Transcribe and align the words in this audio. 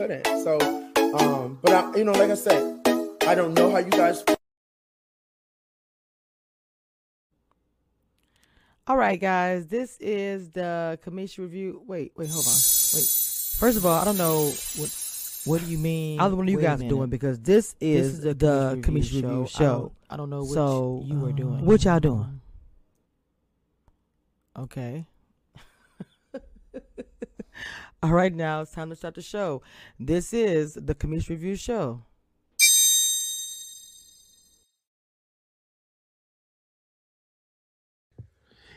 good 0.00 0.10
at. 0.10 0.26
So, 0.26 0.58
um, 1.14 1.58
but 1.60 1.72
I, 1.72 1.94
you 1.96 2.04
know, 2.04 2.12
like 2.12 2.30
I 2.30 2.34
said, 2.34 2.80
I 3.26 3.34
don't 3.34 3.52
know 3.52 3.70
how 3.70 3.78
you 3.78 3.90
guys. 3.90 4.24
All 8.86 8.96
right, 8.96 9.20
guys, 9.20 9.66
this 9.66 9.98
is 10.00 10.50
the 10.50 10.98
Kamisha 11.04 11.40
review. 11.40 11.82
Wait, 11.86 12.12
wait, 12.16 12.30
hold 12.30 12.46
on. 12.46 12.52
Wait. 12.94 13.06
First 13.58 13.76
of 13.76 13.84
all, 13.84 14.00
I 14.00 14.04
don't 14.06 14.16
know 14.16 14.46
what 14.76 14.90
What 15.44 15.60
do 15.60 15.70
you 15.70 15.76
mean? 15.78 16.18
I 16.18 16.22
don't 16.24 16.32
know 16.32 16.36
what 16.38 16.48
you 16.48 16.60
guys 16.60 16.82
are 16.82 16.88
doing 16.88 17.10
because 17.10 17.38
this 17.40 17.76
is, 17.78 18.06
This 18.06 18.18
is 18.18 18.20
the 18.22 18.34
the 18.34 18.78
Kamisha 18.82 19.22
review 19.22 19.46
show. 19.48 19.64
I 19.64 19.68
don't, 19.68 19.92
I 20.10 20.16
don't 20.16 20.30
know 20.30 20.40
what 20.44 20.54
So, 20.54 21.02
you 21.04 21.18
were 21.20 21.28
uh, 21.28 21.32
doing. 21.32 21.64
what 21.66 21.84
y'all 21.84 22.00
doing? 22.00 22.40
Okay. 24.58 25.06
All 28.02 28.12
right, 28.12 28.34
now 28.34 28.62
it's 28.62 28.72
time 28.72 28.88
to 28.88 28.96
start 28.96 29.14
the 29.14 29.20
show. 29.20 29.60
This 29.98 30.32
is 30.32 30.72
the 30.72 30.94
Kamisha 30.94 31.28
review 31.28 31.54
show. 31.54 32.00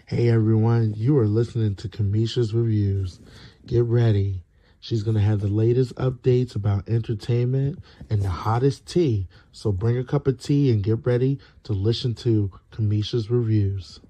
Hey 0.08 0.28
everyone, 0.30 0.94
you 0.98 1.18
are 1.18 1.26
listening 1.26 1.76
to 1.76 1.88
Kamisha's 1.88 2.54
Reviews. 2.54 3.22
Get 3.66 3.86
ready. 3.86 4.44
She's 4.82 5.04
going 5.04 5.16
to 5.16 5.24
have 5.24 5.40
the 5.40 5.48
latest 5.48 5.96
updates 5.96 6.54
about 6.58 6.90
entertainment 6.90 7.80
and 8.10 8.22
the 8.22 8.30
hottest 8.30 8.86
tea. 8.86 9.30
So 9.54 9.72
bring 9.72 9.98
a 9.98 10.04
cup 10.04 10.28
of 10.28 10.44
tea 10.44 10.70
and 10.70 10.84
get 10.84 11.06
ready 11.06 11.40
to 11.64 11.72
listen 11.72 12.14
to 12.16 12.52
Kamisha's 12.74 13.32
Reviews. 13.32 14.02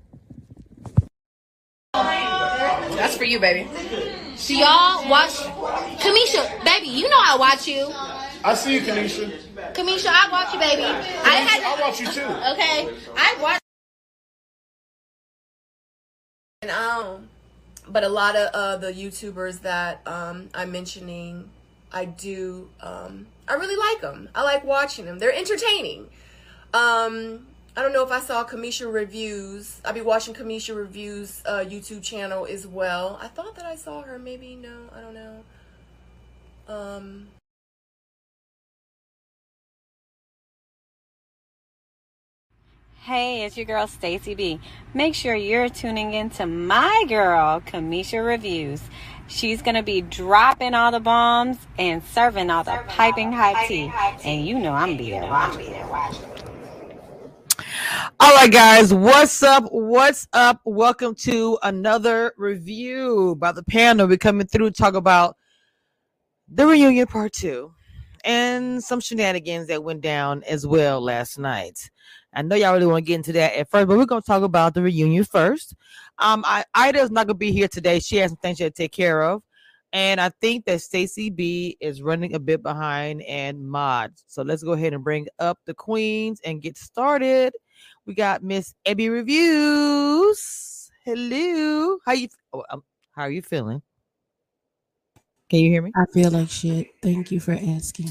That's 1.94 3.16
for 3.16 3.25
you, 3.25 3.39
baby. 3.39 3.70
So 4.36 4.53
y'all 4.53 5.09
watch 5.09 5.36
Kamisha, 6.00 6.64
baby. 6.66 6.88
You 6.88 7.09
know 7.09 7.17
I 7.20 7.38
watch 7.39 7.67
you. 7.67 7.92
I 8.44 8.53
see 8.56 8.73
you, 8.73 8.81
Kanisha. 8.81 9.31
Kamisha, 9.73 10.08
I 10.08 10.30
watch 10.31 10.53
you, 10.53 10.59
baby. 10.59 10.84
I 10.84 11.36
had 11.36 11.64
I 11.64 11.81
watch 11.81 12.00
you 12.02 12.08
too. 12.08 12.22
Okay, 12.54 12.89
I 13.16 13.38
watch. 13.42 13.59
And 16.61 16.72
um, 16.72 17.30
but 17.88 18.04
a 18.04 18.09
lot 18.09 18.36
of 18.36 18.50
uh, 18.54 18.78
the 18.78 18.92
YouTubers 18.92 19.61
that 19.61 20.02
um 20.08 20.50
I'm 20.54 20.72
mentioning, 20.72 21.50
I 21.92 22.06
do 22.06 22.70
um 22.81 23.28
I 23.48 23.54
really 23.54 23.76
like 23.76 24.02
them. 24.02 24.30
I 24.36 24.44
like 24.44 24.64
watching 24.64 25.06
them. 25.06 25.20
They're 25.20 25.34
entertaining. 25.34 26.09
Um, 26.73 27.45
I 27.75 27.81
don't 27.81 27.91
know 27.91 28.03
if 28.03 28.11
I 28.11 28.19
saw 28.19 28.43
Kamisha 28.43 28.91
reviews. 28.91 29.81
I'll 29.83 29.93
be 29.93 30.02
watching 30.02 30.35
Kamisha 30.35 30.75
reviews 30.75 31.41
uh, 31.45 31.66
YouTube 31.67 32.03
channel 32.03 32.45
as 32.45 32.67
well. 32.67 33.17
I 33.19 33.27
thought 33.27 33.55
that 33.55 33.65
I 33.65 33.75
saw 33.75 34.03
her. 34.03 34.19
Maybe 34.19 34.55
no, 34.55 34.89
I 34.95 35.02
don't 35.02 35.15
know. 35.15 35.43
Um. 36.67 37.27
Hey, 43.02 43.43
it's 43.43 43.57
your 43.57 43.65
girl 43.65 43.87
Stacy 43.87 44.35
B. 44.35 44.59
Make 44.93 45.15
sure 45.15 45.35
you're 45.35 45.67
tuning 45.67 46.13
in 46.13 46.30
to 46.31 46.45
my 46.45 47.05
girl 47.09 47.59
Kamisha 47.59 48.23
Reviews. 48.25 48.81
She's 49.27 49.63
gonna 49.63 49.83
be 49.83 50.02
dropping 50.02 50.75
all 50.75 50.91
the 50.91 50.99
bombs 50.99 51.58
and 51.80 52.03
serving 52.03 52.52
all 52.52 52.63
the 52.63 52.80
piping 52.87 53.31
hot 53.31 53.65
tea, 53.67 53.91
and 54.23 54.45
you 54.45 54.59
know 54.59 54.73
I'm 54.73 54.95
going 54.95 54.98
to 54.99 55.03
be 55.03 55.09
there 55.09 55.87
watching. 55.87 56.33
All 58.19 58.35
right, 58.35 58.51
guys, 58.51 58.93
what's 58.93 59.41
up? 59.43 59.65
What's 59.71 60.27
up? 60.33 60.61
Welcome 60.65 61.15
to 61.15 61.57
another 61.63 62.33
review 62.37 63.35
by 63.39 63.51
the 63.51 63.63
panel. 63.63 64.07
We're 64.07 64.17
coming 64.17 64.47
through 64.47 64.71
to 64.71 64.75
talk 64.75 64.93
about 64.95 65.37
the 66.47 66.65
reunion 66.67 67.07
part 67.07 67.33
two 67.33 67.73
and 68.23 68.83
some 68.83 68.99
shenanigans 68.99 69.67
that 69.67 69.83
went 69.83 70.01
down 70.01 70.43
as 70.43 70.65
well 70.65 71.01
last 71.01 71.37
night. 71.37 71.89
I 72.33 72.41
know 72.41 72.55
y'all 72.55 72.73
really 72.73 72.85
want 72.85 73.05
to 73.05 73.07
get 73.07 73.15
into 73.15 73.33
that 73.33 73.55
at 73.55 73.69
first, 73.69 73.87
but 73.87 73.97
we're 73.97 74.05
gonna 74.05 74.21
talk 74.21 74.43
about 74.43 74.73
the 74.73 74.81
reunion 74.81 75.23
first. 75.23 75.75
Um, 76.19 76.43
I 76.45 76.65
Ida's 76.73 77.11
not 77.11 77.27
gonna 77.27 77.37
be 77.37 77.51
here 77.51 77.67
today. 77.67 77.99
She 77.99 78.17
has 78.17 78.31
some 78.31 78.37
things 78.37 78.57
she 78.57 78.63
had 78.63 78.75
to 78.75 78.83
take 78.83 78.91
care 78.91 79.21
of. 79.23 79.43
And 79.93 80.20
I 80.20 80.30
think 80.30 80.65
that 80.65 80.81
Stacy 80.81 81.30
B 81.30 81.77
is 81.80 82.02
running 82.02 82.33
a 82.33 82.39
bit 82.39 82.64
behind 82.64 83.21
and 83.21 83.70
mod. 83.70 84.14
So 84.26 84.42
let's 84.42 84.64
go 84.64 84.71
ahead 84.71 84.93
and 84.93 85.04
bring 85.04 85.27
up 85.37 85.59
the 85.65 85.76
queens 85.76 86.42
and 86.43 86.64
get 86.64 86.80
started. 86.80 87.54
We 88.08 88.15
got 88.15 88.42
Miss 88.42 88.73
Abby 88.87 89.09
Reviews. 89.09 90.89
Hello. 91.05 91.99
How 92.05 92.14
you 92.14 92.27
oh, 92.54 92.64
um, 92.71 92.83
how 93.11 93.21
are 93.23 93.31
you 93.31 93.43
feeling? 93.43 93.83
Can 95.49 95.59
you 95.59 95.70
hear 95.70 95.83
me? 95.83 95.92
I 95.95 96.05
feel 96.11 96.31
like 96.31 96.49
shit. 96.49 96.87
Thank 97.04 97.31
you 97.31 97.39
for 97.39 97.52
asking. 97.52 98.10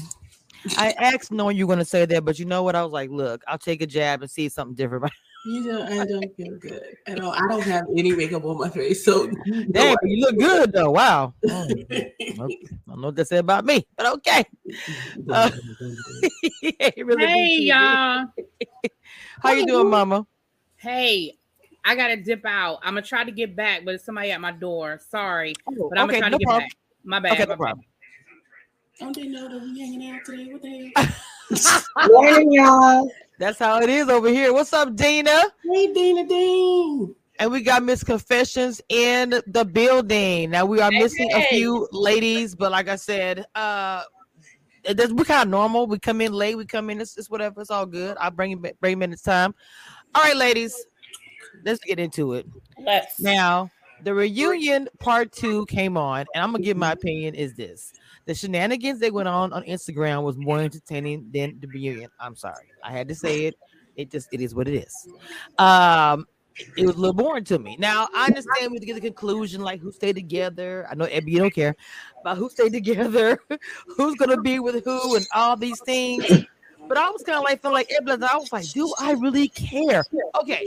I 0.77 0.91
asked 0.97 1.33
knowing 1.33 1.57
you 1.57 1.67
were 1.67 1.75
gonna 1.75 1.83
say 1.83 2.05
that, 2.05 2.23
but 2.23 2.39
you 2.39 2.45
know 2.45 2.63
what? 2.63 2.75
I 2.75 2.83
was 2.83 2.93
like, 2.93 3.09
look, 3.09 3.43
I'll 3.45 3.57
take 3.57 3.81
a 3.81 3.87
jab 3.87 4.21
and 4.21 4.31
see 4.31 4.47
something 4.47 4.75
different. 4.75 5.11
You 5.45 5.61
know, 5.65 5.83
I 5.83 6.05
don't 6.05 6.35
feel 6.37 6.57
good 6.57 6.95
at 7.05 7.19
all. 7.19 7.33
I 7.33 7.45
don't 7.49 7.63
have 7.63 7.85
any 7.97 8.15
makeup 8.15 8.45
on 8.45 8.57
my 8.57 8.69
face, 8.69 9.03
so 9.03 9.27
Dang, 9.71 9.93
but 9.93 10.09
you 10.09 10.21
look 10.21 10.37
good 10.37 10.71
though. 10.71 10.91
Wow. 10.91 11.33
Mm. 12.33 12.47
I 12.87 12.91
don't 12.91 13.01
know 13.01 13.07
what 13.09 13.15
that 13.17 13.27
said 13.27 13.39
about 13.41 13.63
me, 13.63 13.85
but 13.95 14.07
okay. 14.13 14.43
Uh, 15.29 15.49
it 16.63 17.05
really 17.05 17.27
Hey 17.27 17.47
you. 17.57 17.67
y'all. 17.67 18.25
How 19.39 19.51
you 19.51 19.67
doing, 19.67 19.89
Mama? 19.89 20.25
Hey, 20.77 21.37
I 21.85 21.95
gotta 21.95 22.17
dip 22.17 22.43
out. 22.45 22.79
I'm 22.81 22.95
gonna 22.95 23.05
try 23.05 23.23
to 23.23 23.31
get 23.31 23.55
back, 23.55 23.85
but 23.85 23.93
it's 23.95 24.05
somebody 24.05 24.31
at 24.31 24.41
my 24.41 24.51
door. 24.51 24.99
Sorry, 25.09 25.53
but 25.65 25.99
I'm 25.99 26.09
okay, 26.09 26.19
gonna 26.19 26.19
try 26.21 26.29
no 26.29 26.37
to 26.37 26.39
get 26.39 26.45
problem. 26.47 26.63
back. 26.63 26.71
My 27.03 27.19
bad. 27.19 27.31
Okay, 27.33 27.41
my 27.41 27.45
no 27.45 27.49
bad. 27.49 27.57
problem. 27.57 27.85
don't 28.99 29.15
they 29.15 29.27
know 29.27 29.47
that 29.49 29.61
we 29.61 29.79
hanging 29.79 30.09
out 30.11 30.21
today? 30.25 30.45
What 30.51 30.61
the 30.63 30.93
hell? 31.97 32.09
Morning, 32.09 32.53
y'all. 32.53 33.11
That's 33.39 33.59
how 33.59 33.81
it 33.81 33.89
is 33.89 34.09
over 34.09 34.29
here. 34.29 34.53
What's 34.53 34.73
up, 34.73 34.95
Dina? 34.95 35.43
Hey, 35.71 35.91
Dina 35.93 36.27
Dean. 36.27 37.15
And 37.39 37.51
we 37.51 37.61
got 37.61 37.83
Miss 37.83 38.03
Confessions 38.03 38.79
in 38.89 39.41
the 39.47 39.65
building. 39.65 40.51
Now 40.51 40.65
we 40.65 40.79
are 40.79 40.91
missing 40.91 41.31
a 41.33 41.39
Hey. 41.39 41.57
few 41.57 41.87
ladies, 41.91 42.53
but 42.55 42.71
like 42.71 42.87
I 42.87 42.95
said, 42.95 43.45
uh 43.55 44.03
it 44.83 44.97
does- 44.97 45.13
we 45.13 45.23
kind 45.23 45.43
of 45.43 45.49
normal. 45.49 45.87
We 45.87 45.97
come 45.97 46.19
in 46.21 46.33
late, 46.33 46.55
we 46.55 46.65
come 46.65 46.89
in, 46.89 46.99
it's, 46.99 47.17
it's 47.17 47.29
whatever, 47.29 47.61
it's 47.61 47.71
all 47.71 47.85
good. 47.85 48.17
I'll 48.19 48.31
bring 48.31 48.51
it 48.51 48.79
bring 48.79 48.93
them 48.99 49.03
in 49.03 49.11
this 49.11 49.21
time. 49.21 49.55
All 50.13 50.21
right, 50.21 50.35
ladies, 50.35 50.75
let's 51.65 51.79
get 51.83 51.99
into 51.99 52.33
it. 52.33 52.45
Let's. 52.77 53.19
Now, 53.19 53.71
the 54.03 54.13
reunion 54.13 54.89
part 54.99 55.31
two 55.31 55.65
came 55.67 55.97
on, 55.97 56.25
and 56.35 56.43
I'm 56.43 56.51
gonna 56.51 56.63
give 56.63 56.77
my 56.77 56.91
opinion 56.91 57.33
is 57.33 57.55
this. 57.55 57.93
The 58.25 58.33
shenanigans 58.33 58.99
they 58.99 59.11
went 59.11 59.27
on 59.27 59.51
on 59.53 59.63
Instagram 59.63 60.23
was 60.23 60.37
more 60.37 60.59
entertaining 60.59 61.29
than 61.33 61.57
the 61.59 61.67
reunion. 61.67 62.09
I'm 62.19 62.35
sorry. 62.35 62.67
I 62.83 62.91
had 62.91 63.07
to 63.09 63.15
say 63.15 63.45
it. 63.45 63.55
It 63.95 64.11
just 64.11 64.29
it 64.31 64.41
is 64.41 64.55
what 64.55 64.67
it 64.67 64.75
is. 64.75 65.07
Um 65.57 66.25
it 66.77 66.85
was 66.85 66.95
a 66.95 66.99
little 66.99 67.13
boring 67.13 67.43
to 67.45 67.59
me. 67.59 67.75
Now 67.79 68.07
I 68.13 68.27
understand 68.27 68.71
we 68.71 68.79
get 68.79 68.95
the 68.95 69.01
conclusion, 69.01 69.61
like 69.61 69.81
who 69.81 69.91
stayed 69.91 70.15
together. 70.15 70.87
I 70.89 70.95
know 70.95 71.05
Abby, 71.05 71.31
you 71.31 71.39
don't 71.39 71.53
care 71.53 71.75
about 72.21 72.37
who 72.37 72.49
stayed 72.49 72.73
together, 72.73 73.39
who's 73.97 74.15
gonna 74.15 74.39
be 74.41 74.59
with 74.59 74.83
who, 74.83 75.15
and 75.15 75.27
all 75.33 75.57
these 75.57 75.79
things. 75.81 76.25
But 76.87 76.97
I 76.97 77.09
was 77.09 77.23
kind 77.23 77.37
of 77.37 77.43
like 77.43 77.61
feeling 77.61 77.75
like 77.75 77.91
Abby, 77.91 78.11
I 78.11 78.37
was 78.37 78.51
like, 78.51 78.69
do 78.69 78.93
I 78.99 79.13
really 79.13 79.47
care? 79.49 80.03
Okay. 80.41 80.65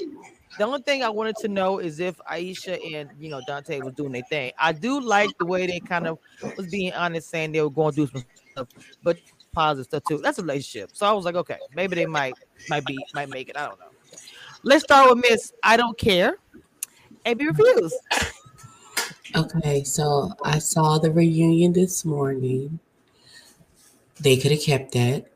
The 0.58 0.64
only 0.64 0.80
thing 0.80 1.02
I 1.02 1.08
wanted 1.08 1.36
to 1.36 1.48
know 1.48 1.78
is 1.78 2.00
if 2.00 2.16
Aisha 2.30 2.78
and 2.94 3.10
you 3.18 3.28
know 3.28 3.40
Dante 3.46 3.80
was 3.80 3.94
doing 3.94 4.12
their 4.12 4.22
thing. 4.22 4.52
I 4.58 4.72
do 4.72 5.00
like 5.00 5.30
the 5.38 5.46
way 5.46 5.66
they 5.66 5.80
kind 5.80 6.06
of 6.06 6.18
was 6.56 6.66
being 6.68 6.92
honest, 6.92 7.28
saying 7.28 7.52
they 7.52 7.60
were 7.60 7.70
going 7.70 7.94
to 7.94 8.06
do 8.06 8.12
some 8.12 8.24
stuff, 8.52 8.68
but 9.02 9.18
positive 9.52 9.84
stuff 9.84 10.02
too. 10.08 10.18
That's 10.18 10.38
a 10.38 10.42
relationship. 10.42 10.90
So 10.94 11.06
I 11.06 11.12
was 11.12 11.24
like, 11.24 11.34
okay, 11.34 11.58
maybe 11.74 11.96
they 11.96 12.06
might 12.06 12.34
might 12.70 12.84
be 12.86 12.98
might 13.14 13.28
make 13.28 13.48
it. 13.48 13.56
I 13.56 13.66
don't 13.68 13.78
know. 13.78 13.86
Let's 14.62 14.84
start 14.84 15.10
with 15.10 15.24
Miss 15.28 15.52
I 15.62 15.76
don't 15.76 15.98
care. 15.98 16.38
Abby 17.24 17.46
reviews. 17.46 17.94
Okay, 19.34 19.84
so 19.84 20.32
I 20.44 20.58
saw 20.58 20.98
the 20.98 21.10
reunion 21.10 21.72
this 21.72 22.04
morning. 22.04 22.78
They 24.20 24.36
could 24.36 24.52
have 24.52 24.62
kept 24.62 24.92
that. 24.92 25.26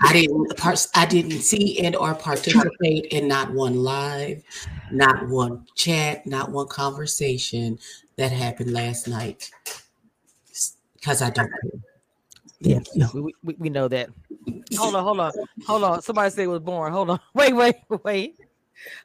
I 0.00 0.12
didn't 0.12 0.56
part, 0.56 0.86
I 0.94 1.06
didn't 1.06 1.40
see 1.40 1.80
and 1.80 1.96
or 1.96 2.14
participate 2.14 3.06
in 3.06 3.28
not 3.28 3.52
one 3.52 3.76
live, 3.76 4.42
not 4.90 5.28
one 5.28 5.66
chat, 5.74 6.26
not 6.26 6.50
one 6.50 6.68
conversation 6.68 7.78
that 8.16 8.32
happened 8.32 8.72
last 8.72 9.08
night. 9.08 9.50
Because 10.94 11.22
I 11.22 11.30
don't 11.30 11.50
care. 11.50 11.80
Yeah, 12.60 12.80
we, 13.12 13.34
we, 13.42 13.54
we 13.58 13.68
know 13.68 13.88
that. 13.88 14.08
Hold 14.76 14.94
on, 14.94 15.04
hold 15.04 15.20
on, 15.20 15.32
hold 15.66 15.84
on. 15.84 16.02
Somebody 16.02 16.30
say 16.30 16.44
it 16.44 16.48
was 16.48 16.60
born. 16.60 16.92
Hold 16.92 17.10
on. 17.10 17.20
Wait, 17.34 17.52
wait, 17.54 17.76
wait. 18.04 18.36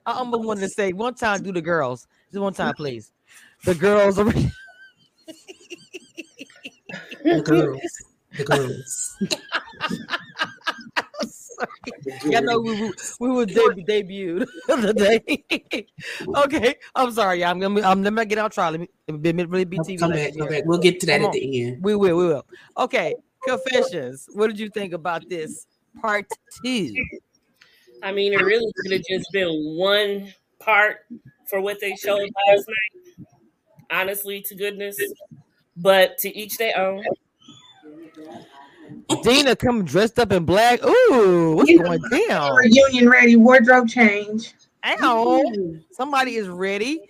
I 0.06 0.14
almost 0.14 0.46
wanted 0.46 0.62
to 0.62 0.70
say 0.70 0.94
one 0.94 1.16
time 1.16 1.44
do 1.44 1.52
the 1.52 1.62
girls. 1.62 2.08
Just 2.32 2.42
one 2.42 2.54
time, 2.54 2.74
please. 2.76 3.12
The 3.66 3.76
girls 3.76 4.20
are 4.20 4.26
The 7.24 7.42
girls. 7.44 8.04
The 8.38 8.44
girls. 8.44 9.18
Yeah, 12.26 12.40
I 12.40 12.42
know 12.42 12.60
we, 12.60 12.74
we, 12.74 12.92
we 13.20 13.30
were 13.30 13.46
deb- 13.46 13.86
debuted 13.88 14.48
today. 14.68 15.44
okay, 16.36 16.76
I'm 16.96 17.12
sorry. 17.12 17.40
y'all. 17.42 17.50
I'm 17.50 17.60
gonna 17.60 17.82
I'm 17.82 18.04
let 18.04 18.14
me 18.14 18.26
get 18.26 18.38
out. 18.38 18.52
Try. 18.54 18.70
Let 18.70 18.80
me, 18.82 18.90
let 19.08 19.36
me 19.36 19.44
really 19.46 19.66
be 19.66 19.80
TV. 19.80 20.00
Come 20.00 20.12
back, 20.12 20.38
come 20.38 20.48
back. 20.48 20.64
We'll 20.66 20.80
get 20.80 21.00
to 21.02 21.06
that 21.08 21.18
Come 21.18 21.26
at 21.26 21.28
on. 21.28 21.34
the 21.34 21.64
end. 21.64 21.84
We 21.84 21.96
will. 21.96 22.18
We 22.18 22.28
will. 22.28 22.46
Okay, 22.78 23.16
confessions. 23.46 24.28
What 24.34 24.48
did 24.48 24.60
you 24.60 24.70
think 24.70 24.94
about 24.94 25.28
this 25.30 25.66
part 26.02 26.26
two? 26.64 26.94
I 28.04 28.12
mean, 28.12 28.34
it 28.34 28.42
really 28.44 28.72
could 28.82 28.92
have 28.94 29.04
just 29.10 29.32
been 29.32 29.76
one 29.78 30.34
part 30.60 31.06
for 31.48 31.62
what 31.62 31.80
they 31.80 31.96
showed 31.96 32.30
last 32.48 32.68
night. 32.68 33.26
Honestly, 33.92 34.42
to 34.42 34.56
goodness, 34.56 34.98
but 35.76 36.18
to 36.20 36.36
each 36.36 36.58
their 36.58 36.78
own. 36.78 37.04
Dina 39.24 39.56
come 39.56 39.84
dressed 39.84 40.20
up 40.20 40.32
in 40.32 40.46
black. 40.46 40.84
Ooh, 40.86 41.54
what's 41.56 41.70
Yeah. 41.70 41.84
going 41.84 42.02
down? 42.28 42.56
Reunion 42.56 43.10
ready, 43.10 43.36
wardrobe 43.36 43.88
change. 43.88 44.54
Ow! 44.84 45.44
Somebody 45.92 46.36
is 46.36 46.48
ready. 46.48 47.02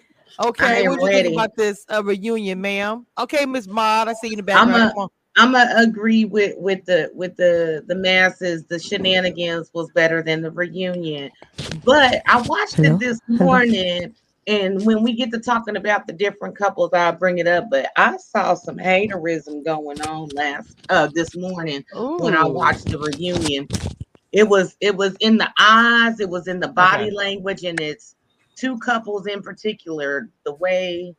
Okay, 0.43 0.87
what 0.87 0.99
do 0.99 1.05
you 1.05 1.07
ready. 1.07 1.23
think 1.23 1.35
about 1.35 1.55
this 1.55 1.85
uh, 1.93 2.03
reunion, 2.03 2.59
ma'am? 2.59 3.05
Okay, 3.17 3.45
Miss 3.45 3.67
Maud, 3.67 4.07
I 4.07 4.13
see 4.13 4.27
you 4.27 4.33
in 4.33 4.37
the 4.37 4.43
background. 4.43 4.93
I'm 5.37 5.53
gonna 5.53 5.73
agree 5.77 6.25
with 6.25 6.57
with 6.57 6.83
the 6.85 7.09
with 7.13 7.37
the 7.37 7.83
the 7.87 7.95
masses. 7.95 8.65
The 8.65 8.77
shenanigans 8.77 9.69
was 9.73 9.89
better 9.91 10.21
than 10.21 10.41
the 10.41 10.51
reunion, 10.51 11.31
but 11.85 12.21
I 12.27 12.41
watched 12.41 12.79
it 12.79 12.99
this 12.99 13.19
morning, 13.29 14.13
and 14.47 14.85
when 14.85 15.03
we 15.03 15.13
get 15.13 15.31
to 15.31 15.39
talking 15.39 15.75
about 15.75 16.07
the 16.07 16.13
different 16.13 16.57
couples, 16.57 16.91
I'll 16.93 17.13
bring 17.13 17.37
it 17.37 17.47
up. 17.47 17.65
But 17.69 17.91
I 17.95 18.17
saw 18.17 18.53
some 18.55 18.77
haterism 18.77 19.63
going 19.63 20.01
on 20.01 20.29
last 20.29 20.77
uh 20.89 21.07
this 21.13 21.35
morning 21.35 21.83
when 22.17 22.35
I 22.35 22.45
watched 22.45 22.87
the 22.89 22.99
reunion. 22.99 23.67
It 24.31 24.47
was 24.47 24.75
it 24.81 24.95
was 24.95 25.15
in 25.19 25.37
the 25.37 25.49
eyes, 25.59 26.19
it 26.19 26.29
was 26.29 26.47
in 26.47 26.59
the 26.59 26.69
body 26.69 27.05
Okay. 27.05 27.15
language, 27.15 27.63
and 27.63 27.79
it's 27.79 28.15
two 28.55 28.77
couples 28.79 29.27
in 29.27 29.41
particular. 29.41 30.29
The 30.45 30.53
way 30.55 31.15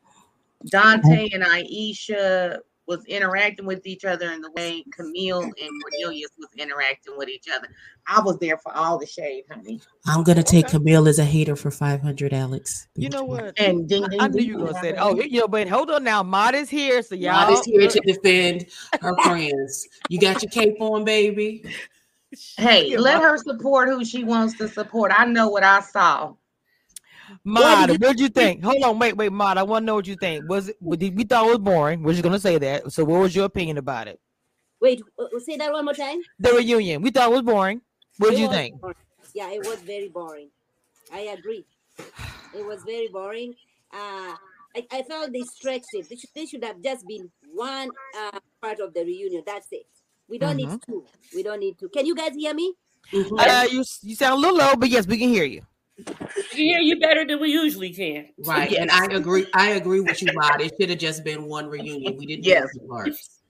Dante 0.69 1.29
and 1.33 1.43
Aisha 1.43 2.59
was 2.93 3.05
interacting 3.07 3.67
with 3.67 3.87
each 3.87 4.05
other, 4.05 4.31
and 4.31 4.45
the 4.45 4.51
way 4.53 4.85
Camille 4.93 5.43
and 5.43 5.55
Cornelius 5.55 6.31
was 6.39 6.49
interacting 6.59 7.17
with 7.17 7.29
each 7.29 7.47
other. 7.55 7.69
I 8.07 8.21
was 8.21 8.39
there 8.39 8.59
for 8.59 8.75
all 8.77 8.99
the 8.99 9.07
shade, 9.07 9.45
honey. 9.51 9.81
I'm 10.07 10.23
gonna 10.23 10.43
take 10.43 10.67
Okay. 10.67 10.79
Camille 10.79 11.09
as 11.09 11.19
a 11.19 11.25
hater 11.25 11.57
for 11.57 11.71
500, 11.71 12.33
Alex. 12.33 12.89
You 12.97 13.09
know 13.09 13.25
what? 13.25 13.59
And 13.59 13.89
ding, 13.89 14.05
I, 14.05 14.09
ding, 14.09 14.21
I 14.21 14.29
knew 14.29 14.43
you 14.43 14.59
were 14.59 14.67
gonna 14.67 14.81
say 14.81 14.93
that. 14.93 15.03
Oh, 15.03 15.15
you 15.15 15.41
know, 15.41 15.49
but 15.49 15.69
hold 15.69 15.91
on 15.91 16.05
now. 16.05 16.23
Mod 16.23 16.55
is 16.55 16.69
here, 16.69 17.03
so 17.03 17.15
y'all. 17.15 17.33
Rod 17.33 17.53
is 17.53 17.65
here 17.65 17.89
to 17.89 18.01
defend 18.01 18.67
her 19.01 19.15
friends. 19.23 19.89
You 20.09 20.21
got 20.21 20.43
your 20.43 20.51
cape 20.51 20.81
on, 20.81 21.05
baby. 21.05 21.65
Hey, 22.57 22.97
let 22.97 23.23
her 23.23 23.37
support 23.39 23.89
who 23.89 24.05
she 24.05 24.25
wants 24.25 24.57
to 24.59 24.69
support. 24.69 25.13
I 25.15 25.25
know 25.25 25.49
what 25.49 25.63
I 25.65 25.81
saw. 25.81 26.35
Mod, 27.45 27.91
what 27.91 28.01
did 28.01 28.21
you 28.21 28.29
think? 28.29 28.63
Hold 28.65 28.83
on, 28.83 28.99
wait, 28.99 29.17
wait, 29.17 29.33
Mod. 29.33 29.59
I 29.59 29.63
want 29.63 29.83
to 29.83 29.87
know 29.87 29.95
what 29.97 30.07
you 30.07 30.17
think. 30.17 30.49
Was 30.49 30.69
it? 30.69 30.77
We 30.81 30.97
we 31.11 31.25
thought 31.25 31.47
it 31.47 31.51
was 31.51 31.59
boring. 31.59 32.03
We're 32.03 32.13
just 32.13 32.23
gonna 32.23 32.39
say 32.39 32.59
that. 32.59 32.93
So, 32.93 33.05
what 33.05 33.21
was 33.21 33.35
your 33.35 33.45
opinion 33.47 33.79
about 33.79 34.09
it? 34.09 34.21
Wait, 34.81 35.01
uh, 35.19 35.27
say 35.39 35.57
that 35.57 35.73
one 35.73 35.85
more 35.85 35.95
time. 35.95 36.21
The 36.39 36.53
reunion. 36.53 37.03
We 37.03 37.11
thought 37.11 37.31
it 37.31 37.35
was 37.35 37.43
boring. 37.43 37.81
What 38.19 38.31
did 38.31 38.41
you 38.41 38.49
think? 38.49 38.81
boring. 38.81 38.97
Yeah, 39.35 39.51
it 39.53 39.63
was 39.65 39.79
very 39.83 40.09
boring. 40.09 40.51
I 41.13 41.21
agree. 41.21 41.65
It 42.55 42.67
was 42.67 42.83
very 42.85 43.09
boring. 43.09 43.55
Uh, 43.93 44.35
I, 44.75 44.87
I 44.91 45.03
felt 45.03 45.33
they 45.33 45.43
stretched 45.45 45.93
it. 45.93 46.09
They 46.09 46.17
should, 46.17 46.31
they 46.35 46.47
should 46.47 46.65
have 46.65 46.83
just 46.83 47.07
been 47.07 47.31
one 47.55 47.91
uh, 48.19 48.39
part 48.61 48.81
of 48.81 48.93
the 48.95 49.05
reunion. 49.05 49.43
That's 49.47 49.69
it. 49.71 49.87
We 50.29 50.39
don't 50.39 50.55
Mhm. 50.55 50.57
need 50.57 50.81
two. 50.87 51.05
We 51.35 51.43
don't 51.43 51.61
need 51.61 51.79
two. 51.79 51.89
Can 51.91 52.07
you 52.07 52.15
guys 52.15 52.35
hear 52.35 52.55
me? 52.55 52.75
Mhm. 53.13 53.39
Uh, 53.39 53.67
you 53.71 53.85
you 54.03 54.15
sound 54.17 54.35
a 54.35 54.37
little 54.41 54.57
low, 54.57 54.75
but 54.77 54.89
yes, 54.89 55.07
we 55.07 55.19
can 55.19 55.29
hear 55.29 55.45
you. 55.45 55.63
We 55.99 56.05
can 56.05 56.59
hear 56.59 56.81
you 56.81 56.99
better 56.99 57.27
than 57.27 57.41
we 57.41 57.51
usually 57.53 57.91
can. 57.91 58.29
Right, 58.47 58.73
and 58.73 58.91
I 58.91 59.05
agree. 59.07 59.47
I 59.55 59.71
agree 59.71 60.01
with 60.01 60.23
you, 60.23 60.33
Rod. 60.35 60.61
It 60.61 60.73
should 60.81 60.91
have 60.91 60.99
just 60.99 61.25
been 61.25 61.45
one 61.45 61.69
reunion. 61.69 62.17
We 62.17 62.27
didn't 62.27 62.45
Yes. 62.45 62.69
need 62.75 62.81
two 62.81 62.89
parts. 62.89 63.41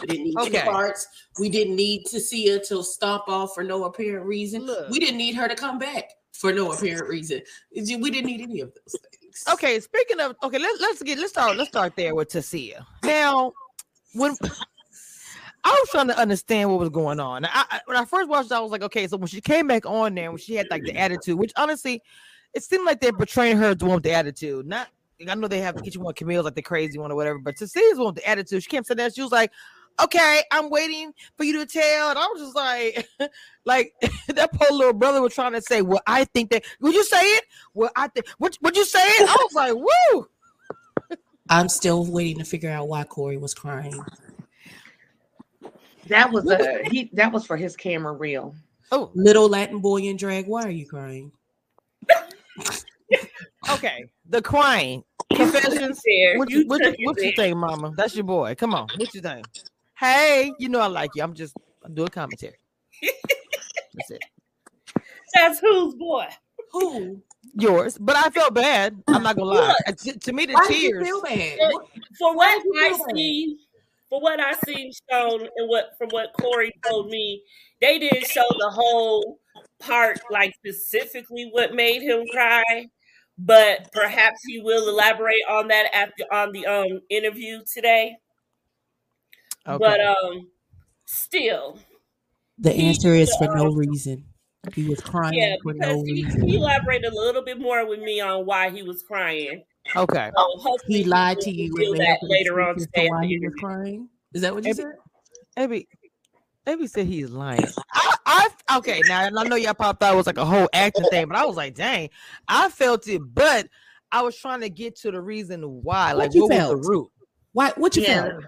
We 0.00 0.06
didn't 0.06 0.24
need 0.24 0.38
Okay. 0.38 0.60
two 0.60 0.64
parts. 0.64 1.06
We 1.38 1.48
didn't 1.48 1.76
need 1.76 2.06
to 2.06 2.20
see 2.20 2.48
her 2.50 2.58
to 2.60 2.82
stomp 2.82 3.24
off 3.28 3.54
for 3.54 3.64
no 3.64 3.84
apparent 3.84 4.26
reason. 4.26 4.62
Look. 4.66 4.90
We 4.90 4.98
didn't 4.98 5.18
need 5.18 5.34
her 5.34 5.48
to 5.48 5.54
come 5.54 5.78
back 5.78 6.10
for 6.32 6.52
no 6.52 6.72
apparent 6.72 7.08
reason. 7.08 7.42
We 7.74 8.10
didn't 8.10 8.26
need 8.26 8.42
any 8.42 8.60
of 8.60 8.72
those 8.74 9.00
things. 9.10 9.44
Okay, 9.52 9.80
speaking 9.80 10.20
of 10.20 10.36
okay, 10.42 10.58
let's 10.58 10.80
let's 10.80 11.02
get 11.02 11.18
let's 11.18 11.32
start 11.32 11.56
let's 11.56 11.70
start 11.70 11.94
there 11.96 12.14
with 12.14 12.28
Tasia. 12.28 12.84
Now, 13.02 13.52
when 14.14 14.36
I 15.68 15.80
was 15.82 15.90
trying 15.90 16.08
to 16.08 16.18
understand 16.18 16.70
what 16.70 16.78
was 16.78 16.88
going 16.88 17.20
on. 17.20 17.44
I, 17.44 17.48
I, 17.52 17.80
when 17.84 17.96
I 17.96 18.04
first 18.04 18.28
watched, 18.28 18.50
it, 18.50 18.54
I 18.54 18.60
was 18.60 18.70
like, 18.70 18.82
okay, 18.82 19.06
so 19.06 19.16
when 19.16 19.28
she 19.28 19.40
came 19.40 19.66
back 19.66 19.84
on 19.84 20.14
there, 20.14 20.30
when 20.30 20.38
she 20.38 20.54
had 20.54 20.66
like 20.70 20.82
the 20.82 20.96
attitude, 20.96 21.38
which 21.38 21.52
honestly, 21.56 22.02
it 22.54 22.62
seemed 22.62 22.86
like 22.86 23.00
they're 23.00 23.12
portraying 23.12 23.58
her 23.58 23.66
as 23.66 23.76
the 23.76 23.84
one 23.84 23.96
with 23.96 24.04
the 24.04 24.12
attitude. 24.12 24.66
Not, 24.66 24.88
I 25.28 25.34
know 25.34 25.46
they 25.46 25.60
have 25.60 25.76
each 25.84 25.98
one 25.98 26.14
Camille's 26.14 26.46
like 26.46 26.54
the 26.54 26.62
crazy 26.62 26.98
one 26.98 27.12
or 27.12 27.16
whatever, 27.16 27.38
but 27.38 27.56
Tasia's 27.56 27.98
one 27.98 28.06
with 28.06 28.16
the 28.16 28.28
attitude. 28.28 28.62
She 28.62 28.70
came 28.70 28.82
to 28.84 28.94
that, 28.94 29.14
she 29.14 29.22
was 29.22 29.30
like, 29.30 29.52
okay, 30.02 30.42
I'm 30.50 30.70
waiting 30.70 31.12
for 31.36 31.44
you 31.44 31.52
to 31.58 31.66
tell, 31.66 32.10
and 32.10 32.18
I 32.18 32.26
was 32.26 32.40
just 32.40 32.56
like, 32.56 33.08
like 33.64 33.92
that 34.28 34.52
poor 34.52 34.76
little 34.76 34.94
brother 34.94 35.20
was 35.20 35.34
trying 35.34 35.52
to 35.52 35.62
say, 35.62 35.82
well, 35.82 36.00
I 36.06 36.24
think 36.24 36.50
that. 36.50 36.64
Would 36.80 36.94
you 36.94 37.04
say 37.04 37.20
it? 37.20 37.44
Well, 37.74 37.90
I 37.96 38.08
think. 38.08 38.26
Would, 38.38 38.56
would 38.62 38.76
you 38.76 38.84
say 38.84 39.00
it? 39.04 39.28
I 39.28 39.46
was 39.50 39.54
like, 39.54 39.74
woo. 39.74 40.28
I'm 41.50 41.68
still 41.68 42.04
waiting 42.04 42.38
to 42.38 42.44
figure 42.44 42.70
out 42.70 42.88
why 42.88 43.04
Corey 43.04 43.38
was 43.38 43.54
crying. 43.54 44.02
That 46.08 46.32
was 46.32 46.50
a 46.50 46.82
he. 46.84 47.10
That 47.12 47.32
was 47.32 47.44
for 47.46 47.56
his 47.56 47.76
camera 47.76 48.12
reel. 48.12 48.54
Oh, 48.90 49.10
Little 49.14 49.48
Latin 49.48 49.80
boy 49.80 49.98
in 50.02 50.16
drag, 50.16 50.46
why 50.46 50.62
are 50.64 50.70
you 50.70 50.86
crying? 50.86 51.30
okay. 53.70 54.04
The 54.28 54.40
crying 54.42 55.04
confessions. 55.34 56.00
There, 56.06 56.38
What 56.38 56.50
you 56.50 56.60
you, 56.60 56.66
what, 56.66 56.80
you, 56.98 57.06
what 57.06 57.20
you 57.22 57.32
think, 57.32 57.56
Mama? 57.56 57.92
That's 57.96 58.14
your 58.14 58.24
boy. 58.24 58.54
Come 58.54 58.74
on. 58.74 58.88
What 58.96 59.12
you 59.14 59.20
think? 59.20 59.46
Hey, 59.98 60.52
you 60.58 60.68
know 60.68 60.80
I 60.80 60.86
like 60.86 61.10
you. 61.14 61.22
I'm 61.22 61.34
just 61.34 61.54
I'm 61.84 61.94
doing 61.94 62.08
commentary. 62.08 62.56
That's 63.94 64.10
it. 64.10 64.22
That's 65.34 65.58
whose 65.60 65.94
boy. 65.94 66.26
Who? 66.72 67.20
Yours, 67.54 67.96
but 67.98 68.16
I 68.16 68.30
felt 68.30 68.54
bad. 68.54 69.02
I'm 69.08 69.22
not 69.22 69.36
gonna 69.36 69.50
lie. 69.50 69.74
To, 69.86 70.18
to 70.18 70.32
me, 70.32 70.46
the 70.46 70.52
Why 70.54 70.66
did 70.68 70.82
you 70.82 70.90
tears. 70.92 71.06
feel 71.06 71.22
bad? 71.22 71.58
For- 71.58 71.84
For 72.18 72.36
what 72.36 72.48
I 72.48 72.62
see 72.92 72.98
bad? 72.98 73.16
seen, 73.16 73.58
for 74.10 74.20
what 74.20 74.40
I 74.40 74.54
seen 74.66 74.90
shown, 75.10 75.40
and 75.56 75.68
what 75.68 75.90
from 75.98 76.08
what 76.10 76.32
Corey 76.40 76.72
told 76.88 77.08
me, 77.10 77.42
they 77.80 77.98
didn't 77.98 78.26
show 78.26 78.46
the 78.58 78.70
whole 78.70 79.38
part, 79.80 80.20
like 80.30 80.54
specifically 80.54 81.48
what 81.52 81.74
made 81.74 82.02
him 82.02 82.24
cry. 82.32 82.86
But 83.40 83.92
perhaps 83.92 84.40
he 84.46 84.60
will 84.60 84.88
elaborate 84.88 85.44
on 85.48 85.68
that 85.68 85.94
after 85.94 86.24
on 86.32 86.52
the 86.52 86.66
um 86.66 87.00
interview 87.10 87.60
today. 87.72 88.16
Okay. 89.66 89.78
But 89.78 90.00
um, 90.00 90.48
still, 91.06 91.78
The 92.58 92.72
He- 92.72 92.88
answer 92.88 93.14
is 93.14 93.34
for 93.36 93.50
uh, 93.50 93.54
no 93.62 93.72
reason. 93.72 94.24
He 94.74 94.88
was 94.88 95.00
crying 95.00 95.34
yeah, 95.38 95.54
for 95.62 95.72
because 95.72 95.96
no 95.98 96.02
he, 96.04 96.24
reason. 96.24 96.48
he 96.48 96.56
elaborated 96.56 97.12
a 97.12 97.14
little 97.14 97.42
bit 97.42 97.60
more 97.60 97.86
with 97.86 98.00
me 98.00 98.20
on 98.20 98.44
why 98.44 98.70
he 98.70 98.82
was 98.82 99.02
crying. 99.02 99.62
Okay. 99.96 100.30
Oh, 100.36 100.60
so 100.62 100.76
He 100.86 101.04
lied 101.04 101.40
to 101.40 101.50
you 101.50 101.74
reveal 101.74 101.92
and 101.92 102.00
that 102.02 102.12
up 102.12 102.18
later 102.22 102.60
on 102.60 102.70
excuse 102.76 102.86
today. 102.86 103.00
to 103.02 103.06
at 103.06 103.10
why 103.10 103.26
he 103.26 103.38
was 103.38 103.42
interview. 103.42 103.58
crying. 103.60 104.08
Is 104.34 104.42
that 104.42 104.54
what 104.54 104.64
you 104.64 104.70
Abby- 104.70 104.76
said? 104.82 104.92
Abby, 105.56 105.88
Abby 106.66 106.86
said 106.86 107.06
he's 107.06 107.30
lying. 107.30 107.64
I, 107.94 108.14
I 108.26 108.76
okay 108.78 109.02
now 109.06 109.24
I 109.24 109.44
know 109.44 109.56
y'all 109.56 109.74
probably 109.74 109.98
thought 109.98 110.12
it 110.12 110.16
was 110.16 110.26
like 110.26 110.36
a 110.38 110.44
whole 110.44 110.68
acting 110.72 111.06
thing, 111.10 111.26
but 111.28 111.36
I 111.36 111.44
was 111.46 111.56
like, 111.56 111.74
dang, 111.74 112.10
I 112.46 112.68
felt 112.68 113.08
it, 113.08 113.22
but 113.24 113.68
I 114.12 114.22
was 114.22 114.36
trying 114.36 114.60
to 114.60 114.70
get 114.70 114.96
to 115.00 115.10
the 115.10 115.20
reason 115.20 115.62
why. 115.62 116.12
Like, 116.12 116.34
you 116.34 116.42
what 116.42 116.50
was 116.50 116.68
the 116.68 116.76
root? 116.76 117.10
Why? 117.52 117.72
What 117.76 117.96
you 117.96 118.02
Yeah. 118.02 118.22
felt? 118.30 118.44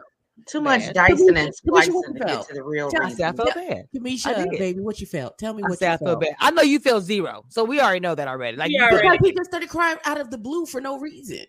Too 0.47 0.61
much 0.61 0.80
Bad. 0.87 0.94
dicing 0.94 1.28
and 1.37 1.49
Kamisha, 1.49 1.54
splicing 1.54 1.94
what 1.94 2.06
to 2.06 2.12
you 2.12 2.18
get 2.18 2.28
felt? 2.28 2.49
to 2.49 2.54
the 2.54 2.62
real 2.62 2.90
Tell 2.90 3.02
I 3.02 3.06
us, 3.06 3.20
I 3.20 3.32
felt 3.32 3.54
bad. 3.54 3.85
I 3.94 3.99
Kamisha, 3.99 4.35
did. 4.50 4.59
baby, 4.59 4.80
what 4.80 5.00
you 5.00 5.06
felt? 5.06 5.38
Tell 5.38 5.52
me 5.54 5.62
I 5.64 5.68
what 5.68 5.78
said 5.78 5.88
you 5.88 5.92
I 5.94 5.97
felt 5.99 6.09
felt. 6.09 6.20
bad. 6.20 6.37
I 6.40 6.50
know 6.50 6.62
you 6.62 6.78
felt 6.78 7.04
zero, 7.04 7.44
so 7.49 7.64
we 7.64 7.80
already 7.80 8.00
know 8.00 8.14
that 8.14 8.26
already. 8.28 8.56
Like, 8.56 8.68
We 8.68 8.75
you 8.76 8.82
already- 8.82 9.09
felt- 9.09 9.20
Because 9.20 9.37
just 9.38 9.50
started 9.50 9.68
crying 9.68 9.99
out 10.04 10.20
of 10.20 10.30
the 10.30 10.38
blue 10.38 10.66
for 10.66 10.80
no 10.80 10.99
reason. 10.99 11.44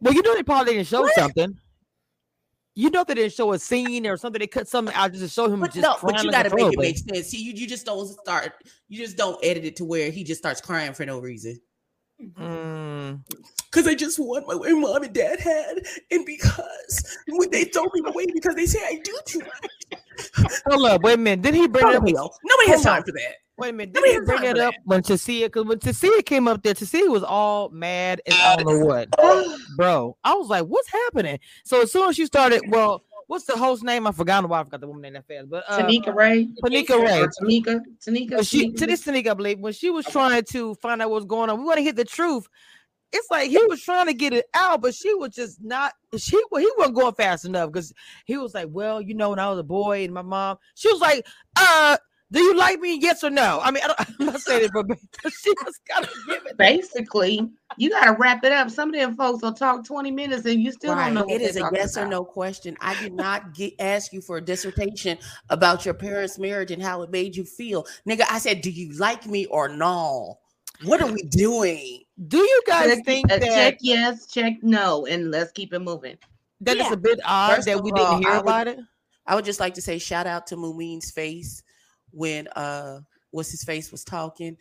well, 0.00 0.14
you 0.14 0.22
know 0.22 0.34
they 0.34 0.42
probably 0.42 0.74
didn't 0.74 0.86
show 0.88 1.02
What? 1.02 1.14
something. 1.14 1.56
You 2.74 2.90
know 2.90 3.04
they 3.04 3.14
didn't 3.14 3.32
show 3.32 3.52
a 3.54 3.58
scene 3.58 4.06
or 4.06 4.18
something. 4.18 4.38
They 4.38 4.46
cut 4.46 4.68
something 4.68 4.94
out 4.94 5.10
just 5.12 5.22
to 5.24 5.28
show 5.30 5.50
him 5.50 5.60
But 5.60 5.72
just 5.72 5.82
no, 5.82 5.94
crying 5.94 6.16
but 6.16 6.24
you 6.24 6.30
got 6.30 6.42
to 6.42 6.50
make 6.50 6.58
it 6.58 6.64
uncontrollably. 6.64 6.86
make 6.88 6.98
sense. 7.16 7.28
See, 7.28 7.42
you, 7.42 7.52
you 7.52 7.66
just 7.66 7.86
don't 7.86 8.06
start. 8.06 8.52
You 8.88 8.98
just 8.98 9.16
don't 9.16 9.42
edit 9.42 9.64
it 9.64 9.76
to 9.76 9.84
where 9.86 10.10
he 10.10 10.22
just 10.24 10.38
starts 10.40 10.60
crying 10.60 10.92
for 10.92 11.06
no 11.06 11.18
reason. 11.18 11.58
Mm. 12.38 13.20
Because 13.76 13.88
I 13.88 13.94
just 13.94 14.18
want 14.18 14.48
my 14.48 14.54
way 14.54 14.72
mom 14.72 15.02
and 15.02 15.12
dad 15.12 15.38
had, 15.38 15.82
and 16.10 16.24
because 16.24 17.18
when 17.28 17.50
they 17.50 17.64
throw 17.64 17.82
me 17.92 18.00
away 18.06 18.24
because 18.32 18.54
they 18.54 18.64
say 18.64 18.78
I 18.82 18.98
do 19.04 19.18
too 19.26 19.40
much. 19.40 20.62
Hold 20.66 20.86
up, 20.86 21.02
wait 21.02 21.12
a 21.12 21.16
minute. 21.18 21.42
Did 21.42 21.52
he 21.52 21.68
bring 21.68 21.86
it 21.86 21.94
up? 21.94 22.02
Nobody, 22.02 22.14
nobody 22.14 22.68
has 22.70 22.76
Hold 22.76 22.86
on. 22.86 22.92
time 22.94 23.02
for 23.02 23.12
that. 23.12 23.34
Wait 23.58 23.68
a 23.68 23.72
minute. 23.74 23.92
Did 23.92 24.00
Nobody 24.00 24.12
he 24.12 24.16
has 24.16 24.26
bring 24.26 24.38
time 24.38 24.46
it 24.46 24.56
for 24.56 24.62
up 24.62 24.74
when 24.84 25.02
Tasia? 25.02 25.44
Because 25.44 25.66
when 25.66 25.78
Tasia 25.78 26.24
came 26.24 26.48
up 26.48 26.62
there, 26.62 26.72
Tasia 26.72 27.06
was 27.10 27.22
all 27.22 27.68
mad 27.68 28.22
and 28.24 28.34
I 28.34 28.56
don't 28.56 28.66
know 28.66 28.86
what, 28.86 29.10
bro. 29.76 30.16
I 30.24 30.32
was 30.32 30.48
like, 30.48 30.64
"What's 30.64 30.88
happening?" 30.88 31.38
So 31.66 31.82
as 31.82 31.92
soon 31.92 32.08
as 32.08 32.16
she 32.16 32.24
started, 32.24 32.62
well, 32.68 33.02
what's 33.26 33.44
the 33.44 33.58
host 33.58 33.84
name? 33.84 34.06
I 34.06 34.12
forgot 34.12 34.48
why 34.48 34.60
I 34.60 34.64
forgot 34.64 34.80
the 34.80 34.86
woman 34.86 35.02
name 35.02 35.12
that 35.12 35.26
fast, 35.28 35.50
but 35.50 35.64
uh, 35.68 35.82
Tanika 35.82 36.14
Ray. 36.14 36.48
Tanika 36.64 36.98
Ray. 36.98 37.20
Or 37.20 37.28
Tanika. 37.28 37.82
Tanika. 38.00 38.36
But 38.36 38.46
she 38.46 38.70
Tanika? 38.70 38.78
to 38.78 38.86
this 38.86 39.04
Tanika, 39.04 39.32
I 39.32 39.34
believe, 39.34 39.58
when 39.58 39.74
she 39.74 39.90
was 39.90 40.06
trying 40.06 40.44
to 40.44 40.74
find 40.76 41.02
out 41.02 41.10
what's 41.10 41.26
going 41.26 41.50
on, 41.50 41.58
we 41.58 41.66
want 41.66 41.76
to 41.76 41.84
hit 41.84 41.96
the 41.96 42.06
truth. 42.06 42.48
It's 43.12 43.28
like 43.30 43.50
he 43.50 43.58
was 43.66 43.82
trying 43.82 44.06
to 44.06 44.14
get 44.14 44.32
it 44.32 44.46
out, 44.54 44.82
but 44.82 44.94
she 44.94 45.14
was 45.14 45.34
just 45.34 45.62
not. 45.62 45.92
She 46.16 46.40
well, 46.50 46.60
he 46.60 46.70
wasn't 46.76 46.96
going 46.96 47.14
fast 47.14 47.44
enough 47.44 47.72
because 47.72 47.92
he 48.26 48.36
was 48.36 48.54
like, 48.54 48.68
"Well, 48.70 49.00
you 49.00 49.14
know, 49.14 49.30
when 49.30 49.38
I 49.38 49.48
was 49.50 49.58
a 49.58 49.64
boy 49.64 50.04
and 50.04 50.12
my 50.12 50.22
mom," 50.22 50.58
she 50.74 50.90
was 50.92 51.00
like, 51.00 51.24
"Uh, 51.56 51.96
do 52.32 52.40
you 52.40 52.54
like 52.56 52.80
me? 52.80 52.98
Yes 53.00 53.22
or 53.24 53.30
no?" 53.30 53.60
I 53.62 53.70
mean, 53.70 53.82
I 53.84 53.86
don't, 53.88 54.00
I'm 54.20 54.26
not 54.26 54.40
saying 54.40 54.64
it, 54.64 54.72
but 54.72 54.86
she 55.32 55.50
was 55.64 55.80
kind 55.88 56.04
of 56.04 56.12
giving. 56.26 56.52
Basically, 56.58 57.48
you 57.76 57.90
got 57.90 58.04
to 58.06 58.12
wrap 58.12 58.44
it 58.44 58.52
up. 58.52 58.70
Some 58.70 58.90
of 58.90 58.94
them 59.00 59.16
folks 59.16 59.42
will 59.42 59.52
talk 59.52 59.84
20 59.84 60.10
minutes 60.10 60.46
and 60.46 60.60
you 60.62 60.72
still 60.72 60.94
Right. 60.94 60.96
don't 60.96 61.14
know 61.14 61.24
what 61.26 61.42
It 61.42 61.42
they're 61.42 61.52
a 61.56 61.64
talking 61.64 61.78
yes 61.78 61.96
or 61.96 62.06
no 62.06 62.24
question. 62.24 62.76
I 62.80 62.94
did 62.94 63.12
not 63.14 63.54
get 63.54 63.74
ask 63.80 64.12
you 64.12 64.20
for 64.20 64.38
a 64.38 64.42
dissertation 64.44 65.18
about 65.50 65.84
your 65.84 65.94
parents' 65.94 66.38
marriage 66.38 66.70
and 66.70 66.82
how 66.82 67.02
it 67.02 67.10
made 67.10 67.36
you 67.36 67.44
feel. 67.44 67.86
Nigga, 68.08 68.24
I 68.30 68.38
said, 68.38 68.62
do 68.62 68.70
you 68.70 68.92
like 68.98 69.26
me 69.26 69.46
or 69.46 69.68
no? 69.68 70.38
What 70.80 71.02
are 71.02 71.08
we 71.08 71.22
doing? 71.24 72.02
Do 72.28 72.38
you 72.38 72.62
guys 72.66 72.94
Check- 72.96 73.04
think 73.04 73.30
uh, 73.32 73.38
that 73.38 73.48
check 73.48 73.78
yes, 73.80 74.26
check 74.26 74.54
no, 74.62 75.06
and 75.06 75.30
let's 75.30 75.52
keep 75.52 75.72
it 75.74 75.80
moving. 75.80 76.16
that 76.62 76.76
it's 76.78 76.90
a 76.90 76.96
bit 76.96 77.20
odd 77.24 77.56
First 77.56 77.66
that 77.66 77.82
we 77.82 77.90
all, 77.92 77.96
didn't 78.18 78.22
hear 78.22 78.32
I 78.32 78.36
would- 78.38 78.42
about 78.42 78.68
it? 78.68 78.78
I 79.26 79.34
would 79.34 79.44
just 79.44 79.60
like 79.60 79.74
to 79.74 79.82
say 79.82 79.98
shout 79.98 80.26
out 80.26 80.46
to 80.48 80.56
Mumin's 80.56 81.10
face 81.10 81.62
when 82.12 82.46
uh 82.48 83.00
what's 83.32 83.50
his 83.50 83.64
face 83.64 83.90
was 83.92 84.04
talking 84.04 84.56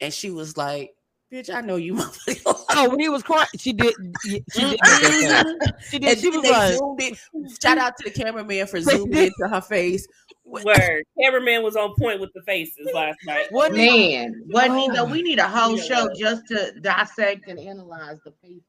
and 0.00 0.12
she 0.14 0.30
was 0.30 0.56
like, 0.56 0.92
Bitch, 1.32 1.54
I 1.54 1.60
know 1.60 1.76
you 1.76 1.94
motherfucker. 1.96 2.64
Oh, 2.70 2.88
when 2.90 2.98
he 2.98 3.08
was 3.08 3.22
crying, 3.22 3.46
she 3.56 3.72
did. 3.72 3.94
She 4.24 4.40
did. 4.40 4.48
make 4.60 4.80
that. 4.80 5.74
She 5.88 5.98
did. 6.00 6.08
And 6.10 6.18
She 6.18 6.30
then 6.30 6.40
was 6.40 6.42
they 6.42 6.50
like, 6.50 6.74
zoomed 6.78 7.00
in. 7.02 7.48
Shout 7.62 7.78
out 7.78 7.96
to 7.98 8.04
the 8.04 8.10
cameraman 8.10 8.66
for 8.66 8.80
zooming 8.80 9.10
did. 9.10 9.32
into 9.40 9.54
her 9.54 9.60
face. 9.60 10.06
Word. 10.44 11.04
Cameraman 11.22 11.62
was 11.62 11.76
on 11.76 11.94
point 11.96 12.20
with 12.20 12.30
the 12.34 12.42
faces 12.42 12.88
last 12.92 13.18
night. 13.24 13.46
What 13.52 13.72
Man, 13.72 14.42
what 14.48 14.72
need 14.72 14.92
though? 14.92 15.02
Oh. 15.04 15.10
We 15.10 15.22
need 15.22 15.38
a 15.38 15.46
whole 15.46 15.76
Yeah. 15.76 15.82
show 15.84 16.08
just 16.18 16.48
to 16.48 16.72
dissect 16.80 17.46
and 17.46 17.60
analyze 17.60 18.18
the 18.24 18.32
faces. 18.42 18.64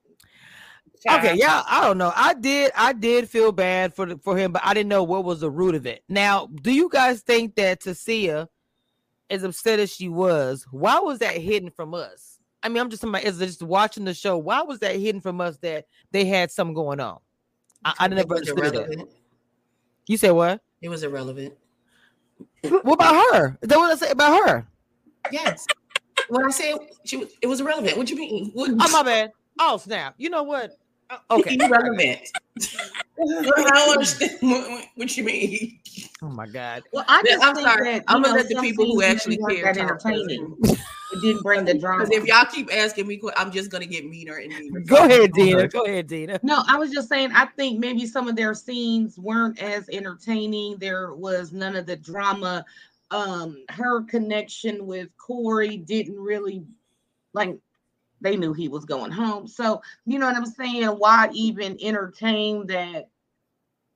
Okay, 1.09 1.33
yeah, 1.35 1.63
I 1.65 1.81
don't 1.81 1.97
know. 1.97 2.13
I 2.15 2.35
did, 2.35 2.71
I 2.77 2.93
did 2.93 3.27
feel 3.27 3.51
bad 3.51 3.95
for 3.95 4.05
the, 4.05 4.19
for 4.19 4.37
him, 4.37 4.51
but 4.51 4.61
I 4.63 4.75
didn't 4.75 4.89
know 4.89 5.01
what 5.01 5.25
was 5.25 5.39
the 5.39 5.49
root 5.49 5.73
of 5.73 5.87
it. 5.87 6.03
Now, 6.07 6.45
do 6.61 6.71
you 6.71 6.89
guys 6.89 7.21
think 7.21 7.55
that 7.55 7.81
Tasia, 7.81 8.47
as 9.27 9.41
upset 9.43 9.79
as 9.79 9.91
she 9.91 10.09
was, 10.09 10.67
why 10.69 10.99
was 10.99 11.17
that 11.19 11.35
hidden 11.37 11.71
from 11.71 11.95
us? 11.95 12.30
I 12.63 12.69
mean, 12.69 12.77
I'm 12.79 12.89
just 12.89 13.01
somebody 13.01 13.25
is 13.25 13.39
just 13.39 13.63
watching 13.63 14.05
the 14.05 14.13
show. 14.13 14.37
Why 14.37 14.61
was 14.61 14.79
that 14.79 14.95
hidden 14.95 15.21
from 15.21 15.41
us 15.41 15.57
that 15.57 15.85
they 16.11 16.25
had 16.25 16.51
something 16.51 16.73
going 16.75 16.99
on? 16.99 17.19
I, 17.83 17.93
I 17.99 18.07
never 18.07 18.27
was 18.35 18.49
understood 18.49 18.73
that. 18.99 19.07
You 20.07 20.17
said 20.17 20.31
what? 20.31 20.61
It 20.81 20.89
was 20.89 21.03
irrelevant. 21.03 21.55
What 22.63 22.93
about 22.93 23.15
her? 23.33 23.57
Is 23.61 23.67
that 23.69 23.77
what 23.77 23.91
I 23.91 23.95
say 23.95 24.11
about 24.11 24.47
her? 24.47 24.67
Yes. 25.31 25.67
When 26.29 26.45
I 26.45 26.49
said 26.51 26.75
she 27.05 27.17
was, 27.17 27.29
it 27.41 27.47
was 27.47 27.61
irrelevant. 27.61 27.97
What 27.97 28.09
you 28.09 28.15
mean? 28.17 28.51
What, 28.53 28.69
Oh 28.71 28.89
my 28.91 29.03
bad. 29.03 29.31
Oh 29.59 29.77
snap! 29.77 30.15
You 30.17 30.29
know 30.29 30.43
what? 30.43 30.71
Uh, 31.09 31.17
Okay. 31.31 31.55
irrelevant. 31.59 32.19
I 33.19 33.23
don't 33.55 33.91
understand 33.93 34.31
what, 34.41 34.69
what- 34.69 34.85
what 34.95 35.17
you 35.17 35.23
mean. 35.23 35.79
Oh 36.21 36.29
my 36.29 36.47
god. 36.47 36.83
Well, 36.93 37.05
I 37.07 37.21
Yeah, 37.25 37.33
just 37.33 37.45
I'm 37.45 37.55
sorry. 37.55 37.83
that, 37.91 38.03
I'm 38.07 38.17
you 38.19 38.23
gonna 38.23 38.37
let 38.37 38.49
the 38.49 38.55
people 38.61 38.85
who 38.85 39.01
actually 39.01 39.37
care 39.37 39.73
that 39.73 39.99
talk. 39.99 40.77
Entertaining. 41.11 41.17
It 41.17 41.21
didn't 41.21 41.43
bring 41.43 41.65
the 41.65 41.73
drama. 41.77 42.05
Because 42.05 42.17
if 42.17 42.25
y'all 42.25 42.45
keep 42.45 42.73
asking 42.73 43.07
me, 43.07 43.21
I'm 43.35 43.51
just 43.51 43.71
gonna 43.71 43.85
get 43.85 44.05
meaner 44.05 44.37
and 44.37 44.49
meaner. 44.49 44.79
Go 44.81 45.05
ahead, 45.05 45.31
Dina. 45.33 45.67
Go 45.67 45.83
ahead, 45.83 46.07
Dina. 46.07 46.39
No, 46.43 46.63
I 46.67 46.77
was 46.77 46.91
just 46.91 47.09
saying, 47.09 47.31
I 47.33 47.45
think 47.45 47.79
maybe 47.79 48.05
some 48.05 48.27
of 48.27 48.35
their 48.35 48.53
scenes 48.53 49.17
weren't 49.17 49.61
as 49.61 49.89
entertaining. 49.89 50.77
There 50.77 51.13
was 51.13 51.53
none 51.53 51.75
of 51.75 51.85
the 51.85 51.97
drama. 51.97 52.65
Um, 53.11 53.65
her 53.69 54.03
connection 54.03 54.85
with 54.85 55.09
Corey 55.17 55.77
didn't 55.77 56.17
really 56.17 56.63
like 57.33 57.57
they 58.21 58.37
knew 58.37 58.53
he 58.53 58.67
was 58.67 58.85
going 58.85 59.11
home. 59.11 59.47
So, 59.47 59.81
you 60.05 60.19
know 60.19 60.27
what 60.27 60.35
I'm 60.35 60.45
saying? 60.45 60.87
Why 60.87 61.29
even 61.33 61.77
entertain 61.81 62.67
that 62.67 63.09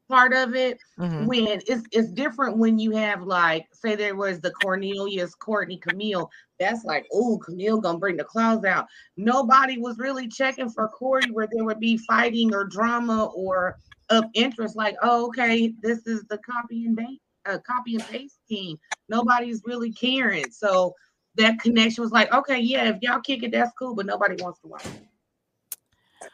part 0.08 0.34
of 0.34 0.54
it 0.56 0.78
Mhm. 1.00 1.26
when 1.26 1.62
it's 1.68 1.84
it's 1.92 2.12
different 2.12 2.58
when 2.58 2.78
you 2.78 2.92
have 2.92 3.24
like 3.24 3.68
say 3.74 3.96
there 3.96 4.16
was 4.16 4.40
the 4.40 4.52
Cornelius, 4.52 5.34
Courtney, 5.36 5.78
Camille. 5.78 6.30
That's 6.60 6.86
like, 6.86 7.06
oh, 7.12 7.38
Camille 7.40 7.82
gonna 7.82 7.98
bring 7.98 8.18
the 8.18 8.24
claws 8.24 8.64
out. 8.64 8.88
Nobody 9.18 9.78
was 9.78 9.98
really 9.98 10.28
checking 10.28 10.70
for 10.70 10.88
Corey 10.88 11.30
where 11.32 11.48
there 11.52 11.64
would 11.66 11.80
be 11.80 11.98
fighting 11.98 12.54
or 12.54 12.64
drama 12.66 13.26
or 13.36 13.78
of 14.10 14.26
interest. 14.36 14.76
Like, 14.76 14.96
oh, 15.02 15.26
okay, 15.28 15.74
this 15.82 16.06
is 16.08 16.24
the 16.30 16.38
copy 16.38 16.86
and 16.86 16.96
paste, 16.98 17.22
uh, 17.46 17.58
copy 17.66 17.96
and 17.96 18.06
paste 18.06 18.40
team. 18.48 18.78
Nobody's 19.10 19.62
really 19.66 19.92
caring. 19.92 20.50
So 20.52 20.94
that 21.36 21.60
connection 21.60 22.04
was 22.04 22.12
like, 22.14 22.32
okay, 22.34 22.60
yeah, 22.60 22.90
if 22.90 22.98
y'all 23.02 23.20
kick 23.20 23.44
it, 23.44 23.52
that's 23.52 23.72
cool, 23.78 23.94
but 23.96 24.06
nobody 24.06 24.42
wants 24.42 24.60
to 24.62 24.68
watch. 24.68 24.86
it. 24.86 26.30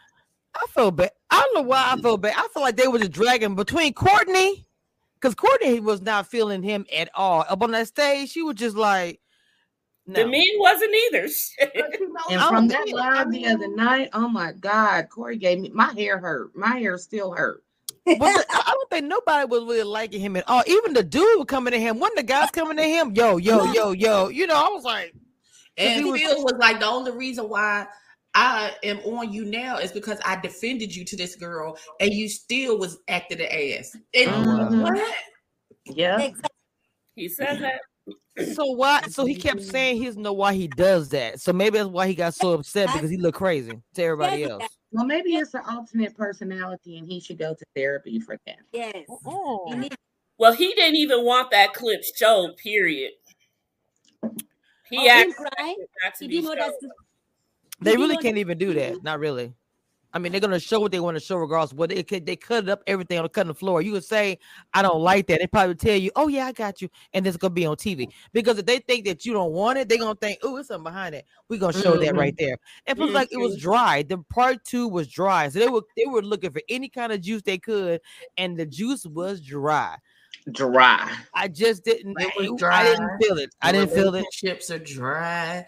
I 0.53 0.65
feel 0.67 0.91
bad. 0.91 1.11
I 1.31 1.39
don't 1.39 1.55
know 1.55 1.67
why 1.69 1.91
I 1.93 2.01
feel 2.01 2.17
bad. 2.17 2.33
I 2.37 2.47
feel 2.53 2.61
like 2.63 2.75
they 2.75 2.87
were 2.87 2.99
just 2.99 3.11
dragging 3.13 3.55
between 3.55 3.93
Courtney, 3.93 4.67
because 5.15 5.33
Courtney 5.35 5.79
was 5.79 6.01
not 6.01 6.27
feeling 6.27 6.61
him 6.61 6.85
at 6.95 7.09
all. 7.15 7.45
Up 7.47 7.61
on 7.63 7.71
that 7.71 7.87
stage, 7.87 8.29
she 8.29 8.41
was 8.41 8.55
just 8.57 8.75
like, 8.75 9.19
The 10.07 10.25
men 10.27 10.43
wasn't 10.57 10.93
either. 10.93 11.27
And 12.29 12.41
from 12.41 12.53
don't 12.53 12.67
that 12.69 12.83
think- 12.83 12.95
live 12.95 13.31
the 13.31 13.45
other 13.47 13.67
night, 13.75 14.09
oh 14.13 14.27
my 14.27 14.51
God, 14.51 15.07
Corey 15.09 15.37
gave 15.37 15.59
me 15.59 15.69
my 15.73 15.93
hair 15.93 16.17
hurt. 16.19 16.55
My 16.55 16.77
hair 16.77 16.97
still 16.97 17.31
hurt. 17.31 17.63
But 18.05 18.17
I 18.21 18.43
I 18.49 18.71
don't 18.73 18.89
think 18.89 19.05
nobody 19.05 19.45
was 19.45 19.63
really 19.63 19.83
liking 19.83 20.19
him 20.21 20.35
at 20.35 20.43
all. 20.49 20.63
Even 20.67 20.93
the 20.93 21.03
dude 21.03 21.37
was 21.37 21.45
coming 21.47 21.71
to 21.71 21.79
him. 21.79 21.99
One 21.99 22.11
of 22.11 22.17
the 22.17 22.23
guys 22.23 22.49
coming 22.51 22.77
to 22.77 22.83
him, 22.83 23.11
yo, 23.13 23.37
yo, 23.37 23.71
yo, 23.73 23.91
yo. 23.91 24.27
You 24.29 24.47
know, 24.47 24.55
I 24.55 24.69
was 24.69 24.83
like, 24.83 25.13
And 25.77 26.03
he 26.05 26.11
was- 26.11 26.21
was 26.43 26.53
like, 26.59 26.79
the 26.79 26.87
only 26.87 27.11
reason 27.11 27.47
why 27.47 27.85
I 28.33 28.73
am 28.83 28.99
on 28.99 29.33
you 29.33 29.45
now 29.45 29.77
is 29.77 29.91
because 29.91 30.19
I 30.23 30.39
defended 30.39 30.95
you 30.95 31.03
to 31.05 31.17
this 31.17 31.35
girl, 31.35 31.77
and 31.99 32.13
you 32.13 32.29
still 32.29 32.77
was 32.77 32.99
acting 33.07 33.39
the 33.39 33.77
ass. 33.77 33.95
And 34.13 34.29
Mhm. 34.29 34.81
what? 34.83 35.15
Yeah. 35.85 36.31
He 37.15 37.27
said 37.27 37.59
that. 37.59 37.81
so 38.55 38.65
why? 38.71 39.01
So 39.09 39.25
he 39.25 39.35
kept 39.35 39.61
saying 39.61 39.97
he 39.97 40.05
doesn't 40.05 40.21
know 40.21 40.31
why 40.33 40.53
he 40.53 40.67
does 40.67 41.09
that. 41.09 41.41
So 41.41 41.51
maybe 41.51 41.77
that's 41.77 41.89
why 41.89 42.07
he 42.07 42.15
got 42.15 42.33
so 42.33 42.53
upset 42.53 42.89
because 42.93 43.09
he 43.09 43.17
looked 43.17 43.37
crazy 43.37 43.81
to 43.95 44.03
everybody 44.03 44.45
else. 44.45 44.63
Well, 44.91 45.05
maybe 45.05 45.35
it's 45.35 45.53
an 45.53 45.61
alternate 45.69 46.15
personality 46.15 46.97
and 46.97 47.07
he 47.07 47.19
should 47.19 47.37
go 47.37 47.53
to 47.53 47.65
therapy 47.75 48.19
for 48.19 48.37
that. 48.45 48.59
Yes. 48.71 49.05
He 49.67 49.75
needs- 49.75 49.95
Well, 50.37 50.53
he 50.53 50.73
didn't 50.73 50.95
even 50.95 51.23
want 51.25 51.51
that 51.51 51.73
clip 51.73 52.01
showed, 52.15 52.55
period. 52.57 53.11
He 54.89 54.97
Oh, 54.97 55.07
asked 55.07 55.35
crying? 55.35 55.85
not 56.03 56.15
to 56.15 56.23
He 56.25 56.27
be 56.27 56.35
didn't 56.41 56.45
know 56.45 56.55
that's 56.55 56.77
They 57.81 57.97
really 57.97 58.17
can't 58.17 58.37
even 58.37 58.57
do 58.57 58.73
that. 58.73 59.03
Not 59.03 59.19
really. 59.19 59.53
I 60.13 60.19
mean, 60.19 60.33
they're 60.33 60.41
gonna 60.41 60.59
show 60.59 60.81
what 60.81 60.91
they 60.91 60.99
want 60.99 61.15
to 61.15 61.21
show, 61.23 61.37
regardless. 61.37 61.71
What 61.73 61.89
they 61.89 62.03
could, 62.03 62.25
they 62.25 62.35
cut 62.35 62.65
it 62.65 62.69
up 62.69 62.83
everything 62.85 63.17
on 63.17 63.23
the 63.23 63.29
cutting 63.29 63.53
floor. 63.53 63.81
You 63.81 63.93
would 63.93 64.03
say, 64.03 64.39
"I 64.73 64.81
don't 64.81 65.01
like 65.01 65.27
that." 65.27 65.39
They 65.39 65.47
probably 65.47 65.75
tell 65.75 65.95
you, 65.95 66.11
"Oh 66.17 66.27
yeah, 66.27 66.47
I 66.47 66.51
got 66.51 66.81
you," 66.81 66.89
and 67.13 67.25
it's 67.25 67.37
gonna 67.37 67.53
be 67.53 67.65
on 67.65 67.77
TV 67.77 68.09
because 68.33 68.57
if 68.57 68.65
they 68.65 68.79
think 68.79 69.05
that 69.05 69.25
you 69.25 69.31
don't 69.31 69.53
want 69.53 69.79
it, 69.79 69.87
they're 69.87 69.97
gonna 69.97 70.15
think, 70.15 70.39
"Oh, 70.43 70.57
it's 70.57 70.67
something 70.67 70.83
behind 70.83 71.15
it." 71.15 71.25
We're 71.47 71.61
gonna 71.61 71.71
show 71.81 71.95
that 71.95 72.13
Mhm. 72.13 72.17
right 72.17 72.35
there. 72.37 72.57
And 72.87 72.97
plus, 72.97 73.13
like 73.13 73.29
it 73.31 73.37
was 73.37 73.57
dry. 73.57 74.03
The 74.03 74.17
part 74.17 74.65
two 74.65 74.89
was 74.89 75.07
dry, 75.07 75.47
so 75.47 75.59
they 75.59 75.69
were 75.69 75.83
they 75.95 76.05
were 76.05 76.21
looking 76.21 76.51
for 76.51 76.61
any 76.67 76.89
kind 76.89 77.13
of 77.13 77.21
juice 77.21 77.43
they 77.43 77.57
could, 77.57 78.01
and 78.37 78.57
the 78.57 78.65
juice 78.65 79.05
was 79.05 79.39
dry. 79.39 79.95
Dry. 80.51 81.09
I 81.33 81.47
just 81.47 81.85
didn't. 81.85 82.19
It 82.19 82.33
was 82.35 82.61
I 82.69 82.83
didn't 82.83 83.17
feel 83.21 83.37
it. 83.37 83.55
I 83.61 83.71
didn't 83.71 83.91
feel 83.91 84.13
it. 84.15 84.25
Chips 84.31 84.69
are 84.71 84.79
dry. 84.79 85.65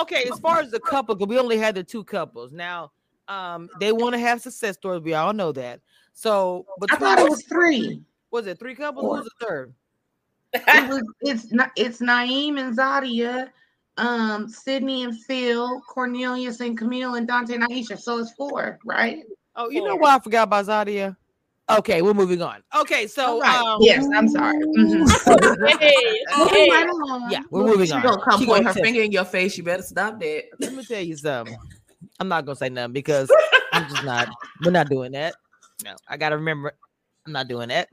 Okay, 0.00 0.24
as 0.24 0.38
far 0.40 0.60
as 0.60 0.70
the 0.70 0.80
couple, 0.80 1.16
'cause 1.16 1.28
we 1.28 1.38
only 1.38 1.58
had 1.58 1.74
the 1.74 1.84
two 1.84 2.04
couples. 2.04 2.52
Now, 2.52 2.92
um, 3.28 3.70
they 3.78 3.92
want 3.92 4.14
to 4.14 4.18
have 4.18 4.40
success 4.40 4.76
stories. 4.76 5.02
We 5.02 5.14
all 5.14 5.32
know 5.32 5.52
that. 5.52 5.80
So, 6.12 6.66
but 6.78 6.92
I 6.92 6.96
thought 6.96 7.18
it 7.18 7.28
was 7.28 7.44
three. 7.44 8.02
Was 8.30 8.46
it 8.46 8.58
three 8.58 8.74
couples? 8.74 9.04
Who 9.04 9.10
was 9.10 9.24
the 9.24 9.46
third? 9.46 9.74
It 10.52 10.88
was 10.88 11.04
it's 11.20 11.52
not 11.52 11.70
it's 11.76 12.00
Naeem 12.00 12.58
and 12.58 12.76
Zadia, 12.76 13.50
um, 13.96 14.48
Sydney 14.48 15.04
and 15.04 15.16
Phil, 15.24 15.80
Cornelius 15.82 16.60
and 16.60 16.76
Camille 16.76 17.14
and 17.14 17.26
Dante 17.26 17.54
and 17.54 17.62
Aisha. 17.64 17.98
So 17.98 18.18
it's 18.18 18.32
four, 18.32 18.78
right? 18.84 19.24
Oh, 19.54 19.68
you 19.70 19.82
know 19.82 19.96
why 19.96 20.16
I 20.16 20.18
forgot 20.18 20.44
about 20.44 20.66
Zadia? 20.66 21.16
Okay, 21.78 22.02
we're 22.02 22.14
moving 22.14 22.42
on. 22.42 22.62
Okay, 22.78 23.06
so 23.06 23.24
All 23.34 23.40
right. 23.40 23.56
um, 23.60 23.78
yes, 23.82 24.06
I'm 24.14 24.28
sorry. 24.28 24.58
Mhm. 24.58 25.78
Hey, 25.80 25.94
hey. 26.50 26.70
right 26.70 26.88
along. 26.88 27.30
Yeah, 27.30 27.40
we're 27.50 27.64
moving 27.64 27.86
She 27.86 27.92
on. 27.92 28.02
gonna 28.02 28.20
come 28.22 28.40
She 28.40 28.46
point 28.46 28.58
gonna 28.64 28.68
her 28.68 28.74
tell- 28.74 28.82
finger 28.84 29.02
in 29.02 29.12
your 29.12 29.24
face. 29.24 29.56
You 29.56 29.64
better 29.64 29.82
stop 29.82 30.18
that. 30.20 30.44
Let 30.60 30.74
me 30.74 30.84
tell 30.84 31.00
you 31.02 31.16
something. 31.16 31.56
I'm 32.18 32.28
not 32.28 32.44
gonna 32.46 32.56
say 32.56 32.68
nothing 32.68 32.92
because 32.92 33.30
I'm 33.72 33.88
just 33.88 34.04
not. 34.04 34.28
We're 34.64 34.70
not 34.72 34.88
doing 34.88 35.12
that. 35.12 35.34
No, 35.84 35.94
I 36.08 36.16
gotta 36.16 36.36
remember. 36.36 36.72
I'm 37.26 37.32
not 37.32 37.48
doing 37.48 37.68
that 37.68 37.88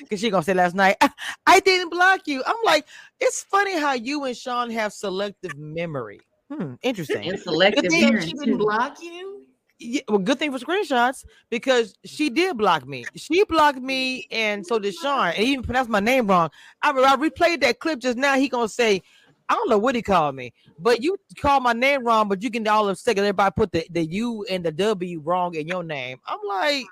because 0.00 0.20
she 0.20 0.30
gonna 0.30 0.42
say 0.42 0.54
last 0.54 0.74
night. 0.74 0.96
I, 1.00 1.10
I 1.46 1.60
didn't 1.60 1.90
block 1.90 2.26
you. 2.26 2.42
I'm 2.46 2.56
like, 2.64 2.86
it's 3.20 3.42
funny 3.44 3.78
how 3.78 3.92
you 3.92 4.24
and 4.24 4.36
Sean 4.36 4.70
have 4.70 4.92
selective 4.92 5.56
memory. 5.56 6.20
Hmm, 6.52 6.74
interesting. 6.82 7.28
And 7.28 7.38
selective 7.38 7.84
Good 7.84 7.90
thing 7.92 8.20
She 8.20 8.32
too. 8.32 8.38
didn't 8.38 8.58
block 8.58 9.02
you. 9.02 9.39
Yeah, 9.80 10.02
well, 10.08 10.18
good 10.18 10.38
thing 10.38 10.52
for 10.52 10.58
screenshots 10.58 11.24
because 11.48 11.94
she 12.04 12.28
did 12.28 12.58
block 12.58 12.86
me. 12.86 13.06
She 13.16 13.42
blocked 13.44 13.80
me, 13.80 14.26
and 14.30 14.64
so 14.66 14.78
did 14.78 14.94
Sean. 14.94 15.28
And 15.28 15.38
he 15.38 15.52
even 15.52 15.64
pronounced 15.64 15.90
my 15.90 16.00
name 16.00 16.26
wrong. 16.26 16.50
I, 16.82 16.90
I 16.90 17.16
replayed 17.16 17.62
that 17.62 17.80
clip 17.80 17.98
just 17.98 18.18
now. 18.18 18.36
He 18.36 18.48
gonna 18.48 18.68
say, 18.68 19.02
I 19.48 19.54
don't 19.54 19.70
know 19.70 19.78
what 19.78 19.94
he 19.94 20.02
called 20.02 20.34
me, 20.34 20.52
but 20.78 21.02
you 21.02 21.16
called 21.40 21.62
my 21.62 21.72
name 21.72 22.04
wrong. 22.04 22.28
But 22.28 22.42
you 22.42 22.50
can 22.50 22.68
all 22.68 22.88
of 22.88 22.92
a 22.92 22.96
second 22.96 23.24
everybody 23.24 23.52
put 23.56 23.72
the, 23.72 23.86
the 23.90 24.04
U 24.04 24.44
and 24.50 24.62
the 24.62 24.70
W 24.70 25.20
wrong 25.20 25.54
in 25.54 25.66
your 25.66 25.82
name. 25.82 26.18
I'm 26.26 26.38
like, 26.46 26.86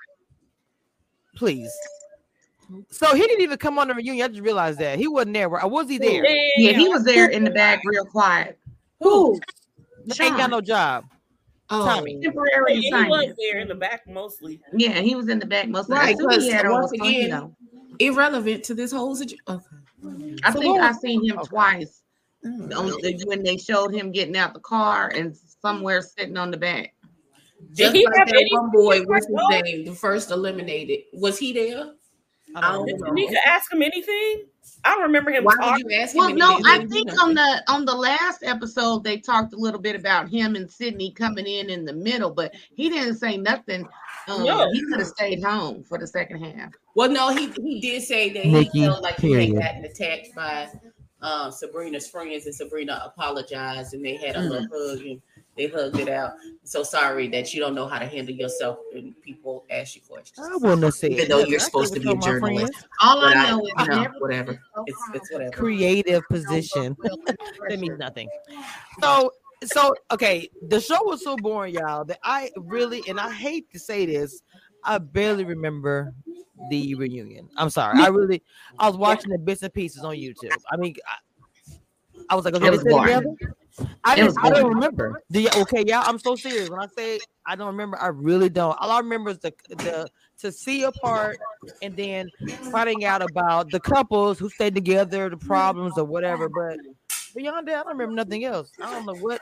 please. 1.35 1.71
So 2.89 3.13
he 3.13 3.21
didn't 3.21 3.41
even 3.41 3.57
come 3.57 3.77
on 3.77 3.87
the 3.87 3.93
reunion. 3.93 4.25
I 4.25 4.27
just 4.29 4.41
realized 4.41 4.79
that 4.79 4.97
he 4.97 5.07
wasn't 5.07 5.35
there. 5.35 5.47
Or 5.47 5.69
was 5.69 5.89
he 5.89 5.99
there? 5.99 6.25
Yeah, 6.57 6.73
he 6.73 6.87
was 6.89 7.03
there 7.03 7.29
in 7.29 7.43
the 7.43 7.49
back, 7.51 7.81
real 7.85 8.05
quiet. 8.05 8.59
Who? 8.99 9.39
Ain't 10.05 10.15
Sean. 10.15 10.37
got 10.37 10.49
no 10.49 10.61
job. 10.61 11.05
Oh, 11.71 11.85
Tommy. 11.85 12.19
Temporary 12.21 12.75
Yeah, 12.77 13.03
he 13.03 13.09
was 13.09 13.33
there 13.37 13.59
in 13.59 13.67
the 13.67 13.75
back 13.75 14.01
mostly. 14.07 14.59
Yeah, 14.73 14.99
he 15.01 15.15
was 15.15 15.29
in 15.29 15.39
the 15.39 15.45
back 15.45 15.67
mostly. 15.69 15.95
Right, 15.95 16.17
time. 16.17 16.27
I 16.29 16.35
assume 16.35 16.41
he 16.41 16.47
because 16.47 16.53
had 16.63 16.69
once 16.69 16.91
a 16.93 16.97
phone, 16.97 17.07
you 17.07 17.17
again, 17.19 17.29
know. 17.29 17.55
irrelevant 17.99 18.63
to 18.65 18.73
this 18.73 18.91
whole 18.91 19.15
situation. 19.15 19.43
Okay. 19.47 20.35
I 20.43 20.51
So 20.53 20.59
think 20.59 20.75
what- 20.77 20.83
I 20.83 20.91
seen 20.93 21.23
him 21.25 21.39
okay. 21.39 21.47
twice 21.49 22.01
Mm. 22.45 22.73
on 22.73 23.27
when 23.27 23.43
they 23.43 23.57
showed 23.57 23.93
him 23.93 24.11
getting 24.13 24.37
out 24.37 24.53
the 24.53 24.61
car 24.61 25.09
and 25.13 25.35
somewhere 25.61 26.01
sitting 26.01 26.37
on 26.37 26.51
the 26.51 26.57
back. 26.57 26.95
Just 27.73 27.93
he 27.93 28.05
like 28.05 28.15
have 28.17 28.27
that 28.29 28.35
any- 28.37 28.49
one 28.53 28.71
boy, 28.71 29.01
what's 29.03 29.27
his 29.27 29.35
name? 29.49 29.83
The 29.85 29.91
first 29.93 30.31
eliminated. 30.31 30.99
Was 31.13 31.37
he 31.37 31.51
there? 31.51 31.91
I 32.55 32.59
I 32.59 32.71
don't 32.71 32.87
don't 32.87 32.99
know. 33.01 33.07
know. 33.09 33.13
Did 33.15 33.29
Nika 33.29 33.47
ask 33.47 33.71
him 33.73 33.81
anything? 33.81 34.45
I 34.85 34.91
don't 34.91 35.01
remember 35.03 35.31
him 35.31 35.43
Why 35.43 35.55
talking. 35.55 35.83
would 35.85 35.91
you 35.91 35.99
ask 35.99 36.13
him? 36.15 36.19
Well, 36.19 36.33
no, 36.35 36.59
I 36.65 36.85
think 36.85 37.11
on 37.21 37.33
the 37.33 37.63
on 37.67 37.85
the 37.85 37.93
last 37.95 38.43
episode 38.43 39.03
they 39.03 39.17
talked 39.17 39.53
a 39.53 39.57
little 39.57 39.79
bit 39.79 39.95
about 39.95 40.29
him 40.29 40.55
and 40.55 40.69
Sydney 40.71 41.11
coming 41.11 41.45
in 41.45 41.69
in 41.69 41.85
the 41.85 41.93
middle, 41.93 42.29
but 42.31 42.53
he 42.75 42.89
didn't 42.89 43.15
say 43.17 43.37
nothing. 43.37 43.87
Um, 44.27 44.43
No. 44.45 44.69
He 44.71 44.81
could 44.85 44.99
have 44.99 45.07
stayed 45.07 45.43
home 45.43 45.83
for 45.83 45.97
the 45.97 46.07
second 46.07 46.43
half. 46.43 46.73
Well, 46.95 47.09
no, 47.09 47.29
he 47.29 47.49
he 47.61 47.79
did 47.81 48.03
say 48.03 48.29
that 48.33 48.45
Nikki, 48.45 48.79
he 48.79 48.85
felt 48.85 49.03
like 49.03 49.19
he 49.19 49.29
period. 49.29 49.55
had 49.55 49.63
gotten 49.63 49.85
attacked 49.85 50.35
by 50.35 50.69
um, 51.21 51.51
Sabrina's 51.51 52.07
friends, 52.07 52.45
and 52.45 52.55
Sabrina 52.55 53.01
apologized, 53.05 53.93
and 53.93 54.03
they 54.05 54.15
had 54.15 54.35
a 54.37 54.41
little 54.41 54.67
hug, 54.71 54.99
and 55.05 55.21
they 55.59 55.67
hugged 55.67 55.99
it 55.99 56.07
out. 56.07 56.33
So 56.63 56.83
sorry 56.83 57.27
that 57.29 57.53
you 57.53 57.59
don't 57.59 57.75
know 57.75 57.85
how 57.85 57.99
to 57.99 58.05
handle 58.05 58.33
yourself, 58.33 58.79
and 58.95 59.13
people 59.21 59.65
ask 59.69 59.95
you 59.95 60.01
questions. 60.01 60.39
I 60.39 60.55
wouldn't 60.55 60.93
say 60.93 61.09
said 61.09 61.11
Even 61.11 61.29
though 61.29 61.39
you're 61.39 61.59
I 61.59 61.63
supposed 61.63 61.93
to 61.95 61.99
be 61.99 62.09
a 62.09 62.15
my 62.15 62.21
journalist. 62.21 62.87
All 63.01 63.19
but 63.19 63.35
I 63.35 63.45
I, 63.45 63.51
know 63.51 63.65
is 63.65 63.87
no, 63.87 64.01
never 64.01 64.13
whatever. 64.19 64.59
It's 64.87 65.01
it's 65.13 65.31
whatever. 65.31 65.51
creative 65.51 66.23
position. 66.29 66.95
that 67.25 67.79
means 67.79 67.99
nothing. 67.99 68.29
So, 69.01 69.31
so 69.65 69.93
okay, 70.11 70.49
the 70.69 70.79
show 70.79 71.03
was 71.03 71.23
so 71.23 71.35
boring, 71.35 71.73
y'all, 71.73 72.05
that 72.05 72.19
I 72.23 72.51
really, 72.55 73.03
and 73.09 73.19
I 73.19 73.31
hate 73.31 73.69
to 73.73 73.79
say 73.79 74.05
this, 74.05 74.41
I 74.85 74.97
barely 74.97 75.43
remember 75.43 76.13
the 76.69 76.95
reunion. 76.95 77.49
I'm 77.57 77.69
sorry, 77.69 77.99
I 77.99 78.07
really, 78.07 78.41
I 78.79 78.87
was 78.87 78.95
watching 78.95 79.31
the 79.31 79.37
bits 79.37 79.61
and 79.61 79.73
pieces 79.73 80.05
on 80.05 80.15
YouTube. 80.15 80.55
I 80.71 80.77
mean, 80.77 80.95
I, 81.05 81.75
I 82.29 82.35
was 82.35 82.45
like, 82.45 82.53
okay, 82.53 82.67
It 82.67 82.71
was 82.71 82.81
stay 82.81 82.89
boring. 82.89 83.37
Together. 83.79 83.99
I 84.03 84.15
It 84.19 84.33
I 84.41 84.49
don't 84.49 84.69
remember. 84.69 85.21
Do 85.31 85.41
you, 85.41 85.49
okay, 85.57 85.83
yeah, 85.85 86.01
I'm 86.01 86.19
so 86.19 86.35
serious. 86.35 86.69
When 86.69 86.79
I 86.79 86.87
say 86.97 87.19
I 87.45 87.55
don't 87.55 87.67
remember, 87.67 87.97
I 87.99 88.07
really 88.07 88.49
don't. 88.49 88.77
All 88.79 88.91
I 88.91 88.99
remember 88.99 89.31
is 89.31 89.39
the 89.39 89.53
the 89.69 90.09
Tasia 90.41 90.93
part 91.01 91.39
and 91.81 91.95
then 91.95 92.31
finding 92.71 93.05
out 93.05 93.21
about 93.21 93.71
the 93.71 93.79
couples 93.79 94.39
who 94.39 94.49
stayed 94.49 94.75
together, 94.75 95.29
the 95.29 95.37
problems 95.37 95.97
or 95.97 96.05
whatever. 96.05 96.49
But 96.49 96.79
beyond 97.35 97.67
that, 97.67 97.79
I 97.79 97.83
don't 97.83 97.97
remember 97.97 98.15
nothing 98.15 98.45
else. 98.45 98.71
I 98.81 98.91
don't 98.91 99.05
know 99.05 99.15
what. 99.15 99.41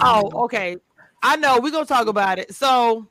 Oh, 0.00 0.44
okay. 0.44 0.76
I 1.22 1.36
know 1.36 1.60
we're 1.60 1.70
gonna 1.70 1.86
talk 1.86 2.08
about 2.08 2.38
it. 2.38 2.54
So, 2.54 3.06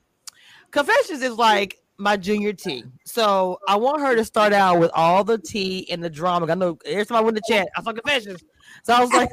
confessions 0.72 1.22
is 1.22 1.38
like 1.38 1.78
my 1.98 2.18
junior 2.18 2.52
T. 2.52 2.84
So 3.06 3.60
I 3.68 3.76
want 3.78 4.02
her 4.02 4.16
to 4.16 4.26
start 4.26 4.54
out 4.54 4.80
with 4.80 4.92
all 4.94 5.24
the 5.24 5.38
tea 5.38 5.90
and 5.92 6.04
the 6.04 6.10
drama. 6.10 6.52
I 6.52 6.56
know 6.56 6.78
every 6.86 7.06
time 7.06 7.18
I 7.18 7.22
went 7.22 7.38
to 7.38 7.44
chat, 7.48 7.70
I 7.78 7.84
saw 7.84 7.94
confessions. 7.94 8.44
So 8.84 8.94
I 8.94 9.00
was 9.02 9.12
like, 9.12 9.30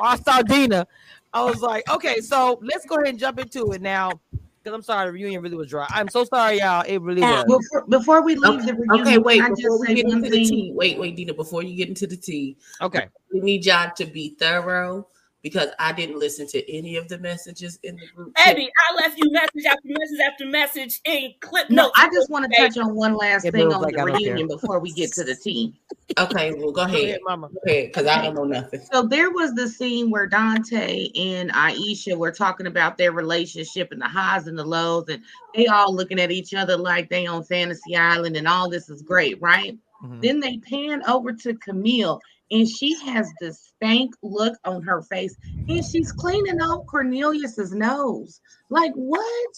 or 0.00 0.06
I 0.06 0.16
saw 0.16 0.42
Dina. 0.42 0.86
I 1.32 1.44
was 1.44 1.60
like, 1.60 1.88
okay, 1.90 2.20
so 2.20 2.58
let's 2.62 2.86
go 2.86 2.96
ahead 2.96 3.08
and 3.08 3.18
jump 3.18 3.38
into 3.38 3.72
it 3.72 3.82
now. 3.82 4.20
Because 4.62 4.74
I'm 4.74 4.82
sorry, 4.82 5.06
the 5.06 5.12
reunion 5.12 5.42
really 5.42 5.56
was 5.56 5.70
dry. 5.70 5.86
I'm 5.90 6.08
so 6.08 6.24
sorry, 6.24 6.58
y'all. 6.58 6.84
It 6.86 7.00
really 7.00 7.22
was. 7.22 7.44
Before, 7.46 7.86
before 7.86 8.22
we 8.22 8.34
leave 8.34 8.62
Okay, 8.62 8.66
the 8.66 8.74
reunion, 8.74 9.00
okay, 9.00 9.18
wait. 9.18 9.36
can 9.36 9.44
I 9.44 9.48
Before 9.50 9.78
just 9.78 9.88
we 9.88 9.94
get 9.94 10.06
into 10.06 10.28
the 10.28 10.44
tea, 10.44 10.72
wait, 10.74 10.98
wait, 10.98 11.14
Dina. 11.14 11.34
Before 11.34 11.62
you 11.62 11.76
get 11.76 11.88
into 11.88 12.06
the 12.06 12.16
tea, 12.16 12.56
Okay. 12.80 13.06
we 13.32 13.40
need 13.40 13.64
y'all 13.64 13.92
to 13.96 14.06
be 14.06 14.30
thorough 14.38 15.06
because 15.46 15.68
I 15.78 15.92
didn't 15.92 16.18
listen 16.18 16.48
to 16.48 16.76
any 16.76 16.96
of 16.96 17.06
the 17.06 17.18
messages 17.20 17.78
in 17.84 17.94
the 17.94 18.06
group. 18.16 18.36
chat. 18.36 18.48
Eddie, 18.48 18.68
I 18.90 18.94
left 18.96 19.16
you 19.16 19.30
message 19.30 19.64
after 19.64 19.80
message 19.84 20.18
after 20.32 20.46
message 20.46 21.00
in 21.04 21.34
clip 21.38 21.70
No, 21.70 21.84
notes. 21.84 21.92
I 21.94 22.08
just 22.08 22.28
want 22.28 22.50
to 22.50 22.58
touch 22.60 22.76
on 22.76 22.96
one 22.96 23.14
last 23.14 23.44
Yeah, 23.44 23.52
thing 23.52 23.72
on 23.72 23.80
like, 23.80 23.94
the 23.94 24.00
I 24.00 24.04
don't 24.06 24.14
care. 24.24 24.34
reunion 24.34 24.48
before 24.48 24.80
we 24.80 24.90
get 24.92 25.12
to 25.12 25.22
the 25.22 25.36
team. 25.36 25.72
Okay, 26.18 26.50
well, 26.52 26.72
go 26.72 26.72
Go 26.72 26.80
ahead, 26.82 27.04
ahead. 27.04 27.18
mama. 27.24 27.48
Go 27.48 27.60
ahead, 27.64 27.92
because 27.92 28.08
I 28.08 28.24
don't 28.24 28.34
know 28.34 28.42
nothing. 28.42 28.80
So 28.92 29.02
there 29.06 29.30
was 29.30 29.54
the 29.54 29.68
scene 29.68 30.10
where 30.10 30.26
Dante 30.26 31.10
and 31.16 31.52
Aisha 31.52 32.16
were 32.16 32.32
talking 32.32 32.66
about 32.66 32.98
their 32.98 33.12
relationship 33.12 33.92
and 33.92 34.02
the 34.02 34.08
highs 34.08 34.48
and 34.48 34.58
the 34.58 34.64
lows, 34.64 35.04
and 35.08 35.22
they 35.54 35.68
all 35.68 35.94
looking 35.94 36.18
at 36.18 36.32
each 36.32 36.54
other 36.54 36.76
like 36.76 37.08
they 37.08 37.26
on 37.26 37.44
Fantasy 37.44 37.94
Island 37.94 38.34
and 38.36 38.48
all 38.48 38.68
this 38.68 38.90
is 38.90 39.00
great, 39.02 39.40
right? 39.40 39.78
Mhm. 40.04 40.20
Then 40.22 40.40
they 40.40 40.58
pan 40.58 41.04
over 41.08 41.32
to 41.32 41.54
Camille, 41.54 42.20
and 42.50 42.68
she 42.68 42.94
has 43.06 43.30
this 43.40 43.72
stank 43.76 44.14
look 44.22 44.54
on 44.64 44.82
her 44.82 45.02
face, 45.02 45.36
and 45.68 45.84
she's 45.84 46.12
cleaning 46.12 46.60
off 46.60 46.86
Cornelius's 46.86 47.72
nose. 47.72 48.40
Like 48.70 48.92
what? 48.94 49.50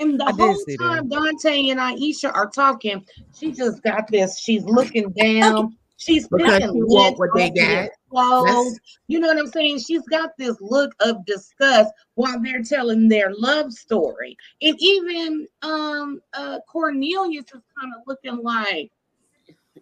And 0.00 0.18
the 0.18 0.26
I 0.26 0.32
whole 0.32 0.64
time 0.78 1.08
Dante 1.08 1.68
and 1.70 1.80
Aisha 1.80 2.34
are 2.34 2.50
talking, 2.50 3.04
she 3.34 3.52
just 3.52 3.82
got 3.82 4.08
this. 4.08 4.40
She's 4.40 4.64
looking 4.64 5.10
down. 5.10 5.76
She's 5.96 6.28
Because 6.28 6.58
picking 6.58 6.74
she 6.74 6.82
want 6.82 7.16
lint 7.16 7.18
what 7.18 7.30
they 7.34 7.50
got. 7.50 7.90
clothes. 8.10 8.78
You 9.06 9.20
know 9.20 9.28
what 9.28 9.38
I'm 9.38 9.46
saying? 9.46 9.78
She's 9.78 10.02
got 10.02 10.30
this 10.36 10.56
look 10.60 10.92
of 11.00 11.24
disgust 11.24 11.92
while 12.16 12.40
they're 12.42 12.62
telling 12.62 13.08
their 13.08 13.32
love 13.34 13.72
story. 13.72 14.36
And 14.60 14.76
even 14.80 15.46
um 15.62 16.20
uh 16.34 16.58
Cornelius 16.68 17.44
is 17.44 17.62
kind 17.80 17.94
of 17.96 18.02
looking 18.06 18.42
like, 18.42 18.90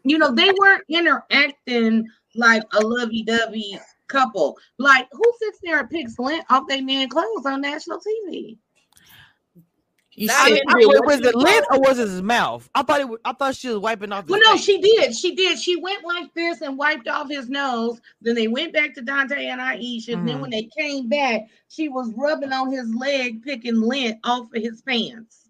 you 0.05 0.19
know, 0.19 0.33
they 0.33 0.51
weren't 0.59 0.85
interacting 0.89 2.07
like 2.35 2.63
a 2.73 2.81
lovey-dovey 2.81 3.79
couple. 4.09 4.57
Like 4.79 5.09
who 5.13 5.23
sits 5.39 5.59
there 5.63 5.81
and 5.81 5.91
picks 5.91 6.19
lint 6.19 6.45
off 6.51 6.65
their 6.69 6.83
man 6.83 7.09
clothes 7.09 7.47
on 7.47 7.61
national 7.61 7.99
TV? 8.01 8.57
You 10.15 10.29
I 10.31 10.45
said 10.49 10.53
mean, 10.53 10.63
I- 10.69 10.75
real- 10.75 11.03
was 11.05 11.21
it 11.21 11.35
lit 11.35 11.65
or 11.71 11.81
was 11.81 11.99
it 11.99 12.07
his 12.09 12.21
mouth? 12.21 12.69
I 12.75 12.83
thought 12.83 13.01
it. 13.01 13.09
Was, 13.09 13.19
I 13.25 13.33
thought 13.33 13.55
she 13.57 13.69
was 13.69 13.79
wiping 13.79 14.13
off. 14.13 14.25
His 14.25 14.31
Well, 14.33 14.41
no, 14.45 14.53
face. 14.53 14.65
she 14.65 14.79
did. 14.79 15.15
She 15.17 15.35
did. 15.35 15.59
She 15.59 15.77
went 15.77 16.05
like 16.05 16.35
this 16.35 16.61
and 16.61 16.77
wiped 16.77 17.09
off 17.09 17.31
his 17.31 17.49
nose. 17.49 17.99
Then 18.21 18.35
they 18.35 18.47
went 18.47 18.75
back 18.75 18.95
to 18.97 19.01
Dante 19.01 19.47
and 19.47 19.59
Aisha. 19.59 20.13
And 20.13 20.29
then 20.29 20.37
Mhm. 20.37 20.41
when 20.43 20.51
they 20.51 20.69
came 20.77 21.09
back, 21.09 21.41
she 21.69 21.89
was 21.89 22.13
rubbing 22.15 22.53
on 22.53 22.71
his 22.71 22.95
leg, 22.95 23.43
picking 23.43 23.81
lint 23.81 24.19
off 24.23 24.49
of 24.55 24.63
his 24.63 24.83
pants. 24.83 25.49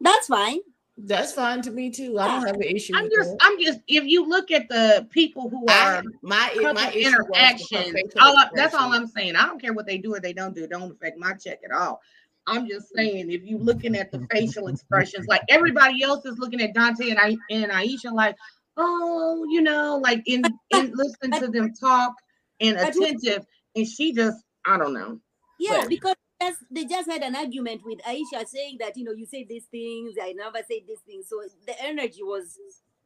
That's 0.00 0.26
fine. 0.26 0.58
That's 1.00 1.32
fine 1.32 1.62
to 1.62 1.70
me 1.70 1.90
too. 1.90 2.18
I 2.18 2.26
don't 2.26 2.42
ah, 2.42 2.46
have 2.46 2.56
an 2.56 2.62
issue. 2.62 2.92
I'm 2.96 3.04
with 3.04 3.12
just, 3.12 3.30
that. 3.30 3.38
I'm 3.40 3.60
just. 3.60 3.80
If 3.86 4.04
you 4.04 4.28
look 4.28 4.50
at 4.50 4.68
the 4.68 5.06
people 5.10 5.48
who 5.48 5.64
I, 5.68 5.96
are 5.96 6.02
my 6.22 6.50
my 6.74 6.90
issue 6.90 7.08
interactions, 7.08 7.94
all 8.20 8.36
I- 8.36 8.50
that's 8.52 8.74
all. 8.74 8.92
I'm 8.92 9.06
saying. 9.06 9.36
I 9.36 9.46
don't 9.46 9.60
care 9.60 9.72
what 9.72 9.86
they 9.86 9.98
do 9.98 10.14
or 10.14 10.20
they 10.20 10.32
don't 10.32 10.54
do. 10.54 10.64
It 10.64 10.70
don't 10.70 10.90
affect 10.90 11.18
my 11.18 11.34
check 11.34 11.60
at 11.64 11.70
all. 11.70 12.00
I'm 12.48 12.66
just 12.66 12.92
saying, 12.94 13.30
if 13.30 13.44
you're 13.44 13.60
looking 13.60 13.94
at 13.94 14.10
the 14.10 14.26
facial 14.30 14.68
expressions, 14.68 15.26
like 15.28 15.42
everybody 15.48 16.02
else 16.02 16.24
is 16.24 16.38
looking 16.38 16.62
at 16.62 16.74
Dante 16.74 17.10
and 17.10 17.18
I 17.18 17.36
and 17.50 17.70
Aisha, 17.70 18.12
like, 18.12 18.36
oh, 18.76 19.46
you 19.50 19.60
know, 19.60 20.00
like 20.02 20.22
in 20.26 20.42
in 20.70 20.92
listening 20.96 21.40
to 21.40 21.48
them 21.48 21.74
talk 21.74 22.14
and 22.60 22.76
attentive, 22.76 23.46
and 23.76 23.86
she 23.86 24.12
just, 24.12 24.38
I 24.66 24.76
don't 24.78 24.94
know. 24.94 25.20
Yeah, 25.60 25.80
But- 25.82 25.88
because 25.90 26.16
just, 26.40 26.58
they 26.70 26.84
just 26.84 27.10
had 27.10 27.22
an 27.22 27.36
argument 27.36 27.82
with 27.84 27.98
Aisha 28.02 28.46
saying 28.46 28.78
that 28.80 28.96
you 28.96 29.04
know 29.04 29.12
you 29.12 29.26
say 29.26 29.44
these 29.44 29.64
things, 29.64 30.14
I 30.20 30.32
never 30.32 30.58
say 30.68 30.82
these 30.86 31.00
things, 31.06 31.28
so 31.28 31.42
the 31.66 31.80
energy 31.82 32.22
was 32.22 32.58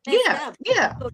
Yeah, 0.06 0.48
up. 0.48 0.56
yeah. 0.64 0.94
So, 0.98 1.10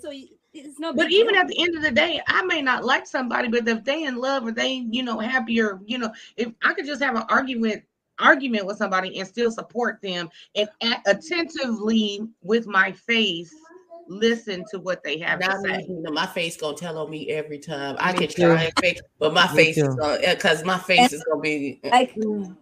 so 0.00 0.10
it's 0.52 0.78
not. 0.78 0.96
But 0.96 1.10
even 1.10 1.34
deal. 1.34 1.42
at 1.42 1.48
the 1.48 1.62
end 1.62 1.76
of 1.76 1.82
the 1.82 1.90
day, 1.90 2.20
I 2.26 2.44
may 2.44 2.62
not 2.62 2.84
like 2.84 3.06
somebody, 3.06 3.48
but 3.48 3.66
if 3.66 3.84
they 3.84 4.04
in 4.04 4.16
love 4.16 4.46
or 4.46 4.52
they, 4.52 4.86
you 4.90 5.02
know, 5.02 5.18
happy 5.18 5.60
or 5.60 5.80
you 5.86 5.98
know, 5.98 6.12
if 6.36 6.52
I 6.62 6.74
could 6.74 6.86
just 6.86 7.02
have 7.02 7.16
an 7.16 7.24
argument 7.28 7.82
argument 8.20 8.66
with 8.66 8.76
somebody 8.76 9.18
and 9.18 9.26
still 9.26 9.50
support 9.50 10.00
them 10.00 10.30
and 10.54 10.68
act 10.82 11.06
attentively 11.08 12.20
with 12.42 12.66
my 12.66 12.92
face 12.92 13.54
listen 14.08 14.64
to 14.70 14.78
what 14.78 15.02
they 15.02 15.18
have 15.18 15.40
Now 15.40 15.56
to 15.56 15.62
me, 15.62 15.74
say. 15.74 15.86
you 15.88 16.00
know, 16.02 16.10
my 16.12 16.26
face 16.26 16.56
gonna 16.56 16.76
tell 16.76 16.98
on 16.98 17.10
me 17.10 17.30
every 17.30 17.58
time. 17.58 17.96
I 17.98 18.12
Me 18.12 18.26
can 18.26 18.28
try 18.28 18.62
and 18.64 18.72
fake, 18.80 19.00
but 19.18 19.32
my 19.34 19.50
Me 19.52 19.56
face 19.64 19.78
is 19.78 19.94
gonna 19.94 20.18
because 20.20 20.64
my 20.64 20.78
face 20.78 21.12
is 21.12 21.22
gonna 21.24 21.40
be. 21.40 21.80
like 21.84 22.14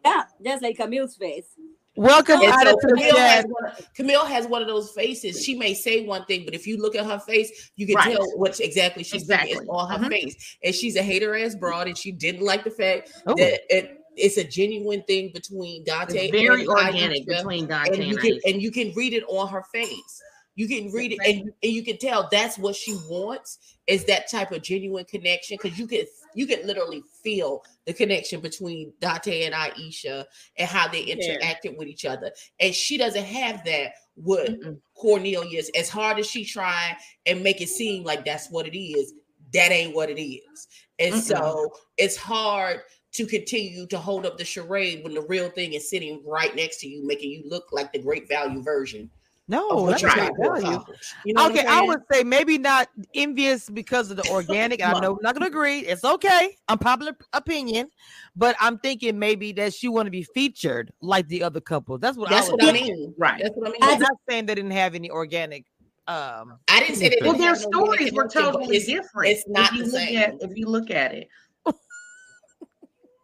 yeah, 0.05 0.25
just 0.45 0.63
like 0.63 0.77
Camille's 0.77 1.17
face. 1.17 1.47
Welcome 1.95 2.41
so 2.41 2.47
to 2.47 2.65
the 2.65 2.89
Camille 2.89 3.17
has, 3.19 3.45
one, 3.45 3.73
Camille 3.95 4.25
has 4.25 4.47
one 4.47 4.63
of 4.63 4.69
those 4.69 4.93
faces. 4.93 5.45
She 5.45 5.55
may 5.55 5.75
say 5.75 6.07
one 6.07 6.25
thing, 6.25 6.47
but 6.47 6.55
if 6.55 6.67
you 6.67 6.79
look 6.81 6.97
at 6.97 7.05
her 7.05 7.19
face, 7.19 7.71
you 7.77 7.87
can 7.87 7.97
Right. 7.97 8.17
tell 8.17 8.27
what 8.39 8.59
exactly 8.61 9.03
she's 9.05 9.27
thinking. 9.27 9.49
Exactly. 9.49 9.59
It's 9.59 9.69
all 9.69 9.87
her 9.87 9.99
Mhm. 9.99 10.09
face. 10.09 10.57
And 10.65 10.75
she's 10.75 10.97
a 10.97 11.03
hater 11.03 11.37
ass 11.37 11.55
broad, 11.55 11.89
and 11.89 11.99
she 11.99 12.11
didn't 12.11 12.41
like 12.43 12.65
the 12.65 12.71
fact 12.71 13.13
Oh. 13.27 13.35
that 13.37 13.61
it, 13.69 13.99
it's 14.17 14.39
a 14.39 14.45
genuine 14.45 15.03
thing 15.03 15.33
between 15.35 15.85
Dante. 15.85 16.29
It's 16.29 16.33
very 16.33 16.61
and 16.63 16.69
organic 16.71 17.25
Aisha, 17.25 17.37
between 17.37 17.67
Dante 17.67 17.93
and 17.95 18.05
you 18.05 18.11
and 18.11 18.19
can 18.21 18.33
Aisha. 18.37 18.41
and 18.55 18.63
you 18.63 18.71
can 18.71 18.93
read 18.95 19.13
it 19.13 19.25
on 19.29 19.49
her 19.49 19.63
face. 19.71 20.23
You 20.55 20.69
can 20.69 20.93
read 20.93 21.13
it 21.13 21.19
and, 21.25 21.53
and 21.63 21.73
you 21.73 21.83
can 21.83 21.97
tell 21.97 22.29
that's 22.31 22.59
what 22.59 22.77
she 22.77 22.95
wants 23.09 23.77
is 23.87 24.05
that 24.05 24.31
type 24.31 24.53
of 24.53 24.63
genuine 24.63 25.05
connection 25.07 25.59
because 25.61 25.79
you 25.79 25.87
can 25.87 26.03
you 26.35 26.47
can 26.47 26.67
literally 26.67 27.03
feel 27.23 27.63
the 27.87 27.93
connection 27.93 28.41
between 28.41 28.93
Dante 29.01 29.45
and 29.45 29.55
Aisha 29.55 30.25
and 30.57 30.69
how 30.69 30.89
they 30.89 31.05
Yeah. 31.05 31.39
interacted 31.39 31.77
with 31.77 31.89
each 31.89 32.05
other. 32.05 32.33
And 32.61 32.75
she 32.75 32.97
doesn't 32.99 33.25
have 33.25 33.65
that 33.65 33.93
with 34.17 34.55
Cornelius. 34.95 35.71
As 35.75 35.89
hard 35.89 36.19
as 36.19 36.27
she 36.27 36.45
try 36.45 36.97
and 37.27 37.43
make 37.43 37.61
it 37.61 37.69
seem 37.69 38.05
like 38.05 38.25
that's 38.25 38.51
what 38.51 38.67
it 38.67 38.79
is, 38.79 39.15
that 39.53 39.73
ain't 39.73 39.95
what 39.95 40.11
it 40.11 40.23
is. 40.23 40.69
And 40.99 41.15
Mm-mm. 41.15 41.21
so 41.21 41.73
it's 41.99 42.17
hard 42.17 42.81
to 43.13 43.27
continue 43.27 43.87
to 43.89 43.99
hold 43.99 44.25
up 44.25 44.39
the 44.39 44.45
charade 44.45 45.05
when 45.05 45.15
the 45.15 45.23
real 45.23 45.51
thing 45.51 45.75
is 45.75 45.91
sitting 45.91 46.23
right 46.27 46.55
next 46.57 46.81
to 46.81 46.89
you, 46.89 47.07
making 47.07 47.31
you 47.31 47.43
look 47.47 47.67
like 47.73 47.93
the 47.93 47.99
great 47.99 48.29
value 48.29 48.63
version. 48.63 49.11
No, 49.53 49.69
of 49.85 49.87
that's 49.91 50.03
you're 50.03 50.17
not 50.17 50.33
value. 50.41 50.83
You 51.27 51.35
know 51.35 51.51
okay, 51.51 51.67
I 51.67 51.83
would 51.83 52.01
say 52.11 52.25
maybe 52.25 52.57
not 52.57 52.89
envious 53.15 53.69
because 53.69 54.11
of 54.11 54.17
the 54.17 54.27
organic. 54.31 54.83
I 54.85 54.99
know 54.99 55.13
I'm 55.13 55.19
not 55.23 55.35
gonna 55.35 55.47
agree. 55.47 55.81
It's 55.81 56.05
okay. 56.05 56.57
Unpopular 56.69 57.13
opinion, 57.35 57.91
but 58.35 58.57
I'm 58.61 58.79
thinking 58.79 59.19
maybe 59.19 59.53
that 59.53 59.75
she 59.75 59.89
want 59.89 60.07
to 60.07 60.11
be 60.11 60.23
featured 60.23 60.91
like 61.03 61.29
the 61.29 61.43
other 61.43 61.61
couple. 61.61 61.99
That's 61.99 62.17
what 62.17 62.31
That's 62.31 62.49
I 62.49 62.53
what 62.53 62.63
I 62.65 62.73
thinking. 62.73 62.95
mean. 62.97 63.15
Right. 63.19 63.41
That's 63.43 63.55
what 63.55 63.69
I 63.69 63.73
mean. 63.73 63.81
I'm 63.83 64.01
not 64.01 64.13
saying 64.29 64.47
they 64.47 64.55
didn't 64.55 64.71
have 64.71 64.95
any 64.95 65.11
organic. 65.11 65.67
Um, 66.09 66.59
I 66.69 66.81
didn't 66.81 66.97
say 66.97 67.11
they 67.11 67.19
Well, 67.21 67.35
their 67.35 67.49
have 67.55 67.65
no 67.71 67.81
organic 67.87 68.09
stories 68.09 68.13
were 68.13 68.29
totally 68.29 68.77
it's- 68.77 68.87
different. 68.87 69.33
It's 69.37 69.45
not 69.49 69.71
if 69.73 69.79
you 69.79 69.85
the 69.85 69.91
look 69.93 70.01
same. 70.01 70.17
At, 70.19 70.35
if 70.41 70.51
you 70.57 70.67
look 70.67 70.91
at 70.91 71.15
it, 71.15 71.29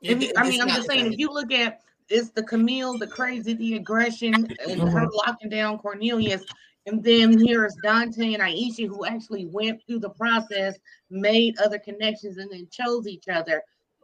if 0.03 0.33
I 0.37 0.49
mean, 0.49 0.61
I'm 0.61 0.69
just 0.69 0.87
saying, 0.89 1.05
same. 1.05 1.13
if 1.13 1.19
you 1.19 1.33
look 1.33 1.51
at 1.53 1.81
it's 2.09 2.31
the 2.31 2.43
Camille, 2.43 2.99
the 2.99 3.07
crazy, 3.07 3.55
the 3.55 3.75
aggression, 3.75 4.35
and 4.67 4.81
her 4.81 5.07
Mhm. 5.07 5.11
locking 5.27 5.49
down 5.51 5.79
Cornelius, 5.79 6.45
and 6.87 7.03
then 7.03 7.39
here's 7.45 7.75
Dante 7.83 8.35
and 8.35 8.43
Aisha 8.43 8.87
who 8.89 9.05
actually 9.05 9.47
went 9.47 9.83
through 9.87 10.01
the 10.01 10.11
process, 10.11 10.77
made 11.11 11.59
other 11.59 11.79
connections, 11.79 12.39
and 12.39 12.51
then 12.51 12.67
chose 12.71 13.07
each 13.07 13.29
other. 13.29 13.63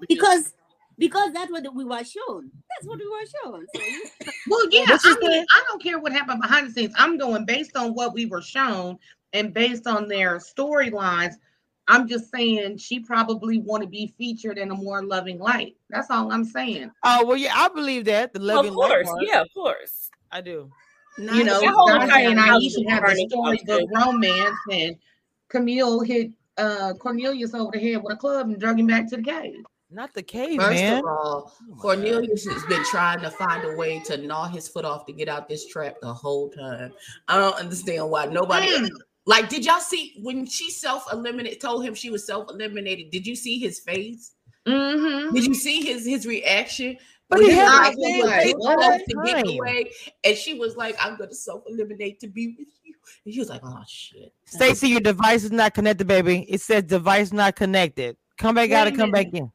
because 0.09 0.53
because 0.97 1.33
that's 1.33 1.51
what 1.51 1.65
we 1.75 1.85
were 1.85 2.05
shown. 2.05 2.51
That's 2.71 2.87
what 2.87 2.99
we 2.99 3.07
were 3.09 3.27
shown. 3.43 3.67
So 3.75 3.81
Well, 4.49 4.67
yeah, 4.71 4.85
I 5.05 5.17
mean, 5.21 5.47
I 5.53 5.65
don't 5.67 5.83
care 5.83 5.99
what 5.99 6.13
happened 6.13 6.41
behind 6.41 6.69
the 6.69 6.73
scenes. 6.73 6.95
I'm 6.97 7.17
going 7.19 7.45
based 7.45 7.77
on 7.77 7.95
what 7.95 8.13
we 8.15 8.27
were 8.27 8.43
shown 8.43 8.99
and 9.33 9.53
based 9.55 9.87
on 9.87 10.07
their 10.07 10.37
storylines. 10.39 11.35
I'm 11.89 12.09
just 12.09 12.31
saying 12.31 12.79
she 12.79 13.01
probably 13.01 13.59
want 13.59 13.83
to 13.83 13.89
be 13.89 14.15
featured 14.17 14.57
in 14.59 14.71
a 14.71 14.75
more 14.75 15.03
loving 15.05 15.39
light. 15.39 15.77
That's 15.91 16.11
all 16.11 16.33
I'm 16.33 16.45
saying. 16.45 16.91
oh 17.03 17.25
well, 17.27 17.37
yeah, 17.37 17.53
I 17.55 17.69
believe 17.69 18.07
that 18.07 18.33
the 18.33 18.39
loving 18.41 18.73
light 18.75 19.01
Of 19.01 19.07
course, 19.07 19.09
part. 19.09 19.23
yeah, 19.27 19.41
of 19.43 19.49
course. 19.55 20.11
I 20.33 20.41
do. 20.41 20.71
You 21.19 21.45
know, 21.45 21.61
Dante 21.61 22.25
and 22.27 22.39
house 22.41 22.61
was 22.63 22.77
Aisha 22.77 22.91
have 22.91 23.03
a 23.05 23.07
burning 23.07 23.29
storybook 23.31 23.91
romance, 23.95 24.57
and 24.73 24.97
Camille 25.49 26.01
hit 26.01 26.31
uh 26.57 26.93
Cornelius 26.99 27.55
over 27.55 27.71
the 27.73 27.79
head 27.79 28.03
with 28.03 28.15
a 28.15 28.17
club 28.17 28.49
and 28.49 28.59
drug 28.59 28.79
him 28.81 28.87
back 28.87 29.09
to 29.11 29.17
the 29.17 29.23
cave. 29.23 29.65
Not 29.91 30.13
the 30.13 30.23
cave, 30.25 30.59
First 30.61 30.83
man. 30.83 30.99
of 30.99 31.05
all, 31.05 31.53
Cornelius 31.79 32.47
has 32.47 32.65
been 32.65 32.83
trying 32.87 33.21
to 33.21 33.31
find 33.31 33.63
a 33.65 33.77
way 33.77 34.01
to 34.07 34.17
gnaw 34.17 34.49
his 34.49 34.67
foot 34.67 34.85
off 34.85 35.07
to 35.07 35.13
get 35.13 35.29
out 35.29 35.49
this 35.49 35.67
trap 35.67 35.97
the 36.03 36.13
whole 36.13 36.51
time. 36.51 36.93
I 37.29 37.39
don't 37.39 37.55
understand 37.55 38.11
why 38.11 38.25
nobody 38.27 38.67
Mm. 38.73 38.89
Like. 39.27 39.49
Did 39.49 39.65
y'all 39.65 39.81
see 39.81 40.15
when 40.23 40.47
she 40.47 40.71
self 40.71 41.05
eliminated? 41.13 41.61
Told 41.61 41.85
him 41.85 41.95
she 41.95 42.11
was 42.11 42.27
self 42.27 42.51
eliminated. 42.51 43.11
Did 43.11 43.27
you 43.27 43.37
see 43.37 43.59
his 43.59 43.81
face? 43.81 44.35
Mm-hmm. 44.67 45.35
Did 45.35 45.45
you 45.45 45.55
see 45.55 45.83
his 45.83 46.07
his 46.07 46.27
reaction? 46.27 46.97
But 47.29 47.39
When 47.39 47.51
he 47.51 47.55
had 47.55 47.69
eyes 47.69 47.95
the 47.95 48.01
was 48.01 48.11
same 48.11 48.57
like, 48.57 48.81
all 48.83 48.99
to 48.99 49.23
get 49.25 49.47
away, 49.49 49.91
and 50.25 50.37
she 50.37 50.55
was 50.55 50.77
like, 50.77 50.95
"I'm 51.01 51.17
gonna 51.17 51.35
self 51.35 51.63
eliminate 51.67 52.21
to 52.21 52.29
be 52.29 52.55
with 52.59 52.69
you." 52.83 52.95
And 53.25 53.33
he 53.33 53.41
was 53.41 53.49
like, 53.49 53.63
"Oh 53.65 53.83
shit." 53.89 54.33
Stacy, 54.45 54.89
your 54.89 55.01
device 55.01 55.45
is 55.45 55.53
not 55.53 55.75
connected, 55.75 56.07
baby. 56.07 56.45
It 56.49 56.61
says 56.61 56.83
device 56.85 57.33
not 57.33 57.57
connected. 57.57 58.17
Come 58.37 58.55
back 58.55 58.71
out 58.73 58.89
and 58.89 58.97
come 58.97 59.11
back 59.11 59.29
in. 59.33 59.51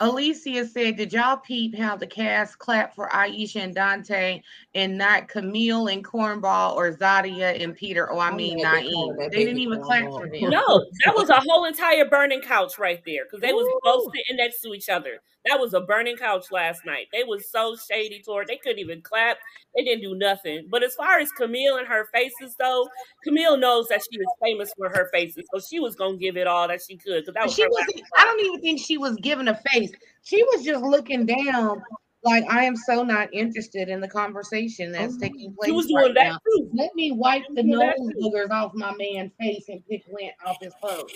Alicia 0.00 0.66
said, 0.66 0.96
Did 0.96 1.12
y'all 1.12 1.36
peep 1.36 1.76
how 1.76 1.96
the 1.96 2.06
cast 2.06 2.58
clapped 2.58 2.96
for 2.96 3.08
Aisha 3.10 3.62
and 3.62 3.74
Dante 3.74 4.42
and 4.74 4.98
not 4.98 5.28
Camille 5.28 5.86
and 5.86 6.04
Cornball 6.04 6.74
or 6.74 6.92
Zadia 6.92 7.62
and 7.62 7.76
Peter? 7.76 8.12
Oh, 8.12 8.18
I 8.18 8.34
mean, 8.34 8.58
yeah, 8.58 8.80
they 8.80 8.90
called 8.90 9.18
They 9.18 9.44
didn't 9.44 9.58
even 9.58 9.82
clap 9.82 10.04
for 10.04 10.28
them. 10.28 10.50
No, 10.50 10.86
that 11.04 11.14
was 11.14 11.30
a 11.30 11.40
whole 11.40 11.64
entire 11.64 12.04
burning 12.06 12.40
couch 12.40 12.78
right 12.78 13.02
there 13.06 13.24
because 13.24 13.40
they 13.40 13.52
was 13.52 13.66
both 13.82 14.12
sitting 14.14 14.36
next 14.36 14.60
to 14.62 14.74
each 14.74 14.88
other. 14.88 15.20
That 15.46 15.60
was 15.60 15.74
a 15.74 15.80
burning 15.80 16.16
couch 16.16 16.46
last 16.50 16.86
night. 16.86 17.08
They 17.12 17.22
was 17.22 17.50
so 17.50 17.76
shady 17.76 18.22
toward. 18.22 18.46
They 18.48 18.56
couldn't 18.56 18.78
even 18.78 19.02
clap. 19.02 19.38
They 19.76 19.84
didn't 19.84 20.02
do 20.02 20.14
nothing. 20.14 20.66
But 20.70 20.82
as 20.82 20.94
far 20.94 21.18
as 21.18 21.30
Camille 21.32 21.76
and 21.76 21.86
her 21.86 22.08
faces, 22.14 22.56
though, 22.58 22.88
Camille 23.22 23.56
knows 23.56 23.88
that 23.88 24.02
she 24.10 24.18
is 24.18 24.26
famous 24.42 24.72
for 24.76 24.88
her 24.88 25.10
faces, 25.12 25.44
so 25.52 25.60
she 25.60 25.80
was 25.80 25.96
gonna 25.96 26.16
give 26.16 26.36
it 26.36 26.46
all 26.46 26.66
that 26.68 26.80
she 26.86 26.96
could. 26.96 27.22
Because 27.22 27.34
that 27.34 27.44
was 27.44 27.54
She 27.54 27.62
her 27.62 27.68
wasn't, 27.70 28.02
I 28.16 28.24
don't 28.24 28.40
even 28.40 28.60
think 28.60 28.80
she 28.80 28.96
was 28.96 29.16
giving 29.16 29.48
a 29.48 29.60
face. 29.72 29.92
She 30.22 30.42
was 30.42 30.64
just 30.64 30.82
looking 30.82 31.26
down 31.26 31.82
like 32.24 32.44
I 32.48 32.64
am 32.64 32.74
so 32.74 33.02
not 33.02 33.28
interested 33.32 33.88
in 33.88 34.00
the 34.00 34.08
conversation 34.08 34.92
that's 34.92 35.14
oh, 35.16 35.20
taking 35.20 35.54
place. 35.54 35.68
She 35.68 35.72
was 35.72 35.86
doing 35.86 36.06
right 36.06 36.14
that 36.14 36.28
now. 36.28 36.38
too. 36.38 36.70
Let 36.72 36.94
me 36.94 37.12
wipe 37.12 37.44
the 37.54 37.62
nose 37.62 37.92
too. 37.96 38.12
boogers 38.18 38.50
off 38.50 38.72
my 38.74 38.94
man's 38.96 39.32
face 39.38 39.66
and 39.68 39.86
pick 39.86 40.04
lint 40.10 40.32
off 40.44 40.56
his 40.60 40.72
clothes. 40.80 41.12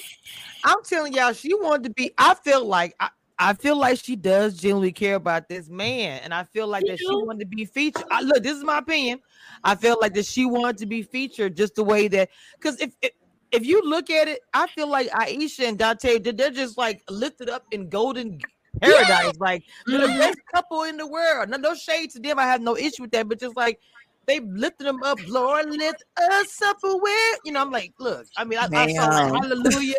I'm 0.64 0.84
telling 0.84 1.14
y'all, 1.14 1.32
she 1.32 1.54
wanted 1.54 1.84
to 1.84 1.90
be. 1.90 2.12
I 2.18 2.34
feel 2.34 2.64
like 2.64 2.94
I, 3.00 3.08
I 3.38 3.54
feel 3.54 3.76
like 3.76 3.98
she 4.02 4.16
does 4.16 4.56
genuinely 4.56 4.92
care 4.92 5.14
about 5.14 5.48
this 5.48 5.68
man, 5.68 6.20
and 6.24 6.34
I 6.34 6.44
feel 6.44 6.66
like 6.66 6.86
that 6.86 6.98
she 6.98 7.06
wanted 7.14 7.40
to 7.40 7.46
be 7.46 7.64
featured. 7.66 8.04
I, 8.10 8.22
look, 8.22 8.42
this 8.42 8.56
is 8.56 8.64
my 8.64 8.78
opinion. 8.78 9.20
I 9.62 9.76
feel 9.76 9.96
like 10.00 10.14
that 10.14 10.26
she 10.26 10.44
wanted 10.44 10.78
to 10.78 10.86
be 10.86 11.02
featured 11.02 11.56
just 11.56 11.76
the 11.76 11.84
way 11.84 12.08
that, 12.08 12.30
because 12.60 12.80
if, 12.80 12.92
if 13.00 13.12
if 13.50 13.64
you 13.64 13.80
look 13.82 14.10
at 14.10 14.28
it, 14.28 14.40
I 14.52 14.66
feel 14.66 14.88
like 14.90 15.08
Aisha 15.10 15.68
and 15.68 15.78
Dante, 15.78 16.18
they're 16.18 16.32
they're 16.32 16.50
just 16.50 16.76
like 16.76 17.02
lifted 17.08 17.48
up 17.48 17.64
in 17.70 17.88
golden 17.88 18.38
paradise. 18.82 19.32
Like 19.38 19.62
they're 19.86 20.00
the 20.00 20.06
Mhm. 20.08 20.18
best 20.18 20.38
couple 20.54 20.82
in 20.82 20.96
the 20.96 21.06
world. 21.06 21.48
No, 21.48 21.56
no 21.56 21.74
shade 21.74 22.10
to 22.10 22.20
them. 22.20 22.38
I 22.38 22.44
have 22.44 22.60
no 22.60 22.76
issue 22.76 23.02
with 23.02 23.12
that, 23.12 23.28
but 23.28 23.40
just 23.40 23.56
like 23.56 23.78
they 24.26 24.40
lifted 24.40 24.86
them 24.86 25.02
up, 25.02 25.18
Lord, 25.28 25.70
lift 25.70 26.02
us 26.18 26.62
up 26.62 26.76
away. 26.84 27.16
You 27.44 27.52
know, 27.52 27.62
I'm 27.62 27.70
like, 27.70 27.94
look, 27.98 28.26
I 28.36 28.44
mean, 28.44 28.58
I, 28.58 28.66
I 28.74 28.86
saw 28.88 29.08
Ma'am. 29.08 29.34
hallelujah, 29.40 29.94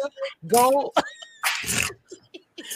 go. 0.48 0.92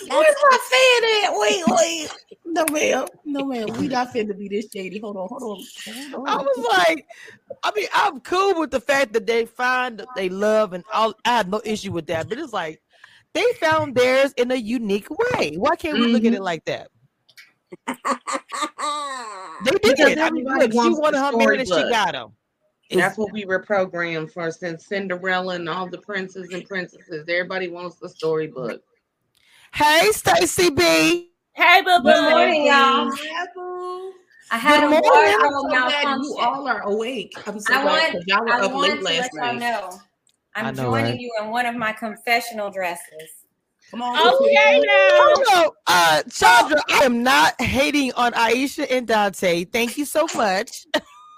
Where's 0.08 0.36
my 0.50 0.58
fan 0.72 1.24
at? 1.24 1.40
Wait, 1.40 1.64
wait. 1.68 2.10
No, 2.46 2.66
ma'am. 2.72 3.08
No, 3.26 3.46
ma'am. 3.46 3.68
We 3.80 3.88
not 3.88 4.14
finna 4.14 4.38
be 4.38 4.48
this 4.48 4.68
shady. 4.72 5.00
Hold 5.00 5.18
on, 5.18 5.28
hold 5.28 5.42
on. 5.42 5.64
Hold 6.12 6.30
I 6.30 6.36
was 6.38 6.68
like, 6.72 7.08
I 7.64 7.72
mean, 7.76 7.88
I'm 7.96 8.20
cool 8.20 8.60
with 8.60 8.70
the 8.70 8.80
fact 8.80 9.14
that 9.14 9.26
they 9.26 9.48
find 9.48 9.98
that 9.98 10.08
they 10.16 10.30
love 10.30 10.74
and 10.74 10.84
all. 10.94 11.16
I 11.26 11.38
have 11.38 11.50
no 11.50 11.62
issue 11.66 11.92
with 11.92 12.06
that, 12.08 12.30
but 12.30 12.38
it's 12.38 12.54
like 12.54 12.80
they 13.34 13.46
found 13.54 13.96
theirs 13.96 14.34
in 14.38 14.52
a 14.52 14.56
unique 14.56 15.10
way. 15.10 15.56
Why 15.56 15.76
can't 15.76 15.98
we 15.98 16.06
look 16.08 16.26
at 16.26 16.34
it 16.34 16.36
mm-hmm. 16.36 16.44
like 16.44 16.66
that? 16.66 16.90
They 19.66 19.72
did. 19.72 19.82
Because 19.82 20.18
I 20.18 20.30
mean, 20.30 20.48
everybody 20.48 20.76
look, 20.76 20.86
she 20.86 21.02
wanted 21.02 21.20
her 21.20 21.38
man 21.38 21.60
and 21.60 21.68
she 21.68 21.90
got 21.90 22.16
him. 22.16 22.34
That's 22.92 23.18
what 23.18 23.32
we 23.32 23.46
were 23.46 23.60
programmed 23.60 24.32
for 24.32 24.52
since 24.52 24.86
Cinderella 24.88 25.56
and 25.56 25.70
all 25.70 25.88
the 25.88 26.00
princes 26.00 26.50
and 26.54 26.66
princesses. 26.66 27.26
Everybody 27.28 27.70
wants 27.70 27.98
the 27.98 28.10
storybook. 28.10 28.82
Hey, 29.74 30.12
Stacy 30.12 30.70
B. 30.70 31.32
Hey, 31.56 31.82
boo 31.82 32.00
Good 32.04 32.22
morning, 32.30 32.66
y'all. 32.68 33.10
I 34.52 34.58
had 34.58 34.84
Good 34.84 34.88
a 34.88 34.92
morning. 34.92 35.02
wardrobe 35.02 35.36
I'm 35.42 35.52
so 35.52 36.04
glad 36.04 36.22
you 36.22 36.38
all 36.38 36.68
are 36.68 36.82
awake. 36.84 37.34
I'm 37.48 37.60
so 37.60 37.74
I 37.74 37.82
glad 37.84 38.14
want, 38.14 38.28
y'all 38.28 38.46
were 38.46 38.54
I 38.54 38.60
up 38.62 38.76
late 38.76 38.98
to 39.00 39.04
last 39.04 39.34
let 39.34 39.34
y'all 39.34 39.54
night. 39.54 39.60
know 39.60 40.00
I'm 40.56 40.66
I 40.68 40.72
know, 40.72 40.92
joining 40.92 41.06
right? 41.06 41.20
you 41.20 41.32
in 41.42 41.50
one 41.50 41.66
of 41.66 41.76
my 41.76 41.92
confessional 41.92 42.70
dresses. 42.70 43.02
Come 43.90 44.04
on. 44.04 44.16
Okay, 44.16 44.80
now. 44.80 45.08
Hold 45.10 45.66
on, 45.66 45.72
uh, 45.88 46.22
Chandra. 46.32 46.84
I 46.90 47.04
am 47.04 47.24
not 47.24 47.60
hating 47.60 48.12
on 48.14 48.34
Aisha 48.34 48.86
and 48.92 49.08
Dante. 49.08 49.66
Thank 49.66 49.98
you 49.98 50.06
so 50.06 50.28
much. 50.36 50.86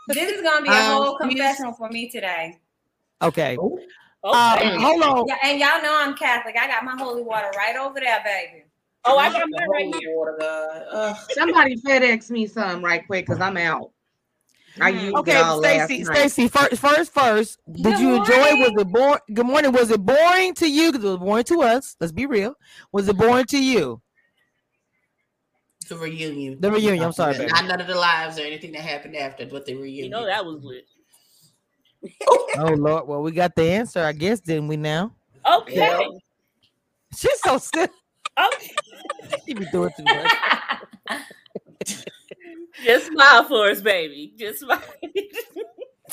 This 0.10 0.30
is 0.30 0.42
gonna 0.42 0.62
be 0.62 0.68
a 0.70 0.84
Um, 0.84 1.04
whole 1.04 1.18
confessional 1.18 1.72
for 1.74 1.88
me 1.90 2.10
today. 2.10 2.60
Okay. 3.22 3.58
Oh, 3.60 3.80
Uh, 4.34 4.56
Okay. 4.60 4.76
hold 4.80 5.04
on. 5.04 5.28
Yeah, 5.28 5.38
and 5.44 5.60
y'all 5.60 5.82
know 5.84 5.96
I'm 6.00 6.16
Catholic. 6.16 6.56
I 6.58 6.68
got 6.68 6.84
my 6.84 6.96
holy 6.98 7.22
water 7.22 7.50
right 7.56 7.76
over 7.76 8.00
there, 8.00 8.22
baby. 8.24 8.64
Oh, 9.06 9.18
I 9.18 9.32
got 9.32 9.48
mine 9.50 9.70
right 9.70 9.86
holy 9.86 10.00
here. 10.00 10.16
water, 10.16 10.36
God. 10.40 10.84
Ugh. 10.92 11.18
Somebody 11.32 11.76
FedEx 11.78 12.32
me 12.32 12.48
some 12.48 12.84
right 12.84 13.06
quick 13.06 13.28
because 13.28 13.40
I'm 13.40 13.58
out. 13.58 13.92
I 14.82 14.92
Mm. 14.92 15.02
used 15.04 15.16
Okay, 15.18 15.32
it 15.32 15.38
all 15.38 15.60
last 15.60 15.88
Stacy. 15.88 16.04
Stacy. 16.06 16.48
First, 16.48 16.78
first, 16.82 17.14
first. 17.14 17.60
Did 17.72 17.84
Good 17.84 18.00
you 18.00 18.16
enjoy? 18.16 18.56
Was 18.56 18.74
it 18.78 18.88
boring? 18.92 19.20
Good 19.34 19.46
morning. 19.46 19.72
Was 19.72 19.92
it 19.92 20.02
boring 20.04 20.54
to 20.56 20.70
you? 20.70 20.92
Because 20.92 21.06
it 21.06 21.08
was 21.08 21.18
boring 21.20 21.44
to 21.46 21.62
us. 21.62 21.96
Let's 22.00 22.12
be 22.12 22.26
real. 22.26 22.56
Was 22.92 23.08
it 23.08 23.18
boring 23.18 23.46
to 23.46 23.64
you? 23.64 24.02
The 25.88 25.98
reunion. 25.98 26.60
The 26.60 26.72
reunion, 26.72 27.04
I'm 27.04 27.12
sorry, 27.12 27.38
Not 27.38 27.48
baby. 27.48 27.68
none 27.68 27.80
of 27.80 27.88
the 27.88 27.96
lives 27.96 28.40
or 28.40 28.42
anything 28.42 28.72
that 28.72 28.82
happened 28.82 29.16
after, 29.16 29.46
but 29.46 29.66
the 29.68 29.76
reunion. 29.76 30.06
You 30.06 30.10
know 30.10 30.26
that 30.26 30.44
was 30.44 30.64
lit. 30.64 30.88
Oh 32.58 32.74
Lord. 32.74 33.08
Well, 33.08 33.22
we 33.22 33.32
got 33.34 33.54
the 33.56 33.64
answer, 33.64 34.02
I 34.02 34.14
guess, 34.14 34.40
didn't 34.40 34.70
we? 34.70 34.78
Now 34.78 35.12
Okay. 35.46 35.76
Yeah. 35.76 36.08
she's 37.16 37.40
so 37.42 37.58
sick. 37.58 37.92
Okay. 38.40 38.76
She 39.46 39.54
be 39.54 39.66
doing 39.72 39.92
too 39.98 40.06
much. 40.06 41.22
Just 42.84 43.08
smile 43.08 43.44
for 43.46 43.70
us, 43.70 43.82
baby. 43.82 44.34
Just 44.38 44.62
smile. 44.62 44.82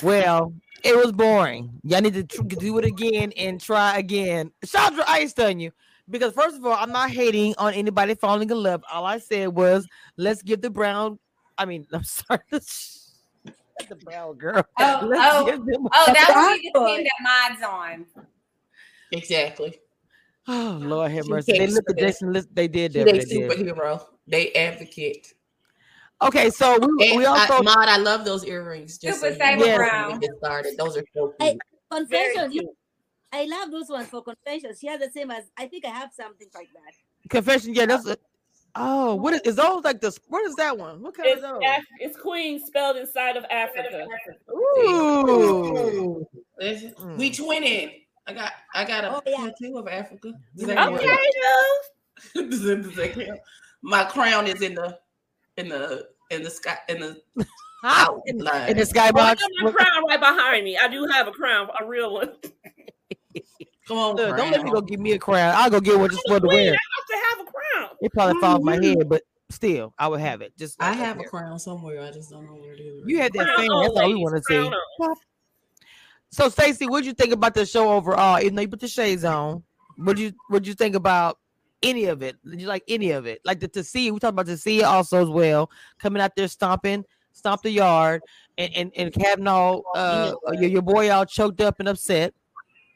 Well, 0.03 0.55
it 0.83 0.97
was 0.97 1.13
boring. 1.13 1.79
Y'all 1.85 2.01
need 2.01 2.15
to 2.15 2.25
tr- 2.25 2.43
do 2.43 2.79
it 2.79 2.85
again 2.85 3.31
and 3.37 3.61
try 3.61 3.99
again. 3.99 4.51
Chandra, 4.65 5.05
I 5.07 5.21
ain't 5.21 5.31
stunning 5.31 5.61
you 5.61 5.71
because 6.11 6.33
first 6.33 6.57
of 6.57 6.67
all, 6.67 6.73
I'm 6.73 6.91
not 6.91 7.11
hating 7.11 7.55
on 7.59 7.75
anybody 7.75 8.15
falling 8.15 8.51
in 8.51 8.57
love. 8.57 8.83
All 8.91 9.05
I 9.05 9.19
said 9.19 9.49
was 9.51 9.87
let's 10.17 10.43
give 10.43 10.61
the 10.61 10.71
brown. 10.71 11.19
I 11.59 11.67
mean, 11.67 11.87
I'm 11.93 12.03
sorry. 12.05 12.41
The 13.89 13.97
brown 13.97 14.37
girl. 14.37 14.65
Oh, 14.79 15.01
Let's 15.11 15.23
oh, 15.35 15.45
give 15.47 15.67
them- 15.67 15.89
oh, 15.93 16.13
that 16.13 16.33
would 16.35 16.63
be 16.63 16.71
the 16.73 16.87
skin 16.87 17.05
that 17.05 17.51
mine's 17.51 17.63
on. 17.63 18.25
Exactly. 19.11 19.79
Oh 20.49 20.79
Lord 20.81 21.11
have 21.13 21.27
She 21.27 21.31
mercy. 21.31 21.53
They 21.53 21.59
can't 21.67 21.89
at. 21.89 21.99
Jason. 21.99 22.33
List- 22.33 22.55
They 22.55 22.69
did 22.69 22.93
that. 22.95 23.05
they 23.07 23.13
They 23.19 23.25
did. 23.25 23.51
superhero. 23.51 24.05
They 24.27 24.53
advocate. 24.53 25.35
Okay, 26.23 26.51
so 26.51 26.79
we, 26.79 27.09
And 27.09 27.17
we 27.19 27.25
also 27.27 27.55
I, 27.55 27.63
Maud, 27.63 27.89
I 27.89 27.97
love 27.97 28.25
those 28.25 28.45
earrings. 28.45 28.97
Just 28.99 29.21
Super 29.21 29.33
so 29.33 29.39
Saber 29.39 29.67
you 29.67 29.75
Brown. 29.77 30.21
Get 30.21 30.31
started. 30.39 30.75
Those 30.79 30.97
are 30.97 31.05
so 31.15 31.35
Hey, 31.41 31.51
cute. 31.51 31.63
confessions. 31.91 32.55
You, 32.55 32.75
I 33.33 33.45
love 33.47 33.71
those 33.73 33.89
ones 33.89 34.09
for 34.09 34.23
confessions. 34.23 34.79
She 34.81 34.87
has 34.87 35.01
the 35.01 35.11
same 35.11 35.31
as 35.33 35.45
I 35.57 35.67
think 35.67 35.85
I 35.85 35.89
have 35.89 36.11
something 36.13 36.49
like 36.55 36.69
that. 36.75 37.29
confession. 37.29 37.75
Yeah, 37.75 37.87
that's. 37.87 38.07
A, 38.07 38.17
oh, 38.75 39.15
what 39.17 39.35
is, 39.35 39.41
is 39.43 39.57
those 39.57 39.85
like 39.85 40.01
this? 40.01 40.19
What 40.29 40.45
is 40.47 40.55
that 40.57 40.77
one? 40.77 41.03
What 41.03 41.15
kind 41.17 41.29
It's, 41.29 41.43
of 41.43 41.53
those? 41.55 41.63
Af- 41.67 41.85
it's 42.01 42.17
Queen 42.17 42.65
spelled 42.65 42.97
inside 42.97 43.37
of 43.37 43.45
Africa. 43.51 44.07
Ooh. 44.51 46.27
Listen, 46.59 46.95
We 47.19 47.31
mm. 47.31 47.37
twinning. 47.37 47.99
I 48.27 48.33
got 48.35 48.53
I 48.75 48.85
got 48.85 49.05
a 49.05 49.17
Oh, 49.17 49.23
yeah. 49.27 49.37
tattoo 49.51 49.79
of 49.79 49.89
Africa. 49.89 50.33
Okay, 50.63 50.79
Okay, 50.79 51.17
Does 52.49 52.65
it- 52.65 52.83
does 52.83 52.99
it 52.99 53.15
count? 53.15 53.41
My 53.83 54.05
crown 54.05 54.47
is 54.47 54.63
in 54.63 54.75
the 54.77 54.97
in 55.57 55.69
the 55.69 56.07
in 56.31 56.43
the 56.45 56.51
sky 56.51 56.79
in 56.89 57.01
the 57.01 57.21
outline. 57.85 58.23
In 58.29 58.39
the 58.39 58.51
Oh, 58.53 58.71
I 58.71 59.11
skybox. 59.11 59.13
got 59.13 59.39
my 59.63 59.71
crown 59.73 60.05
right 60.09 60.21
behind 60.21 60.65
me. 60.65 60.79
I 60.81 60.87
do 60.87 61.05
have 61.07 61.27
a 61.27 61.33
crown, 61.33 61.69
a 61.81 61.85
real 61.87 62.13
one. 62.15 62.31
Come 63.89 63.99
on, 63.99 64.15
Look, 64.15 64.37
don't 64.37 64.53
let 64.53 64.63
me 64.63 64.71
go 64.71 64.81
give 64.81 65.01
me 65.01 65.13
a 65.13 65.19
crown. 65.19 65.53
I'll 65.57 65.69
go 65.69 65.81
get 65.81 65.99
one 65.99 66.09
just 66.11 66.23
for 66.29 66.39
the 66.39 66.47
Queen, 66.47 66.67
wear. 66.67 66.73
I 66.75 66.77
have 66.77 67.07
to 67.09 67.17
have 67.29 67.41
a 67.49 67.51
crown. 67.87 67.97
It 68.01 68.13
probably 68.13 68.41
fall 68.41 68.57
off 68.57 68.63
my 68.63 68.83
head, 68.83 69.09
but 69.09 69.23
still, 69.51 69.95
I 69.99 70.09
would 70.09 70.21
have 70.21 70.41
it. 70.43 70.57
Just 70.57 70.81
I 70.83 70.91
like 70.91 70.99
up 70.99 71.07
have 71.07 71.21
a 71.21 71.25
crown 71.25 71.59
somewhere. 71.59 72.03
I 72.03 72.11
just 72.11 72.31
don't 72.31 72.47
know 72.47 72.55
where 72.55 72.73
it 72.73 72.81
is. 72.81 73.03
You 73.07 73.19
had 73.19 73.33
that 73.35 73.47
Crown 73.47 73.59
fan. 73.59 73.71
on, 73.71 73.85
That's 73.85 73.97
all 74.01 74.09
we 74.09 74.15
want 74.17 74.45
Tasia. 74.45 75.15
So, 76.31 76.49
Stacey, 76.49 76.87
what'd 76.87 77.05
you 77.05 77.13
think 77.13 77.33
about 77.33 77.55
the 77.55 77.67
show 77.67 77.93
overall? 77.93 78.41
Even 78.41 78.55
though 78.55 78.63
you 78.63 78.69
put 78.69 78.81
the 78.81 78.89
shades 78.89 79.25
on, 79.25 79.63
what 79.97 80.17
you 80.17 80.33
what'd 80.49 80.67
you 80.67 80.75
think 80.75 80.95
about 80.95 81.39
any 81.83 82.07
of 82.07 82.23
it? 82.23 82.37
Did 82.49 82.61
you 82.61 82.67
like 82.67 82.85
any 82.89 83.11
of 83.11 83.27
it? 83.27 83.41
Like 83.45 83.61
the 83.61 83.69
Tasia 83.69 84.11
we 84.11 84.19
talked 84.19 84.33
about 84.33 84.47
to 84.47 84.57
see 84.57 84.83
also 84.83 85.23
as 85.23 85.29
well, 85.29 85.71
coming 85.99 86.23
out 86.23 86.35
there 86.35 86.49
stomping, 86.49 87.05
stomp 87.33 87.63
the 87.63 87.71
yard, 87.71 88.23
and 88.57 88.75
and 88.75 88.93
and 88.97 89.13
Kavanaugh, 89.13 89.83
uh, 89.95 90.35
your, 90.53 90.71
your 90.71 90.83
boy 90.83 91.11
all 91.11 91.27
choked 91.27 91.61
up 91.61 91.81
and 91.81 91.89
upset. 91.89 92.35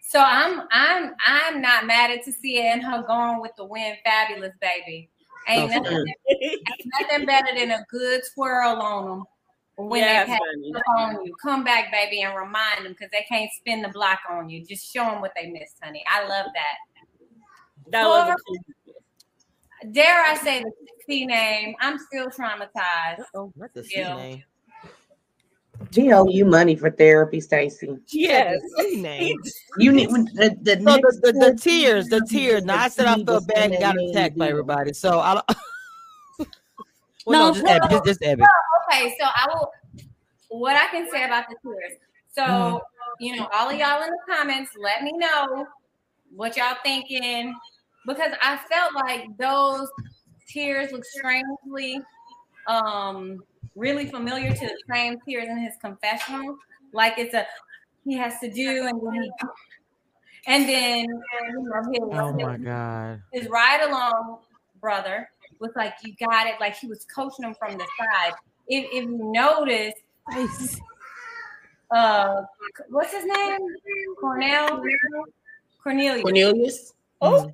So 0.08 0.20
I'm 0.20 0.62
I'm 0.70 1.14
I'm 1.26 1.60
not 1.60 1.84
mad 1.86 2.12
at 2.12 2.24
Tasia 2.24 2.60
and 2.60 2.82
her 2.82 3.02
going 3.08 3.40
with 3.40 3.50
the 3.56 3.64
win, 3.64 3.96
fabulous 4.04 4.52
baby. 4.60 5.10
Ain't 5.48 5.72
Oh, 5.72 5.78
nothing, 5.78 6.04
ain't 6.28 6.92
nothing 7.00 7.26
better 7.26 7.48
than 7.56 7.72
a 7.72 7.84
good 7.90 8.22
twirl 8.32 8.80
on 8.80 9.04
them 9.04 9.24
when 9.88 10.00
Yes, 10.04 10.26
they 10.28 10.32
pass 10.32 10.40
honey. 10.54 10.72
up 10.76 10.82
on 10.96 11.24
you. 11.24 11.34
Come 11.42 11.64
back, 11.64 11.90
baby, 11.90 12.22
and 12.22 12.36
remind 12.36 12.84
them 12.84 12.92
because 12.92 13.10
they 13.10 13.24
can't 13.28 13.50
spin 13.52 13.82
the 13.82 13.88
block 13.88 14.20
on 14.30 14.48
you. 14.48 14.64
Just 14.64 14.92
show 14.92 15.04
them 15.04 15.20
what 15.20 15.32
they 15.34 15.48
missed, 15.50 15.76
honey. 15.82 16.04
I 16.08 16.20
love 16.26 16.46
that. 16.54 16.76
That 17.90 18.06
Or- 18.06 18.36
cool. 18.46 18.58
Dare 19.92 20.24
I 20.24 20.36
say 20.36 20.62
the 20.62 20.70
C 21.06 21.26
name? 21.26 21.74
I'm 21.80 21.98
still 21.98 22.28
traumatized. 22.28 23.24
Oh, 23.34 23.52
not 23.56 23.74
the 23.74 23.82
C 23.84 23.96
name. 23.96 24.44
She 25.92 26.12
owe 26.12 26.28
you 26.28 26.44
money 26.44 26.76
for 26.76 26.90
therapy, 26.90 27.40
Stacy. 27.40 27.96
Yes. 28.08 28.60
The 28.76 28.82
C 28.82 28.96
name. 28.96 29.36
You 29.78 29.92
need 29.92 30.08
the 30.08 30.56
the, 30.62 30.76
So 30.76 30.80
next 30.80 31.20
the, 31.20 31.32
the, 31.32 31.50
the 31.50 31.58
tears, 31.58 32.08
the 32.08 32.22
tears. 32.22 32.64
Now 32.64 32.76
I 32.78 32.88
said 32.88 33.06
I 33.06 33.16
need 33.16 33.26
to 33.26 33.32
felt 33.32 33.46
bad 33.46 33.72
and 33.72 33.80
got 33.82 33.94
attacked 33.94 34.38
by 34.38 34.48
everybody. 34.48 34.94
So 34.94 35.20
I. 35.20 35.34
well, 36.38 36.46
no, 37.26 37.48
No, 37.48 37.52
just 37.52 37.66
no, 37.66 37.72
Abby, 37.72 37.88
just, 37.90 38.04
just 38.06 38.22
Abby. 38.22 38.44
Okay, 38.90 39.14
so 39.20 39.26
I 39.26 39.46
will. 39.52 39.70
What 40.48 40.76
I 40.76 40.86
can 40.86 41.06
say 41.10 41.24
about 41.24 41.44
the 41.50 41.56
tears. 41.62 41.98
So 42.32 42.42
Mhm. 42.42 42.80
you 43.20 43.36
know, 43.36 43.48
all 43.52 43.68
of 43.68 43.78
y'all 43.78 44.02
in 44.02 44.08
the 44.10 44.34
comments, 44.34 44.70
let 44.78 45.02
me 45.02 45.12
know 45.12 45.66
what 46.34 46.56
y'all 46.56 46.76
thinking 46.82 47.54
because 48.06 48.32
I 48.40 48.56
felt 48.70 48.94
like 48.94 49.26
those 49.38 49.88
tears 50.48 50.92
look 50.92 51.04
strangely, 51.04 52.00
um, 52.66 53.42
really 53.76 54.06
familiar 54.06 54.52
to 54.52 54.66
the 54.66 54.76
same 54.92 55.18
tears 55.20 55.48
in 55.48 55.58
his 55.58 55.74
confessional. 55.80 56.56
Like 56.92 57.18
it's 57.18 57.34
a 57.34 57.46
he 58.04 58.14
has 58.16 58.38
to 58.40 58.50
do, 58.50 58.86
and 58.86 59.00
then 59.00 59.22
he, 59.22 59.30
and 60.46 60.68
then 60.68 61.04
you 61.04 62.00
know, 62.00 62.12
his, 62.12 62.20
Oh 62.20 62.32
my 62.32 62.56
god. 62.56 63.22
his 63.32 63.48
ride 63.48 63.82
along 63.82 64.38
brother 64.80 65.28
was 65.60 65.70
like, 65.76 65.94
"You 66.02 66.14
got 66.26 66.46
it." 66.46 66.54
Like 66.60 66.76
he 66.76 66.86
was 66.86 67.04
coaching 67.14 67.44
him 67.44 67.54
from 67.58 67.76
the 67.78 67.86
side. 67.98 68.32
If 68.68 68.86
if 68.92 69.04
you 69.04 69.32
notice, 69.32 69.94
uh, 71.90 72.42
what's 72.88 73.12
his 73.12 73.24
name? 73.24 73.58
Cornell, 74.18 74.82
Cornelius. 75.82 76.22
Cornelius. 76.22 76.94
Oh. 77.20 77.50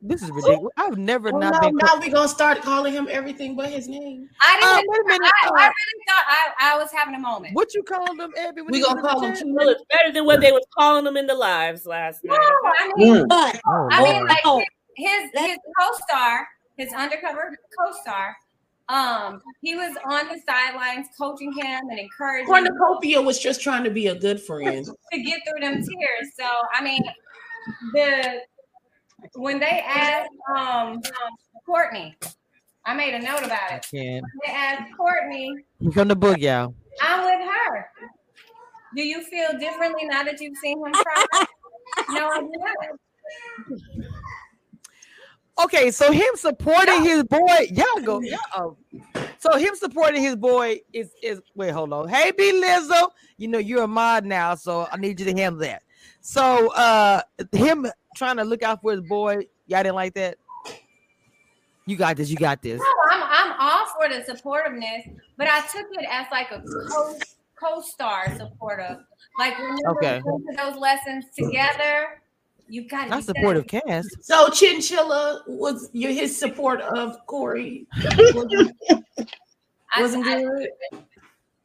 This 0.00 0.22
is 0.22 0.30
ridiculous. 0.30 0.72
I've 0.76 0.96
never 0.98 1.32
Oh, 1.34 1.38
not 1.38 1.52
no, 1.54 1.68
been. 1.68 1.76
now 1.76 1.98
we're 1.98 2.10
gonna 2.12 2.28
start 2.28 2.62
calling 2.62 2.92
him 2.92 3.08
everything 3.10 3.56
but 3.56 3.70
his 3.70 3.88
name. 3.88 4.28
I 4.40 4.60
Uh, 4.62 4.76
didn't. 4.76 4.88
wait 4.90 5.00
a 5.00 5.04
minute, 5.18 5.32
I, 5.42 5.48
uh, 5.48 5.52
I 5.56 5.62
really 5.64 6.04
thought 6.06 6.24
I, 6.28 6.52
I 6.74 6.78
was 6.78 6.90
having 6.92 7.14
a 7.14 7.18
moment. 7.18 7.54
What 7.54 7.74
you 7.74 7.82
calling 7.82 8.16
them, 8.16 8.32
Abby? 8.38 8.62
We 8.62 8.78
you 8.78 8.84
gonna 8.84 9.00
call 9.02 9.20
the 9.20 9.26
him 9.28 9.32
chat? 9.34 9.42
too 9.42 9.56
it's 9.60 9.84
better 9.90 10.12
than 10.12 10.24
what 10.26 10.40
they 10.40 10.52
was 10.52 10.64
calling 10.76 11.04
them 11.04 11.16
in 11.16 11.26
the 11.26 11.34
lives 11.34 11.86
last 11.86 12.22
night. 12.24 12.38
No, 12.38 12.68
night. 12.70 12.74
I 12.80 12.92
mean, 12.96 13.28
But 13.28 13.60
Oh, 13.66 13.88
I 13.90 14.02
mean, 14.02 14.26
like 14.26 14.40
Oh. 14.44 14.62
his 14.96 15.30
his 15.34 15.58
co-star, 15.78 16.46
his 16.76 16.92
undercover 16.92 17.56
co-star. 17.78 18.36
Um, 18.90 19.40
he 19.62 19.74
was 19.74 19.96
on 20.04 20.28
the 20.28 20.38
sidelines 20.46 21.08
coaching 21.18 21.52
him 21.52 21.80
and 21.90 21.98
encouraging 21.98 22.54
him 22.54 22.66
Cornucopia 22.66 23.20
was 23.20 23.40
just 23.40 23.62
trying 23.62 23.82
to 23.84 23.90
be 23.90 24.08
a 24.08 24.14
good 24.14 24.40
friend. 24.40 24.84
to 25.12 25.22
get 25.22 25.40
through 25.48 25.60
them 25.60 25.74
tears. 25.76 26.32
So 26.38 26.44
I 26.72 26.82
mean, 26.82 27.02
the 27.94 28.40
when 29.34 29.58
they 29.58 29.82
asked 29.86 30.30
um 30.56 31.00
Courtney, 31.66 32.16
I 32.86 32.94
made 32.94 33.14
a 33.14 33.18
note 33.20 33.44
about 33.44 33.72
it. 33.72 33.86
They 33.92 34.22
asked 34.48 34.92
Courtney, 34.96 35.64
Here 35.80 35.90
come 35.90 36.08
the 36.08 36.16
book, 36.16 36.38
y'all. 36.38 36.74
I'm 37.00 37.24
with 37.24 37.48
her. 37.48 37.88
Do 38.96 39.02
you 39.02 39.22
feel 39.22 39.58
differently 39.58 40.04
now 40.04 40.22
that 40.22 40.40
you've 40.40 40.56
seen 40.58 40.78
him 40.84 40.92
cry? 40.92 41.26
no, 42.10 42.28
I 42.28 42.40
do 42.40 42.52
not. 42.58 42.76
Okay, 45.64 45.90
so 45.90 46.10
him 46.10 46.30
supporting 46.34 47.02
his 47.04 47.22
boy, 47.24 47.68
y'all 47.70 48.02
go, 48.04 48.20
y'all. 48.20 48.76
So 49.38 49.56
him 49.56 49.74
supporting 49.74 50.22
his 50.22 50.36
boy 50.36 50.80
is 50.92 51.12
is 51.22 51.40
wait, 51.54 51.70
hold 51.70 51.92
on. 51.92 52.08
Hey, 52.08 52.32
B 52.36 52.50
Lizzo, 52.52 53.10
you 53.36 53.48
know 53.48 53.58
you're 53.58 53.84
a 53.84 53.88
mod 53.88 54.24
now, 54.24 54.54
so 54.54 54.88
I 54.90 54.96
need 54.96 55.20
you 55.20 55.26
to 55.26 55.32
handle 55.34 55.60
that. 55.60 55.82
So 56.20 56.72
uh 56.72 57.22
him 57.52 57.86
trying 58.14 58.36
to 58.36 58.44
look 58.44 58.62
out 58.62 58.80
for 58.82 58.92
his 58.92 59.00
boy, 59.02 59.46
y'all 59.66 59.82
didn't 59.82 59.94
like 59.94 60.14
that. 60.14 60.38
You 61.86 61.96
got 61.96 62.16
this. 62.16 62.30
You 62.30 62.36
got 62.36 62.62
this. 62.62 62.80
No, 62.80 62.86
I'm 63.10 63.22
I'm 63.22 63.52
all 63.60 63.86
for 63.86 64.08
the 64.08 64.20
supportiveness, 64.24 65.02
but 65.36 65.48
I 65.48 65.60
took 65.60 65.86
it 65.92 66.06
as 66.10 66.26
like 66.32 66.50
a 66.50 66.62
co 66.88 67.14
co-star 67.60 68.34
supportive. 68.36 68.98
Like 69.38 69.58
when 69.58 69.76
they 69.76 69.82
Okay. 69.90 70.22
were 70.24 70.32
going 70.32 70.56
to 70.56 70.64
those 70.64 70.78
lessons 70.78 71.26
together, 71.36 72.22
you 72.68 72.88
got 72.88 73.10
Not 73.10 73.24
supportive 73.24 73.66
cast. 73.66 74.24
So 74.24 74.48
Chinchilla 74.48 75.42
was 75.46 75.90
your 75.92 76.12
his 76.12 76.38
support 76.38 76.80
of 76.80 77.16
Corey. 77.26 77.86
Wasn't 79.98 80.24
good. 80.24 80.68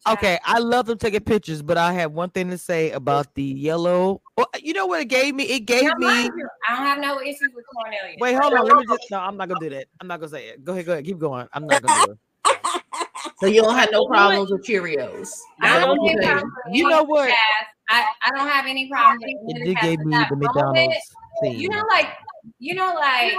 Okay, 0.07 0.39
I 0.45 0.59
love 0.59 0.85
them 0.85 0.97
taking 0.97 1.19
pictures, 1.19 1.62
but 1.62 1.77
I 1.77 1.93
have 1.93 2.13
one 2.13 2.29
thing 2.29 2.49
to 2.49 2.57
say 2.57 2.91
about 2.91 3.33
the 3.35 3.43
yellow. 3.43 4.21
Well, 4.39 4.47
you 4.63 4.71
know 4.71 4.86
what 4.86 5.02
it 5.02 5.10
gave 5.10 5.36
me? 5.36 5.43
It 5.43 5.65
gave 5.65 5.84
Now, 5.84 5.95
me. 5.97 6.08
I 6.08 6.75
don't 6.75 6.86
have 6.86 6.99
no 6.99 7.19
issues 7.19 7.49
with 7.54 7.65
Cornelius. 7.75 8.15
Wait, 8.21 8.36
hold 8.36 8.54
on. 8.54 8.65
Let 8.65 8.78
me 8.78 8.86
just. 8.86 9.12
No, 9.12 9.19
I'm 9.19 9.36
not 9.36 9.49
gonna 9.49 9.60
do 9.60 9.69
that. 9.71 9.88
I'm 9.99 10.08
not 10.08 10.21
gonna 10.21 10.30
say 10.30 10.47
it. 10.47 10.63
Go 10.63 10.71
ahead. 10.71 10.86
Go 10.86 10.93
ahead. 10.93 11.04
Keep 11.04 11.19
going. 11.19 11.45
I'm 11.52 11.67
not 11.67 11.82
gonna 11.82 12.06
do 12.06 12.12
it. 12.13 12.17
So 13.41 13.47
you 13.47 13.62
don't 13.62 13.75
have 13.75 13.91
no 13.91 14.06
problems 14.06 14.49
with 14.49 14.65
Cheerios. 14.65 15.30
I 15.62 15.80
don't 15.80 15.89
have 15.89 15.97
what 15.97 16.10
any 16.10 16.13
you're 16.13 16.23
problem 16.23 16.54
with 16.65 16.75
You 16.75 16.86
any 16.86 16.95
know 16.95 17.04
what? 17.04 17.34
I, 17.89 18.06
I 18.23 18.30
don't 18.36 18.47
have 18.47 18.65
any 18.65 18.89
problem 18.89 19.17
with 19.21 19.58
It 19.58 19.65
did 19.65 19.78
of 19.78 19.82
the 19.82 19.89
give 19.97 20.06
me 20.06 20.17
the 20.30 20.36
McDonald's 20.38 20.95
it. 20.95 21.02
scene. 21.43 21.60
You 21.60 21.69
know, 21.69 21.84
like 21.89 22.08
you 22.60 22.75
know, 22.75 22.93
like 22.95 23.34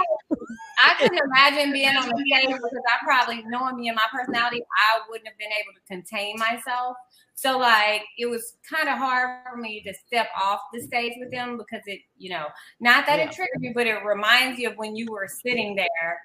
I 0.83 0.95
couldn't 0.99 1.19
imagine 1.25 1.71
being 1.71 1.95
on 1.95 2.09
the 2.09 2.25
stage 2.27 2.47
because 2.47 2.83
I 2.87 3.03
probably 3.03 3.43
knowing 3.43 3.77
me 3.77 3.89
and 3.89 3.95
my 3.95 4.07
personality, 4.11 4.61
I 4.61 5.01
wouldn't 5.09 5.27
have 5.27 5.37
been 5.37 5.51
able 5.51 5.73
to 5.73 5.81
contain 5.87 6.37
myself. 6.37 6.97
So 7.35 7.57
like 7.57 8.03
it 8.17 8.25
was 8.27 8.57
kind 8.69 8.89
of 8.89 8.97
hard 8.97 9.43
for 9.49 9.57
me 9.57 9.81
to 9.83 9.93
step 9.93 10.27
off 10.39 10.59
the 10.73 10.81
stage 10.81 11.13
with 11.19 11.31
them 11.31 11.57
because 11.57 11.81
it, 11.85 12.01
you 12.17 12.29
know, 12.31 12.47
not 12.79 13.05
that 13.05 13.19
Yeah. 13.19 13.25
it 13.25 13.31
triggered 13.31 13.61
you, 13.61 13.73
but 13.73 13.87
it 13.87 14.03
reminds 14.03 14.59
you 14.59 14.69
of 14.69 14.77
when 14.77 14.95
you 14.95 15.07
were 15.11 15.27
sitting 15.27 15.75
there 15.75 16.21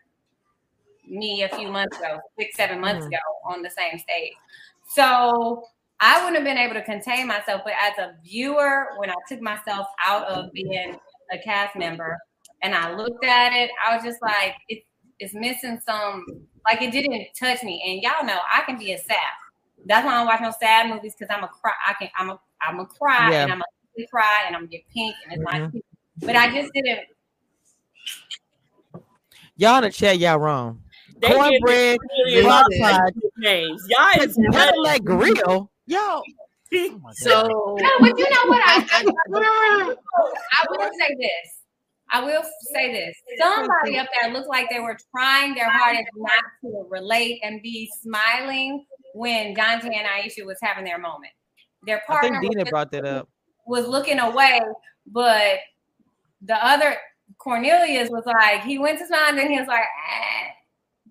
me 1.07 1.43
a 1.43 1.49
few 1.51 1.69
months 1.69 1.99
ago, 1.99 2.19
six, 2.39 2.57
seven 2.57 2.81
months 2.81 3.05
Mhm. 3.05 3.09
ago 3.09 3.19
on 3.45 3.63
the 3.63 3.71
same 3.71 3.99
stage. 3.99 4.35
So 4.89 5.69
I 6.01 6.19
wouldn't 6.19 6.37
have 6.37 6.45
been 6.45 6.59
able 6.59 6.75
to 6.75 6.83
contain 6.83 7.27
myself. 7.27 7.63
But 7.65 7.75
as 7.81 7.97
a 7.99 8.17
viewer, 8.23 8.95
when 8.97 9.11
I 9.11 9.15
took 9.29 9.41
myself 9.41 9.87
out 10.05 10.27
of 10.27 10.53
being 10.53 10.99
a 11.33 11.39
cast 11.39 11.77
member 11.77 12.19
and 12.63 12.75
I 12.75 12.95
looked 12.95 13.25
at 13.25 13.53
it, 13.53 13.71
I 13.87 13.95
was 13.95 14.05
just 14.05 14.21
like, 14.23 14.55
it, 14.69 14.85
it's 15.19 15.35
missing 15.35 15.81
some, 15.87 16.25
like 16.69 16.83
it 16.83 16.91
didn't 16.91 17.29
touch 17.39 17.63
me. 17.63 17.83
And 17.87 18.03
y'all 18.03 18.27
know 18.27 18.39
I 18.53 18.63
can 18.63 18.79
be 18.79 18.93
a 18.93 18.99
sad. 18.99 19.17
That's 19.87 20.05
why 20.05 20.15
I 20.15 20.19
don't 20.19 20.27
watch 20.27 20.41
no 20.41 20.53
sad 20.59 20.89
movies 20.91 21.15
because 21.19 21.35
I'm 21.35 21.45
a 21.45 21.49
cry. 21.49 21.73
I 21.87 21.93
can. 21.95 22.09
I'm 22.19 22.31
a. 22.31 22.41
I'm 22.61 22.81
a 22.81 22.87
cry 22.87 23.31
Yeah. 23.31 23.45
and 23.45 23.53
I'm 23.53 23.61
a 23.61 24.07
cry 24.11 24.45
and 24.47 24.57
I'm 24.57 24.63
gonna 24.63 24.71
get 24.73 24.89
pink 24.93 25.15
and 25.25 25.35
it's 25.35 25.43
Mhm. 25.43 25.73
my. 25.73 25.81
But 26.27 26.35
I 26.37 26.53
just 26.53 26.73
didn't. 26.73 27.01
Y'all 29.57 29.77
in 29.79 29.85
the 29.85 29.91
chat, 29.91 30.19
y'all 30.19 30.39
wrong. 30.39 30.83
They 31.21 31.29
Cornbread, 31.29 31.99
Cornelius 31.99 32.45
block 32.45 32.67
all 32.73 32.79
pie, 32.81 33.11
these 33.15 33.31
names. 33.39 33.87
Y'all 33.89 34.23
is 34.23 34.39
Cadillac 34.53 35.05
grill. 35.05 35.71
Y'all. 35.87 36.25
So 37.13 37.77
No, 37.81 37.91
but 38.01 38.19
you 38.19 38.29
know 38.29 38.47
what? 38.49 38.61
I, 38.67 38.85
I, 38.91 39.05
I 40.53 40.67
will 40.69 40.91
say 40.99 41.15
this. 41.17 41.56
I 42.13 42.25
will 42.25 42.43
say 42.73 42.93
this. 42.93 43.17
Somebody 43.39 43.99
up 43.99 44.07
there 44.21 44.33
looked 44.33 44.49
like 44.49 44.69
they 44.71 44.81
were 44.81 44.97
trying 45.11 45.55
their 45.55 45.71
hardest 45.71 46.07
not 46.15 46.45
to 46.63 46.87
relate 46.89 47.41
and 47.43 47.61
be 47.63 47.91
smiling 48.01 48.87
when 49.15 49.55
Dante 49.55 49.89
and 49.89 50.07
Aisha 50.07 50.47
was 50.47 50.59
having 50.63 50.85
their 50.85 50.99
moment. 50.99 51.33
Their 51.85 52.03
I 52.09 52.13
partner 52.13 52.41
think 52.41 52.53
Dina 52.53 52.65
was, 52.65 52.71
brought 52.71 52.93
that 52.93 53.05
up. 53.05 53.29
was 53.67 53.87
looking 53.87 54.19
away, 54.19 54.61
but 55.07 55.59
the 56.43 56.65
other 56.65 56.97
Cornelius 57.39 58.09
was 58.11 58.25
like, 58.25 58.63
he 58.63 58.79
went 58.79 58.99
to 58.99 59.07
smile 59.07 59.29
and 59.29 59.39
then 59.39 59.51
he 59.51 59.59
was 59.59 59.69
like, 59.69 59.85
ah. 59.85 60.53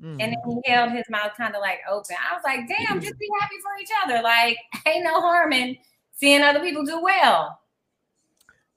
Mm. 0.01 0.17
And 0.19 0.19
then 0.19 0.61
he 0.63 0.71
held 0.71 0.91
his 0.91 1.05
mouth 1.09 1.31
kind 1.37 1.55
of 1.55 1.61
like 1.61 1.79
open. 1.89 2.15
I 2.19 2.33
was 2.33 2.43
like, 2.43 2.67
damn, 2.67 3.01
just 3.01 3.17
be 3.17 3.27
happy 3.39 3.55
for 3.61 3.81
each 3.81 3.89
other. 4.05 4.21
Like, 4.21 4.57
ain't 4.87 5.03
no 5.03 5.21
harm 5.21 5.53
in 5.53 5.77
seeing 6.13 6.41
other 6.41 6.59
people 6.59 6.85
do 6.85 7.01
well. 7.01 7.59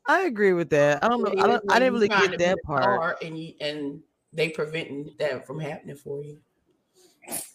I 0.09 0.23
agree 0.23 0.55
with 0.55 0.71
that. 0.71 1.05
Um, 1.05 1.07
I 1.07 1.09
don't 1.09 1.23
know. 1.23 1.43
I, 1.43 1.47
don't, 1.47 1.65
I 1.71 1.79
didn't 1.79 1.95
really 1.95 2.09
get 2.09 2.39
that 2.39 2.63
part. 2.65 3.19
and 3.23 3.39
you, 3.39 3.53
and 3.61 4.01
they 4.33 4.49
preventing 4.49 5.13
that 5.19 5.47
from 5.47 5.61
happening 5.61 5.97
for 5.97 6.23
you. 6.23 6.39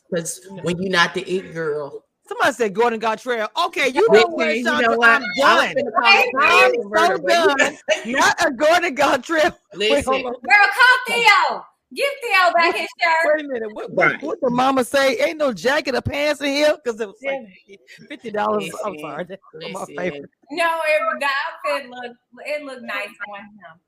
Because 0.10 0.48
when 0.62 0.80
you're 0.80 0.92
not 0.92 1.14
the 1.16 1.22
it 1.22 1.54
girl, 1.54 2.06
Somebody 2.26 2.54
said 2.54 2.74
Gordon 2.74 3.02
Gartrell. 3.02 3.50
Okay, 3.66 3.90
you 3.90 4.08
Listen, 4.10 4.14
know 4.14 4.28
what, 4.30 4.56
you 4.56 4.64
know 4.64 4.96
what? 4.96 5.10
I'm 5.10 5.24
I 5.44 5.74
done. 5.74 5.76
finna 5.76 5.92
call 6.00 6.24
I'm 6.40 7.18
so 7.18 7.18
done. 7.28 7.78
Not 8.06 8.46
a 8.46 8.52
Gordon 8.52 8.96
Gartrell. 8.96 9.56
Wait, 9.74 9.90
Listen. 9.90 10.14
hold 10.14 10.26
on. 10.28 10.34
Girl, 10.34 10.68
call 10.74 11.16
Theo. 11.16 11.66
Give 11.96 12.06
Theo 12.24 12.54
back 12.54 12.76
his 12.76 12.88
shirt. 13.02 13.36
Wait 13.36 13.46
a 13.46 13.48
minute. 13.48 13.74
What, 13.74 13.92
what, 13.92 14.22
what 14.22 14.42
the 14.42 14.50
mama 14.50 14.84
say? 14.84 15.18
Ain't 15.18 15.38
no 15.38 15.54
jacket 15.54 15.96
or 15.96 16.02
pants 16.02 16.42
in 16.42 16.48
here 16.48 16.76
because 16.84 17.00
it 17.00 17.08
was 17.08 17.18
like 17.24 17.80
fifty 18.08 18.32
dollars. 18.32 18.70
I'm 18.86 18.98
sorry. 19.00 19.26
That's 19.26 19.42
my 19.74 19.86
favorite. 19.86 20.30
No, 20.52 20.80
it, 20.86 21.20
the 21.20 21.26
outfit 21.26 21.90
looked 21.90 22.20
it 22.46 22.64
looked 22.64 22.84
nice 22.84 23.10
on 23.32 23.40
him. 23.40 23.80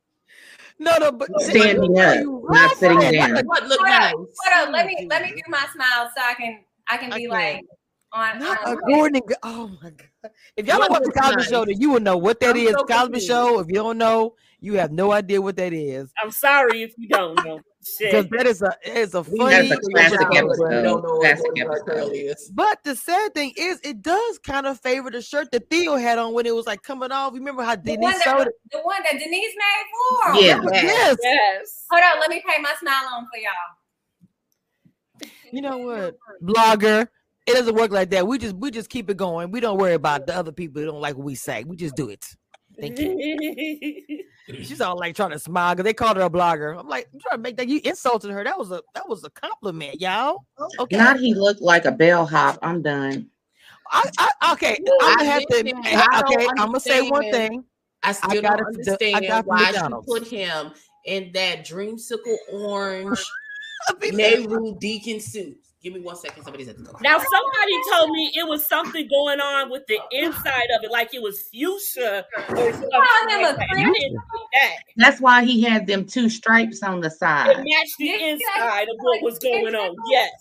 No, 0.77 0.97
no, 0.97 1.11
but 1.11 1.29
Standing 1.41 1.97
up, 1.97 2.17
not 2.49 2.77
sitting 2.77 2.99
down. 2.99 3.45
What 3.45 3.65
look 3.67 3.79
Hold 3.79 3.89
nice? 3.89 4.13
up, 4.13 4.17
hold 4.17 4.67
up. 4.67 4.73
Let 4.73 4.85
me 4.87 5.07
let 5.09 5.21
me 5.21 5.29
mm-hmm. 5.29 5.35
do 5.35 5.41
my 5.47 5.65
smile 5.73 6.11
so 6.15 6.21
I 6.21 6.33
can 6.33 6.59
I 6.89 6.97
can 6.97 7.13
I 7.13 7.17
be 7.17 7.27
can't. 7.27 7.31
like 7.31 7.65
on. 8.11 8.39
Not 8.39 8.61
a 8.63 8.69
on 8.71 8.77
Gordon. 8.87 9.21
Ga- 9.25 9.35
Oh 9.43 9.71
my 9.81 9.91
god! 9.91 10.31
If 10.57 10.67
y'all 10.67 10.79
don't 10.79 10.91
watch 10.91 11.03
the 11.03 11.11
What 11.15 11.23
Cosby 11.23 11.35
was 11.37 11.45
Show, 11.47 11.59
nice? 11.63 11.67
then 11.67 11.81
you 11.81 11.91
will 11.91 11.99
know 12.01 12.17
what 12.17 12.39
that 12.41 12.55
I'm 12.55 12.57
is. 12.57 12.71
so 12.71 12.83
Cosby. 12.83 13.19
Show. 13.21 13.59
If 13.59 13.67
you 13.67 13.75
don't 13.75 13.97
know, 13.97 14.35
you 14.59 14.73
have 14.73 14.91
no 14.91 15.11
idea 15.13 15.41
what 15.41 15.55
that 15.57 15.71
is. 15.71 16.11
I'm 16.21 16.31
sorry 16.31 16.81
if 16.81 16.93
you 16.97 17.07
don't 17.07 17.35
know. 17.45 17.61
Because 17.99 18.27
that 18.29 18.47
is 18.47 18.61
a 18.61 18.75
it's 18.83 19.13
a 19.13 19.23
funny. 19.23 19.69
A 19.69 19.77
classic 19.77 20.19
episode. 20.33 21.01
Classic 21.19 21.51
episode. 21.57 22.35
But 22.53 22.83
the 22.83 22.95
sad 22.95 23.33
thing 23.35 23.53
is, 23.55 23.79
it 23.83 24.01
does 24.01 24.39
kind 24.39 24.65
of 24.65 24.79
favor 24.79 25.11
the 25.11 25.21
shirt 25.21 25.51
that 25.51 25.69
Theo 25.69 25.95
had 25.95 26.17
on 26.17 26.33
when 26.33 26.47
it 26.47 26.55
was 26.55 26.65
like 26.65 26.81
coming 26.81 27.11
off. 27.11 27.33
Remember 27.33 27.63
how 27.63 27.75
the 27.75 27.95
Denise 27.95 28.23
that, 28.23 28.37
sewed 28.37 28.47
it? 28.47 28.53
the 28.71 28.79
one 28.79 29.01
that 29.03 29.19
Denise 29.19 29.53
made 29.55 29.85
for. 29.93 30.41
Yeah. 30.41 30.61
Yes. 30.73 31.17
Yes. 31.21 31.85
Hold 31.91 32.03
on, 32.03 32.19
let 32.19 32.29
me 32.29 32.41
pay 32.47 32.59
my 32.61 32.73
smile 32.79 33.03
on 33.13 33.27
for 33.31 33.37
y'all. 33.39 35.29
You 35.51 35.61
know 35.61 35.77
what, 35.77 36.17
blogger? 36.43 37.07
It 37.45 37.53
doesn't 37.53 37.75
work 37.75 37.91
like 37.91 38.09
that. 38.09 38.25
We 38.25 38.39
just 38.39 38.55
we 38.55 38.71
just 38.71 38.89
keep 38.89 39.09
it 39.11 39.17
going. 39.17 39.51
We 39.51 39.59
don't 39.59 39.77
worry 39.77 39.93
about 39.93 40.25
the 40.25 40.35
other 40.35 40.51
people 40.51 40.81
who 40.81 40.87
don't 40.87 41.01
like 41.01 41.15
what 41.15 41.25
we 41.25 41.35
say. 41.35 41.63
We 41.63 41.75
just 41.75 41.95
do 41.95 42.09
it. 42.09 42.25
Thank 42.79 42.99
you. 42.99 44.23
She's 44.47 44.79
all 44.81 44.97
like 44.97 45.15
trying 45.15 45.31
to 45.31 45.39
smile 45.39 45.73
because 45.73 45.85
they 45.85 45.93
called 45.93 46.17
her 46.17 46.23
a 46.23 46.29
blogger. 46.29 46.77
I'm 46.77 46.87
like, 46.87 47.07
I'm 47.13 47.19
trying 47.19 47.37
to 47.37 47.41
make 47.41 47.57
that 47.57 47.67
you 47.67 47.81
insulted 47.83 48.31
her. 48.31 48.43
That 48.43 48.57
was 48.57 48.71
a 48.71 48.81
that 48.93 49.07
was 49.09 49.23
a 49.23 49.29
compliment, 49.31 49.99
y'all. 49.99 50.45
Okay. 50.79 50.97
Not 50.97 51.19
he 51.19 51.33
looked 51.33 51.61
like 51.61 51.85
a 51.85 51.91
bellhop. 51.91 52.59
I'm 52.61 52.81
done. 52.81 53.29
I, 53.91 54.09
I 54.17 54.53
okay. 54.53 54.77
I 54.87 54.91
I'm 55.01 55.17
gonna 55.17 55.29
have 55.31 55.45
to. 55.47 55.63
listen, 55.63 55.67
Okay, 56.33 56.47
I'm 56.57 56.67
gonna 56.67 56.79
say 56.79 57.09
one 57.09 57.29
thing. 57.31 57.63
I 58.03 58.11
still 58.11 58.41
got 58.41 58.59
don't 58.59 58.79
it 58.79 58.83
to 58.83 58.97
the- 58.99 59.15
I 59.15 59.19
understand 59.21 59.27
got 59.27 59.39
it 59.39 59.45
why 59.47 59.71
she 59.71 59.93
put 60.05 60.27
him 60.27 60.71
in 61.05 61.31
that 61.33 61.65
dreamsicle 61.65 62.35
orange 62.51 63.19
Nehru 64.13 64.77
deacon 64.79 65.19
suit. 65.19 65.57
Give 65.85 65.93
me 65.93 65.99
one 65.99 66.15
second. 66.15 66.43
Somebody's 66.43 66.67
at 66.67 66.77
the 66.79 66.83
door. 66.83 66.95
Now 67.03 67.19
somebody 67.19 67.71
told 67.93 68.09
me 68.09 68.31
it 68.33 68.47
was 68.49 68.65
something 68.65 69.07
going 69.07 69.39
on 69.39 69.69
with 69.69 69.85
the 69.85 69.99
inside 70.09 70.65
of 70.75 70.83
it, 70.83 70.89
like 70.91 71.13
it 71.13 71.21
was 71.21 71.43
fuchsia 71.53 72.25
or 72.35 72.43
something. 72.47 72.89
Like 72.91 73.55
that. 73.55 73.59
I 73.59 73.73
cream. 73.75 73.93
didn't 73.93 73.95
see 73.95 74.17
that. 74.55 74.75
That's 74.97 75.21
why 75.21 75.43
he 75.45 75.61
had 75.61 75.85
them 75.85 76.03
two 76.05 76.27
stripes 76.27 76.81
on 76.81 77.01
the 77.01 77.07
It 77.09 77.13
side. 77.13 77.57
matched 77.57 77.97
the 77.99 78.09
inside 78.15 78.87
of 78.89 78.95
what 78.97 79.21
was 79.21 79.37
going 79.37 79.75
on. 79.75 79.95
Yes. 80.09 80.31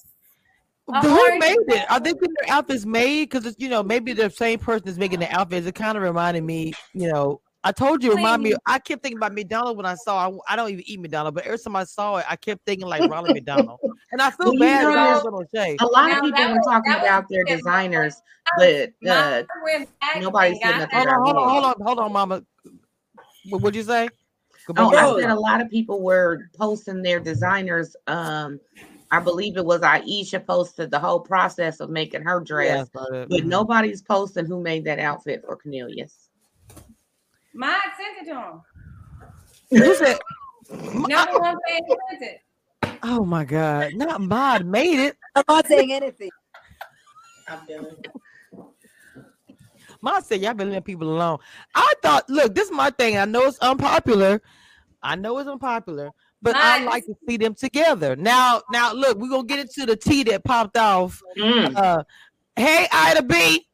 A 0.88 1.02
Who 1.02 1.10
orange 1.20 1.40
made 1.40 1.56
it? 1.68 1.90
Are 1.90 2.00
they 2.00 2.14
getting 2.14 2.34
their 2.40 2.54
outfits 2.54 2.86
made? 2.86 3.28
Because 3.28 3.54
you 3.58 3.68
know, 3.68 3.82
maybe 3.82 4.14
the 4.14 4.30
same 4.30 4.58
person 4.60 4.88
is 4.88 4.96
making 4.96 5.20
the 5.20 5.30
outfits. 5.30 5.66
It 5.66 5.74
kind 5.74 5.98
of 5.98 6.02
reminded 6.04 6.42
me, 6.42 6.72
you 6.94 7.12
know. 7.12 7.42
I 7.66 7.72
told 7.72 8.04
you, 8.04 8.14
remind 8.14 8.42
me. 8.42 8.54
I 8.66 8.78
kept 8.78 9.02
thinking 9.02 9.16
about 9.16 9.32
McDonald 9.32 9.76
when 9.78 9.86
I 9.86 9.94
saw. 9.94 10.28
I, 10.28 10.52
I 10.52 10.56
don't 10.56 10.70
even 10.70 10.84
eat 10.86 11.00
McDonald, 11.00 11.34
but 11.34 11.44
every 11.46 11.58
time 11.58 11.74
I 11.76 11.84
saw 11.84 12.16
it, 12.18 12.26
I 12.28 12.36
kept 12.36 12.64
thinking 12.66 12.86
like 12.86 13.02
Ronald 13.08 13.32
McDonald, 13.34 13.80
and 14.12 14.20
I 14.20 14.30
feel 14.30 14.52
Well, 14.52 14.54
bad. 14.60 14.82
know, 14.84 14.98
I 14.98 15.14
was. 15.14 15.46
A 15.80 15.86
lot 15.86 16.08
Now, 16.08 16.18
of 16.18 16.24
people 16.24 16.44
were 16.52 16.60
talking 16.62 16.92
was 16.92 17.02
about 17.02 17.28
their 17.30 17.44
the- 17.44 17.56
designers, 17.56 18.20
but 18.58 18.90
uh, 19.08 19.42
Mine 19.42 19.46
went 19.64 19.88
back 20.00 20.22
nobody's 20.22 20.60
and 20.62 20.78
getting 20.78 20.80
got 20.80 21.08
up 21.08 21.24
to 21.24 21.24
Hold 21.24 21.36
on, 21.36 21.48
hold 21.48 21.64
on, 21.64 21.64
hold 21.64 21.64
on, 21.64 21.74
hold 21.86 21.98
on, 21.98 22.12
Mama. 22.12 22.42
What 23.48 23.62
would 23.62 23.74
you 23.74 23.82
say? 23.82 24.10
Oh, 24.76 24.90
I 24.90 25.20
said 25.20 25.30
a 25.30 25.34
lot 25.34 25.60
of 25.60 25.70
people 25.70 26.02
were 26.02 26.48
posting 26.56 27.02
their 27.02 27.20
designers. 27.20 27.96
Um, 28.06 28.60
I 29.10 29.20
believe 29.20 29.56
it 29.56 29.64
was 29.64 29.80
Aisha 29.80 30.44
posted 30.44 30.90
the 30.90 30.98
whole 30.98 31.20
process 31.20 31.80
of 31.80 31.90
making 31.90 32.22
her 32.22 32.40
dress, 32.40 32.68
Yeah, 32.94 33.00
I 33.00 33.04
saw 33.04 33.10
that. 33.10 33.28
but 33.28 33.40
Mhm. 33.42 33.46
nobody's 33.46 34.02
posting 34.02 34.46
who 34.46 34.60
made 34.60 34.84
that 34.84 34.98
outfit 34.98 35.42
for 35.46 35.56
Cornelius. 35.56 36.23
Mine 37.54 37.72
sent 37.96 38.26
it 38.26 38.30
to 38.30 38.38
him. 38.40 38.60
You 39.70 39.94
said, 39.94 40.18
Number 40.70 41.38
one 41.38 41.56
fan 41.66 41.80
sent 42.10 42.22
it. 42.22 42.40
"Oh 43.02 43.24
my 43.24 43.44
God, 43.44 43.94
not 43.94 44.20
Mod 44.20 44.66
made 44.66 44.98
it." 44.98 45.16
I'm 45.36 45.44
not 45.48 45.66
saying 45.66 45.92
anything. 45.92 46.30
I'm 47.48 47.60
done. 47.66 47.96
Mod 50.00 50.24
said, 50.24 50.40
"Y'all 50.40 50.54
been 50.54 50.68
letting 50.68 50.82
people 50.82 51.10
alone." 51.12 51.38
I 51.74 51.92
thought, 52.02 52.28
look, 52.28 52.54
this 52.54 52.68
is 52.68 52.72
my 52.74 52.90
thing. 52.90 53.18
I 53.18 53.24
know 53.24 53.42
it's 53.44 53.58
unpopular. 53.58 54.42
I 55.02 55.16
know 55.16 55.38
it's 55.38 55.48
unpopular, 55.48 56.10
but 56.42 56.56
I 56.56 56.84
like 56.84 57.04
to 57.06 57.14
see 57.28 57.36
them 57.36 57.54
together. 57.54 58.16
Now, 58.16 58.62
now, 58.70 58.92
look, 58.92 59.18
we're 59.18 59.28
gonna 59.28 59.44
get 59.44 59.60
into 59.60 59.86
the 59.86 59.96
tea 59.96 60.22
that 60.24 60.44
popped 60.44 60.76
off. 60.76 61.22
Mm. 61.38 61.76
Uh, 61.76 62.02
hey, 62.56 62.88
Ida 62.90 63.22
B. 63.22 63.66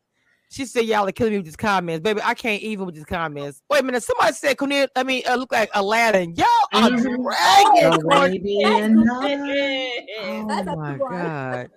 She 0.50 0.66
said, 0.66 0.84
"Y'all 0.84 1.06
are 1.08 1.12
killing 1.12 1.32
me 1.34 1.38
with 1.38 1.46
these 1.46 1.56
comments, 1.56 2.03
baby. 2.03 2.20
I 2.24 2.34
can't 2.34 2.61
even 2.62 2.84
with 2.86 2.96
these 2.96 3.05
comments." 3.05 3.62
Wait 3.70 3.80
a 3.80 3.84
minute. 3.84 4.03
Somebody 4.03 4.32
said, 4.32 4.57
"Cornelia, 4.59 4.88
I 4.96 5.05
mean, 5.05 5.22
uh, 5.28 5.36
look 5.36 5.53
like 5.53 5.70
Aladdin." 5.74 6.34
Y'all 6.34 6.46
are 6.72 6.90
Mhm. 6.90 7.03
dragging. 7.22 7.92
Oh, 7.92 7.98
Corn- 7.98 8.30
baby, 8.32 8.62
and 8.64 9.11
I- 9.11 9.92
Oh 10.22 10.76
my 10.76 10.98
god. 10.98 11.70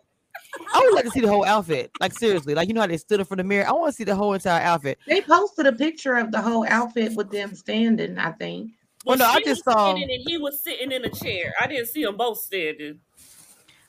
I 0.73 0.79
would 0.79 0.93
like 0.93 1.05
to 1.05 1.11
see 1.11 1.21
the 1.21 1.27
whole 1.27 1.45
outfit. 1.45 1.91
Like 1.99 2.13
seriously, 2.17 2.53
like 2.55 2.67
you 2.67 2.73
know 2.73 2.81
how 2.81 2.87
they 2.87 2.97
stood 2.97 3.19
in 3.19 3.25
front 3.25 3.39
of 3.41 3.45
the 3.45 3.49
mirror. 3.49 3.67
I 3.67 3.71
want 3.73 3.91
to 3.91 3.95
see 3.95 4.03
the 4.03 4.15
whole 4.15 4.33
entire 4.33 4.61
outfit. 4.61 4.97
They 5.07 5.21
posted 5.21 5.65
a 5.67 5.71
picture 5.73 6.15
of 6.15 6.31
the 6.31 6.41
whole 6.41 6.65
outfit 6.67 7.13
with 7.15 7.31
them 7.31 7.55
standing. 7.55 8.17
I 8.17 8.31
think. 8.33 8.71
Well, 9.05 9.17
no, 9.17 9.25
I 9.25 9.39
just 9.41 9.65
was 9.65 9.73
saw 9.75 9.93
standing 9.95 10.09
and 10.15 10.23
he 10.27 10.37
was 10.37 10.63
sitting 10.63 10.91
in 10.91 11.03
a 11.05 11.09
chair. 11.09 11.53
I 11.59 11.67
didn't 11.67 11.87
see 11.89 12.03
them 12.03 12.17
both 12.17 12.39
standing. 12.39 12.99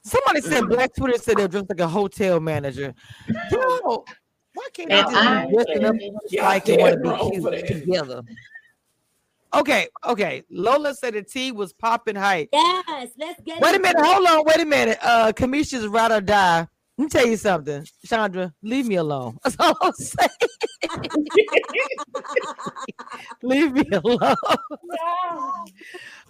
somebody 0.03 0.41
said 0.43 0.69
Black 0.69 0.95
Twitter 0.95 1.17
said 1.19 1.37
they're 1.39 1.49
dressed 1.49 1.71
like 1.71 1.81
a 1.81 1.89
hotel 1.89 2.41
manager. 2.41 2.95
Yo, 3.51 4.05
why 4.55 4.69
can't 4.73 4.89
they 4.89 4.95
And 5.01 5.07
just 5.11 5.17
I- 5.17 5.47
be 5.47 5.53
dressing 5.53 5.85
up 5.85 5.97
Y'all 6.31 6.45
like 6.45 6.65
they 6.65 6.77
want 6.77 7.03
to 7.03 7.33
be 7.33 7.41
cute 7.41 7.67
together? 7.67 8.23
Okay, 9.55 9.87
okay. 10.05 10.43
Lola 10.51 10.95
said 10.95 11.15
the 11.15 11.23
tea 11.23 11.53
was 11.53 11.73
popping 11.73 12.17
height. 12.17 12.49
Yes, 12.53 13.11
let's 13.19 13.41
get 13.43 13.59
it. 13.59 13.63
Wait 13.63 13.77
a 13.77 13.79
minute, 13.79 14.01
it. 14.01 14.05
hold 14.05 14.27
on, 14.27 14.45
wait 14.47 14.61
a 14.61 14.65
minute. 14.65 14.99
Uh 15.03 15.33
Kamisha's 15.33 15.87
ride 15.87 16.11
or 16.11 16.21
die. 16.21 16.67
Let 16.99 17.03
me 17.05 17.09
tell 17.09 17.27
you 17.27 17.37
something, 17.37 17.87
Chandra. 18.05 18.53
Leave 18.63 18.87
me 18.87 18.97
alone. 18.97 19.39
That's 19.45 19.57
all 19.61 19.77
I'm 19.81 19.93
saying. 19.93 20.29
leave 23.43 23.73
me 23.73 23.85
alone. 23.93 24.37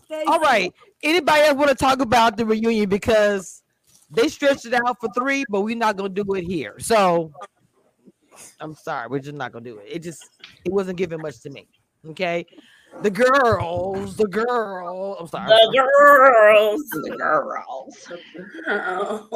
Thank 0.09 0.29
All 0.29 0.37
you. 0.37 0.43
right. 0.43 0.73
Anybody 1.03 1.43
else 1.43 1.57
want 1.57 1.71
to 1.71 1.75
talk 1.77 2.01
about 2.01 2.37
the 2.37 2.45
reunion? 2.47 2.89
Because 2.89 3.63
They 4.11 4.29
stretched 4.29 4.67
it 4.67 4.75
out 4.75 5.01
for 5.01 5.09
three, 5.15 5.45
but 5.49 5.63
we're 5.63 5.77
not 5.77 5.97
gonna 5.97 6.09
do 6.11 6.25
it 6.35 6.45
here. 6.45 6.77
So 6.79 7.33
I'm 8.61 8.75
sorry, 8.75 9.09
we're 9.09 9.19
just 9.21 9.35
not 9.37 9.53
gonna 9.53 9.65
do 9.65 9.79
it. 9.79 9.87
It 9.91 10.03
just 10.03 10.23
it 10.65 10.73
wasn't 10.73 10.99
giving 10.99 11.21
much 11.21 11.41
to 11.41 11.51
me. 11.51 11.69
Okay. 12.11 12.47
The 13.03 13.11
girls, 13.11 14.17
the 14.17 14.29
girl. 14.29 15.17
I'm 15.19 15.27
sorry. 15.27 15.49
The 15.49 15.71
girls. 15.75 16.81
The 16.91 17.17
girls. 17.19 18.09
the 18.65 18.79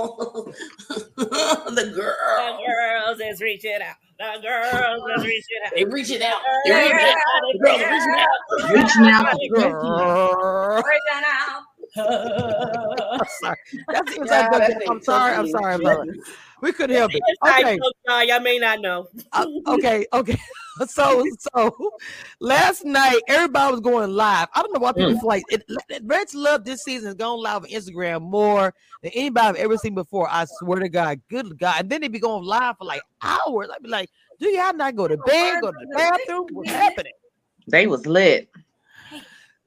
girls, 0.06 0.56
The 1.74 1.92
girl. 1.94 2.58
girls 2.66 3.20
is 3.20 3.40
reaching 3.40 3.78
out. 3.82 3.96
The 4.18 4.40
girls 4.42 5.02
is 5.18 5.24
reaching 5.26 5.58
out. 5.64 5.72
They 5.74 5.84
reaching 5.84 6.22
out. 6.22 6.40
The 6.64 6.70
They 6.72 6.82
reaching 6.84 7.08
out. 7.08 7.18
The 7.50 7.58
girls 7.64 7.82
are 7.82 7.90
reaching 8.74 9.06
out. 9.08 9.34
Reaching 9.40 9.64
out. 9.64 10.84
Reaching 10.86 11.24
out. 11.26 11.62
I'm 11.96 13.26
sorry. 13.40 13.56
That 13.88 14.08
seems 14.08 14.30
Yeah, 14.30 14.48
like 14.52 14.68
that 14.68 14.82
I'm 14.88 15.02
sorry. 15.02 15.32
I'm 15.34 15.46
totally 15.46 15.50
sorry 15.52 15.74
about 15.76 16.08
it. 16.08 16.16
We 16.60 16.72
couldn't 16.72 16.96
help 16.96 17.12
it. 17.14 17.22
Okay. 17.46 17.78
y'all. 18.06 18.24
Y'all 18.24 18.40
may 18.40 18.58
not 18.58 18.80
know. 18.80 19.06
Uh, 19.32 19.46
okay, 19.68 20.06
okay. 20.12 20.38
So, 20.86 21.24
so 21.40 21.90
last 22.38 22.84
night 22.84 23.18
everybody 23.26 23.72
was 23.72 23.80
going 23.80 24.12
live. 24.12 24.46
I 24.54 24.62
don't 24.62 24.72
know 24.72 24.78
why 24.78 24.92
people 24.92 25.14
Mm. 25.14 25.22
like 25.24 25.42
it. 25.48 25.64
it- 25.88 26.02
Reds 26.04 26.36
Love 26.36 26.64
this 26.64 26.84
season 26.84 27.06
has 27.06 27.14
gone 27.16 27.42
live 27.42 27.64
on 27.64 27.68
Instagram 27.68 28.22
more 28.22 28.72
than 29.02 29.10
anybody 29.12 29.48
I've 29.48 29.56
ever 29.56 29.76
seen 29.76 29.96
before. 29.96 30.28
I 30.30 30.46
swear 30.60 30.78
to 30.78 30.88
God, 30.88 31.20
good 31.28 31.58
God. 31.58 31.80
And 31.80 31.90
then 31.90 32.02
they'd 32.02 32.12
be 32.12 32.20
going 32.20 32.44
live 32.44 32.76
for 32.78 32.84
like 32.84 33.02
hours. 33.22 33.68
I'd 33.74 33.82
be 33.82 33.88
like, 33.88 34.08
do 34.38 34.48
y'all 34.50 34.72
not 34.72 34.94
go 34.94 35.08
to 35.08 35.16
bed, 35.16 35.62
go 35.62 35.72
to 35.72 35.78
the 35.80 35.96
bathroom? 35.96 36.46
What's 36.52 36.70
happening? 36.70 37.12
They 37.66 37.88
was 37.88 38.06
lit. 38.06 38.48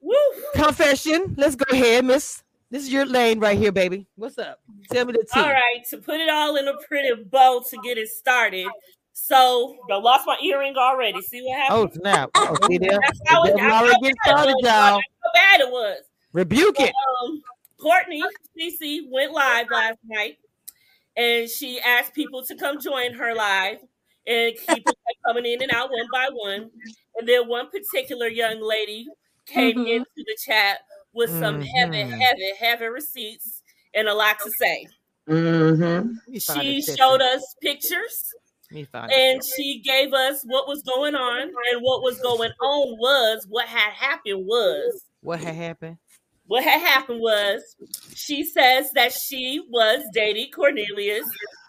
Woo. 0.00 0.16
Confession. 0.54 1.34
Let's 1.36 1.56
go 1.56 1.66
ahead, 1.70 2.06
Miss. 2.06 2.42
This 2.72 2.84
is 2.84 2.88
your 2.90 3.04
lane 3.04 3.38
right 3.38 3.58
here, 3.58 3.70
baby. 3.70 4.06
What's 4.16 4.38
up? 4.38 4.60
Tell 4.90 5.04
me 5.04 5.12
the 5.12 5.26
tea. 5.30 5.40
All 5.40 5.50
right, 5.52 5.82
to 5.90 5.98
put 5.98 6.20
it 6.20 6.30
all 6.30 6.56
in 6.56 6.66
a 6.68 6.72
pretty 6.88 7.10
bow 7.24 7.62
to 7.68 7.76
get 7.84 7.98
it 7.98 8.08
started. 8.08 8.66
So, 9.12 9.76
I 9.90 9.96
lost 9.96 10.26
my 10.26 10.38
earring 10.42 10.74
already. 10.78 11.20
See 11.20 11.42
what 11.42 11.58
happened? 11.58 11.90
Oh 11.94 12.00
snap! 12.00 12.30
Oh, 12.34 12.56
see 12.66 12.78
there. 12.78 12.98
That's 12.98 13.20
how, 13.26 13.44
it, 13.44 13.56
devil 13.56 13.60
already 13.60 13.92
how 13.92 14.00
getting 14.00 14.00
bad 14.00 14.08
it 14.08 14.16
started, 14.24 14.52
was. 14.54 14.62
y'all. 14.62 15.00
How 15.22 15.30
bad 15.34 15.60
it 15.60 15.70
was. 15.70 15.98
Rebuke 16.32 16.80
it. 16.80 16.94
Um, 17.22 17.42
Courtney 17.78 18.22
CC 18.58 19.00
went 19.06 19.32
live 19.34 19.66
last 19.70 19.98
night, 20.06 20.38
and 21.14 21.50
she 21.50 21.78
asked 21.78 22.14
people 22.14 22.42
to 22.46 22.54
come 22.56 22.80
join 22.80 23.12
her 23.12 23.34
live, 23.34 23.80
and 24.26 24.54
people 24.56 24.94
kept 24.94 25.18
coming 25.26 25.44
in 25.44 25.60
and 25.60 25.72
out 25.74 25.90
one 25.90 26.06
by 26.10 26.30
one. 26.32 26.70
And 27.18 27.28
then 27.28 27.48
one 27.48 27.68
particular 27.68 28.28
young 28.28 28.62
lady 28.62 29.08
came 29.44 29.76
Mhm. 29.76 29.96
into 29.96 30.10
the 30.16 30.38
chat 30.42 30.78
with 31.14 31.30
some 31.30 31.60
heavy, 31.60 31.98
Mhm. 32.04 32.18
heavy, 32.20 32.52
heavy 32.58 32.86
receipts 32.86 33.62
and 33.94 34.08
a 34.08 34.14
lot 34.14 34.38
to 34.40 34.50
say. 34.58 34.86
Mm-hmm. 35.28 35.82
Let 35.82 36.28
me 36.28 36.38
find 36.40 36.62
She 36.62 36.82
showed 36.82 37.20
us 37.22 37.54
pictures 37.62 38.32
Let 38.70 38.74
me 38.76 38.84
find 38.84 39.10
this 39.10 39.16
and 39.18 39.42
she 39.44 39.80
gave 39.84 40.12
us 40.12 40.42
what 40.44 40.66
was 40.66 40.82
going 40.82 41.14
on 41.14 41.42
and 41.42 41.80
what 41.82 42.02
was 42.02 42.18
going 42.20 42.50
on 42.60 42.98
was 42.98 43.46
what 43.48 43.66
had 43.66 43.92
happened 43.92 44.44
was 44.46 45.04
What 45.20 45.38
had 45.40 45.54
happened? 45.54 45.98
what 46.46 46.64
had 46.64 46.80
happened 46.80 47.20
was 47.20 47.76
she 48.14 48.44
says 48.44 48.90
that 48.92 49.12
she 49.12 49.60
was 49.70 50.02
dating 50.12 50.50
Cornelius 50.50 51.26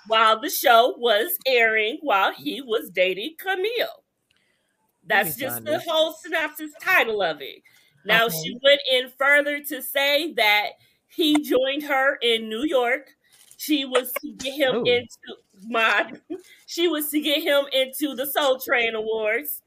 while 0.07 0.39
the 0.41 0.49
show 0.49 0.95
was 0.97 1.37
airing 1.45 1.99
while 2.01 2.33
he 2.33 2.59
was 2.61 2.89
dating 2.89 3.35
Camille. 3.39 4.03
That's 5.05 5.35
just 5.35 5.63
the 5.63 5.71
this. 5.73 5.85
whole 5.87 6.13
synopsis 6.13 6.71
title 6.81 7.21
of 7.21 7.41
it. 7.41 7.61
Now 8.06 8.26
Okay. 8.26 8.36
she 8.43 8.58
went 8.64 8.82
in 8.91 9.10
further 9.18 9.60
to 9.62 9.82
say 9.82 10.34
that 10.34 10.70
he 11.08 11.41
joined 11.41 11.84
her 11.84 12.16
in 12.22 12.49
New 12.49 12.64
York. 12.66 13.10
She 13.58 13.86
was 13.86 14.12
to 14.22 14.32
get 14.34 14.54
him 14.54 14.76
Ooh. 14.78 14.84
into 14.86 15.38
my 15.68 16.12
she 16.68 16.88
was 16.88 17.10
to 17.12 17.20
get 17.22 17.41
him 17.43 17.66
into 17.72 18.16
the 18.16 18.26
Soul 18.28 18.60
Train 18.60 18.95
Awards. 18.95 19.62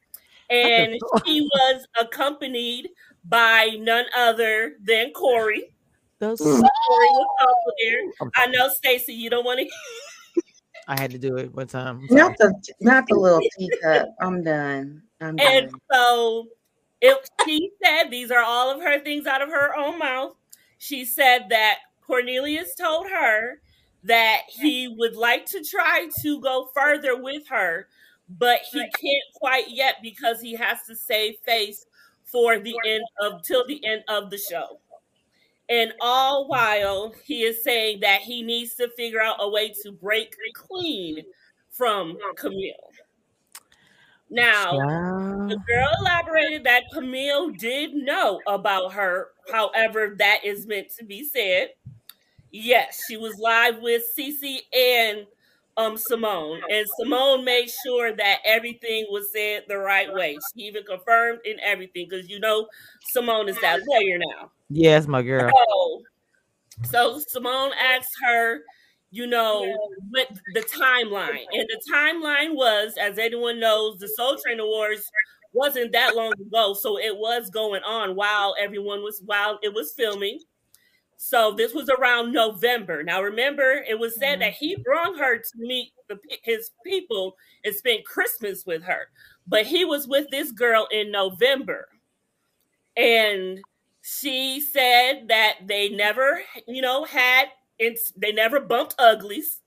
And 0.50 0.94
he 1.24 1.40
was 1.40 1.86
accompanied 2.00 2.90
by 3.24 3.76
none 3.80 4.04
other 4.16 4.74
than 4.84 5.10
Corey. 5.12 5.72
Those- 6.18 6.38
Corey 6.40 6.60
was 6.60 7.26
also 7.40 7.72
there. 7.82 8.30
I'm 8.36 8.50
know, 8.52 8.68
Stacy, 8.68 9.12
you 9.12 9.28
don't 9.28 9.44
want 9.44 9.60
to. 9.60 9.66
I 10.88 11.00
had 11.00 11.10
to 11.10 11.18
do 11.18 11.36
it 11.36 11.52
one 11.52 11.66
time. 11.66 12.06
I'm. 12.08 12.16
Not 12.16 12.38
the 12.38 12.54
not 12.80 13.04
the 13.08 13.16
little 13.16 13.40
teacup. 13.58 14.08
I'm 14.20 14.44
done. 14.44 15.02
I'm 15.20 15.34
done 15.36 15.46
And 15.46 15.70
done. 15.70 15.80
so 15.92 16.46
it, 17.00 17.28
she 17.44 17.70
said 17.82 18.10
these 18.10 18.30
are 18.30 18.42
all 18.42 18.70
of 18.70 18.82
her 18.82 18.98
things 19.00 19.26
out 19.26 19.42
of 19.42 19.50
her 19.50 19.76
own 19.76 19.98
mouth. 19.98 20.34
She 20.78 21.04
said 21.04 21.46
that 21.50 21.78
Cornelius 22.06 22.74
told 22.74 23.08
her 23.10 23.60
that 24.04 24.42
he 24.48 24.88
would 24.88 25.16
like 25.16 25.46
to 25.46 25.62
try 25.64 26.08
to 26.22 26.40
go 26.40 26.68
further 26.74 27.20
with 27.20 27.48
her, 27.48 27.88
but 28.28 28.60
he 28.72 28.78
can't 28.80 29.24
quite 29.34 29.70
yet 29.70 29.96
because 30.02 30.40
he 30.40 30.54
has 30.54 30.78
to 30.86 30.94
save 30.96 31.36
face 31.44 31.86
for 32.24 32.58
the 32.58 32.76
end 32.86 33.04
of 33.20 33.42
till 33.42 33.66
the 33.66 33.84
end 33.84 34.02
of 34.08 34.30
the 34.30 34.38
show. 34.38 34.78
And 35.68 35.92
all 36.00 36.48
while 36.48 37.14
he 37.24 37.42
is 37.42 37.64
saying 37.64 38.00
that 38.00 38.22
he 38.22 38.42
needs 38.42 38.74
to 38.76 38.88
figure 38.96 39.20
out 39.20 39.36
a 39.40 39.48
way 39.48 39.72
to 39.82 39.92
break 39.92 40.36
clean 40.54 41.24
from 41.70 42.18
Camille. 42.36 42.95
Now, 44.30 44.72
Child. 44.72 45.50
the 45.50 45.56
girl 45.56 45.88
elaborated 46.00 46.64
that 46.64 46.84
Camille 46.92 47.50
did 47.50 47.94
know 47.94 48.40
about 48.46 48.92
her. 48.94 49.28
However, 49.50 50.14
that 50.18 50.44
is 50.44 50.66
meant 50.66 50.90
to 50.98 51.04
be 51.04 51.24
said. 51.24 51.70
Yes, 52.50 53.04
she 53.06 53.16
was 53.16 53.38
live 53.38 53.80
with 53.80 54.02
Cece 54.18 54.60
and 54.74 55.26
um 55.76 55.96
Simone, 55.96 56.62
and 56.70 56.86
Simone 56.98 57.44
made 57.44 57.68
sure 57.68 58.14
that 58.16 58.38
everything 58.44 59.06
was 59.10 59.30
said 59.32 59.64
the 59.68 59.76
right 59.78 60.12
way. 60.12 60.38
She 60.38 60.62
even 60.62 60.84
confirmed 60.84 61.40
in 61.44 61.60
everything 61.60 62.06
because 62.08 62.28
you 62.28 62.40
know 62.40 62.68
Simone 63.02 63.48
is 63.48 63.60
that 63.60 63.80
lawyer 63.86 64.18
now. 64.18 64.52
Yes, 64.70 65.06
my 65.06 65.22
girl. 65.22 65.50
So, 65.50 66.02
so 66.84 67.20
Simone 67.28 67.72
asked 67.78 68.16
her, 68.24 68.60
you 69.10 69.26
know, 69.26 69.62
with 70.12 70.28
the 70.54 70.60
timeline. 70.60 71.44
And 71.52 71.68
the 71.68 71.80
timeline 71.92 72.54
was, 72.54 72.94
as 73.00 73.18
anyone 73.18 73.60
knows, 73.60 73.98
the 73.98 74.08
Soul 74.08 74.36
Train 74.44 74.60
Awards 74.60 75.02
wasn't 75.52 75.92
that 75.92 76.16
long 76.16 76.32
ago. 76.40 76.74
So 76.74 76.98
it 76.98 77.16
was 77.16 77.50
going 77.50 77.82
on 77.82 78.14
while 78.14 78.54
everyone 78.60 79.02
was 79.02 79.22
while 79.24 79.58
it 79.62 79.72
was 79.72 79.94
filming. 79.96 80.40
So 81.16 81.52
this 81.52 81.72
was 81.72 81.88
around 81.88 82.32
November. 82.32 83.02
Now 83.02 83.22
remember, 83.22 83.82
it 83.88 83.98
was 83.98 84.18
said 84.18 84.40
that 84.42 84.52
mm-hmm. 84.52 84.66
he 84.66 84.76
brought 84.76 85.18
her 85.18 85.38
to 85.38 85.58
meet 85.58 85.92
the, 86.08 86.18
his 86.42 86.70
people 86.84 87.36
and 87.64 87.74
spend 87.74 88.04
Christmas 88.04 88.64
with 88.66 88.82
her. 88.82 89.08
But 89.46 89.66
he 89.66 89.84
was 89.84 90.06
with 90.06 90.28
this 90.30 90.52
girl 90.52 90.86
in 90.90 91.10
November. 91.10 91.88
And 92.96 93.60
she 94.02 94.60
said 94.60 95.28
that 95.28 95.54
they 95.66 95.88
never, 95.88 96.42
you 96.68 96.82
know, 96.82 97.04
had 97.04 97.46
it's 97.78 98.12
they 98.16 98.32
never 98.32 98.60
bumped 98.60 98.94
uglies, 98.98 99.60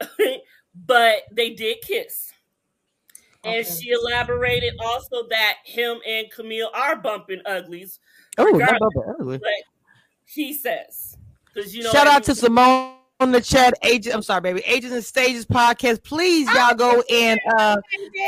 but 0.74 1.22
they 1.32 1.50
did 1.50 1.78
kiss. 1.82 2.32
And 3.44 3.64
she 3.66 3.90
elaborated 3.90 4.74
also 4.80 5.26
that 5.30 5.54
him 5.64 5.98
and 6.06 6.30
Camille 6.30 6.70
are 6.74 6.96
bumping 6.96 7.40
uglies. 7.46 8.00
Oh, 8.36 8.44
not 8.50 8.78
the 8.78 9.14
ugly. 9.18 9.38
But 9.38 9.50
he 10.26 10.52
says, 10.52 11.16
because 11.46 11.74
you 11.74 11.82
know, 11.82 11.90
Shout 11.90 12.06
out 12.06 12.24
to 12.24 12.32
every- 12.32 12.42
Simone 12.42 12.94
on 13.20 13.32
the 13.32 13.40
chat. 13.40 13.74
Agent, 13.82 14.14
I'm 14.14 14.22
sorry, 14.22 14.40
baby. 14.40 14.62
Agents 14.66 14.94
and 14.94 15.04
Stages 15.04 15.46
podcast. 15.46 16.02
Please, 16.02 16.48
y'all 16.54 16.74
go 16.74 17.02
and 17.10 17.40
uh 17.56 17.76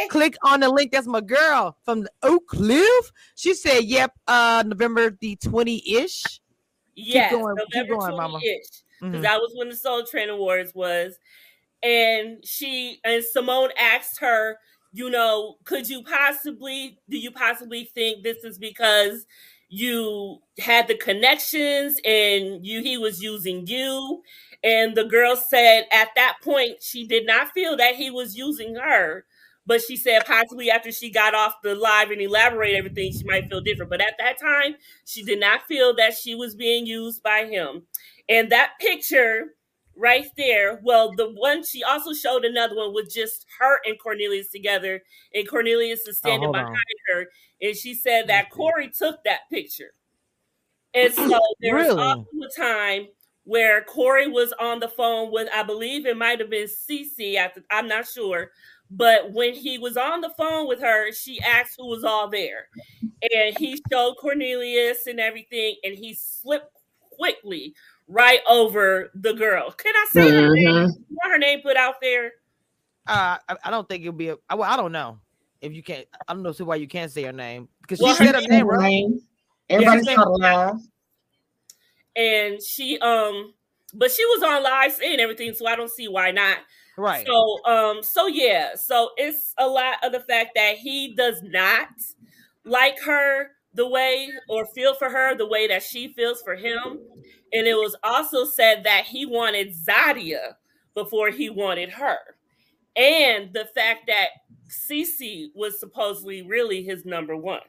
click 0.09 0.37
on 0.43 0.61
the 0.61 0.69
link. 0.71 0.93
That's 0.93 1.07
my 1.07 1.21
girl 1.21 1.77
from 1.85 2.03
the 2.03 2.11
Oak 2.23 2.47
Cliff. 2.49 3.13
She 3.35 3.55
said, 3.55 3.85
"Yep, 3.85 4.13
uh 4.27 4.65
November 4.67 5.11
the 5.21 5.37
20-ish." 5.37 6.41
Yes, 6.95 7.33
going, 7.33 7.57
keep 7.73 7.89
going, 7.89 8.17
mama. 8.17 8.39
20-ish. 8.39 8.83
Because 9.09 9.23
Mhm. 9.23 9.23
that 9.23 9.41
was 9.41 9.53
when 9.57 9.69
the 9.69 9.77
Soul 9.77 10.05
Train 10.05 10.29
Awards 10.31 10.75
was. 10.75 11.19
And 11.83 12.45
she 12.47 13.01
and 13.05 13.25
Simone 13.25 13.71
asked 13.79 14.21
her, 14.21 14.59
you 14.93 15.09
know, 15.11 15.57
could 15.65 15.89
you 15.89 16.03
possibly 16.03 16.99
do 17.09 17.19
you 17.19 17.31
possibly 17.31 17.85
think 17.85 18.23
this 18.23 18.45
is 18.45 18.59
because 18.59 19.27
you 19.69 20.41
had 20.59 20.89
the 20.89 20.97
connections 20.97 21.99
and 22.05 22.67
you 22.67 22.83
he 22.83 22.99
was 22.99 23.23
using 23.23 23.67
you? 23.67 24.23
And 24.63 24.95
the 24.97 25.05
girl 25.05 25.37
said 25.37 25.85
at 25.93 26.09
that 26.17 26.39
point 26.43 26.83
she 26.83 27.07
did 27.07 27.27
not 27.27 27.53
feel 27.53 27.77
that 27.79 27.95
he 27.97 28.11
was 28.11 28.37
using 28.37 28.75
her. 28.75 29.25
But 29.67 29.83
she 29.83 29.97
said 29.97 30.25
possibly 30.27 30.71
after 30.71 30.91
she 30.91 31.11
got 31.11 31.35
off 31.35 31.55
the 31.63 31.75
live 31.77 32.11
and 32.11 32.21
elaborate 32.21 32.75
everything, 32.75 33.13
she 33.13 33.25
might 33.25 33.49
feel 33.49 33.61
different. 33.61 33.91
But 33.91 34.01
at 34.01 34.15
that 34.19 34.39
time, 34.41 34.75
she 35.05 35.23
did 35.23 35.39
not 35.39 35.67
feel 35.69 35.95
that 35.97 36.15
she 36.15 36.35
was 36.35 36.55
being 36.57 36.87
used 36.87 37.23
by 37.23 37.45
him. 37.47 37.87
And 38.31 38.51
that 38.51 38.73
picture 38.81 39.57
right 39.97 40.27
there, 40.37 40.81
well, 40.83 41.13
the 41.17 41.31
one 41.31 41.65
she 41.65 41.83
also 41.83 42.15
showed 42.15 42.45
another 42.45 42.77
one 42.77 42.95
with 42.95 43.13
just 43.13 43.45
her 43.59 43.81
and 43.85 43.99
Cornelius 44.01 44.51
together, 44.51 45.03
and 45.35 45.49
Cornelius 45.49 46.01
is 46.09 46.17
oh, 46.25 46.29
standing 46.29 46.45
hold 46.45 46.55
behind 46.55 46.71
on. 46.71 46.77
her. 47.17 47.27
And 47.61 47.77
she 47.77 47.95
said 47.95 48.29
that 48.29 48.51
Corey 48.51 48.91
took 48.97 49.23
that 49.25 49.41
picture. 49.53 49.93
And 50.95 51.13
so 51.13 51.41
there 51.61 51.77
was 51.77 51.89
Really? 51.89 52.03
also 52.03 52.25
a 52.25 52.61
time 52.61 53.09
where 53.45 53.83
Corey 53.83 54.29
was 54.29 54.53
on 54.61 54.81
the 54.81 54.89
phone 54.89 55.33
with, 55.33 55.49
I 55.53 55.65
believe 55.65 56.07
it 56.07 56.17
might 56.17 56.41
have 56.41 56.51
been 56.51 56.69
Cece. 56.69 57.37
I'm 57.71 57.89
not 57.89 58.07
sure. 58.07 58.53
But 58.91 59.33
when 59.33 59.55
he 59.55 59.79
was 59.79 59.97
on 59.97 60.21
the 60.21 60.31
phone 60.31 60.67
with 60.67 60.81
her, 60.81 61.13
she 61.13 61.41
asked 61.41 61.75
who 61.79 61.87
was 61.87 62.05
all 62.05 62.29
there. 62.29 62.69
And 63.35 63.57
he 63.59 63.81
showed 63.91 64.17
Cornelius 64.17 65.07
and 65.07 65.21
everything, 65.21 65.77
and 65.85 65.95
he 65.95 66.15
slipped 66.15 66.77
quickly 67.21 67.75
right 68.11 68.41
over 68.49 69.11
the 69.15 69.33
girl. 69.33 69.71
Can 69.71 69.95
I 69.97 70.07
say 70.11 70.31
her 70.31 70.55
name? 70.55 70.67
You 71.09 71.17
Want 71.23 71.33
her 71.33 71.39
name 71.39 71.61
put 71.63 71.77
out 71.77 71.95
there? 72.03 72.33
Uh, 73.07 73.39
I, 73.49 73.57
I 73.65 73.71
don't 73.71 73.89
think 73.89 74.03
it'll 74.03 74.13
be 74.13 74.29
a. 74.29 74.37
I, 74.49 74.55
well, 74.57 74.71
I 74.71 74.77
don't 74.77 74.93
know 74.93 75.19
if 75.61 75.73
you 75.73 75.83
can't. 75.83 76.07
I 76.29 76.35
don't 76.35 76.43
know 76.43 76.53
see 76.53 76.65
why 76.65 76.77
you 76.77 76.89
can't 76.89 77.11
say 77.11 77.23
her 77.25 77.33
name 77.33 77.69
because 77.83 78.01
Well, 78.01 78.15
she 78.15 78.19
her 78.19 78.25
said 78.27 78.35
her 78.35 78.41
name 78.43 78.51
name 78.51 78.67
was 78.67 78.79
right. 78.79 78.91
Name. 78.91 79.21
Everybody 79.71 80.03
Yeah. 80.05 80.15
saw 80.17 80.25
the 80.25 80.91
and 82.17 82.61
she 82.63 82.99
um 82.99 83.55
but 83.95 84.11
she 84.11 84.25
was 84.27 84.43
on 84.43 84.63
live 84.63 84.93
saying 84.93 85.21
everything 85.21 85.55
so 85.55 85.67
i 85.67 85.77
don't 85.77 85.91
see 85.91 86.09
why 86.09 86.31
not 86.31 86.59
Right. 86.97 87.25
so 87.27 87.65
um 87.65 88.03
so 88.03 88.27
yeah 88.27 88.75
so 88.75 89.11
it's 89.17 89.55
a 89.59 89.67
lot 89.67 89.97
of 90.03 90.13
the 90.13 90.21
fact 90.21 90.51
that 90.57 90.77
he 90.77 91.15
does 91.15 91.41
not 91.43 91.89
like 92.65 93.01
her 93.01 93.51
the 93.75 93.89
way 93.89 94.31
or 94.49 94.67
feel 94.67 94.95
for 94.95 95.09
her 95.09 95.37
the 95.37 95.47
way 95.47 95.67
that 95.69 95.83
she 95.83 96.13
feels 96.13 96.43
for 96.43 96.55
him 96.57 96.99
and 97.53 97.67
it 97.67 97.75
was 97.75 97.97
also 98.03 98.45
said 98.45 98.85
that 98.85 99.05
he 99.05 99.27
wanted 99.27 99.75
zadia 99.75 100.55
before 100.95 101.31
he 101.31 101.49
wanted 101.51 101.91
her 101.91 102.19
and 102.97 103.53
the 103.53 103.67
fact 103.75 104.07
that 104.09 104.29
Cece 104.69 105.49
was 105.55 105.79
supposedly 105.79 106.43
really 106.43 106.83
his 106.83 107.05
number 107.05 107.37
one 107.37 107.61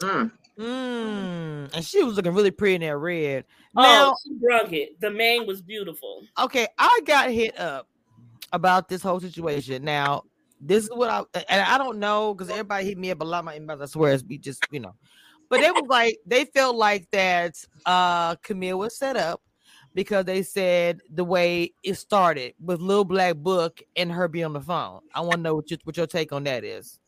Mm. 0.00 0.32
Mm, 0.58 1.72
and 1.72 1.84
she 1.84 2.02
was 2.02 2.16
looking 2.16 2.34
really 2.34 2.50
pretty 2.50 2.74
in 2.74 2.80
that 2.82 2.96
red. 2.96 3.44
oh 3.76 4.12
she 4.22 4.34
brung 4.34 4.72
it 4.74 5.00
the 5.00 5.10
mane 5.10 5.46
was 5.46 5.62
beautiful 5.62 6.22
okay, 6.38 6.66
I 6.78 7.00
got 7.06 7.30
hit 7.30 7.58
up 7.58 7.88
about 8.54 8.88
this 8.88 9.02
whole 9.02 9.20
situation. 9.20 9.84
Now, 9.84 10.22
this 10.66 10.84
is 10.84 10.90
what 10.90 11.10
I 11.10 11.42
and 11.48 11.60
I 11.60 11.78
don't 11.78 11.98
know 11.98 12.34
because 12.34 12.50
everybody 12.50 12.86
hit 12.86 12.98
me 12.98 13.10
up 13.10 13.20
a 13.20 13.24
lot 13.24 13.44
my 13.44 13.58
inbox. 13.58 13.82
I 13.82 13.86
swear 13.86 14.12
it's 14.12 14.22
be 14.22 14.38
just 14.38 14.66
you 14.70 14.80
know, 14.80 14.94
but 15.50 15.60
they 15.60 15.70
was 15.70 15.86
like 15.88 16.18
they 16.26 16.46
felt 16.46 16.76
like 16.76 17.06
that 17.12 17.54
uh 17.86 18.36
Camille 18.36 18.78
was 18.78 18.96
set 18.96 19.16
up 19.16 19.42
because 19.94 20.24
they 20.24 20.42
said 20.42 21.00
the 21.12 21.24
way 21.24 21.72
it 21.82 21.94
started 21.94 22.54
with 22.60 22.80
Little 22.80 23.04
Black 23.04 23.36
Book 23.36 23.82
and 23.94 24.10
her 24.10 24.26
being 24.26 24.46
on 24.46 24.52
the 24.54 24.60
phone. 24.60 25.00
I 25.14 25.20
want 25.20 25.34
to 25.34 25.40
know 25.40 25.54
what 25.54 25.70
your 25.70 25.78
what 25.84 25.96
your 25.96 26.06
take 26.06 26.32
on 26.32 26.44
that 26.44 26.64
is. 26.64 26.98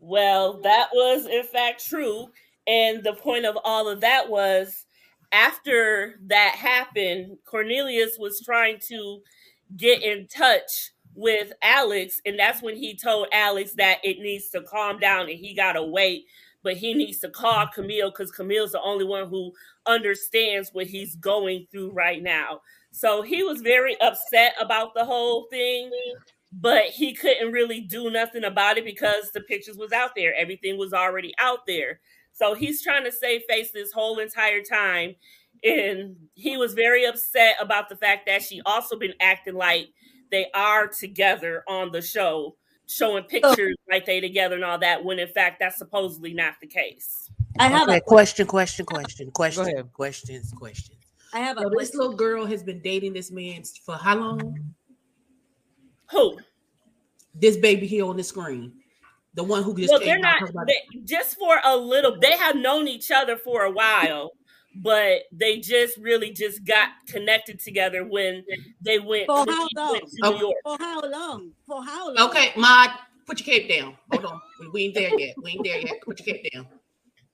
Well, 0.00 0.60
that 0.62 0.90
was 0.92 1.26
in 1.26 1.42
fact 1.44 1.84
true. 1.84 2.30
And 2.66 3.02
the 3.02 3.14
point 3.14 3.44
of 3.46 3.58
all 3.64 3.88
of 3.88 4.00
that 4.02 4.28
was 4.28 4.84
after 5.32 6.20
that 6.26 6.54
happened, 6.54 7.38
Cornelius 7.44 8.16
was 8.18 8.40
trying 8.40 8.78
to 8.88 9.20
get 9.76 10.02
in 10.02 10.26
touch 10.28 10.92
with 11.18 11.52
Alex. 11.62 12.20
And 12.24 12.38
that's 12.38 12.62
when 12.62 12.76
he 12.76 12.96
told 12.96 13.26
Alex 13.32 13.74
that 13.74 13.98
it 14.04 14.20
needs 14.20 14.50
to 14.50 14.62
calm 14.62 15.00
down 15.00 15.22
and 15.22 15.38
he 15.38 15.52
got 15.52 15.72
to 15.72 15.82
wait. 15.82 16.26
But 16.62 16.76
he 16.76 16.94
needs 16.94 17.18
to 17.20 17.28
call 17.28 17.66
Camille 17.66 18.10
because 18.10 18.30
Camille's 18.30 18.72
the 18.72 18.80
only 18.82 19.04
one 19.04 19.28
who 19.28 19.52
understands 19.86 20.70
what 20.72 20.86
he's 20.86 21.16
going 21.16 21.66
through 21.70 21.90
right 21.90 22.22
now. 22.22 22.60
So 22.92 23.22
he 23.22 23.42
was 23.42 23.62
very 23.62 24.00
upset 24.00 24.54
about 24.60 24.94
the 24.94 25.04
whole 25.04 25.46
thing 25.50 25.90
but 26.50 26.84
he 26.84 27.12
couldn't 27.12 27.52
really 27.52 27.82
do 27.82 28.10
nothing 28.10 28.44
about 28.44 28.78
it 28.78 28.84
because 28.84 29.30
the 29.32 29.40
pictures 29.42 29.76
was 29.76 29.92
out 29.92 30.12
there 30.16 30.34
everything 30.34 30.78
was 30.78 30.94
already 30.94 31.34
out 31.38 31.58
there 31.66 32.00
so 32.32 32.54
he's 32.54 32.82
trying 32.82 33.04
to 33.04 33.12
save 33.12 33.42
face 33.46 33.70
this 33.70 33.92
whole 33.92 34.18
entire 34.18 34.62
time 34.62 35.14
and 35.62 36.16
he 36.32 36.56
was 36.56 36.72
very 36.72 37.04
upset 37.04 37.56
about 37.60 37.90
the 37.90 37.96
fact 37.96 38.24
that 38.24 38.42
she 38.42 38.62
also 38.64 38.96
been 38.96 39.12
acting 39.20 39.56
like 39.56 39.90
they 40.30 40.46
are 40.54 40.86
together 40.88 41.64
on 41.68 41.90
the 41.92 42.02
show 42.02 42.56
showing 42.86 43.24
pictures 43.24 43.76
like 43.90 44.06
they 44.06 44.20
together 44.20 44.54
and 44.54 44.64
all 44.64 44.78
that 44.78 45.04
when 45.04 45.18
in 45.18 45.28
fact 45.28 45.58
that's 45.60 45.76
supposedly 45.76 46.32
not 46.32 46.54
the 46.60 46.66
case. 46.66 47.30
I 47.58 47.68
have 47.68 47.88
Okay, 47.88 47.98
a 47.98 48.00
question, 48.00 48.46
question, 48.46 48.86
question, 48.86 49.30
question, 49.30 49.88
questions, 49.92 50.52
questions. 50.52 50.96
I 51.32 51.40
have 51.40 51.58
a 51.58 51.62
So 51.62 51.70
this 51.76 51.94
little 51.94 52.14
girl 52.14 52.46
has 52.46 52.62
been 52.62 52.80
dating 52.80 53.12
this 53.12 53.30
man 53.30 53.62
for 53.84 53.94
how 53.96 54.16
long? 54.16 54.74
who? 56.10 56.38
This 57.34 57.56
baby 57.56 57.86
here 57.86 58.06
on 58.06 58.16
the 58.16 58.24
screen, 58.24 58.72
the 59.34 59.44
one 59.44 59.62
who 59.62 59.76
just 59.76 59.90
well 59.90 60.00
came 60.00 60.20
they're 60.20 60.30
out 60.30 60.40
not 60.40 60.50
about 60.50 60.66
they, 60.66 61.00
just 61.04 61.36
for 61.36 61.60
a 61.64 61.76
little 61.76 62.18
they 62.18 62.36
have 62.36 62.56
known 62.56 62.88
each 62.88 63.10
other 63.10 63.36
for 63.36 63.64
a 63.64 63.70
while 63.70 64.30
but 64.80 65.22
they 65.32 65.58
just 65.58 65.98
really 65.98 66.30
just 66.30 66.64
got 66.64 66.88
connected 67.06 67.58
together 67.58 68.04
when 68.04 68.44
they 68.80 68.98
went, 68.98 69.26
For 69.26 69.44
when 69.44 69.48
how 69.48 69.68
long? 69.76 69.92
went 69.92 70.08
to 70.08 70.30
New 70.30 70.38
York. 70.38 70.54
For 70.62 70.76
how 70.78 71.00
long? 71.02 71.50
For 71.66 71.84
how 71.84 72.14
long? 72.14 72.30
Okay, 72.30 72.52
Mod, 72.56 72.90
put 73.26 73.44
your 73.44 73.58
cape 73.58 73.68
down. 73.68 73.96
Hold 74.12 74.24
on. 74.24 74.40
We, 74.60 74.68
we 74.68 74.82
ain't 74.84 74.94
there 74.94 75.18
yet. 75.18 75.34
We 75.42 75.50
ain't 75.50 75.64
there 75.64 75.80
yet. 75.80 76.00
Put 76.04 76.24
your 76.24 76.36
cape 76.36 76.52
down. 76.52 76.66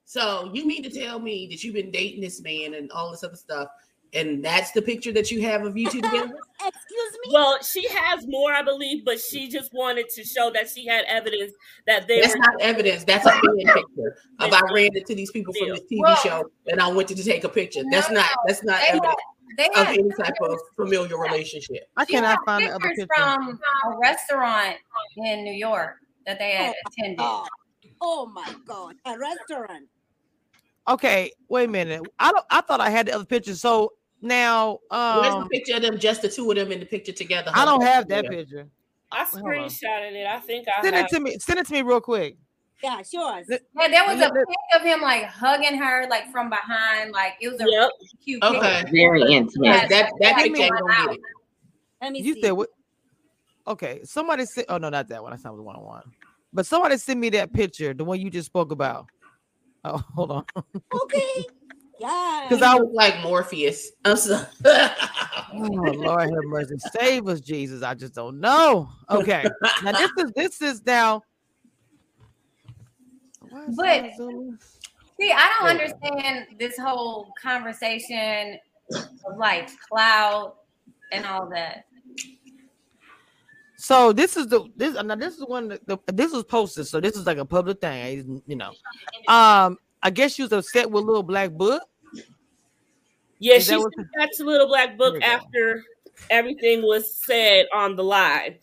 So 0.06 0.50
you 0.54 0.66
mean 0.66 0.82
to 0.84 0.90
tell 0.90 1.18
me 1.18 1.46
that 1.50 1.62
you've 1.62 1.74
been 1.74 1.90
dating 1.90 2.20
this 2.22 2.40
man 2.42 2.74
and 2.74 2.90
all 2.92 3.10
this 3.10 3.24
other 3.24 3.36
stuff, 3.36 3.68
and 4.14 4.44
that's 4.44 4.70
the 4.72 4.82
picture 4.82 5.12
that 5.12 5.30
you 5.30 5.42
have 5.42 5.64
of 5.64 5.76
you 5.76 5.90
two 5.90 6.00
together? 6.00 6.34
Excuse 6.66 7.12
me. 7.24 7.32
Well, 7.32 7.62
she 7.62 7.86
has 7.88 8.26
more, 8.26 8.52
I 8.52 8.62
believe, 8.62 9.04
but 9.04 9.20
she 9.20 9.48
just 9.48 9.72
wanted 9.74 10.08
to 10.10 10.24
show 10.24 10.50
that 10.54 10.68
she 10.68 10.86
had 10.86 11.04
evidence 11.06 11.52
that 11.86 12.06
they 12.06 12.20
That's 12.20 12.34
were. 12.34 12.38
not 12.40 12.60
evidence. 12.60 13.04
That's 13.04 13.26
a 13.26 13.30
fan 13.32 13.42
picture 13.56 14.16
of 14.40 14.52
I 14.52 14.60
ran 14.72 14.90
into 14.96 15.14
these 15.14 15.30
people 15.30 15.52
from 15.54 15.70
this 15.70 15.80
TV 15.80 15.98
Well, 16.00 16.16
show 16.16 16.50
and 16.68 16.80
I 16.80 16.88
went 16.88 17.08
to 17.08 17.14
take 17.14 17.44
a 17.44 17.48
picture. 17.48 17.82
That's 17.90 18.10
not 18.10 18.28
that's 18.46 18.64
not 18.64 18.80
they 18.80 18.86
had- 18.86 18.96
evidence 18.96 19.16
they 19.56 19.66
of 19.68 19.74
had 19.74 19.98
any 19.98 20.10
type 20.18 20.34
of 20.42 20.58
familiar 20.74 21.18
relationship. 21.18 21.88
I 21.96 22.04
cannot 22.04 22.38
find 22.44 22.66
the 22.66 22.70
other 22.70 22.80
pictures 22.80 23.06
picture. 23.14 23.34
from 23.34 23.60
a 23.92 23.98
restaurant 23.98 24.76
in 25.16 25.44
New 25.44 25.52
York 25.52 25.96
that 26.26 26.38
they 26.38 26.52
had 26.52 26.74
oh, 26.74 26.88
attended. 26.88 27.16
Oh, 27.20 27.46
oh 28.00 28.26
my 28.26 28.52
God. 28.66 28.96
A 29.04 29.16
restaurant. 29.18 29.86
Okay, 30.88 31.32
wait 31.48 31.68
a 31.68 31.72
minute. 31.72 32.02
I 32.18 32.32
don't. 32.32 32.44
I 32.50 32.60
thought 32.62 32.80
I 32.80 32.90
had 32.90 33.06
the 33.06 33.14
other 33.14 33.24
picture. 33.24 33.54
So 33.54 33.92
now, 34.20 34.78
Where's 34.90 35.34
the 35.34 35.40
um, 35.40 35.48
picture 35.48 35.76
of 35.76 35.82
them, 35.82 35.98
just 35.98 36.22
the 36.22 36.28
two 36.28 36.50
of 36.50 36.56
them 36.56 36.72
in 36.72 36.80
the 36.80 36.86
picture 36.86 37.12
together? 37.12 37.50
I 37.54 37.64
don't 37.64 37.82
have 37.82 38.08
that 38.08 38.24
Yeah. 38.24 38.30
picture. 38.30 38.68
I 39.12 39.24
screenshotted 39.24 40.12
it. 40.12 40.26
I 40.26 40.40
think 40.40 40.66
I 40.68 40.82
Send 40.82 40.96
have. 40.96 41.06
it 41.06 41.14
to 41.14 41.20
me. 41.20 41.36
Send 41.38 41.58
it 41.58 41.66
to 41.66 41.72
me 41.72 41.82
real 41.82 42.00
quick. 42.00 42.36
Yeah, 42.82 43.00
sure. 43.02 43.42
Yeah, 43.48 43.88
there 43.88 44.04
was 44.06 44.16
a 44.16 44.18
Let- 44.18 44.34
let- 44.34 44.46
pic 44.48 44.80
of 44.80 44.82
him 44.82 45.00
like 45.00 45.24
hugging 45.24 45.78
her, 45.78 46.06
like 46.08 46.30
from 46.30 46.50
behind. 46.50 47.12
Like 47.12 47.34
it 47.40 47.48
was 47.48 47.60
a 47.60 47.64
Yep. 47.64 47.68
really 47.68 47.90
cute 48.24 48.42
Okay. 48.42 48.80
picture. 48.80 48.92
Very 48.92 49.20
Yeah, 49.22 49.36
intimate. 49.38 49.88
That 49.88 50.12
that 50.20 50.36
Give 50.36 50.36
picture 50.36 50.50
me 50.52 50.62
ain't 50.64 50.74
one 50.74 50.82
gonna 50.82 51.10
out. 51.10 51.16
Let 52.02 52.12
me 52.12 52.22
You 52.22 52.34
see. 52.34 52.40
said 52.42 52.50
what? 52.52 52.68
Okay, 53.66 54.00
somebody 54.04 54.44
said. 54.46 54.66
Oh 54.68 54.78
no, 54.78 54.90
not 54.90 55.08
that 55.08 55.22
one. 55.22 55.30
That's 55.30 55.44
not 55.44 55.56
the 55.56 55.62
one 55.62 55.76
I 55.76 55.80
want. 55.80 56.06
But 56.52 56.66
somebody 56.66 56.96
sent 56.98 57.18
me 57.18 57.30
that 57.30 57.52
picture, 57.52 57.94
the 57.94 58.04
one 58.04 58.20
you 58.20 58.30
just 58.30 58.46
spoke 58.46 58.72
about. 58.72 59.06
Oh, 59.84 59.96
hold 60.14 60.30
on. 60.30 60.44
Okay. 60.92 61.46
Yeah. 62.00 62.46
Because 62.48 62.62
I 62.62 62.74
was 62.74 62.90
like 62.92 63.20
Morpheus. 63.22 63.90
I'm 64.04 64.16
sorry. 64.16 64.46
Oh 65.56 65.60
Lord 65.68 66.22
have 66.30 66.44
mercy. 66.46 66.74
Save 66.98 67.28
us, 67.28 67.40
Jesus. 67.40 67.84
I 67.84 67.94
just 67.94 68.12
don't 68.12 68.40
know. 68.40 68.88
Okay. 69.08 69.44
Now 69.84 69.92
this 69.92 70.10
is 70.18 70.32
this 70.34 70.62
is 70.62 70.84
now. 70.84 71.22
But- 73.76 74.10
See, 75.20 75.30
I 75.30 75.48
don't 75.60 75.78
There 75.78 75.86
you 75.86 75.94
go. 75.94 76.06
understand 76.08 76.46
this 76.58 76.76
whole 76.76 77.32
conversation 77.40 78.58
of 78.92 79.38
like 79.38 79.70
cloud 79.88 80.54
and 81.12 81.24
all 81.24 81.48
that. 81.50 81.84
So 83.76 84.12
this 84.12 84.36
is 84.36 84.48
the 84.48 84.64
this 84.76 85.00
now 85.00 85.14
this 85.14 85.36
is 85.36 85.44
one 85.46 85.68
that 85.68 85.86
the, 85.86 85.98
this 86.06 86.32
was 86.32 86.42
posted. 86.42 86.88
So 86.88 87.00
this 87.00 87.14
is 87.16 87.26
like 87.26 87.38
a 87.38 87.44
public 87.44 87.80
thing, 87.80 88.42
you 88.46 88.56
know. 88.56 88.72
Um, 89.28 89.78
I 90.04 90.10
guess 90.10 90.34
she 90.34 90.42
was 90.42 90.52
upset 90.52 90.90
with 90.90 91.02
little 91.04 91.22
black 91.22 91.50
book. 91.50 91.82
Yeah, 93.40 93.54
Is 93.54 93.64
she 93.64 93.70
that 93.72 93.80
sent 93.80 93.96
what- 93.96 94.06
that 94.18 94.32
to 94.36 94.44
Little 94.44 94.68
Black 94.68 94.96
Book 94.96 95.18
There 95.18 95.22
you 95.30 95.38
go. 95.38 95.44
after 95.44 95.84
everything 96.30 96.82
was 96.82 97.14
said 97.16 97.66
on 97.74 97.96
the 97.96 98.04
live. 98.04 98.54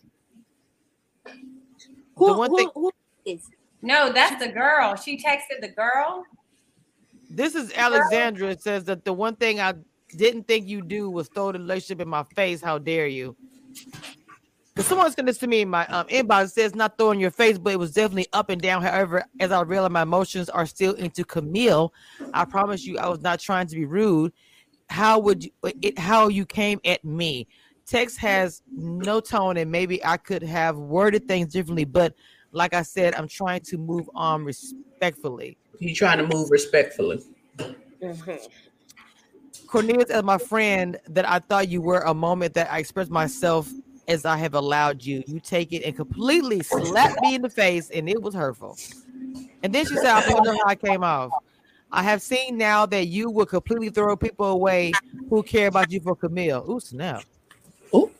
who, 2.16 2.26
the 2.26 2.32
one 2.34 2.50
who, 2.50 2.56
thing- 2.56 2.70
who 2.74 2.90
is? 3.26 3.48
No, 3.82 4.12
that's 4.12 4.42
the 4.44 4.50
girl. 4.50 4.96
She 4.96 5.16
texted 5.18 5.60
the 5.60 5.68
girl. 5.68 6.24
This 7.28 7.54
is 7.54 7.72
Alexandra. 7.74 8.48
It 8.50 8.62
says 8.62 8.84
that 8.84 9.04
the 9.04 9.12
one 9.12 9.36
thing 9.36 9.60
I 9.60 9.74
didn't 10.16 10.46
think 10.48 10.68
you 10.68 10.82
do 10.82 11.10
was 11.10 11.28
throw 11.28 11.52
the 11.52 11.58
relationship 11.58 12.00
in 12.00 12.08
my 12.08 12.22
face. 12.34 12.60
How 12.62 12.78
dare 12.78 13.06
you? 13.08 13.36
Because 14.74 14.88
someone 14.88 15.12
sent 15.12 15.26
this 15.26 15.38
to 15.38 15.46
me 15.46 15.60
in 15.60 15.68
my 15.68 15.86
um, 15.88 16.06
inbox. 16.06 16.44
It 16.44 16.50
says 16.50 16.74
not 16.74 16.96
throwing 16.96 17.20
your 17.20 17.30
face, 17.30 17.58
but 17.58 17.74
it 17.74 17.78
was 17.78 17.92
definitely 17.92 18.28
up 18.32 18.48
and 18.48 18.60
down. 18.60 18.82
However, 18.82 19.22
as 19.38 19.52
I 19.52 19.60
realized 19.62 19.92
my 19.92 20.02
emotions 20.02 20.48
are 20.48 20.64
still 20.64 20.94
into 20.94 21.24
Camille, 21.24 21.92
I 22.32 22.46
promise 22.46 22.86
you 22.86 22.98
I 22.98 23.08
was 23.08 23.20
not 23.20 23.38
trying 23.38 23.66
to 23.66 23.74
be 23.74 23.84
rude. 23.84 24.32
How 24.88 25.18
would 25.18 25.44
you 25.44 25.50
it 25.82 25.98
how 25.98 26.28
you 26.28 26.46
came 26.46 26.80
at 26.86 27.04
me? 27.04 27.48
Text 27.86 28.18
has 28.18 28.62
no 28.74 29.20
tone, 29.20 29.58
and 29.58 29.70
maybe 29.70 30.02
I 30.04 30.16
could 30.16 30.42
have 30.42 30.78
worded 30.78 31.28
things 31.28 31.52
differently, 31.52 31.84
but 31.84 32.14
like 32.52 32.72
I 32.74 32.82
said, 32.82 33.14
I'm 33.14 33.28
trying 33.28 33.60
to 33.62 33.76
move 33.76 34.08
on 34.14 34.44
respectfully. 34.44 35.58
He's 35.78 35.98
trying 35.98 36.18
to 36.18 36.26
move 36.26 36.50
respectfully. 36.50 37.22
Mhm. 38.02 38.48
Cornelius 39.66 40.10
as 40.10 40.22
my 40.22 40.38
friend 40.38 40.98
that 41.08 41.28
I 41.28 41.38
thought 41.38 41.68
you 41.68 41.80
were 41.80 42.00
a 42.00 42.14
moment 42.14 42.54
that 42.54 42.70
I 42.70 42.78
expressed 42.78 43.10
myself 43.10 43.70
as 44.08 44.24
I 44.24 44.36
have 44.36 44.54
allowed 44.54 45.04
you. 45.04 45.22
You 45.26 45.40
take 45.40 45.72
it 45.72 45.82
and 45.84 45.94
completely 45.94 46.62
slap 46.62 47.16
me 47.22 47.34
in 47.34 47.42
the 47.42 47.50
face, 47.50 47.90
and 47.90 48.08
it 48.08 48.20
was 48.20 48.34
hurtful. 48.34 48.76
And 49.62 49.72
then 49.72 49.86
she 49.86 49.96
said, 49.96 50.06
I 50.06 50.32
wonder 50.32 50.52
how 50.52 50.64
I 50.66 50.74
came 50.74 51.04
off. 51.04 51.30
I 51.90 52.02
have 52.02 52.22
seen 52.22 52.56
now 52.56 52.86
that 52.86 53.06
you 53.06 53.30
will 53.30 53.46
completely 53.46 53.90
throw 53.90 54.16
people 54.16 54.46
away 54.46 54.92
who 55.28 55.42
care 55.42 55.68
about 55.68 55.92
you 55.92 56.00
for 56.00 56.16
Camille. 56.16 56.64
Ooh, 56.68 56.80
snap. 56.80 57.24
Ooh. 57.94 58.10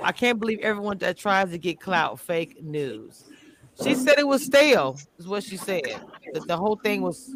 I 0.00 0.12
can't 0.12 0.40
believe 0.40 0.60
everyone 0.60 0.98
that 0.98 1.18
tries 1.18 1.50
to 1.50 1.58
get 1.58 1.80
clout 1.80 2.18
fake 2.18 2.62
news. 2.62 3.24
She 3.82 3.94
said 3.94 4.18
it 4.18 4.26
was 4.26 4.44
stale, 4.44 4.98
is 5.18 5.28
what 5.28 5.44
she 5.44 5.58
said. 5.58 5.82
That 6.32 6.46
the 6.46 6.56
whole 6.56 6.76
thing 6.76 7.02
was 7.02 7.30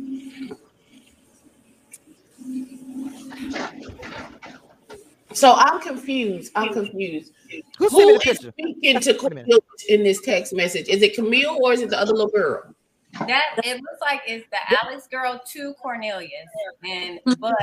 So 5.32 5.54
I'm 5.56 5.80
confused. 5.80 6.52
I'm 6.56 6.72
confused. 6.72 7.32
Who's 7.78 7.90
sent 7.92 8.00
me 8.06 8.12
Who 8.12 8.12
the 8.12 8.14
is 8.30 8.38
picture? 8.38 8.52
speaking 8.52 9.00
to 9.00 9.14
Camille 9.14 9.58
in 9.88 10.02
this 10.02 10.20
text 10.22 10.52
message? 10.54 10.88
Is 10.88 11.02
it 11.02 11.14
Camille 11.14 11.58
or 11.62 11.72
is 11.72 11.80
it 11.82 11.90
the 11.90 11.98
other 12.00 12.12
little 12.12 12.30
girl? 12.30 12.74
That 13.26 13.56
it 13.64 13.74
looks 13.74 14.00
like 14.00 14.22
it's 14.26 14.46
the 14.50 14.58
Alex 14.84 15.06
girl 15.08 15.40
to 15.52 15.74
Cornelius, 15.74 16.30
and 16.84 17.20
but 17.38 17.54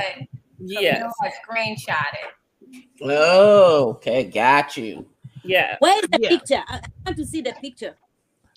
Yes. 0.60 0.96
Camille 0.98 1.12
has 1.22 1.32
screenshotted. 1.46 2.82
Oh, 3.02 3.90
okay, 3.90 4.24
got 4.24 4.76
you. 4.76 5.06
Yeah. 5.44 5.76
Where's 5.78 6.02
the 6.02 6.18
Yeah. 6.20 6.28
picture? 6.30 6.62
I 6.68 6.76
I 6.76 6.80
want 7.06 7.16
to 7.16 7.26
see 7.26 7.40
the 7.40 7.52
picture. 7.54 7.96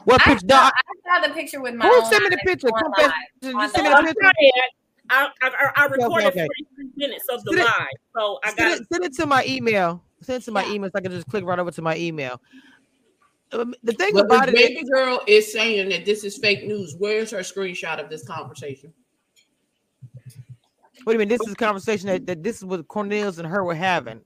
what 0.03 0.21
I 0.25 0.31
picture? 0.31 0.47
No, 0.47 0.55
saw, 0.55 0.61
I- 0.63 0.69
I 0.69 1.19
saw 1.21 1.27
the 1.27 1.33
picture 1.33 1.61
with 1.61 1.75
my 1.75 1.85
who 1.87 2.01
sent 2.09 2.23
me 2.23 2.29
the 2.29 2.37
picture? 2.45 2.67
on 2.67 2.81
Come 2.81 2.91
back. 2.97 3.13
You 3.41 3.69
send 3.69 3.83
me 3.87 3.89
the 3.93 4.15
picture. 4.15 4.31
Trying. 5.11 5.29
I, 5.41 5.47
I, 5.47 5.49
I, 5.49 5.83
I 5.83 5.85
recorded 5.87 6.27
okay. 6.27 6.47
43 6.75 6.89
minutes 6.95 7.25
of 7.29 7.43
the 7.43 7.51
Send 7.51 7.59
it- 7.59 7.65
live, 7.65 7.87
so 8.17 8.39
I 8.43 8.47
Send 8.49 8.57
got 8.57 8.71
it, 8.79 8.87
send 8.91 9.03
it 9.05 9.13
to 9.15 9.25
my 9.25 9.45
email. 9.45 10.03
Send 10.21 10.41
it 10.41 10.45
to 10.45 10.51
my 10.51 10.63
Yeah. 10.65 10.73
email 10.73 10.89
so 10.89 10.99
I 10.99 11.01
can 11.01 11.11
just 11.11 11.27
click 11.27 11.43
right 11.45 11.57
over 11.59 11.71
to 11.71 11.81
my 11.81 11.97
email. 11.97 12.41
Um, 13.53 13.73
the 13.83 13.91
thing 13.93 14.13
But 14.13 14.25
about 14.25 14.45
this 14.47 14.55
it, 14.61 14.75
baby 14.75 14.89
girl 14.89 15.19
is 15.27 15.51
saying 15.51 15.89
that 15.89 16.05
this 16.05 16.23
is 16.23 16.37
fake 16.37 16.63
news. 16.65 16.95
Where's 16.97 17.31
her 17.31 17.39
screenshot 17.39 18.01
of 18.01 18.09
this 18.09 18.25
conversation? 18.25 18.93
what 21.03 21.13
do 21.13 21.13
you 21.13 21.19
mean? 21.19 21.27
This 21.27 21.41
is 21.41 21.53
a 21.53 21.55
conversation 21.55 22.07
that, 22.07 22.25
that 22.27 22.43
this 22.43 22.57
is 22.57 22.65
what 22.65 22.87
Cornelius 22.87 23.39
and 23.39 23.47
her 23.47 23.63
were 23.63 23.75
having. 23.75 24.21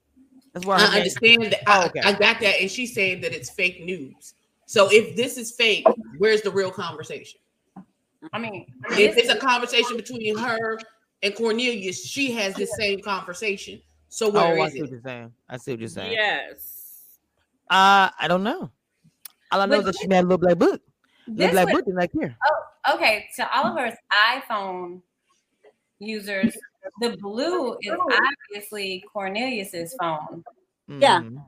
That's 0.54 0.66
why 0.66 0.76
I 0.76 0.80
her 0.82 0.88
name- 0.90 0.98
understand 0.98 1.44
that. 1.44 1.62
Oh, 1.68 1.72
I, 1.82 1.86
okay. 1.88 2.00
I 2.04 2.12
got 2.12 2.40
that, 2.42 2.62
and 2.62 2.70
she's 2.70 2.94
saying 2.94 3.22
that 3.22 3.34
it's 3.34 3.50
fake 3.50 3.84
news. 3.84 4.36
So 4.68 4.90
if 4.92 5.16
this 5.16 5.38
is 5.38 5.52
fake, 5.52 5.86
where's 6.18 6.42
the 6.42 6.52
real 6.52 6.72
conversation? 6.72 7.40
I 8.34 8.39
mean, 8.39 8.65
If 8.91 9.17
it's 9.17 9.30
a 9.30 9.38
conversation 9.38 9.95
between 9.95 10.38
her 10.38 10.78
and 11.23 11.36
Cornelius, 11.36 12.05
she 12.05 12.32
has 12.34 12.53
the 12.55 12.65
same 12.67 13.01
conversation. 13.01 13.82
So 14.09 14.28
Oh, 14.28 14.32
where 14.32 14.59
I 14.59 14.65
is 14.67 14.73
see 14.73 14.80
what 14.82 14.88
it? 14.89 14.91
you're 14.91 15.01
saying. 15.01 15.34
I 15.49 15.57
see 15.57 15.71
what 15.71 15.80
you're 15.80 15.89
saying. 15.89 16.11
yes. 16.13 17.17
Uh, 17.69 18.09
I 18.19 18.28
don't 18.28 18.43
know. 18.43 18.69
All 19.51 19.61
I 19.61 19.65
know 19.65 19.78
But 19.78 19.80
is 19.80 19.86
that 19.86 20.01
she 20.01 20.07
made 20.07 20.19
a 20.19 20.21
little 20.23 20.38
black 20.38 20.57
book. 20.57 20.82
Little 21.28 21.36
this 21.38 21.51
black 21.51 21.65
would- 21.67 21.73
book 21.86 21.88
is 21.88 21.95
like 21.95 22.11
here. 22.13 22.38
Oh, 22.45 22.95
okay. 22.95 23.28
To 23.38 23.57
Oliver's 23.57 23.95
iPhone 24.13 25.01
users, 25.99 26.55
the 27.01 27.17
blue 27.17 27.76
is 27.82 27.97
obviously 28.51 29.03
Cornelius's 29.11 29.95
phone. 29.99 30.43
Yeah. 30.88 31.21
Mhm. 31.21 31.43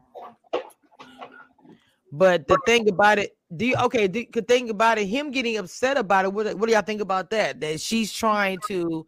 But 2.11 2.47
the 2.47 2.57
thing 2.65 2.89
about 2.89 3.19
it, 3.19 3.36
do 3.55 3.65
you 3.65 3.75
okay? 3.83 4.07
The 4.07 4.29
the 4.33 4.41
thing 4.41 4.69
about 4.69 4.97
it, 4.97 5.05
him 5.07 5.31
getting 5.31 5.57
upset 5.57 5.97
about 5.97 6.25
it. 6.25 6.33
What, 6.33 6.57
what 6.57 6.67
do 6.67 6.73
y'all 6.73 6.81
think 6.81 7.01
about 7.01 7.29
that? 7.29 7.59
That 7.61 7.79
she's 7.79 8.11
trying 8.11 8.59
to. 8.67 9.05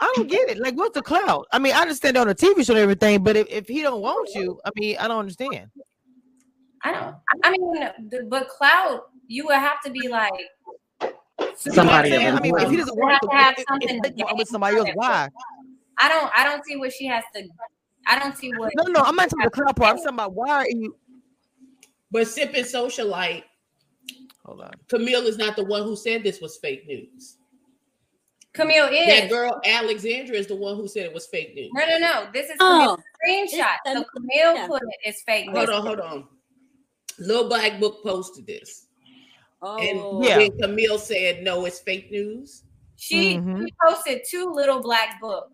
I 0.00 0.12
don't 0.16 0.28
get 0.28 0.50
it. 0.50 0.58
Like, 0.58 0.74
what's 0.74 0.94
the 0.94 1.02
clout? 1.02 1.46
I 1.52 1.60
mean, 1.60 1.72
I 1.74 1.82
understand 1.82 2.16
on 2.16 2.28
a 2.28 2.34
TV 2.34 2.66
show 2.66 2.72
and 2.72 2.80
everything, 2.82 3.22
but 3.22 3.36
if, 3.36 3.46
if 3.48 3.68
he 3.68 3.82
don't 3.82 4.02
want 4.02 4.30
you, 4.34 4.58
I 4.64 4.70
mean, 4.74 4.96
I 4.98 5.06
don't 5.06 5.20
understand. 5.20 5.70
I 6.82 6.92
don't. 6.92 7.14
I 7.44 7.50
mean, 7.52 7.74
the, 8.10 8.26
but 8.28 8.48
cloud, 8.48 9.02
you 9.28 9.46
would 9.46 9.54
have 9.54 9.80
to 9.82 9.90
be 9.90 10.08
like 10.08 10.32
Somebody 11.56 12.10
You 12.10 12.16
I'm 12.16 12.20
saying? 12.20 12.34
that 12.34 12.40
I 12.40 12.42
mean, 12.42 12.58
if 12.58 12.70
he 12.70 12.76
doesn't 12.76 12.96
want 12.96 13.18
to, 13.22 13.28
to 13.28 13.34
have 13.34 13.52
if- 13.54 13.58
if- 13.60 13.66
something 13.68 14.00
if 14.04 14.28
to 14.28 14.34
with 14.36 14.48
somebody 14.48 14.76
else, 14.76 14.90
why? 14.94 15.28
I 15.98 16.08
don't. 16.08 16.30
I 16.36 16.44
don't 16.44 16.64
see 16.64 16.76
what 16.76 16.92
she 16.92 17.06
has 17.06 17.22
to. 17.34 17.48
I 18.06 18.18
don't 18.18 18.36
see 18.36 18.50
what. 18.56 18.72
No, 18.76 18.84
no, 18.84 19.00
I'm 19.00 19.14
not 19.14 19.30
talking 19.30 19.44
about 19.44 19.52
the 19.52 19.62
clout 19.62 19.76
part. 19.76 19.90
I'm 19.90 19.96
talking 19.98 20.14
about 20.14 20.34
why 20.34 20.50
are 20.50 20.68
you? 20.68 20.96
But 22.10 22.26
sipping 22.26 22.64
socialite, 22.64 23.44
Hold 24.44 24.62
on. 24.62 24.72
Camille 24.88 25.26
is 25.26 25.38
not 25.38 25.56
the 25.56 25.64
one 25.64 25.82
who 25.82 25.94
said 25.96 26.22
this 26.22 26.40
was 26.40 26.56
fake 26.58 26.86
news. 26.86 27.36
Camille 28.52 28.88
is. 28.88 29.06
That 29.06 29.30
girl 29.30 29.60
Alexandra 29.64 30.36
is 30.36 30.46
the 30.46 30.56
one 30.56 30.76
who 30.76 30.86
said 30.88 31.04
it 31.06 31.14
was 31.14 31.26
fake 31.26 31.54
news. 31.54 31.70
No, 31.74 31.86
no, 31.86 31.98
no. 31.98 32.28
This 32.32 32.50
is 32.50 32.56
Oh, 32.60 32.98
Camille's 33.24 33.52
screenshot. 33.54 33.76
So 33.86 34.04
Camille 34.14 34.54
yeah. 34.54 34.66
put 34.66 34.82
it. 34.82 34.88
It's 35.04 35.22
fake 35.22 35.46
news. 35.46 35.56
Hold 35.56 35.70
on, 35.70 35.86
hold 35.86 36.00
on. 36.00 36.28
Lil 37.18 37.48
Black 37.48 37.78
Book 37.80 38.02
posted 38.02 38.46
this. 38.46 38.88
And 39.62 39.98
Oh, 40.00 40.22
Yeah. 40.26 40.38
then 40.38 40.58
Camille 40.58 40.98
said, 40.98 41.42
no, 41.44 41.64
it's 41.64 41.78
fake 41.78 42.10
news. 42.10 42.64
She, 42.96 43.36
Mhm. 43.36 43.64
she 43.66 43.74
posted 43.84 44.22
two 44.28 44.50
little 44.52 44.80
black 44.80 45.20
book. 45.20 45.48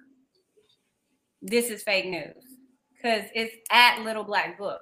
This 1.43 1.71
is 1.71 1.83
fake 1.83 2.07
news 2.07 2.43
because 2.97 3.25
it's 3.35 3.55
at 3.71 4.03
little 4.03 4.25
black 4.25 4.59
book. 4.59 4.81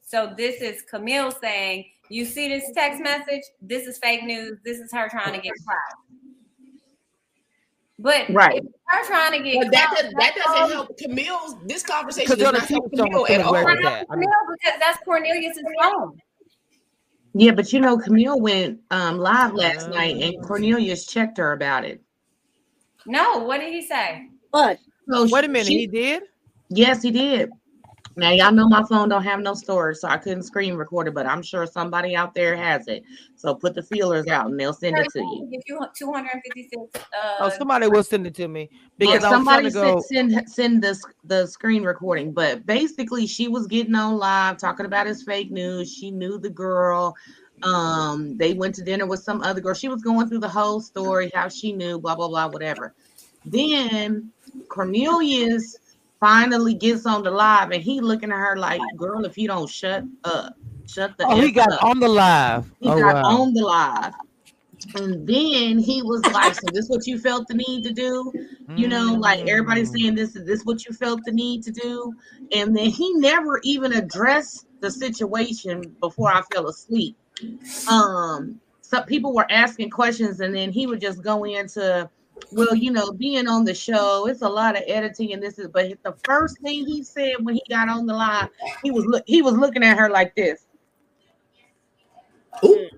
So 0.00 0.32
this 0.36 0.62
is 0.62 0.80
Camille 0.82 1.32
saying, 1.32 1.84
"You 2.10 2.24
see 2.24 2.48
this 2.48 2.64
text 2.74 3.00
message? 3.00 3.42
This 3.60 3.86
is 3.86 3.98
fake 3.98 4.24
news. 4.24 4.58
This 4.64 4.78
is 4.78 4.92
her 4.92 5.08
trying 5.08 5.32
to 5.34 5.40
get 5.40 5.52
clout." 5.64 6.04
But 8.00 8.30
Right. 8.30 8.58
if 8.62 8.64
her 8.86 9.04
trying 9.06 9.32
to 9.32 9.40
get 9.50 9.60
But 9.62 9.72
that, 9.72 9.92
does, 10.00 10.12
that 10.18 10.34
doesn't 10.36 10.70
help 10.76 10.96
Camille's. 10.98 11.56
This 11.66 11.82
conversation 11.82 12.26
Because 12.26 12.38
is 12.38 12.44
they're 12.44 12.52
not 12.52 12.68
the 12.68 12.74
helping 12.74 12.98
Camille 12.98 13.26
at 13.26 13.40
all. 13.40 13.52
with 13.52 13.82
that. 13.82 14.08
Camille 14.08 14.28
because 14.62 14.78
that's 14.80 14.98
Cornelius's 15.04 15.64
phone. 15.82 16.16
Yeah, 17.34 17.52
but 17.52 17.72
you 17.72 17.80
know, 17.80 17.98
Camille 17.98 18.40
went 18.40 18.80
um, 18.90 19.18
live 19.18 19.52
last 19.52 19.88
Oh. 19.88 19.94
night, 19.94 20.16
and 20.16 20.42
Cornelius 20.46 21.06
checked 21.06 21.38
her 21.38 21.52
about 21.52 21.84
it. 21.84 22.00
No, 23.04 23.38
what 23.38 23.58
did 23.60 23.72
he 23.72 23.82
say? 23.82 24.28
but 24.52 24.78
So 25.10 25.26
wait 25.30 25.44
a 25.44 25.48
minute, 25.48 25.66
she- 25.66 25.78
he 25.80 25.86
did. 25.88 26.22
yes, 26.70 27.02
he 27.02 27.10
did. 27.10 27.50
Now 28.18 28.32
y'all 28.32 28.50
know 28.50 28.68
my 28.68 28.82
phone 28.82 29.08
don't 29.08 29.22
have 29.22 29.38
no 29.38 29.54
storage, 29.54 29.98
so 29.98 30.08
I 30.08 30.16
couldn't 30.16 30.42
screen 30.42 30.74
record 30.74 31.06
it, 31.06 31.14
but 31.14 31.24
I'm 31.24 31.40
sure 31.40 31.66
somebody 31.66 32.16
out 32.16 32.34
there 32.34 32.56
has 32.56 32.88
it. 32.88 33.04
So 33.36 33.54
put 33.54 33.76
the 33.76 33.82
feelers 33.82 34.26
out, 34.26 34.46
and 34.50 34.58
they'll 34.58 34.72
send 34.72 34.98
it 34.98 35.08
to 35.12 35.20
you. 35.20 35.48
If 35.52 35.68
you 35.68 35.76
want 35.76 35.94
256. 35.94 37.06
Oh, 37.14 37.46
Uh, 37.46 37.50
somebody 37.50 37.86
will 37.86 38.02
send 38.02 38.26
it 38.26 38.34
to 38.34 38.48
me 38.48 38.70
Yeah, 38.72 38.78
because 38.98 39.24
I 39.24 39.30
was 39.30 39.46
trying 39.46 39.70
somebody 39.70 39.70
to 39.70 39.72
go. 39.72 40.00
send 40.00 40.32
send 40.32 40.50
send 40.50 40.82
the 40.82 41.00
the 41.24 41.46
screen 41.46 41.84
recording, 41.84 42.32
but 42.32 42.66
basically 42.66 43.24
she 43.28 43.46
was 43.46 43.68
getting 43.68 43.94
on 43.94 44.18
live 44.18 44.58
talking 44.58 44.86
about 44.86 45.06
his 45.06 45.22
fake 45.22 45.52
news. 45.52 45.94
She 45.94 46.10
knew 46.10 46.38
the 46.38 46.50
girl. 46.50 47.14
Um, 47.62 48.36
they 48.36 48.54
went 48.54 48.74
to 48.76 48.82
dinner 48.82 49.06
with 49.06 49.20
some 49.20 49.42
other 49.42 49.60
girl. 49.60 49.74
She 49.74 49.88
was 49.88 50.02
going 50.02 50.28
through 50.28 50.40
the 50.40 50.48
whole 50.48 50.80
story, 50.80 51.30
how 51.32 51.48
she 51.48 51.70
knew, 51.72 52.00
blah 52.00 52.16
blah 52.16 52.26
blah, 52.26 52.48
whatever. 52.48 52.94
Then 53.44 54.32
Cornelius 54.68 55.76
finally 56.20 56.74
gets 56.74 57.06
on 57.06 57.22
the 57.22 57.30
live, 57.30 57.70
and 57.70 57.82
he 57.82 58.00
looking 58.00 58.30
at 58.32 58.38
her 58.38 58.56
like, 58.56 58.80
"Girl, 58.96 59.24
if 59.24 59.38
you 59.38 59.48
don't 59.48 59.68
shut 59.68 60.04
up, 60.24 60.56
shut 60.86 61.16
the." 61.18 61.26
Oh, 61.26 61.40
he 61.40 61.50
got 61.50 61.72
up." 61.72 61.84
on 61.84 62.00
the 62.00 62.08
live. 62.08 62.72
He 62.80 62.88
Oh 62.88 62.98
got 62.98 63.16
wow. 63.16 63.42
on 63.42 63.54
the 63.54 63.62
live. 63.62 64.14
And 64.94 65.26
then 65.26 65.78
he 65.78 66.02
was 66.02 66.24
like, 66.32 66.54
So 66.54 66.68
this 66.68 66.84
is 66.84 66.90
what 66.90 67.06
you 67.06 67.18
felt 67.18 67.46
the 67.48 67.54
need 67.54 67.84
to 67.84 67.92
do? 67.92 68.32
You 68.76 68.88
know, 68.88 69.16
like 69.18 69.40
everybody's 69.40 69.90
Mm. 69.90 70.00
saying 70.00 70.14
this 70.14 70.36
is 70.36 70.46
this 70.46 70.62
what 70.64 70.84
you 70.86 70.92
felt 70.92 71.24
the 71.24 71.32
need 71.32 71.62
to 71.64 71.72
do? 71.72 72.14
And 72.52 72.76
then 72.76 72.86
he 72.86 73.12
never 73.14 73.60
even 73.64 73.92
addressed 73.92 74.66
the 74.80 74.90
situation 74.90 75.94
before 76.00 76.32
I 76.32 76.42
fell 76.52 76.68
asleep. 76.68 77.16
Um 77.90 78.60
some 78.82 79.04
people 79.04 79.34
were 79.34 79.50
asking 79.50 79.90
questions 79.90 80.40
and 80.40 80.54
then 80.54 80.72
he 80.72 80.86
would 80.86 81.00
just 81.00 81.22
go 81.22 81.44
into 81.44 82.08
well, 82.52 82.74
you 82.74 82.90
know, 82.90 83.12
being 83.12 83.48
on 83.48 83.64
the 83.64 83.74
show, 83.74 84.26
it's 84.26 84.42
a 84.42 84.48
lot 84.48 84.76
of 84.76 84.84
editing 84.86 85.32
and 85.32 85.42
this 85.42 85.58
is 85.58 85.68
but 85.68 85.92
the 86.02 86.14
first 86.24 86.58
thing 86.60 86.86
he 86.86 87.02
said 87.02 87.34
when 87.42 87.54
he 87.54 87.62
got 87.68 87.88
on 87.88 88.06
the 88.06 88.14
line, 88.14 88.48
he 88.82 88.90
was 88.90 89.04
look 89.04 89.22
he 89.26 89.42
was 89.42 89.54
looking 89.54 89.84
at 89.84 89.98
her 89.98 90.08
like 90.08 90.34
this. 90.34 90.66
Ooh. 92.64 92.88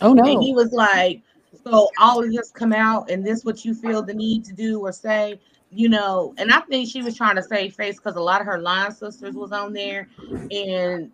Oh 0.00 0.16
And 0.16 0.42
he 0.42 0.54
was 0.54 0.72
like, 0.72 1.22
So 1.64 1.88
all 1.98 2.22
of 2.22 2.32
this 2.32 2.50
come 2.50 2.72
out, 2.72 3.10
and 3.10 3.26
this 3.26 3.44
what 3.44 3.64
you 3.64 3.74
feel 3.74 4.02
the 4.02 4.14
need 4.14 4.44
to 4.44 4.52
do 4.52 4.80
or 4.80 4.92
say, 4.92 5.40
you 5.70 5.88
know. 5.88 6.34
And 6.38 6.50
I 6.52 6.60
think 6.60 6.88
she 6.88 7.02
was 7.02 7.16
trying 7.16 7.36
to 7.36 7.42
save 7.42 7.74
face 7.74 7.96
because 7.96 8.16
a 8.16 8.22
lot 8.22 8.40
of 8.40 8.46
her 8.46 8.58
line 8.58 8.92
sisters 8.92 9.34
was 9.34 9.52
on 9.52 9.72
there, 9.72 10.08
and 10.50 11.10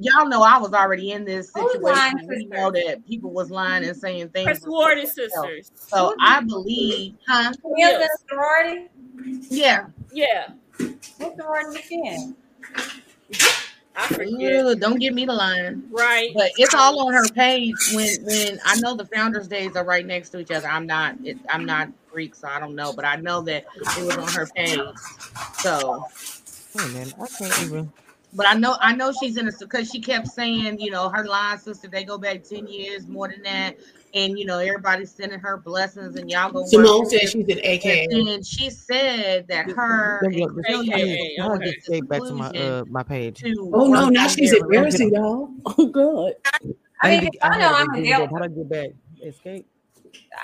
y'all 0.00 0.28
know 0.28 0.42
I 0.42 0.58
was 0.58 0.72
already 0.72 1.12
in 1.12 1.24
this 1.24 1.52
situation. 1.52 2.26
We 2.28 2.46
know 2.46 2.70
that 2.70 3.06
people 3.06 3.30
was 3.30 3.50
lying 3.50 3.84
and 3.84 3.96
saying 3.96 4.30
things. 4.30 4.48
Her 4.48 4.54
things. 4.54 4.64
sorority 4.64 5.06
sisters. 5.06 5.70
So 5.76 6.14
I 6.20 6.40
believe, 6.40 7.14
huh? 7.26 7.52
Camille's 7.62 7.94
in 7.94 8.02
a 8.02 8.28
sorority. 8.28 8.88
Yeah. 9.50 9.86
Yeah. 10.12 10.50
What 11.18 11.36
sorority 11.36 11.78
is 11.78 11.84
she 11.84 11.94
in? 11.94 12.36
I 13.96 14.06
forget. 14.06 14.78
Don't 14.78 15.00
give 15.00 15.12
me 15.12 15.26
the 15.26 15.32
line. 15.32 15.82
Right. 15.90 16.30
But 16.32 16.52
it's 16.56 16.74
all 16.74 17.06
on 17.06 17.12
her 17.12 17.28
page. 17.28 17.74
When 17.92 18.08
when 18.22 18.60
I 18.64 18.78
know 18.80 18.94
the 18.94 19.06
founders' 19.06 19.48
days 19.48 19.74
are 19.74 19.84
right 19.84 20.06
next 20.06 20.30
to 20.30 20.38
each 20.38 20.52
other. 20.52 20.68
I'm 20.68 20.86
not. 20.86 21.16
It, 21.24 21.38
I'm 21.50 21.64
not 21.64 21.88
Greek, 22.10 22.34
so 22.36 22.46
I 22.46 22.60
don't 22.60 22.76
know. 22.76 22.92
But 22.92 23.04
I 23.04 23.16
know 23.16 23.40
that 23.42 23.66
it 23.76 24.04
was 24.04 24.16
on 24.16 24.28
her 24.28 24.46
page. 24.54 24.78
So. 25.54 26.06
Hey 26.74 26.92
man, 26.92 27.12
I 27.20 27.26
can't 27.26 27.62
even. 27.62 27.92
But 28.38 28.46
I 28.46 28.54
know 28.54 28.76
I 28.80 28.94
know 28.94 29.12
she's 29.20 29.36
in 29.36 29.48
a 29.48 29.52
because 29.58 29.90
she 29.90 30.00
kept 30.00 30.28
saying, 30.28 30.78
you 30.78 30.92
know, 30.92 31.08
her 31.08 31.24
line 31.24 31.58
sister, 31.58 31.88
they 31.88 32.04
go 32.04 32.16
back 32.18 32.44
10 32.44 32.68
years, 32.68 33.08
more 33.08 33.26
than 33.26 33.42
that. 33.42 33.76
And 34.14 34.38
you 34.38 34.44
know, 34.46 34.60
everybody's 34.60 35.10
sending 35.10 35.40
her 35.40 35.56
blessings 35.56 36.14
and 36.14 36.30
y'all 36.30 36.52
go 36.52 36.64
Simone 36.64 37.10
said 37.10 37.28
she's 37.28 37.48
it. 37.48 37.58
an 37.58 37.74
AK. 37.74 38.12
And 38.36 38.46
she 38.46 38.70
said 38.70 39.48
that 39.48 39.68
her 39.72 40.20
Let 40.22 40.30
me- 40.30 40.42
and 40.44 40.54
let 40.56 40.64
Cornelia 40.66 40.96
me- 41.04 41.34
came 41.36 41.42
I'll 41.50 41.58
to 41.58 41.64
just 41.72 41.86
say 41.86 42.00
back 42.00 42.20
to 42.22 42.32
my 42.32 42.48
uh 42.50 42.84
my 42.88 43.02
page. 43.02 43.42
Oh 43.74 43.88
no, 43.88 44.08
now 44.08 44.28
she's 44.28 44.52
embarrassing 44.52 45.12
y'all. 45.12 45.50
Oh 45.66 45.86
god. 45.88 46.34
I 47.02 47.10
need 47.10 47.22
mean, 47.22 47.32
to- 47.32 47.44
I 47.44 47.58
know 47.58 47.72
I'm 47.74 47.88
get 47.88 47.98
a 47.98 48.02
deal. 48.04 48.28
How 48.28 48.38
do 48.38 48.44
I 48.44 48.48
get 48.48 48.68
back? 48.68 48.88
Escape. 49.20 49.66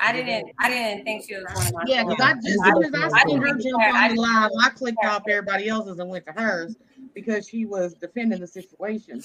I 0.03 0.12
didn't. 0.12 0.51
I 0.59 0.68
didn't 0.68 1.05
think 1.05 1.24
she 1.26 1.36
was 1.36 1.45
one 1.55 1.66
of 1.66 1.72
my. 1.72 1.82
Yeah, 1.86 2.05
because 2.05 2.20
I 2.20 2.34
just 2.34 2.49
as 2.49 2.74
soon 2.74 2.95
as 3.05 3.12
I 3.14 3.24
seen 3.24 3.40
her 3.40 3.55
jump 3.57 3.82
on 3.82 4.14
the 4.14 4.20
live, 4.20 4.51
I 4.62 4.68
clicked 4.70 5.05
off 5.05 5.22
everybody 5.28 5.68
else's 5.68 5.99
and 6.01 6.11
went 6.11 6.26
to 6.26 6.32
hers 6.32 6.76
because 7.15 7.49
she 7.49 7.65
was 7.65 7.95
defending 7.95 8.41
the 8.41 8.47
situation. 8.47 9.23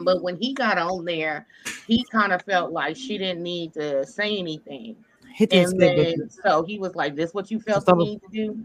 But 0.00 0.22
when 0.22 0.36
he 0.36 0.54
got 0.54 0.78
on 0.78 1.04
there, 1.04 1.46
he 1.86 2.04
kind 2.10 2.32
of 2.32 2.42
felt 2.42 2.72
like 2.72 2.96
she 2.96 3.18
didn't 3.18 3.42
need 3.42 3.74
to 3.74 4.06
say 4.06 4.38
anything. 4.38 4.96
Hit 5.34 5.50
the 5.50 5.58
And 5.58 5.80
then 5.80 6.30
so 6.44 6.62
he 6.62 6.78
was 6.78 6.94
like, 6.94 7.14
This 7.14 7.34
what 7.34 7.50
you 7.50 7.60
felt 7.60 7.82
Stop 7.82 7.98
the 7.98 8.04
need 8.04 8.20
to 8.22 8.28
do? 8.28 8.64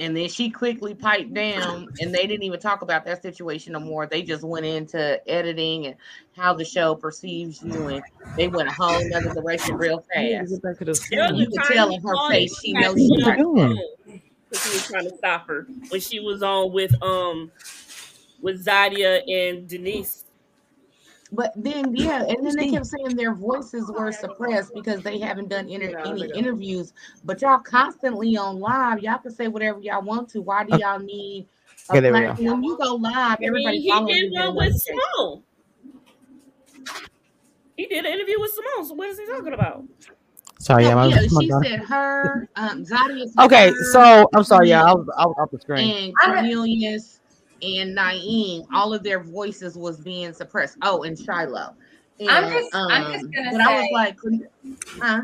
And 0.00 0.16
then 0.16 0.28
she 0.28 0.48
quickly 0.48 0.94
piped 0.94 1.34
down, 1.34 1.88
and 1.98 2.14
they 2.14 2.24
didn't 2.26 2.44
even 2.44 2.60
talk 2.60 2.82
about 2.82 3.04
that 3.06 3.20
situation 3.20 3.72
no 3.72 3.80
more. 3.80 4.06
They 4.06 4.22
just 4.22 4.44
went 4.44 4.64
into 4.64 5.20
editing 5.28 5.86
and 5.86 5.96
how 6.36 6.54
the 6.54 6.64
show 6.64 6.94
perceives 6.94 7.60
you, 7.64 7.88
and 7.88 8.02
they 8.36 8.46
went 8.46 8.68
a 8.68 8.72
whole 8.72 9.08
nother 9.08 9.34
direction 9.34 9.74
real 9.76 10.04
fast. 10.14 10.50
Get 10.50 10.62
back 10.62 10.78
to 10.78 10.84
the 10.84 11.06
There 11.10 11.32
was 11.32 11.40
You 11.40 11.48
a 11.48 11.50
could 11.50 11.74
tell 11.74 11.90
in 11.92 12.00
her 12.02 12.30
face 12.30 12.60
she 12.60 12.74
knows 12.74 12.96
she 12.96 13.08
on 13.10 13.20
got 13.22 13.38
doing? 13.38 13.96
Phone, 14.50 14.58
'cause 14.58 14.64
he 14.64 14.70
was 14.78 14.86
trying 14.86 15.04
to 15.04 15.16
stop 15.16 15.46
her 15.46 15.66
when 15.90 16.00
she 16.00 16.20
was 16.20 16.42
on 16.42 16.72
with 16.72 17.00
um 17.02 17.50
with 18.40 18.64
Zadia 18.64 19.22
and 19.28 19.68
Denise. 19.68 20.24
But 21.30 21.52
then, 21.56 21.94
yeah, 21.94 22.24
and 22.24 22.46
then 22.46 22.56
they 22.56 22.70
kept 22.70 22.86
saying 22.86 23.14
their 23.14 23.34
voices 23.34 23.90
were 23.90 24.12
suppressed 24.12 24.72
because 24.72 25.02
they 25.02 25.18
haven't 25.18 25.48
done 25.48 25.68
inter- 25.68 25.98
any 26.06 26.22
interviews. 26.32 26.94
But 27.22 27.42
y'all 27.42 27.58
constantly 27.58 28.36
on 28.38 28.60
live. 28.60 29.00
Y'all 29.00 29.18
can 29.18 29.30
say 29.30 29.46
whatever 29.48 29.78
y'all 29.80 30.02
want 30.02 30.30
to. 30.30 30.40
Why 30.40 30.64
do 30.64 30.74
y'all 30.78 30.98
need? 30.98 31.46
A 31.90 31.92
Okay, 31.92 32.00
there 32.00 32.12
we 32.14 32.20
go. 32.20 32.52
When 32.52 32.64
you 32.64 32.78
go 32.78 32.94
live, 32.94 33.14
I 33.14 33.36
mean, 33.40 33.46
everybody 33.46 33.80
he 33.80 33.90
did 34.06 34.32
you. 34.32 34.40
one 34.40 34.56
with 34.56 34.74
Simone. 34.74 35.42
He 37.76 37.86
did 37.86 38.06
an 38.06 38.12
interview 38.12 38.40
with 38.40 38.52
Simone. 38.52 38.86
So 38.86 38.94
what 38.94 39.08
is 39.10 39.18
he 39.18 39.26
talking 39.26 39.52
about? 39.52 39.84
Sorry, 40.58 40.84
yeah, 40.84 40.94
No, 40.94 41.04
yeah, 41.04 41.20
she 41.40 41.48
daughter- 41.48 41.64
said 41.68 41.80
her, 41.80 42.48
um, 42.56 42.84
Zadia 42.84 43.28
said 43.28 43.44
Okay, 43.44 43.68
her, 43.70 43.84
so 43.92 44.28
I'm 44.34 44.42
sorry, 44.44 44.68
yeah, 44.70 44.82
I 44.84 44.92
was, 44.92 45.06
I 45.16 45.26
was 45.26 45.36
off 45.38 45.50
the 45.50 45.60
screen. 45.60 46.06
and 46.06 46.12
Cornelius 46.22 47.20
and 47.62 47.96
Naeem, 47.96 48.66
all 48.72 48.92
of 48.92 49.02
their 49.02 49.22
voices 49.22 49.76
was 49.76 50.00
being 50.00 50.32
suppressed. 50.32 50.76
Oh, 50.82 51.02
and 51.04 51.18
Shiloh. 51.18 51.74
And, 52.20 52.28
I'm 52.30 52.50
just- 52.52 52.74
I'm 52.74 53.12
just 53.12 53.24
um, 53.24 53.30
gonna 53.30 53.50
but 53.52 53.60
I 53.60 53.80
was 53.80 53.88
like, 53.92 54.16
huh? 55.00 55.22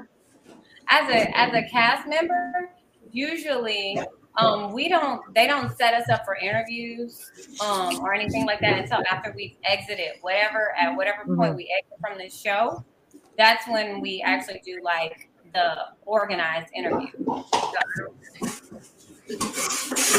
as 0.88 1.08
a 1.10 1.38
as 1.38 1.52
a 1.54 1.62
cast 1.68 2.06
member, 2.08 2.70
usually 3.12 3.98
um 4.36 4.72
we 4.72 4.88
don't 4.88 5.20
they 5.34 5.46
don't 5.46 5.76
set 5.76 5.94
us 5.94 6.08
up 6.08 6.24
for 6.24 6.34
interviews 6.36 7.30
um 7.64 8.00
or 8.00 8.12
anything 8.12 8.44
like 8.46 8.58
that 8.60 8.78
until 8.80 8.98
after 9.10 9.32
we've 9.36 9.56
exited 9.64 10.10
whatever 10.22 10.72
at 10.76 10.94
whatever 10.96 11.24
point 11.36 11.52
Mhm. 11.52 11.56
we 11.56 11.74
exit 11.78 11.98
from 12.00 12.18
the 12.18 12.28
show. 12.28 12.84
That's 13.36 13.66
when 13.68 14.00
we 14.00 14.22
actually 14.24 14.62
do 14.64 14.80
like 14.82 15.28
the 15.52 15.76
organized 16.04 16.72
interview. 16.74 17.08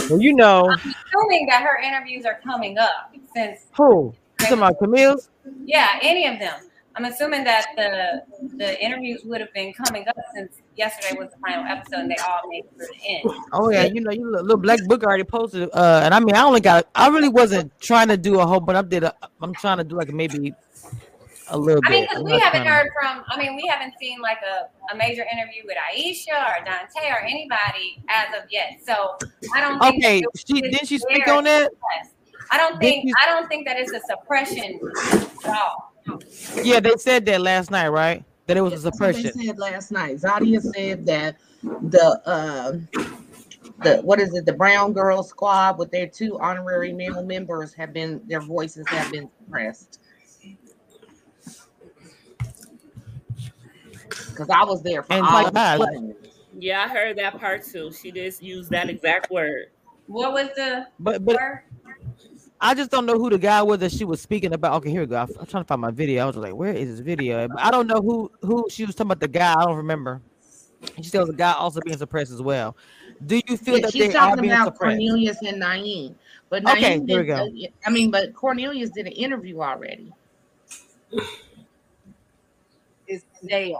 Well, 0.10 0.22
you 0.22 0.34
know 0.34 0.70
I'm 0.70 0.96
assuming 1.14 1.46
that 1.48 1.62
her 1.64 1.80
interviews 1.82 2.26
are 2.26 2.40
coming 2.44 2.78
up 2.78 3.14
since 3.36 3.68
who? 3.76 4.14
Talking 4.40 4.58
about 4.58 4.80
Camille's? 4.80 5.30
yeah, 5.66 6.00
any 6.02 6.28
of 6.28 6.40
them. 6.40 6.60
I'm 6.98 7.04
assuming 7.06 7.44
that 7.44 7.66
the 7.76 8.24
the 8.56 8.82
interviews 8.82 9.24
would 9.26 9.42
have 9.42 9.54
been 9.54 9.74
coming 9.74 10.08
up 10.08 10.16
since 10.34 10.62
yesterday 10.78 11.20
was 11.20 11.30
the 11.30 11.38
final 11.40 11.66
episode 11.66 12.00
and 12.00 12.12
they 12.12 12.16
all 12.26 12.48
made 12.50 12.64
it 12.64 12.72
through 12.78 12.88
the 12.88 13.10
end. 13.10 13.44
Oh 13.52 13.70
yeah, 13.70 13.84
you 13.84 14.00
know, 14.00 14.12
you 14.12 14.26
little, 14.26 14.46
little 14.46 14.62
black 14.62 14.80
book 14.86 15.04
already 15.04 15.26
posted. 15.26 15.70
Uh, 15.74 16.02
and 16.06 16.14
I 16.14 16.22
mean, 16.22 16.36
I 16.36 16.44
only 16.44 16.62
got. 16.62 16.88
I 16.96 17.10
really 17.10 17.28
wasn't 17.28 17.78
trying 17.82 18.08
to 18.08 18.18
do 18.18 18.40
a 18.40 18.46
whole, 18.46 18.62
but 18.62 18.78
I 18.78 18.82
did. 18.82 19.04
A, 19.04 19.14
I'm 19.42 19.54
trying 19.56 19.78
to 19.80 19.84
do 19.84 19.98
like 19.98 20.14
maybe 20.14 20.54
a 21.50 21.58
little 21.58 21.82
I 21.86 21.90
mean, 21.90 22.04
because 22.10 22.24
we 22.24 22.40
haven't 22.40 22.66
heard 22.66 22.90
from, 23.00 23.24
I 23.28 23.38
mean, 23.38 23.56
we 23.56 23.68
haven't 23.68 23.94
seen 24.00 24.20
like 24.22 24.40
a, 24.42 24.94
a 24.94 24.98
major 24.98 25.26
interview 25.32 25.64
with 25.66 25.78
Aisha 25.92 26.34
or 26.34 26.64
Dante 26.66 27.10
or 27.10 27.20
anybody 27.24 28.02
as 28.10 28.28
of 28.42 28.50
yet. 28.50 28.80
So 28.86 29.18
I 29.54 29.62
don't 29.62 29.80
think. 29.80 30.04
Okay, 30.04 30.24
she 30.36 30.62
didn't 30.62 30.88
she 30.88 30.98
speak 30.98 31.28
on 31.28 31.44
that? 31.46 31.72
I 32.52 32.58
don't 32.58 32.80
think. 32.80 33.08
she- 33.08 33.14
I 33.22 33.26
don't 33.28 33.48
think 33.48 33.66
that 33.68 33.78
it's 33.80 33.94
a 33.94 34.02
suppression 34.02 34.80
at 35.46 35.58
all. 35.58 35.94
Yeah, 36.64 36.80
they 36.80 36.96
said 36.98 37.26
that 37.26 37.42
last 37.42 37.72
night, 37.72 37.90
right? 37.90 38.24
That 38.48 38.58
it 38.58 38.62
was 38.62 38.74
a 38.74 38.76
That's 38.90 39.00
what 39.00 39.14
they 39.16 39.22
suppression. 39.24 39.46
said 39.46 39.58
last 39.58 39.92
night. 39.92 40.18
Zadia 40.18 40.62
said 40.62 41.06
that 41.08 41.38
the 41.64 42.22
uh, 42.26 42.74
the 43.82 44.02
what 44.04 44.20
is 44.20 44.36
it? 44.36 44.46
The 44.46 44.54
Brown 44.54 44.94
Girl 44.94 45.24
Squad 45.24 45.80
with 45.80 45.90
their 45.92 46.06
two 46.08 46.38
honorary 46.40 46.94
male 46.94 47.24
members 47.24 47.74
have 47.74 47.92
been 47.94 48.22
their 48.28 48.42
voices 48.42 48.88
have 48.90 49.12
been 49.12 49.30
suppressed. 49.44 50.00
Because 54.36 54.50
I 54.50 54.64
was 54.64 54.84
there 54.84 55.04
for 55.04 55.14
And 55.14 55.26
all 55.26 55.34
like 55.34 55.48
the 55.48 55.52
that. 55.54 56.16
Yeah, 56.58 56.84
I 56.84 56.88
heard 56.88 57.18
that 57.18 57.40
part 57.40 57.64
too. 57.64 57.92
She 57.92 58.12
just 58.12 58.42
used 58.42 58.70
that 58.72 58.90
exact 58.90 59.32
word. 59.32 59.68
What 60.08 60.34
was 60.34 60.50
the 60.56 60.88
But 61.00 61.24
but 61.24 61.38
word? 61.38 61.64
I 62.62 62.74
just 62.74 62.90
don't 62.90 63.06
know 63.06 63.18
who 63.18 63.30
the 63.30 63.38
guy 63.38 63.62
was 63.62 63.80
that 63.80 63.92
she 63.92 64.06
was 64.06 64.22
speaking 64.22 64.54
about. 64.54 64.74
Okay, 64.76 64.90
here 64.90 65.02
we 65.02 65.08
go. 65.08 65.18
I'm 65.18 65.30
I'm 65.40 65.46
trying 65.46 65.64
to 65.64 65.68
find 65.68 65.82
my 65.82 65.92
video. 65.92 66.24
I 66.24 66.26
was 66.26 66.36
like, 66.38 66.56
where 66.56 66.74
is 66.74 66.90
this 66.90 67.00
video? 67.00 67.48
But 67.48 67.60
I 67.60 67.72
don't 67.72 67.88
know 67.88 68.02
who 68.02 68.32
who 68.42 68.66
she 68.70 68.86
was 68.86 68.96
talking 68.96 69.12
about. 69.12 69.20
The 69.20 69.28
guy, 69.28 69.54
I 69.54 69.66
don't 69.66 69.78
remember. 69.78 70.22
She 70.98 71.04
said 71.04 71.20
it 71.20 71.22
was 71.22 71.30
a 71.30 71.34
guy 71.34 71.54
also 71.54 71.82
being 71.82 71.98
suppressed 71.98 72.32
as 72.32 72.42
well. 72.42 72.76
Do 73.26 73.42
you 73.48 73.58
feel 73.58 73.76
Yeah, 73.76 73.82
that 73.82 73.92
she's 73.92 74.14
they 74.14 74.18
are 74.18 74.30
talking 74.30 74.42
being 74.42 74.54
about 74.54 74.74
suppressed? 74.74 74.98
Cornelius 74.98 75.42
and 75.42 75.62
Naeem. 75.62 76.16
But 76.50 76.66
Okay, 76.70 77.02
here 77.06 77.20
we 77.20 77.26
go. 77.26 77.52
I 77.86 77.90
mean, 77.90 78.12
but 78.12 78.34
Cornelius 78.34 78.92
did 78.92 79.08
an 79.08 79.14
interview 79.14 79.62
already. 79.62 80.14
It's 83.46 83.52
Dale. 83.52 83.80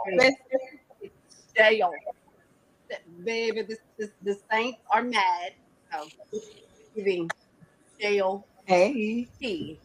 It's 1.02 1.16
Dale. 1.56 1.92
Baby, 3.24 3.64
this, 3.64 3.80
this, 3.98 4.10
the 4.22 4.38
Saints 4.52 4.80
are 4.92 5.04
mad. 5.04 5.54
So, 5.92 6.08
giving 6.96 7.30
Dale. 8.00 8.46
Hey. 8.66 9.28
He. 9.40 9.80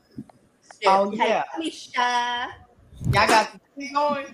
Oh, 0.87 1.11
Hey, 1.11 1.29
yeah. 1.29 1.45
Misha. 1.59 2.49
Y'all 3.07 3.29
got 3.29 3.53
the 3.53 3.61
tea 3.79 3.93
going? 3.93 4.27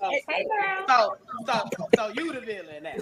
So, 0.00 0.10
Hey, 0.28 0.46
girl. 0.46 0.84
so, 0.88 1.16
so, 1.46 1.62
so 1.96 2.08
you 2.08 2.32
the 2.32 2.40
villain 2.40 2.84
now. 2.84 2.94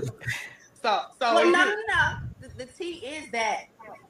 So, 0.83 1.01
so 1.21 1.35
well, 1.35 1.47
is 1.47 1.53
no, 1.53 1.65
no, 1.65 1.75
no. 1.89 2.49
The, 2.49 2.65
the 2.65 2.67
tea 2.67 3.07
is 3.07 3.31
that 3.33 3.65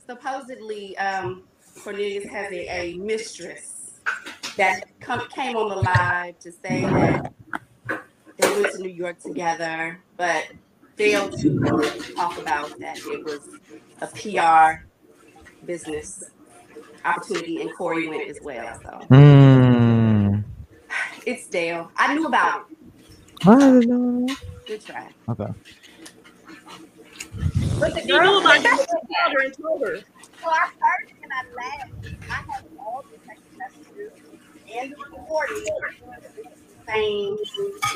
supposedly 0.07 0.97
um, 0.99 1.45
Cornelius 1.83 2.27
has 2.31 2.53
a, 2.53 2.69
a 2.69 2.99
mistress 2.99 4.01
that 4.57 4.85
come, 5.01 5.29
came 5.29 5.57
on 5.57 5.69
the 5.69 5.77
live 5.77 6.39
to 6.41 6.53
say 6.53 6.83
that 6.83 7.33
they 8.55 8.61
went 8.63 8.73
to 8.73 8.79
New 8.83 8.89
York 8.91 9.21
together, 9.21 10.01
but 10.17 10.45
failed 10.97 11.33
to 11.43 11.95
talk 12.17 12.39
about 12.39 12.79
that 12.81 12.99
it 13.07 13.25
was 13.25 13.49
a 14.01 14.09
PR 14.09 14.85
business 15.65 16.33
opportunity, 17.05 17.61
and 17.61 17.73
Corey 17.73 18.09
went 18.09 18.29
as 18.29 18.41
well. 18.43 18.75
So 18.85 19.11
Mm. 19.11 20.45
it's 21.27 21.49
Dale. 21.49 21.91
I 21.97 22.15
knew 22.15 22.27
about 22.27 22.61
it. 22.61 22.67
I 23.47 23.51
don't 23.57 23.89
know. 23.89 24.37
Good 24.67 24.85
try. 24.85 25.11
Okay. 25.31 25.53
But 27.79 27.95
the 27.95 28.03
girl 28.07 28.33
knew 28.33 28.39
about 28.41 28.63
said 28.63 28.81
it. 28.81 28.89
Her 29.33 29.43
and 29.45 29.55
told 29.61 29.83
her. 29.83 29.97
So 30.41 30.49
I 30.49 30.61
heard 30.81 31.05
it 31.09 31.17
and 31.23 31.33
I 31.33 31.43
laughed. 31.57 31.93
I 32.31 32.35
have 32.53 32.65
all 32.79 33.05
the 33.11 33.19
text 33.27 33.45
messages 33.59 34.13
and 34.75 34.93
the 34.93 34.97
recording 34.99 35.65
saying, 36.89 37.39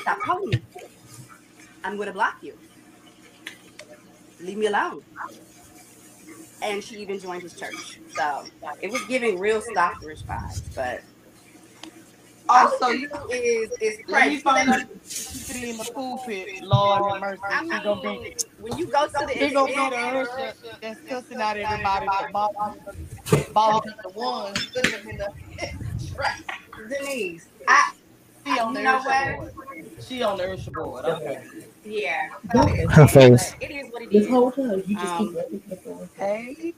"Stop 0.03 0.21
calling 0.21 0.51
me. 0.51 0.63
I'm 1.85 1.97
going 1.97 2.09
to 2.09 2.13
block 2.13 2.37
you. 2.43 2.59
Leave 4.41 4.59
me 4.59 4.67
alone." 4.67 5.03
And 6.63 6.83
she 6.83 6.97
even 6.97 7.19
joined 7.19 7.43
his 7.43 7.55
church. 7.55 8.01
So 8.09 8.45
it 8.81 8.91
was 8.91 9.05
giving 9.07 9.39
real 9.39 9.61
stalkerish 9.61 10.25
vibes. 10.25 10.71
But 10.75 11.05
Also, 12.49 12.89
you 12.91 13.09
is 13.31 13.71
is 13.81 13.99
let 14.09 14.25
pray. 14.25 14.29
me 14.29 14.39
find 14.39 14.71
out 14.71 14.81
keep 15.11 15.51
it 15.51 15.65
in 15.65 15.77
the 15.77 15.85
pulpit. 15.85 16.49
Lord 16.63 17.05
have 17.05 17.21
mercy. 17.21 17.43
I 17.51 17.63
She 17.71 17.81
gonna 17.81 18.01
be 18.01 18.35
when 18.59 18.77
you 18.79 18.89
go 18.89 19.07
to 19.07 19.13
the 19.27 19.39
she 19.39 19.53
gonna 19.53 19.67
be 19.73 19.89
the 19.91 19.97
usher 19.97 20.53
that's 20.81 21.01
cussing 21.03 21.41
out 21.41 21.57
everybody 21.57 22.09
that 22.09 22.33
bothers 22.33 22.83
ball 23.53 23.83
the 24.05 24.11
one. 24.11 24.55
Couldn't 24.75 24.93
have 24.93 25.05
been 25.05 25.17
the 25.19 25.31
track. 26.15 26.41
Denise, 26.89 27.49
I 27.69 27.93
she 28.55 28.61
on 28.61 28.75
the 28.75 28.81
You 28.81 28.85
know 28.85 29.01
what? 29.03 29.37
board. 29.37 29.53
She 30.01 30.23
on 30.23 30.37
the 30.39 30.45
Ursha 30.45 30.73
board. 30.73 31.05
Okay. 31.05 31.45
Yeah. 31.85 32.29
Her 32.91 33.07
face. 33.07 33.55
It 33.61 33.71
is 33.71 33.93
what 33.93 34.03
it 34.03 34.11
This 34.13 34.25
is. 34.25 34.31
whole 34.31 34.51
time, 34.53 34.83
you 34.87 34.97
just 34.97 35.15
Um, 35.15 35.37
keep 35.51 35.69
Hey. 36.17 36.75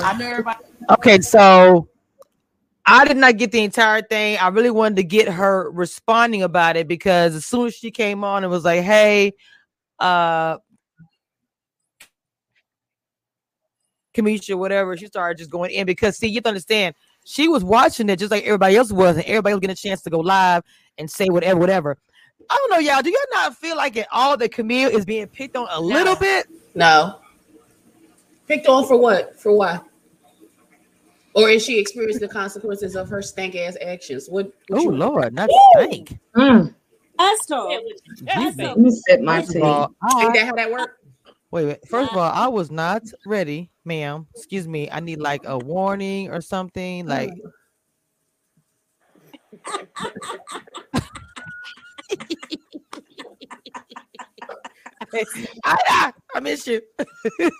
I 0.00 0.16
know 0.18 0.26
everybody. 0.28 0.58
Okay, 0.90 1.20
so 1.20 1.88
I 2.86 3.04
did 3.04 3.16
not 3.16 3.36
get 3.36 3.50
the 3.52 3.62
entire 3.62 4.00
thing. 4.02 4.38
I 4.40 4.48
really 4.48 4.70
wanted 4.70 4.96
to 4.96 5.02
get 5.02 5.28
her 5.28 5.70
responding 5.70 6.42
about 6.42 6.76
it 6.76 6.88
because 6.88 7.34
as 7.34 7.44
soon 7.44 7.66
as 7.66 7.74
she 7.74 7.90
came 7.90 8.22
on, 8.24 8.44
it 8.44 8.48
was 8.48 8.64
like, 8.64 8.82
"Hey, 8.82 9.32
uh, 9.98 10.58
Kamisha, 14.14 14.56
whatever." 14.56 14.96
She 14.96 15.06
started 15.06 15.38
just 15.38 15.50
going 15.50 15.72
in 15.72 15.84
because 15.86 16.16
see, 16.16 16.28
you 16.28 16.36
have 16.36 16.44
to 16.44 16.48
understand, 16.50 16.94
she 17.28 17.46
was 17.46 17.62
watching 17.62 18.08
it 18.08 18.18
just 18.18 18.30
like 18.30 18.44
everybody 18.44 18.74
else 18.74 18.90
was, 18.90 19.16
and 19.16 19.26
everybody 19.26 19.52
was 19.52 19.60
getting 19.60 19.74
a 19.74 19.76
chance 19.76 20.00
to 20.00 20.08
go 20.08 20.18
live 20.18 20.62
and 20.96 21.10
say 21.10 21.26
whatever, 21.26 21.60
whatever. 21.60 21.98
I 22.48 22.56
don't 22.56 22.70
know, 22.70 22.78
y'all. 22.78 23.02
Do 23.02 23.10
y'all 23.10 23.18
not 23.32 23.54
feel 23.54 23.76
like 23.76 23.98
at 23.98 24.08
all 24.10 24.38
that 24.38 24.50
Camille 24.50 24.88
is 24.88 25.04
being 25.04 25.26
picked 25.26 25.54
on 25.54 25.68
a 25.70 25.78
little 25.78 26.16
bit? 26.16 26.46
No. 26.74 27.20
Picked 28.46 28.66
on 28.66 28.86
for 28.86 28.96
what? 28.96 29.38
For 29.38 29.52
why? 29.52 29.78
Or 31.34 31.50
is 31.50 31.62
she 31.62 31.78
experiencing 31.78 32.26
the 32.26 32.32
consequences 32.32 32.96
of 32.96 33.10
her 33.10 33.20
stank 33.20 33.54
ass 33.56 33.76
actions? 33.84 34.28
What? 34.30 34.46
what 34.68 34.80
Oh 34.80 34.84
you- 34.84 34.92
Lord, 34.92 35.34
not 35.34 35.50
stank. 35.74 36.18
Mm. 36.34 36.74
Pastor, 37.18 37.80
Jesus. 38.16 38.56
Let 38.56 38.78
me 38.78 38.90
set 38.90 39.20
my 39.20 39.42
First 39.42 39.56
all, 39.58 39.88
tea. 39.88 40.24
Ain't 40.24 40.34
that 40.34 40.46
how 40.46 40.54
that 40.54 40.70
work? 40.72 40.97
Wait, 41.50 41.64
wait. 41.64 41.88
First 41.88 42.10
of 42.10 42.16
all, 42.18 42.30
I 42.30 42.48
was 42.48 42.70
not 42.70 43.02
ready, 43.24 43.70
ma'am. 43.84 44.26
Excuse 44.34 44.68
me. 44.68 44.90
I 44.90 45.00
need 45.00 45.18
like 45.18 45.46
a 45.46 45.58
warning 45.58 46.30
or 46.30 46.40
something. 46.42 47.06
Like, 47.06 47.32
I, 55.14 55.24
I, 55.64 56.12
I 56.34 56.40
miss 56.40 56.66
you. 56.66 56.80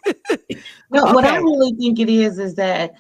No, 0.91 1.05
what 1.13 1.27
I 1.27 1.37
really 1.37 1.73
think 1.73 1.99
it 1.99 2.09
is 2.09 2.39
is 2.39 2.55
that 2.55 2.95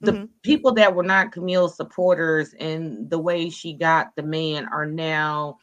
the 0.00 0.12
Mm-hmm. 0.12 0.24
people 0.42 0.72
that 0.74 0.94
were 0.94 1.02
not 1.02 1.32
Camille's 1.32 1.76
supporters 1.76 2.54
and 2.58 3.08
the 3.10 3.18
way 3.18 3.50
she 3.50 3.74
got 3.74 4.14
the 4.16 4.22
man 4.22 4.66
are 4.66 4.86
now 4.86 5.58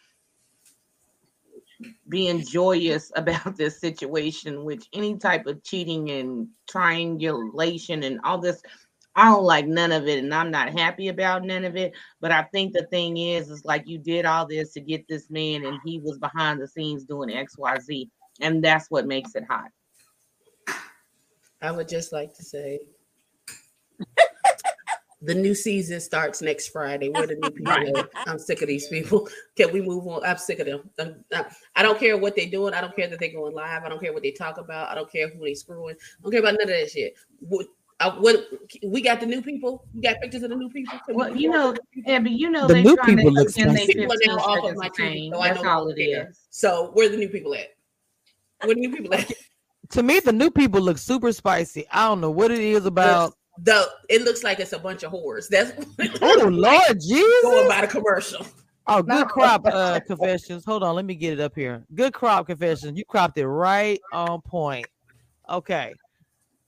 being 2.10 2.46
joyous 2.46 3.12
about 3.16 3.56
this 3.56 3.80
situation, 3.80 4.64
which 4.64 4.88
any 4.94 5.18
type 5.18 5.46
of 5.48 5.64
cheating 5.64 6.10
and 6.12 6.48
triangulation 6.70 8.04
and 8.04 8.20
all 8.24 8.38
this, 8.38 8.62
I 9.16 9.26
don't 9.26 9.44
like 9.44 9.66
none 9.66 9.92
of 9.92 10.08
it, 10.08 10.24
and 10.24 10.34
I'm 10.34 10.52
not 10.52 10.78
happy 10.78 11.08
about 11.08 11.44
none 11.44 11.64
of 11.64 11.76
it. 11.78 11.94
But 12.20 12.32
I 12.32 12.44
think 12.52 12.74
the 12.74 12.86
thing 12.88 13.18
is, 13.18 13.50
is 13.50 13.64
like 13.64 13.88
you 13.88 13.98
did 13.98 14.26
all 14.26 14.46
this 14.46 14.74
to 14.74 14.82
get 14.82 15.08
this 15.08 15.30
man, 15.30 15.66
and 15.66 15.80
he 15.86 16.00
was 16.00 16.18
behind 16.18 16.62
the 16.62 16.68
scenes 16.68 17.06
doing 17.06 17.32
X, 17.32 17.58
Y, 17.58 17.80
Z, 17.80 18.10
and 18.42 18.64
that's 18.64 18.92
what 18.92 19.08
makes 19.08 19.36
it 19.36 19.46
hot. 19.50 19.72
I 21.62 21.72
would 21.72 21.88
just 21.88 22.12
like 22.12 22.34
to 22.36 22.44
say 22.44 22.80
the 25.26 25.36
new 25.36 25.54
season 25.56 26.00
starts 26.00 26.42
next 26.42 26.70
Friday. 26.70 27.10
Where 27.10 27.28
the 27.28 27.36
new 27.36 27.50
people 27.58 27.74
at? 27.98 28.10
I'm 28.28 28.40
sick 28.40 28.62
of 28.62 28.68
these 28.68 28.88
people. 28.88 29.28
Can 29.56 29.72
we 29.74 29.82
move 29.82 30.08
on? 30.08 30.24
I'm 30.26 30.38
sick 30.38 30.60
of 30.60 30.68
them. 30.68 30.90
I'm- 31.00 31.24
I- 31.34 31.46
I 31.76 31.84
don't 31.84 32.00
care 32.00 32.18
what 32.18 32.36
they're 32.36 32.50
doing. 32.50 32.74
I 32.74 32.82
don't 32.82 32.96
care 32.96 33.08
that 33.10 33.20
they're 33.20 33.34
going 33.34 33.54
live. 33.54 33.84
I 33.84 33.90
don't 33.90 34.00
care 34.02 34.14
what 34.14 34.24
they 34.24 34.32
talk 34.32 34.58
about. 34.58 34.90
I 34.90 34.96
don't 34.96 35.12
care 35.12 35.28
who 35.30 35.40
they 35.40 35.54
screwing. 35.54 35.96
I 35.96 36.22
don't 36.24 36.32
care 36.32 36.40
about 36.42 36.54
none 36.54 36.64
of 36.64 36.68
that 36.70 36.90
shit. 36.90 37.16
What, 37.40 37.66
I, 38.00 38.10
what 38.10 38.46
we 38.86 39.02
got 39.02 39.20
the 39.20 39.26
new 39.26 39.42
people? 39.42 39.86
We 39.94 40.02
got 40.02 40.20
pictures 40.22 40.44
of 40.44 40.50
the 40.50 40.56
new 40.56 40.70
people. 40.70 41.00
Can 41.06 41.16
Well, 41.16 41.30
move 41.30 41.38
you 41.42 41.50
know, 41.50 41.74
to 41.74 41.82
the? 42.06 42.12
Abby, 42.12 42.32
you 42.32 42.50
know 42.50 42.68
The 42.68 42.74
they 42.76 42.84
new 42.84 42.96
trying 42.96 43.18
people 43.18 43.32
to 43.32 43.36
look 43.36 43.48
extend 43.48 43.70
their 43.72 43.78
spicy. 43.78 43.94
people 43.94 44.14
are 44.14 44.18
15 44.18 44.36
now 44.36 44.44
off 44.44 44.70
of 44.70 44.76
my 44.78 44.86
of 44.88 44.92
TV, 44.94 44.98
fame. 44.98 45.34
so 45.34 45.42
I 45.42 45.54
know 45.54 45.70
all 45.70 45.86
what 45.86 45.98
it 45.98 46.06
they're. 46.12 46.34
So 46.50 46.92
where 46.94 47.10
the 47.10 47.18
new 47.18 47.30
people 47.30 47.54
at? 47.56 47.68
Where 48.64 48.74
the 48.76 48.82
new 48.82 48.92
people 48.96 49.14
at? 49.14 49.32
To 49.92 50.02
me, 50.02 50.20
the 50.20 50.34
new 50.34 50.50
people 50.50 50.82
look 50.82 50.98
super 50.98 51.32
spicy. 51.32 51.86
I 51.92 52.08
don't 52.08 52.20
know 52.20 52.32
what 52.32 52.50
it 52.50 52.60
is 52.60 52.86
about. 52.88 53.34
The 53.64 53.90
it 54.10 54.24
looks 54.24 54.44
like 54.44 54.60
it's 54.60 54.74
a 54.74 54.80
bunch 54.80 55.04
of 55.04 55.12
whores. 55.12 55.48
That's 55.48 55.72
Oh 56.22 56.48
Lord 56.52 57.00
Jesus! 57.00 57.42
going 57.44 57.68
by 57.68 57.82
the 57.82 57.88
commercial. 57.88 58.46
Oh, 58.88 59.02
good 59.02 59.28
crop 59.28 59.66
uh 59.66 60.00
confessions. 60.06 60.66
Hold 60.66 60.84
on, 60.84 60.96
let 60.96 61.06
me 61.06 61.16
get 61.16 61.34
it 61.34 61.40
up 61.40 61.56
here. 61.56 61.86
Good 61.94 62.14
crop 62.14 62.48
confessions. 62.48 62.98
You 62.98 63.06
cropped 63.06 63.38
it 63.38 63.48
right 63.48 64.00
on 64.12 64.42
point. 64.42 64.88
Okay. 65.50 65.94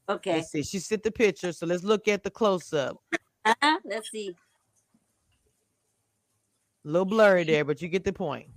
Okay. 0.09 0.35
Let's 0.35 0.51
see. 0.51 0.63
She 0.63 0.79
sent 0.79 1.03
the 1.03 1.11
picture, 1.11 1.51
so 1.51 1.65
let's 1.65 1.83
look 1.83 2.07
at 2.07 2.23
the 2.23 2.29
close 2.29 2.73
up. 2.73 2.97
Uh-huh. 3.43 3.79
Let's 3.83 4.09
see. 4.09 4.35
A 6.85 6.87
little 6.87 7.05
blurry 7.05 7.43
there, 7.43 7.65
but 7.65 7.81
you 7.81 7.89
get 7.89 8.05
the 8.05 8.13
point. 8.13 8.47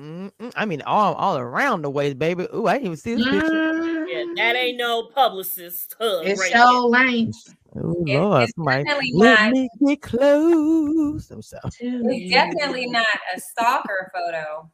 Mm-mm. 0.00 0.52
I 0.56 0.66
mean, 0.66 0.82
all 0.82 1.14
all 1.14 1.38
around 1.38 1.82
the 1.82 1.90
waist, 1.90 2.18
baby. 2.18 2.46
Ooh, 2.54 2.66
I 2.66 2.74
didn't 2.74 2.86
even 2.86 2.96
see 2.96 3.14
this 3.14 3.28
picture. 3.28 3.85
Yeah, 4.08 4.24
that 4.36 4.56
ain't 4.56 4.78
no 4.78 5.04
publicist 5.04 5.94
hug. 6.00 6.26
It's 6.26 6.40
right 6.40 6.52
so 6.52 6.86
lame. 6.86 7.32
Oh 7.76 7.94
It- 8.06 8.18
Lord, 8.18 8.42
it's 8.44 8.52
somebody 8.54 8.84
definitely 8.84 9.12
let 9.14 9.40
not- 9.40 9.52
me 9.52 9.68
get 9.86 10.02
close. 10.02 11.30
I'm 11.30 11.42
sorry. 11.42 11.62
It's 11.80 12.30
definitely 12.32 12.86
not 12.86 13.06
a 13.34 13.40
stalker 13.40 14.10
photo. 14.14 14.70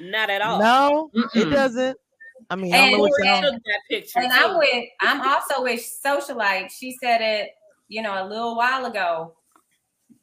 Not 0.00 0.30
at 0.30 0.40
all. 0.42 0.58
No, 0.60 1.10
it 1.34 1.46
Mm-mm. 1.46 1.50
doesn't. 1.52 1.98
I 2.50 2.56
mean, 2.56 2.72
I 2.72 2.76
don't 2.78 2.84
And, 2.86 2.92
know 2.96 2.98
what 3.00 3.10
Corey 3.16 3.28
y'all. 3.28 3.42
took 3.42 3.54
that 3.64 3.80
picture. 3.90 4.20
and 4.20 4.32
I'm 4.32 4.56
with 4.58 4.84
I'm 5.00 5.20
also 5.20 5.62
with 5.62 5.80
socialite. 6.06 6.70
She 6.70 6.96
said 7.02 7.20
it, 7.20 7.50
you 7.88 8.00
know, 8.02 8.24
a 8.24 8.26
little 8.28 8.56
while 8.56 8.86
ago. 8.86 9.34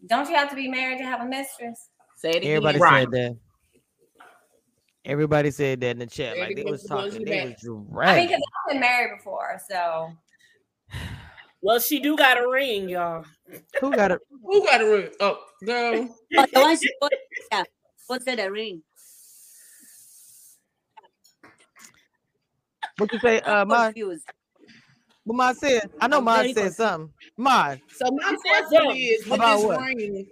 Don't 0.08 0.30
you 0.30 0.36
have 0.36 0.50
to 0.50 0.56
be 0.56 0.68
married 0.70 1.00
to 1.00 1.04
have 1.04 1.22
a 1.22 1.26
mistress? 1.26 1.90
Say 2.16 2.30
it 2.30 2.36
again. 2.38 2.52
Everybody 2.52 2.80
Right. 2.80 3.02
said 3.04 3.12
that. 3.12 3.38
Everybody 5.06 5.52
said 5.52 5.82
that 5.82 5.92
in 5.92 6.00
the 6.00 6.08
chat. 6.08 6.38
Like 6.40 6.56
they 6.56 6.64
was 6.64 6.82
for 6.82 6.88
the 6.88 6.96
ones 6.96 7.14
talking. 7.14 7.26
They 7.26 7.44
was 7.44 7.54
back. 7.54 8.08
I 8.08 8.18
mean, 8.18 8.28
because 8.28 8.42
I've 8.42 8.72
been 8.72 8.80
married 8.82 9.18
before, 9.18 9.62
so 9.70 10.14
Well, 11.62 11.80
she 11.80 12.00
do 12.00 12.18
got 12.18 12.38
a 12.38 12.48
ring, 12.48 12.90
y'all. 12.90 13.26
Who 13.82 13.96
got 13.96 14.12
it? 14.12 14.20
Who 14.44 14.64
got 14.66 14.82
a 14.82 14.86
ring? 14.86 15.10
Oh, 15.20 15.40
girl. 15.64 16.10
Oh, 16.38 16.46
the 16.54 16.60
one 16.60 16.78
she 16.78 16.92
put, 17.02 17.14
yeah, 17.52 17.64
posted 18.08 18.40
a 18.40 18.52
ring. 18.52 18.84
What 22.98 23.12
you 23.12 23.20
say, 23.20 23.42
uh, 23.42 23.62
I'm 23.62 23.68
Mod? 23.68 23.86
confused. 23.94 24.26
What 25.24 25.36
Mod 25.38 25.58
said? 25.58 25.90
I 26.00 26.08
know 26.08 26.20
I'm 26.20 26.24
Mod 26.24 26.42
very 26.42 26.54
said 26.54 26.74
something. 26.74 27.14
Mod. 27.38 27.82
So 27.96 28.06
my 28.12 28.24
said 28.24 28.38
question 28.38 28.78
something. 28.80 28.98
is, 29.02 29.26
with 29.26 29.34
About 29.34 29.56
this 29.58 29.66
what? 29.66 29.80
ring, 29.80 30.28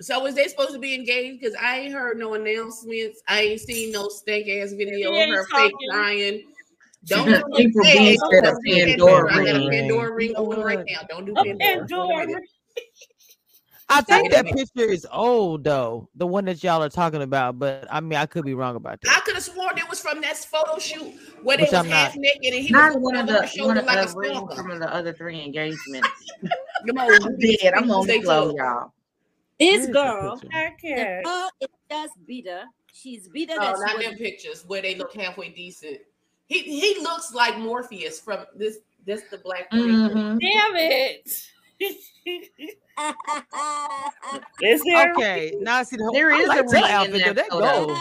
so 0.00 0.26
is 0.26 0.34
they 0.34 0.48
supposed 0.48 0.72
to 0.72 0.78
be 0.78 0.94
engaged? 0.94 1.40
Because 1.40 1.54
I 1.60 1.78
ain't 1.80 1.94
heard 1.94 2.18
no 2.18 2.34
announcements. 2.34 3.22
I 3.28 3.40
ain't 3.40 3.60
seen 3.60 3.92
no 3.92 4.08
stank 4.08 4.48
ass 4.48 4.72
video 4.72 5.12
She 5.12 5.22
of 5.22 5.28
her 5.28 5.38
ain't 5.38 5.48
fake 5.48 5.72
talking. 5.72 5.88
crying. 5.90 6.42
Don't 7.06 7.28
just 7.28 7.44
do 7.46 7.58
April 7.58 7.84
hey, 7.84 8.12
B 8.12 8.16
don't 8.18 8.44
said 8.44 8.64
do 8.64 8.86
Pandora 8.86 9.32
I 9.34 9.44
got 9.44 9.56
a. 9.62 9.70
Pandora 9.70 10.12
ring 10.12 10.34
oh, 10.36 10.46
open 10.46 10.62
right 10.64 10.84
now. 10.86 11.00
Don't 11.08 11.24
do 11.24 11.34
Pandora. 11.34 12.26
Pandora. 12.26 12.40
I 13.88 14.00
think 14.00 14.32
that 14.32 14.46
picture 14.46 14.90
is 14.90 15.06
old 15.12 15.62
though, 15.62 16.08
the 16.16 16.26
one 16.26 16.44
that 16.46 16.62
y'all 16.64 16.82
are 16.82 16.88
talking 16.88 17.22
about. 17.22 17.58
But 17.60 17.86
I 17.88 18.00
mean, 18.00 18.18
I 18.18 18.26
could 18.26 18.44
be 18.44 18.54
wrong 18.54 18.74
about 18.74 19.00
that. 19.02 19.16
I 19.16 19.20
could 19.20 19.34
have 19.36 19.44
sworn 19.44 19.78
it 19.78 19.88
was 19.88 20.00
from 20.00 20.20
that 20.22 20.36
photo 20.36 20.78
shoot 20.80 21.14
where 21.44 21.56
they 21.56 21.62
was 21.62 21.72
I'm 21.74 21.86
half 21.86 22.16
not. 22.16 22.20
naked 22.20 22.54
and 22.54 22.64
he 22.64 22.72
Not 22.72 22.94
was 22.94 23.02
one 23.02 23.14
of 23.16 23.28
her 23.28 23.42
the 23.42 23.46
shoulder 23.46 23.68
one 23.68 23.78
of 23.78 23.84
like 23.84 24.04
a 24.04 24.10
the 24.10 24.16
rings 24.18 24.36
stalker. 24.38 24.56
from 24.56 24.78
the 24.80 24.92
other 24.92 25.12
three 25.12 25.40
engagements. 25.40 26.08
Come 26.88 26.98
on, 26.98 27.22
I'm 27.22 27.38
dead. 27.38 27.74
I'm 27.76 27.88
on 27.92 28.06
They 28.08 28.18
the 28.18 28.24
flow, 28.24 28.48
took- 28.48 28.56
y'all. 28.58 28.92
This 29.58 29.86
girl, 29.88 30.36
picture? 30.38 30.56
I 30.56 30.74
the 30.80 30.88
can't. 30.88 31.24
girl 31.24 31.50
is 31.60 31.68
just 31.90 32.12
bitter. 32.26 32.64
She's 32.92 33.28
bitter 33.28 33.54
No, 33.56 33.60
that 33.60 33.78
not 33.78 34.00
them 34.02 34.14
pictures 34.16 34.64
where 34.66 34.82
they 34.82 34.94
look 34.94 35.14
halfway 35.14 35.48
decent. 35.50 35.98
He 36.46 36.60
he 36.62 37.00
looks 37.02 37.32
like 37.34 37.58
Morpheus 37.58 38.20
from 38.20 38.44
this. 38.54 38.78
This 39.04 39.22
the 39.30 39.38
black. 39.38 39.70
Mhm. 39.70 40.38
Damn 40.40 40.76
it. 40.76 41.30
Is 44.62 44.82
there? 44.84 45.12
Okay, 45.12 45.54
now 45.60 45.76
I 45.76 45.82
see 45.84 45.96
the 45.96 46.04
whole. 46.04 46.12
There 46.12 46.32
I 46.32 46.38
is 46.38 46.44
a 46.46 46.48
like 46.48 46.60
ring 46.72 46.82
that 46.82 47.06
in 47.08 47.14
outfit 47.14 47.24
that 47.24 47.36
That 47.36 47.48
photo. 47.50 47.86
gold. 47.86 47.98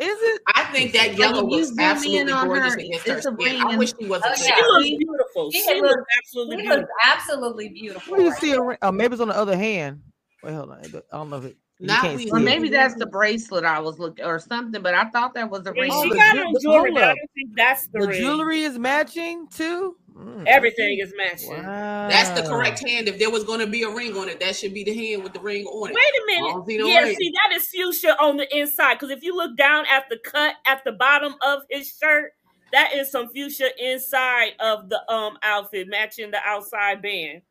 Is 0.00 0.18
it? 0.20 0.42
I 0.54 0.64
think 0.72 0.92
that 0.92 1.08
Like 1.10 1.18
yellow 1.18 1.46
if 1.46 1.50
you 1.52 1.56
looks 1.58 1.70
in 1.72 1.78
absolutely 1.80 2.32
on 2.32 2.46
gorgeous 2.48 2.74
her, 2.74 2.78
against 2.80 3.06
her 3.08 3.16
it's 3.18 3.26
a 3.26 3.32
skin. 3.32 3.44
ring 3.46 3.62
I 3.62 3.76
wish 3.76 3.92
she 4.00 4.06
wasn't. 4.08 4.32
Oh, 4.32 4.34
She 4.42 4.48
yeah. 4.48 4.54
black. 4.56 4.66
looks 4.68 4.84
She- 4.86 4.96
beautiful. 4.98 5.50
she 5.52 5.62
She 5.62 5.74
looks- 5.74 5.88
looks 5.88 6.04
absolutely 6.18 6.56
she 6.56 6.62
beautiful. 6.62 6.80
looks 6.80 6.92
absolutely 7.04 7.68
beautiful. 7.68 8.10
Where 8.12 8.18
do 8.18 8.24
you 8.24 8.30
right 8.32 8.40
see 8.40 8.50
a 8.50 8.52
there. 8.54 8.64
ring? 8.64 8.78
Oh, 8.82 8.92
maybe 8.92 9.12
it's 9.12 9.20
on 9.22 9.28
the 9.28 9.36
other 9.36 9.56
hand. 9.56 10.02
Wait, 10.44 10.54
hold 10.54 10.70
on. 10.70 10.78
I 10.78 11.16
don't 11.16 11.30
know 11.30 11.38
if 11.38 11.44
it. 11.44 11.56
Not 11.80 12.14
we- 12.14 12.24
see 12.26 12.30
Or 12.30 12.38
it. 12.38 12.42
maybe 12.42 12.68
that's 12.68 12.94
the 12.94 13.06
bracelet 13.06 13.64
I 13.64 13.80
was 13.80 13.98
looking 13.98 14.24
or 14.24 14.38
something, 14.38 14.80
but 14.80 14.94
I 14.94 15.06
thought 15.10 15.34
that 15.34 15.50
was 15.50 15.66
a 15.66 15.72
Yeah, 15.74 15.82
ring. 15.82 15.90
Oh, 15.92 16.04
she 16.04 16.10
the 16.10 16.14
got 16.16 16.34
ju- 16.34 16.40
on 16.44 16.54
jewelry, 16.62 16.90
hold 16.92 17.02
I 17.02 17.06
don't 17.08 17.30
think 17.34 17.50
that's 17.56 17.88
the, 17.88 18.00
The 18.00 18.06
ring. 18.08 18.20
jewelry 18.20 18.60
is 18.60 18.78
matching 18.78 19.48
too. 19.48 19.96
Mm, 20.16 20.44
Everything 20.46 20.98
is 21.00 21.12
matching. 21.16 21.48
Wow. 21.64 22.08
That's 22.08 22.30
the 22.30 22.48
correct 22.48 22.78
hand. 22.88 23.08
If 23.08 23.18
there 23.18 23.30
was 23.30 23.42
going 23.42 23.58
to 23.58 23.66
be 23.66 23.82
a 23.82 23.90
ring 23.90 24.16
on 24.16 24.28
it, 24.28 24.38
that 24.38 24.54
should 24.54 24.72
be 24.72 24.84
the 24.84 24.94
hand 24.94 25.24
with 25.24 25.32
the 25.32 25.40
ring 25.40 25.66
on 25.66 25.90
it. 25.90 25.94
Wait 25.96 26.38
a 26.38 26.40
don't 26.40 26.66
see 26.66 26.76
minute. 26.76 26.84
no 26.86 26.94
Yeah, 26.94 27.00
ring. 27.08 27.16
see, 27.16 27.32
that 27.34 27.56
is 27.56 27.66
fuchsia 27.68 28.16
on 28.22 28.36
the 28.36 28.56
inside. 28.56 28.94
Because 28.94 29.10
if 29.10 29.24
you 29.24 29.34
look 29.34 29.56
down 29.56 29.84
at 29.90 30.04
the 30.08 30.18
cut 30.18 30.54
at 30.66 30.84
the 30.84 30.92
bottom 30.92 31.34
of 31.44 31.62
his 31.68 31.92
shirt, 32.00 32.32
that 32.70 32.94
is 32.94 33.10
some 33.10 33.28
fuchsia 33.30 33.70
inside 33.84 34.52
of 34.60 34.88
the 34.90 35.00
um 35.12 35.36
outfit, 35.42 35.88
matching 35.88 36.30
the 36.30 36.40
outside 36.46 37.02
band. 37.02 37.42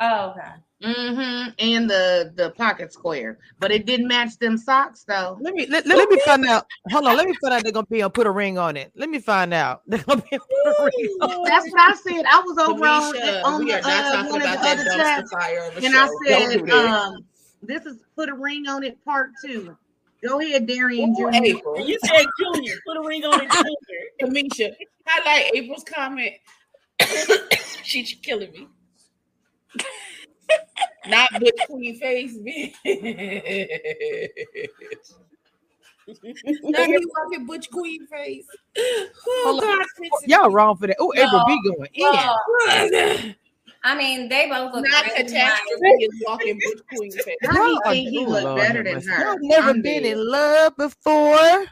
Oh, 0.00 0.30
okay. 0.30 0.50
Mm-hmm. 0.82 1.50
And 1.58 1.90
the 1.90 2.32
the 2.36 2.50
pocket 2.50 2.92
square, 2.92 3.38
but 3.58 3.72
it 3.72 3.84
didn't 3.84 4.06
match 4.06 4.38
them 4.38 4.56
socks 4.56 5.02
though. 5.02 5.36
Let 5.40 5.54
me 5.54 5.66
let, 5.66 5.84
let 5.86 6.08
me 6.08 6.20
find 6.24 6.46
out. 6.46 6.66
Hold 6.92 7.06
on, 7.06 7.16
let 7.16 7.26
me 7.26 7.34
find 7.42 7.52
out 7.52 7.64
they're 7.64 7.72
gonna 7.72 7.86
be 7.86 7.98
able 7.98 8.10
to 8.10 8.12
put 8.12 8.28
a 8.28 8.30
ring 8.30 8.58
on 8.58 8.76
it. 8.76 8.92
Let 8.94 9.08
me 9.08 9.18
find 9.18 9.52
out. 9.52 9.82
They're 9.88 9.98
gonna 10.04 10.22
be 10.22 10.38
put 10.38 10.66
a 10.66 10.84
ring 10.84 11.16
on 11.20 11.44
That's 11.44 11.68
what 11.72 11.80
I 11.80 11.94
said. 11.94 12.24
I 12.26 12.40
was 12.46 12.58
over 12.58 12.86
on, 12.86 13.12
Felicia, 13.12 13.42
on 13.44 13.64
we 13.64 13.72
the, 13.72 13.78
are 13.78 13.82
not 13.82 14.04
uh, 14.04 14.12
talking 14.12 14.30
one 14.30 14.42
of 14.42 14.48
about 14.48 14.58
the 14.58 14.62
that 14.62 14.78
other 14.78 14.90
dumpster 14.90 14.96
chats, 14.96 15.32
fire 15.32 15.58
of 15.58 15.72
a 15.72 15.76
and 15.84 15.94
show. 15.94 15.98
I 15.98 16.48
said, 16.48 16.66
do 16.66 16.72
um, 16.72 17.24
"This 17.60 17.84
is 17.84 17.96
put 18.14 18.28
a 18.28 18.34
ring 18.34 18.68
on 18.68 18.84
it, 18.84 19.04
part 19.04 19.30
two. 19.44 19.76
Go 20.22 20.40
ahead, 20.40 20.66
Darian 20.68 21.10
Ooh, 21.10 21.30
Jr. 21.30 21.44
April. 21.44 21.88
You 21.88 21.98
said 22.04 22.26
Junior, 22.38 22.74
put 22.86 22.96
a 22.96 23.00
ring 23.00 23.24
on 23.24 23.40
it, 23.40 23.50
Junior. 23.50 23.74
Kamisha, 24.22 24.76
highlight 25.04 25.50
April's 25.54 25.84
comment. 25.84 26.34
She's 27.82 28.14
killing 28.22 28.52
me. 28.52 28.68
Not 31.06 31.30
good 31.40 31.52
queen 31.66 31.98
face, 31.98 32.36
bitch. 32.38 32.74
Now 36.62 36.84
he 36.84 37.06
walking 37.22 37.46
butch 37.46 37.70
queen 37.70 38.06
face. 38.06 38.46
Oh, 39.26 39.58
God. 39.60 39.84
Y'all 40.26 40.50
wrong 40.50 40.76
for 40.76 40.86
that. 40.86 40.96
Oh, 40.98 41.12
April 41.16 41.42
B 41.46 41.60
going 41.64 41.88
in. 41.94 42.02
Well, 42.02 43.34
I 43.84 43.94
mean, 43.96 44.28
they 44.28 44.48
both 44.48 44.74
look 44.74 44.84
Not 44.88 45.04
really 45.04 45.16
catastrophe 45.24 46.04
is 46.04 46.22
walking 46.26 46.60
butch 46.64 46.80
queen 46.94 47.12
face. 47.12 47.36
How 47.42 47.52
do 47.52 47.58
Y'all 47.58 47.68
you 47.68 47.80
are- 47.84 47.92
think 47.92 48.08
he 48.08 48.18
oh, 48.26 48.28
looked 48.28 48.44
Lord 48.44 48.60
better 48.60 48.82
than 48.82 49.02
her? 49.02 49.20
Y'all 49.24 49.38
never 49.40 49.70
I'm 49.70 49.82
been 49.82 50.02
dead. 50.02 50.12
in 50.12 50.30
love 50.30 50.76
before. 50.76 51.66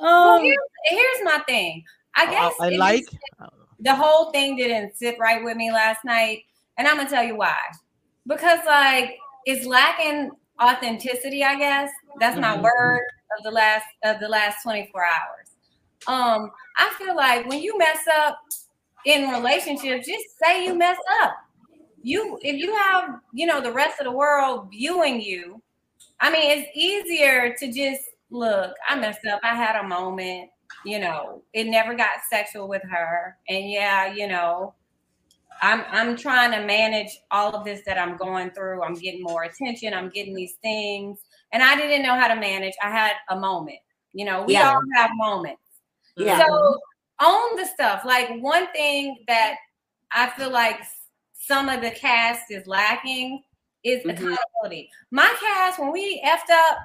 Well, 0.00 0.28
Um, 0.38 0.42
here's, 0.42 0.58
here's 0.86 1.24
my 1.24 1.38
thing. 1.46 1.84
I 2.16 2.24
I, 2.26 2.30
guess 2.30 2.52
I 2.60 2.68
it 2.68 2.78
like. 2.78 3.04
just- 3.04 3.16
the 3.80 3.94
whole 3.94 4.30
thing 4.30 4.56
didn't 4.56 4.96
sit 4.96 5.16
right 5.18 5.42
with 5.42 5.56
me 5.56 5.72
last 5.72 6.04
night, 6.04 6.42
and 6.76 6.86
I'm 6.86 6.96
gonna 6.98 7.08
tell 7.10 7.24
you 7.24 7.36
why. 7.36 7.56
Because 8.26 8.60
like 8.66 9.16
it's 9.46 9.66
lacking 9.66 10.30
authenticity. 10.62 11.44
I 11.44 11.56
guess 11.56 11.90
that's 12.20 12.38
my 12.38 12.56
Mhm. 12.56 12.62
word 12.62 13.02
of 13.38 13.44
the 13.44 13.50
last 13.50 13.86
of 14.04 14.20
the 14.20 14.28
last 14.28 14.62
24 14.62 15.04
hours. 15.04 15.48
Um, 16.06 16.50
I 16.76 16.90
feel 16.98 17.16
like 17.16 17.46
when 17.46 17.62
you 17.62 17.76
mess 17.78 18.06
up 18.08 18.38
in 19.04 19.30
relationships, 19.30 20.06
just 20.06 20.24
say 20.42 20.64
you 20.66 20.74
mess 20.74 20.98
up. 21.22 21.34
You 22.02 22.38
if 22.42 22.56
you 22.56 22.74
have 22.76 23.20
you 23.32 23.46
know 23.46 23.60
the 23.60 23.72
rest 23.72 24.00
of 24.00 24.04
the 24.06 24.12
world 24.12 24.70
viewing 24.70 25.20
you, 25.20 25.62
I 26.20 26.30
mean 26.30 26.58
it's 26.58 26.68
easier 26.74 27.54
to 27.58 27.72
just 27.72 28.02
look. 28.30 28.74
I 28.88 28.96
messed 28.98 29.26
up. 29.26 29.40
I 29.42 29.54
had 29.56 29.76
a 29.76 29.88
moment. 29.88 30.50
You 30.84 30.98
know, 31.00 31.42
it 31.52 31.66
never 31.66 31.94
got 31.94 32.22
sexual 32.30 32.68
with 32.68 32.82
her, 32.90 33.36
and 33.48 33.70
yeah, 33.70 34.12
you 34.12 34.26
know, 34.26 34.74
I'm 35.62 35.84
I'm 35.90 36.16
trying 36.16 36.50
to 36.52 36.66
manage 36.66 37.08
all 37.30 37.54
of 37.54 37.64
this 37.64 37.82
that 37.86 37.96
I'm 37.96 38.16
going 38.16 38.50
through. 38.50 38.82
I'm 38.82 38.94
getting 38.94 39.22
more 39.22 39.44
attention. 39.44 39.94
I'm 39.94 40.10
getting 40.10 40.34
these 40.34 40.54
things, 40.62 41.20
and 41.52 41.62
I 41.62 41.76
didn't 41.76 42.02
know 42.02 42.14
how 42.18 42.28
to 42.28 42.34
manage. 42.38 42.74
I 42.82 42.90
had 42.90 43.12
a 43.30 43.38
moment. 43.38 43.78
You 44.12 44.24
know, 44.26 44.42
we 44.42 44.54
Yeah. 44.54 44.68
all 44.70 44.80
have 44.96 45.10
moments. 45.14 45.62
Yeah. 46.16 46.44
So 46.44 46.78
own 47.20 47.56
the 47.56 47.64
stuff. 47.64 48.04
Like 48.04 48.28
one 48.40 48.66
thing 48.72 49.24
that 49.28 49.54
I 50.10 50.28
feel 50.30 50.50
like 50.50 50.80
some 51.32 51.68
of 51.68 51.80
the 51.80 51.92
cast 51.92 52.50
is 52.50 52.66
lacking 52.66 53.42
is 53.84 54.02
Mhm. 54.04 54.10
accountability. 54.10 54.90
My 55.10 55.32
cast, 55.40 55.78
when 55.78 55.92
we 55.92 56.20
effed 56.24 56.50
up, 56.50 56.78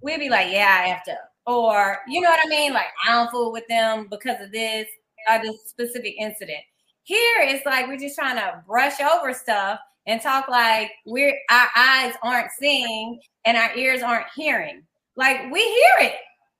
we'd 0.00 0.18
be 0.18 0.28
like, 0.28 0.50
"Yeah, 0.50 0.82
I 0.84 0.88
effed 0.88 1.12
up," 1.12 1.32
or 1.46 2.02
you 2.08 2.20
know 2.22 2.30
what 2.30 2.44
I 2.44 2.48
mean? 2.48 2.72
Like 2.72 2.92
I 3.06 3.12
don't 3.12 3.30
fool 3.30 3.52
with 3.52 3.66
them 3.68 4.08
because 4.08 4.40
of 4.40 4.50
this 4.52 4.88
or 5.30 5.38
this 5.38 5.68
specific 5.68 6.14
incident. 6.18 6.64
Here, 7.04 7.40
it's 7.40 7.66
like 7.66 7.86
we're 7.88 7.98
just 7.98 8.16
trying 8.16 8.36
to 8.36 8.62
brush 8.66 9.00
over 9.00 9.34
stuff 9.34 9.80
and 10.06 10.20
talk 10.20 10.48
like 10.48 10.90
we're 11.06 11.36
our 11.50 11.68
eyes 11.76 12.14
aren't 12.22 12.50
seeing 12.58 13.20
and 13.44 13.56
our 13.56 13.74
ears 13.76 14.02
aren't 14.02 14.26
hearing. 14.34 14.82
Like 15.16 15.50
we 15.52 15.60
hear 15.60 16.08
it, 16.08 16.14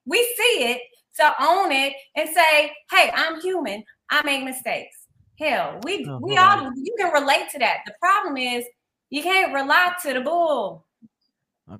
we 0.05 0.17
see 0.37 0.71
it, 0.71 0.81
so 1.11 1.31
own 1.39 1.71
it 1.71 1.93
and 2.15 2.29
say, 2.29 2.71
"Hey, 2.91 3.11
I'm 3.13 3.41
human. 3.41 3.83
I 4.09 4.21
make 4.23 4.43
mistakes." 4.43 5.07
Hell, 5.39 5.79
we 5.83 6.05
Oh, 6.07 6.19
we 6.21 6.37
uh-huh. 6.37 6.65
all 6.65 6.71
you 6.75 6.95
can 6.99 7.11
relate 7.11 7.49
to 7.51 7.59
that. 7.59 7.79
The 7.85 7.93
problem 7.99 8.37
is 8.37 8.65
you 9.09 9.23
can't 9.23 9.53
relate 9.53 9.93
to 10.03 10.13
the 10.13 10.21
bull. 10.21 10.85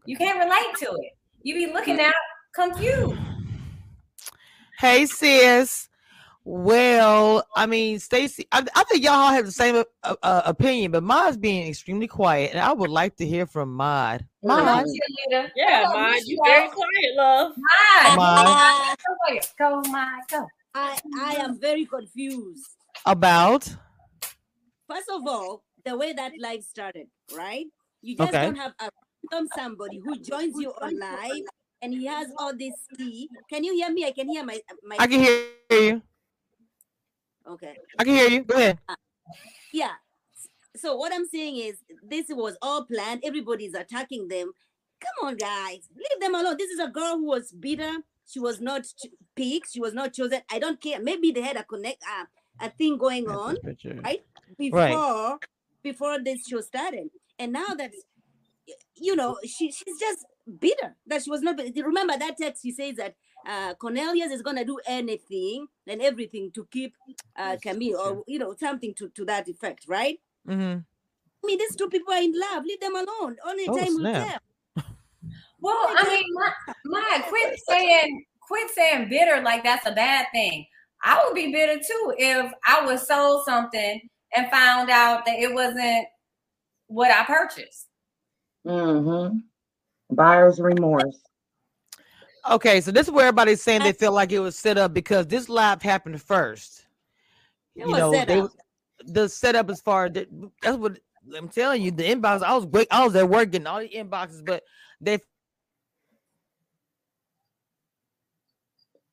You 0.06 0.18
can't 0.18 0.40
relate 0.40 0.76
to 0.80 0.96
it. 1.02 1.12
You 1.42 1.56
be 1.56 1.74
looking 1.74 2.00
out 2.00 2.14
confused. 2.56 3.20
Hey, 4.80 5.06
sis. 5.06 5.90
Well, 6.46 7.48
I 7.56 7.66
mean, 7.66 8.00
Stacy, 8.00 8.46
I, 8.52 8.66
I 8.76 8.84
think 8.84 9.04
y'all 9.04 9.14
all 9.14 9.32
have 9.32 9.46
the 9.46 9.52
same 9.52 9.84
uh, 10.04 10.16
uh, 10.22 10.42
opinion, 10.46 10.92
but 10.92 11.02
Maud's 11.04 11.38
being 11.38 11.68
extremely 11.68 12.08
quiet, 12.08 12.52
and 12.52 12.60
I 12.60 12.74
would 12.74 12.90
like 12.90 13.16
to 13.18 13.26
hear 13.26 13.46
from 13.46 13.74
Maud. 13.74 14.26
Come 14.46 14.52
on, 14.52 14.66
Maud. 14.66 14.86
Yeah, 15.56 15.84
Come 15.84 15.96
on, 15.96 16.12
Ma, 16.12 16.18
you 16.26 16.38
Love. 16.38 16.54
very 16.54 16.68
quiet, 16.68 17.16
love. 17.16 17.54
Mine. 18.04 18.18
Mine. 18.18 18.96
Go, 19.30 19.82
go, 19.82 19.90
mine. 19.90 20.22
Go. 20.30 20.46
I, 20.76 21.00
I 21.18 21.36
am 21.36 21.60
very 21.60 21.86
confused. 21.86 22.68
about 23.06 23.64
First 24.90 25.10
of 25.10 25.26
all, 25.26 25.64
the 25.86 25.96
way 25.96 26.14
that 26.14 26.34
live 26.38 26.64
started, 26.64 27.08
right? 27.36 27.66
You 28.02 28.18
just 28.18 28.30
Okay. 28.30 28.46
don't 28.46 28.56
have 28.56 28.74
a 28.80 28.90
random 29.32 29.50
somebody 29.58 30.02
who 30.04 30.20
joins 30.20 30.60
you 30.60 30.74
on 30.82 31.00
live 31.00 31.46
and 31.82 31.94
he 31.94 32.06
has 32.06 32.28
all 32.38 32.54
this 32.56 32.74
tea. 32.98 33.30
Can 33.50 33.64
you 33.64 33.74
hear 33.76 33.90
me? 33.92 34.06
I 34.06 34.12
can 34.12 34.28
hear 34.28 34.44
my 34.44 34.60
my 34.84 34.98
I 35.00 35.08
can 35.08 35.22
hear 35.22 35.48
you. 35.72 36.02
Okay. 37.48 37.76
I 38.00 38.04
can 38.04 38.16
hear 38.16 38.30
you. 38.30 38.44
Go 38.44 38.56
ahead. 38.56 38.80
Yeah. 39.72 39.92
So 40.76 40.96
what 40.96 41.14
I'm 41.14 41.28
saying 41.28 41.58
is 41.58 41.78
this 42.04 42.26
was 42.30 42.58
all 42.62 42.86
planned. 42.86 43.22
Everybody's 43.24 43.74
attacking 43.74 44.28
them. 44.28 44.52
Come 45.00 45.28
on, 45.28 45.36
guys. 45.38 45.90
Leave 45.96 46.22
them 46.22 46.36
alone. 46.36 46.56
This 46.58 46.72
is 46.72 46.80
a 46.80 46.88
girl 46.88 47.18
who 47.18 47.26
was 47.28 47.52
bitter. 47.52 47.92
She 48.26 48.40
was 48.40 48.62
not 48.62 48.84
ch- 48.84 49.08
picked. 49.36 49.72
She 49.74 49.80
was 49.82 49.94
not 49.94 50.14
chosen. 50.14 50.42
I 50.50 50.60
don't 50.60 50.80
care. 50.82 51.00
Maybe 51.02 51.32
they 51.32 51.42
had 51.42 51.58
a 51.58 51.64
connect 51.64 52.02
uh, 52.04 52.26
a 52.62 52.70
thing 52.70 52.98
going 52.98 53.28
on, 53.28 53.58
right? 54.04 54.24
Before 54.58 54.80
Right. 54.80 55.38
before 55.84 56.24
this 56.24 56.48
show 56.48 56.62
started. 56.62 57.10
And 57.38 57.52
now 57.52 57.68
that 57.78 57.92
you 58.96 59.16
know, 59.16 59.38
she 59.44 59.72
she's 59.72 60.00
just 60.00 60.26
bitter 60.60 60.96
that 61.08 61.24
she 61.24 61.30
was 61.30 61.42
not. 61.42 61.60
Remember 61.76 62.18
that 62.18 62.38
text? 62.38 62.62
She 62.64 62.72
says 62.72 62.96
that 62.96 63.16
uh, 63.46 63.74
Cornelius 63.76 64.32
is 64.32 64.42
gonna 64.42 64.66
do 64.66 64.80
anything 64.86 65.68
and 65.88 66.02
everything 66.02 66.52
to 66.52 66.66
keep 66.72 66.96
uh, 67.36 67.58
Camille, 67.62 67.98
or 68.00 68.24
you 68.28 68.40
know, 68.40 68.56
something 68.58 68.94
to 68.96 69.10
to 69.10 69.26
that 69.26 69.48
effect, 69.48 69.86
right? 69.88 70.20
Mm-hmm. 70.48 70.80
I 70.80 71.46
mean, 71.48 71.58
these 71.60 71.76
two 71.76 71.90
people 71.90 72.14
are 72.14 72.22
in 72.22 72.34
love. 72.40 72.64
Leave 72.64 72.80
them 72.80 72.96
alone. 72.96 73.36
Only 73.46 73.66
Oh, 73.68 73.78
time 73.78 73.94
will 73.96 74.00
snap. 74.02 74.42
tell. 74.76 74.84
Well, 75.62 75.78
I 75.98 76.04
mean, 76.10 76.26
my, 76.34 76.74
my 76.86 77.24
quit 77.30 77.58
saying 77.70 78.26
quit 78.42 78.70
saying 78.72 79.08
bitter 79.10 79.42
like 79.42 79.64
that's 79.64 79.88
a 79.88 79.94
bad 79.94 80.26
thing. 80.34 80.66
I 81.04 81.24
would 81.26 81.36
be 81.36 81.54
bitter 81.54 81.80
too 81.80 82.14
if 82.18 82.52
I 82.68 82.86
was 82.86 83.08
sold 83.08 83.46
something 83.46 84.02
and 84.36 84.50
found 84.52 84.90
out 84.90 85.26
that 85.26 85.40
it 85.40 85.54
wasn't 85.54 86.08
what 86.88 87.12
I 87.12 87.24
purchased. 87.24 87.88
Mm-hmm. 88.68 89.38
Buyer's 90.16 90.60
remorse. 90.60 91.18
Okay, 92.50 92.82
so 92.82 92.92
this 92.92 93.08
is 93.08 93.14
where 93.14 93.28
everybody's 93.28 93.62
saying 93.62 93.84
they 93.84 93.94
feel 93.94 94.12
like 94.12 94.32
it 94.32 94.40
was 94.40 94.58
set 94.58 94.78
up 94.78 94.94
because 94.94 95.28
this 95.28 95.48
live 95.48 95.82
happened 95.82 96.22
first. 96.22 96.86
It 97.76 97.86
you 97.86 97.92
was 97.92 98.00
know, 98.00 98.14
set 98.14 98.28
they 98.28 98.42
up. 98.42 98.52
the 99.06 99.30
setup 99.30 99.70
as 99.70 99.80
far 99.80 100.06
as 100.06 100.14
the, 100.14 100.28
that's 100.62 100.78
what 100.78 101.00
I'm 101.38 101.48
telling 101.48 101.82
you. 101.82 101.92
The 101.92 102.04
inbox, 102.04 102.44
I 102.44 102.54
was 102.56 102.66
wait, 102.66 102.88
I 102.92 103.06
was 103.06 103.16
at 103.16 103.30
work 103.30 103.52
getting 103.52 103.68
all 103.68 103.80
the 103.80 103.90
inboxes, 103.90 104.46
but 104.46 104.64
they 105.00 105.20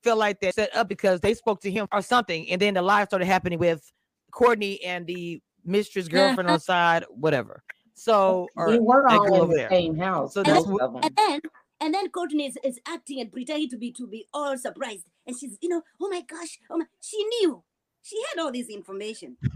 feel 0.03 0.17
like 0.17 0.41
they're 0.41 0.53
set 0.53 0.75
up 0.75 0.89
because 0.89 1.21
they 1.21 1.35
spoke 1.35 1.61
to 1.61 1.71
him 1.71 1.87
or 1.93 2.03
something, 2.03 2.51
and 2.51 2.61
then 2.61 2.75
the 2.75 2.83
live 2.83 3.07
started 3.09 3.27
happening 3.27 3.59
with 3.61 3.93
Courtney 4.33 4.83
and 4.83 5.07
the 5.07 5.41
mistress 5.65 6.09
girlfriend 6.09 6.49
on 6.49 6.57
mm-hmm. 6.57 6.63
side, 6.63 7.05
whatever. 7.11 7.63
So 7.95 8.49
or 8.57 8.71
They 8.73 8.79
were 8.79 9.09
all 9.09 9.27
in 9.27 9.41
over 9.41 9.53
the 9.53 9.59
there. 9.59 9.69
same 9.71 9.97
house. 9.97 10.35
So 10.35 10.41
And 10.41 10.49
that's 10.49 10.67
what. 10.67 11.05
and 11.05 11.15
then 11.17 11.41
and 11.81 11.95
then 11.95 12.09
Courtney 12.11 12.47
is, 12.47 12.59
is 12.63 12.79
acting 12.87 13.21
and 13.21 13.33
pretending 13.33 13.69
to 13.71 13.77
be 13.79 13.91
to 13.93 14.07
be 14.07 14.27
all 14.35 14.57
surprised. 14.59 15.07
And 15.27 15.37
she's, 15.39 15.57
you 15.61 15.69
know, 15.69 15.83
oh 16.01 16.09
my 16.09 16.23
gosh, 16.23 16.59
oh 16.71 16.77
my 16.79 16.87
she 17.01 17.23
knew. 17.25 17.63
She 18.03 18.17
had 18.31 18.41
all 18.43 18.53
this 18.53 18.69
information. 18.69 19.37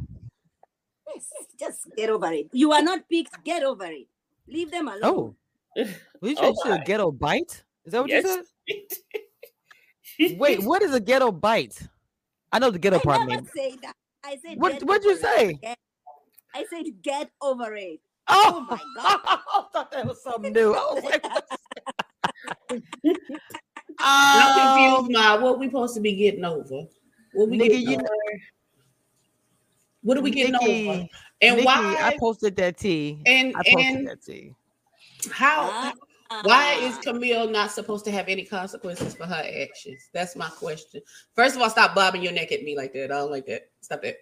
Yes, 1.14 1.28
just 1.60 1.86
get 1.96 2.08
over 2.10 2.32
it. 2.32 2.48
You 2.52 2.72
are 2.72 2.82
not 2.82 3.08
picked, 3.08 3.44
get 3.44 3.62
over 3.62 3.84
it. 3.84 4.06
Leave 4.48 4.70
them 4.70 4.88
alone. 4.88 5.00
Oh, 5.04 5.34
we 6.20 6.34
Oh 6.38 6.54
should 6.64 6.80
a 6.80 6.82
ghetto 6.84 7.12
bite. 7.12 7.62
Is 7.84 7.92
that 7.92 8.00
what 8.00 8.10
Yes. 8.10 8.24
you 8.66 8.86
said? 10.18 10.38
Wait, 10.38 10.62
what 10.62 10.82
is 10.82 10.94
a 10.94 11.00
ghetto 11.00 11.30
bite? 11.30 11.78
I 12.50 12.58
know 12.58 12.70
the 12.70 12.78
ghetto 12.78 12.96
I 12.96 13.00
part 13.02 13.28
never 13.28 13.42
mean. 13.42 13.50
say 13.54 13.76
that. 13.82 13.94
I 14.24 14.38
said 14.44 14.58
What- 14.58 14.82
what'd 14.82 15.04
you 15.04 15.16
say? 15.16 15.58
It. 15.62 15.78
I 16.54 16.64
said 16.70 16.86
get 17.02 17.30
over 17.42 17.74
it. 17.76 18.00
Oh, 18.26 18.54
oh 18.56 18.60
my 18.70 18.78
god. 18.96 19.20
I 19.26 19.62
thought 19.72 19.90
that 19.92 20.06
was 20.06 20.22
something 20.22 20.52
new. 20.52 20.72
I 20.72 20.94
was 20.94 21.04
like, 21.04 21.24
I'm 23.98 24.58
um, 24.58 25.06
confused, 25.06 25.12
Ma. 25.12 25.40
What 25.40 25.58
we 25.58 25.66
supposed 25.66 25.94
to 25.94 26.00
be 26.00 26.14
getting 26.14 26.44
over? 26.44 26.86
What 27.32 27.48
we 27.48 27.58
Nigga, 27.58 27.68
getting 27.68 27.88
you 27.88 27.96
over? 27.96 28.08
What 30.02 30.18
are 30.18 30.22
we 30.22 30.30
getting 30.30 30.52
Nikki, 30.52 30.88
over? 30.88 31.06
And 31.40 31.56
Nikki, 31.56 31.64
why? 31.64 31.96
I 32.00 32.16
posted 32.18 32.56
that 32.56 32.76
tea. 32.76 33.22
and 33.26 33.54
I 33.56 33.62
posted 33.62 33.96
and 33.96 34.08
that 34.08 34.22
tea. 34.22 34.54
how? 35.30 35.92
Why 36.42 36.74
is 36.80 36.98
Camille 36.98 37.48
not 37.50 37.70
supposed 37.70 38.04
to 38.06 38.10
have 38.10 38.28
any 38.28 38.44
consequences 38.44 39.14
for 39.14 39.24
her 39.24 39.44
actions? 39.62 40.08
That's 40.12 40.34
my 40.36 40.48
question. 40.48 41.00
First 41.34 41.54
of 41.54 41.62
all, 41.62 41.70
stop 41.70 41.94
bobbing 41.94 42.22
your 42.22 42.32
neck 42.32 42.50
at 42.50 42.62
me 42.62 42.76
like 42.76 42.92
that. 42.94 43.04
I 43.04 43.18
don't 43.18 43.30
like 43.30 43.46
that. 43.46 43.68
Stop 43.80 44.02
that. 44.02 44.16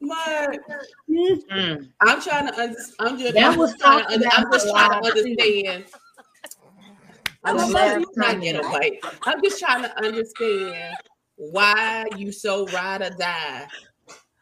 My, 0.00 0.58
mm. 1.10 1.88
I'm 2.00 2.20
trying 2.22 2.46
to 2.46 2.54
understand. 2.58 2.94
I'm 3.00 3.18
just. 3.18 3.34
That 3.34 3.52
I'm 3.52 3.58
was 3.58 3.74
trying 3.76 4.06
to. 4.06 4.12
Under, 4.14 4.28
I'm 4.32 4.52
just 4.52 4.68
trying 4.70 4.90
to 4.90 5.08
understand. 5.08 5.84
I'm 7.44 7.56
The 7.56 8.00
just 8.00 8.14
trying 8.14 8.40
to 8.40 8.46
get 8.46 8.56
a 8.56 8.62
bite. 8.62 9.00
I'm 9.24 9.42
just 9.42 9.58
trying 9.60 9.82
to 9.82 9.98
understand 10.02 10.96
why 11.36 12.04
you 12.16 12.32
so 12.32 12.66
ride 12.66 13.02
or 13.02 13.10
die 13.10 13.66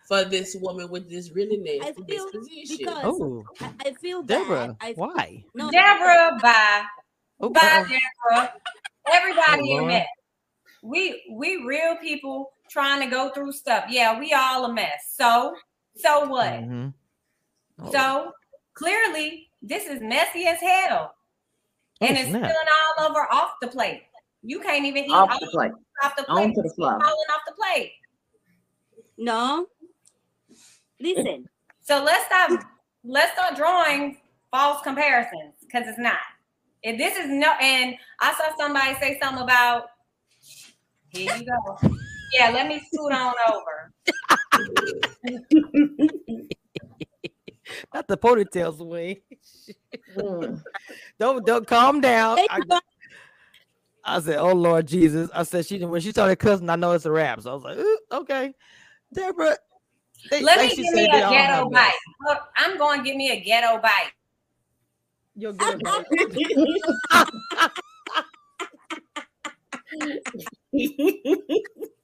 for 0.08 0.24
this 0.24 0.56
woman 0.60 0.90
with 0.90 1.08
this 1.08 1.30
really 1.32 1.58
nasty 1.58 2.02
disposition. 2.02 2.76
because 2.78 3.04
Oh, 3.04 3.44
I, 3.60 3.70
I 3.86 3.92
feel 3.92 4.22
bad. 4.22 4.40
Deborah, 4.40 4.76
I, 4.80 4.92
why? 4.94 5.44
no, 5.54 5.70
Deborah, 5.70 6.38
bye. 6.42 6.82
Oh, 7.40 7.50
bye, 7.50 7.60
uh-oh. 7.62 7.82
Deborah. 7.82 8.52
Everybody 9.12 9.72
Oh, 9.72 9.78
in 9.78 9.88
Lord. 9.88 10.02
We 10.82 11.22
we 11.32 11.64
real 11.66 11.96
people 11.96 12.52
trying 12.70 13.00
to 13.02 13.06
go 13.10 13.30
through 13.30 13.52
stuff. 13.52 13.84
Yeah, 13.88 14.18
we 14.18 14.32
all 14.32 14.64
a 14.66 14.72
mess. 14.72 15.14
So 15.14 15.54
so 15.96 16.28
what? 16.28 16.52
Mhm. 16.52 16.94
Oh, 17.80 17.92
So 17.92 18.32
clearly, 18.74 19.50
this 19.62 19.86
is 19.86 20.00
messy 20.00 20.46
as 20.46 20.60
hell, 20.60 21.14
and 22.00 22.16
Oh, 22.16 22.20
it's 22.20 22.30
snap. 22.30 22.44
spilling 22.44 22.68
all 22.98 23.10
over 23.10 23.32
off 23.32 23.52
the 23.60 23.68
plate. 23.68 24.04
You 24.42 24.60
can't 24.60 24.84
even 24.84 25.04
eat 25.04 25.10
Off 25.12 25.30
all 25.30 25.40
the 25.40 25.46
plate. 25.50 25.72
off 26.04 26.14
the 26.16 26.22
plate. 26.24 26.44
Onto 26.44 26.62
the 26.62 26.70
floor. 26.74 26.92
falling 26.92 27.30
off 27.32 27.40
the 27.46 27.52
plate. 27.54 27.92
no. 29.16 29.66
Listen, 31.00 31.48
So 31.80 32.02
let's 32.02 32.26
stop. 32.26 32.50
Let's 33.04 33.32
start 33.32 33.54
drawing 33.56 34.18
false 34.50 34.82
comparisons 34.82 35.54
because 35.60 35.86
it's 35.86 35.98
not. 35.98 36.18
If 36.82 36.98
this 36.98 37.16
is 37.16 37.26
no, 37.28 37.52
and 37.60 37.94
I 38.20 38.32
saw 38.34 38.54
somebody 38.56 38.94
say 38.96 39.18
something 39.20 39.42
about. 39.42 39.90
Here 41.10 41.34
you 41.36 41.46
go. 41.46 41.78
Yeah, 42.32 42.50
let 42.50 42.68
me 42.68 42.80
scoot 42.92 43.12
on 43.12 43.34
over. 43.52 43.92
Not 47.94 48.08
the 48.08 48.16
ponytails 48.16 48.80
away. 48.80 49.22
Mm. 50.16 50.62
don't 51.18 51.44
don't 51.44 51.66
calm 51.66 52.00
down. 52.00 52.38
I, 52.50 52.60
I 54.04 54.20
said, 54.20 54.38
"Oh 54.38 54.52
Lord 54.52 54.86
Jesus!" 54.86 55.28
I 55.34 55.42
said, 55.42 55.66
"She 55.66 55.84
when 55.84 56.00
she 56.00 56.10
started 56.10 56.36
cussing, 56.36 56.70
I 56.70 56.76
know 56.76 56.92
it's 56.92 57.04
a 57.04 57.10
rap." 57.10 57.40
So 57.42 57.50
I 57.50 57.54
was 57.54 57.64
like, 57.64 57.78
"Okay, 58.12 58.54
Deborah." 59.12 59.56
they- 60.30 60.42
Let 60.42 60.58
like 60.58 60.70
me 60.70 60.76
she 60.76 60.82
give 60.82 60.94
me 60.94 61.04
a 61.04 61.08
ghetto 61.10 61.32
have 61.32 61.70
bite. 61.70 61.92
Look, 62.26 62.38
I'm 62.56 62.78
going 62.78 63.00
to 63.00 63.04
give 63.04 63.16
me 63.16 63.30
a 63.30 63.40
ghetto 63.40 63.78
bite. 63.80 64.12
You'll 65.36 65.52
get 65.52 65.70
a 65.70 65.78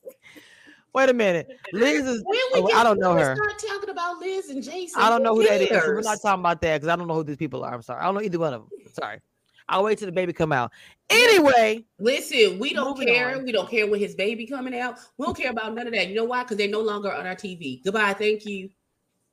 Wait 0.95 1.09
a 1.09 1.15
minute, 1.15 1.49
Liz 1.73 2.07
is. 2.07 2.23
Oh, 2.55 2.67
get- 2.67 2.77
I 2.77 2.85
don't 2.85 3.01
know 3.01 3.15
her. 3.15 3.35
Start 3.35 3.59
talking 3.59 3.91
about 3.91 4.19
Liz 4.21 4.49
and 4.49 4.63
Jason. 4.63 5.01
I 5.03 5.11
don't 5.11 5.25
know 5.25 5.35
who 5.35 5.45
that 5.47 5.61
is. 5.61 5.69
so 5.69 5.89
we're 5.89 6.01
not 6.03 6.21
talking 6.23 6.41
about 6.41 6.61
that 6.61 6.77
because 6.81 6.89
I 6.89 6.95
don't 6.97 7.09
know 7.09 7.15
who 7.15 7.25
these 7.25 7.37
people 7.37 7.65
are. 7.65 7.75
I'm 7.75 7.83
sorry. 7.83 8.01
I 8.01 8.05
don't 8.05 8.15
know 8.15 8.23
either 8.23 8.39
one 8.39 8.55
of 8.55 8.63
them. 8.63 8.71
Sorry. 8.93 9.21
I'll 9.69 9.83
wait 9.83 9.99
till 9.99 10.07
the 10.07 10.13
baby 10.13 10.33
come 10.33 10.53
out. 10.53 10.71
Anyway, 11.11 11.85
Listen, 11.99 12.59
we 12.59 12.75
don't 12.75 12.99
care. 13.01 13.37
on. 13.37 13.45
We 13.45 13.51
don't 13.51 13.69
care 13.69 13.87
when 13.89 13.99
his 13.99 14.15
baby 14.15 14.47
coming 14.47 14.79
out. 14.79 14.99
We 15.19 15.25
don't 15.27 15.37
care 15.37 15.51
about 15.51 15.75
none 15.75 15.87
of 15.87 15.95
that. 15.95 16.09
You 16.09 16.15
know 16.15 16.25
why? 16.25 16.43
Because 16.43 16.59
they're 16.59 16.69
no 16.69 16.81
longer 16.81 17.13
on 17.13 17.27
our 17.27 17.35
TV. 17.35 17.83
Goodbye. 17.83 18.13
Thank 18.13 18.45
you. 18.47 18.69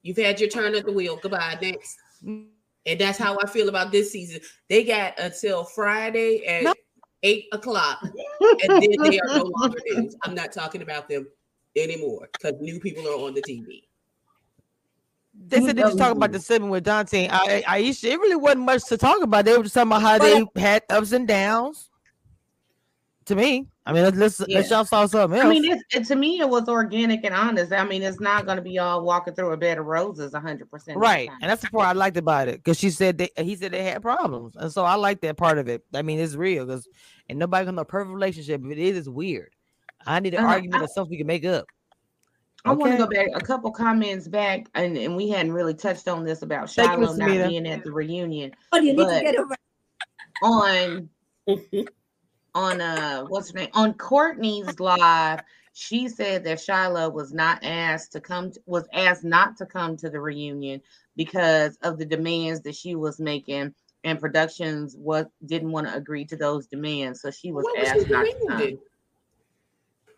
You've 0.03 0.17
had 0.17 0.39
your 0.39 0.49
turn 0.49 0.73
at 0.73 0.85
the 0.85 0.91
wheel. 0.91 1.19
Goodbye. 1.21 1.59
Next. 1.61 1.97
And 2.23 2.47
that's 2.97 3.19
how 3.19 3.37
I 3.39 3.45
feel 3.45 3.69
about 3.69 3.91
this 3.91 4.11
season. 4.11 4.41
They 4.67 4.83
got 4.83 5.19
until 5.19 5.63
Friday 5.63 6.43
at 6.45 6.75
eight 7.23 7.45
o'clock, 7.51 7.99
and 8.01 8.81
then 8.81 8.95
they 9.03 9.19
are 9.19 9.27
no 9.27 9.43
longer 9.59 9.77
news. 9.89 10.15
I'm 10.23 10.33
not 10.33 10.51
talking 10.51 10.81
about 10.81 11.07
them 11.07 11.27
anymore 11.75 12.29
because 12.33 12.53
new 12.59 12.79
people 12.79 13.07
are 13.07 13.27
on 13.27 13.33
the 13.33 13.41
TV. 13.41 13.83
they 15.47 15.61
said 15.61 15.75
they 15.75 15.81
just 15.81 15.97
talking 15.97 16.17
about 16.17 16.31
the 16.31 16.39
segment 16.39 16.71
with 16.71 16.83
Dante. 16.83 17.25
and 17.25 17.31
I, 17.31 17.63
I, 17.67 17.81
Aisha, 17.81 18.05
it 18.11 18.19
really 18.19 18.35
wasn't 18.35 18.65
much 18.65 18.85
to 18.85 18.97
talk 18.97 19.21
about. 19.21 19.45
They 19.45 19.57
were 19.57 19.63
just 19.63 19.75
talking 19.75 19.91
about 19.91 20.01
how 20.01 20.17
they 20.17 20.45
had 20.59 20.83
ups 20.89 21.11
and 21.11 21.27
downs. 21.27 21.89
To 23.25 23.35
me, 23.35 23.67
I 23.85 23.93
mean, 23.93 24.03
let's 24.03 24.17
let's, 24.17 24.39
let's 24.41 24.69
y'all 24.69 24.83
saw 24.83 25.05
something 25.05 25.39
else. 25.39 25.45
I 25.45 25.49
mean, 25.49 25.65
it's, 25.65 25.83
it, 25.91 26.05
to 26.05 26.15
me, 26.15 26.39
it 26.39 26.49
was 26.49 26.67
organic 26.67 27.23
and 27.23 27.33
honest. 27.33 27.71
I 27.71 27.83
mean, 27.83 28.01
it's 28.01 28.19
not 28.19 28.45
going 28.45 28.57
to 28.57 28.63
be 28.63 28.79
all 28.79 29.03
walking 29.03 29.35
through 29.35 29.51
a 29.53 29.57
bed 29.57 29.77
of 29.77 29.85
roses 29.85 30.33
100%. 30.33 30.95
right, 30.95 31.29
and 31.41 31.49
that's 31.49 31.61
the 31.61 31.69
part 31.69 31.87
I 31.87 31.93
liked 31.93 32.17
about 32.17 32.47
it 32.47 32.57
because 32.57 32.79
she 32.79 32.89
said 32.89 33.19
they, 33.19 33.29
he 33.37 33.55
said 33.55 33.71
they 33.71 33.83
had 33.83 34.01
problems, 34.01 34.55
and 34.55 34.71
so 34.71 34.83
I 34.83 34.95
like 34.95 35.21
that 35.21 35.37
part 35.37 35.59
of 35.59 35.67
it. 35.67 35.83
I 35.93 36.01
mean, 36.01 36.19
it's 36.19 36.35
real 36.35 36.65
because 36.65 36.87
and 37.29 37.39
nobody 37.39 37.65
can 37.65 37.75
know 37.75 37.83
perfect 37.83 38.13
relationship. 38.13 38.61
If 38.65 38.71
it 38.71 38.77
is, 38.77 38.97
it's 38.97 39.07
weird. 39.07 39.51
I 40.05 40.19
need 40.19 40.33
an 40.33 40.43
Uh, 40.45 40.49
argument 40.49 40.83
or 40.83 40.87
something 40.87 41.11
we 41.11 41.17
can 41.17 41.27
make 41.27 41.45
up. 41.45 41.65
I 42.63 42.73
want 42.73 42.91
to 42.91 42.97
go 42.97 43.07
back 43.07 43.27
a 43.33 43.41
couple 43.41 43.71
comments 43.71 44.27
back, 44.27 44.67
and, 44.75 44.95
and 44.95 45.15
we 45.15 45.29
hadn't 45.29 45.51
really 45.51 45.73
touched 45.73 46.07
on 46.07 46.23
this 46.23 46.43
about 46.43 46.69
Thank 46.69 46.91
you, 46.91 47.05
Shiloh 47.05 47.15
not 47.17 47.29
Amita. 47.29 47.47
being 47.49 47.67
at 47.67 47.83
the 47.83 47.91
reunion. 47.91 48.51
what 48.69 48.81
do 48.81 48.85
you 48.85 48.93
need 48.93 48.99
to 48.99 49.05
But 49.05 49.21
get 49.23 49.35
over? 49.35 49.55
on 50.43 51.09
on 52.55 52.81
uh 52.81 53.23
what's 53.25 53.51
her 53.51 53.59
name 53.59 53.69
on 53.73 53.93
Courtney's 53.95 54.79
live, 54.79 55.41
she 55.73 56.07
said 56.07 56.43
that 56.43 56.59
Shiloh 56.59 57.09
was 57.09 57.33
not 57.33 57.63
asked 57.63 58.11
to 58.13 58.19
come 58.19 58.51
to, 58.51 58.59
was 58.65 58.87
asked 58.93 59.23
not 59.23 59.57
to 59.57 59.65
come 59.65 59.97
to 59.97 60.09
the 60.09 60.19
reunion 60.19 60.81
because 61.15 61.77
of 61.81 61.97
the 61.97 62.05
demands 62.05 62.61
that 62.61 62.75
she 62.75 62.95
was 62.95 63.19
making, 63.19 63.73
and 64.03 64.19
productions 64.19 64.95
what 64.95 65.29
didn't 65.45 65.71
want 65.71 65.87
to 65.87 65.95
agree 65.95 66.25
to 66.25 66.35
those 66.35 66.67
demands, 66.67 67.21
so 67.21 67.31
she 67.31 67.51
was 67.51 67.63
What 67.63 67.79
was 67.79 67.87
she 67.89 67.99
asked 67.99 68.09
not 68.09 68.25
to 68.25 68.47
come. 68.47 68.79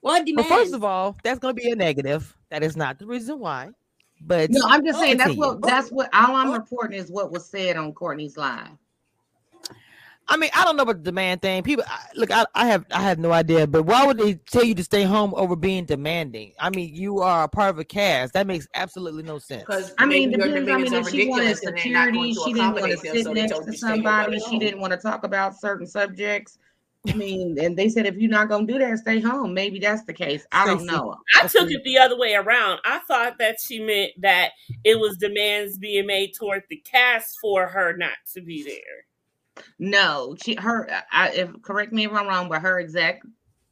Demanding? 0.04 0.36
What 0.36 0.50
But 0.50 0.56
first 0.56 0.74
of 0.74 0.84
all, 0.84 1.18
that's 1.24 1.40
going 1.40 1.56
to 1.56 1.62
be 1.62 1.72
a 1.72 1.76
negative. 1.76 2.36
That 2.50 2.64
is 2.64 2.76
not 2.76 3.00
the 3.00 3.06
reason 3.06 3.40
why. 3.40 3.70
But 4.22 4.52
No, 4.52 4.62
I'm 4.66 4.86
just 4.86 5.00
saying 5.00 5.18
that's 5.18 5.36
what 5.36 5.62
that's 5.62 5.92
what 5.92 6.10
all 6.14 6.36
I'm 6.36 6.52
reporting 6.52 6.98
is 6.98 7.10
what 7.10 7.32
was 7.32 7.46
said 7.46 7.76
on 7.76 7.94
Courtney's 7.94 8.38
live. 8.38 8.70
I 10.28 10.38
mean, 10.38 10.50
I 10.56 10.64
don't 10.64 10.78
know 10.78 10.84
about 10.84 10.98
the 10.98 11.04
demand 11.04 11.42
thing. 11.42 11.64
People, 11.64 11.84
I, 11.86 12.00
look, 12.16 12.32
I, 12.32 12.46
I 12.56 12.68
have, 12.68 12.86
I 12.92 13.02
have 13.02 13.20
no 13.20 13.34
idea. 13.34 13.68
But 13.68 13.84
why 13.84 14.06
would 14.06 14.18
they 14.18 14.36
tell 14.36 14.64
you 14.64 14.74
to 14.76 14.84
stay 14.84 15.04
home 15.04 15.34
over 15.36 15.56
being 15.56 15.84
demanding? 15.86 16.54
I 16.60 16.70
mean, 16.70 16.96
you 16.96 17.20
are 17.20 17.44
a 17.44 17.50
part 17.50 17.72
of 17.72 17.80
a 17.80 17.84
cast. 17.84 18.34
That 18.34 18.48
makes 18.48 18.68
absolutely 18.74 19.24
no 19.24 19.38
sense. 19.38 19.64
Because 19.68 19.94
I 19.98 20.06
mean, 20.06 20.32
maybe 20.32 20.50
your 20.50 20.60
depends. 20.62 20.94
I 20.94 20.96
mean, 20.96 21.04
if 21.04 21.10
she 21.10 21.28
wanted 21.28 21.48
ridiculous 21.48 21.66
and 21.66 21.78
they're 21.78 21.92
not 21.92 22.08
security, 22.08 22.34
she 22.34 22.54
didn't 22.54 22.74
want 22.74 22.92
to 22.92 22.98
sit 22.98 23.34
next 23.34 23.58
to 23.58 23.66
you 23.66 23.78
stay 23.78 23.88
the 23.88 23.88
hell 23.88 23.96
somebody. 23.96 24.40
She 24.50 24.60
didn't 24.60 24.80
want 24.80 24.94
to 24.94 24.98
talk 24.98 25.24
about 25.26 25.60
certain 25.60 25.88
subjects. 25.88 26.58
I 27.08 27.14
mean, 27.14 27.58
and 27.60 27.76
they 27.76 27.90
said 27.90 28.06
if 28.06 28.16
you're 28.16 28.32
not 28.32 28.48
gonna 28.48 28.66
do 28.66 28.80
that, 28.80 28.98
stay 29.00 29.20
home. 29.20 29.54
Maybe 29.54 29.78
that's 29.80 30.04
the 30.06 30.14
case. 30.14 30.46
I 30.54 30.66
don't 30.66 30.86
know. 30.86 31.16
I 31.42 31.48
took 31.48 31.70
it 31.70 31.84
the 31.84 31.98
other 31.98 32.18
way 32.18 32.34
around. 32.36 32.80
I 32.86 33.00
thought 33.00 33.38
that 33.40 33.60
she 33.60 33.80
meant 33.80 34.12
that 34.22 34.52
it 34.86 34.98
was 34.98 35.18
demands 35.18 35.78
being 35.78 36.08
made 36.08 36.32
toward 36.34 36.64
the 36.70 36.78
cast 36.78 37.40
for 37.42 37.68
her 37.68 37.98
not 37.98 38.14
to 38.34 38.42
be 38.42 38.64
there. 38.64 39.66
No, 39.80 40.36
she 40.42 40.56
her. 40.56 40.90
I, 41.12 41.32
if 41.32 41.50
correct 41.62 41.92
me 41.92 42.06
if 42.06 42.14
I'm 42.14 42.28
wrong, 42.28 42.48
but 42.48 42.62
her 42.62 42.80
exact 42.80 43.26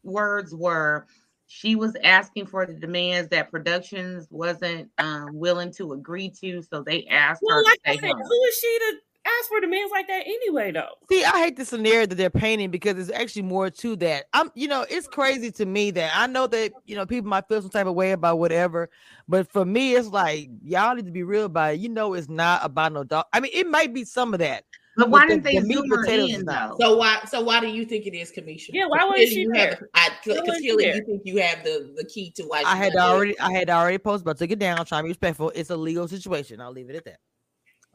words 0.04 0.54
were 0.54 1.08
she 1.48 1.76
was 1.76 1.96
asking 2.04 2.48
for 2.48 2.66
the 2.66 2.74
demands 2.74 3.30
that 3.30 3.52
productions 3.52 4.28
wasn't 4.30 4.90
um, 4.98 5.28
willing 5.34 5.72
to 5.74 5.94
agree 5.94 6.30
to, 6.42 6.62
so 6.62 6.82
they 6.82 7.06
asked 7.08 7.42
Well, 7.44 7.58
her 7.58 7.64
to 7.64 7.70
like 7.70 7.80
I 7.86 7.92
stay 7.96 8.08
said, 8.08 8.12
home. 8.12 8.22
who 8.22 8.44
is 8.44 8.56
she 8.56 8.80
to 8.80 8.98
ask 9.26 9.50
for 9.50 9.60
demands 9.62 9.92
like 9.92 10.08
that 10.08 10.24
anyway, 10.26 10.72
though? 10.72 10.90
See, 11.10 11.24
I 11.24 11.40
hate 11.40 11.58
the 11.58 11.66
scenario 11.66 12.06
that 12.06 12.16
they're 12.16 12.30
painting 12.30 12.72
because 12.72 12.96
there's 12.96 13.12
actually 13.12 13.44
more 13.44 13.70
to 13.70 13.96
that. 13.98 14.26
I'm, 14.34 14.52
you 14.56 14.68
know, 14.68 14.86
it's 14.90 15.08
crazy 15.08 15.52
to 15.54 15.66
me 15.66 15.92
that 15.92 16.12
I 16.16 16.28
know 16.28 16.48
that 16.48 16.72
you 16.86 16.96
know 16.96 17.06
people 17.06 17.30
might 17.30 17.48
feel 17.48 17.62
some 17.62 17.70
type 17.72 17.88
of 17.88 17.96
way 17.96 18.12
about 18.12 18.40
whatever, 18.40 18.90
but 19.28 19.52
for 19.52 19.66
me, 19.66 19.96
it's 19.96 20.08
like 20.10 20.50
y'all 20.64 20.96
need 20.96 21.06
to 21.06 21.12
be 21.12 21.24
real 21.24 21.46
about 21.46 21.74
it. 21.76 21.80
You 21.80 21.90
know, 21.90 22.14
it's 22.14 22.30
not 22.30 22.64
about 22.64 22.94
no 22.94 23.04
dog. 23.04 23.26
I 23.34 23.40
mean, 23.40 23.52
it 23.54 23.68
might 23.68 23.94
be 23.94 24.06
some 24.06 24.34
of 24.34 24.40
that, 24.40 24.64
But 24.96 25.10
why 25.10 25.26
didn't 25.28 25.44
they 25.44 25.60
the 25.60 25.66
zoom 25.66 25.90
her 25.90 26.04
potatoes 26.04 26.30
in 26.34 26.46
though? 26.46 26.76
So 26.80 26.98
why 26.98 27.20
so 27.28 27.42
why 27.42 27.60
do 27.60 27.68
you 27.68 27.86
think 27.86 28.06
it 28.08 28.16
is, 28.16 28.32
Kamisha? 28.32 28.70
Yeah, 28.74 28.86
why 28.88 28.98
Because 29.00 29.10
wasn't 29.10 29.30
she 29.30 29.42
you 29.42 29.52
there? 29.54 29.90
I 29.94 30.10
Why 30.10 30.16
because 30.24 30.48
wasn't 30.48 30.64
clearly 30.64 30.86
you 30.88 31.06
think 31.06 31.22
you 31.26 31.38
have 31.42 31.64
the 31.64 31.94
the 31.96 32.06
key 32.06 32.32
to 32.32 32.44
why 32.44 32.64
I 32.66 32.76
had 32.76 32.94
not 32.94 33.08
there. 33.08 33.16
already, 33.16 33.40
I 33.40 33.52
had 33.52 33.70
already 33.70 33.98
posted, 33.98 34.26
but 34.26 34.38
I 34.38 34.40
took 34.40 34.52
it 34.52 34.60
down. 34.60 34.86
Trying 34.86 35.02
to 35.02 35.04
be 35.04 35.10
respectful. 35.10 35.52
It's 35.56 35.70
a 35.70 35.78
legal 35.78 36.08
situation. 36.08 36.62
I'll 36.62 36.72
leave 36.72 36.90
it 36.90 36.96
at 36.96 37.06
that. 37.06 37.18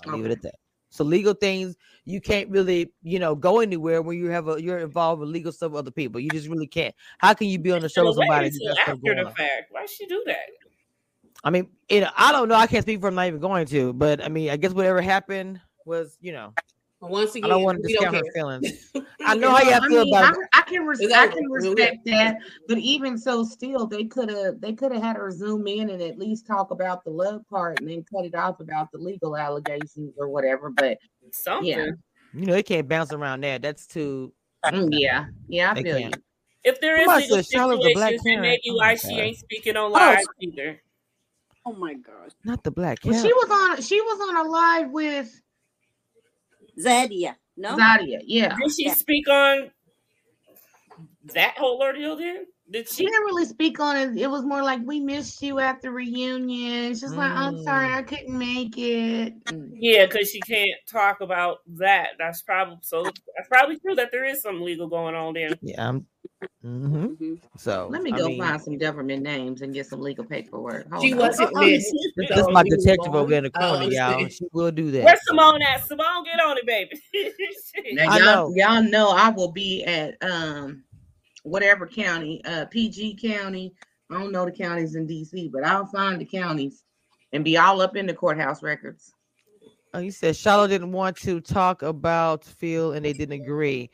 I'll 0.06 0.16
leave 0.16 0.26
it 0.26 0.32
at 0.32 0.42
that. 0.42 0.54
So 0.97 1.05
legal 1.05 1.35
things 1.35 1.77
you 2.05 2.20
can't 2.20 2.48
really, 2.51 2.93
you 3.02 3.18
know, 3.18 3.35
go 3.35 3.60
anywhere 3.60 4.01
when 4.01 4.16
you 4.18 4.28
have 4.28 4.48
a 4.48 4.62
you're 4.62 4.78
involved 4.78 5.20
with 5.20 5.28
legal 5.28 5.52
stuff 5.52 5.73
with 5.73 5.81
other 5.81 5.90
people. 5.90 6.20
You 6.20 6.31
just 6.31 6.48
really 6.48 6.66
can't. 6.66 6.94
How 7.18 7.35
can 7.35 7.48
you 7.48 7.59
be 7.59 7.73
on 7.73 7.82
the 7.82 7.89
show 7.89 8.06
with 8.06 8.16
somebody 8.16 8.51
got 8.51 8.78
after 8.78 9.14
the 9.24 9.32
fact. 9.36 9.70
Why 9.70 9.86
she 9.86 10.06
do 10.06 10.23
that? 10.27 10.47
I 11.44 11.51
mean, 11.51 11.68
you 11.89 12.01
know, 12.01 12.10
I 12.16 12.32
don't 12.32 12.48
know. 12.48 12.55
I 12.55 12.66
can't 12.66 12.82
speak 12.82 13.01
for. 13.01 13.09
I'm 13.09 13.14
not 13.14 13.27
even 13.27 13.40
going 13.40 13.66
to. 13.66 13.93
But 13.93 14.24
I 14.24 14.28
mean, 14.28 14.51
I 14.51 14.56
guess 14.56 14.73
whatever 14.73 15.01
happened 15.01 15.60
was, 15.85 16.16
you 16.20 16.32
know, 16.32 16.55
Once 17.08 17.34
I 17.36 17.38
again, 17.38 17.50
don't 17.50 17.62
want 17.62 17.82
to 17.82 17.82
we 17.86 17.92
discount 17.92 18.16
her 18.16 18.32
feelings. 18.32 18.92
I 19.26 19.34
know 19.34 19.50
how 19.50 19.62
y'all 19.62 19.80
I 19.82 19.88
feel 19.88 20.02
mean, 20.02 20.14
about 20.14 20.34
I, 20.52 20.58
I 20.58 20.62
can 20.62 20.86
res- 20.86 21.00
It's 21.00 21.14
I 21.14 21.26
can 21.28 21.50
respect 21.50 22.04
that, 22.06 22.36
but 22.68 22.78
even 22.78 23.18
so, 23.18 23.44
still 23.44 23.86
they 23.86 24.04
could 24.04 24.30
have 24.30 24.60
they 24.60 24.72
could 24.72 24.92
have 24.92 25.02
had 25.02 25.16
her 25.16 25.30
zoom 25.30 25.66
in 25.66 25.90
and 25.90 26.02
at 26.02 26.18
least 26.18 26.46
talk 26.46 26.70
about 26.70 27.04
the 27.04 27.10
love 27.10 27.42
part 27.48 27.80
and 27.80 27.88
then 27.88 28.04
cut 28.12 28.24
it 28.24 28.34
off 28.34 28.60
about 28.60 28.92
the 28.92 28.98
legal 28.98 29.36
allegations 29.36 30.14
or 30.18 30.28
whatever. 30.28 30.70
But 30.70 30.98
Something. 31.32 31.68
yeah, 31.68 31.86
You 32.34 32.46
know, 32.46 32.52
they 32.54 32.62
can't 32.62 32.88
bounce 32.88 33.12
around 33.12 33.42
that. 33.42 33.62
That's 33.62 33.86
too. 33.86 34.32
Mm, 34.64 34.88
yeah, 34.92 35.26
yeah, 35.48 35.72
I 35.72 35.74
They 35.74 35.82
feel 35.82 35.98
can't. 35.98 36.22
If 36.64 36.80
there 36.80 36.96
is 36.98 37.08
legal 37.08 37.42
said 37.42 37.46
Charlotte's 37.46 37.86
a 37.86 37.94
black 37.94 38.12
situations, 38.12 38.24
then 38.24 38.34
parent. 38.34 38.42
maybe 38.42 38.62
Oh 38.70 38.76
why 38.76 38.88
my 38.88 38.94
she 38.96 39.08
God. 39.08 39.20
ain't 39.20 39.36
speaking 39.38 39.76
on 39.76 39.90
Oh, 39.90 39.94
live 39.94 40.24
either. 40.40 40.82
Oh 41.64 41.72
my 41.72 41.94
gosh. 41.94 42.30
Not 42.44 42.62
the 42.64 42.70
black 42.70 42.98
Well, 43.04 43.22
she 43.22 43.32
was 43.32 43.50
on 43.50 43.82
she 43.82 44.00
was 44.00 44.28
on 44.28 44.46
a 44.46 44.48
live 44.48 44.90
with 44.90 45.40
Zadia, 46.78 47.36
no? 47.56 47.76
Zadia. 47.76 48.20
Yeah, 48.24 48.56
Did 48.56 48.72
she 48.74 48.84
Yeah. 48.86 48.94
speak 48.94 49.28
on 49.28 49.70
that 51.34 51.56
whole 51.58 51.80
ordeal 51.82 52.16
then? 52.16 52.46
Did 52.70 52.88
she 52.88 52.94
she? 52.94 53.05
didn't 53.05 53.24
really 53.24 53.44
speak 53.44 53.78
on 53.78 53.97
it. 53.97 54.16
It 54.20 54.26
was 54.28 54.44
more 54.44 54.62
like 54.62 54.80
we 54.84 54.98
missed 55.01 55.40
you 55.40 55.60
at 55.60 55.80
the 55.82 55.90
reunion. 55.90 56.94
She's 56.94 57.05
like, 57.14 57.30
I'm 57.32 57.62
sorry, 57.62 57.88
Mm. 57.88 57.94
I 57.97 58.02
couldn't 58.02 58.38
make 58.38 58.76
it. 58.76 59.44
Mm. 59.47 59.70
Yeah, 59.72 60.06
because 60.06 60.30
she 60.30 60.40
can't 60.40 60.70
talk 60.90 61.20
about 61.20 61.59
that. 61.78 62.10
That's 62.18 62.43
probably 62.43 62.78
so. 62.82 63.05
That's 63.36 63.48
probably 63.48 63.78
true 63.78 63.94
that 63.94 64.10
there 64.10 64.24
is 64.24 64.43
some 64.43 64.60
legal 64.62 64.88
going 64.88 65.14
on 65.14 65.34
there. 65.34 65.51
Yeah. 65.62 65.88
I'm, 65.88 66.06
hmm 66.62 67.06
Mm-hmm. 67.06 67.34
So 67.56 67.88
Let 67.93 68.02
me 68.02 68.12
I 68.12 68.18
go 68.18 68.26
mean, 68.26 68.40
find 68.40 68.60
some 68.60 68.78
government 68.78 69.22
names 69.22 69.62
and 69.62 69.72
get 69.72 69.86
some 69.86 70.01
legal 70.01 70.24
paperwork. 70.24 70.90
Hold 70.90 71.05
She 71.05 71.12
on. 71.12 71.18
wasn't 71.18 71.55
missed. 71.56 71.94
this 72.16 72.30
So 72.30 72.40
is 72.40 72.48
my 72.51 72.64
detective 72.64 73.14
over 73.14 73.32
in 73.32 73.44
the 73.44 73.52
I 73.55 73.68
corner, 73.68 73.84
y'all. 73.84 74.28
She 74.28 74.44
will 74.52 74.72
do 74.72 74.90
that. 74.90 75.05
Where's 75.05 75.20
Simone 75.26 75.62
at? 75.62 75.86
Simone, 75.86 76.24
get 76.24 76.40
on 76.40 76.59
it, 76.59 76.66
baby. 76.66 77.01
Now 77.93 78.10
I 78.10 78.18
y'all, 78.18 78.51
know. 78.51 78.52
y'all 78.56 78.82
know 78.82 79.10
I 79.10 79.28
will 79.28 79.52
be 79.52 79.84
at 79.84 80.16
um 80.22 80.82
whatever 81.47 81.86
county, 81.86 82.44
uh 82.44 82.66
PG 82.66 83.16
County. 83.23 83.73
I 84.10 84.14
don't 84.14 84.32
know 84.32 84.44
the 84.44 84.52
counties 84.52 84.94
in 84.94 85.06
DC, 85.06 85.51
but 85.51 85.64
I'll 85.64 85.86
find 85.86 86.20
the 86.20 86.24
counties 86.24 86.85
and 87.32 87.44
be 87.44 87.56
all 87.56 87.81
up 87.81 87.97
in 87.97 88.06
the 88.06 88.14
courthouse 88.14 88.62
records. 88.62 89.12
Oh, 89.94 89.98
you 89.98 90.10
said 90.10 90.36
Charlotte 90.36 90.68
didn't 90.68 90.93
want 90.93 91.16
to 91.18 91.40
talk 91.40 91.82
about 91.82 92.44
Phil 92.44 92.93
and 92.93 93.05
they 93.05 93.12
didn't 93.12 93.40
agree. 93.40 93.90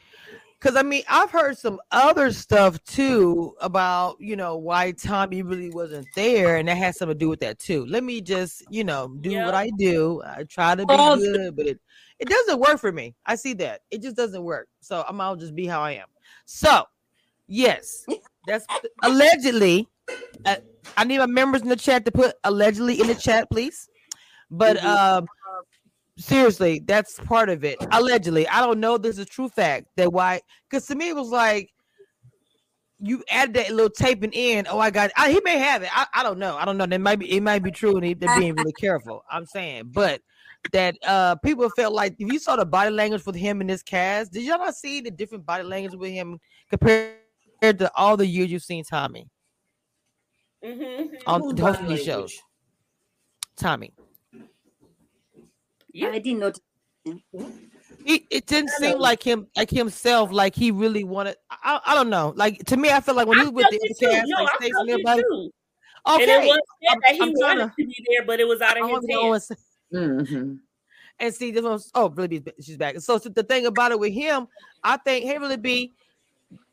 Cause 0.60 0.76
I 0.76 0.82
mean, 0.82 1.02
I've 1.10 1.30
heard 1.30 1.58
some 1.58 1.80
other 1.90 2.32
stuff 2.32 2.82
too 2.84 3.54
about 3.60 4.16
you 4.20 4.36
know 4.36 4.56
why 4.56 4.92
Tommy 4.92 5.42
really 5.42 5.70
wasn't 5.70 6.06
there, 6.14 6.56
and 6.56 6.68
that 6.68 6.76
has 6.76 6.98
something 6.98 7.16
to 7.16 7.18
do 7.18 7.28
with 7.28 7.40
that 7.40 7.58
too. 7.58 7.84
Let 7.86 8.04
me 8.04 8.20
just 8.20 8.62
you 8.70 8.84
know 8.84 9.08
do 9.20 9.32
what 9.44 9.54
I 9.54 9.70
do. 9.76 10.22
I 10.24 10.44
try 10.44 10.76
to 10.76 10.86
be 10.86 10.94
Oh, 10.96 11.16
good, 11.16 11.56
but 11.56 11.66
it 11.66 11.80
it 12.20 12.28
doesn't 12.28 12.60
work 12.60 12.78
for 12.78 12.92
me. 12.92 13.16
I 13.26 13.34
see 13.34 13.54
that 13.54 13.80
it 13.90 14.02
just 14.02 14.16
doesn't 14.16 14.44
work. 14.44 14.68
So 14.80 15.04
I'm 15.08 15.20
I'll 15.20 15.34
just 15.34 15.56
be 15.56 15.66
how 15.66 15.80
I 15.80 15.92
am. 15.92 16.06
So 16.44 16.84
yes, 17.52 18.04
that's 18.46 18.66
allegedly. 19.02 19.88
Uh, 20.44 20.56
I 20.96 21.04
need 21.04 21.18
my 21.18 21.26
members 21.26 21.62
in 21.62 21.68
the 21.68 21.76
chat 21.76 22.04
to 22.06 22.10
put 22.10 22.34
allegedly 22.44 23.00
in 23.00 23.06
the 23.06 23.14
chat, 23.14 23.48
please. 23.50 23.88
But 24.50 24.82
um, 24.84 25.26
seriously, 26.18 26.82
that's 26.84 27.18
part 27.20 27.48
of 27.48 27.64
it. 27.64 27.78
Allegedly, 27.92 28.48
I 28.48 28.60
don't 28.60 28.80
know. 28.80 28.98
This 28.98 29.16
is 29.16 29.20
a 29.20 29.24
true 29.24 29.48
fact 29.48 29.86
that 29.96 30.12
why? 30.12 30.40
Because 30.68 30.86
to 30.86 30.94
me, 30.94 31.10
it 31.10 31.16
was 31.16 31.28
like 31.28 31.70
you 32.98 33.22
added 33.30 33.54
that 33.54 33.70
little 33.70 33.90
taping 33.90 34.32
in. 34.32 34.66
Oh, 34.68 34.78
I 34.78 34.90
got. 34.90 35.10
I, 35.16 35.30
he 35.30 35.40
may 35.44 35.58
have 35.58 35.82
it. 35.82 35.90
I, 35.92 36.06
I 36.14 36.22
don't 36.22 36.38
know. 36.38 36.56
I 36.56 36.64
don't 36.64 36.76
know. 36.76 36.86
That 36.86 37.00
might 37.00 37.18
be. 37.18 37.32
It 37.32 37.42
might 37.42 37.62
be 37.62 37.70
true, 37.70 37.96
and 37.96 38.20
they're 38.20 38.38
being 38.38 38.54
really 38.54 38.72
careful. 38.72 39.24
I'm 39.30 39.46
saying, 39.46 39.90
but 39.92 40.20
that 40.72 40.96
uh 41.06 41.34
people 41.36 41.68
felt 41.70 41.92
like 41.92 42.14
if 42.20 42.32
you 42.32 42.38
saw 42.38 42.54
the 42.54 42.64
body 42.64 42.90
language 42.90 43.26
with 43.26 43.34
him 43.34 43.60
in 43.60 43.66
this 43.66 43.82
cast, 43.82 44.32
did 44.32 44.44
y'all 44.44 44.58
not 44.58 44.76
see 44.76 45.00
the 45.00 45.10
different 45.10 45.44
body 45.44 45.64
language 45.64 45.98
with 45.98 46.12
him 46.12 46.38
compared 46.70 47.16
to 47.62 47.90
all 47.94 48.16
the 48.16 48.26
years 48.26 48.50
you've 48.50 48.62
seen 48.64 48.82
Tommy 48.84 49.28
mm-hmm. 50.64 51.14
on 51.26 51.40
Whose 51.42 51.60
hosting 51.60 51.84
body 51.86 51.96
these 51.96 52.04
shows? 52.04 52.14
language? 52.16 52.40
Tommy. 53.56 53.92
I 56.02 56.18
didn't 56.18 56.38
notice. 56.40 56.60
He, 58.04 58.26
it 58.30 58.46
didn't 58.46 58.70
seem 58.70 58.98
like 58.98 59.22
him, 59.22 59.46
like 59.56 59.70
himself, 59.70 60.32
like 60.32 60.54
he 60.56 60.70
really 60.72 61.04
wanted. 61.04 61.36
I, 61.50 61.80
I 61.86 61.94
don't 61.94 62.10
know. 62.10 62.32
Like 62.36 62.64
to 62.66 62.76
me, 62.76 62.90
I 62.90 63.00
feel 63.00 63.14
like 63.14 63.28
when 63.28 63.38
he 63.38 63.44
was 63.44 63.52
with 63.52 63.66
the 63.70 63.76
it 63.76 63.82
other 63.82 64.12
too. 64.12 64.16
cast, 64.18 64.28
No, 64.28 64.42
like 64.42 64.52
I 64.52 64.56
Stacey 64.56 64.72
and 64.80 64.90
everybody. 64.90 65.22
too. 65.22 65.50
Okay, 66.08 66.22
And 66.22 66.30
it 66.30 66.46
was 66.48 66.58
said 66.82 66.88
I'm- 66.90 66.98
that 67.02 67.12
he 67.14 67.20
I'm 67.20 67.32
trying 67.38 67.58
wanted 67.58 67.72
to- 67.76 67.82
to 67.82 67.86
be 67.86 68.06
there, 68.08 68.26
but 68.26 68.40
it 68.40 68.48
was 68.48 68.60
out 68.60 68.76
I 68.76 68.80
of 68.80 68.86
his 68.86 68.92
wanna 68.92 69.06
go 69.06 69.32
hands. 69.32 69.50
and 69.50 69.58
say- 69.58 70.34
Mhm. 70.34 70.58
And 71.20 71.34
see, 71.34 71.50
this 71.52 71.62
one's 71.62 71.90
oh, 71.94 72.08
really, 72.10 72.40
be- 72.40 72.52
she's 72.60 72.76
back. 72.76 72.98
So, 72.98 73.18
so 73.18 73.28
the 73.28 73.44
thing 73.44 73.66
about 73.66 73.92
it 73.92 74.00
with 74.00 74.12
him, 74.12 74.48
I 74.82 74.96
think, 74.96 75.24
hey, 75.26 75.38
really 75.38 75.56
be 75.58 75.92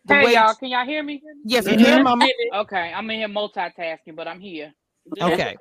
the 0.10 0.15
Hey 0.15 0.26
way. 0.26 0.34
y'all, 0.34 0.53
can 0.56 0.69
y'all 0.69 0.86
hear 0.86 1.03
me? 1.03 1.22
Yes, 1.45 1.65
we 1.65 1.77
can, 1.77 2.03
Mama. 2.03 2.27
Okay, 2.56 2.91
I'm 2.94 3.10
in 3.10 3.19
here 3.19 3.27
multitasking, 3.30 4.15
but 4.15 4.27
I'm 4.27 4.40
here. 4.40 4.73
Okay. 5.22 5.56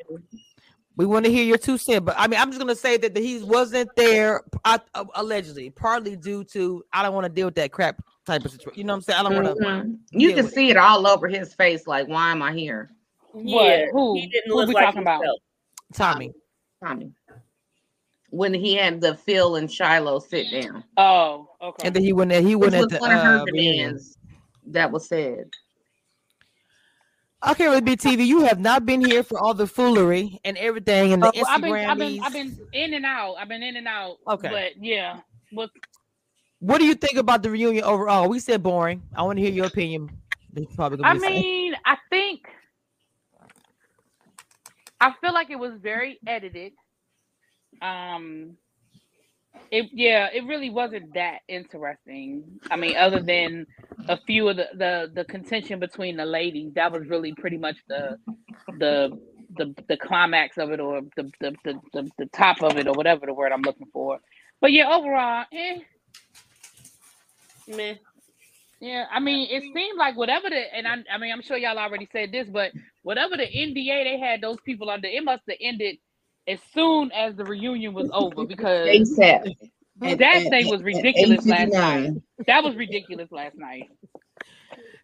We 0.97 1.07
want 1.07 1.25
to 1.27 1.31
hear 1.31 1.45
your 1.45 1.59
two 1.59 1.79
cents, 1.79 2.05
but 2.05 2.17
I 2.19 2.27
mean, 2.27 2.41
I'm 2.41 2.51
just 2.51 2.59
gonna 2.59 2.75
say 2.75 2.97
that, 2.97 3.15
that 3.15 3.23
he 3.23 3.41
wasn't 3.45 3.89
there 3.95 4.43
uh, 4.65 4.79
uh, 4.95 5.05
allegedly, 5.15 5.71
partly 5.71 6.17
due 6.17 6.43
to 6.45 6.83
I 6.93 7.05
don't 7.05 7.15
want 7.15 7.25
to 7.25 7.29
deal 7.29 7.47
with 7.47 7.55
that 7.55 7.71
crap 7.71 8.03
type 8.27 8.45
of 8.45 8.51
situation. 8.51 8.81
You 8.81 8.85
know 8.85 8.95
what 8.95 8.97
I'm 8.97 9.03
saying? 9.03 9.21
I 9.21 9.23
don't 9.23 9.45
want 9.45 9.59
to. 9.59 9.65
Mhm. 9.65 9.99
You 10.11 10.35
can 10.35 10.49
see 10.49 10.71
it 10.71 10.77
all 10.77 11.07
over 11.07 11.29
his 11.29 11.55
face. 11.55 11.87
Like, 11.87 12.09
why 12.09 12.33
am 12.33 12.43
I 12.43 12.53
here? 12.53 12.91
Yeah, 13.33 13.87
Who? 13.93 14.17
he 14.17 14.27
didn't 14.27 14.51
Who 14.51 14.57
look 14.57 14.69
we 14.69 14.75
like 14.75 14.87
talking 14.87 15.03
about? 15.03 15.23
Tommy. 15.95 16.33
Tommy. 16.83 17.13
When 18.31 18.53
he 18.53 18.75
had 18.75 19.01
the 19.01 19.15
Phil 19.15 19.55
and 19.55 19.71
Shiloh 19.71 20.19
sit 20.19 20.51
down. 20.51 20.83
Oh, 20.97 21.49
okay. 21.63 21.87
And 21.87 21.95
then 21.95 22.03
he 22.03 22.13
went. 22.13 22.33
He 22.33 22.57
went 22.57 22.73
was 22.75 22.83
at 22.83 22.89
the 22.89 22.99
one 22.99 23.13
of 23.13 23.21
her 23.21 23.39
uh, 23.39 23.45
reunion. 23.45 23.87
demands 23.87 24.18
that 24.73 24.91
was 24.93 25.09
said. 25.09 25.51
Okay, 27.49 27.69
with 27.69 27.85
BTV, 27.85 28.27
you 28.27 28.41
have 28.41 28.59
not 28.59 28.85
been 28.85 29.01
here 29.01 29.23
for 29.23 29.39
all 29.39 29.55
the 29.55 29.67
foolery 29.67 30.41
and 30.45 30.59
everything 30.59 31.13
and 31.13 31.23
the 31.23 31.29
Uh, 31.29 31.33
well, 31.37 31.47
I've 31.49 31.63
been, 31.63 31.75
I've 31.75 31.99
been, 31.99 32.21
I've 32.23 32.33
been 32.33 32.59
in 32.73 32.95
and 32.95 33.07
out. 33.07 33.37
I've 33.39 33.49
been 33.49 33.63
in 33.63 33.77
and 33.77 33.87
out. 33.87 34.17
Okay. 34.27 34.49
but 34.49 34.85
yeah, 34.85 35.21
but 35.53 35.71
What 36.59 36.79
do 36.79 36.85
you 36.85 36.95
think 36.95 37.17
about 37.17 37.43
the 37.45 37.51
reunion 37.51 37.85
overall? 37.85 38.29
We 38.29 38.41
said 38.41 38.63
boring. 38.63 39.03
I 39.15 39.23
want 39.23 39.39
to 39.39 39.43
hear 39.45 39.53
your 39.53 39.67
opinion. 39.67 40.11
Probably 40.75 40.99
gonna 40.99 41.11
I 41.11 41.13
be 41.13 41.19
the 41.21 41.27
same. 41.27 41.43
mean, 41.43 41.75
I 41.87 41.97
think 42.11 42.41
I 45.01 45.13
feel 45.21 45.33
like 45.33 45.51
it 45.51 45.59
was 45.59 45.75
very 45.81 46.19
edited. 46.27 46.73
Um, 47.81 48.57
it 49.71 49.91
yeah, 49.93 50.29
it 50.33 50.45
really 50.47 50.71
wasn't 50.71 51.15
that 51.15 51.41
interesting. 51.49 52.45
I 52.71 52.77
mean, 52.77 52.97
other 52.97 53.21
than 53.23 53.67
a 54.09 54.19
few 54.27 54.49
of 54.49 54.57
the 54.57 54.67
the 54.75 55.13
the 55.15 55.25
contention 55.25 55.81
between 55.81 56.17
the 56.17 56.27
ladies, 56.27 56.75
that 56.75 56.93
was 56.93 57.09
really 57.09 57.35
pretty 57.35 57.59
much 57.59 57.77
the 57.89 58.19
the 58.79 59.19
the 59.57 59.75
the 59.89 59.97
climax 59.97 60.59
of 60.59 60.71
it, 60.73 60.81
or 60.81 61.03
the 61.17 61.31
the 61.41 61.57
the 61.65 61.81
the, 61.95 62.11
the 62.19 62.27
top 62.27 62.63
of 62.63 62.79
it, 62.79 62.89
or 62.89 62.95
whatever 62.95 63.27
the 63.27 63.35
word 63.35 63.53
I'm 63.53 63.63
looking 63.63 63.89
for. 63.93 64.21
But 64.61 64.73
yeah, 64.73 64.91
overall, 64.91 65.45
eh. 65.53 65.81
Meh. 67.69 67.95
Yeah, 68.81 69.07
I 69.11 69.21
mean, 69.21 69.49
it 69.51 69.65
seemed 69.75 69.99
like 69.99 70.17
whatever 70.17 70.51
the, 70.51 70.57
and 70.77 70.87
I, 70.87 70.97
I 71.13 71.19
mean, 71.19 71.33
I'm 71.33 71.43
sure 71.43 71.57
y'all 71.59 71.79
already 71.79 72.09
said 72.13 72.33
this, 72.33 72.49
but 72.49 72.73
whatever 73.03 73.37
the 73.37 73.45
NDA 73.45 74.05
they 74.05 74.21
had 74.21 74.41
those 74.41 74.59
people 74.65 74.91
under, 74.91 75.09
it 75.09 75.25
must 75.25 75.43
have 75.49 75.59
ended 75.61 75.99
as 76.49 76.59
soon 76.73 77.13
as 77.13 77.37
the 77.37 77.45
reunion 77.45 77.93
was 77.93 78.11
over 78.13 78.45
because 78.47 78.89
ASAP. 78.89 79.55
that 80.01 80.47
thing 80.51 80.69
was 80.69 80.83
ridiculous 80.83 81.47
last 81.47 81.73
night. 81.73 82.13
That 82.47 82.65
was 82.65 82.75
ridiculous 82.77 83.31
last 83.31 83.57
night. 83.57 83.91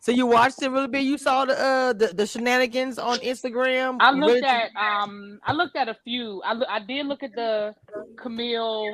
So 0.01 0.13
you 0.13 0.27
watched 0.27 0.63
it 0.63 0.71
really 0.71 0.89
big. 0.89 1.07
You 1.07 1.17
saw 1.17 1.47
the 1.47 1.59
uh 1.59 1.93
the, 1.95 2.09
the 2.09 2.27
shenanigans 2.27 2.99
on 2.99 3.19
Instagram. 3.19 3.97
I 4.01 4.11
looked 4.11 4.35
did 4.35 4.45
at 4.45 4.71
um 4.77 5.39
I 5.45 5.53
looked 5.53 5.77
at 5.77 5.89
a 5.89 5.97
few. 6.05 6.43
I 6.43 6.53
loo- 6.53 6.67
I 6.69 6.81
did 6.81 7.07
look 7.07 7.23
at 7.23 7.35
the 7.35 7.75
Camille. 8.17 8.93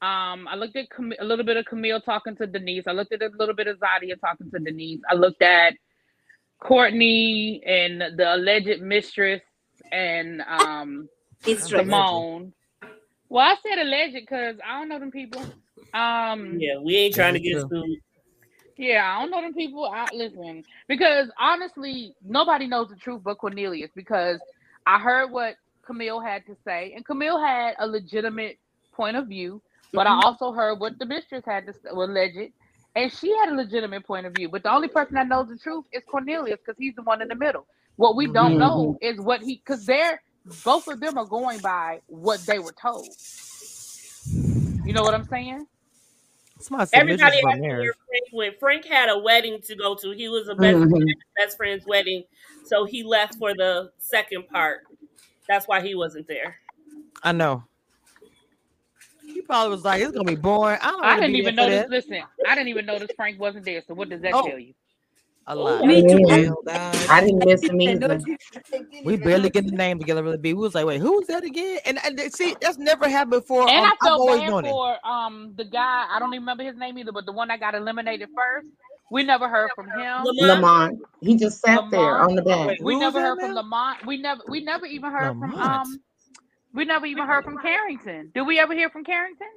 Um, 0.00 0.48
I 0.48 0.56
looked 0.56 0.76
at 0.76 0.90
Cam- 0.90 1.12
a 1.20 1.24
little 1.24 1.44
bit 1.44 1.56
of 1.56 1.64
Camille 1.64 2.00
talking 2.00 2.34
to 2.36 2.46
Denise. 2.46 2.84
I 2.88 2.92
looked 2.92 3.12
at 3.12 3.22
a 3.22 3.30
little 3.38 3.54
bit 3.54 3.68
of 3.68 3.78
Zadia 3.78 4.20
talking 4.20 4.50
to 4.50 4.58
Denise. 4.58 5.00
I 5.08 5.14
looked 5.14 5.42
at 5.42 5.74
Courtney 6.60 7.62
and 7.64 8.00
the 8.16 8.34
alleged 8.34 8.80
mistress 8.80 9.42
and 9.90 10.40
um 10.42 11.08
Mistress. 11.46 11.82
Simone. 11.82 12.52
Well, 13.28 13.44
I 13.46 13.56
said 13.62 13.78
alleged 13.80 14.14
because 14.14 14.56
I 14.66 14.78
don't 14.78 14.88
know 14.88 14.98
them 14.98 15.10
people. 15.10 15.40
Um, 15.94 16.58
Yeah, 16.60 16.78
we 16.82 16.96
ain't 16.96 17.14
trying 17.14 17.34
to 17.34 17.40
get 17.40 17.52
true. 17.52 17.68
sued. 17.70 17.98
yeah, 18.76 19.16
I 19.16 19.22
don't 19.22 19.30
know 19.30 19.40
them 19.40 19.54
people. 19.54 19.84
I 19.86 20.06
listen 20.12 20.64
because 20.88 21.30
honestly, 21.38 22.14
nobody 22.24 22.66
knows 22.66 22.88
the 22.88 22.96
truth 22.96 23.22
but 23.24 23.38
Cornelius. 23.38 23.90
Because 23.94 24.38
I 24.86 24.98
heard 24.98 25.30
what 25.30 25.54
Camille 25.84 26.20
had 26.20 26.44
to 26.46 26.56
say, 26.64 26.92
and 26.94 27.04
Camille 27.04 27.40
had 27.40 27.74
a 27.78 27.86
legitimate 27.86 28.58
point 28.92 29.16
of 29.16 29.26
view. 29.28 29.62
But 29.94 30.06
I 30.06 30.14
also 30.24 30.52
heard 30.52 30.80
what 30.80 30.98
the 30.98 31.04
mistress 31.04 31.44
had 31.44 31.66
to 31.66 31.74
say, 31.74 31.90
well, 31.92 32.08
alleged, 32.10 32.52
and 32.96 33.12
she 33.12 33.30
had 33.38 33.50
a 33.50 33.54
legitimate 33.54 34.06
point 34.06 34.24
of 34.24 34.32
view. 34.32 34.48
But 34.48 34.62
the 34.62 34.72
only 34.72 34.88
person 34.88 35.14
that 35.16 35.28
knows 35.28 35.48
the 35.48 35.58
truth 35.58 35.84
is 35.92 36.02
Cornelius 36.10 36.58
because 36.64 36.78
he's 36.78 36.94
the 36.94 37.02
one 37.02 37.20
in 37.20 37.28
the 37.28 37.34
middle. 37.34 37.66
What 37.96 38.16
we 38.16 38.26
don't 38.26 38.56
know 38.58 38.96
is 39.02 39.18
what 39.20 39.42
he 39.42 39.56
because 39.56 39.84
they're 39.84 40.22
both 40.64 40.88
of 40.88 41.00
them 41.00 41.18
are 41.18 41.24
going 41.24 41.58
by 41.60 42.00
what 42.06 42.40
they 42.46 42.58
were 42.58 42.72
told. 42.72 43.08
You 44.84 44.92
know 44.92 45.02
what 45.02 45.14
I'm 45.14 45.26
saying? 45.28 45.66
Somebody 46.58 46.88
said 46.90 47.00
Everybody 47.00 47.36
Mitchell's 47.36 47.52
had 47.52 47.60
to 47.60 47.62
hear 47.62 47.94
Frank 48.08 48.24
when 48.32 48.52
Frank 48.60 48.84
had 48.84 49.08
a 49.08 49.18
wedding 49.18 49.60
to 49.62 49.74
go 49.76 49.94
to. 49.96 50.10
He 50.10 50.28
was 50.28 50.48
a 50.48 50.54
best, 50.54 50.78
Mhm. 50.78 51.06
his 51.06 51.16
best 51.36 51.56
friend's 51.56 51.86
wedding, 51.86 52.24
so 52.64 52.84
he 52.84 53.02
left 53.02 53.34
for 53.36 53.54
the 53.54 53.90
second 53.98 54.48
part. 54.48 54.82
That's 55.48 55.66
why 55.66 55.80
he 55.80 55.94
wasn't 55.94 56.28
there. 56.28 56.56
I 57.22 57.32
know. 57.32 57.64
He 59.24 59.40
probably 59.42 59.70
was 59.70 59.84
like, 59.84 60.02
"It's 60.02 60.12
gonna 60.12 60.24
be 60.24 60.36
boring." 60.36 60.78
I 60.82 60.90
don't. 60.90 61.04
I 61.04 61.16
didn't 61.16 61.36
even 61.36 61.54
notice. 61.54 61.82
that. 61.82 61.90
Listen, 61.90 62.22
I 62.46 62.54
didn't 62.54 62.68
even 62.68 62.86
notice 62.86 63.10
Frank 63.16 63.40
wasn't 63.40 63.64
there. 63.64 63.82
So 63.86 63.94
what 63.94 64.08
does 64.08 64.20
that 64.22 64.34
Oh. 64.34 64.46
tell 64.46 64.58
you? 64.58 64.74
A 65.46 65.56
lot. 65.56 65.84
Me 65.84 66.02
too. 66.02 66.56
I 66.68 67.20
didn't 67.20 67.44
miss 67.44 67.62
him 67.68 67.80
either. 67.80 68.20
We 69.04 69.16
barely 69.16 69.50
get 69.50 69.66
the 69.66 69.72
name 69.72 69.98
together. 69.98 70.22
Really, 70.22 70.38
be. 70.38 70.54
We 70.54 70.60
was 70.60 70.74
like, 70.74 70.86
"Wait, 70.86 71.00
who 71.00 71.12
was 71.16 71.26
that 71.26 71.42
again?" 71.44 71.80
And, 71.84 71.98
and 72.04 72.32
see, 72.32 72.54
that's 72.60 72.78
never 72.78 73.08
happened 73.08 73.32
before. 73.42 73.68
And 73.68 73.84
Um, 73.84 73.84
I 73.84 73.90
I've 73.90 73.98
felt 74.08 74.28
bad 74.28 74.48
known 74.48 74.64
it. 74.64 74.70
for 74.70 75.06
um 75.06 75.54
the 75.56 75.64
guy. 75.64 76.06
I 76.10 76.18
don't 76.18 76.32
even 76.32 76.42
remember 76.42 76.64
his 76.64 76.76
name 76.76 76.96
either, 76.98 77.12
but 77.12 77.26
the 77.26 77.32
one 77.32 77.48
that 77.48 77.60
got 77.60 77.74
eliminated 77.74 78.28
first. 78.34 78.68
We 79.10 79.24
never 79.24 79.48
heard 79.48 79.70
from 79.74 79.88
him. 79.90 80.22
Lamont. 80.24 81.00
He 81.20 81.36
just 81.36 81.60
sat 81.60 81.90
there 81.90 82.18
on 82.18 82.34
the 82.34 82.42
bench. 82.42 82.78
We 82.80 82.96
never 82.98 83.20
heard 83.20 83.40
from 83.40 83.52
Lamont. 83.54 84.06
We 84.06 84.16
never. 84.18 84.42
We 84.48 84.62
never 84.64 84.86
even 84.86 85.10
heard 85.10 85.38
from 85.38 85.54
um. 85.54 86.00
We 86.72 86.84
never 86.86 87.04
even 87.04 87.26
heard 87.26 87.44
from 87.44 87.58
Carrington. 87.58 88.30
Did 88.34 88.42
we 88.46 88.58
ever 88.58 88.74
hear 88.74 88.88
from 88.88 89.04
Carrington? 89.04 89.48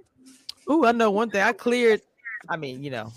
Ooh, 0.69 0.85
I 0.85 0.91
know 0.91 1.11
one 1.11 1.29
thing. 1.29 1.41
I 1.41 1.53
cleared. 1.53 2.01
I 2.49 2.57
mean, 2.57 2.83
you 2.83 2.89
know, 2.91 3.13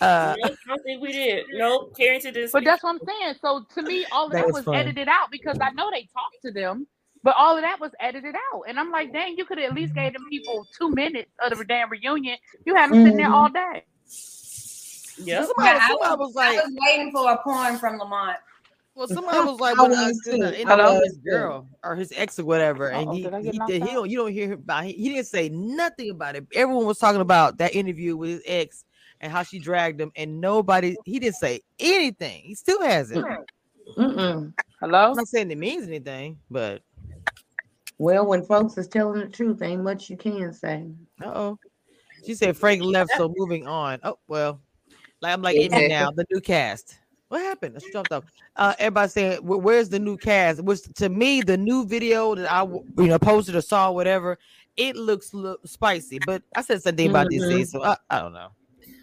uh, 0.00 0.34
Nope, 0.38 0.52
I 0.52 0.68
don't 0.68 0.82
think 0.82 1.02
we 1.02 1.12
did. 1.12 1.44
Nope, 1.52 1.96
Carrington 1.96 2.34
didn't. 2.34 2.52
But 2.52 2.64
that's 2.64 2.82
what 2.82 2.90
I'm 2.96 3.00
saying. 3.06 3.34
So 3.40 3.64
to 3.74 3.82
me, 3.82 4.04
all 4.12 4.26
of 4.26 4.32
That 4.32 4.38
that, 4.38 4.46
was 4.46 4.54
was 4.54 4.64
funny. 4.64 4.78
edited 4.78 5.08
out 5.08 5.30
because 5.30 5.58
I 5.60 5.70
know 5.70 5.90
they 5.90 6.08
talked 6.12 6.42
to 6.44 6.50
them, 6.52 6.86
but 7.22 7.34
all 7.38 7.56
of 7.56 7.62
that 7.62 7.78
was 7.80 7.92
edited 8.00 8.34
out. 8.52 8.62
And 8.68 8.80
I'm 8.80 8.90
like, 8.90 9.12
dang, 9.12 9.36
you 9.36 9.44
could 9.44 9.58
at 9.58 9.74
least 9.74 9.94
gave 9.94 10.12
them 10.14 10.26
people 10.30 10.66
two 10.76 10.90
minutes 10.90 11.30
of 11.44 11.56
the 11.56 11.64
damn 11.64 11.90
reunion. 11.90 12.36
You 12.64 12.74
had 12.74 12.90
them 12.90 13.02
sitting 13.04 13.16
there 13.18 13.32
all 13.32 13.48
mm-hmm. 13.48 13.74
day. 13.74 13.84
Yeah. 15.18 15.44
Somebody, 15.44 15.68
Yeah, 15.68 15.88
I 15.90 15.94
was, 16.14 16.18
was 16.18 16.34
like, 16.34 16.58
I 16.58 16.62
was 16.64 16.74
waiting 16.86 17.12
for 17.12 17.30
a 17.30 17.38
porn 17.42 17.78
from 17.78 17.98
Lamont. 17.98 18.38
well, 18.94 19.06
somebody 19.08 19.38
was 19.38 19.60
like, 19.60 19.78
I 19.78 19.82
when 19.82 19.94
I 19.94 20.06
was 20.08 20.20
did 20.24 20.40
the 20.40 20.50
too. 20.52 20.56
interview 20.56 20.66
I 20.84 20.92
with 20.92 21.00
was 21.00 21.08
his 21.08 21.18
girl 21.18 21.68
or 21.84 21.96
his 21.96 22.12
ex 22.16 22.38
or 22.38 22.44
whatever, 22.44 22.88
and 22.88 23.08
Uh-oh, 23.08 23.14
he, 23.14 23.22
did 23.22 23.82
he 23.82 23.88
he 23.88 23.94
don't 23.94 24.10
you 24.10 24.18
don't 24.18 24.32
hear 24.32 24.54
about 24.54 24.84
he, 24.84 24.92
he 24.92 25.10
didn't 25.10 25.26
say 25.26 25.48
nothing 25.50 26.10
about 26.10 26.36
it. 26.36 26.46
Everyone 26.54 26.86
was 26.86 26.98
talking 26.98 27.20
about 27.20 27.58
that 27.58 27.74
interview 27.74 28.16
with 28.16 28.30
his 28.30 28.42
ex 28.46 28.84
and 29.22 29.32
how 29.32 29.44
she 29.44 29.58
dragged 29.60 30.00
him, 30.00 30.12
and 30.16 30.40
nobody 30.40 30.96
he 31.04 31.18
didn't 31.18 31.36
say 31.36 31.60
anything. 31.78 32.42
He 32.44 32.54
still 32.54 32.82
hasn't. 32.82 33.24
Mm-mm. 33.96 34.52
Hello? 34.80 35.10
I'm 35.10 35.16
not 35.16 35.28
saying 35.28 35.50
it 35.50 35.58
means 35.58 35.86
anything, 35.86 36.38
but 36.50 36.82
Well, 37.98 38.26
when 38.26 38.44
folks 38.44 38.76
is 38.76 38.88
telling 38.88 39.20
the 39.20 39.28
truth, 39.28 39.62
ain't 39.62 39.82
much 39.84 40.10
you 40.10 40.16
can 40.16 40.52
say. 40.52 40.88
uh 41.22 41.32
oh. 41.34 41.58
She 42.26 42.34
said 42.34 42.56
Frank 42.56 42.82
left, 42.82 43.12
so 43.16 43.32
moving 43.36 43.66
on. 43.66 44.00
Oh 44.02 44.18
well, 44.28 44.60
like 45.20 45.32
I'm 45.32 45.42
like 45.42 45.56
Amy 45.56 45.66
Exactly. 45.66 45.88
now, 45.88 46.10
the 46.10 46.24
new 46.30 46.40
cast. 46.40 46.98
What 47.28 47.40
happened? 47.40 47.74
Let's 47.74 47.88
jump 47.90 48.12
off. 48.12 48.24
Uh, 48.56 48.74
everybody 48.78 49.08
saying, 49.08 49.38
"Where's 49.42 49.88
the 49.88 49.98
new 49.98 50.16
cast?" 50.18 50.62
Which 50.62 50.82
to 50.96 51.08
me, 51.08 51.40
the 51.40 51.56
new 51.56 51.84
video 51.86 52.34
that 52.34 52.50
I 52.52 52.62
you 52.62 52.84
know 53.08 53.18
posted 53.18 53.56
or 53.56 53.60
saw, 53.60 53.90
whatever, 53.90 54.38
it 54.76 54.96
looks 54.96 55.32
look 55.34 55.66
spicy. 55.66 56.18
But 56.18 56.42
I 56.54 56.62
said 56.62 56.82
something 56.82 57.08
about 57.08 57.26
Mhm. 57.28 57.40
DC, 57.40 57.68
so 57.68 57.82
I, 57.82 57.96
I 58.10 58.20
don't 58.20 58.34
know. 58.34 58.50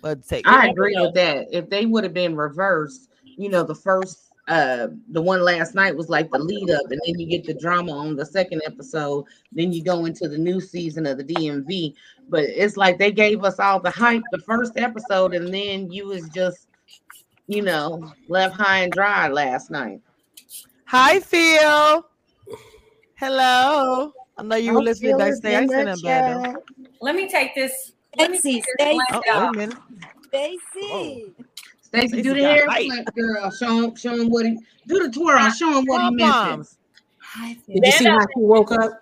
Let's 0.02 0.28
take. 0.28 0.48
I 0.48 0.68
agree 0.68 0.96
with 1.00 1.14
that. 1.16 1.48
If 1.52 1.70
they 1.70 1.86
would 1.86 2.04
have 2.04 2.14
been 2.14 2.36
reversed, 2.36 3.10
you 3.24 3.50
know, 3.50 3.64
the 3.64 3.76
first 3.76 4.26
uh 4.48 4.88
the 5.10 5.22
one 5.22 5.44
last 5.44 5.76
night 5.76 5.96
was 5.96 6.10
like 6.10 6.32
the 6.32 6.40
lead 6.40 6.72
up, 6.72 6.90
and 6.90 7.00
then 7.06 7.20
you 7.20 7.28
get 7.28 7.46
the 7.46 7.54
drama 7.54 7.92
on 7.92 8.16
the 8.16 8.26
second 8.26 8.62
episode, 8.66 9.26
then 9.52 9.72
you 9.72 9.84
go 9.84 10.06
into 10.06 10.28
the 10.28 10.38
new 10.38 10.60
season 10.60 11.06
of 11.06 11.18
the 11.18 11.24
DMV. 11.24 11.94
But 12.30 12.44
it's 12.44 12.78
like 12.78 12.98
they 12.98 13.12
gave 13.12 13.44
us 13.44 13.60
all 13.60 13.80
the 13.80 13.92
hype 13.92 14.24
the 14.32 14.40
first 14.40 14.74
episode, 14.78 15.34
and 15.34 15.54
then 15.54 15.92
you 15.92 16.08
was 16.08 16.30
just, 16.30 16.68
you 17.48 17.62
know, 17.62 18.12
left 18.28 18.56
high 18.56 18.80
and 18.80 18.92
dry 18.92 19.28
last 19.28 19.70
night. 19.70 20.02
Hi, 20.86 21.20
Phil. 21.20 22.06
Hello. 23.16 24.12
I 24.38 24.44
know 24.44 24.56
you 24.56 24.74
were 24.74 24.82
listening 24.82 25.12
Phil 25.12 25.20
backstage. 25.20 25.54
I 25.54 25.62
in 25.62 25.68
the 25.68 25.84
nothing 25.84 26.04
bad 26.04 26.38
though. 26.38 26.44
chat. 26.54 26.64
Let 27.02 27.16
me 27.16 27.30
take 27.30 27.54
this. 27.54 27.92
Let 28.18 28.32
me 28.32 28.38
Stacy, 28.38 28.62
take 28.62 28.66
this 28.66 28.74
Stacy, 28.80 29.00
blanket 29.10 29.30
Oh, 29.34 29.54
wait 29.56 29.70
a 29.70 29.78
Stacy. 30.28 30.60
Stacey, 30.82 31.36
Stacey 31.82 32.22
do 32.22 32.34
the 32.34 32.44
hair 32.44 32.66
flip, 32.70 33.08
girl. 33.16 33.52
Show 33.52 33.84
him, 33.84 33.96
show 33.96 34.14
him 34.14 34.30
what 34.30 34.46
he 34.46 34.58
do 34.88 35.08
the 35.08 35.12
twirl. 35.12 35.50
Show 35.52 35.78
him 35.78 35.86
what 35.86 36.02
he 36.02 36.12
missing. 36.16 36.66
Did 37.68 37.86
you 37.86 37.92
see 37.92 38.06
how 38.06 38.20
she 38.22 38.28
woke 38.36 38.72
up? 38.72 39.02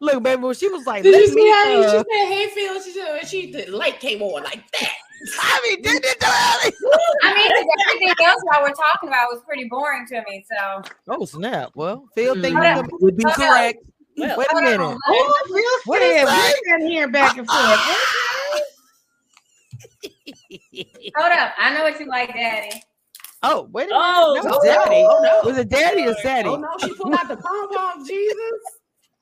Look, 0.00 0.22
baby, 0.22 0.42
when 0.42 0.54
she 0.54 0.68
was 0.68 0.86
like, 0.86 1.02
Did 1.02 1.14
you 1.14 1.28
see 1.28 1.34
me," 1.34 1.50
how 1.50 1.82
she 1.82 1.96
said, 1.96 2.04
"Hey, 2.28 2.48
Phil"? 2.54 2.82
She 2.82 2.90
said, 2.90 3.18
and 3.20 3.28
she 3.28 3.50
the 3.52 3.70
light 3.70 4.00
came 4.00 4.20
on 4.22 4.42
like 4.42 4.62
that. 4.72 4.92
I 5.40 5.60
mean, 5.66 5.82
did 5.82 6.04
it, 6.04 6.16
I 6.22 7.34
mean, 7.34 7.48
'cause 7.48 7.66
everything 7.88 8.26
else 8.26 8.42
y'all 8.52 8.62
were 8.62 8.74
talking 8.74 9.08
about 9.08 9.28
was 9.32 9.42
pretty 9.46 9.64
boring 9.64 10.06
to 10.08 10.22
me. 10.28 10.44
So 10.50 10.82
Oh 11.08 11.24
snap! 11.24 11.70
Well, 11.74 12.06
Phil, 12.14 12.34
mm. 12.34 12.42
think 12.42 12.56
Hold 12.56 12.66
you 12.66 12.72
up. 12.72 12.88
can 12.88 12.98
Would 13.00 13.16
be 13.16 13.24
Hold 13.24 13.74
up. 14.22 14.38
Wait 14.38 14.46
a 14.50 14.62
minute. 14.62 14.80
Oh, 14.80 15.42
Phil 15.48 15.62
What 15.84 16.02
said 16.02 16.20
is 16.20 16.24
right 16.24 16.54
that? 16.66 16.80
here 16.80 17.08
back 17.08 17.36
and 17.36 17.46
forth. 17.46 17.60
Uh-uh. 17.60 18.60
hold 21.16 21.32
up. 21.32 21.52
I 21.58 21.74
know 21.74 21.82
what 21.82 21.98
you 22.00 22.06
like, 22.06 22.32
Daddy. 22.32 22.82
Oh, 23.42 23.68
wait 23.72 23.84
a 23.84 23.86
minute. 23.88 24.00
Oh, 24.02 24.34
that 24.34 24.44
oh, 24.44 24.46
was 24.46 24.64
no, 24.64 24.70
daddy. 24.70 25.02
Oh, 25.02 25.16
oh, 25.18 25.22
no. 25.42 25.48
Was 25.48 25.58
it 25.58 25.68
daddy 25.68 26.06
or 26.06 26.14
daddy? 26.22 26.48
Oh 26.48 26.56
no, 26.56 26.68
she 26.80 26.94
pulled 26.94 27.12
out 27.12 27.28
the 27.28 27.36
pom 27.36 27.68
pom. 27.68 28.06
Jesus. 28.06 28.36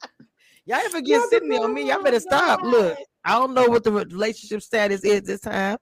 Y'all 0.65 0.79
ever 0.79 1.01
get 1.01 1.29
sitting 1.29 1.53
on 1.55 1.75
me? 1.75 1.89
Y'all 1.89 2.03
better 2.05 2.21
stop. 2.21 2.63
Look, 2.63 2.97
I 3.25 3.37
don't 3.37 3.53
know 3.53 3.67
what 3.67 3.83
the 3.83 3.91
relationship 3.91 4.63
status 4.63 5.03
is 5.03 5.23
this 5.23 5.41
time. 5.41 5.79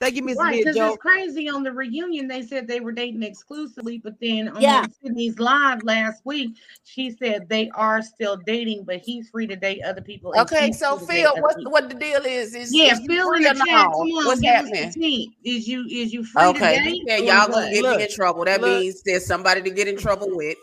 Thank 0.00 0.16
you, 0.16 0.22
Miss 0.22 0.38
Right, 0.38 0.50
Mid 0.56 0.64
because 0.64 0.76
it's 0.76 1.02
crazy. 1.02 1.48
On 1.48 1.62
the 1.62 1.72
reunion, 1.72 2.28
they 2.28 2.42
said 2.42 2.66
they 2.66 2.80
were 2.80 2.92
dating 2.92 3.22
exclusively, 3.22 3.98
but 3.98 4.14
then 4.20 4.48
on 4.48 4.60
Yeah. 4.60 4.86
Sydney's 5.02 5.38
live 5.38 5.82
last 5.84 6.22
week, 6.24 6.56
she 6.84 7.10
said 7.10 7.48
they 7.48 7.70
are 7.70 8.02
still 8.02 8.36
dating, 8.36 8.84
but 8.84 8.96
he's 8.98 9.28
free 9.30 9.46
to 9.46 9.56
date 9.56 9.82
other 9.84 10.00
people. 10.02 10.34
Okay, 10.36 10.72
so 10.72 10.98
free 10.98 11.06
to 11.06 11.12
date 11.12 11.22
Phil, 11.22 11.42
what 11.42 11.56
people. 11.56 11.72
what 11.72 11.88
the 11.88 11.94
deal 11.94 12.20
is? 12.24 12.54
Is 12.54 12.72
Yeah, 12.72 12.92
is 12.92 13.00
Phil 13.06 13.18
in 13.18 13.24
free 13.24 13.44
the 13.44 13.50
or 13.50 13.54
chat. 13.54 13.66
no? 13.68 13.90
Come 13.90 14.08
on, 14.08 14.26
What's 14.26 14.40
give 14.40 14.54
us 14.54 14.70
the 14.70 14.76
happening? 14.76 15.32
Is 15.44 15.68
you 15.68 15.86
is 15.88 16.12
you 16.12 16.24
free 16.24 16.52
Okay, 16.52 16.76
to 16.76 16.82
you 16.82 16.90
date? 16.90 17.08
said 17.08 17.20
or 17.20 17.24
y'all 17.24 17.48
gonna 17.48 17.70
get 17.72 17.82
Look, 17.84 17.98
me 17.98 18.04
in 18.04 18.10
trouble. 18.10 18.44
That 18.44 18.60
look. 18.60 18.80
means 18.80 19.02
there's 19.02 19.26
somebody 19.26 19.62
to 19.62 19.70
get 19.70 19.88
in 19.88 19.96
trouble 19.96 20.28
with. 20.30 20.58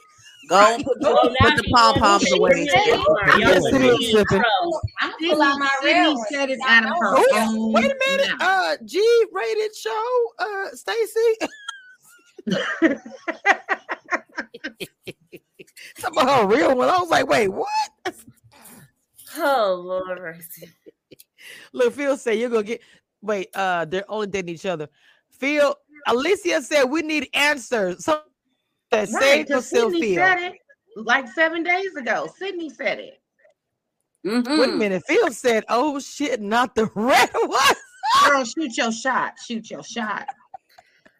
Go 0.51 0.75
and 0.75 0.83
put, 0.83 0.97
Oh, 1.01 1.33
put, 1.41 1.55
the 1.55 1.63
you 1.65 1.73
pom 1.73 1.97
poms 1.97 2.29
away. 2.33 2.51
I 2.51 2.57
hand. 2.57 2.85
Y'all 2.89 3.39
Yes, 3.39 3.61
want 3.61 3.73
it 3.73 3.79
to 3.79 3.85
is, 3.93 3.97
be 3.99 4.09
in 4.09 4.15
Sippin'. 4.17 4.25
trouble. 4.27 4.81
I'm 4.99 5.11
gonna 5.11 5.33
pull 5.33 5.41
out 5.41 5.59
my 5.59 5.69
real 5.81 5.93
Sydney 5.93 6.15
one. 6.15 6.25
said 6.29 6.49
it 6.49 6.59
Y'all 6.59 6.67
out 6.67 6.83
of 6.83 6.89
know 6.89 6.95
her. 6.99 7.15
Oh, 7.31 7.71
wait 7.73 7.85
a 7.85 7.95
minute. 8.09 8.35
Uh, 8.41 8.75
G-rated 8.83 9.73
show. 9.73 10.27
Uh, 10.39 10.67
Stacy. 10.73 11.35
Some 15.97 16.17
of 16.17 16.27
her 16.27 16.45
real 16.47 16.75
one. 16.75 16.89
I 16.89 16.99
was 16.99 17.09
like, 17.09 17.27
wait, 17.27 17.47
what? 17.47 17.67
Oh 19.37 19.81
Lord 19.85 20.19
mercy. 20.19 20.67
Look, 21.71 21.93
Phil 21.93 22.17
said 22.17 22.37
you're 22.39 22.49
gonna 22.49 22.63
get. 22.63 22.81
Wait, 23.21 23.47
uh, 23.55 23.85
they're 23.85 24.03
only 24.11 24.27
dating 24.27 24.53
each 24.55 24.65
other. 24.65 24.89
Phil, 25.29 25.73
Alicia 26.07 26.61
said 26.61 26.83
we 26.83 27.03
need 27.03 27.29
answers. 27.33 28.03
So 28.03 28.21
that 28.91 29.09
Right, 29.09 29.19
save 29.21 29.47
because 29.47 29.69
Sydney 29.69 30.01
Phil. 30.01 30.15
said 30.23 30.39
it 30.39 30.53
like 30.95 31.27
seven 31.29 31.63
days 31.63 31.95
ago. 31.95 32.27
Sydney 32.37 32.69
said 32.69 32.99
it. 32.99 33.21
Wait 34.23 34.33
a 34.33 34.37
Mhm. 34.43 34.77
minute. 34.77 35.03
Phil 35.07 35.31
said, 35.31 35.63
"Oh 35.69 35.99
shit, 35.99 36.39
not 36.41 36.75
the 36.75 36.85
red 36.95 37.29
one." 37.33 37.75
Girl, 38.25 38.43
shoot 38.45 38.77
your 38.77 38.91
shot. 38.91 39.39
Shoot 39.39 39.71
your 39.71 39.83
shot. 39.83 40.27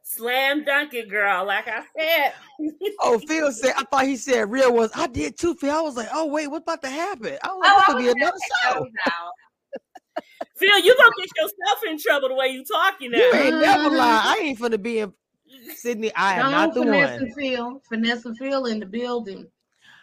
Slam 0.04 0.64
dunk 0.66 0.94
it, 0.94 1.10
girl. 1.10 1.46
Like 1.46 1.68
I 1.68 1.84
said. 1.98 2.34
Oh, 3.04 3.18
Phil 3.18 3.52
said, 3.52 3.74
I 3.76 3.84
thought 3.86 4.06
he 4.06 4.16
said 4.16 4.52
real 4.52 4.72
ones. 4.76 4.92
I 4.94 5.08
did 5.08 5.36
too, 5.36 5.56
Phil. 5.56 5.72
I 5.76 5.82
was 5.82 5.96
like, 5.98 6.10
oh 6.14 6.28
wait, 6.28 6.48
what's 6.48 6.62
about 6.62 6.84
to 6.84 6.90
happen? 6.90 7.36
I 7.44 7.48
was 7.54 7.62
like, 7.64 7.72
Oh, 7.72 7.76
this 7.78 7.84
I 7.88 7.92
could 7.94 7.98
be 7.98 8.08
another 8.10 8.20
gonna 8.22 8.40
show. 8.62 8.74
take 8.74 8.84
those 8.84 8.92
out. 9.08 9.32
Phil, 10.58 10.80
you 10.86 10.96
gonna 10.96 11.16
get 11.18 11.30
yourself 11.38 11.80
in 11.90 11.98
trouble 11.98 12.30
the 12.30 12.36
way 12.36 12.50
you're 12.50 12.64
talking 12.64 13.10
now. 13.10 13.18
You 13.18 13.34
ain't 13.34 13.60
never 13.60 13.90
lie. 13.90 14.22
I 14.24 14.42
ain't 14.44 14.60
finna 14.60 14.80
be 14.80 15.00
in 15.00 15.12
Sydney. 15.76 16.12
I 16.16 16.36
am 16.36 16.42
Don't 16.44 16.52
not 16.52 16.74
the 16.74 16.82
finesse 16.82 17.10
one. 17.12 17.22
and 17.22 17.36
feel. 17.36 17.82
Finesse 17.90 18.26
and 18.26 18.38
feel 18.38 18.66
in 18.66 18.80
the 18.80 18.86
building. 18.86 19.48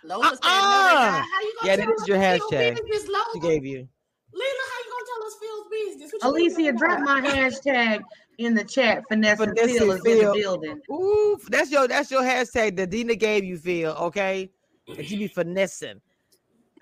Lola 0.04 0.24
uh-uh. 0.26 0.30
said, 0.36 0.42
no, 0.42 0.82
they 0.82 0.94
Uh-uh. 0.94 1.10
not. 1.10 1.12
How 1.12 1.40
you 1.40 1.54
gonna 1.60 1.66
Yeah, 1.68 1.76
tell 1.76 1.86
that 1.86 1.94
is 1.94 2.02
us 2.02 2.08
your 2.08 2.18
Phil's 2.18 2.52
hashtag. 2.52 2.74
business, 2.76 3.10
She 3.32 3.40
Lola? 3.40 3.52
gave 3.54 3.64
you. 3.64 3.88
Lena, 4.32 4.64
how 4.70 4.78
you 4.84 4.90
gonna 4.92 5.06
tell 5.06 5.26
us 5.26 5.36
Phil's 5.40 5.66
business? 5.70 6.12
What 6.12 6.32
Alicia, 6.32 6.56
doing? 6.56 6.76
drop 6.76 7.00
my 7.00 7.20
hashtag 7.20 8.04
in 8.38 8.54
the 8.54 8.64
chat. 8.64 9.04
Finesse 9.08 9.40
and 9.40 9.58
Finesse 9.58 9.72
feel 9.78 9.90
and 9.90 10.00
is 10.00 10.06
in 10.06 10.18
the 10.26 10.32
building. 10.32 10.80
Ooh, 10.90 11.38
that's 11.48 11.70
your 11.70 11.88
that's 11.88 12.10
your 12.10 12.22
hashtag 12.22 12.76
that 12.76 12.90
Dina 12.90 13.14
gave 13.14 13.44
you, 13.44 13.58
Phil. 13.58 13.92
Okay, 13.92 14.50
that 14.96 15.10
you 15.10 15.18
be 15.18 15.28
finessing. 15.28 16.00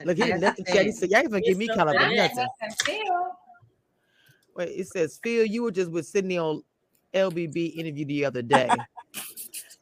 Look, 0.05 0.19
he 0.19 0.25
Yes, 0.25 0.41
nothing. 0.41 0.67
I 0.69 0.71
He 0.73 0.85
did. 0.85 0.95
said, 0.95 1.11
y'all 1.11 1.23
even 1.25 1.43
give 1.43 1.57
me 1.57 1.67
It's 1.67 1.77
kind 1.77 1.89
of 1.89 1.95
so 1.95 1.99
a 1.99 2.01
bad. 2.01 2.17
nothing. 2.17 2.49
Phil. 2.85 3.27
Wait, 4.57 4.69
it 4.69 4.89
says 4.89 5.19
Phil, 5.23 5.45
you 5.45 5.63
were 5.63 5.71
just 5.71 5.91
with 5.91 6.07
Sydney 6.07 6.39
on 6.39 6.63
LBB 7.17 7.77
interview 7.77 8.05
the 8.05 8.25
other 8.25 8.43
day. 8.57 8.69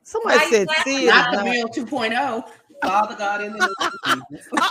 Somebody 0.03 0.37
Why 0.39 0.51
said 0.51 0.69
"See, 0.85 0.99
Sid. 1.01 1.09
Not 1.09 1.35
is 1.35 1.39
the 1.41 1.45
not- 1.45 1.53
Mill 1.53 1.69
2.0. 1.69 2.45
Father 2.83 3.15
God 3.17 3.43
in 3.45 3.53
the 3.55 3.75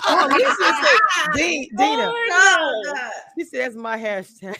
Oh, 0.07 0.29
he 0.29 0.43
said, 0.43 0.73
said- 0.83 1.33
Dean, 1.35 1.69
Dina. 1.75 2.11
Oh, 2.11 2.83
no. 2.95 3.09
She 3.37 3.45
said 3.45 3.61
that's 3.61 3.75
my 3.75 3.97
hashtag. 3.97 4.55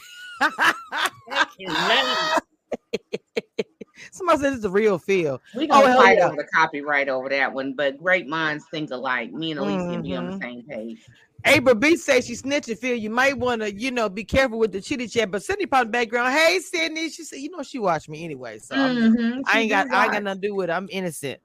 Somebody 4.12 4.40
said 4.42 4.54
it's 4.54 4.64
a 4.66 4.70
real 4.70 4.98
feel. 4.98 5.40
We 5.56 5.66
Oh, 5.66 5.68
gonna 5.68 5.88
hell 5.92 6.02
fight 6.02 6.18
yeah. 6.18 6.28
over 6.28 6.36
the 6.38 6.48
copyright 6.54 7.10
over 7.10 7.30
that 7.30 7.52
one, 7.54 7.74
but 7.74 7.98
great 7.98 8.28
minds 8.28 8.66
think 8.72 8.92
alike. 8.92 9.32
Me 9.32 9.52
and 9.52 9.60
Elise 9.60 9.82
can 9.92 10.02
be 10.02 10.16
on 10.16 10.30
the 10.32 10.38
Mhm. 10.38 10.42
same 10.42 10.64
page. 10.64 11.06
April 11.46 11.76
B 11.76 11.96
says 11.98 12.26
she 12.26 12.34
snitching. 12.34 12.78
Phil, 12.78 12.96
you 12.96 13.10
might 13.10 13.38
want 13.38 13.62
to, 13.62 13.74
you 13.74 13.92
know, 13.92 14.08
be 14.10 14.24
careful 14.24 14.58
with 14.60 14.72
the 14.72 14.80
chitty 14.82 15.08
chat. 15.08 15.30
But 15.32 15.44
Sydney 15.44 15.66
probably 15.66 15.92
background. 15.92 16.34
Hey, 16.34 16.60
Sydney. 16.60 17.10
She 17.10 17.24
said, 17.24 17.40
you 17.40 17.50
know, 17.50 17.64
she 17.64 17.80
watched 17.80 18.08
me 18.10 18.24
anyway, 18.24 18.60
so 18.60 18.76
I'm 18.76 18.96
just- 18.96 19.18
Mhm, 19.18 19.42
I 19.48 19.60
ain't 19.60 19.70
got, 19.70 19.88
do 19.90 19.96
I 19.96 20.04
ain't 20.06 20.14
got 20.14 20.24
nothing 20.24 20.42
to 20.42 20.48
do 20.48 20.56
with 20.56 20.70
it. 20.70 20.74
I'm 20.74 20.88
innocent. 20.90 21.40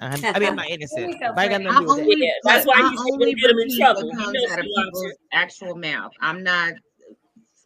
I, 0.00 0.06
I 0.34 0.38
mean, 0.38 0.48
I'm 0.50 0.56
not 0.56 0.68
innocent. 0.68 1.14
so 1.20 1.32
I 1.36 1.48
got 1.48 1.62
nothing 1.62 1.66
to 1.66 1.78
do 1.78 1.80
with 1.80 1.90
only, 2.00 2.14
that. 2.14 2.18
Yeah, 2.20 2.30
that's 2.44 2.66
why 2.66 2.74
I 2.76 2.80
you 2.80 2.90
should 2.90 3.12
only 3.14 3.34
get 3.34 3.50
'em 3.50 3.58
in 3.58 3.76
trouble. 3.78 4.02
what 4.08 4.12
You 4.12 4.18
know 4.18 4.52
out 4.52 4.58
of 4.60 4.64
people's 4.64 5.12
actual 5.32 5.74
mouth. 5.76 6.12
I'm 6.20 6.42
not 6.42 6.74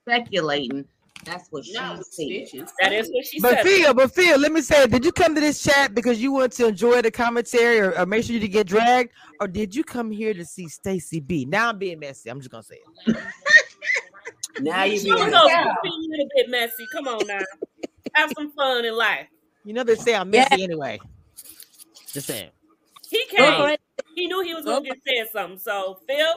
speculating. 0.03 0.87
That's 1.25 1.49
what 1.51 1.65
she 1.65 1.73
Not 1.75 1.99
with 1.99 2.07
said. 2.07 2.67
That 2.81 2.93
is 2.93 3.11
what 3.13 3.27
she 3.27 3.41
said. 3.41 3.51
But 3.51 3.57
said. 3.59 3.67
Phil, 3.67 3.95
but 3.95 4.15
Phil, 4.15 4.39
let 4.39 4.53
me 4.53 4.61
say, 4.61 4.87
did 4.87 5.05
you 5.05 5.13
come 5.13 5.35
to 5.35 5.41
this 5.41 5.63
chat 5.63 5.95
because 5.95 6.21
you 6.21 6.33
want 6.33 6.53
to 6.53 6.69
enjoy 6.69 7.03
the 7.03 7.11
commentary 7.11 7.81
or, 7.81 7.99
or 7.99 8.07
make 8.07 8.25
sure 8.25 8.35
you 8.35 8.41
didn't 8.41 8.53
get 8.53 8.67
dragged, 8.67 9.13
or 9.41 9.49
did 9.49 9.75
you 9.75 9.83
come 9.83 10.11
here 10.11 10.35
to 10.35 10.45
see 10.45 10.69
Stacy 10.69 11.21
B? 11.21 11.45
Now 11.45 11.71
I'm 11.71 11.79
being 11.79 11.99
messy. 11.99 12.31
I'm 12.31 12.41
just 12.41 12.51
gonna 12.51 12.63
say 12.63 12.81
it. 13.07 13.17
Now 14.59 14.85
you 14.85 14.99
She 14.99 15.11
was 15.11 15.21
being 15.21 15.33
gonna 15.33 15.49
Yeah. 15.49 15.65
a 15.65 15.89
little 15.89 16.29
bit 16.37 16.49
messy. 16.51 16.87
Come 16.91 17.09
on 17.09 17.27
now. 17.27 17.41
Have 18.15 18.33
some 18.35 18.53
fun 18.53 18.85
in 18.85 18.97
life. 18.97 19.27
You 19.65 19.75
know 19.75 19.85
they 19.85 19.97
say 19.97 20.15
I'm 20.15 20.31
messy 20.31 20.63
anyway. 20.63 20.99
Just 22.13 22.29
saying. 22.29 22.51
He 23.11 23.23
Go 23.37 23.45
for 23.45 23.67
came. 23.67 23.71
it. 23.71 23.81
He 24.15 24.27
knew 24.27 24.43
he 24.43 24.55
was 24.55 24.65
gonna 24.65 24.83
get 24.83 24.97
said 25.07 25.29
something. 25.33 25.59
So 25.59 25.99
Phil, 26.09 26.35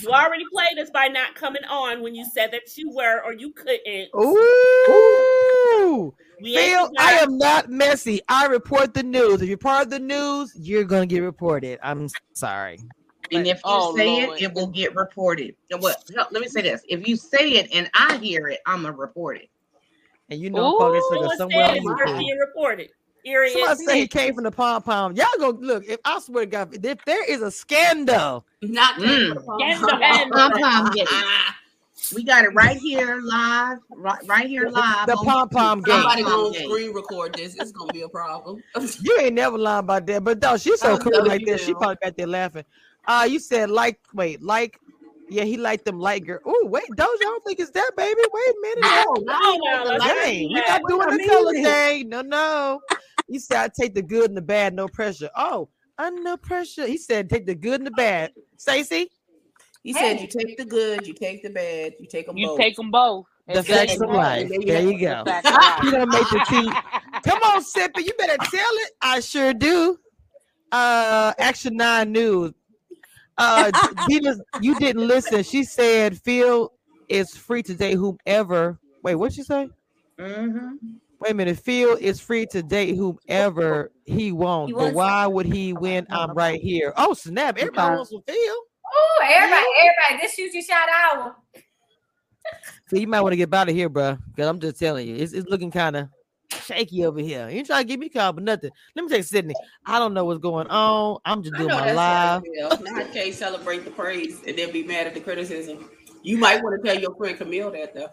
you 0.00 0.10
already 0.10 0.44
played 0.52 0.78
us 0.78 0.90
by 0.90 1.08
not 1.08 1.34
coming 1.34 1.64
on 1.64 2.02
when 2.02 2.14
you 2.14 2.24
said 2.24 2.50
that 2.52 2.76
you 2.76 2.90
were 2.90 3.22
or 3.24 3.32
you 3.32 3.52
couldn't. 3.52 4.08
Ooh, 4.16 6.14
We 6.40 6.54
Phil, 6.54 6.90
I 6.98 7.12
am 7.14 7.36
not 7.38 7.68
messy. 7.70 8.20
I 8.28 8.46
report 8.46 8.94
the 8.94 9.02
news. 9.02 9.42
If 9.42 9.48
you're 9.48 9.58
part 9.58 9.86
of 9.86 9.90
the 9.90 9.98
news, 9.98 10.52
you're 10.56 10.84
gonna 10.84 11.06
get 11.06 11.20
reported. 11.20 11.78
I'm 11.82 12.08
sorry. 12.34 12.80
And 13.30 13.46
if 13.46 13.56
you 13.56 13.62
Oh, 13.64 13.94
say 13.94 14.06
Lord. 14.06 14.40
it, 14.40 14.44
it 14.44 14.54
will 14.54 14.68
get 14.68 14.94
reported. 14.94 15.54
And 15.70 15.82
What? 15.82 16.02
no, 16.10 16.26
Let 16.30 16.40
me 16.40 16.48
say 16.48 16.62
this: 16.62 16.82
if 16.88 17.06
you 17.06 17.16
say 17.16 17.52
it 17.52 17.68
and 17.72 17.90
I 17.94 18.16
hear 18.18 18.48
it, 18.48 18.60
I'm 18.66 18.82
gonna 18.82 18.96
report 18.96 19.38
it. 19.38 19.50
And 20.30 20.40
you 20.40 20.50
know, 20.50 20.72
I'm 20.72 20.76
probably 20.76 21.00
Someone 21.00 21.36
somewhere 21.36 21.66
it's 21.74 22.18
being 22.18 22.38
reported. 22.38 22.90
Here 23.28 23.44
it 23.44 23.52
Somebody 23.52 23.80
is. 23.80 23.84
say 23.84 24.00
he 24.00 24.06
came 24.08 24.34
from 24.34 24.44
the 24.44 24.50
pom 24.50 24.80
pom. 24.80 25.14
Y'all 25.14 25.26
go 25.38 25.50
look. 25.50 25.84
If 25.86 26.00
I 26.02 26.18
swear 26.18 26.46
to 26.46 26.50
God, 26.50 26.82
if 26.82 27.04
there 27.04 27.24
is 27.30 27.42
a 27.42 27.50
scandal, 27.50 28.46
not 28.62 28.94
Mm. 28.94 29.44
Pom 29.44 30.50
pom 30.52 30.90
gate. 30.92 31.06
We 32.14 32.24
got 32.24 32.44
it 32.46 32.54
right 32.54 32.78
here 32.78 33.20
live, 33.22 33.80
right, 33.90 34.26
right 34.26 34.46
here 34.48 34.70
live. 34.70 35.06
the 35.08 35.16
pom 35.16 35.50
pom 35.50 35.82
YouTube. 35.82 35.84
game. 35.84 35.94
Somebody 35.96 36.22
gonna 36.22 36.54
screen 36.54 36.94
record 36.94 37.34
this. 37.34 37.54
It's 37.56 37.70
gonna 37.70 37.92
be 37.92 38.00
a 38.00 38.08
problem. 38.08 38.62
You 39.02 39.18
ain't 39.20 39.34
never 39.34 39.58
lying 39.58 39.80
about 39.80 40.06
that. 40.06 40.24
But 40.24 40.40
no, 40.40 40.56
she's 40.56 40.80
so 40.80 40.94
I 40.94 40.98
cool 40.98 41.26
like 41.26 41.42
you 41.42 41.48
that. 41.48 41.60
She 41.60 41.74
probably 41.74 41.96
back 42.00 42.16
there 42.16 42.26
laughing. 42.26 42.64
Uh, 43.06 43.26
you 43.28 43.40
said 43.40 43.68
like, 43.68 44.00
wait, 44.14 44.42
like, 44.42 44.80
yeah, 45.28 45.44
he 45.44 45.58
liked 45.58 45.84
them 45.84 45.98
light 46.00 46.24
girl. 46.24 46.38
Oh, 46.46 46.62
wait, 46.64 46.84
Doja, 46.92 47.04
I 47.04 47.16
don't 47.20 47.44
think 47.44 47.60
it's 47.60 47.70
that, 47.72 47.90
baby. 47.94 48.20
Wait 48.32 48.48
a 48.48 48.54
minute. 48.62 48.78
No, 48.80 49.04
No, 49.20 49.38
no, 49.38 49.56
no, 49.58 49.84
the 49.84 49.90
let's 49.90 50.00
light- 50.00 50.14
Dang, 50.24 50.48
we 50.48 50.54
that. 50.54 50.68
not 50.68 50.82
What 50.82 50.88
doing 50.88 51.02
I 51.02 51.10
the 51.10 51.16
mean 51.18 51.28
color 51.28 51.52
then. 51.52 51.64
thing. 51.64 52.08
No, 52.08 52.22
no. 52.22 52.80
You 53.28 53.38
said 53.38 53.58
I 53.58 53.68
take 53.68 53.94
the 53.94 54.02
good 54.02 54.30
and 54.30 54.36
the 54.36 54.42
bad, 54.42 54.74
no 54.74 54.88
pressure. 54.88 55.30
Oh, 55.36 55.68
under 55.98 56.36
pressure. 56.36 56.86
He 56.86 56.96
said 56.96 57.28
take 57.28 57.46
the 57.46 57.54
good 57.54 57.80
and 57.80 57.86
the 57.86 57.90
bad. 57.90 58.32
Stacy, 58.56 59.10
He 59.84 59.92
said 59.92 60.20
you 60.20 60.26
take 60.26 60.56
the 60.56 60.64
good, 60.64 61.06
you 61.06 61.14
take 61.14 61.42
the 61.42 61.50
bad, 61.50 61.92
you 62.00 62.06
take 62.08 62.26
them 62.26 62.36
You 62.36 62.46
both. 62.48 62.58
take 62.58 62.76
them 62.76 62.90
both. 62.90 63.26
the 63.46 63.62
facts 63.62 64.00
of 64.00 64.10
life. 64.10 64.48
There 64.48 64.60
you 64.60 64.66
go. 64.66 64.78
you 64.90 65.00
go. 65.00 65.22
The 65.24 65.30
facts 65.30 65.50
of 65.50 65.54
life. 65.54 65.84
You 65.84 65.90
don't 65.92 66.10
make 66.10 66.28
the 66.30 66.40
tea. 66.48 66.72
Come 67.24 67.38
on, 67.42 67.62
Sippy. 67.62 68.04
You 68.04 68.12
better 68.18 68.38
tell 68.38 68.72
it. 68.84 68.90
I 69.02 69.20
sure 69.20 69.52
do. 69.54 69.98
Uh 70.72 71.32
Action 71.38 71.76
9 71.76 72.10
News. 72.12 72.52
Uh 73.36 73.72
Dina, 74.06 74.34
you 74.60 74.74
didn't 74.74 75.06
listen. 75.06 75.42
She 75.42 75.64
said 75.64 76.18
Phil 76.18 76.72
is 77.08 77.36
free 77.36 77.62
to 77.62 77.74
date 77.74 77.94
whomever. 77.94 78.78
Wait, 79.02 79.14
what'd 79.14 79.34
she 79.36 79.42
say? 79.42 79.68
Mhm. 80.18 80.78
Wait 81.20 81.32
a 81.32 81.34
minute. 81.34 81.58
Phil 81.58 81.96
is 82.00 82.20
free 82.20 82.46
to 82.46 82.62
date 82.62 82.96
whomever 82.96 83.90
he 84.04 84.30
wants. 84.30 84.70
He 84.70 84.74
but 84.74 84.94
why 84.94 85.26
would 85.26 85.46
he 85.46 85.72
when 85.72 86.06
oh, 86.10 86.16
I'm 86.16 86.30
right 86.32 86.60
here? 86.60 86.92
Oh, 86.96 87.14
snap. 87.14 87.58
Everybody 87.58 87.96
wants 87.96 88.10
some 88.10 88.22
Phil. 88.26 88.36
Oh, 88.36 89.20
everybody, 89.22 89.66
everybody, 89.80 90.22
this 90.22 90.34
shoots 90.34 90.54
your 90.54 90.62
shot 90.62 90.88
hour. 90.88 91.36
So 92.88 92.96
you 92.96 93.06
might 93.06 93.20
want 93.20 93.32
to 93.32 93.36
get 93.36 93.52
out 93.52 93.68
of 93.68 93.74
here, 93.74 93.88
bro. 93.88 94.16
Because 94.30 94.48
I'm 94.48 94.60
just 94.60 94.78
telling 94.78 95.08
you, 95.08 95.16
it's, 95.16 95.32
it's 95.32 95.48
looking 95.48 95.70
kind 95.70 95.96
of 95.96 96.08
shaky 96.50 97.04
over 97.04 97.20
here. 97.20 97.48
You 97.48 97.58
ain't 97.58 97.66
trying 97.66 97.82
to 97.82 97.88
get 97.88 98.00
me 98.00 98.08
called, 98.08 98.36
but 98.36 98.44
nothing. 98.44 98.70
Let 98.94 99.04
me 99.04 99.08
take 99.10 99.24
Sydney. 99.24 99.54
I 99.84 99.98
don't 99.98 100.14
know 100.14 100.24
what's 100.24 100.40
going 100.40 100.68
on. 100.68 101.18
I'm 101.24 101.42
just 101.42 101.54
I 101.56 101.58
doing 101.58 101.74
my 101.74 101.92
live. 101.92 102.42
Now 102.54 102.70
I 102.96 103.04
can't 103.12 103.34
celebrate 103.34 103.84
the 103.84 103.90
praise 103.90 104.40
and 104.46 104.56
then 104.56 104.72
be 104.72 104.84
mad 104.84 105.06
at 105.06 105.14
the 105.14 105.20
criticism. 105.20 105.90
You 106.22 106.38
might 106.38 106.62
want 106.62 106.80
to 106.80 106.86
tell 106.86 106.98
your 106.98 107.14
friend 107.16 107.36
Camille 107.36 107.70
that 107.72 107.94
though. 107.94 108.08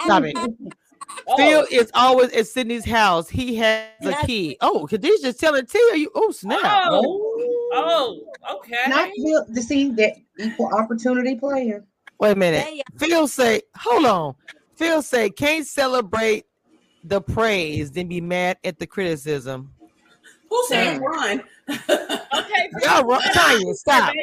Stop 0.00 0.24
it. 0.24 0.36
Oh, 1.26 1.36
Phil 1.36 1.66
is 1.70 1.90
always 1.94 2.30
at 2.32 2.46
Sydney's 2.46 2.84
house. 2.84 3.28
He 3.28 3.56
has 3.56 3.86
a 4.02 4.14
key. 4.26 4.56
Oh, 4.60 4.86
Khadijah 4.86 5.22
just 5.22 5.40
telling 5.40 5.66
T. 5.66 5.78
Are 5.92 5.96
you? 5.96 6.10
Oh, 6.14 6.30
snap. 6.30 6.60
Oh, 6.86 7.68
oh, 7.72 8.22
okay. 8.56 8.88
Not 8.88 9.10
Phil, 9.16 9.46
to 9.54 9.62
see 9.62 9.90
that 9.92 10.14
equal 10.38 10.68
opportunity 10.74 11.36
player. 11.36 11.84
Wait 12.18 12.32
a 12.32 12.34
minute. 12.34 12.64
Hey, 12.64 12.82
Phil 12.98 13.28
say, 13.28 13.62
hold 13.76 14.04
on. 14.06 14.34
Phil 14.76 15.02
say, 15.02 15.30
can't 15.30 15.66
celebrate 15.66 16.46
the 17.04 17.20
praise, 17.20 17.90
then 17.90 18.08
be 18.08 18.20
mad 18.20 18.58
at 18.64 18.78
the 18.78 18.86
criticism. 18.86 19.72
Who 20.48 20.64
said 20.68 20.96
Hmm. 20.98 21.02
run? 21.02 21.42
Okay. 22.32 22.70
Y'all 22.82 23.04
run, 23.04 23.20
Tanya, 23.32 23.74
stop. 23.74 24.14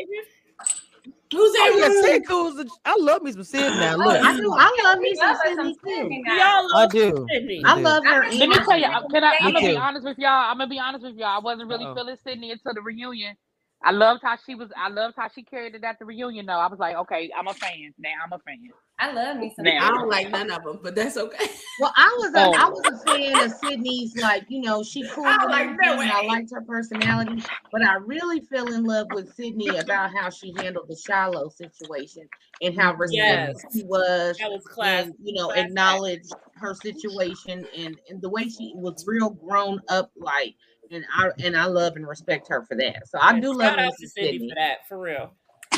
Baby. 1.32 1.42
Who 1.42 1.54
said 1.54 1.60
Oh, 1.62 1.78
yeah, 1.78 1.86
run? 1.88 2.04
Sid 2.04 2.28
Cool's 2.28 2.60
a- 2.60 2.66
I 2.86 2.96
love 3.00 3.22
me 3.22 3.32
some 3.32 3.44
Sid 3.44 3.62
now. 3.62 3.96
Look, 3.98 4.08
I 4.24 4.36
do. 4.38 4.54
I 4.54 4.78
love 4.84 5.00
me 5.00 5.16
some 5.16 5.28
Love 5.28 5.36
us 5.38 5.42
Sydney 5.44 5.56
some 5.56 5.74
too. 5.74 5.80
Sydney 5.96 6.24
We 6.28 6.38
now. 6.38 6.56
all 6.62 6.78
I 6.78 6.88
do. 6.88 7.28
Sydney. 7.32 7.62
I 7.66 7.74
love 7.80 8.04
her. 8.06 8.22
Let 8.24 8.34
Let 8.34 8.50
me 8.50 8.56
tell 8.66 8.78
you, 8.78 8.86
I'm- 8.86 9.10
can 9.10 9.24
I, 9.24 9.38
I'm 9.42 9.54
gonna 9.54 9.68
be 9.68 9.76
honest 9.78 10.06
with 10.06 10.18
y'all. 10.20 10.30
I'm 10.52 10.58
gonna 10.58 10.70
be 10.70 10.80
honest 10.80 11.04
with 11.06 11.16
y'all. 11.16 11.28
I 11.28 11.40
wasn't 11.40 11.70
really 11.70 11.86
Uh-oh. 11.86 11.96
feeling 11.96 12.18
Sydney 12.24 12.52
until 12.52 12.74
the 12.74 12.82
reunion. 12.82 13.36
I 13.84 13.92
loved 13.92 14.22
how 14.24 14.38
she 14.46 14.56
was. 14.56 14.70
I 14.76 14.90
loved 14.90 15.16
how 15.18 15.30
she 15.34 15.44
carried 15.44 15.76
it 15.76 15.84
at 15.84 16.00
the 16.00 16.06
reunion. 16.06 16.46
Though 16.48 16.54
I 16.60 16.68
was 16.68 16.80
like, 16.80 16.96
okay, 16.96 17.30
I'm 17.38 17.48
a 17.48 17.54
fan 17.54 17.94
now. 18.00 18.10
I'm 18.26 18.34
a 18.34 18.40
fan. 18.40 18.58
I 19.00 19.12
love 19.12 19.38
me 19.38 19.54
some. 19.56 19.66
Now. 19.66 19.88
I 19.88 19.90
don't 19.92 20.10
like 20.10 20.32
none 20.32 20.50
of 20.50 20.64
them, 20.64 20.80
but 20.82 20.96
that's 20.96 21.18
okay. 21.18 21.46
Well, 21.80 21.94
I 21.96 22.16
was 22.20 22.34
a, 22.34 22.40
Oh. 22.40 22.54
I 22.54 22.70
was 22.70 22.82
a 22.86 22.94
oh. 23.08 23.14
fan 23.14 23.46
of 23.46 23.52
Sydney's, 23.64 24.16
like 24.18 24.46
you 24.50 24.62
know, 24.62 24.82
she 24.82 25.08
cool 25.14 25.26
I 25.26 25.44
like 25.46 25.62
everything, 25.66 25.78
that 25.78 26.00
and 26.00 26.12
I 26.12 26.22
liked 26.24 26.52
her 26.52 26.62
personality. 26.62 27.44
But 27.72 27.84
I 27.84 27.96
really 27.96 28.40
fell 28.42 28.74
in 28.74 28.84
love 28.86 29.08
with 29.12 29.32
Sydney 29.36 29.68
about 29.78 30.12
how 30.16 30.30
she 30.32 30.52
handled 30.58 30.88
the 30.90 30.96
Shiloh 30.96 31.50
situation 31.50 32.28
and 32.62 32.76
how 32.80 32.96
respectful 32.96 33.62
Yes. 33.64 33.66
she 33.74 33.84
was, 33.84 34.38
That 34.40 34.50
was 34.50 34.64
class. 34.66 35.06
and 35.06 35.14
you 35.24 35.34
know, 35.36 35.48
class 35.50 35.60
act. 35.60 35.68
acknowledged 35.70 36.34
her 36.56 36.74
situation 36.74 37.68
and 37.78 37.96
and 38.10 38.20
the 38.22 38.30
way 38.30 38.50
she 38.50 38.72
was 38.76 39.06
real 39.08 39.30
grown 39.30 39.80
up, 39.90 40.12
like. 40.18 40.56
And 40.90 41.04
I 41.14 41.30
and 41.44 41.58
I 41.58 41.66
love 41.66 41.98
and 41.98 42.08
respect 42.08 42.48
her 42.48 42.64
for 42.64 42.76
that. 42.78 43.10
So 43.10 43.20
I 43.22 43.38
do 43.42 43.52
love 43.54 43.72
Shout 43.72 43.80
her 43.80 43.86
out 43.88 43.94
to 44.00 44.08
Cindy 44.08 44.32
Sydney. 44.32 44.50
for 44.50 44.56
that, 44.56 44.88
for 44.88 44.98
real. 44.98 45.34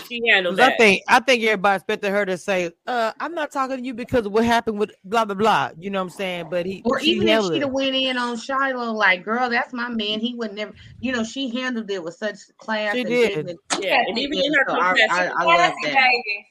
She 0.09 0.21
handled 0.27 0.57
'Cause 0.57 0.67
I 0.67 0.75
think 0.77 1.03
I 1.07 1.19
think 1.19 1.43
everybody 1.43 1.75
expected 1.75 2.09
her 2.11 2.25
to 2.25 2.37
say, 2.37 2.71
uh, 2.87 3.11
I'm 3.19 3.33
not 3.35 3.51
talking 3.51 3.77
to 3.77 3.83
you 3.83 3.93
because 3.93 4.25
of 4.25 4.31
what 4.31 4.43
happened 4.43 4.79
with 4.79 4.91
blah 5.03 5.25
blah 5.25 5.35
blah. 5.35 5.69
You 5.77 5.89
know 5.91 5.99
what 5.99 6.03
I'm 6.03 6.09
saying? 6.09 6.47
But 6.49 6.65
he 6.65 6.81
Or 6.85 6.99
she 6.99 7.11
even 7.11 7.27
if 7.29 7.43
she'd 7.45 7.61
have 7.61 7.71
went 7.71 7.95
in 7.95 8.17
on 8.17 8.37
Shiloh, 8.37 8.91
like, 8.93 9.23
girl, 9.23 9.49
that's 9.49 9.71
my 9.73 9.89
man. 9.89 10.19
He 10.19 10.33
would 10.35 10.53
never, 10.53 10.73
you 10.99 11.11
know, 11.11 11.23
she 11.23 11.49
handled 11.49 11.89
it 11.91 12.03
with 12.03 12.15
such 12.15 12.37
class. 12.57 12.93
She 12.93 13.01
and 13.01 13.09
did. 13.09 13.33
dignity. 13.45 13.59
yeah, 13.81 14.03
and 14.07 14.17
even 14.17 14.39
in 14.39 14.53
her 14.53 14.65
So 14.67 14.75
I, 14.79 14.93
I, 15.09 15.25
I 15.27 15.43
love 15.43 15.73
that. 15.83 15.93
baby. 15.93 16.47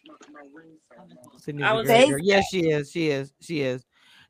Sydney's 1.39 1.65
I 1.67 1.71
a 1.73 1.75
was- 1.75 2.23
Yes, 2.23 2.45
she 2.51 2.61
is. 2.71 2.91
She 2.91 3.09
is. 3.09 3.33
She 3.41 3.61
is. 3.63 3.85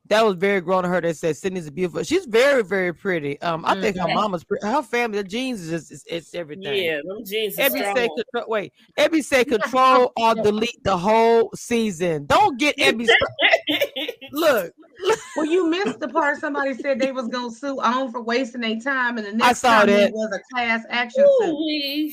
That 0.08 0.24
was 0.24 0.36
very 0.36 0.60
grown 0.62 0.84
to 0.84 0.88
her 0.88 1.00
that 1.02 1.16
said 1.18 1.36
Sydney's 1.36 1.66
a 1.66 1.70
beautiful. 1.72 2.02
She's 2.02 2.24
very, 2.24 2.62
very 2.64 2.94
pretty. 2.94 3.40
Um, 3.42 3.64
I 3.66 3.78
think 3.80 3.96
her 3.98 4.06
Mhm. 4.06 4.14
mama's 4.14 4.42
pretty. 4.42 4.66
Her 4.66 4.82
family, 4.82 5.18
the 5.22 5.28
genes 5.28 5.60
is 5.60 5.70
just 5.70 5.92
it's, 5.92 6.04
it's 6.06 6.34
everything. 6.34 6.82
yeah, 6.82 6.96
them 7.04 7.24
jeans 7.26 7.58
are 7.58 7.62
Ebby 7.62 7.78
strong. 7.78 7.96
said 7.96 8.08
control. 8.16 8.44
Wait, 8.48 8.72
Ebby 8.98 9.22
said 9.24 9.48
control 9.48 10.12
or 10.16 10.34
delete 10.34 10.82
the 10.82 10.96
whole 10.96 11.50
season. 11.54 12.24
Don't 12.26 12.58
get 12.58 12.76
Ebby. 12.78 13.06
st- 13.06 14.10
Look, 14.32 14.72
Well, 15.36 15.46
you 15.46 15.68
missed 15.68 16.00
the 16.00 16.08
part 16.08 16.38
somebody 16.38 16.74
said 16.74 16.98
they 16.98 17.12
was 17.12 17.28
gonna 17.28 17.50
sue 17.50 17.78
on 17.80 18.10
for 18.10 18.22
wasting 18.22 18.62
their 18.62 18.80
time, 18.80 19.18
and 19.18 19.26
the 19.26 19.32
next 19.32 19.60
saw 19.60 19.80
time 19.80 19.88
that. 19.88 20.08
it 20.08 20.12
was 20.14 20.32
a 20.34 20.40
class 20.54 20.84
action 20.88 21.24
suit. 21.40 22.12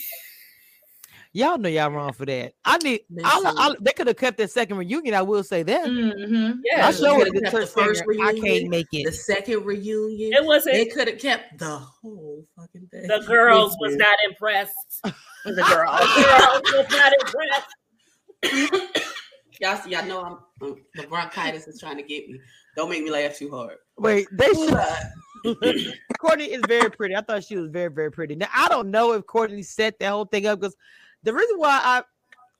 Ooh-wee. 1.35 1.41
Y'all 1.41 1.57
know 1.57 1.69
y'all 1.69 1.91
wrong 1.91 2.13
for 2.13 2.25
that. 2.25 2.53
I 2.63 2.77
need. 2.77 3.01
I, 3.23 3.53
I, 3.57 3.75
they 3.81 3.91
could 3.91 4.07
have 4.07 4.17
kept 4.17 4.37
that 4.37 4.51
second 4.51 4.77
reunion. 4.77 5.13
I 5.13 5.21
will 5.21 5.43
say 5.43 5.63
that. 5.63 5.85
Mm-hmm. 5.85 6.59
Yeah, 6.63 6.87
I 6.87 6.91
sure 6.91 7.17
would 7.17 7.33
could 7.33 7.43
have 7.45 7.53
have 7.53 7.61
kept 7.61 7.75
kept 7.75 7.75
the 7.75 7.81
first 7.83 8.03
reunion. 8.05 8.45
I 8.45 8.47
can't 8.47 8.69
make 8.69 8.87
it. 8.93 9.05
The 9.05 9.11
second 9.11 9.65
reunion. 9.65 10.33
It 10.33 10.43
wasn't- 10.45 10.75
They 10.75 10.85
could 10.85 11.07
have 11.07 11.19
kept 11.19 11.59
the 11.59 11.77
whole 11.77 12.45
fucking 12.55 12.87
thing. 12.91 13.07
The 13.07 13.23
girls 13.27 13.75
was 13.79 13.95
not 13.95 14.17
impressed. 14.29 14.73
The 15.45 15.53
girl. 15.53 15.91
The 15.99 16.23
girls 16.25 16.73
was 16.73 16.87
not 16.89 17.13
impressed. 17.21 18.95
Y'all, 19.61 19.77
see, 19.77 19.91
y'all 19.91 20.05
know 20.05 20.21
I'm, 20.21 20.67
um, 20.67 20.75
the 20.95 21.07
bronchitis 21.07 21.67
is 21.67 21.79
trying 21.79 21.97
to 21.97 22.03
get 22.03 22.27
me. 22.27 22.39
Don't 22.75 22.89
make 22.89 23.03
me 23.03 23.09
laugh 23.11 23.37
too 23.37 23.49
hard. 23.51 23.77
Wait, 23.97 24.27
they 24.33 24.47
should. 24.47 25.93
Courtney 26.19 26.45
is 26.45 26.61
very 26.67 26.89
pretty. 26.91 27.15
I 27.15 27.21
thought 27.21 27.43
she 27.43 27.55
was 27.55 27.69
very, 27.69 27.89
very 27.89 28.11
pretty. 28.11 28.35
Now 28.35 28.49
I 28.53 28.67
don't 28.67 28.89
know 28.91 29.13
if 29.13 29.25
Courtney 29.27 29.63
set 29.63 29.97
that 29.99 30.09
whole 30.09 30.25
thing 30.25 30.45
up 30.47 30.59
because 30.59 30.75
the 31.25 31.33
reason 31.33 31.57
why 31.57 31.81
I 31.83 32.03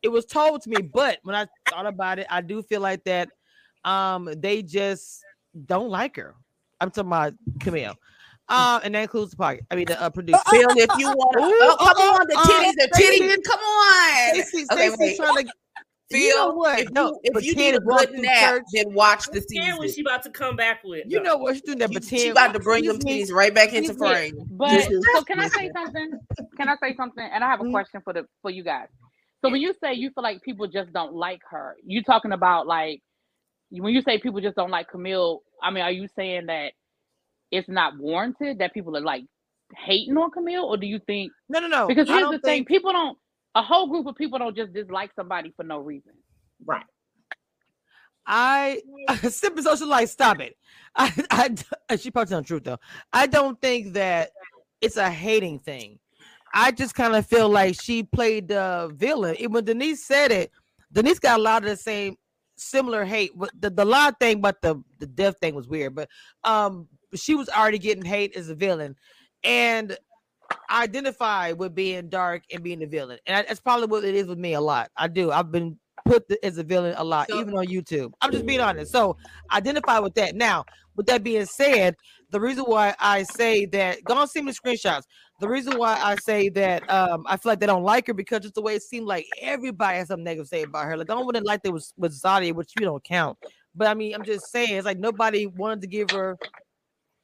it 0.03 0.09
was 0.09 0.25
told 0.25 0.61
to 0.63 0.69
me, 0.69 0.81
but 0.81 1.19
when 1.23 1.35
I 1.35 1.47
thought 1.69 1.85
about 1.87 2.19
it, 2.19 2.27
I 2.29 2.41
do 2.41 2.61
feel 2.61 2.81
like 2.81 3.03
that 3.05 3.29
um 3.85 4.29
they 4.37 4.61
just 4.61 5.23
don't 5.65 5.89
like 5.89 6.17
her. 6.17 6.35
I'm 6.81 6.91
talking 6.91 7.09
about 7.09 7.33
Camille. 7.61 7.95
Um, 8.47 8.81
and 8.83 8.93
that 8.93 9.01
includes 9.01 9.31
the 9.31 9.37
pocket. 9.37 9.65
I 9.71 9.75
mean 9.75 9.85
the 9.87 9.99
uh, 9.99 10.09
producer. 10.11 10.39
Phil, 10.51 10.67
if 10.77 10.89
you 10.99 11.07
want, 11.07 11.35
Ooh, 11.37 11.41
oh, 11.63 11.77
come 11.79 12.13
on, 12.13 12.27
the 12.27 12.37
uh, 12.37 12.43
titties, 12.43 12.73
the 12.75 12.89
titties, 12.93 13.43
come 13.43 13.59
on. 13.59 14.35
Stacey- 14.43 14.65
Okay, 14.71 14.89
Stacey's 14.89 15.17
trying 15.17 15.45
to. 15.47 15.53
Phil, 16.11 16.19
you 16.19 16.35
know 16.35 16.51
what? 16.51 16.79
if 16.79 16.91
no, 16.91 17.07
you, 17.07 17.19
if 17.23 17.45
you 17.45 17.55
need 17.55 17.73
a 17.73 17.79
good 17.79 18.11
nap, 18.13 18.53
church. 18.53 18.63
then 18.73 18.93
watch 18.93 19.25
the 19.27 19.43
And 19.55 19.77
what 19.77 19.89
season. 19.89 19.95
she 19.95 20.01
about 20.01 20.21
to 20.23 20.29
come 20.29 20.55
back 20.55 20.83
with? 20.83 21.05
You 21.07 21.21
know 21.21 21.37
what? 21.37 21.55
She's 21.55 21.63
doing 21.63 21.79
that 21.79 21.91
pretend. 21.91 22.21
She 22.21 22.29
about 22.29 22.53
to 22.53 22.59
bring 22.59 22.85
them 22.85 22.97
Excuse 22.97 23.17
me. 23.17 23.23
titties 23.23 23.35
right 23.35 23.53
back 23.53 23.73
into 23.73 23.93
me. 23.93 23.97
frame. 23.97 24.35
But 24.51 24.83
so 24.83 25.23
can 25.23 25.39
I 25.39 25.47
say 25.47 25.71
something? 25.73 26.19
Can 26.57 26.69
I 26.69 26.75
say 26.81 26.95
something? 26.95 27.27
And 27.33 27.43
I 27.43 27.49
have 27.49 27.59
a 27.59 27.63
mm-hmm. 27.63 27.71
question 27.71 28.01
for 28.03 28.13
the 28.13 28.25
for 28.43 28.51
you 28.51 28.63
guys. 28.63 28.87
So 29.43 29.49
when 29.49 29.61
you 29.61 29.73
say 29.83 29.93
you 29.93 30.11
feel 30.11 30.23
like 30.23 30.41
people 30.43 30.67
just 30.67 30.93
don't 30.93 31.13
like 31.13 31.41
her, 31.49 31.75
you 31.83 32.03
talking 32.03 32.31
about 32.33 32.67
like 32.67 33.01
when 33.71 33.93
you 33.93 34.01
say 34.01 34.19
people 34.19 34.41
just 34.41 34.55
don't 34.55 34.71
like 34.71 34.89
Camille. 34.89 35.41
I 35.63 35.71
mean, 35.71 35.83
are 35.83 35.91
you 35.91 36.07
saying 36.15 36.47
that 36.47 36.73
it's 37.51 37.67
not 37.69 37.97
warranted 37.97 38.59
that 38.59 38.73
people 38.73 38.95
are 38.95 39.01
like 39.01 39.23
hating 39.75 40.15
on 40.17 40.31
Camille, 40.31 40.65
or 40.65 40.77
do 40.77 40.85
you 40.85 40.99
think 40.99 41.31
No, 41.49 41.59
no, 41.59 41.67
no. 41.67 41.87
Because 41.87 42.07
here's 42.07 42.21
don't 42.21 42.33
the 42.33 42.39
thing: 42.39 42.65
people 42.65 42.91
don't. 42.91 43.17
A 43.55 43.61
whole 43.61 43.87
group 43.87 44.05
of 44.05 44.15
people 44.15 44.37
don't 44.37 44.55
just 44.55 44.73
dislike 44.73 45.11
somebody 45.15 45.53
for 45.55 45.63
no 45.63 45.79
reason. 45.79 46.13
Right. 46.65 46.85
I 48.27 48.81
simple 49.29 49.63
social 49.63 49.87
life. 49.87 50.09
Stop 50.09 50.39
it. 50.41 50.57
I, 50.95 51.11
I 51.31 51.47
d- 51.49 51.63
she 51.97 52.11
probably 52.11 52.29
telling 52.29 52.43
the 52.43 52.47
truth 52.47 52.63
though. 52.63 52.79
I 53.13 53.27
don't 53.27 53.59
think 53.61 53.93
that 53.93 54.31
it's 54.81 54.97
a 54.97 55.09
hating 55.09 55.59
thing. 55.59 55.99
I 56.53 56.71
just 56.71 56.95
kind 56.95 57.15
of 57.15 57.25
feel 57.25 57.49
like 57.49 57.79
she 57.81 58.03
played 58.03 58.47
the 58.47 58.91
villain. 58.95 59.35
And 59.41 59.53
when 59.53 59.65
Denise 59.65 60.05
said 60.05 60.31
it, 60.31 60.51
Denise 60.91 61.19
got 61.19 61.39
a 61.39 61.43
lot 61.43 61.63
of 61.63 61.69
the 61.69 61.75
same 61.75 62.15
similar 62.55 63.03
hate. 63.03 63.31
But 63.35 63.49
the, 63.59 63.69
the 63.69 63.85
lot 63.85 64.19
thing, 64.19 64.41
but 64.41 64.61
the 64.61 64.81
the 64.99 65.07
death 65.07 65.35
thing 65.39 65.55
was 65.55 65.67
weird. 65.67 65.95
But 65.95 66.09
um, 66.43 66.87
she 67.13 67.35
was 67.35 67.49
already 67.49 67.79
getting 67.79 68.05
hate 68.05 68.35
as 68.35 68.49
a 68.49 68.55
villain, 68.55 68.95
and 69.43 69.91
I 69.91 69.97
identify 70.69 71.51
with 71.51 71.75
being 71.75 72.09
dark 72.09 72.43
and 72.51 72.63
being 72.63 72.79
the 72.79 72.85
villain, 72.85 73.19
and 73.25 73.37
I, 73.37 73.41
that's 73.43 73.59
probably 73.59 73.87
what 73.87 74.03
it 74.03 74.15
is 74.15 74.27
with 74.27 74.39
me 74.39 74.53
a 74.53 74.61
lot. 74.61 74.91
I 74.97 75.07
do. 75.07 75.31
I've 75.31 75.51
been 75.51 75.77
put 76.05 76.27
th- 76.27 76.39
as 76.43 76.57
a 76.57 76.63
villain 76.63 76.93
a 76.97 77.03
lot, 77.03 77.29
So- 77.29 77.39
even 77.39 77.57
on 77.57 77.65
YouTube. 77.67 78.11
I'm 78.21 78.31
just 78.31 78.45
being 78.45 78.59
honest. 78.59 78.91
So 78.91 79.17
identify 79.51 79.99
with 79.99 80.13
that. 80.15 80.35
Now, 80.35 80.65
with 80.95 81.07
that 81.07 81.23
being 81.23 81.45
said, 81.45 81.95
the 82.31 82.39
reason 82.39 82.63
why 82.65 82.95
I 82.99 83.23
say 83.23 83.65
that, 83.67 84.03
go 84.03 84.19
and 84.19 84.29
see 84.29 84.41
me 84.41 84.51
the 84.51 84.57
screenshots. 84.57 85.03
The 85.39 85.49
reason 85.49 85.77
why 85.77 85.99
I 86.01 86.15
say 86.15 86.49
that 86.49 86.89
um, 86.89 87.25
I 87.27 87.37
feel 87.37 87.51
like 87.51 87.59
they 87.59 87.65
don't 87.65 87.83
like 87.83 88.07
her 88.07 88.13
because 88.13 88.41
just 88.41 88.55
the 88.55 88.61
way 88.61 88.75
it 88.75 88.83
seemed 88.83 89.05
like 89.05 89.25
everybody 89.41 89.97
has 89.97 90.07
something 90.07 90.23
negative 90.23 90.45
to 90.45 90.49
say 90.49 90.63
about 90.63 90.85
her. 90.85 90.95
Like 90.95 91.09
I 91.09 91.13
don't 91.13 91.25
want 91.25 91.35
to 91.37 91.43
like 91.43 91.61
they 91.63 91.71
was 91.71 91.93
with 91.97 92.13
Zadia, 92.19 92.53
which 92.53 92.71
you 92.79 92.85
don't 92.85 93.03
count. 93.03 93.37
But 93.75 93.87
I 93.87 93.93
mean, 93.93 94.15
I'm 94.15 94.23
just 94.23 94.49
saying 94.51 94.73
it's 94.73 94.85
like 94.85 94.97
nobody 94.99 95.47
wanted 95.47 95.81
to 95.81 95.87
give 95.87 96.09
her. 96.11 96.37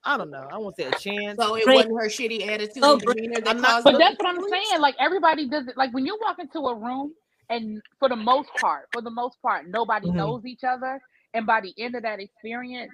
I 0.03 0.17
don't 0.17 0.31
know. 0.31 0.47
I 0.51 0.57
won't 0.57 0.75
say 0.75 0.85
a 0.85 0.91
chance. 0.91 1.39
So 1.39 1.55
it 1.55 1.65
wasn't 1.67 1.93
her 1.99 2.07
shitty 2.07 2.47
attitude 2.47 2.83
Oh, 2.83 2.97
that 2.97 3.43
I'm 3.47 3.61
not- 3.61 3.83
But 3.83 3.97
that's 3.99 4.17
what 4.19 4.35
I'm 4.35 4.41
saying. 4.49 4.79
Like 4.81 4.95
everybody 4.99 5.47
does 5.47 5.67
it. 5.67 5.77
Like 5.77 5.93
when 5.93 6.05
you 6.05 6.17
walk 6.21 6.39
into 6.39 6.59
a 6.59 6.75
room, 6.75 7.13
and 7.49 7.81
for 7.99 8.09
the 8.09 8.15
most 8.15 8.49
part, 8.59 8.89
for 8.91 9.01
the 9.01 9.11
most 9.11 9.41
part, 9.41 9.67
nobody 9.67 10.07
Mhm. 10.09 10.15
knows 10.15 10.45
each 10.45 10.63
other, 10.63 11.01
and 11.33 11.45
by 11.45 11.61
the 11.61 11.73
end 11.77 11.95
of 11.95 12.03
that 12.03 12.19
experience, 12.19 12.93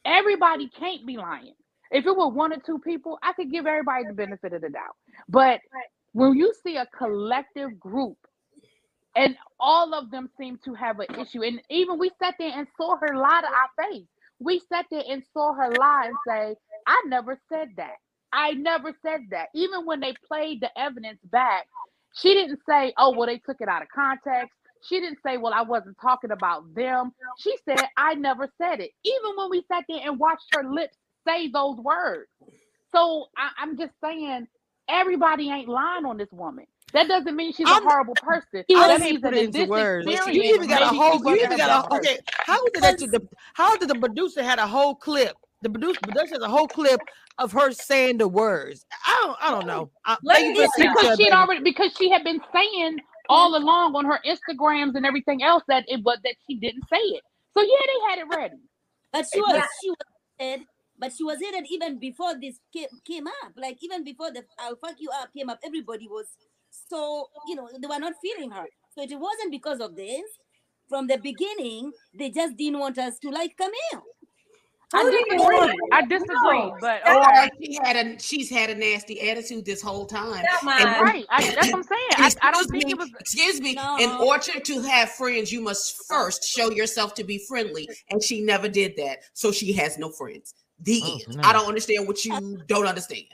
Everybody 0.05 0.69
can't 0.69 1.05
be 1.05 1.17
lying. 1.17 1.53
If 1.91 2.05
it 2.05 2.17
were 2.17 2.29
one 2.29 2.53
or 2.53 2.59
two 2.65 2.79
people, 2.79 3.19
I 3.23 3.33
could 3.33 3.51
give 3.51 3.67
everybody 3.67 4.05
the 4.05 4.13
benefit 4.13 4.53
of 4.53 4.61
the 4.61 4.69
doubt. 4.69 4.95
But 5.29 5.61
when 6.13 6.35
you 6.35 6.53
see 6.63 6.77
a 6.77 6.87
collective 6.97 7.79
group 7.79 8.17
and 9.15 9.37
all 9.59 9.93
of 9.95 10.11
them 10.11 10.29
seem 10.39 10.59
to 10.65 10.73
have 10.75 10.99
an 10.99 11.07
issue, 11.21 11.43
and 11.43 11.61
even 11.69 11.99
we 11.99 12.11
sat 12.21 12.35
there 12.39 12.51
and 12.57 12.67
saw 12.77 12.97
her 12.97 13.15
lie 13.17 13.41
to 13.41 13.47
our 13.47 13.89
face. 13.91 14.07
We 14.39 14.61
sat 14.71 14.85
there 14.91 15.03
and 15.09 15.23
saw 15.33 15.53
her 15.53 15.71
lie 15.79 16.07
and 16.09 16.19
say, 16.27 16.55
I 16.87 17.03
never 17.07 17.39
said 17.51 17.69
that. 17.77 17.95
I 18.33 18.53
never 18.53 18.93
said 19.03 19.21
that. 19.31 19.47
Even 19.55 19.85
when 19.85 20.01
they 20.01 20.15
played 20.27 20.61
the 20.61 20.69
evidence 20.79 21.19
back, 21.25 21.67
she 22.15 22.33
didn't 22.33 22.59
say, 22.67 22.93
oh, 22.97 23.15
well, 23.17 23.27
they 23.27 23.39
took 23.39 23.57
it 23.61 23.69
out 23.69 23.83
of 23.83 23.89
context. 23.95 24.53
She 24.87 24.99
didn't 24.99 25.19
say, 25.25 25.37
well, 25.37 25.53
I 25.53 25.61
wasn't 25.61 25.97
talking 26.01 26.31
about 26.31 26.73
them. 26.73 27.11
She 27.39 27.55
said, 27.65 27.87
I 27.97 28.13
never 28.15 28.49
said 28.57 28.79
it. 28.79 28.91
Even 29.03 29.31
when 29.35 29.49
we 29.49 29.63
sat 29.71 29.83
there 29.89 29.99
and 30.03 30.19
watched 30.19 30.47
her 30.53 30.63
lips 30.63 30.97
say 31.27 31.49
those 31.49 31.77
words. 31.77 32.29
So 32.93 33.27
I, 33.37 33.49
I'm 33.59 33.77
just 33.77 33.93
saying, 34.03 34.47
everybody 34.89 35.49
ain't 35.49 35.67
lying 35.67 36.05
on 36.05 36.17
this 36.17 36.31
woman. 36.31 36.65
That 36.93 37.07
doesn't 37.09 37.35
mean 37.35 37.53
she's 37.53 37.65
a 37.65 37.75
horrible 37.75 38.15
person. 38.15 38.63
That 38.69 39.01
means 39.01 39.21
that 39.21 39.33
in 39.33 39.51
this 39.51 39.67
words. 39.67 40.07
You 40.07 40.41
even 40.41 40.67
got 40.69 40.81
a 40.81 40.87
whole. 40.87 41.19
You 41.25 41.35
even 41.43 41.57
got 41.57 41.69
a. 41.91 41.95
Okay, 41.95 42.17
how 42.45 42.57
it 42.65 42.81
that 42.81 42.97
the 42.97 43.27
how 43.53 43.75
did 43.77 43.89
the 43.89 43.95
producer 43.95 44.41
had 44.41 44.57
a 44.57 44.67
whole 44.67 44.95
clip? 44.95 45.35
The 45.63 45.69
producer, 45.69 45.99
producer 46.01 46.35
has 46.35 46.43
a 46.43 46.47
whole 46.47 46.67
clip 46.67 47.01
of 47.39 47.51
her 47.51 47.71
saying 47.71 48.19
the 48.19 48.27
words. 48.27 48.85
I 49.05 49.21
don't. 49.21 49.37
I 49.41 49.51
don't 49.51 49.67
know. 49.67 49.89
I, 50.05 50.17
Let 50.23 50.37
thank 50.37 50.57
me 50.57 50.63
you 50.63 50.71
for 50.75 50.83
the 50.85 50.93
because 50.93 51.17
she 51.17 51.23
had 51.25 51.33
already 51.33 51.63
because 51.63 51.93
she 51.97 52.09
had 52.09 52.23
been 52.23 52.39
saying 52.53 52.99
all 53.29 53.55
along 53.55 53.95
on 53.95 54.05
her 54.05 54.19
Instagrams 54.25 54.95
and 54.95 55.05
everything 55.05 55.43
else 55.43 55.63
that 55.67 55.85
it 55.87 56.03
was 56.03 56.17
that 56.23 56.35
she 56.47 56.55
didn't 56.55 56.83
say 56.89 56.97
it. 56.97 57.21
So 57.55 57.61
yeah, 57.61 57.85
they 57.85 58.09
had 58.09 58.19
it 58.19 58.35
ready. 58.35 58.57
But 59.11 59.25
she 59.33 59.39
was 59.41 59.63
she 59.81 59.89
was 59.89 59.97
hated, 60.37 60.65
but 60.99 61.11
she 61.17 61.23
was 61.23 61.39
hated 61.41 61.65
even 61.71 61.99
before 61.99 62.33
this 62.39 62.59
came, 62.73 62.87
came 63.05 63.27
up. 63.27 63.53
Like 63.55 63.77
even 63.81 64.03
before 64.03 64.31
the 64.31 64.43
I'll 64.59 64.75
fuck 64.75 64.95
you 64.99 65.09
up 65.21 65.29
came 65.35 65.49
up, 65.49 65.59
everybody 65.65 66.07
was 66.07 66.27
so 66.69 67.27
you 67.47 67.55
know 67.55 67.69
they 67.81 67.87
were 67.87 67.99
not 67.99 68.13
feeling 68.21 68.51
her. 68.51 68.65
So 68.95 69.03
it 69.03 69.13
wasn't 69.13 69.51
because 69.51 69.79
of 69.79 69.95
this. 69.95 70.23
From 70.89 71.07
the 71.07 71.17
beginning, 71.17 71.91
they 72.17 72.29
just 72.29 72.55
didn't 72.55 72.79
want 72.79 72.97
us 72.97 73.19
to 73.19 73.29
like 73.29 73.57
Camille. 73.57 74.05
I 74.93 75.03
disagree. 75.03 75.79
I 75.91 76.01
disagree, 76.05 76.71
but 76.79 77.05
or 77.07 77.19
okay. 77.21 77.49
she 77.61 77.77
had 77.83 77.95
a 77.97 78.19
she's 78.19 78.49
had 78.49 78.69
a 78.69 78.75
nasty 78.75 79.29
attitude 79.29 79.65
this 79.65 79.81
whole 79.81 80.05
time. 80.05 80.45
And- 80.63 81.01
Right, 81.01 81.25
I- 81.29 81.43
that's 81.55 81.67
what 81.67 81.75
I'm 81.75 81.83
saying. 81.83 82.07
I- 82.11 82.31
I 82.41 82.51
don't 82.51 82.61
excuse 82.63 82.83
think 82.83 82.85
me, 82.85 82.91
it 82.93 82.97
was- 82.97 83.09
Excuse 83.19 83.59
me. 83.61 83.73
No. 83.73 83.97
In 83.99 84.09
order 84.11 84.59
to 84.61 84.81
have 84.83 85.11
friends, 85.11 85.51
you 85.51 85.59
must 85.61 86.05
first 86.07 86.45
show 86.47 86.71
yourself 86.71 87.13
to 87.15 87.25
be 87.25 87.37
friendly, 87.37 87.89
and 88.09 88.23
she 88.23 88.39
never 88.41 88.69
did 88.69 88.95
that, 88.95 89.19
so 89.33 89.51
she 89.51 89.73
has 89.73 89.97
no 89.97 90.09
friends. 90.09 90.53
The 90.79 91.01
Oh, 91.03 91.19
end. 91.33 91.41
I 91.43 91.51
don't 91.53 91.65
understand 91.67 92.07
what 92.07 92.23
you 92.23 92.33
uh, 92.33 92.39
don't 92.67 92.85
understand. 92.87 93.25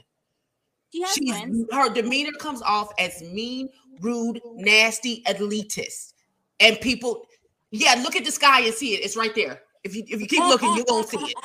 She 0.92 1.02
has 1.02 1.14
She's, 1.14 1.30
friends. 1.30 1.66
her 1.72 1.90
demeanor 1.94 2.32
comes 2.40 2.62
off 2.64 2.90
as 2.98 3.22
mean, 3.22 3.70
rude, 4.02 4.42
nasty, 4.56 5.22
elitist, 5.28 6.14
and 6.60 6.80
people. 6.82 7.28
Yeah, 7.70 7.96
look 8.02 8.16
at 8.16 8.26
the 8.26 8.32
sky 8.32 8.62
and 8.62 8.74
see 8.74 8.96
it. 8.96 9.04
It's 9.04 9.16
right 9.18 9.34
there. 9.36 9.62
If 9.84 9.96
you 9.96 10.04
if 10.08 10.22
you 10.22 10.28
keep 10.28 10.42
oh, 10.42 10.50
looking, 10.50 10.70
oh, 10.70 10.76
you 10.78 10.86
won't 10.88 11.08
oh, 11.14 11.18
see 11.18 11.26
it. 11.32 11.36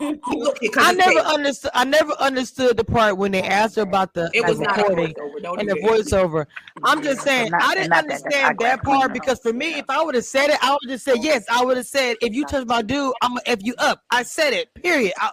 Keep 0.00 0.24
looking, 0.26 0.70
'cause 0.72 0.84
I 0.86 0.92
never 0.92 1.14
there. 1.14 1.22
understood. 1.24 1.70
I 1.74 1.84
never 1.84 2.12
understood 2.14 2.76
the 2.76 2.84
part 2.84 3.16
when 3.16 3.30
they 3.32 3.42
asked 3.42 3.76
her 3.76 3.82
about 3.82 4.12
the 4.14 4.30
It 4.34 4.44
was 4.44 4.58
not 4.58 4.76
recording 4.76 5.14
voiceover. 5.14 5.42
Don't 5.42 5.60
and 5.60 5.68
the 5.68 5.74
voiceover. 5.76 6.46
I'm 6.84 7.02
just 7.02 7.22
saying 7.22 7.50
Not- 7.52 7.62
I 7.62 7.74
didn't 7.74 7.90
not 7.90 8.06
that- 8.06 8.14
understand 8.22 8.58
that 8.58 8.82
part 8.82 9.12
because 9.12 9.38
for 9.40 9.52
me, 9.52 9.74
if 9.78 9.88
I 9.88 10.02
would 10.02 10.14
have 10.16 10.24
said 10.24 10.50
it, 10.50 10.58
I 10.62 10.72
would 10.80 10.90
have 10.90 11.00
said 11.00 11.18
yes. 11.22 11.44
I 11.50 11.64
would 11.64 11.76
have 11.76 11.86
said 11.86 12.16
if 12.20 12.34
you 12.34 12.44
touch 12.44 12.66
my 12.66 12.82
dude, 12.82 13.12
I'm 13.22 13.30
gonna 13.30 13.42
f 13.46 13.60
you 13.62 13.74
up. 13.78 14.02
I 14.10 14.24
said 14.24 14.52
it. 14.52 14.74
Period. 14.74 15.12
I, 15.18 15.30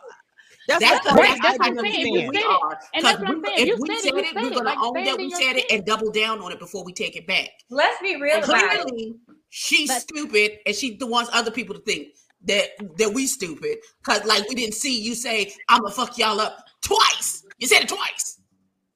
that's, 0.68 0.84
That's 0.84 1.06
the 1.08 1.14
what 1.14 1.28
part 1.28 1.40
that's 1.44 1.46
I 1.46 1.58
what 1.58 1.68
I'm 1.68 1.76
didn't 1.84 1.92
saying. 1.92 2.28
We 2.30 2.44
are. 2.44 2.80
And 2.96 3.06
that's 3.06 3.18
'Cause 3.18 3.20
what 3.20 3.30
I'm 3.30 3.46
saying. 3.46 3.58
If 3.58 3.62
If 3.62 3.68
you 3.68 3.76
we 3.82 4.00
said 4.00 4.14
it, 4.14 4.26
it, 4.26 4.36
we're 4.36 4.50
gonna 4.50 4.64
Like, 4.64 4.78
own 4.80 4.94
that 5.04 5.18
we 5.18 5.30
said 5.32 5.58
it 5.58 5.66
and 5.72 5.86
double 5.86 6.12
down 6.12 6.42
on 6.42 6.52
it 6.52 6.60
before 6.60 6.84
we 6.84 6.92
take 6.94 7.16
it 7.16 7.28
back. 7.28 7.50
Let's 7.70 8.02
be 8.02 8.16
real 8.20 8.38
about 8.44 8.64
it. 8.64 8.82
Clearly, 8.82 9.16
she's 9.50 9.96
stupid, 10.02 10.60
and 10.66 10.76
she 10.76 10.98
wants 11.02 11.30
other 11.34 11.52
people 11.52 11.76
to 11.76 11.82
think 11.82 12.08
that 12.46 12.70
that 12.98 13.14
we 13.14 13.28
stupid 13.28 13.78
because 14.04 14.24
like 14.26 14.48
we 14.50 14.56
didn't 14.56 14.76
see 14.76 15.00
you 15.02 15.16
say 15.16 15.54
I'm 15.70 15.82
gonna 15.82 15.94
fuck 15.94 16.18
y'all 16.18 16.40
up 16.40 16.64
Twice. 16.86 17.44
You 17.58 17.68
said 17.68 17.82
it 17.82 17.90
twice. 17.90 18.40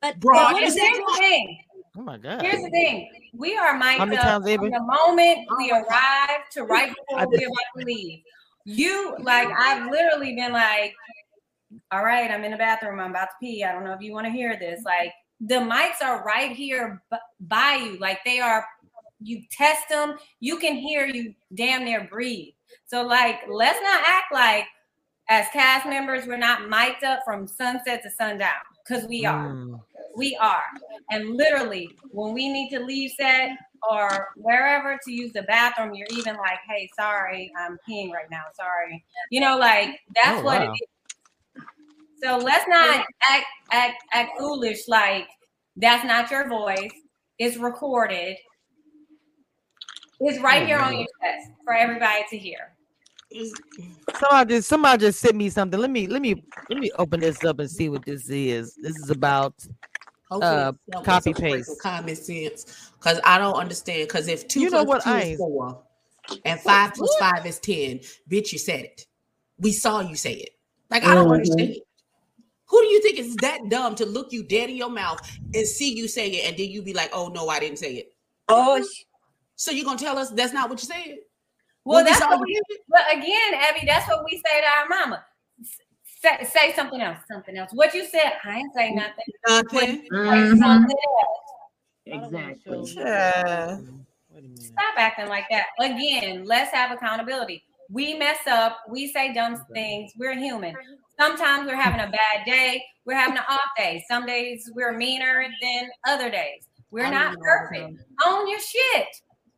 But 0.01 0.19
Broad, 0.19 0.51
But 0.51 0.55
you 0.57 0.61
here's 0.61 0.75
the 0.75 1.03
twice. 1.05 1.17
thing. 1.17 1.59
Oh 1.97 2.01
my 2.03 2.17
god. 2.17 2.41
Here's 2.41 2.61
the 2.63 2.69
thing. 2.69 3.09
We 3.33 3.57
are 3.57 3.73
How 3.73 3.79
mic'd 3.79 3.99
many 4.11 4.17
times, 4.17 4.43
from 4.45 4.47
Avery? 4.51 4.69
the 4.69 4.79
moment 4.79 5.47
oh 5.49 5.55
we 5.57 5.71
arrive 5.71 6.41
to 6.51 6.63
right 6.63 6.89
before 7.09 7.27
we're 7.27 7.47
about 7.47 7.79
to 7.79 7.85
leave. 7.85 8.19
You 8.65 9.15
like 9.21 9.47
I've 9.57 9.89
literally 9.89 10.35
been 10.35 10.53
like, 10.53 10.93
all 11.91 12.03
right, 12.03 12.29
I'm 12.29 12.43
in 12.43 12.51
the 12.51 12.57
bathroom, 12.57 12.99
I'm 12.99 13.09
about 13.11 13.25
to 13.25 13.35
pee. 13.41 13.63
I 13.63 13.71
don't 13.73 13.83
know 13.83 13.93
if 13.93 14.01
you 14.01 14.13
want 14.13 14.27
to 14.27 14.31
hear 14.31 14.57
this. 14.59 14.81
Like 14.85 15.11
the 15.41 15.55
mics 15.55 16.03
are 16.03 16.23
right 16.23 16.51
here 16.51 17.01
b- 17.11 17.17
by 17.39 17.75
you. 17.83 17.97
Like 17.97 18.19
they 18.23 18.39
are 18.39 18.65
you 19.21 19.41
test 19.51 19.89
them, 19.89 20.15
you 20.39 20.57
can 20.59 20.75
hear 20.75 21.05
you 21.07 21.33
damn 21.55 21.83
near 21.83 22.03
breathe. 22.09 22.53
So 22.87 23.03
like 23.03 23.41
let's 23.49 23.79
not 23.81 24.01
act 24.05 24.33
like 24.33 24.65
as 25.29 25.45
cast 25.53 25.85
members 25.87 26.25
we're 26.25 26.37
not 26.37 26.69
mic'd 26.69 27.03
up 27.03 27.19
from 27.25 27.47
sunset 27.47 28.01
to 28.03 28.09
sundown 28.09 28.49
because 28.87 29.05
we 29.07 29.25
are. 29.25 29.49
Mm. 29.53 29.79
We 30.15 30.35
are. 30.41 30.63
And 31.11 31.35
literally, 31.37 31.89
when 32.11 32.33
we 32.33 32.49
need 32.49 32.71
to 32.71 32.79
leave 32.79 33.11
set 33.11 33.51
or 33.89 34.29
wherever 34.35 34.97
to 35.05 35.11
use 35.11 35.31
the 35.33 35.43
bathroom, 35.43 35.93
you're 35.93 36.07
even 36.11 36.35
like, 36.35 36.59
hey, 36.67 36.89
sorry, 36.99 37.51
I'm 37.57 37.77
peeing 37.87 38.11
right 38.11 38.29
now. 38.31 38.43
Sorry. 38.55 39.03
You 39.29 39.41
know, 39.41 39.57
like 39.57 39.99
that's 40.15 40.39
Oh, 40.39 40.43
what 40.43 40.61
wow. 40.61 40.73
it 40.73 40.83
is. 40.83 41.63
So 42.21 42.37
let's 42.37 42.67
not 42.67 43.05
act 43.29 43.45
act 43.71 44.03
act 44.11 44.31
foolish 44.37 44.87
like 44.87 45.27
that's 45.77 46.03
not 46.05 46.29
your 46.31 46.49
voice. 46.49 46.91
It's 47.37 47.55
recorded. 47.57 48.35
It's 50.21 50.39
right 50.41 50.63
Oh, 50.63 50.65
here 50.65 50.79
on 50.79 50.93
your 50.93 51.07
chest 51.21 51.51
for 51.63 51.73
everybody 51.73 52.23
to 52.29 52.37
hear. 52.37 52.75
Somebody 54.19 54.55
just 54.55 54.67
somebody 54.67 54.99
just 55.01 55.19
sent 55.19 55.35
me 55.35 55.49
something. 55.49 55.79
Let 55.79 55.91
me 55.91 56.07
let 56.07 56.21
me 56.21 56.43
let 56.69 56.77
me 56.79 56.91
open 56.97 57.19
this 57.21 57.43
up 57.43 57.59
and 57.59 57.69
see 57.69 57.89
what 57.89 58.05
this 58.05 58.29
is. 58.29 58.75
This 58.81 58.97
is 58.97 59.09
about 59.09 59.53
uh 60.31 60.73
copy 61.03 61.33
paste. 61.33 61.79
common 61.81 62.15
sense. 62.15 62.91
Because 62.99 63.19
I 63.23 63.37
don't 63.37 63.55
understand. 63.55 64.07
Because 64.07 64.27
if 64.27 64.47
two 64.47 64.61
You 64.61 64.69
know 64.71 64.83
plus 64.83 64.87
what, 64.87 65.03
two 65.03 65.09
I 65.09 65.21
is 65.21 65.37
four 65.37 65.83
and 66.43 66.59
five 66.59 66.93
plus 66.93 67.15
five 67.19 67.45
is 67.45 67.59
ten, 67.59 67.99
bitch, 68.29 68.51
you 68.51 68.59
said 68.59 68.81
it. 68.81 69.05
We 69.57 69.71
saw 69.71 70.01
you 70.01 70.15
say 70.15 70.33
it. 70.33 70.49
Like 70.89 71.03
I 71.03 71.15
don't 71.15 71.25
Mm-hmm. 71.25 71.31
Mhm. 71.31 71.33
understand. 71.35 71.75
Who 72.67 72.81
do 72.81 72.87
you 72.87 73.01
think 73.01 73.17
is 73.19 73.35
that 73.37 73.67
dumb 73.69 73.95
to 73.95 74.05
look 74.05 74.31
you 74.31 74.43
dead 74.43 74.69
in 74.69 74.75
your 74.75 74.91
mouth 74.91 75.19
and 75.55 75.67
see 75.67 75.91
you 75.95 76.07
say 76.07 76.29
it, 76.29 76.47
and 76.49 76.57
then 76.57 76.69
you 76.69 76.83
be 76.83 76.93
like, 76.93 77.09
"Oh 77.13 77.27
no, 77.29 77.47
I 77.49 77.59
didn't 77.59 77.79
say 77.79 77.93
it." 77.95 78.13
Oh, 78.47 78.83
So 79.59 79.71
you're 79.71 79.83
gonna 79.83 79.99
tell 79.99 80.17
us 80.17 80.29
that's 80.29 80.53
not 80.53 80.69
what 80.69 80.81
you 80.81 80.87
said? 80.87 81.17
Well, 81.83 81.97
When 81.97 82.05
that's 82.05 82.19
saw 82.19 82.29
what 82.29 82.47
you 82.47 82.61
we. 82.69 82.77
But 82.87 83.11
again, 83.11 83.53
Abby, 83.55 83.85
that's 83.85 84.07
what 84.07 84.23
we 84.23 84.37
say 84.37 84.61
to 84.61 84.67
our 84.67 84.87
mama. 84.87 85.25
Say, 86.21 86.45
say 86.49 86.73
something 86.77 87.01
else. 87.01 87.17
Something 87.29 87.57
else. 87.57 87.71
What 87.73 87.93
you 87.93 88.05
said, 88.05 88.37
I 88.45 88.59
ain't 88.59 88.73
say 88.73 88.91
nothing. 88.91 89.25
Nothing. 89.45 90.07
Say 90.09 90.09
Mhm. 90.13 90.85
Exactly. 92.05 92.93
Yeah. 92.95 93.77
Stop 94.59 94.93
acting 94.95 95.27
like 95.27 95.45
that. 95.49 95.65
Again, 95.81 96.45
let's 96.45 96.71
have 96.71 96.91
accountability. 96.91 97.61
We 97.89 98.13
mess 98.13 98.39
up. 98.47 98.79
We 98.87 99.11
say 99.11 99.33
dumb 99.33 99.61
things. 99.73 100.13
We're 100.17 100.35
human. 100.35 100.73
Sometimes 101.19 101.67
we're 101.67 101.75
having 101.75 101.99
a 101.99 102.09
bad 102.09 102.45
day. 102.45 102.81
We're 103.05 103.15
having 103.15 103.35
an 103.35 103.43
off 103.49 103.59
day. 103.75 104.05
Some 104.07 104.25
days 104.25 104.71
we're 104.73 104.93
meaner 104.95 105.45
than 105.61 105.89
other 106.07 106.29
days. 106.29 106.65
We're 106.91 107.09
not 107.09 107.11
mean 107.11 107.25
all 107.25 107.31
the 107.33 107.67
perfect. 107.67 107.99
Own 108.25 108.47
your 108.47 108.59
shit. 108.61 109.07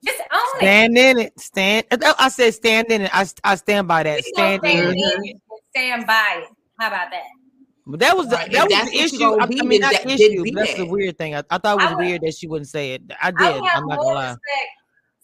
Just 0.06 0.22
own 0.32 0.40
it. 0.40 0.58
Stand 0.58 0.98
in 0.98 1.18
it. 1.20 1.40
Stand. 1.40 1.86
I 2.20 2.30
said 2.30 2.54
stand 2.54 2.92
in 2.92 3.02
it. 3.04 3.12
I, 3.14 3.26
I 3.44 3.56
stand 3.56 3.88
by 3.88 4.04
that. 4.04 4.22
We 4.26 4.32
gonna 4.34 4.58
Stand 4.60 4.66
in 4.66 4.90
in 4.90 4.96
it. 4.98 5.36
it 5.36 5.38
stand 5.72 6.08
by 6.08 6.42
it. 6.44 6.50
How 6.80 6.88
about 6.88 7.12
that? 7.12 7.24
But 7.86 8.00
that 8.00 8.16
was 8.16 8.28
the 8.30 8.36
Right, 8.36 8.52
that 8.52 8.70
was 8.70 8.92
the 8.92 8.98
issue. 8.98 9.24
I, 9.40 9.44
I 9.44 9.66
mean, 9.66 9.82
not 9.82 9.94
that 9.94 10.06
issue. 10.06 10.44
didn't 10.44 10.56
That's 10.56 10.76
the 10.76 10.86
weird 10.86 11.18
thing. 11.18 11.36
I, 11.36 11.44
I 11.50 11.58
thought 11.58 11.80
it 11.80 11.84
was 11.84 11.96
would- 11.96 12.06
weird 12.06 12.22
that 12.22 12.36
she 12.36 12.48
wouldn't 12.48 12.70
say 12.70 12.94
it. 12.94 13.02
I 13.22 13.28
I 13.28 13.32
did. 13.32 13.62
would 13.62 13.70
I'm 13.72 13.86
not 13.88 13.98
gonna 14.00 14.14
lie. 14.14 14.24
respect 14.30 14.70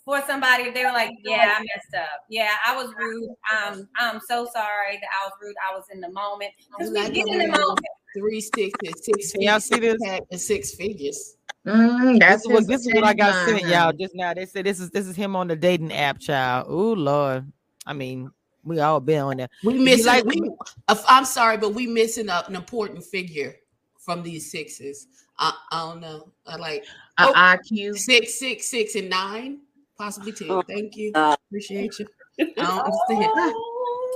for 0.08 0.24
somebody 0.26 0.64
if 0.64 0.74
they 0.74 0.86
were 0.86 0.94
like, 0.94 1.12
"Yeah, 1.22 1.56
I 1.58 1.60
messed 1.60 1.94
up. 1.96 2.24
Yeah, 2.30 2.52
I 2.66 2.74
was 2.78 2.94
rude. 2.98 3.30
Um, 3.54 3.90
I'm 3.98 4.22
so 4.22 4.48
sorry 4.54 4.96
that 5.02 5.10
I 5.22 5.26
was 5.26 5.34
rude. 5.42 5.54
I 5.70 5.76
was 5.76 5.84
in 5.92 6.00
the 6.00 6.10
moment 6.10 6.52
because 6.58 6.92
we 6.92 7.10
get 7.10 7.28
in 7.28 7.40
the 7.40 7.58
moment." 7.58 7.86
Three 8.18 8.40
sticks 8.40 8.80
and 8.86 8.96
six 8.98 9.34
Can 9.34 9.42
y'all 9.42 9.60
see 9.60 9.80
this? 9.80 9.98
and 10.32 10.40
six 10.40 10.74
figures. 10.76 11.36
Mm, 11.66 12.20
that's 12.20 12.46
is 12.46 12.48
what 12.48 12.66
this 12.68 12.88
is 12.88 12.94
what 12.94 13.04
I 13.04 13.14
got 13.14 13.48
sent 13.48 13.68
y'all 13.68 13.92
just 13.92 14.16
now. 14.16 14.34
They 14.34 14.46
said 14.46 14.66
this 14.66 14.80
is 14.80 14.90
this 14.92 15.06
is 15.06 15.16
him 15.18 15.36
on 15.36 15.50
the 15.50 15.58
dating 15.58 15.92
app, 15.92 16.20
child. 16.20 16.72
Ooh 16.72 16.96
Lord. 16.96 17.52
I 17.86 17.92
mean, 17.92 18.32
we 18.64 18.80
all 18.80 19.02
been 19.02 19.20
on 19.22 19.38
there. 19.38 19.50
We 19.66 19.74
If 19.74 19.80
you 19.80 19.86
missing. 19.86 20.06
like- 20.06 20.26
we, 20.26 20.42
I'm 20.88 21.26
sorry, 21.26 21.58
but 21.58 21.74
we 21.74 21.86
missing 21.86 22.30
a, 22.30 22.46
an 22.48 22.56
important 22.56 23.04
figure 23.04 23.56
from 24.00 24.24
these 24.24 24.50
sixes. 24.50 25.08
I, 25.38 25.54
I 25.72 25.90
don't 25.90 26.00
know. 26.00 26.32
I 26.46 26.56
like 26.56 26.86
A 27.18 27.28
oh, 27.28 27.34
IQ. 27.34 27.98
six, 27.98 28.40
six, 28.40 28.70
six, 28.70 28.96
and 28.96 29.10
nine, 29.10 29.60
possibly 29.98 30.32
ten. 30.32 30.50
Oh, 30.52 30.62
Thank 30.62 30.96
you. 30.96 31.12
uh, 31.16 31.36
Appreciate 31.50 31.98
you. 32.00 32.08
I. 32.58 33.54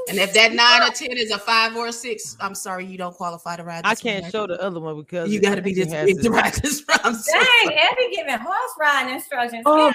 And 0.10 0.18
if 0.18 0.34
that 0.34 0.54
nine 0.54 0.82
or 0.82 0.92
ten 0.94 1.12
is 1.12 1.32
a 1.32 1.38
five 1.38 1.76
or 1.76 1.88
a 1.88 1.94
six, 1.94 2.36
I'm 2.40 2.56
sorry, 2.56 2.86
you 2.86 2.98
don't 2.98 3.16
qualify 3.16 3.56
to 3.56 3.64
ride. 3.64 3.82
I 3.86 3.94
can't 3.96 4.24
one. 4.24 4.32
show 4.32 4.48
the 4.48 4.60
other 4.62 4.80
one 4.80 4.98
because 4.98 5.32
You 5.32 5.40
got 5.40 5.56
to 5.56 5.62
be 5.62 5.74
think 5.74 5.90
this 5.92 5.94
it 5.94 6.06
big 6.18 6.24
to 6.24 6.32
ride 6.32 6.54
this. 6.56 6.84
I'm 6.90 7.14
so 7.14 7.32
Dang, 7.34 7.46
sorry. 7.64 7.76
Abby 7.78 8.16
giving 8.16 8.38
horse 8.40 8.72
riding 8.80 9.14
instructions. 9.16 9.64
Oh, 9.66 9.92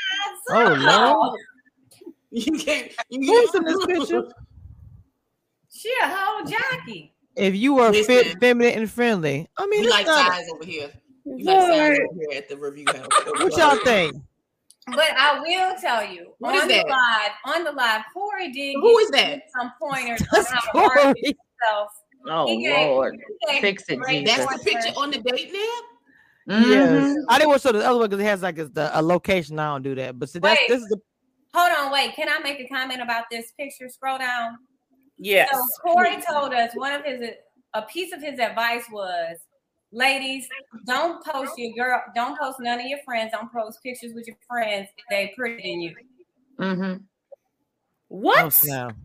God, 0.49 0.79
oh, 0.81 1.19
Lord. 1.21 1.41
You 2.31 2.53
can't. 2.59 2.93
You 3.11 3.21
Who's 3.33 3.55
in 3.55 3.65
can't. 3.65 3.67
this 3.67 3.87
picture? 3.87 4.23
She 5.73 5.93
a 6.03 6.09
whole 6.09 6.45
jockey. 6.47 7.13
If 7.35 7.55
you 7.55 7.79
are 7.81 7.93
fit, 7.93 8.39
feminine, 8.41 8.79
and 8.79 8.91
friendly, 8.91 9.49
I 9.59 9.67
mean, 9.67 9.83
We 9.83 9.89
like 9.91 10.07
not- 10.07 10.33
size 10.33 10.47
over 10.55 10.65
here. 10.65 10.91
We 11.25 11.43
like 11.43 11.61
size 11.61 11.99
over 11.99 12.21
here 12.31 12.39
at 12.39 12.49
the 12.49 12.57
review 12.57 12.87
house. 12.87 13.09
what 13.41 13.57
y'all 13.57 13.77
think? 13.85 14.15
But 14.89 15.11
I 15.19 15.41
will 15.41 15.75
tell 15.81 16.05
you, 16.05 16.33
What 16.39 16.55
on 16.55 16.63
is 16.63 16.69
the 16.69 16.75
that? 16.75 16.87
live, 16.87 17.57
on 17.57 17.65
the 17.65 17.73
live, 17.73 18.03
Corey 18.15 18.53
did 18.53 18.77
Who 18.81 18.99
give 18.99 19.05
is 19.05 19.11
that? 19.11 19.43
some 19.59 19.73
pointers 19.81 20.21
on 20.23 20.27
That's 20.33 20.53
how 20.53 20.61
to 20.61 20.79
market 20.79 21.03
Corey. 21.03 21.15
yourself. 21.25 21.91
Oh 22.29 22.47
He 22.47 22.63
gave- 22.65 22.87
Lord. 22.89 23.17
he 23.51 23.61
Fix 23.61 23.85
it, 23.89 23.99
Jesus. 24.09 24.37
That's 24.37 24.53
the 24.65 24.71
picture 24.71 24.93
on 24.97 25.11
the 25.11 25.19
date 25.19 25.53
now. 25.53 26.61
Yes, 26.69 26.89
Mhm. 26.89 27.15
I 27.29 27.39
didn't 27.39 27.49
want 27.51 27.63
to 27.63 27.69
show 27.69 27.73
the 27.73 27.85
other 27.85 27.99
one 27.99 28.09
because 28.09 28.23
it 28.25 28.29
has 28.29 28.43
like 28.43 28.59
it's 28.59 28.71
the, 28.71 28.97
a 28.97 29.03
location. 29.03 29.59
I 29.59 29.67
don't 29.73 29.83
do 29.83 29.97
that, 29.97 30.17
but 30.17 30.29
see, 30.29 30.39
that's 30.39 30.61
Wait. 30.61 30.69
this 30.69 30.83
is 30.83 30.89
the 30.89 31.01
Hold 31.55 31.73
on, 31.79 31.91
wait. 31.93 32.15
Can 32.15 32.29
I 32.29 32.39
make 32.41 32.61
a 32.61 32.69
comment 32.69 33.01
about 33.01 33.25
this 33.31 33.53
picture? 33.59 33.89
Scroll 33.89 34.19
down. 34.19 34.59
Yes. 35.17 35.49
So 35.51 35.59
Corey 35.83 36.19
told 36.31 36.53
us 36.53 36.71
one 36.75 36.93
of 36.93 37.03
his 37.05 37.31
a 37.75 37.83
piece 37.83 38.13
of 38.13 38.21
his 38.23 38.39
advice 38.39 38.85
was, 38.93 39.39
ladies, 39.93 40.49
don't 40.87 41.25
post 41.25 41.53
your 41.57 41.73
girl, 41.75 42.03
don't 42.15 42.39
post 42.39 42.59
none 42.61 42.81
of 42.81 42.87
your 42.87 42.99
friends, 43.05 43.33
don't 43.33 43.53
post 43.53 43.83
pictures 43.83 44.13
with 44.15 44.27
your 44.27 44.37
friends 44.49 44.89
if 44.97 45.05
they 45.11 45.33
pretty 45.37 45.63
than 45.63 45.81
you. 45.81 45.95
Mm-hmm. 46.59 47.03
What? 48.09 48.45
oh 48.45 48.49
snap. 48.51 48.97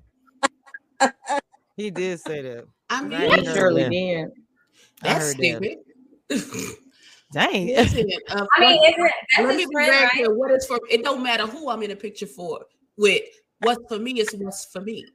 he 1.75 1.89
did 1.91 2.19
say 2.19 2.41
that. 2.41 2.65
I 2.89 3.03
mean, 3.03 3.13
I 3.13 3.37
He 3.39 3.45
surely 3.45 3.89
did. 3.89 4.27
That's 5.01 5.25
heard 5.33 5.37
that. 5.37 5.77
stupid. 6.29 6.77
Dang. 7.33 7.67
Listen, 7.67 8.09
uh, 8.29 8.45
I 8.57 8.59
mean, 8.59 8.77
what- 8.77 8.89
isn't 8.89 9.05
it, 9.05 9.13
let 9.47 9.55
me 9.55 9.65
be 9.65 9.71
friend, 9.71 9.89
very 9.89 10.03
right? 10.03 10.11
clear. 10.11 10.33
What 10.35 10.51
is 10.51 10.65
for? 10.65 10.79
It 10.89 11.03
don't 11.03 11.23
matter 11.23 11.47
who 11.47 11.69
I'm 11.69 11.81
in 11.81 11.91
a 11.91 11.95
picture 11.95 12.27
for. 12.27 12.65
With 12.97 13.23
what's 13.59 13.81
for 13.87 13.99
me 13.99 14.19
is 14.19 14.35
what's 14.37 14.65
for 14.65 14.81
me. 14.81 15.05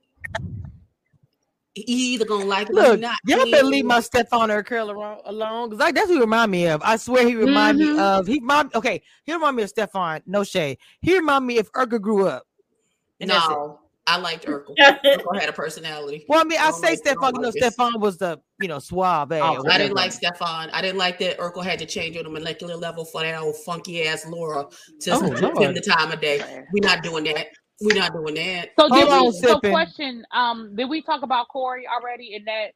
He 1.78 2.14
either 2.14 2.24
gonna 2.24 2.46
like 2.46 2.68
it 2.70 2.72
or 2.72 2.74
Look, 2.74 3.00
not. 3.00 3.18
y'all 3.26 3.50
better 3.50 3.64
leave 3.66 3.84
my 3.84 4.00
Stefan 4.00 4.50
or 4.50 4.62
Urkel 4.62 4.88
alone, 4.88 5.18
alone 5.26 5.68
because 5.68 5.80
like 5.80 5.94
that's 5.94 6.08
who 6.08 6.14
he 6.14 6.20
remind 6.20 6.50
me 6.50 6.66
of. 6.68 6.80
I 6.82 6.96
swear 6.96 7.26
he 7.28 7.34
remind 7.34 7.78
Mhm. 7.78 7.94
me 7.96 8.00
of 8.00 8.26
he 8.26 8.34
remind 8.40 8.74
okay. 8.74 9.02
He 9.24 9.32
remind 9.34 9.56
me 9.56 9.62
of 9.62 9.68
Stefan. 9.68 10.22
No 10.24 10.42
shade. 10.42 10.78
He 11.02 11.14
remind 11.14 11.46
me 11.46 11.58
if 11.58 11.70
Urkel 11.72 12.00
grew 12.00 12.26
up. 12.26 12.44
And. 13.20 13.28
No, 13.28 13.80
I 14.06 14.16
liked 14.16 14.46
Urkel. 14.46 14.74
Urkel 15.04 15.38
had 15.38 15.50
a 15.50 15.52
personality. 15.52 16.24
Well, 16.30 16.40
I 16.40 16.44
mean, 16.44 16.58
I 16.58 16.70
don't 16.70 16.80
say 16.80 16.90
like- 16.90 16.98
Stefan. 16.98 17.20
don't 17.22 17.34
You 17.34 17.40
know, 17.42 17.48
like. 17.48 17.56
Stefan 17.58 18.00
was 18.00 18.16
the 18.16 18.40
you 18.58 18.68
know 18.68 18.78
suave. 18.78 19.30
eh, 19.32 19.40
Oh, 19.42 19.62
I 19.68 19.76
didn't 19.76 19.96
like 19.96 20.12
Stefan. 20.12 20.70
I 20.70 20.80
didn't 20.80 20.96
like 20.96 21.18
that 21.18 21.36
Urkel 21.38 21.62
had 21.62 21.78
to 21.80 21.84
change 21.86 22.16
on 22.16 22.24
the 22.24 22.30
molecular 22.30 22.76
level 22.76 23.04
for 23.04 23.20
that 23.20 23.38
old 23.38 23.56
funky 23.66 24.02
ass 24.08 24.24
Laura 24.26 24.64
to 25.00 25.10
Oh, 25.12 25.20
give 25.58 25.68
him 25.68 25.74
the 25.74 25.82
time 25.82 26.10
of 26.10 26.22
day. 26.22 26.38
We're 26.72 26.88
not 26.88 27.02
doing 27.02 27.24
that. 27.24 27.48
We're 27.80 27.94
not 27.94 28.12
doing 28.12 28.34
that. 28.34 28.70
So 28.78 28.88
Hold 28.88 28.92
did 28.92 29.08
on, 29.08 29.26
we? 29.26 29.32
So 29.32 29.48
sipping. 29.54 29.70
question. 29.70 30.26
Um, 30.32 30.74
did 30.74 30.88
we 30.88 31.02
talk 31.02 31.22
about 31.22 31.48
Corey 31.48 31.86
already 31.86 32.34
in 32.34 32.44
that 32.46 32.72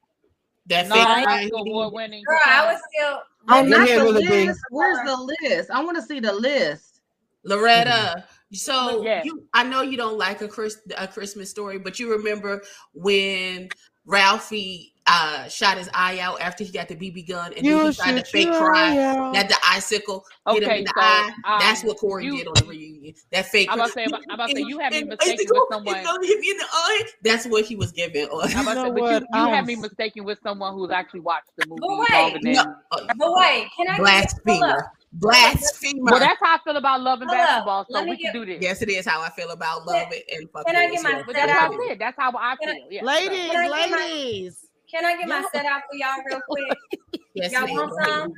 That 0.66 0.86
fake 1.26 1.52
award 1.54 1.92
winning. 1.92 2.24
Girl, 2.24 2.38
I 2.46 2.72
was 2.72 2.80
still 2.94 3.20
Oh, 3.48 3.62
Go 3.62 3.68
not 3.68 3.88
the 3.88 4.04
list. 4.04 4.60
Where's 4.70 4.98
the 5.04 5.36
list? 5.42 5.70
I 5.70 5.82
want 5.82 5.96
to 5.96 6.02
see 6.02 6.20
the 6.20 6.32
list. 6.32 7.00
Loretta. 7.44 8.24
So 8.52 9.02
Yeah. 9.04 9.22
you, 9.24 9.44
I 9.54 9.62
know 9.64 9.80
you 9.82 9.96
don't 9.96 10.18
like 10.18 10.42
a 10.42 10.48
Chris 10.48 10.78
a 10.98 11.08
Christmas 11.08 11.50
story, 11.50 11.78
but 11.78 11.98
you 11.98 12.10
remember 12.12 12.62
when 12.92 13.68
Ralphie 14.04 14.92
uh, 15.12 15.48
shot 15.48 15.76
his 15.76 15.90
eye 15.92 16.20
out 16.20 16.40
after 16.40 16.62
he 16.62 16.70
got 16.70 16.86
the 16.88 16.94
BB 16.94 17.26
gun, 17.28 17.52
and 17.56 17.66
You 17.66 17.78
then 17.78 17.86
he 17.90 17.96
tried 17.96 18.16
to 18.18 18.24
fake 18.24 18.48
cry. 18.52 18.96
out. 18.98 19.34
That 19.34 19.48
the 19.48 19.56
icicle 19.68 20.24
hit 20.50 20.62
him 20.62 20.70
in 20.70 20.84
the 20.84 20.92
so, 20.94 21.00
eye. 21.02 21.58
That's 21.58 21.82
um, 21.82 21.88
what 21.88 21.98
Corey 21.98 22.24
you- 22.26 22.36
did 22.38 22.46
on 22.46 22.54
the 22.54 22.64
reunion. 22.66 23.14
That 23.32 23.46
fake. 23.46 23.68
I'm 23.70 23.78
about 23.80 23.86
to 23.88 23.92
say, 23.92 24.04
I'm 24.04 24.34
about 24.34 24.50
to 24.50 24.56
say, 24.56 24.62
you 24.66 24.78
have 24.78 24.92
me 24.92 25.02
mistaken 25.04 25.46
with 25.50 25.62
someone. 25.70 25.94
hit 26.22 26.38
me 26.40 26.50
in 26.50 26.56
the 26.58 26.66
eye. 26.72 27.02
That's 27.24 27.46
what 27.46 27.64
he 27.64 27.74
was 27.76 27.90
given. 27.92 28.26
On. 28.28 28.48
I'm 28.54 28.66
about 28.68 28.74
to 28.74 28.80
say, 28.82 28.90
but 28.90 28.96
you, 28.96 29.02
what? 29.02 29.22
you 29.22 29.28
have 29.46 29.60
Um, 29.60 29.66
me 29.66 29.76
mistaken 29.76 30.24
with 30.24 30.38
someone 30.44 30.74
who's 30.74 30.90
actually 30.90 31.20
watched 31.20 31.50
the 31.56 31.66
movie 31.66 31.80
But 31.80 31.98
wait, 31.98 32.10
longer. 32.10 32.38
No, 32.42 32.74
uh, 32.92 33.14
but 33.18 33.32
wait, 33.34 33.68
can 33.76 33.88
I 33.88 33.96
get 33.98 34.40
hold 34.46 34.62
up? 34.62 34.76
blasphemer, 34.78 34.92
blasphemer. 35.12 36.02
Well, 36.04 36.20
that's 36.20 36.38
how 36.42 36.54
I 36.54 36.58
feel 36.64 36.76
about 36.76 37.00
love 37.00 37.20
and 37.20 37.30
Hold 37.30 37.40
up. 37.40 37.46
basketball. 37.48 37.86
So 37.90 37.94
Let 37.94 38.04
me 38.04 38.10
we 38.12 38.16
can 38.18 38.32
do 38.32 38.46
this. 38.46 38.58
yes, 38.60 38.82
it 38.82 38.88
is 38.90 39.06
how 39.06 39.20
I 39.22 39.30
feel 39.30 39.50
about 39.50 39.86
love 39.86 40.08
it 40.12 40.24
and 40.32 40.48
fucking. 40.50 40.72
Can 40.72 40.76
I 40.76 40.90
get 40.90 41.02
my. 41.02 41.22
But 41.26 41.34
that's 41.34 41.50
how 41.52 41.72
I 41.72 41.86
said. 41.88 41.98
That's 41.98 42.16
how 42.18 42.32
I 42.36 42.56
Can 42.60 42.68
I- 42.68 42.72
feel. 42.74 42.86
Yeah. 42.90 43.04
Ladies, 43.04 43.50
Can 43.50 43.56
I 43.72 43.86
my- 43.88 43.96
ladies. 43.96 44.66
Can 44.90 45.04
I 45.04 45.16
get 45.16 45.28
my 45.28 45.44
set 45.52 45.64
out 45.66 45.82
for 45.90 45.96
y'all 45.96 46.22
real 46.26 46.40
quick? 46.48 46.78
Yes, 47.34 47.52
y'all 47.52 47.62
want 47.62 47.92
some? 48.02 48.32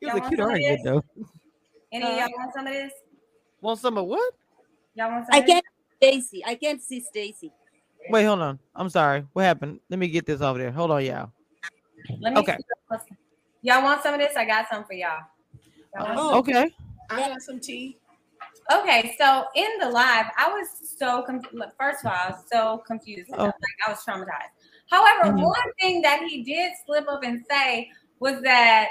Y'all 0.00 0.12
want 0.14 0.26
cute 0.28 0.38
some 0.40 0.50
of 0.50 0.56
this? 0.56 0.80
though. 0.82 1.02
Any 1.92 2.04
of 2.06 2.12
uh, 2.12 2.16
y'all 2.16 2.28
want 2.38 2.54
some 2.54 2.66
of 2.66 2.72
this? 2.72 2.92
Want 3.60 3.78
some 3.78 3.98
of 3.98 4.06
what? 4.06 4.32
Y'all 4.94 5.10
want 5.10 5.26
some 5.26 5.34
I 5.34 5.42
can't 5.42 5.64
Stacy. 6.02 6.42
I 6.46 6.54
can't 6.54 6.82
see 6.82 7.00
Stacy. 7.00 7.52
Wait, 8.08 8.24
hold 8.24 8.40
on. 8.40 8.58
I'm 8.74 8.88
sorry. 8.88 9.26
What 9.34 9.42
happened? 9.44 9.80
Let 9.90 9.98
me 9.98 10.08
get 10.08 10.24
this 10.24 10.40
over 10.40 10.58
there. 10.58 10.70
Hold 10.70 10.92
on, 10.92 11.04
y'all. 11.04 11.30
Let 12.20 12.32
me 12.32 12.38
Okay. 12.40 12.56
see 12.56 13.14
Y'all 13.62 13.82
want 13.82 14.02
some 14.02 14.14
of 14.14 14.20
this? 14.20 14.34
I 14.34 14.46
got 14.46 14.66
some 14.70 14.84
for 14.84 14.94
y'all. 14.94 15.20
Y'all? 15.94 16.14
Oh, 16.16 16.38
Okay. 16.38 16.70
I 17.10 17.28
got 17.28 17.42
some 17.42 17.60
tea. 17.60 17.98
Okay, 18.72 19.14
so 19.18 19.44
in 19.54 19.68
the 19.80 19.88
live, 19.88 20.26
I 20.36 20.48
was 20.48 20.68
so 20.98 21.22
confused. 21.22 21.54
First 21.78 22.04
of 22.04 22.12
all, 22.12 22.18
I 22.18 22.30
was 22.30 22.44
so 22.52 22.82
confused. 22.86 23.30
Oh. 23.32 23.44
Like 23.44 23.54
I 23.86 23.90
was 23.90 24.00
traumatized. 24.06 24.57
However, 24.90 25.32
Mhm. 25.32 25.42
one 25.42 25.72
thing 25.80 26.02
that 26.02 26.22
he 26.22 26.42
did 26.42 26.72
slip 26.84 27.08
up 27.08 27.22
and 27.22 27.44
say 27.50 27.90
was 28.20 28.40
that 28.42 28.88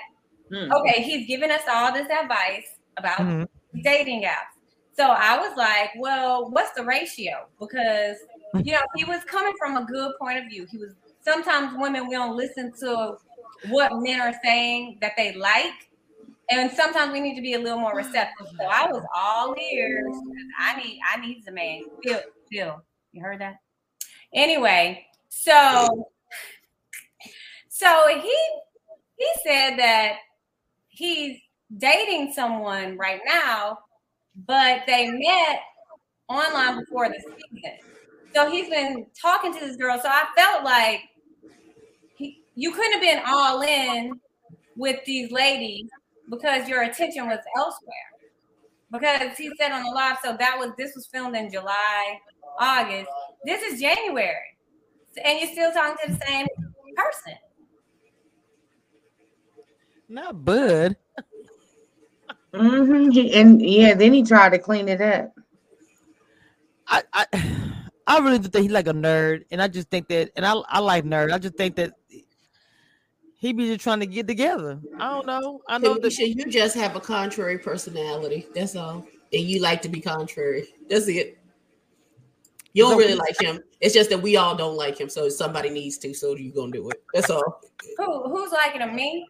Hmm. 0.49 0.71
okay, 0.71 1.01
he's 1.01 1.27
giving 1.27 1.51
us 1.51 1.63
all 1.67 1.91
this 1.91 2.09
advice 2.09 2.79
about 2.95 3.19
Mhm. 3.19 3.47
dating 3.83 4.23
apps. 4.23 4.55
So 4.95 5.05
I 5.05 5.37
was 5.37 5.55
like, 5.57 5.91
well, 5.97 6.49
what's 6.51 6.71
the 6.71 6.83
ratio? 6.83 7.47
Because 7.59 8.17
you 8.63 8.73
know, 8.73 8.81
he 8.95 9.03
was 9.03 9.23
coming 9.25 9.53
from 9.59 9.77
a 9.77 9.85
good 9.85 10.13
point 10.19 10.39
of 10.39 10.45
view. 10.45 10.65
He 10.71 10.77
was 10.77 10.95
sometimes 11.19 11.77
women 11.77 12.07
we 12.07 12.15
don't 12.15 12.35
listen 12.35 12.73
to 12.79 13.17
what 13.69 13.91
men 13.97 14.19
are 14.21 14.33
saying 14.43 14.97
that 15.01 15.13
they 15.17 15.33
like. 15.33 15.73
And 16.49 16.71
sometimes 16.71 17.11
we 17.11 17.19
need 17.19 17.35
to 17.35 17.41
be 17.41 17.53
a 17.53 17.59
little 17.59 17.79
more 17.79 17.95
receptive. 17.95 18.47
So 18.57 18.65
I 18.65 18.87
was 18.89 19.03
all 19.13 19.53
ears. 19.59 20.15
I 20.59 20.81
need 20.81 20.99
I 21.13 21.19
need 21.19 21.43
the 21.45 21.51
man. 21.51 21.81
Phil, 22.03 22.21
Phil, 22.51 22.81
you 23.11 23.21
heard 23.21 23.41
that? 23.41 23.57
Anyway, 24.33 25.05
so 25.41 26.09
so 27.69 28.07
he 28.07 28.35
he 29.17 29.27
said 29.43 29.77
that 29.77 30.17
he's 30.89 31.39
dating 31.77 32.33
someone 32.33 32.97
right 32.97 33.21
now, 33.25 33.79
but 34.47 34.81
they 34.87 35.09
met 35.09 35.59
online 36.29 36.79
before 36.79 37.09
the 37.09 37.19
season. 37.19 37.77
So 38.33 38.49
he's 38.51 38.69
been 38.69 39.05
talking 39.19 39.53
to 39.53 39.59
this 39.59 39.75
girl. 39.77 39.99
So 40.01 40.09
I 40.09 40.25
felt 40.35 40.63
like 40.63 41.01
he, 42.15 42.43
you 42.55 42.71
couldn't 42.71 42.93
have 42.93 43.01
been 43.01 43.21
all 43.27 43.61
in 43.61 44.19
with 44.75 45.03
these 45.05 45.31
ladies 45.31 45.87
because 46.29 46.67
your 46.67 46.83
attention 46.83 47.27
was 47.27 47.39
elsewhere. 47.57 47.93
Because 48.91 49.37
he 49.37 49.51
said 49.59 49.71
on 49.71 49.83
the 49.83 49.91
live, 49.91 50.17
so 50.23 50.35
that 50.37 50.55
was 50.57 50.71
this 50.77 50.95
was 50.95 51.07
filmed 51.07 51.35
in 51.35 51.51
July, 51.51 52.19
August. 52.59 53.09
This 53.43 53.61
is 53.61 53.81
January, 53.81 54.56
and 55.23 55.39
you're 55.39 55.51
still 55.51 55.71
talking 55.71 55.97
to 56.05 56.13
the 56.13 56.25
same 56.25 56.47
person. 56.95 57.33
Not 60.09 60.43
Bud. 60.45 60.95
hmm 62.53 63.09
He, 63.09 63.33
and 63.33 63.61
yeah, 63.61 63.93
then 63.93 64.13
he 64.13 64.23
tried 64.23 64.49
to 64.49 64.59
clean 64.59 64.87
it 64.87 65.01
up. 65.01 65.33
I, 66.87 67.03
I 67.13 67.25
I 68.07 68.19
really 68.19 68.39
do 68.39 68.47
think 68.47 68.63
he's 68.63 68.71
like 68.71 68.87
a 68.87 68.93
nerd, 68.93 69.43
and 69.51 69.61
I 69.61 69.67
just 69.67 69.89
think 69.89 70.07
that, 70.07 70.31
and 70.35 70.45
I 70.45 70.53
I 70.53 70.79
like 70.79 71.03
nerd. 71.03 71.33
I 71.33 71.37
just 71.37 71.55
think 71.55 71.75
that 71.75 71.93
he 73.37 73.53
be 73.53 73.67
just 73.67 73.81
trying 73.81 73.99
to 73.99 74.07
get 74.07 74.27
together. 74.27 74.79
I 74.99 75.09
don't 75.09 75.25
know. 75.27 75.61
I 75.67 75.77
know 75.77 75.97
that 75.99 76.17
you 76.17 76.45
just 76.45 76.75
have 76.75 76.95
a 76.95 76.99
contrary 76.99 77.59
personality. 77.59 78.47
That's 78.55 78.75
all. 78.75 79.05
And 79.33 79.41
you 79.41 79.61
like 79.61 79.81
to 79.83 79.89
be 79.89 80.01
contrary. 80.01 80.67
That's 80.89 81.07
it. 81.07 81.37
You 82.77 82.83
don't 82.83 82.97
really 82.99 83.15
like 83.15 83.41
him. 83.41 83.59
It's 83.81 83.95
just 83.95 84.11
that 84.11 84.21
we 84.21 84.37
all 84.37 84.55
don't 84.55 84.77
like 84.77 84.99
him. 84.99 85.09
So 85.09 85.29
somebody 85.29 85.71
needs 85.71 85.97
to. 85.97 86.13
So 86.13 86.35
you're 86.35 86.53
gonna 86.53 86.71
do 86.71 86.87
it. 86.91 87.03
That's 87.11 87.31
all. 87.31 87.59
Who 87.97 88.29
who's 88.29 88.51
liking 88.51 88.81
him? 88.81 88.95
Me? 88.95 89.25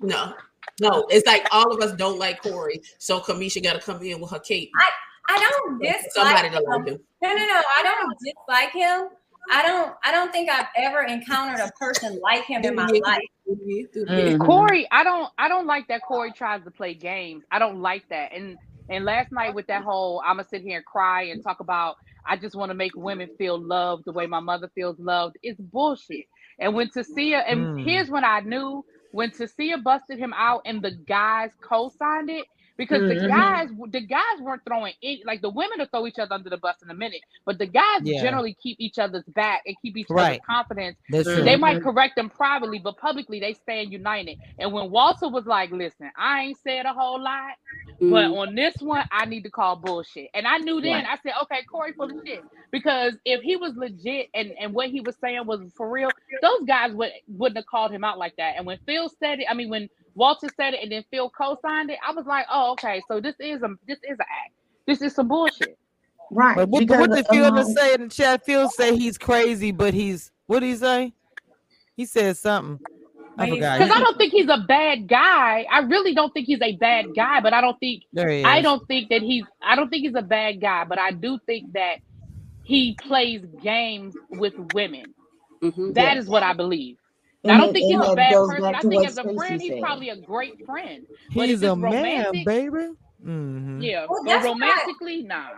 No, 0.00 0.34
no. 0.82 1.06
It's 1.08 1.26
like 1.26 1.46
all 1.50 1.72
of 1.74 1.80
us 1.80 1.96
don't 1.96 2.18
like 2.18 2.42
Corey. 2.42 2.82
So 2.98 3.18
Kamisha 3.20 3.62
got 3.62 3.72
to 3.72 3.80
come 3.80 4.02
in 4.02 4.20
with 4.20 4.30
her 4.32 4.38
cape. 4.38 4.70
I 4.78 4.90
I 5.30 5.38
don't 5.38 5.78
dislike 5.82 6.10
Somebody 6.10 6.48
him. 6.48 6.54
to 6.54 6.60
like 6.60 6.88
him. 6.88 6.98
No, 7.22 7.28
no, 7.30 7.46
no. 7.46 7.62
I 7.78 7.82
don't 7.82 8.18
dislike 8.18 8.72
him. 8.72 9.08
I 9.50 9.62
don't. 9.62 9.94
I 10.04 10.12
don't 10.12 10.30
think 10.30 10.50
I've 10.50 10.66
ever 10.76 11.00
encountered 11.00 11.60
a 11.60 11.72
person 11.80 12.20
like 12.22 12.44
him 12.44 12.62
in 12.64 12.74
my 12.74 12.86
life. 13.04 13.22
Mm-hmm. 13.48 14.42
Corey, 14.44 14.86
I 14.90 15.02
don't 15.04 15.32
I 15.38 15.48
don't 15.48 15.66
like 15.66 15.88
that 15.88 16.02
Corey 16.06 16.32
tries 16.32 16.64
to 16.64 16.70
play 16.70 16.92
games. 16.92 17.44
I 17.50 17.58
don't 17.58 17.80
like 17.80 18.06
that. 18.10 18.32
And 18.34 18.58
and 18.90 19.06
last 19.06 19.32
night 19.32 19.54
with 19.54 19.66
that 19.68 19.84
whole 19.84 20.22
I'ma 20.26 20.42
sit 20.50 20.60
here 20.60 20.76
and 20.76 20.84
cry 20.84 21.22
and 21.22 21.42
talk 21.42 21.60
about 21.60 21.96
I 22.30 22.38
just 22.38 22.56
want 22.56 22.70
to 22.70 22.76
make 22.76 22.96
women 22.96 23.30
feel 23.38 23.60
loved 23.60 24.04
the 24.06 24.12
way 24.12 24.26
my 24.26 24.40
mother 24.40 24.70
feels 24.76 24.98
loved. 25.00 25.36
It's 25.42 25.60
bullshit. 25.60 26.26
And 26.60 26.74
when 26.76 26.90
Tasia, 26.90 27.42
and 27.48 27.70
Mm. 27.70 27.76
here's 27.76 28.10
when 28.10 28.24
I 28.24 28.40
knew 28.40 28.86
when 29.12 29.32
Tasia 29.32 29.82
busted 29.82 30.18
him 30.18 30.34
out 30.36 30.62
and 30.66 30.82
the 30.82 30.92
guys 31.08 31.50
co-signed 31.62 32.30
it 32.30 32.46
because 32.80 33.04
the 33.06 33.16
Mhm. 33.16 33.28
guys 33.28 33.68
the 33.92 34.02
guys 34.02 34.40
weren't 34.42 34.62
throwing 34.68 34.94
it 35.02 35.26
like 35.26 35.42
the 35.42 35.50
women 35.50 35.78
will 35.80 35.86
throw 35.86 36.08
each 36.08 36.18
other 36.18 36.34
under 36.34 36.50
the 36.50 36.58
bus 36.58 36.76
in 36.82 36.90
a 36.90 36.94
minute, 36.94 37.22
but 37.46 37.58
the 37.60 37.68
guys 37.68 38.02
Yeah. 38.02 38.12
generally 38.12 38.56
keep 38.62 38.78
each 38.80 38.98
other's 38.98 39.24
back 39.28 39.62
and 39.66 39.76
keep 39.82 39.96
each 39.98 40.10
Right. 40.10 40.18
other's 40.18 40.40
confidence. 40.48 40.98
That's 41.10 41.32
true. 41.32 41.44
They 41.44 41.56
might 41.56 41.80
correct 41.80 42.16
them 42.16 42.30
privately, 42.30 42.80
but 42.80 42.98
publicly 42.98 43.40
they 43.40 43.54
stand 43.54 43.92
united. 43.92 44.38
And 44.58 44.72
when 44.72 44.90
Walter 44.90 45.28
was 45.28 45.46
like, 45.46 45.70
"Listen, 45.72 46.12
I 46.18 46.42
ain't 46.44 46.58
said 46.58 46.86
a 46.86 46.94
whole 46.94 47.22
lot, 47.22 47.54
but 48.02 48.30
Mm. 48.30 48.32
on 48.32 48.56
this 48.56 48.76
one, 48.80 49.04
I 49.12 49.26
need 49.26 49.44
to 49.44 49.50
call 49.52 49.76
bullshit." 49.76 50.30
And 50.34 50.48
I 50.48 50.58
knew 50.58 50.82
then. 50.82 51.06
I 51.06 51.18
said, 51.18 51.34
"Okay, 51.44 51.62
Corey, 51.70 51.94
full 51.94 52.10
of 52.10 52.18
shit." 52.26 52.44
Because 52.72 53.18
if 53.26 53.42
he 53.42 53.56
was 53.56 53.76
legit 53.76 54.30
and 54.34 54.52
and 54.60 54.74
what 54.74 54.90
he 54.90 55.02
was 55.02 55.16
saying 55.20 55.46
was 55.46 55.72
for 55.76 55.90
real, 55.90 56.14
those 56.42 56.62
guys 56.66 56.92
would 56.94 57.12
wouldn't 57.28 57.58
have 57.58 57.66
called 57.66 57.92
him 57.92 58.04
out 58.04 58.18
like 58.18 58.36
that. 58.38 58.56
And 58.58 58.66
when 58.66 58.78
Phil 58.86 59.10
said 59.10 59.40
it, 59.40 59.46
I 59.50 59.54
mean, 59.54 59.70
when 59.70 59.90
Walter 60.14 60.48
said 60.56 60.74
it, 60.74 60.82
and 60.82 60.92
then 60.92 61.04
Phil 61.10 61.30
co-signed 61.30 61.90
it, 61.90 61.98
I 62.06 62.12
was 62.12 62.26
like, 62.26 62.46
"Oh, 62.50 62.72
okay, 62.72 63.02
so 63.08 63.20
this 63.20 63.34
is 63.38 63.62
a 63.62 63.68
this 63.86 63.98
is 63.98 64.12
an 64.12 64.16
act. 64.20 64.52
This 64.86 65.02
is 65.02 65.14
some 65.14 65.28
bullshit." 65.28 65.78
Right. 66.30 66.56
But 66.56 66.68
what, 66.68 66.88
what 66.88 67.12
did 67.12 67.26
Phil 67.26 67.50
just 67.50 67.76
say 67.76 67.94
in 67.94 68.00
the 68.00 68.04
um, 68.04 68.10
chat? 68.10 68.44
Phil 68.44 68.68
say 68.68 68.96
he's 68.96 69.18
crazy, 69.18 69.72
but 69.72 69.94
he's 69.94 70.30
what 70.46 70.60
did 70.60 70.66
he 70.66 70.76
say? 70.76 71.12
He 71.96 72.06
said 72.06 72.36
something. 72.36 72.80
I 73.38 73.48
forgot. 73.48 73.78
Because 73.78 73.96
I 73.96 74.00
don't 74.00 74.18
think 74.18 74.32
he's 74.32 74.48
a 74.48 74.64
bad 74.66 75.08
guy. 75.08 75.66
I 75.70 75.80
really 75.80 76.14
don't 76.14 76.32
think 76.32 76.46
he's 76.46 76.60
a 76.60 76.76
bad 76.76 77.14
guy, 77.14 77.40
but 77.40 77.52
I 77.52 77.60
don't 77.60 77.78
think 77.80 78.04
There 78.12 78.28
he 78.28 78.44
I 78.44 78.60
don't 78.60 78.86
think 78.86 79.08
that 79.10 79.22
he's 79.22 79.44
I 79.62 79.76
don't 79.76 79.88
think 79.88 80.02
he's 80.02 80.14
a 80.14 80.22
bad 80.22 80.60
guy, 80.60 80.84
but 80.84 80.98
I 80.98 81.10
do 81.12 81.38
think 81.46 81.72
that 81.72 81.96
he 82.62 82.96
plays 83.00 83.44
games 83.62 84.14
with 84.30 84.54
women. 84.74 85.14
Mm-hmm. 85.62 85.92
That 85.92 86.16
is 86.16 86.26
Yes. 86.26 86.30
what 86.30 86.42
I 86.42 86.52
believe. 86.52 86.96
And 87.42 87.52
I 87.52 87.56
don't 87.58 87.72
think 87.72 87.86
he's 87.86 88.06
a 88.06 88.14
bad 88.14 88.32
person. 88.32 88.64
I 88.64 88.80
think 88.80 89.06
as 89.06 89.16
a 89.18 89.22
Stacey 89.22 89.36
friend, 89.36 89.60
he's 89.62 89.70
said. 89.72 89.80
probably 89.82 90.08
a 90.10 90.16
great 90.16 90.64
friend. 90.66 91.06
But 91.34 91.48
He's 91.48 91.62
it's 91.62 91.70
a 91.70 91.74
man, 91.76 91.92
romantic, 91.92 92.44
baby. 92.46 92.88
Mhm. 93.24 93.82
yeah, 93.82 94.06
Well, 94.08 94.22
but 94.24 94.28
that's 94.30 94.46
what 94.46 94.62
I- 94.62 94.66
romantically, 94.68 95.22
nah. 95.22 95.48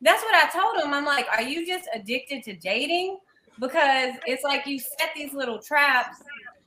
That's 0.00 0.22
what 0.22 0.34
I 0.34 0.48
told 0.50 0.84
him. 0.84 0.92
I'm 0.94 1.04
like, 1.04 1.26
are 1.32 1.42
you 1.42 1.66
just 1.66 1.88
addicted 1.94 2.42
to 2.44 2.54
dating? 2.56 3.18
Because 3.58 4.14
it's 4.26 4.44
like 4.44 4.66
you 4.66 4.78
set 4.78 5.10
these 5.16 5.32
little 5.32 5.60
traps, 5.60 6.18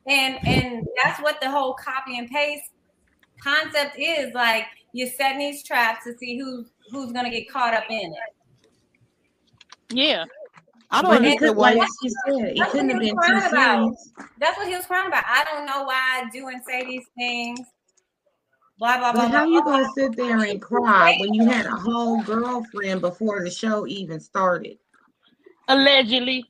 and 0.07 0.38
and 0.48 0.88
that's 1.03 1.22
what 1.22 1.39
the 1.41 1.49
whole 1.52 1.73
copy 1.73 2.18
and 2.18 2.30
paste 2.30 2.72
concept 3.41 3.98
is. 3.99 4.34
Like 4.34 4.65
you're 4.94 5.10
setting 5.10 5.39
these 5.39 5.64
traps 5.64 6.06
to 6.06 6.18
see 6.18 6.38
who's 6.39 6.68
who's 6.89 7.11
gonna 7.11 7.30
get 7.30 7.49
caught 7.49 7.73
up 7.73 7.84
in 7.89 8.14
it. 8.14 8.69
Yeah. 9.89 10.26
I 10.89 11.01
don't 11.01 11.11
But 11.11 11.23
he 11.23 11.31
understand 11.31 11.57
why. 11.57 11.73
like 11.73 11.89
she 12.01 12.09
said, 12.09 12.23
it 12.27 12.57
That's 12.57 12.72
couldn't 12.72 12.88
what 12.88 12.95
have 12.95 13.01
he 13.03 13.09
been 13.09 13.15
was 13.18 13.26
too 13.26 13.31
crying 13.34 13.51
about. 13.51 13.80
serious. 13.80 14.11
That's 14.39 14.57
what 14.57 14.68
he 14.68 14.76
was 14.76 14.85
crying 14.85 15.07
about. 15.07 15.23
I 15.27 15.43
don't 15.43 15.65
know 15.65 15.84
why 15.84 16.23
I 16.23 16.30
do 16.31 16.47
and 16.47 16.61
say 16.65 16.85
these 16.85 17.05
things. 17.18 17.59
Blah 18.80 18.97
blah 18.99 19.11
blah. 19.11 19.23
But 19.23 19.31
how 19.31 19.45
blah, 19.45 19.53
you 19.53 19.64
blah. 19.64 19.72
gonna 19.80 19.89
sit 19.95 20.15
there 20.15 20.38
and 20.39 20.61
cry 20.61 21.18
when 21.19 21.34
you 21.34 21.45
had 21.45 21.65
a 21.65 21.72
whole 21.76 22.22
girlfriend 22.23 23.01
before 23.01 23.43
the 23.43 23.49
show 23.51 23.85
even 23.88 24.19
started? 24.19 24.77
Allegedly. 25.68 26.45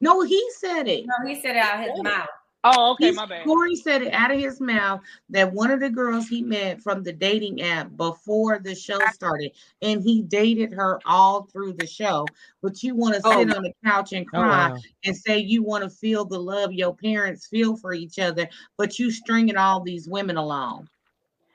No, 0.00 0.22
he 0.22 0.44
said 0.58 0.88
it. 0.88 1.04
No, 1.06 1.28
he 1.28 1.40
said 1.40 1.56
it 1.56 1.62
out 1.62 1.80
his 1.84 2.02
mouth. 2.02 2.28
Oh, 2.64 2.92
okay, 2.92 3.04
He's- 3.06 3.16
my 3.16 3.24
bad. 3.24 3.44
Corey 3.44 3.76
said 3.76 4.02
it 4.02 4.12
out 4.12 4.32
of 4.32 4.38
his 4.40 4.60
mouth 4.60 5.00
that 5.30 5.52
one 5.52 5.70
of 5.70 5.78
the 5.78 5.88
girls 5.88 6.26
he 6.26 6.42
met 6.42 6.82
from 6.82 7.04
the 7.04 7.12
dating 7.12 7.62
app 7.62 7.96
before 7.96 8.58
the 8.58 8.74
show 8.74 8.98
started, 9.12 9.52
and 9.80 10.02
he 10.02 10.22
dated 10.22 10.72
her 10.72 10.98
all 11.06 11.44
through 11.44 11.74
the 11.74 11.86
show. 11.86 12.26
But 12.60 12.82
you 12.82 12.96
want 12.96 13.14
to 13.14 13.20
Oh. 13.24 13.38
sit 13.38 13.56
on 13.56 13.62
the 13.62 13.72
couch 13.84 14.12
and 14.12 14.26
Oh, 14.34 14.40
cry 14.40 14.70
wow. 14.70 14.78
and 15.04 15.16
say 15.16 15.38
you 15.38 15.62
want 15.62 15.84
to 15.84 15.90
feel 15.90 16.24
the 16.24 16.38
love 16.40 16.72
your 16.72 16.94
parents 16.96 17.46
feel 17.46 17.76
for 17.76 17.94
each 17.94 18.18
other, 18.18 18.48
but 18.76 18.98
you 18.98 19.12
stringing 19.12 19.56
all 19.56 19.80
these 19.80 20.08
women 20.08 20.36
along. 20.36 20.88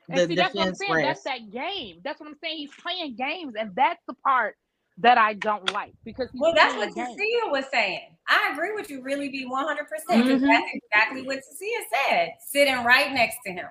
And 0.10 0.20
The 0.20 0.28
see, 0.28 0.36
that's 0.36 0.56
what 0.56 0.62
I'm 0.68 0.74
defense 0.74 0.88
saying. 0.90 1.06
That's 1.06 1.24
that 1.24 1.52
game. 1.52 2.02
That's 2.04 2.20
what 2.22 2.30
I'm 2.30 2.38
saying. 2.42 2.58
He's 2.58 2.72
playing 2.76 3.16
games, 3.16 3.56
and 3.60 3.76
that's 3.76 4.02
the 4.08 4.14
part 4.16 4.56
that 4.98 5.18
I 5.18 5.34
don't 5.34 5.72
like 5.74 5.94
because 6.04 6.30
Well, 6.34 6.54
that's 6.56 6.76
what 6.76 6.94
games. 6.94 7.10
Tasia 7.20 7.52
was 7.52 7.66
saying. 7.72 8.16
I 8.28 8.52
agree 8.54 8.74
with 8.74 8.90
you, 8.90 9.02
really, 9.02 9.30
be 9.30 9.46
100%. 9.46 9.88
because 10.10 10.42
Mhm. 10.42 10.48
That's 10.48 10.72
exactly 10.74 11.22
what 11.24 11.38
Tasia 11.38 12.10
said, 12.10 12.34
sitting 12.48 12.84
right 12.84 13.12
next 13.12 13.38
to 13.46 13.52
him. 13.52 13.68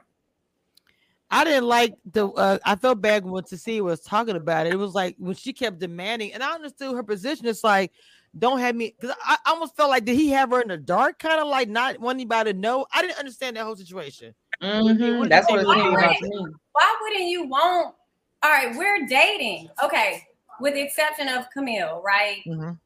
I 1.30 1.44
didn't 1.44 1.64
like 1.64 1.94
the. 2.12 2.28
Uh, 2.28 2.58
I 2.64 2.76
felt 2.76 3.00
bad 3.00 3.24
when 3.24 3.42
Tasia 3.42 3.80
was 3.80 4.00
talking 4.02 4.36
about 4.36 4.66
it. 4.66 4.74
It 4.74 4.76
was 4.76 4.94
like 4.94 5.16
when 5.18 5.34
she 5.34 5.54
kept 5.54 5.78
demanding, 5.78 6.34
and 6.34 6.42
I 6.42 6.52
understood 6.54 6.94
her 6.94 7.02
position. 7.02 7.46
It's 7.46 7.64
like, 7.64 7.90
don't 8.38 8.58
have 8.58 8.76
me 8.76 8.94
because 9.00 9.16
I, 9.24 9.38
I 9.46 9.50
almost 9.50 9.74
felt 9.74 9.88
like 9.88 10.04
did 10.04 10.16
he 10.16 10.28
have 10.30 10.50
her 10.50 10.60
in 10.60 10.68
the 10.68 10.76
dark, 10.76 11.18
kind 11.18 11.40
of 11.40 11.48
like 11.48 11.70
not 11.70 11.98
wanting 11.98 12.20
anybody 12.20 12.52
to 12.52 12.58
know. 12.58 12.84
I 12.92 13.00
didn't 13.00 13.18
understand 13.18 13.56
that 13.56 13.64
whole 13.64 13.76
situation. 13.76 14.34
Mhm, 14.62 15.28
That's 15.30 15.46
did 15.46 15.54
what 15.54 15.60
you 15.62 15.70
it 15.70 15.72
think 15.72 15.82
seemed 15.82 15.94
like 15.94 16.10
that? 16.10 16.18
to 16.18 16.28
me. 16.28 16.46
Why 16.72 16.96
wouldn't 17.02 17.30
you 17.30 17.46
want? 17.46 17.94
All 18.42 18.50
right, 18.50 18.76
we're 18.76 19.06
dating. 19.06 19.68
Okay, 19.82 20.22
with 20.60 20.74
the 20.74 20.82
exception 20.82 21.28
of 21.28 21.48
Camille, 21.50 22.00
right? 22.04 22.42
Mhm. 22.46 22.78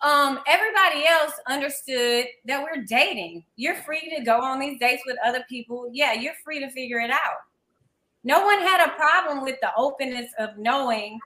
Um, 0.00 0.40
everybody 0.46 1.06
else 1.06 1.32
understood 1.46 2.26
that 2.44 2.62
we're 2.62 2.82
dating. 2.82 3.44
You're 3.56 3.76
free 3.76 4.14
to 4.16 4.22
go 4.22 4.40
on 4.40 4.60
these 4.60 4.78
dates 4.78 5.02
with 5.06 5.16
other 5.24 5.44
people. 5.48 5.88
Yeah, 5.92 6.12
you're 6.12 6.34
free 6.44 6.60
to 6.60 6.70
figure 6.70 7.00
it 7.00 7.10
out. 7.10 7.38
No 8.22 8.44
one 8.44 8.58
had 8.60 8.86
a 8.86 8.92
problem 8.92 9.42
with 9.42 9.58
the 9.60 9.74
openness 9.76 10.30
of 10.38 10.58
knowing 10.58 11.18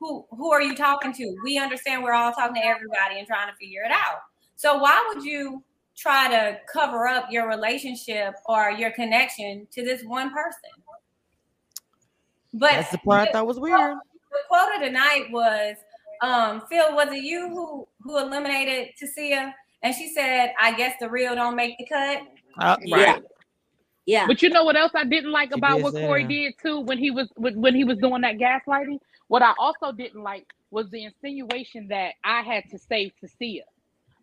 who 0.00 0.26
who 0.30 0.52
are 0.52 0.60
you 0.60 0.74
talking 0.74 1.12
to. 1.14 1.36
We 1.42 1.58
understand 1.58 2.02
we're 2.02 2.12
all 2.12 2.32
talking 2.32 2.56
to 2.56 2.66
everybody 2.66 3.18
and 3.18 3.26
trying 3.26 3.50
to 3.50 3.56
figure 3.56 3.82
it 3.82 3.90
out. 3.90 4.20
So 4.56 4.78
why 4.78 5.02
would 5.08 5.24
you 5.24 5.62
try 5.96 6.28
to 6.28 6.60
cover 6.70 7.06
up 7.06 7.30
your 7.30 7.48
relationship 7.48 8.34
or 8.46 8.70
your 8.70 8.90
connection 8.90 9.66
to 9.72 9.82
this 9.82 10.02
one 10.04 10.30
person? 10.30 10.70
But 12.52 12.72
That's 12.72 12.90
the 12.90 12.98
part 12.98 13.28
I 13.28 13.32
thought 13.32 13.46
was 13.46 13.58
weird. 13.58 13.96
The 14.36 14.48
quote 14.48 14.74
of 14.76 14.82
the 14.82 14.90
night 14.90 15.26
was, 15.30 15.76
um, 16.22 16.62
Phil, 16.68 16.94
was 16.94 17.08
it 17.12 17.22
you 17.22 17.48
who 17.48 17.88
who 18.02 18.18
eliminated 18.18 18.88
Tasia? 19.00 19.52
And 19.82 19.94
she 19.94 20.08
said, 20.08 20.52
I 20.60 20.76
guess 20.76 20.94
the 21.00 21.08
real 21.08 21.34
don't 21.34 21.56
make 21.56 21.76
the 21.78 21.86
cut. 21.86 22.22
Uh, 22.58 22.76
Right. 22.90 23.22
Yeah. 24.06 24.26
But 24.26 24.40
you 24.40 24.48
know 24.50 24.64
what 24.64 24.76
else 24.76 24.92
I 24.94 25.04
didn't 25.04 25.32
like 25.32 25.50
She 25.52 25.58
about 25.58 25.76
did 25.76 25.82
what 25.84 25.94
say 25.94 26.06
Corey 26.06 26.22
that. 26.22 26.28
did 26.28 26.54
too 26.62 26.80
when 26.80 26.98
he 26.98 27.10
was 27.10 27.28
when 27.36 27.60
when 27.60 27.74
he 27.74 27.84
was 27.84 27.98
doing 27.98 28.22
that 28.22 28.36
gaslighting? 28.38 28.98
What 29.28 29.42
I 29.42 29.52
also 29.58 29.92
didn't 29.92 30.22
like 30.22 30.46
was 30.70 30.88
the 30.90 31.04
insinuation 31.04 31.88
that 31.88 32.12
I 32.24 32.42
had 32.42 32.64
to 32.70 32.78
save 32.78 33.12
Tasia. 33.22 33.62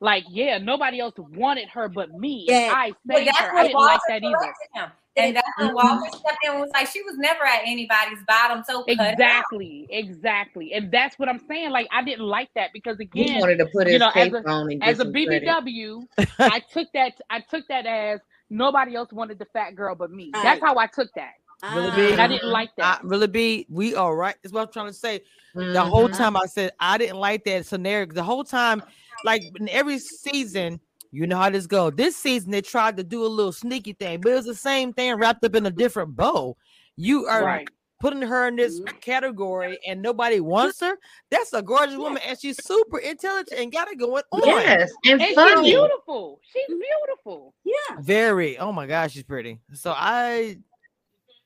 Like, 0.03 0.25
yeah, 0.29 0.57
nobody 0.57 0.99
else 0.99 1.13
wanted 1.17 1.69
her 1.69 1.87
but 1.87 2.13
me. 2.13 2.43
Yeah. 2.49 2.73
I 2.75 2.91
Well, 3.05 3.19
saved 3.19 3.29
that's 3.29 3.39
her. 3.39 3.51
I 3.51 3.53
what 3.53 3.63
didn't 3.63 3.75
Walter 3.75 3.87
like 3.93 4.01
that 4.09 4.23
either. 4.23 4.37
corrected 4.37 4.67
him. 4.73 4.89
And 5.15 5.35
that's 5.37 5.47
when 5.57 5.73
Walter 5.73 6.09
stepped 6.09 6.37
in 6.43 6.51
and 6.51 6.59
was 6.59 6.71
like, 6.73 6.87
she 6.89 7.01
was 7.03 7.15
never 7.17 7.45
at 7.45 7.61
anybody's 7.65 8.17
bottom. 8.27 8.63
So 8.67 8.83
cut 8.83 8.99
out. 8.99 9.13
Exactly, 9.13 9.87
exactly, 9.89 10.73
and 10.73 10.91
that's 10.91 11.17
what 11.17 11.29
I'm 11.29 11.39
saying. 11.47 11.69
Like, 11.69 11.87
I 11.93 12.03
didn't 12.03 12.25
like 12.25 12.49
that 12.55 12.71
because 12.73 12.97
He 12.97 13.03
again, 13.03 13.39
wanted 13.39 13.59
to 13.59 13.65
put 13.67 13.87
you 13.87 13.93
his 13.93 13.99
know, 14.01 14.09
as 14.13 14.33
a 14.33 14.45
on 14.45 14.71
and 14.71 14.81
get 14.81 14.89
as 14.89 14.99
a. 14.99 15.05
BBW, 15.05 16.05
I 16.39 16.59
took 16.59 16.89
that 16.93 17.13
I 17.29 17.39
took 17.39 17.65
that 17.69 17.85
as 17.85 18.19
nobody 18.49 18.95
else 18.95 19.13
wanted 19.13 19.39
the 19.39 19.45
fat 19.53 19.75
girl 19.75 19.95
but 19.95 20.11
me. 20.11 20.31
That's 20.33 20.59
how 20.59 20.77
I 20.77 20.87
took 20.87 21.07
that. 21.15 21.33
Really 21.73 21.91
Ah. 21.91 21.95
be, 21.95 22.15
didn't 22.27 22.49
like 22.51 22.71
that. 22.77 22.99
I, 23.01 23.07
really 23.07 23.27
be, 23.27 23.65
we 23.69 23.95
are 23.95 24.13
right. 24.13 24.35
That's 24.43 24.51
what 24.51 24.67
I'm 24.67 24.73
trying 24.73 24.87
to 24.87 24.93
say. 24.93 25.21
The 25.55 25.81
whole 25.81 26.09
Mhm. 26.09 26.17
time 26.17 26.35
I 26.35 26.45
said 26.47 26.73
I 26.79 26.97
didn't 26.97 27.19
like 27.19 27.45
that 27.45 27.65
scenario. 27.65 28.07
The 28.07 28.23
whole 28.23 28.43
time, 28.43 28.83
like 29.23 29.43
in 29.59 29.69
every 29.69 29.99
season, 29.99 30.79
you 31.11 31.27
know 31.27 31.37
how 31.37 31.49
this 31.49 31.67
go. 31.67 31.89
This 31.89 32.15
season 32.15 32.51
they 32.51 32.61
tried 32.61 32.97
to 32.97 33.03
do 33.03 33.23
a 33.23 33.27
little 33.27 33.51
sneaky 33.51 33.93
thing, 33.93 34.21
but 34.21 34.31
it 34.31 34.35
was 34.35 34.45
the 34.45 34.55
same 34.55 34.93
thing 34.93 35.15
wrapped 35.15 35.43
up 35.45 35.55
in 35.55 35.65
a 35.65 35.71
different 35.71 36.15
bow. 36.15 36.57
You 36.95 37.25
are 37.25 37.43
Right. 37.43 37.67
putting 37.99 38.21
her 38.21 38.47
in 38.47 38.55
this 38.55 38.79
mm-hmm. 38.79 38.97
category, 38.97 39.77
and 39.87 40.01
nobody 40.01 40.39
wants 40.39 40.79
her. 40.81 40.97
That's 41.29 41.53
a 41.53 41.61
gorgeous 41.61 41.97
woman, 41.97 42.21
and 42.27 42.39
she's 42.39 42.63
super 42.63 42.97
intelligent 42.97 43.59
and 43.59 43.71
got 43.71 43.89
it 43.89 43.99
going 43.99 44.23
on. 44.31 44.41
Yes, 44.43 44.91
and, 45.05 45.21
And 45.21 45.35
she's 45.35 45.61
beautiful. 45.61 46.39
She's 46.51 46.63
mm-hmm. 46.63 46.79
beautiful. 46.79 47.53
Yeah. 47.63 47.97
Very. 48.01 48.57
Oh 48.57 48.71
my 48.71 48.87
gosh, 48.87 49.13
she's 49.13 49.23
pretty. 49.23 49.59
So 49.73 49.93
I 49.95 50.57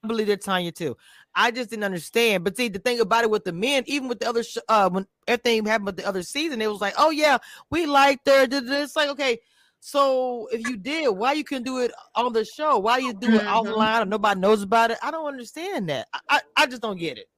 believe 0.05 0.27
that 0.27 0.43
Tanya 0.43 0.71
too. 0.71 0.95
I 1.37 1.51
just 1.51 1.69
didn't 1.69 1.83
understand. 1.85 2.43
But 2.43 2.57
see, 2.57 2.67
the 2.67 2.79
thing 2.79 2.99
about 2.99 3.23
it 3.23 3.29
with 3.29 3.43
the 3.45 3.53
men, 3.53 3.83
even 3.85 4.09
with 4.09 4.19
the 4.19 4.27
other, 4.27 4.43
sh- 4.43 4.57
uh, 4.67 4.89
when 4.89 5.05
everything 5.27 5.65
happened 5.65 5.85
with 5.85 5.97
the 5.97 6.07
other 6.07 6.23
season, 6.23 6.61
it 6.61 6.69
was 6.69 6.81
like, 6.81 6.95
oh 6.97 7.11
yeah, 7.11 7.37
we 7.69 7.85
liked 7.85 8.27
her. 8.27 8.47
It's 8.51 8.95
like, 8.95 9.09
okay, 9.09 9.39
so 9.79 10.47
if 10.51 10.67
you 10.67 10.77
did, 10.77 11.09
why 11.09 11.33
you 11.33 11.43
couldn't 11.43 11.63
do 11.63 11.79
it 11.79 11.91
on 12.15 12.33
the 12.33 12.43
show? 12.43 12.79
Why 12.79 12.97
you 12.97 13.13
do 13.13 13.37
it 13.37 13.45
Mhm. 13.45 13.47
offline 13.47 14.01
and 14.01 14.09
nobody 14.09 14.39
knows 14.39 14.63
about 14.63 14.91
it? 14.91 14.97
I 15.03 15.11
don't 15.11 15.27
understand 15.27 15.89
that. 15.89 16.07
I, 16.13 16.19
I, 16.29 16.41
I 16.57 16.65
just 16.65 16.81
don't 16.81 16.97
get 16.97 17.17
it. 17.19 17.29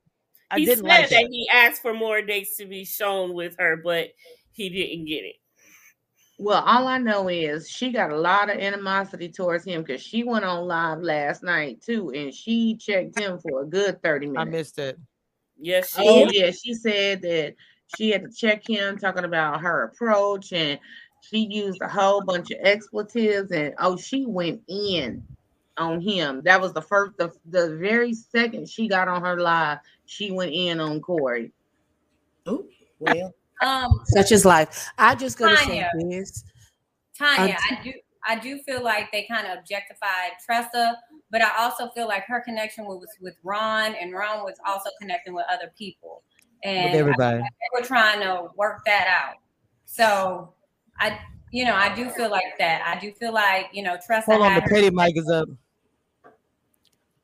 I 0.50 0.58
he 0.58 0.66
said 0.66 0.82
like 0.82 1.10
that 1.10 1.10
that. 1.10 1.30
he 1.30 1.50
asked 1.54 1.82
for 1.82 1.94
more 1.94 2.22
dates 2.22 2.56
to 2.58 2.66
be 2.66 2.86
shown 2.86 3.34
with 3.34 3.56
her, 3.60 3.76
but 3.78 4.10
he 4.54 4.70
didn't 4.70 5.06
get 5.06 5.26
it. 5.26 5.36
Well, 6.42 6.64
all 6.64 6.88
I 6.88 7.00
know 7.00 7.28
is 7.28 7.70
she 7.70 7.92
got 7.92 8.12
a 8.12 8.18
lot 8.18 8.50
of 8.50 8.58
animosity 8.58 9.28
towards 9.28 9.66
him 9.66 9.84
because 9.84 10.02
she 10.02 10.24
went 10.24 10.46
on 10.46 10.66
live 10.66 11.02
last 11.02 11.44
night 11.44 11.82
too, 11.82 12.12
and 12.16 12.34
she 12.34 12.78
checked 12.78 13.20
him 13.20 13.40
for 13.40 13.62
a 13.62 13.66
good 13.66 14.02
30 14.02 14.28
minutes. 14.28 14.48
I 14.48 14.50
missed 14.50 14.80
it. 14.80 14.98
Yes, 15.60 15.94
she 15.94 16.08
Oh 16.08 16.26
did. 16.26 16.36
yeah, 16.36 16.52
she 16.52 16.74
said 16.74 17.22
that 17.24 17.56
she 17.98 18.12
had 18.12 18.24
to 18.24 18.32
check 18.32 18.66
him, 18.66 18.98
talking 18.98 19.26
about 19.26 19.60
her 19.60 19.84
approach, 19.84 20.54
and 20.54 20.80
she 21.20 21.40
used 21.40 21.82
a 21.82 21.90
whole 21.90 22.22
bunch 22.22 22.52
of 22.52 22.60
expletives, 22.62 23.52
and 23.52 23.76
oh, 23.78 23.98
she 23.98 24.26
went 24.26 24.62
in 24.70 25.22
on 25.78 26.00
him. 26.00 26.42
That 26.46 26.62
was 26.62 26.72
the 26.72 26.82
first, 26.82 27.18
the, 27.18 27.34
the 27.50 27.76
very 27.76 28.14
second 28.14 28.70
she 28.70 28.88
got 28.88 29.10
on 29.10 29.26
her 29.26 29.42
live, 29.42 29.80
she 30.06 30.32
went 30.32 30.54
in 30.54 30.80
on 30.80 31.02
Corey. 31.02 31.52
Oh, 32.46 32.66
well, 33.00 33.34
Um, 33.62 34.02
such 34.06 34.32
is 34.32 34.46
life. 34.46 34.88
I 34.98 35.16
just 35.16 35.38
gonna 35.38 35.56
Tanya. 35.56 35.90
say 36.00 36.08
this. 36.10 36.44
Tanya, 37.18 37.56
Um, 37.56 37.78
I 37.78 37.84
do 37.84 37.94
I 38.28 38.38
do 38.38 38.60
feel 38.64 38.84
like 38.84 39.12
they 39.12 39.26
kind 39.30 39.48
of 39.48 39.58
objectified 39.60 40.32
Tressa, 40.46 40.98
but 41.32 41.42
I 41.42 41.52
also 41.58 41.90
feel 41.96 42.08
like 42.08 42.24
her 42.26 42.42
connection 42.42 42.86
was 42.86 43.08
with 43.22 43.36
Ron, 43.44 43.96
and 43.96 44.14
Ron 44.14 44.44
was 44.44 44.56
also 44.68 44.90
connecting 45.02 45.34
with 45.34 45.46
other 45.52 45.72
people, 45.78 46.24
and 46.64 46.90
I- 46.96 46.98
everybody. 47.00 47.38
they 47.40 47.80
were 47.80 47.86
trying 47.86 48.20
to 48.22 48.48
work 48.56 48.82
that 48.86 49.08
out. 49.08 49.36
So 49.86 50.54
I, 51.00 51.18
you 51.52 51.66
know, 51.66 51.76
I 51.76 51.94
do 51.96 52.10
feel 52.12 52.30
like 52.30 52.58
that. 52.60 52.84
I 52.86 53.00
do 53.00 53.12
feel 53.14 53.34
like 53.34 53.68
you 53.74 53.84
know 53.84 53.98
Tressa 54.06 54.32
Hold 54.32 54.44
on, 54.46 54.56
the 54.56 54.62
petty 54.62 54.90
mic 54.90 55.18
is 55.18 55.30
up. 55.30 55.48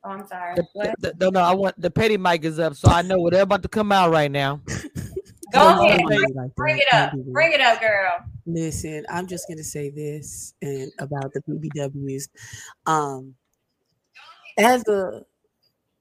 Oh, 0.04 0.10
I'm 0.10 0.26
sorry. 0.26 0.54
The- 0.54 0.66
What? 0.72 0.94
the- 1.00 1.12
the- 1.12 1.30
no, 1.30 1.30
no, 1.30 1.40
I 1.40 1.54
want 1.54 1.80
the 1.80 1.90
petty 1.90 2.16
mic 2.16 2.44
is 2.44 2.58
up, 2.58 2.74
so 2.74 2.88
I 2.88 3.02
know 3.02 3.18
what 3.18 3.32
they're 3.32 3.42
about 3.42 3.62
to 3.62 3.68
come 3.68 3.92
out 3.92 4.10
right 4.10 4.30
now. 4.30 4.60
Go 5.52 5.84
ahead, 5.84 6.02
bring, 6.06 6.34
like 6.34 6.54
bring 6.56 6.76
that. 6.76 6.82
it 6.82 6.94
up, 6.94 7.10
Don't 7.12 7.18
do 7.20 7.24
that. 7.24 7.32
bring 7.32 7.52
it 7.52 7.60
up, 7.60 7.80
girl. 7.80 8.12
Listen, 8.46 9.06
I'm 9.08 9.26
just 9.26 9.46
gonna 9.48 9.64
say 9.64 9.90
this 9.90 10.54
and 10.62 10.90
about 10.98 11.32
the 11.32 11.40
BBWs. 11.48 12.28
Um, 12.86 13.34
as 14.58 14.86
a 14.88 15.22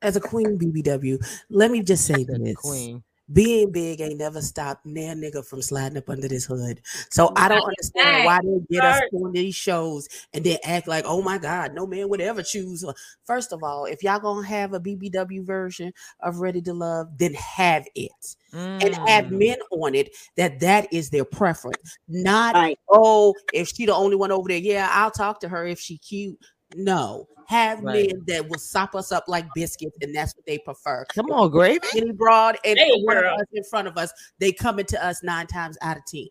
as 0.01 0.15
a 0.15 0.21
queen 0.21 0.57
BBW, 0.57 1.23
let 1.49 1.71
me 1.71 1.81
just 1.83 2.05
say 2.05 2.23
this: 2.23 2.55
Queen. 2.55 3.03
Being 3.31 3.71
big 3.71 4.01
ain't 4.01 4.19
never 4.19 4.41
stopped 4.41 4.85
nan 4.85 5.19
nigga 5.21 5.45
from 5.45 5.61
sliding 5.61 5.97
up 5.97 6.09
under 6.09 6.27
this 6.27 6.45
hood. 6.45 6.81
So 7.09 7.31
I 7.35 7.47
don't 7.47 7.63
understand 7.63 8.25
why 8.25 8.39
they 8.43 8.59
get 8.69 8.83
us 8.83 9.01
on 9.13 9.31
these 9.31 9.55
shows 9.55 10.07
and 10.33 10.43
then 10.43 10.57
act 10.63 10.87
like, 10.87 11.05
oh 11.07 11.21
my 11.21 11.37
God, 11.37 11.73
no 11.73 11.87
man 11.87 12.09
would 12.09 12.21
ever 12.21 12.43
choose. 12.43 12.85
First 13.25 13.51
of 13.51 13.63
all, 13.63 13.85
if 13.85 14.03
y'all 14.03 14.19
gonna 14.19 14.45
have 14.47 14.73
a 14.73 14.79
BBW 14.79 15.43
version 15.45 15.91
of 16.21 16.37
Ready 16.37 16.61
to 16.61 16.73
Love, 16.73 17.17
then 17.17 17.33
have 17.33 17.85
it 17.95 18.35
and 18.53 18.95
have 19.07 19.25
Mm. 19.25 19.39
men 19.39 19.57
on 19.71 19.95
it 19.95 20.15
that 20.37 20.59
that 20.59 20.91
is 20.93 21.09
their 21.09 21.25
preference. 21.25 21.97
Not 22.07 22.75
oh, 22.89 23.33
if 23.53 23.69
she 23.69 23.85
the 23.85 23.95
only 23.95 24.15
one 24.15 24.31
over 24.31 24.47
there, 24.47 24.57
yeah, 24.57 24.89
I'll 24.91 25.11
talk 25.11 25.39
to 25.41 25.49
her 25.49 25.65
if 25.65 25.79
she 25.79 25.97
cute. 25.97 26.37
No, 26.75 27.27
have 27.47 27.81
Right. 27.81 28.07
men 28.09 28.23
that 28.27 28.47
will 28.49 28.57
sop 28.57 28.95
us 28.95 29.11
up 29.11 29.25
like 29.27 29.45
biscuits, 29.53 29.97
and 30.01 30.13
that's 30.15 30.35
what 30.35 30.45
they 30.45 30.57
prefer. 30.57 31.05
Come 31.13 31.31
on, 31.31 31.49
Gravy. 31.51 31.87
Any 31.95 32.11
broad 32.11 32.57
and 32.65 32.77
Hey, 32.77 32.91
one 33.03 33.17
of 33.17 33.25
us 33.25 33.45
in 33.53 33.63
front 33.63 33.87
of 33.87 33.97
us, 33.97 34.11
they 34.39 34.51
coming 34.51 34.85
to 34.87 35.05
us 35.05 35.23
nine 35.23 35.47
times 35.47 35.77
out 35.81 35.97
of 35.97 36.03
ten. 36.05 36.27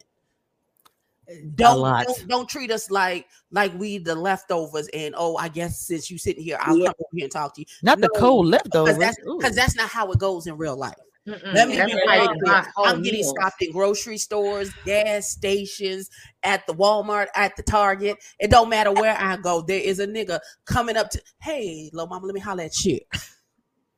Don't, 1.55 1.81
don't 2.05 2.29
don't 2.29 2.49
treat 2.51 2.71
us 2.71 2.91
like 2.91 3.27
like 3.51 3.73
we 3.79 3.97
the 3.97 4.15
leftovers 4.15 4.89
and 4.93 5.15
oh 5.17 5.39
I 5.39 5.49
guess 5.49 5.81
since 5.81 6.11
you 6.11 6.19
sitting 6.19 6.45
here 6.45 6.59
I'll 6.61 6.77
Yeah. 6.77 6.89
come 6.89 6.95
over 7.01 7.09
here 7.15 7.25
and 7.25 7.33
talk 7.33 7.55
to 7.55 7.63
you. 7.63 7.67
Not 7.83 8.03
the 8.03 8.11
cold 8.11 8.47
leftovers. 8.47 8.95
because 8.95 8.99
that's 8.99 9.17
because 9.39 9.57
that's 9.57 9.75
not 9.75 9.89
how 9.89 10.13
it 10.13 10.19
goes 10.19 10.47
in 10.47 10.59
real 10.59 10.77
life. 10.77 10.93
Let 11.27 11.69
me 11.69 11.77
That's 11.77 11.91
be 11.93 11.99
like 12.07 12.29
very 12.29 12.39
clear. 12.45 12.65
I'm 12.79 13.03
getting 13.03 13.21
meals. 13.21 13.35
stopped 13.39 13.63
in 13.63 13.73
grocery 13.73 14.19
stores, 14.19 14.71
gas 14.85 15.29
stations, 15.29 16.11
at 16.43 16.67
the 16.67 16.75
Walmart, 16.75 17.29
at 17.35 17.57
the 17.57 17.63
Target. 17.63 18.19
It 18.39 18.51
don't 18.51 18.69
matter 18.69 18.93
where 18.93 19.17
I 19.19 19.37
go. 19.39 19.63
There 19.63 19.81
is 19.81 20.01
a 20.01 20.07
nigga 20.07 20.39
coming 20.67 20.97
up 20.97 21.09
to, 21.11 21.23
hey, 21.41 21.89
little 21.95 22.09
mama, 22.09 22.27
let 22.27 22.35
me 22.35 22.41
holler 22.41 22.65
at 22.65 22.85
you. 22.85 23.01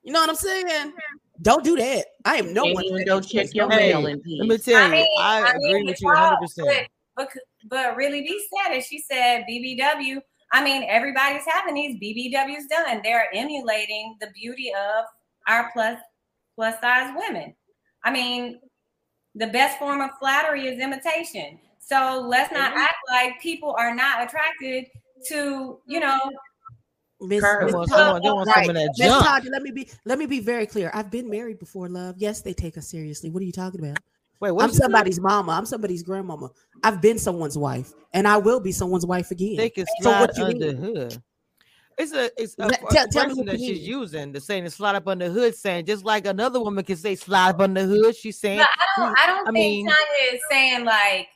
You 0.05 0.12
know 0.12 0.20
what 0.20 0.31
I'm 0.31 0.36
saying? 0.36 0.66
Mm-hmm. 0.66 0.90
Don't 1.43 1.65
do 1.65 1.77
that. 1.77 2.07
I 2.24 2.36
am 2.36 2.53
no 2.55 2.62
Can't 2.62 2.74
one. 2.77 2.85
even 2.85 2.98
second 2.98 3.09
go 3.09 3.20
check 3.20 3.55
your 3.55 3.69
Don't 3.69 3.77
mail 3.78 4.03
that. 4.03 4.09
in 4.11 4.20
peace. 4.20 4.39
Let 4.40 4.48
me 4.48 4.59
tell 4.59 4.85
you, 4.85 4.90
mean, 4.93 5.07
I, 5.19 5.51
agree 5.51 5.74
mean, 5.74 5.86
with 5.86 6.01
you 6.01 6.07
100. 6.07 6.36
percent 6.39 6.89
But, 7.16 7.28
but 7.35 7.43
but 7.69 7.97
really, 7.97 8.23
B 8.23 8.40
said 8.65 8.73
it. 8.77 8.85
She 8.85 9.01
said 9.01 9.44
BBW. 9.51 10.20
I 10.53 10.62
mean, 10.62 10.85
everybody's 10.89 11.43
having 11.48 11.74
these 11.74 11.97
BBWs 12.01 12.69
done. 12.70 13.01
They're 13.03 13.28
emulating 13.35 14.16
the 14.20 14.28
beauty 14.28 14.70
of 14.73 15.05
our 15.48 15.70
plus 15.73 15.98
plus 16.57 16.81
size 16.81 17.15
women. 17.16 17.55
I 18.05 18.11
mean, 18.11 18.59
the 19.35 19.47
best 19.49 19.78
form 19.78 20.01
of 20.01 20.11
flattery 20.19 20.66
is 20.66 20.81
imitation. 20.81 21.59
So 21.78 22.24
let's 22.27 22.53
not 22.53 22.70
Mm-hmm. 22.73 22.81
act 22.81 22.95
like 23.09 23.41
people 23.41 23.74
are 23.78 23.95
not 23.95 24.23
attracted 24.24 24.87
to, 25.28 25.78
you 25.87 26.01
know, 26.01 26.19
Miss, 27.20 27.43
Miss 27.62 27.73
want 27.73 27.89
Todd- 27.89 27.99
someone- 27.99 28.23
they 28.23 28.31
want 28.31 28.49
some 28.49 28.55
right. 28.61 28.69
of 28.69 28.74
that 28.74 28.95
Miss. 28.99 29.09
Todd, 29.09 29.45
let 29.51 29.62
me 29.62 29.70
be 29.70 29.89
let 30.05 30.19
me 30.19 30.27
be 30.27 30.41
very 30.41 30.66
clear. 30.66 30.91
I've 30.93 31.11
been 31.11 31.31
married 31.31 31.59
before, 31.59 31.89
love. 31.89 32.16
Yes, 32.19 32.43
they 32.43 32.53
take 32.53 32.77
us 32.77 32.89
seriously. 32.89 33.31
What 33.31 33.43
are 33.43 33.47
you 33.47 33.53
talking 33.53 33.81
about? 33.85 33.99
Wait, 34.41 34.51
what 34.51 34.65
I'm 34.65 34.69
you 34.70 34.74
say? 34.74 34.81
somebody's 34.83 35.19
mama. 35.19 35.53
I'm 35.53 35.65
somebody's 35.65 36.03
grandmama. 36.03 36.51
I've 36.85 37.01
been 37.01 37.19
someone's 37.19 37.57
wife, 37.57 37.95
and 38.12 38.28
I 38.28 38.37
will 38.37 38.61
be 38.61 38.70
someone's 38.70 39.07
wife 39.07 39.31
again. 39.31 39.57
They 39.57 39.70
can 39.70 39.87
so 40.03 40.11
what 40.11 40.37
you 40.37 40.45
under 40.45 40.66
mean? 40.74 40.77
hood. 40.77 41.23
It's 41.98 42.12
a 42.12 42.31
it's 42.40 42.55
a, 42.59 42.66
Let- 42.66 42.82
a 42.82 42.86
tell- 42.94 43.09
tell 43.09 43.35
me 43.35 43.43
that 43.44 43.59
she's 43.59 43.86
using. 43.86 44.32
The 44.32 44.40
saying 44.40 44.64
to 44.64 44.70
slide 44.70 44.97
up 44.97 45.09
under 45.09 45.28
the 45.28 45.35
hood, 45.35 45.55
saying 45.55 45.86
just 45.86 46.05
like 46.05 46.27
another 46.27 46.60
woman 46.60 46.85
can 46.85 46.97
say 46.97 47.14
slide 47.14 47.51
up 47.51 47.60
under 47.60 47.86
the 47.86 47.94
hood. 47.94 48.16
She's 48.16 48.39
saying. 48.39 48.59
But 48.59 48.68
I 48.68 49.01
don't. 49.01 49.18
I 49.18 49.27
don't 49.27 49.40
I 49.48 49.52
think 49.52 49.55
mean- 49.55 49.86
Tanya 49.86 50.35
is 50.35 50.40
saying 50.51 50.85
like, 50.85 51.28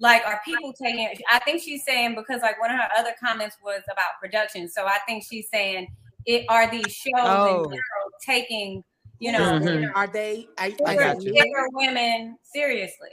like 0.00 0.22
are 0.26 0.40
people 0.44 0.72
taking? 0.82 1.08
I 1.30 1.38
think 1.40 1.62
she's 1.62 1.84
saying 1.84 2.16
because 2.16 2.42
like 2.42 2.60
one 2.60 2.70
of 2.72 2.76
her 2.78 2.88
other 2.98 3.12
comments 3.22 3.56
was 3.64 3.82
about 3.92 4.18
production. 4.20 4.68
So 4.68 4.86
I 4.86 4.98
think 5.06 5.22
she's 5.28 5.48
saying 5.48 5.86
it 6.26 6.44
are 6.48 6.68
these 6.70 6.92
shows 6.92 7.12
Oh. 7.16 7.46
in 7.58 7.64
general 7.64 8.10
taking, 8.26 8.82
you 9.20 9.30
know, 9.32 9.38
Mhm. 9.60 9.92
Are 9.94 10.08
they? 10.08 10.48
I, 10.58 10.74
I 10.86 10.96
got 10.96 11.22
you. 11.22 11.32
thicker 11.32 11.68
women 11.72 12.36
seriously, 12.52 13.10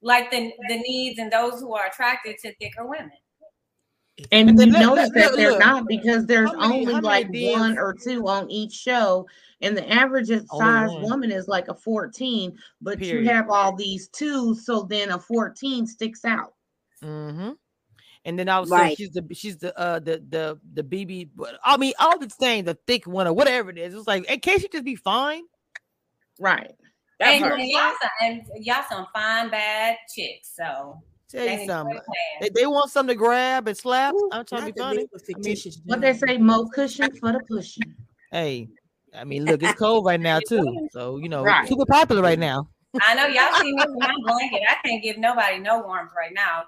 like 0.00 0.30
the 0.30 0.52
the 0.68 0.76
needs 0.76 1.18
and 1.18 1.32
those 1.32 1.58
who 1.60 1.74
are 1.74 1.86
attracted 1.86 2.36
to 2.44 2.54
thicker 2.54 2.86
women. 2.86 3.10
And 4.30 4.50
And 4.50 4.60
you 4.60 4.66
let- 4.72 4.80
notice 4.80 5.10
let- 5.10 5.14
that 5.14 5.26
look, 5.30 5.36
they're 5.36 5.50
look. 5.52 5.60
not 5.60 5.88
because 5.88 6.24
there's 6.26 6.52
many- 6.52 6.86
only 6.86 7.00
like 7.00 7.28
DMs 7.32 7.58
one 7.58 7.78
or 7.78 7.92
two 7.94 8.28
on 8.28 8.48
each 8.50 8.72
show, 8.72 9.26
and 9.60 9.76
the 9.76 9.90
average 9.92 10.28
size 10.28 10.90
woman 11.00 11.32
is 11.32 11.48
like 11.48 11.66
a 11.68 11.74
14, 11.74 12.56
but 12.80 12.98
Period. 12.98 13.24
you 13.24 13.30
have 13.30 13.50
all 13.50 13.74
these 13.74 14.08
twos, 14.08 14.64
so 14.64 14.82
then 14.84 15.10
a 15.10 15.18
14 15.18 15.86
sticks 15.86 16.24
out. 16.24 16.54
Mm-hmm. 17.02 17.52
And 18.26 18.38
then 18.38 18.48
I 18.48 18.58
was 18.60 18.70
Right. 18.70 18.96
she's 18.96 19.10
the 19.10 19.26
she's 19.34 19.58
the 19.58 19.76
uh 19.78 19.98
the 19.98 20.22
the 20.30 20.58
the 20.72 20.82
BB. 20.82 21.30
but 21.34 21.58
I 21.64 21.76
mean, 21.76 21.92
all 21.98 22.16
the 22.18 22.30
saying 22.30 22.64
the 22.64 22.78
thick 22.86 23.06
one 23.06 23.26
or 23.26 23.32
whatever 23.34 23.68
it 23.70 23.76
is. 23.78 23.94
It's 23.94 24.06
like, 24.06 24.24
in 24.30 24.40
case 24.40 24.62
you 24.62 24.68
just 24.70 24.84
be 24.84 24.94
fine? 24.96 25.42
Right. 26.38 26.74
That 27.20 27.34
And, 27.34 27.44
and 27.44 27.68
y'all 27.68 27.92
some 28.00 28.10
and 28.22 28.42
y'all 28.64 28.82
some 28.88 29.06
fine 29.12 29.50
bad 29.50 29.96
chicks. 30.14 30.52
So 30.54 31.02
Tell 31.34 31.46
they 31.46 31.62
you 31.62 31.66
something. 31.66 31.98
They, 32.40 32.48
they 32.54 32.66
want 32.66 32.90
something 32.90 33.14
to 33.14 33.18
grab 33.18 33.66
and 33.66 33.76
slap. 33.76 34.14
I'm 34.30 34.44
trying 34.44 34.66
to 34.66 34.72
be 34.72 34.80
funny. 34.80 34.98
name 34.98 35.08
of 35.12 35.22
fictitious 35.22 35.80
What 35.84 36.00
they 36.00 36.12
say, 36.12 36.38
more 36.38 36.68
cushion 36.68 37.10
for 37.16 37.32
the 37.32 37.40
pushing. 37.40 37.92
Hey, 38.30 38.68
I 39.12 39.24
mean, 39.24 39.44
look, 39.44 39.62
it's 39.62 39.74
cold 39.74 40.04
right 40.06 40.20
now 40.20 40.38
too. 40.40 40.88
So 40.92 41.18
you 41.18 41.28
know, 41.28 41.44
Right. 41.44 41.68
super 41.68 41.86
popular 41.86 42.22
right 42.22 42.38
now. 42.38 42.68
I 43.00 43.14
know 43.14 43.26
y'all 43.26 43.52
see 43.54 43.74
me 43.74 43.82
with 43.84 43.98
my 43.98 44.14
blanket. 44.22 44.62
I 44.68 44.76
can't 44.86 45.02
give 45.02 45.18
nobody 45.18 45.58
no 45.58 45.80
warmth 45.80 46.12
right 46.16 46.32
now. 46.32 46.64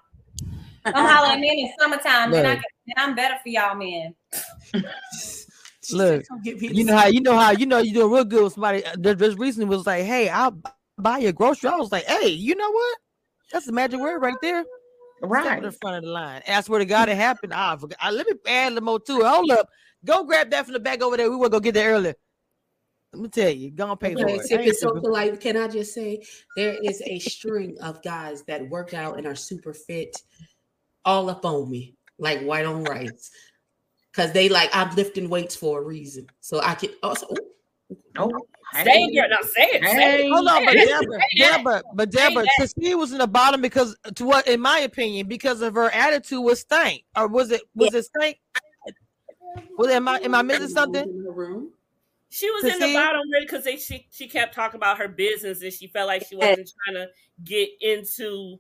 Come 0.92 1.06
holler 1.06 1.34
at 1.34 1.38
me 1.38 1.48
in 1.50 1.66
the 1.66 1.72
summertime, 1.80 2.32
then 2.32 2.46
I 2.46 2.54
Look. 2.54 2.60
can, 2.60 2.70
then 2.86 2.94
I'm 3.08 3.14
better 3.14 3.36
for 3.42 3.48
y'all 3.48 3.76
men. 3.76 4.14
Look, 5.92 6.24
Don't 6.28 6.42
get 6.44 6.60
me 6.60 6.68
you 6.72 6.84
know 6.84 6.96
how 6.96 7.06
you 7.06 7.20
know 7.20 7.36
how 7.38 7.50
you 7.52 7.66
know 7.66 7.78
you're 7.78 7.94
doing 7.94 8.12
real 8.12 8.24
good 8.24 8.42
with 8.42 8.54
somebody 8.54 8.84
uh, 8.84 8.96
that 8.98 9.18
just 9.18 9.38
recently 9.38 9.68
was 9.68 9.86
like, 9.86 10.04
"Hey, 10.04 10.28
I'll 10.28 10.60
buy 10.98 11.18
your 11.18 11.32
grocery." 11.32 11.70
I 11.70 11.76
was 11.76 11.92
like, 11.92 12.04
"Hey, 12.04 12.28
you 12.28 12.56
know 12.56 12.70
what? 12.70 12.98
That's 13.52 13.66
the 13.66 13.72
magic 13.72 14.00
word 14.00 14.20
right 14.20 14.36
there." 14.42 14.64
Right. 15.22 15.64
in 15.64 15.70
front 15.72 15.96
of 15.96 16.04
the 16.04 16.10
line. 16.10 16.42
And 16.46 16.56
I 16.56 16.60
swear 16.60 16.78
to 16.78 16.84
God, 16.84 17.08
it 17.08 17.16
happened. 17.16 17.52
Ah, 17.54 17.72
I 17.72 17.76
forgot. 17.76 17.98
I, 18.00 18.10
let 18.10 18.26
me 18.26 18.34
add 18.46 18.68
a 18.68 18.74
little 18.74 18.84
more 18.84 19.00
to 19.00 19.20
it. 19.20 19.26
Hold 19.26 19.50
up, 19.50 19.68
go 20.04 20.24
grab 20.24 20.50
that 20.50 20.64
from 20.64 20.74
the 20.74 20.80
back 20.80 21.02
over 21.02 21.16
there. 21.16 21.30
We 21.30 21.36
want 21.36 21.52
to 21.52 21.56
go 21.56 21.60
get 21.60 21.74
there 21.74 21.94
earlier. 21.94 22.14
Let 23.12 23.22
me 23.22 23.28
tell 23.28 23.50
you, 23.50 23.70
go 23.70 23.90
and 23.90 24.00
pay 24.00 24.14
for 24.14 24.28
it. 24.28 24.40
I 24.40 24.42
sip 24.42 24.60
ain't 24.60 24.68
and 24.68 24.78
tripping. 24.78 25.00
social 25.00 25.12
life. 25.12 25.40
Can 25.40 25.56
I 25.56 25.68
just 25.68 25.94
say 25.94 26.22
there 26.54 26.76
is 26.82 27.02
a 27.06 27.18
string 27.18 27.78
of 27.80 28.02
guys 28.02 28.42
that 28.42 28.68
work 28.68 28.92
out 28.92 29.16
and 29.16 29.26
are 29.26 29.34
super 29.34 29.72
fit, 29.72 30.20
all 31.04 31.30
up 31.30 31.46
on 31.46 31.70
me 31.70 31.94
like 32.18 32.40
white 32.42 32.66
on 32.66 32.84
rice, 32.84 33.30
because 34.12 34.32
they 34.32 34.48
like 34.48 34.68
I'm 34.74 34.94
lifting 34.96 35.30
weights 35.30 35.56
for 35.56 35.80
a 35.80 35.82
reason. 35.82 36.26
So 36.40 36.60
I 36.60 36.74
can 36.74 36.90
also. 37.02 37.26
Oh, 38.18 38.46
Say 38.74 38.82
it, 38.84 39.14
girl. 39.14 39.28
Now 39.30 39.46
say 39.46 39.62
it. 39.62 39.84
Say 39.84 39.94
Hey. 39.94 40.28
it. 40.28 40.32
Hold 40.32 40.48
on, 40.48 40.64
but 40.64 40.74
Say. 40.74 40.86
Deborah, 40.86 41.20
Say. 41.20 41.38
Deborah, 41.38 41.82
but 41.94 42.12
Say 42.12 42.28
Deborah, 42.28 42.44
that. 42.44 42.54
Christine 42.56 42.98
was 42.98 43.12
in 43.12 43.18
the 43.18 43.26
bottom 43.26 43.60
because, 43.60 43.96
to 44.14 44.24
what, 44.24 44.46
in 44.48 44.60
my 44.60 44.80
opinion, 44.80 45.28
because 45.28 45.62
of 45.62 45.74
her 45.74 45.90
attitude 45.90 46.42
was 46.42 46.60
stank, 46.60 47.04
or 47.16 47.28
was 47.28 47.50
it 47.50 47.62
was 47.74 47.94
it 47.94 48.04
stank? 48.04 48.38
Was 49.78 49.88
am 49.88 50.08
I 50.08 50.18
am 50.22 50.34
I 50.34 50.42
missing 50.42 50.68
something? 50.68 51.08
In 51.08 51.22
the 51.22 51.30
room. 51.30 51.70
She 52.28 52.50
was 52.50 52.64
To 52.64 52.72
in 52.72 52.78
the 52.80 52.86
see? 52.86 52.94
bottom 52.94 53.22
really 53.30 53.46
because 53.46 53.64
they 53.64 53.76
she 53.76 54.06
she 54.10 54.26
kept 54.26 54.54
talking 54.54 54.78
about 54.78 54.98
her 54.98 55.08
business 55.08 55.62
and 55.62 55.72
she 55.72 55.86
felt 55.86 56.08
like 56.08 56.26
she 56.26 56.36
wasn't 56.36 56.70
trying 56.84 56.96
to 56.96 57.08
get 57.44 57.68
into 57.80 58.58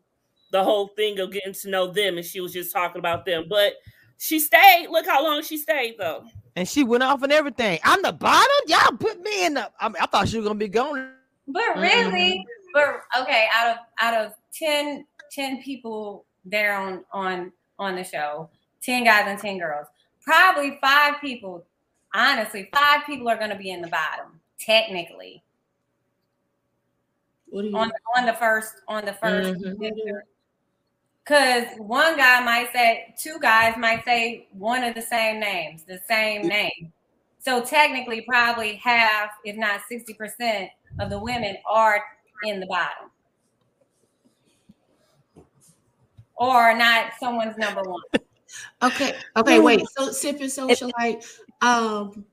the 0.52 0.62
whole 0.62 0.88
thing 0.88 1.18
of 1.18 1.32
getting 1.32 1.52
to 1.52 1.68
know 1.68 1.88
them 1.88 2.16
and 2.16 2.24
she 2.24 2.40
was 2.40 2.52
just 2.52 2.72
talking 2.72 3.00
about 3.00 3.24
them. 3.24 3.46
But 3.48 3.74
she 4.18 4.38
stayed. 4.38 4.86
Look 4.88 5.06
how 5.06 5.22
long 5.24 5.42
she 5.42 5.56
stayed 5.56 5.96
though. 5.98 6.24
And 6.56 6.66
she 6.66 6.82
went 6.84 7.02
off 7.02 7.22
and 7.22 7.32
everything. 7.32 7.78
I'm 7.84 8.00
the 8.02 8.12
bottom. 8.12 8.50
Y'all 8.66 8.96
put 8.96 9.20
me 9.22 9.44
in 9.44 9.54
the. 9.54 9.70
I, 9.78 9.88
mean, 9.88 9.96
I 10.00 10.06
thought 10.06 10.26
she 10.26 10.38
was 10.38 10.46
gonna 10.46 10.58
be 10.58 10.68
gone. 10.68 11.12
But 11.46 11.62
Mm-hmm. 11.62 11.80
really, 11.80 12.46
but 12.72 13.02
okay, 13.20 13.46
out 13.54 13.72
of 13.72 13.76
out 14.00 14.14
of 14.26 14.32
10, 14.54 15.06
10 15.30 15.62
people 15.62 16.24
there 16.46 16.74
on 16.74 17.04
on 17.12 17.52
on 17.78 17.94
the 17.94 18.02
show, 18.02 18.48
10 18.82 19.04
guys 19.04 19.24
and 19.28 19.38
10 19.38 19.58
girls, 19.58 19.86
probably 20.22 20.78
five 20.80 21.20
people, 21.20 21.64
honestly, 22.14 22.68
five 22.74 23.04
people 23.04 23.28
are 23.28 23.36
gonna 23.36 23.58
be 23.58 23.70
in 23.70 23.82
the 23.82 23.88
bottom, 23.88 24.40
technically. 24.58 25.42
What 27.50 27.62
do 27.62 27.68
you? 27.68 27.76
On 27.76 27.92
on 28.16 28.26
the 28.26 28.32
first 28.32 28.76
on 28.88 29.04
the 29.04 29.12
1st 29.12 29.60
Mhm. 29.60 30.20
Picture. 31.26 31.64
Cause 31.66 31.78
one 31.78 32.16
guy 32.16 32.44
might 32.44 32.72
say, 32.72 33.14
two 33.18 33.38
guys 33.40 33.76
might 33.76 34.04
say 34.04 34.48
one 34.52 34.82
of 34.84 34.94
the 34.94 35.02
same 35.02 35.40
names, 35.40 35.84
the 35.84 36.00
same 36.08 36.42
name. 36.48 36.92
So 37.38 37.64
technically, 37.64 38.22
probably 38.22 38.76
half, 38.76 39.30
if 39.44 39.56
not 39.56 39.80
60% 39.90 40.68
of 40.98 41.10
the 41.10 41.18
women 41.18 41.56
are 41.68 42.02
in 42.44 42.60
the 42.60 42.66
bottom. 42.66 43.10
Or 46.36 46.76
not 46.76 47.12
someone's 47.20 47.56
number 47.56 47.82
one. 47.82 48.02
Okay. 48.82 49.12
Okay. 49.36 49.58
Wait. 49.58 49.82
So 49.98 50.12
sip 50.12 50.36
and 50.40 50.48
socialite. 50.48 51.26
Um. 51.60 52.24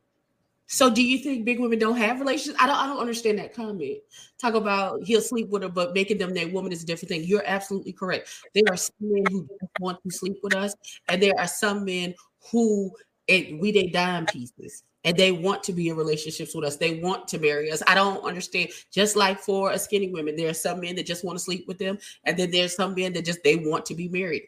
So 0.74 0.90
do 0.90 1.04
you 1.04 1.20
think 1.20 1.46
big 1.46 1.60
women 1.60 1.78
don't 1.78 1.98
have 1.98 2.20
relationships? 2.20 2.58
I 2.60 2.66
don't. 2.66 2.76
I 2.76 2.88
don't 2.88 2.98
understand 2.98 3.38
that 3.38 3.54
comment. 3.54 4.00
Talk 4.42 4.56
about 4.56 5.04
he'll 5.04 5.22
sleep 5.22 5.50
with 5.50 5.62
her, 5.62 5.70
but 5.70 5.94
making 5.94 6.18
them 6.18 6.34
their 6.34 6.48
woman 6.48 6.72
is 6.72 6.82
a 6.82 6.86
different 6.88 7.10
thing. 7.10 7.24
You're 7.26 7.44
absolutely 7.46 7.94
correct. 7.94 8.28
There 8.56 8.64
are 8.72 8.76
some 8.76 8.96
men 9.00 9.24
who 9.30 9.48
want 9.80 10.00
to 10.02 10.10
sleep 10.10 10.38
with 10.42 10.56
us, 10.56 10.74
and 11.10 11.22
there 11.22 11.34
are 11.38 11.46
some 11.46 11.86
men 11.86 12.16
who 12.50 12.92
we 13.30 13.72
they 13.72 13.86
dime 13.94 14.26
pieces. 14.26 14.84
And 15.06 15.16
they 15.16 15.32
want 15.32 15.62
to 15.64 15.74
be 15.74 15.90
in 15.90 15.96
relationships 15.96 16.56
with 16.56 16.66
us. 16.66 16.78
They 16.78 17.02
want 17.02 17.28
to 17.28 17.38
marry 17.38 17.70
us. 17.70 17.84
I 17.86 17.94
don't 17.94 18.24
understand. 18.24 18.70
Just 18.90 19.16
like 19.16 19.38
for 19.38 19.72
a 19.72 19.78
skinny 19.78 20.10
woman, 20.10 20.36
there 20.36 20.50
are 20.50 20.56
some 20.56 20.80
men 20.80 20.96
that 20.96 21.06
just 21.06 21.24
want 21.24 21.38
to 21.38 21.44
sleep 21.44 21.68
with 21.68 21.78
them, 21.78 22.00
and 22.24 22.36
then 22.36 22.50
there's 22.50 22.76
some 22.76 22.96
men 22.96 23.14
that 23.14 23.26
just 23.26 23.44
they 23.44 23.58
want 23.58 23.86
to 23.86 23.94
be 23.94 24.10
married. 24.10 24.48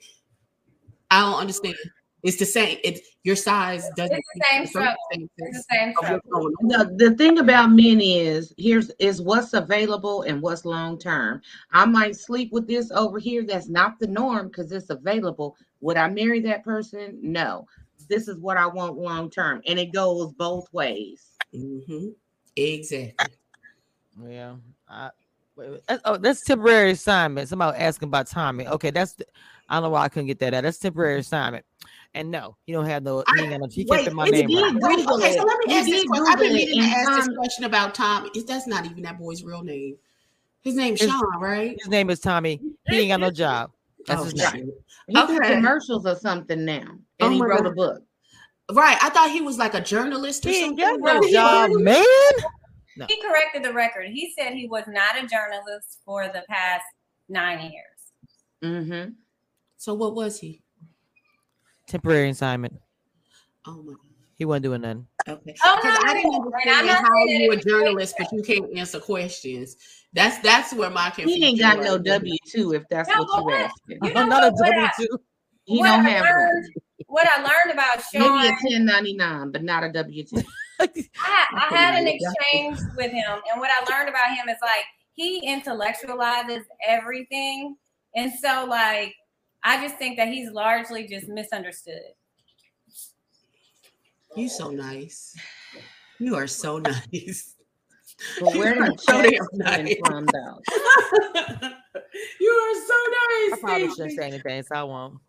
I 1.11 1.22
don't 1.22 1.39
understand. 1.39 1.76
It's 2.26 2.38
the 2.38 2.45
same. 2.45 2.80
It's 2.84 3.02
your 3.23 3.35
size 3.35 3.88
doesn't. 3.95 4.18
It's 4.18 4.27
the 4.34 4.43
same 4.52 4.61
it's 4.64 4.72
struggle. 4.72 4.95
It's 5.11 5.30
the 5.38 5.64
same 5.72 5.89
of 5.89 5.95
struggle. 6.26 6.49
The, 6.61 6.95
the 6.97 7.15
thing 7.15 7.38
about 7.38 7.68
men 7.69 8.02
is 8.02 8.52
here's 8.57 8.89
is 8.97 9.22
what's 9.22 9.53
available 9.53 10.23
and 10.23 10.41
what's 10.41 10.65
long 10.65 10.97
term. 10.97 11.41
I 11.72 11.85
might 11.85 12.15
sleep 12.15 12.52
with 12.52 12.68
this 12.68 12.89
over 12.89 13.19
here. 13.19 13.45
That's 13.45 13.69
not 13.69 13.99
the 13.99 14.07
norm 14.07 14.47
because 14.47 14.72
it's 14.72 14.89
available. 14.89 15.56
Would 15.81 15.97
I 15.97 16.10
marry 16.10 16.39
that 16.41 16.64
person? 16.64 17.19
No. 17.22 17.68
This 18.10 18.27
is 18.27 18.39
what 18.39 18.57
I 18.57 18.65
want 18.65 18.97
long 18.97 19.30
term, 19.30 19.61
and 19.68 19.77
it 19.77 19.93
goes 19.93 20.34
both 20.34 20.68
ways. 20.73 21.38
Mm-hmm. 21.53 22.07
Exactly. 22.56 23.35
Yeah. 24.27 24.56
I, 24.89 25.11
wait, 25.56 25.69
wait, 25.72 25.99
oh, 26.06 26.18
that's 26.18 26.41
temporary 26.41 26.91
assignment. 26.91 27.49
Somebody 27.49 27.77
asking 27.77 28.07
about 28.07 28.26
timing. 28.27 28.68
Okay, 28.68 28.89
that's 28.89 29.14
the- 29.14 29.26
I 29.70 29.76
don't 29.76 29.84
know 29.84 29.90
why 29.90 30.04
I 30.04 30.10
couldn't 30.10 30.28
get 30.28 30.40
that 30.40 30.54
out. 30.54 30.64
That's 30.64 30.78
temporary 30.78 31.20
assignment. 31.20 31.66
And 32.14 32.32
no, 32.32 32.56
you 32.66 32.74
don't 32.76 32.86
have 32.86 33.04
no. 33.04 33.24
He 33.36 33.42
ain't 33.44 33.60
no. 33.60 33.68
He 33.70 33.86
Wait, 33.90 33.98
kept 33.98 34.10
in 34.10 34.16
my 34.16 34.26
name. 34.26 34.48
right. 34.54 34.72
Google 34.74 35.16
okay, 35.16 35.34
so 35.38 35.44
let 35.44 35.58
me 35.60 35.74
You 35.74 35.80
ask 35.80 35.86
this 35.90 36.04
question. 36.06 36.28
I've 36.28 36.40
been 36.40 36.54
meaning 36.54 36.82
to 36.84 36.88
ask 36.88 37.26
this 37.26 37.36
question 37.36 37.66
about 37.66 37.94
Tom. 37.96 38.30
Is 38.36 38.46
that's 38.46 38.68
not 38.68 38.86
even 38.86 39.04
that 39.04 39.18
boy's 39.20 39.44
real 39.44 39.64
name? 39.64 39.98
His 40.62 40.76
name's 40.76 41.02
His- 41.02 41.10
Sean, 41.10 41.40
right? 41.40 41.76
His 41.80 41.90
name 41.90 42.10
is 42.10 42.20
Tommy. 42.20 42.62
He 42.88 42.98
ain't 43.00 43.10
got 43.10 43.20
no 43.20 43.32
job. 43.32 43.72
That's 44.08 44.22
Oh, 44.22 44.24
his 44.26 44.36
name. 44.36 44.72
He 45.08 45.14
do 45.14 45.22
Okay. 45.40 45.56
commercials 45.56 46.06
or 46.06 46.16
something 46.16 46.64
now, 46.64 46.82
and 46.82 47.02
Oh 47.20 47.30
he 47.30 47.40
my 47.40 47.46
wrote 47.48 47.66
a 47.66 47.72
book. 47.72 48.02
Right. 48.72 48.98
I 49.02 49.10
thought 49.10 49.30
he 49.32 49.42
was 49.42 49.58
like 49.58 49.74
a 49.74 49.82
journalist 49.82 50.46
or 50.46 50.50
He 50.50 50.64
ain't 50.64 50.80
something. 50.80 51.00
got 51.02 51.14
no 51.14 51.20
Really? 51.20 51.32
job, 51.32 51.72
man. 51.74 52.04
No. 52.98 53.06
He 53.10 53.22
corrected 53.22 53.62
the 53.64 53.74
record. 53.74 54.08
He 54.08 54.34
said 54.38 54.54
he 54.54 54.68
was 54.68 54.86
not 54.88 55.18
a 55.22 55.28
journalist 55.28 56.00
for 56.06 56.28
the 56.28 56.44
past 56.50 56.86
nine 57.30 57.60
years. 57.60 57.74
Mm-hmm. 58.64 59.12
So 59.86 59.94
what 59.94 60.16
was 60.16 60.40
he? 60.40 60.64
Temporary 61.88 62.32
assignment. 62.32 62.74
Oh 63.68 63.84
my. 63.84 63.94
He 64.34 64.44
wasn't 64.44 64.64
doing 64.64 64.82
nothing. 64.82 65.06
Okay. 65.30 65.53
Oh, 65.64 65.76
Because 65.80 65.99
no, 66.03 66.10
I 66.10 66.14
didn't 66.16 66.34
understand 66.34 66.70
I'm 66.80 66.86
not 66.88 67.02
how 67.03 67.26
saying 67.28 67.38
that 67.38 67.44
you 67.44 67.52
a 67.52 67.57
journalist, 67.57 68.16
but 68.18 68.32
you 68.32 68.41
can't 68.41 68.76
answer 68.76 68.99
questions. 68.99 69.76
That's 70.12 70.40
that's 70.40 70.74
where 70.74 70.90
my 70.90 71.12
confusion. 71.12 71.40
He 71.40 71.45
ain't 71.49 71.60
got 71.60 71.84
no. 71.84 71.99
W 71.99 72.36
two 72.52 72.74
if 72.74 72.82
that's 72.90 73.07
No, 73.10 73.20
what 73.26 73.28
but 73.28 73.38
you 73.38 73.44
what- 73.45 73.62
asking. 73.62 73.99
You 74.02 74.14
know 74.16 74.22
I'm 74.22 74.30
not 74.30 74.44
a 74.44 74.49
what, 74.53 74.60
what 74.60 74.72
W 74.72 74.86
I- 74.88 74.91
two. 74.98 75.20
He 75.66 75.78
what 75.78 75.86
don't 75.88 76.06
I 76.07 76.10
have 76.10 76.24
learned, 76.24 76.66
what 77.06 77.28
I 77.30 77.38
learned 77.44 77.72
about 77.74 78.03
Sean, 78.12 78.38
maybe 78.41 78.56
a 78.56 78.70
ten 78.72 78.86
ninety 78.86 79.14
nine, 79.16 79.52
but 79.52 79.62
not 79.64 79.84
a 79.84 79.91
W 79.91 80.24
two. 80.26 80.41
I, 80.80 80.88
I 81.20 81.68
had 81.78 81.99
an 82.02 82.07
exchange 82.07 82.80
with 82.98 83.12
him, 83.12 83.40
and 83.52 83.62
what 83.62 83.70
I 83.70 83.86
learned 83.94 84.10
about 84.10 84.30
him 84.36 84.49
is 84.49 84.57
like 84.64 84.86
he 85.14 85.48
intellectualizes 85.48 86.64
everything, 86.88 87.76
and 88.16 88.32
so 88.41 88.66
like 88.68 89.14
I 89.68 89.82
just 89.82 89.98
think 89.98 90.16
that 90.18 90.28
he's 90.28 90.52
largely 90.52 91.08
just 91.08 91.28
misunderstood. 91.28 92.02
You 94.36 94.48
so 94.48 94.70
nice. 94.70 95.36
You 96.20 96.36
are 96.36 96.48
so 96.48 96.78
nice. 97.14 97.56
But 98.40 98.56
where 98.56 98.76
You 98.76 98.82
are 98.84 98.90
did 98.90 99.00
so 99.02 99.22
the 99.22 99.30
damn 99.32 99.32
checks 99.32 99.48
nice. 99.54 99.96
from 100.08 100.26
though? 100.28 100.62
You 102.40 102.50
are 102.50 102.76
so 102.88 102.94
nice. 102.94 103.54
I 103.54 103.58
probably 103.60 103.82
Thank 103.88 103.96
shouldn't 103.98 104.18
say 104.18 104.28
anything, 104.28 104.64
so 104.64 104.76
I 104.76 104.84
won't. 104.84 105.20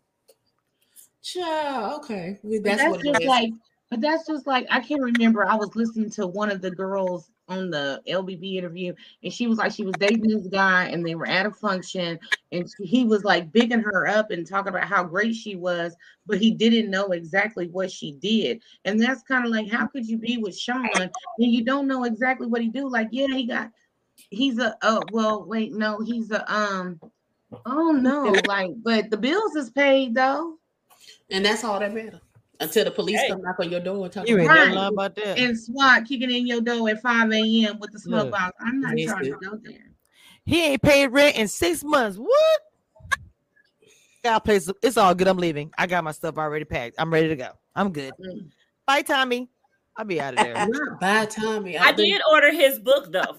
Child, 1.21 2.01
okay. 2.03 2.39
Well, 2.41 2.61
But 2.61 2.63
That's, 2.63 2.81
that's 2.81 2.91
what 2.95 3.05
just 3.05 3.21
is. 3.21 3.27
like, 3.27 3.51
but 3.89 3.99
that's 4.01 4.25
just 4.27 4.47
like 4.47 4.67
I 4.69 4.79
can't 4.79 5.01
remember 5.01 5.45
I 5.45 5.55
was 5.55 5.75
listening 5.75 6.09
to 6.11 6.27
one 6.27 6.49
of 6.49 6.61
the 6.61 6.71
girls 6.71 7.29
on 7.49 7.69
the 7.69 8.01
LBB 8.07 8.55
interview, 8.57 8.93
and 9.23 9.31
she 9.31 9.47
was 9.47 9.57
like 9.57 9.71
she 9.71 9.83
was 9.85 9.95
dating 9.99 10.27
this 10.27 10.47
guy, 10.47 10.85
and 10.87 11.05
they 11.05 11.15
were 11.15 11.27
at 11.27 11.45
a 11.45 11.51
function, 11.51 12.19
and 12.51 12.69
she- 12.69 12.85
he 12.85 13.03
was 13.05 13.23
like 13.23 13.51
bigging 13.51 13.79
her 13.81 14.07
up 14.07 14.31
and 14.31 14.45
talking 14.45 14.69
about 14.69 14.87
how 14.87 15.03
great 15.03 15.33
she 15.35 15.55
was, 15.55 15.95
but 16.25 16.39
he 16.39 16.51
didn't 16.51 16.91
know 16.91 17.07
exactly 17.07 17.67
what 17.67 17.91
she 17.91 18.13
did, 18.13 18.61
and 18.85 18.99
that's 18.99 19.23
kind 19.23 19.45
of 19.45 19.51
like 19.51 19.69
how 19.69 19.87
could 19.87 20.05
you 20.05 20.17
be 20.17 20.37
with 20.37 20.57
Sean 20.57 20.89
and 20.95 21.11
you 21.37 21.63
don't 21.63 21.87
know 21.87 22.03
exactly 22.03 22.47
what 22.47 22.61
he 22.61 22.69
do? 22.69 22.89
Like, 22.89 23.09
yeah, 23.11 23.27
he 23.27 23.45
got, 23.45 23.71
he's 24.29 24.59
a 24.59 24.77
oh 24.81 25.01
well, 25.11 25.45
wait, 25.45 25.73
no, 25.73 25.99
he's 26.01 26.31
a 26.31 26.53
um, 26.53 26.99
oh 27.65 27.91
no, 27.91 28.35
like, 28.47 28.71
but 28.83 29.09
the 29.09 29.17
bills 29.17 29.55
is 29.55 29.69
paid 29.69 30.13
though. 30.15 30.57
and 31.31 31.45
that's 31.45 31.63
all 31.63 31.79
that 31.79 31.93
matters. 31.93 32.19
Until 32.59 32.85
the 32.85 32.91
police 32.91 33.19
Hey. 33.21 33.29
come 33.29 33.41
knock 33.41 33.59
on 33.59 33.69
your 33.69 33.79
door 33.79 34.05
and 34.05 34.13
talk 34.13 34.27
You 34.27 34.37
ain't 34.39 34.45
about 34.51 34.67
Right. 34.67 34.75
lie 34.75 34.87
about 34.87 35.15
that. 35.15 35.37
and 35.37 35.57
SWAT 35.59 36.05
kicking 36.05 36.31
in 36.31 36.47
your 36.47 36.61
door 36.61 36.89
at 36.89 37.01
5 37.01 37.31
a.m. 37.31 37.79
with 37.79 37.91
the 37.91 37.99
smoke 37.99 38.23
Look, 38.23 38.31
box. 38.31 38.55
I'm 38.59 38.81
not 38.81 38.89
trying 38.97 39.25
to 39.25 39.37
listen. 39.37 39.39
go 39.39 39.59
there. 39.63 39.85
He 40.45 40.63
ain't 40.65 40.81
paid 40.81 41.07
rent 41.07 41.35
in 41.37 41.47
six 41.47 41.83
months. 41.83 42.17
What? 42.17 42.61
Got 44.23 44.43
place. 44.43 44.69
It's 44.81 44.97
all 44.97 45.13
good. 45.13 45.27
I'm 45.27 45.37
leaving. 45.37 45.71
I 45.77 45.85
got 45.87 46.03
my 46.03 46.11
stuff 46.11 46.37
already 46.37 46.65
packed. 46.65 46.95
I'm 46.97 47.13
ready 47.13 47.27
to 47.29 47.35
go. 47.35 47.49
I'm 47.75 47.91
good. 47.91 48.13
Mm. 48.19 48.49
Bye, 48.85 49.01
Tommy. 49.03 49.49
I'll 49.95 50.05
be 50.05 50.19
out 50.21 50.33
of 50.33 50.39
there. 50.39 50.67
Not 50.67 50.99
bad 50.99 51.29
Tommy. 51.29 51.77
I 51.77 51.91
did 51.91 52.21
order 52.31 52.51
his 52.51 52.79
book 52.79 53.11
though. 53.11 53.37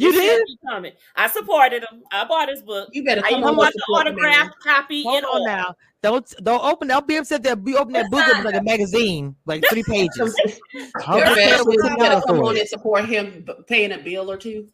You 0.00 0.12
He 0.12 0.16
said 0.16 0.22
did? 0.22 0.46
he 0.46 0.58
coming. 0.66 0.92
I 1.14 1.28
supported 1.28 1.82
him. 1.82 2.02
I 2.10 2.24
bought 2.24 2.48
his 2.48 2.62
book. 2.62 2.88
You 2.92 3.04
better 3.04 3.20
I 3.22 3.30
come 3.30 3.40
even 3.40 3.50
on 3.50 3.56
bought 3.56 3.72
the 3.74 3.80
support 3.80 4.06
the 4.06 4.12
man. 4.12 4.30
autographed 4.30 4.62
copy 4.62 5.02
Hold 5.04 5.16
and 5.16 5.26
on 5.26 5.40
all. 5.40 5.46
now. 5.46 5.74
Don't 6.02 6.34
don't 6.42 6.64
open. 6.64 6.88
Don't 6.88 7.06
be 7.06 7.16
upset 7.16 7.42
that 7.42 7.60
we 7.60 7.76
open 7.76 7.92
that 7.92 8.10
book 8.10 8.26
up 8.26 8.42
like 8.42 8.54
a 8.54 8.62
magazine, 8.62 9.36
like 9.44 9.62
three 9.66 9.82
pages. 9.82 10.34
You 10.74 10.90
I'll 11.06 11.18
better, 11.34 11.70
you 11.70 11.96
better 11.98 12.22
come 12.26 12.40
on 12.40 12.56
and 12.56 12.68
support 12.68 13.04
him 13.04 13.46
paying 13.66 13.92
a 13.92 13.98
bill 13.98 14.30
or 14.30 14.36
two. 14.36 14.68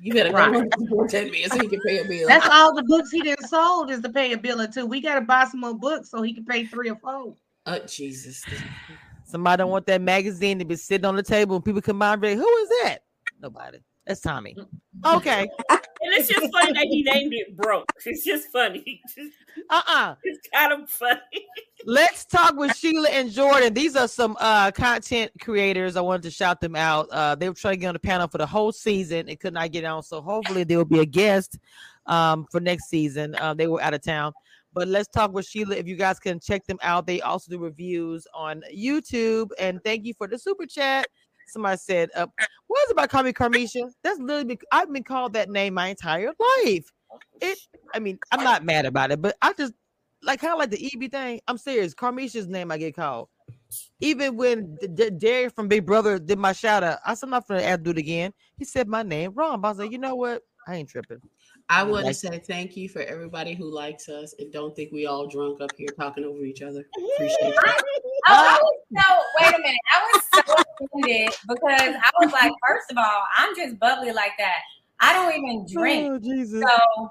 You 0.00 0.14
better 0.14 0.30
Right. 0.30 0.44
come 0.46 0.56
on 0.56 0.62
and 0.62 0.72
support 0.72 1.10
that 1.10 1.30
man 1.30 1.50
so 1.50 1.58
he 1.58 1.68
can 1.68 1.80
pay 1.80 1.98
a 1.98 2.04
bill. 2.04 2.28
That's 2.28 2.48
all 2.48 2.74
the 2.74 2.82
books 2.84 3.10
he 3.10 3.22
done 3.22 3.36
sold 3.46 3.90
is 3.90 4.00
to 4.00 4.08
pay 4.08 4.32
a 4.32 4.38
bill 4.38 4.60
or 4.60 4.66
two. 4.66 4.86
We 4.86 5.00
got 5.02 5.16
to 5.16 5.20
buy 5.20 5.44
some 5.44 5.60
more 5.60 5.74
books 5.74 6.10
so 6.10 6.22
he 6.22 6.32
can 6.32 6.44
pay 6.46 6.64
three 6.64 6.88
or 6.88 6.96
four. 6.96 7.34
Oh 7.66 7.78
Jesus. 7.86 8.46
Somebody 9.26 9.60
don't 9.60 9.70
want 9.70 9.86
that 9.86 10.00
magazine 10.00 10.58
to 10.58 10.64
be 10.64 10.76
sitting 10.76 11.04
on 11.04 11.16
the 11.16 11.22
table 11.22 11.56
and 11.56 11.64
people 11.64 11.82
come 11.82 11.98
by 11.98 12.12
and 12.12 12.22
be 12.22 12.28
like, 12.28 12.38
"Who 12.38 12.56
is 12.56 12.68
that?" 12.82 12.98
Nobody. 13.40 13.78
That's 14.06 14.20
Tommy. 14.20 14.56
Okay. 15.04 15.48
And 16.04 16.12
it's 16.12 16.28
just 16.28 16.52
funny 16.52 16.72
that 16.74 16.86
he 16.90 17.02
named 17.02 17.32
it 17.32 17.56
broke. 17.56 17.90
It's 18.04 18.26
just 18.26 18.48
funny. 18.52 19.00
Uh-uh. 19.70 20.16
It's 20.22 20.46
kind 20.52 20.74
of 20.74 20.90
funny. 20.90 21.20
Let's 21.86 22.26
talk 22.26 22.56
with 22.56 22.76
Sheila 22.76 23.08
and 23.08 23.30
Jordan. 23.30 23.72
These 23.72 23.96
are 23.96 24.06
some 24.06 24.36
uh 24.38 24.70
content 24.72 25.32
creators. 25.40 25.96
I 25.96 26.02
wanted 26.02 26.24
to 26.24 26.30
shout 26.30 26.60
them 26.60 26.76
out. 26.76 27.08
Uh 27.10 27.36
they 27.36 27.48
were 27.48 27.54
trying 27.54 27.74
to 27.74 27.80
get 27.80 27.88
on 27.88 27.94
the 27.94 28.00
panel 28.00 28.28
for 28.28 28.36
the 28.36 28.46
whole 28.46 28.70
season 28.70 29.30
and 29.30 29.40
could 29.40 29.54
not 29.54 29.72
get 29.72 29.86
on. 29.86 30.02
So 30.02 30.20
hopefully 30.20 30.64
they 30.64 30.76
will 30.76 30.84
be 30.84 31.00
a 31.00 31.06
guest 31.06 31.58
um 32.04 32.46
for 32.52 32.60
next 32.60 32.90
season. 32.90 33.34
Uh, 33.36 33.54
they 33.54 33.66
were 33.66 33.80
out 33.80 33.94
of 33.94 34.02
town. 34.02 34.34
But 34.74 34.88
let's 34.88 35.08
talk 35.08 35.32
with 35.32 35.46
Sheila. 35.46 35.76
If 35.76 35.86
you 35.86 35.96
guys 35.96 36.18
can 36.18 36.38
check 36.38 36.66
them 36.66 36.78
out, 36.82 37.06
they 37.06 37.22
also 37.22 37.50
do 37.50 37.58
reviews 37.58 38.26
on 38.34 38.62
YouTube. 38.76 39.50
And 39.58 39.82
thank 39.84 40.04
you 40.04 40.12
for 40.18 40.26
the 40.26 40.38
super 40.38 40.66
chat. 40.66 41.06
Somebody 41.46 41.78
said, 41.78 42.10
uh, 42.14 42.26
"What 42.66 42.84
is 42.86 42.92
about 42.92 43.10
calling 43.10 43.26
me 43.26 43.32
Carmisha?" 43.32 43.90
That's 44.02 44.18
literally 44.18 44.58
I've 44.72 44.92
been 44.92 45.04
called 45.04 45.34
that 45.34 45.50
name 45.50 45.74
my 45.74 45.88
entire 45.88 46.32
life. 46.38 46.90
It, 47.40 47.58
I 47.94 47.98
mean, 47.98 48.18
I'm 48.32 48.42
not 48.42 48.64
mad 48.64 48.86
about 48.86 49.12
it, 49.12 49.20
but 49.20 49.36
I 49.42 49.52
just 49.52 49.72
like 50.22 50.40
kind 50.40 50.52
of 50.52 50.58
like 50.58 50.70
the 50.70 50.90
EB 50.94 51.10
thing. 51.10 51.40
I'm 51.46 51.58
serious. 51.58 51.94
Carmisha's 51.94 52.48
name 52.48 52.70
I 52.70 52.78
get 52.78 52.96
called. 52.96 53.28
Even 54.00 54.36
when 54.36 54.76
D- 54.94 55.10
Derek 55.10 55.54
from 55.54 55.68
Big 55.68 55.84
Brother 55.84 56.18
did 56.18 56.38
my 56.38 56.52
shout 56.52 56.82
out, 56.82 56.98
I 57.04 57.14
said 57.14 57.26
I'm 57.26 57.30
not 57.30 57.46
gonna 57.48 57.62
ask 57.62 57.82
do 57.82 57.90
it 57.90 57.98
again. 57.98 58.32
He 58.58 58.64
said 58.64 58.88
my 58.88 59.02
name 59.02 59.32
wrong. 59.34 59.60
But 59.60 59.68
I 59.68 59.70
was 59.72 59.78
like, 59.78 59.92
you 59.92 59.98
know 59.98 60.14
what? 60.14 60.42
I 60.66 60.76
ain't 60.76 60.88
tripping. 60.88 61.20
I 61.70 61.82
want 61.82 62.02
to 62.02 62.06
Like- 62.08 62.16
say 62.16 62.38
thank 62.46 62.76
you 62.76 62.88
for 62.88 63.00
everybody 63.02 63.54
who 63.54 63.64
likes 63.70 64.08
us 64.08 64.34
and 64.38 64.52
don't 64.52 64.76
think 64.76 64.92
we 64.92 65.06
all 65.06 65.26
drunk 65.26 65.60
up 65.60 65.70
here 65.76 65.88
talking 65.98 66.24
over 66.24 66.42
each 66.44 66.60
other. 66.62 66.84
Appreciate 67.14 67.38
you. 67.42 67.54
Oh, 67.56 67.72
I 68.28 68.58
was 68.60 68.76
uh, 68.96 69.02
so 69.02 69.22
wait 69.40 69.54
a 69.54 69.58
minute. 69.58 69.76
I 69.94 70.10
was 70.12 70.44
so 70.46 70.54
offended 70.80 71.34
because 71.48 71.94
I 72.02 72.10
was 72.20 72.32
like, 72.32 72.52
first 72.68 72.90
of 72.90 72.98
all, 72.98 73.22
I'm 73.36 73.56
just 73.56 73.78
bubbly 73.78 74.12
like 74.12 74.32
that. 74.38 74.58
I 75.00 75.12
don't 75.14 75.32
even 75.32 75.66
drink. 75.70 76.10
Oh, 76.12 76.18
Jesus. 76.18 76.62
So 76.62 77.10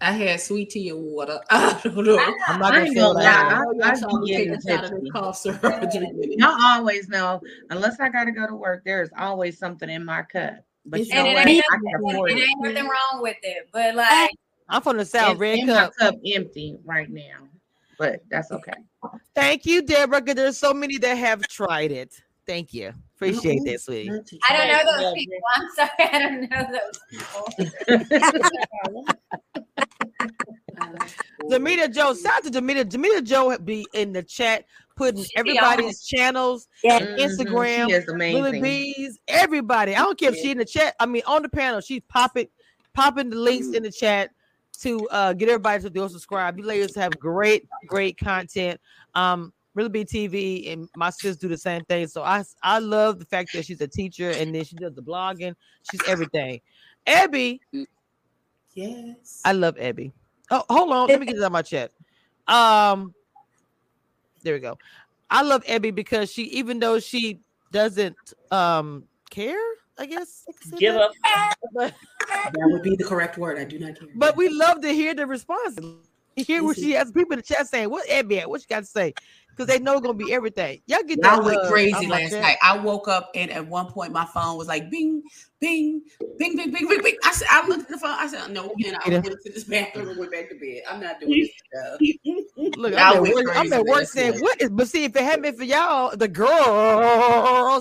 I 0.00 0.12
had 0.12 0.40
sweet 0.40 0.70
tea 0.70 0.90
and 0.90 1.02
water. 1.02 1.38
I 1.50 1.78
don't 1.84 2.04
know. 2.04 2.18
I'm 2.48 2.60
not 2.60 2.72
gonna 2.72 2.84
ain't 2.84 2.94
say 2.94 3.00
gonna. 3.00 3.20
I 3.20 3.22
I, 3.24 3.28
am. 3.62 3.68
I, 3.82 3.86
Y'all 3.88 3.96
saw 3.96 4.08
be 4.08 4.24
me 4.24 4.26
getting 4.28 4.60
take 4.60 4.64
a 4.64 4.76
shot 4.76 4.84
of 4.84 4.90
tipsy. 4.90 5.04
this 5.04 5.12
cough 5.12 5.36
syrup 5.38 5.62
and 5.64 5.90
drink 5.90 6.14
it. 6.18 6.38
Y'all 6.38 6.56
always 6.62 7.08
know, 7.08 7.40
unless 7.70 7.98
I 8.00 8.08
got 8.10 8.24
to 8.24 8.32
go 8.32 8.46
to 8.46 8.54
work, 8.54 8.82
there's 8.84 9.08
always 9.18 9.58
something 9.58 9.88
in 9.88 10.04
my 10.04 10.22
cup. 10.22 10.56
But 10.86 11.00
you 11.00 11.06
It's- 11.06 11.16
know 11.16 11.28
and 11.30 11.30
it 11.30 11.40
what? 11.40 11.48
ain't, 11.48 11.64
I 11.70 11.74
can 11.76 11.82
nothing, 11.84 12.10
afford 12.10 12.30
it 12.30 12.38
it. 12.38 12.40
ain't 12.48 12.60
nothing 12.62 12.88
wrong 12.88 13.22
with 13.22 13.36
it. 13.42 13.68
But 13.72 13.94
like 13.96 14.30
I'm 14.68 14.82
from 14.82 14.96
the 14.98 15.04
South. 15.04 15.38
Red 15.38 15.58
in 15.58 15.66
cup. 15.66 15.92
cup 15.98 16.14
empty 16.34 16.78
right 16.84 17.08
now, 17.10 17.48
but 17.98 18.20
that's 18.30 18.50
okay. 18.52 18.72
Thank 19.34 19.66
you, 19.66 19.82
Deborah. 19.82 20.20
'cause 20.22 20.34
There's 20.34 20.58
so 20.58 20.72
many 20.74 20.98
that 20.98 21.14
have 21.16 21.42
tried 21.48 21.92
it. 21.92 22.20
Thank 22.46 22.72
you. 22.74 22.92
Appreciate 23.16 23.60
mm-hmm. 23.62 23.72
that, 23.72 23.80
sweetie. 23.80 24.10
I 24.48 24.56
don't 24.56 24.68
know 24.86 25.02
those 25.02 25.14
people. 25.14 25.38
I'm 25.56 25.68
sorry, 25.74 25.90
I 25.98 26.18
don't 26.18 26.50
know 26.50 26.66
those 27.88 28.04
people. 28.70 29.04
Demita 31.50 31.92
Joe, 31.92 32.14
shout 32.14 32.38
out 32.38 32.44
to 32.44 32.50
Demita. 32.50 32.84
Demita 32.84 33.22
Joe 33.22 33.56
be 33.58 33.86
in 33.92 34.12
the 34.12 34.22
chat 34.22 34.64
putting 34.96 35.22
She 35.24 35.36
everybody's 35.36 36.02
channels 36.04 36.68
Yeah. 36.82 36.96
and 36.98 37.08
Mhm, 37.08 37.18
Instagram, 37.18 37.86
she 37.88 37.92
is 37.94 38.06
Willie 38.06 38.50
amazing. 38.50 38.62
Bees, 38.62 39.18
everybody. 39.28 39.94
I 39.94 39.98
don't 40.00 40.18
care 40.18 40.30
if 40.30 40.36
she 40.36 40.50
in 40.50 40.58
the 40.58 40.64
chat. 40.64 40.94
I 40.98 41.06
mean, 41.06 41.22
on 41.26 41.42
the 41.42 41.48
panel, 41.48 41.80
she's 41.80 42.00
popping, 42.08 42.48
popping 42.94 43.30
the 43.30 43.36
links 43.36 43.68
in 43.68 43.82
the 43.82 43.90
chat 43.92 44.30
to 44.80 45.08
uh 45.08 45.32
get 45.32 45.48
everybody 45.48 45.82
to 45.82 45.90
go 45.90 46.08
subscribe. 46.08 46.58
You 46.58 46.64
ladies 46.64 46.94
have 46.96 47.18
great, 47.18 47.68
great 47.86 48.18
content. 48.18 48.80
Um, 49.14 49.52
Really 49.74 49.90
Be 49.90 50.04
TV 50.06 50.72
and 50.72 50.88
my 50.96 51.10
sis 51.10 51.36
do 51.36 51.48
the 51.48 51.58
same 51.58 51.84
thing. 51.84 52.06
So 52.08 52.22
I 52.22 52.42
I 52.62 52.78
love 52.78 53.18
the 53.18 53.26
fact 53.26 53.50
that 53.52 53.66
she's 53.66 53.82
a 53.82 53.86
teacher 53.88 54.30
and 54.30 54.54
then 54.54 54.64
she 54.64 54.74
does 54.76 54.94
the 54.94 55.02
blogging. 55.02 55.54
She's 55.90 56.02
everything. 56.08 56.60
Abby, 57.06 57.60
Yes. 58.74 59.40
I 59.44 59.52
love 59.52 59.76
Abby. 59.78 60.12
Oh, 60.50 60.64
hold 60.68 60.92
on. 60.92 61.08
Let 61.08 61.20
me 61.20 61.26
get 61.26 61.34
this 61.36 61.44
out 61.44 61.52
my 61.52 61.62
chat. 61.62 61.92
Um, 62.46 63.14
there 64.42 64.54
we 64.54 64.60
go. 64.60 64.78
I 65.30 65.42
love 65.42 65.64
Abby 65.68 65.90
because 65.90 66.30
she, 66.30 66.44
even 66.44 66.78
though 66.78 67.00
she 67.00 67.40
doesn't 67.72 68.16
um 68.50 69.04
care, 69.30 69.58
I 69.98 70.06
guess. 70.06 70.44
I 70.48 70.52
can 70.52 70.70
say 70.70 70.76
Give 70.78 70.96
up. 70.96 71.12
That 72.52 72.68
would 72.70 72.82
be 72.82 72.94
the 72.96 73.04
correct 73.04 73.38
word. 73.38 73.58
I 73.58 73.64
do 73.64 73.78
not 73.78 73.98
care. 73.98 74.08
but 74.14 74.36
we 74.36 74.48
love 74.48 74.80
to 74.82 74.88
hear 74.88 75.14
the 75.14 75.26
response. 75.26 75.78
Hear 76.44 76.62
what 76.62 76.76
she 76.76 76.92
has. 76.92 77.10
People 77.10 77.32
in 77.32 77.38
the 77.38 77.42
chat 77.42 77.66
saying, 77.66 77.90
"What 77.90 78.08
Abby 78.10 78.40
at? 78.40 78.50
What 78.50 78.60
you 78.60 78.66
got 78.68 78.80
to 78.80 78.86
say?" 78.86 79.14
Because 79.50 79.66
they 79.68 79.78
know 79.78 79.94
it's 79.94 80.02
gonna 80.02 80.14
be 80.14 80.32
everything. 80.32 80.82
Y'all 80.86 81.02
get 81.02 81.22
that. 81.22 81.36
Y'all 81.36 81.44
went 81.44 81.62
uh, 81.62 81.68
crazy 81.70 81.94
I'm 81.94 82.08
last 82.08 82.30
that. 82.32 82.42
night. 82.42 82.56
I 82.62 82.76
woke 82.78 83.08
up 83.08 83.30
and 83.34 83.50
at 83.50 83.66
one 83.66 83.86
point 83.86 84.12
my 84.12 84.26
phone 84.26 84.58
was 84.58 84.68
like 84.68 84.90
bing, 84.90 85.22
bing, 85.60 86.02
bing, 86.38 86.56
bing, 86.56 86.70
bing, 86.72 86.86
bing, 86.86 87.02
bing. 87.02 87.16
I 87.24 87.32
said, 87.32 87.48
I 87.50 87.66
looked 87.66 87.84
at 87.84 87.88
the 87.88 87.98
phone. 87.98 88.16
I 88.18 88.26
said, 88.26 88.50
no, 88.52 88.74
and 88.84 88.96
I 88.96 89.08
went 89.08 89.24
to 89.24 89.52
this 89.52 89.64
bathroom 89.64 90.10
and 90.10 90.18
went 90.18 90.30
back 90.30 90.50
to 90.50 90.56
bed. 90.56 90.82
I'm 90.90 91.00
not 91.00 91.20
doing 91.20 91.40
this 91.40 91.50
stuff. 91.72 92.00
Look, 92.76 92.92
Y'all 92.92 93.00
I'm 93.00 93.26
at 93.26 93.34
work, 93.34 93.46
I'm 93.56 93.72
at 93.72 93.84
work 93.86 94.04
saying, 94.04 94.32
night. 94.32 94.40
"What 94.42 94.60
is?" 94.60 94.70
But 94.70 94.88
see, 94.88 95.04
if 95.04 95.16
it 95.16 95.22
hadn't 95.22 95.42
been 95.42 95.56
for 95.56 95.64
y'all, 95.64 96.14
the 96.16 96.28
girls, 96.28 96.52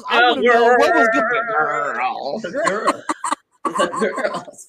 I 0.10 0.20
The 0.20 0.36
would 0.36 0.46
have 0.46 0.46
known 0.46 0.78
what 0.78 0.96
was 0.96 1.08
good. 1.10 1.24
girls, 1.58 2.42
the 2.42 2.52
girls, 2.52 3.04
the 3.66 4.14
girls, 4.16 4.68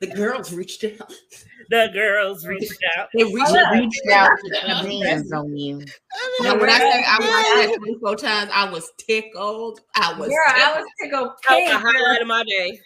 the 0.00 0.06
girls 0.08 0.52
reached 0.52 0.84
out. 0.84 1.12
The 1.70 1.90
girls 1.92 2.46
reached 2.46 2.78
out. 2.96 3.08
They 3.14 3.24
reached, 3.24 3.52
They 3.52 3.58
out. 3.58 3.72
reached 3.72 4.02
out 4.12 4.30
to 4.38 4.50
their 4.50 4.90
hands 4.90 5.32
on 5.32 5.56
you. 5.56 5.78
And 6.44 6.60
when 6.60 6.68
I 6.70 6.78
say 6.78 7.04
I 7.06 7.18
watched 7.18 7.70
that 7.70 7.78
three, 7.80 7.96
four 8.00 8.16
times, 8.16 8.50
I 8.52 8.70
was 8.70 8.90
tickled. 8.98 9.80
I 9.96 10.18
was 10.18 10.28
Girl, 10.28 10.38
I 10.46 10.74
was 10.76 10.86
tickled 11.02 11.30
That 11.48 11.56
was 11.56 11.70
the 11.70 11.78
highlight 11.78 12.22
of 12.22 12.28
my 12.28 12.44
day. 12.44 12.80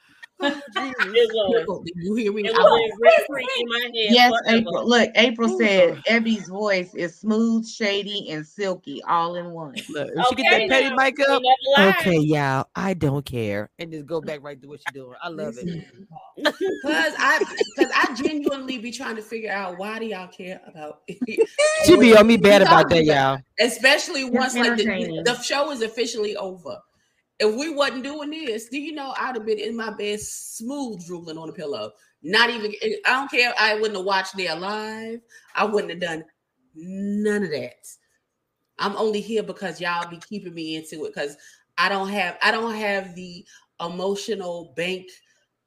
Oh, 0.40 0.62
it 0.76 1.66
was. 1.66 1.80
Uh, 1.80 1.82
Did 1.84 1.94
you 1.96 2.14
hear 2.14 2.32
me? 2.32 2.42
It 2.42 2.54
I 2.54 2.62
was 2.62 2.70
was 2.70 2.98
rent 3.00 3.26
free 3.26 3.48
in 3.60 3.68
my 3.68 3.80
head. 3.82 3.92
Yes, 3.94 4.32
forever. 4.44 4.58
April. 4.58 4.88
Look, 4.88 5.10
April 5.16 5.58
said 5.58 5.96
Ebby's 6.08 6.48
voice 6.48 6.94
is 6.94 7.16
smooth, 7.16 7.66
shady, 7.66 8.30
and 8.30 8.46
silky 8.46 9.02
all 9.08 9.34
in 9.34 9.50
one. 9.50 9.74
Look, 9.88 10.10
if 10.14 10.26
she 10.28 10.34
get 10.36 10.50
that 10.50 10.68
petty 10.68 10.94
mic 10.94 11.18
up, 11.28 11.42
okay, 11.78 12.18
y'all, 12.18 12.66
I 12.76 12.94
don't 12.94 13.24
care, 13.24 13.68
and 13.78 13.90
just 13.90 14.06
go 14.06 14.20
back 14.20 14.42
right 14.42 14.60
to 14.62 14.68
what 14.68 14.80
she's 14.80 14.94
doing. 14.94 15.16
I 15.22 15.28
love 15.28 15.54
it. 15.58 15.84
Cause 16.82 17.14
I, 17.18 17.44
cause 17.76 17.90
I 17.92 18.14
genuinely 18.14 18.78
be 18.78 18.92
trying 18.92 19.16
to 19.16 19.22
figure 19.22 19.50
out 19.50 19.76
why 19.76 19.98
do 19.98 20.06
y'all 20.06 20.28
care 20.28 20.60
about? 20.66 21.02
She 21.84 21.96
be 21.96 22.16
on 22.16 22.26
me 22.26 22.36
bad 22.36 22.62
about 22.62 22.90
that, 22.90 23.04
y'all. 23.04 23.40
Especially 23.60 24.24
once 24.24 24.54
like 24.54 24.76
the, 24.76 25.22
the 25.24 25.40
show 25.42 25.70
is 25.70 25.82
officially 25.82 26.36
over. 26.36 26.78
If 27.40 27.54
we 27.54 27.70
wasn't 27.70 28.02
doing 28.04 28.30
this, 28.30 28.68
do 28.68 28.78
you 28.78 28.92
know 28.92 29.14
I'd 29.16 29.36
have 29.36 29.46
been 29.46 29.58
in 29.58 29.76
my 29.76 29.90
bed 29.90 30.20
smooth 30.20 31.04
drooling 31.06 31.38
on 31.38 31.48
a 31.48 31.52
pillow. 31.52 31.92
Not 32.22 32.50
even 32.50 32.72
eh, 32.82 32.96
I 33.06 33.10
don't 33.12 33.30
care. 33.30 33.52
I 33.58 33.74
wouldn't 33.76 33.96
have 33.96 34.04
watched 34.04 34.36
their 34.36 34.56
live. 34.56 35.20
I 35.54 35.64
wouldn't 35.64 35.90
have 35.92 36.00
done 36.00 36.24
none 36.74 37.44
of 37.44 37.50
that. 37.50 37.86
I'm 38.78 38.96
only 38.96 39.20
here 39.20 39.42
because 39.42 39.80
y'all 39.80 40.08
be 40.08 40.18
keeping 40.28 40.54
me 40.54 40.76
into 40.76 41.04
it 41.04 41.14
because 41.14 41.36
I 41.76 41.88
don't 41.88 42.08
have 42.08 42.38
I 42.42 42.50
don't 42.50 42.74
have 42.74 43.14
the 43.14 43.44
emotional 43.80 44.72
bank 44.76 45.06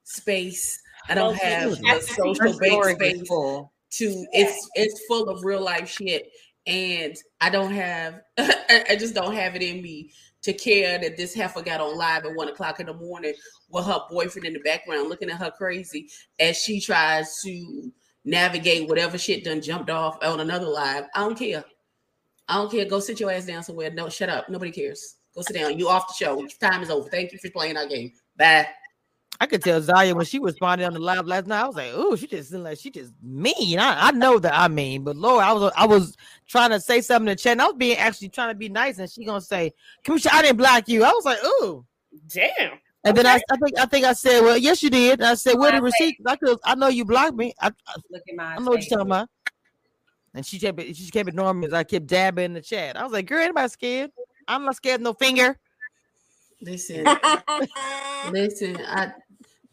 space. 0.03 0.81
I 1.09 1.15
don't 1.15 1.35
Okay. 1.35 1.53
have 1.53 1.69
the 1.69 2.01
social 2.01 2.57
bank 2.59 2.83
space 2.85 3.27
full. 3.27 3.71
to 3.91 4.25
it's 4.33 4.69
it's 4.75 5.05
full 5.07 5.29
of 5.29 5.43
real 5.43 5.61
life 5.61 5.89
shit 5.89 6.31
and 6.67 7.15
i 7.41 7.49
don't 7.49 7.73
have 7.73 8.21
I 8.37 8.95
just 8.97 9.15
don't 9.15 9.33
have 9.33 9.55
it 9.55 9.63
in 9.63 9.81
me 9.81 10.11
to 10.43 10.53
care 10.53 10.97
that 10.99 11.17
this 11.17 11.33
heifer 11.33 11.61
got 11.61 11.81
on 11.81 11.97
live 11.97 12.25
at 12.25 12.35
one 12.35 12.47
o'clock 12.47 12.79
in 12.79 12.87
the 12.87 12.93
morning 12.93 13.33
with 13.69 13.85
her 13.85 13.99
boyfriend 14.09 14.45
in 14.45 14.53
the 14.53 14.59
background 14.59 15.09
looking 15.09 15.29
at 15.29 15.37
her 15.37 15.51
crazy 15.51 16.09
as 16.39 16.57
she 16.57 16.79
tries 16.79 17.39
to 17.41 17.91
navigate 18.25 18.87
whatever 18.87 19.17
shit 19.17 19.43
done 19.43 19.61
jumped 19.61 19.89
off 19.89 20.17
on 20.23 20.39
another 20.39 20.67
live. 20.67 21.05
I 21.15 21.21
don't 21.21 21.37
care. 21.37 21.63
I 22.47 22.55
don't 22.55 22.71
care. 22.71 22.85
Go 22.85 22.99
sit 22.99 23.19
your 23.19 23.31
ass 23.31 23.45
down 23.45 23.63
somewhere. 23.63 23.91
No 23.91 24.09
shut 24.09 24.29
up. 24.29 24.49
Nobody 24.49 24.71
cares. 24.71 25.17
Go 25.35 25.41
sit 25.41 25.55
down. 25.55 25.79
You 25.79 25.87
off 25.87 26.07
the 26.07 26.13
show. 26.13 26.45
Time 26.59 26.83
is 26.83 26.89
over. 26.89 27.09
Thank 27.09 27.31
you 27.31 27.39
for 27.39 27.49
playing 27.49 27.77
our 27.77 27.87
game. 27.87 28.11
Bye 28.37 28.67
I 29.41 29.47
could 29.47 29.63
tell 29.63 29.81
Zaya 29.81 30.13
when 30.13 30.23
she 30.23 30.37
responded 30.37 30.85
on 30.85 30.93
the 30.93 30.99
live 30.99 31.25
last 31.25 31.47
night. 31.47 31.63
I 31.63 31.65
was 31.65 31.75
like, 31.75 31.89
"Oh, 31.95 32.15
she 32.15 32.27
just 32.27 32.51
seemed 32.51 32.63
like 32.63 32.77
she 32.77 32.91
just 32.91 33.11
mean." 33.23 33.79
I, 33.79 34.09
I 34.09 34.11
know 34.11 34.37
that 34.37 34.53
I 34.53 34.67
mean, 34.67 35.03
but 35.03 35.15
Lord, 35.15 35.43
I 35.43 35.51
was 35.51 35.73
I 35.75 35.87
was 35.87 36.15
trying 36.47 36.69
to 36.69 36.79
say 36.79 37.01
something 37.01 37.25
to 37.25 37.35
chat. 37.35 37.53
And 37.53 37.61
I 37.63 37.65
was 37.65 37.75
being 37.75 37.97
actually 37.97 38.29
trying 38.29 38.49
to 38.49 38.55
be 38.55 38.69
nice, 38.69 38.99
and 38.99 39.09
she 39.09 39.25
gonna 39.25 39.41
say, 39.41 39.73
"Commissioner, 40.03 40.35
I 40.35 40.41
didn't 40.43 40.57
block 40.57 40.87
you." 40.87 41.03
I 41.03 41.09
was 41.09 41.25
like, 41.25 41.43
"Ooh." 41.43 41.83
Damn. 42.27 42.73
And 43.03 43.17
then 43.17 43.25
I, 43.25 43.41
I 43.51 43.57
think 43.57 43.79
I 43.79 43.85
think 43.87 44.05
I 44.05 44.13
said, 44.13 44.41
"Well, 44.41 44.57
yes, 44.57 44.83
you 44.83 44.91
did." 44.91 45.21
And 45.21 45.29
I 45.29 45.33
said, 45.33 45.55
"Where 45.55 45.71
the 45.71 45.81
receipt?" 45.81 46.17
I 46.27 46.35
could, 46.35 46.59
I 46.63 46.75
know 46.75 46.89
you 46.89 47.03
blocked 47.03 47.35
me. 47.35 47.51
I, 47.59 47.71
I, 47.87 47.95
Look 48.11 48.21
at 48.29 48.35
my 48.35 48.43
I 48.43 48.59
know 48.59 48.69
what 48.69 48.81
you're 48.81 48.95
talking 48.95 49.11
about. 49.11 49.27
And 50.35 50.45
she 50.45 50.59
kept 50.59 50.79
it, 50.79 50.95
she 50.95 51.09
kept 51.09 51.29
ignoring 51.29 51.61
me 51.61 51.65
as 51.65 51.73
I 51.73 51.83
kept 51.83 52.05
dabbing 52.05 52.45
in 52.45 52.53
the 52.53 52.61
chat. 52.61 52.95
I 52.95 53.03
was 53.03 53.11
like, 53.11 53.25
"Girl, 53.25 53.39
anybody 53.39 53.69
scared? 53.69 54.11
I'm 54.47 54.65
not 54.65 54.75
scared 54.75 54.99
of 54.99 55.05
no 55.05 55.13
finger." 55.13 55.57
listen 56.61 57.03
Listen, 58.31 58.77
I 58.87 59.11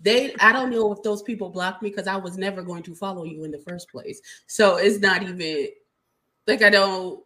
they 0.00 0.34
I 0.40 0.52
don't 0.52 0.70
know 0.70 0.92
if 0.92 1.02
those 1.02 1.22
people 1.22 1.50
blocked 1.50 1.82
me 1.82 1.90
because 1.90 2.06
I 2.06 2.16
was 2.16 2.38
never 2.38 2.62
going 2.62 2.82
to 2.84 2.94
follow 2.94 3.24
you 3.24 3.44
in 3.44 3.50
the 3.50 3.58
first 3.58 3.90
place. 3.90 4.20
So 4.46 4.76
it's 4.76 5.00
not 5.00 5.22
even 5.22 5.68
like 6.46 6.62
I 6.62 6.70
don't 6.70 7.24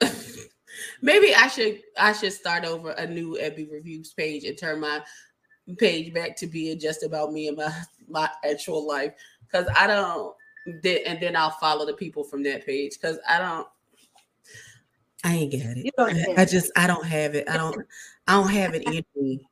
maybe 1.02 1.34
I 1.34 1.48
should 1.48 1.80
I 1.98 2.12
should 2.12 2.32
start 2.32 2.64
over 2.64 2.90
a 2.90 3.06
new 3.06 3.38
Ebby 3.40 3.70
reviews 3.70 4.12
page 4.12 4.44
and 4.44 4.58
turn 4.58 4.80
my 4.80 5.02
page 5.78 6.12
back 6.12 6.36
to 6.36 6.46
being 6.46 6.78
just 6.78 7.02
about 7.02 7.32
me 7.32 7.48
and 7.48 7.56
my 7.56 7.72
my 8.08 8.28
actual 8.48 8.86
life. 8.86 9.12
Cause 9.52 9.66
I 9.76 9.86
don't 9.86 10.34
then 10.82 10.98
and 11.06 11.20
then 11.20 11.36
I'll 11.36 11.50
follow 11.50 11.86
the 11.86 11.94
people 11.94 12.24
from 12.24 12.42
that 12.44 12.66
page 12.66 12.98
because 13.00 13.18
I 13.28 13.38
don't 13.38 13.68
I 15.22 15.34
ain't 15.34 15.52
got 15.52 15.76
it. 15.76 15.90
I, 15.98 16.42
I 16.42 16.44
just 16.44 16.70
I 16.76 16.86
don't 16.86 17.06
have 17.06 17.34
it. 17.34 17.48
I 17.48 17.56
don't 17.56 17.76
I 18.26 18.32
don't 18.32 18.50
have 18.50 18.74
it 18.74 18.82
in 18.86 19.04
me. 19.14 19.46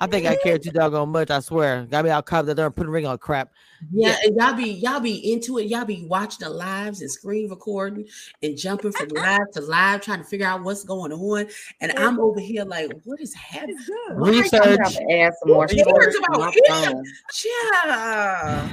I 0.00 0.06
think 0.06 0.26
I 0.26 0.36
care 0.36 0.58
too 0.58 0.70
doggone 0.70 1.08
much. 1.10 1.30
I 1.30 1.40
swear. 1.40 1.84
Got 1.90 2.04
me 2.04 2.10
out 2.10 2.24
cop 2.24 2.46
that 2.46 2.54
there 2.54 2.66
and 2.66 2.74
put 2.76 2.86
a 2.86 2.90
ring 2.90 3.06
on 3.06 3.18
crap. 3.18 3.50
Yeah, 3.92 4.16
and 4.24 4.36
y'all 4.36 4.54
be 4.54 4.70
y'all 4.70 5.00
be 5.00 5.32
into 5.32 5.58
it. 5.58 5.64
Y'all 5.66 5.84
be 5.84 6.04
watching 6.06 6.46
the 6.46 6.50
lives 6.54 7.00
and 7.00 7.10
screen 7.10 7.48
recording 7.50 8.06
and 8.42 8.56
jumping 8.56 8.92
from 8.92 9.08
live 9.14 9.50
to 9.52 9.60
live, 9.60 10.00
trying 10.00 10.18
to 10.18 10.24
figure 10.24 10.46
out 10.46 10.62
what's 10.62 10.84
going 10.84 11.12
on. 11.12 11.46
And 11.80 11.92
I'm 11.92 12.20
over 12.20 12.40
here 12.40 12.64
like, 12.64 12.92
what 13.04 13.20
is 13.20 13.34
happening? 13.34 13.76
Why 14.14 14.30
Research. 14.30 14.60
I'm 14.64 14.76
gonna 14.76 14.84
have 14.84 14.96
add 15.10 15.32
some 15.42 15.52
more 15.52 15.66
Research 15.66 16.14
about 16.28 16.38
my 16.38 16.52
him. 16.68 17.02
Yeah. 17.44 18.72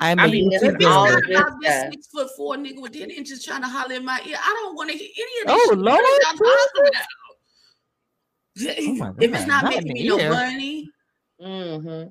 I 0.00 0.10
I 0.10 0.14
mean, 0.16 0.30
be 0.32 0.38
you 0.38 0.48
missing 0.50 0.78
too 0.80 0.86
all 0.88 1.06
busy. 1.06 1.16
of 1.16 1.22
this 1.28 1.38
About 1.40 1.52
this 1.62 1.74
stuff. 1.78 1.92
six 1.92 2.06
foot 2.08 2.28
four 2.36 2.56
nigga 2.56 2.82
with 2.82 2.92
ten 2.92 3.08
inches 3.10 3.44
trying 3.44 3.62
to 3.62 3.68
holler 3.68 3.94
in 3.94 4.04
my 4.04 4.20
ear. 4.26 4.36
I 4.36 4.60
don't 4.64 4.74
want 4.74 4.90
to 4.90 4.96
hear 4.96 5.08
any 5.16 5.40
of 5.42 5.46
this. 5.46 5.56
Oh, 5.64 5.70
shit. 5.70 5.78
Lord, 5.78 6.00
Y'all 6.00 6.38
hollering 6.44 6.92
out. 6.96 7.06
Oh 8.60 8.94
my 8.94 9.12
if 9.20 9.34
it's 9.34 9.46
not 9.46 9.64
not 9.64 9.74
making 9.74 9.88
in 9.88 9.94
me 9.94 10.08
no 10.08 10.16
money, 10.28 10.88
Mm-hmm. 11.40 12.08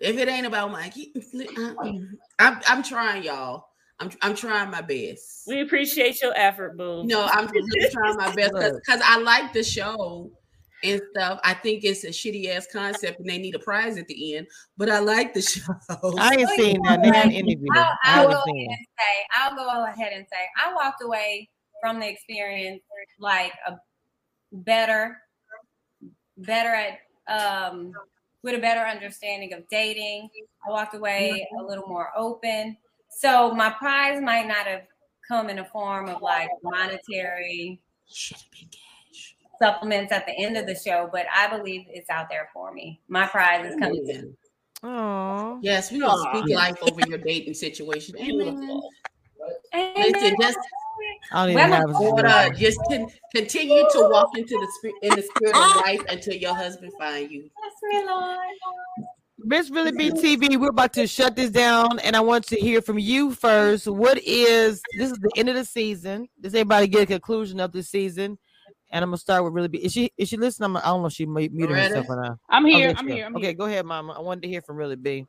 if 0.00 0.16
it 0.18 0.28
ain't 0.28 0.46
about 0.46 0.70
Mikey, 0.70 1.12
I'm, 2.38 2.60
I'm 2.68 2.82
trying, 2.82 3.24
y'all. 3.24 3.64
I'm, 3.98 4.10
I'm 4.22 4.34
trying 4.34 4.70
my 4.70 4.80
best. 4.80 5.42
We 5.46 5.60
appreciate 5.60 6.22
your 6.22 6.32
effort, 6.36 6.76
boo. 6.76 7.04
No, 7.04 7.26
I'm 7.26 7.46
really 7.48 7.90
trying 7.90 8.16
my 8.16 8.32
best 8.34 8.52
because 8.54 9.00
I 9.04 9.18
like 9.18 9.52
the 9.52 9.62
show 9.64 10.30
and 10.84 11.02
stuff. 11.10 11.40
I 11.44 11.52
think 11.54 11.84
it's 11.84 12.04
a 12.04 12.08
shitty 12.08 12.48
ass 12.48 12.66
concept 12.72 13.18
and 13.20 13.28
they 13.28 13.38
need 13.38 13.54
a 13.54 13.58
prize 13.58 13.98
at 13.98 14.06
the 14.06 14.36
end, 14.36 14.46
but 14.78 14.88
I 14.88 15.00
like 15.00 15.34
the 15.34 15.42
show. 15.42 15.62
I 16.18 16.36
ain't 16.36 16.48
seen 16.50 16.80
that. 16.84 17.02
They 17.02 17.08
haven't 17.08 17.32
interviewed. 17.32 17.68
I'll, 17.74 17.82
I 18.04 18.20
I'll 18.20 18.28
go 18.28 18.36
haven't 18.36 18.36
ahead 18.36 18.46
seen 18.46 18.70
and 18.70 18.80
it. 18.80 18.88
say, 18.98 19.26
I'll 19.34 19.56
go 19.56 19.84
ahead 19.84 20.12
and 20.14 20.26
say, 20.32 20.48
I 20.64 20.72
walked 20.74 21.02
away 21.02 21.50
from 21.82 22.00
the 22.00 22.08
experience 22.08 22.82
like 23.18 23.52
a 23.66 23.74
better, 24.52 25.18
better 26.46 26.74
at 26.74 26.98
um 27.28 27.92
with 28.42 28.54
a 28.54 28.58
better 28.58 28.80
understanding 28.80 29.52
of 29.52 29.68
dating. 29.68 30.30
I 30.66 30.70
walked 30.70 30.94
away 30.94 31.46
a 31.58 31.62
little 31.62 31.86
more 31.86 32.10
open. 32.16 32.76
So 33.10 33.52
my 33.52 33.70
prize 33.70 34.20
might 34.22 34.46
not 34.46 34.66
have 34.66 34.82
come 35.26 35.50
in 35.50 35.58
a 35.58 35.64
form 35.66 36.08
of 36.08 36.22
like 36.22 36.48
monetary 36.62 37.80
supplements 39.60 40.12
at 40.12 40.26
the 40.26 40.32
end 40.38 40.56
of 40.56 40.66
the 40.66 40.74
show, 40.74 41.08
but 41.12 41.26
I 41.34 41.54
believe 41.54 41.84
it's 41.88 42.08
out 42.08 42.28
there 42.30 42.48
for 42.52 42.72
me. 42.72 43.00
My 43.08 43.26
prize 43.26 43.66
is 43.66 43.78
coming 43.78 44.04
soon. 44.06 44.36
Oh, 44.82 45.58
Yes, 45.60 45.92
we 45.92 46.00
gonna 46.00 46.40
speak 46.40 46.56
life 46.56 46.78
over 46.82 47.02
your 47.02 47.18
dating 47.18 47.54
situation. 47.54 48.16
Amen. 48.16 48.38
Beautiful. 48.38 48.90
Listen, 49.74 50.36
just 50.40 50.58
I 51.32 51.46
don't 51.46 51.58
even 51.58 51.72
have 51.72 51.94
order, 52.00 52.54
just 52.56 52.78
con- 52.88 53.10
continue 53.34 53.82
to 53.92 54.08
walk 54.10 54.36
into 54.36 54.58
the 54.58 54.68
spirit 54.78 54.96
in 55.02 55.14
the 55.14 55.22
spirit 55.22 55.54
of 55.54 55.76
life 55.76 56.02
until 56.08 56.34
your 56.34 56.54
husband 56.54 56.92
find 56.98 57.30
you. 57.30 57.50
Miss 59.42 59.70
Really 59.70 59.92
Be 59.92 60.10
TV, 60.10 60.60
we're 60.60 60.68
about 60.68 60.92
to 60.94 61.06
shut 61.06 61.34
this 61.34 61.50
down, 61.50 61.98
and 62.00 62.14
I 62.14 62.20
want 62.20 62.46
to 62.48 62.56
hear 62.56 62.82
from 62.82 62.98
you 62.98 63.32
first. 63.32 63.86
What 63.86 64.18
is 64.18 64.82
this? 64.96 65.12
Is 65.12 65.18
the 65.18 65.30
end 65.36 65.48
of 65.48 65.54
the 65.54 65.64
season? 65.64 66.28
Does 66.40 66.54
anybody 66.54 66.88
get 66.88 67.02
a 67.02 67.06
conclusion 67.06 67.58
of 67.60 67.72
the 67.72 67.82
season? 67.82 68.38
And 68.92 69.02
I'm 69.04 69.10
gonna 69.10 69.18
start 69.18 69.44
with 69.44 69.52
Really 69.54 69.68
Be. 69.68 69.84
Is 69.84 69.92
she 69.92 70.10
is 70.18 70.28
she 70.28 70.36
listening? 70.36 70.66
I'm, 70.66 70.76
I 70.76 70.82
don't 70.82 71.00
know 71.02 71.06
if 71.06 71.12
she 71.14 71.24
mu- 71.24 71.48
muted 71.50 71.76
herself 71.76 72.06
or 72.08 72.20
not. 72.20 72.38
I'm 72.48 72.66
here, 72.66 72.88
Okay, 72.90 72.98
I'm 72.98 73.06
here, 73.06 73.26
I'm 73.26 73.36
okay, 73.36 73.46
here. 73.46 73.54
go 73.54 73.64
ahead, 73.66 73.86
Mama. 73.86 74.12
I 74.12 74.20
wanted 74.20 74.42
to 74.42 74.48
hear 74.48 74.60
from 74.62 74.76
Really 74.76 74.96
B. 74.96 75.24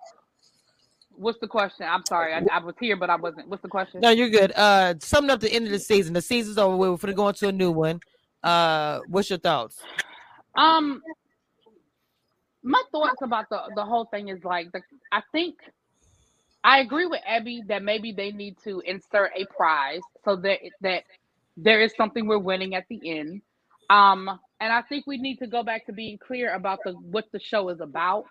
What's 1.21 1.39
the 1.39 1.47
question? 1.47 1.85
I'm 1.87 2.03
sorry, 2.07 2.33
I, 2.33 2.43
I 2.51 2.59
was 2.63 2.73
here, 2.79 2.97
but 2.97 3.11
I 3.11 3.15
wasn't. 3.15 3.47
What's 3.47 3.61
the 3.61 3.69
question? 3.69 4.01
No, 4.01 4.09
you're 4.09 4.29
good. 4.29 4.51
Uh, 4.55 4.95
summing 4.99 5.29
up 5.29 5.39
the 5.39 5.53
end 5.53 5.65
of 5.65 5.71
the 5.71 5.77
season. 5.79 6.13
The 6.13 6.21
season's 6.21 6.57
over. 6.57 6.75
We're 6.75 6.97
gonna 6.97 7.13
go 7.13 7.29
into 7.29 7.47
a 7.47 7.51
new 7.51 7.71
one. 7.71 7.99
Uh, 8.43 9.01
what's 9.07 9.29
your 9.29 9.37
thoughts? 9.37 9.77
Um, 10.55 11.03
my 12.63 12.81
thoughts 12.91 13.21
about 13.21 13.49
the 13.49 13.61
the 13.75 13.85
whole 13.85 14.05
thing 14.05 14.29
is 14.29 14.43
like 14.43 14.71
the 14.71 14.81
I 15.11 15.21
think 15.31 15.57
I 16.63 16.79
agree 16.79 17.05
with 17.05 17.21
Abby 17.27 17.63
that 17.67 17.83
maybe 17.83 18.11
they 18.11 18.31
need 18.31 18.57
to 18.63 18.81
insert 18.81 19.31
a 19.35 19.45
prize 19.55 20.01
so 20.25 20.35
that 20.37 20.59
that 20.81 21.03
there 21.55 21.81
is 21.81 21.93
something 21.95 22.27
we're 22.27 22.39
winning 22.39 22.73
at 22.73 22.85
the 22.89 22.99
end. 23.19 23.43
Um, 23.91 24.39
and 24.59 24.73
I 24.73 24.81
think 24.83 25.05
we 25.05 25.17
need 25.17 25.37
to 25.37 25.47
go 25.47 25.63
back 25.63 25.85
to 25.85 25.93
being 25.93 26.17
clear 26.17 26.55
about 26.55 26.79
the 26.83 26.93
what 26.93 27.25
the 27.31 27.39
show 27.39 27.69
is 27.69 27.79
about. 27.79 28.25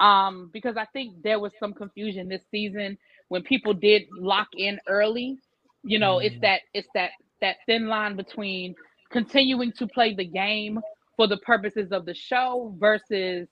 Um, 0.00 0.50
because 0.52 0.76
I 0.76 0.84
think 0.86 1.22
there 1.22 1.40
was 1.40 1.52
some 1.58 1.72
confusion 1.72 2.28
this 2.28 2.42
season 2.50 2.96
when 3.28 3.42
people 3.42 3.74
did 3.74 4.02
lock 4.18 4.48
in 4.56 4.78
early. 4.88 5.38
You 5.84 5.98
know, 5.98 6.18
it's 6.18 6.36
that 6.42 6.60
it's 6.74 6.88
that 6.94 7.10
that 7.40 7.56
thin 7.66 7.86
line 7.88 8.16
between 8.16 8.74
continuing 9.10 9.72
to 9.72 9.86
play 9.86 10.14
the 10.14 10.24
game 10.24 10.80
for 11.16 11.26
the 11.26 11.36
purposes 11.38 11.90
of 11.92 12.04
the 12.04 12.14
show 12.14 12.74
versus, 12.78 13.48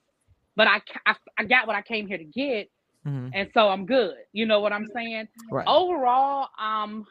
but 0.57 0.67
I 0.69 0.81
I, 1.07 1.15
I 1.39 1.45
got 1.45 1.67
what 1.67 1.77
I 1.77 1.83
came 1.83 2.07
here 2.07 2.19
to 2.19 2.25
get, 2.25 2.69
Mhm. 3.07 3.31
and 3.35 3.51
so 3.55 3.69
I'm 3.69 3.87
good. 3.87 4.17
You 4.33 4.47
know 4.47 4.61
what 4.61 4.73
I'm 4.73 4.87
saying? 4.95 5.29
Right. 5.51 5.67
Overall, 5.67 6.49
um, 6.59 7.07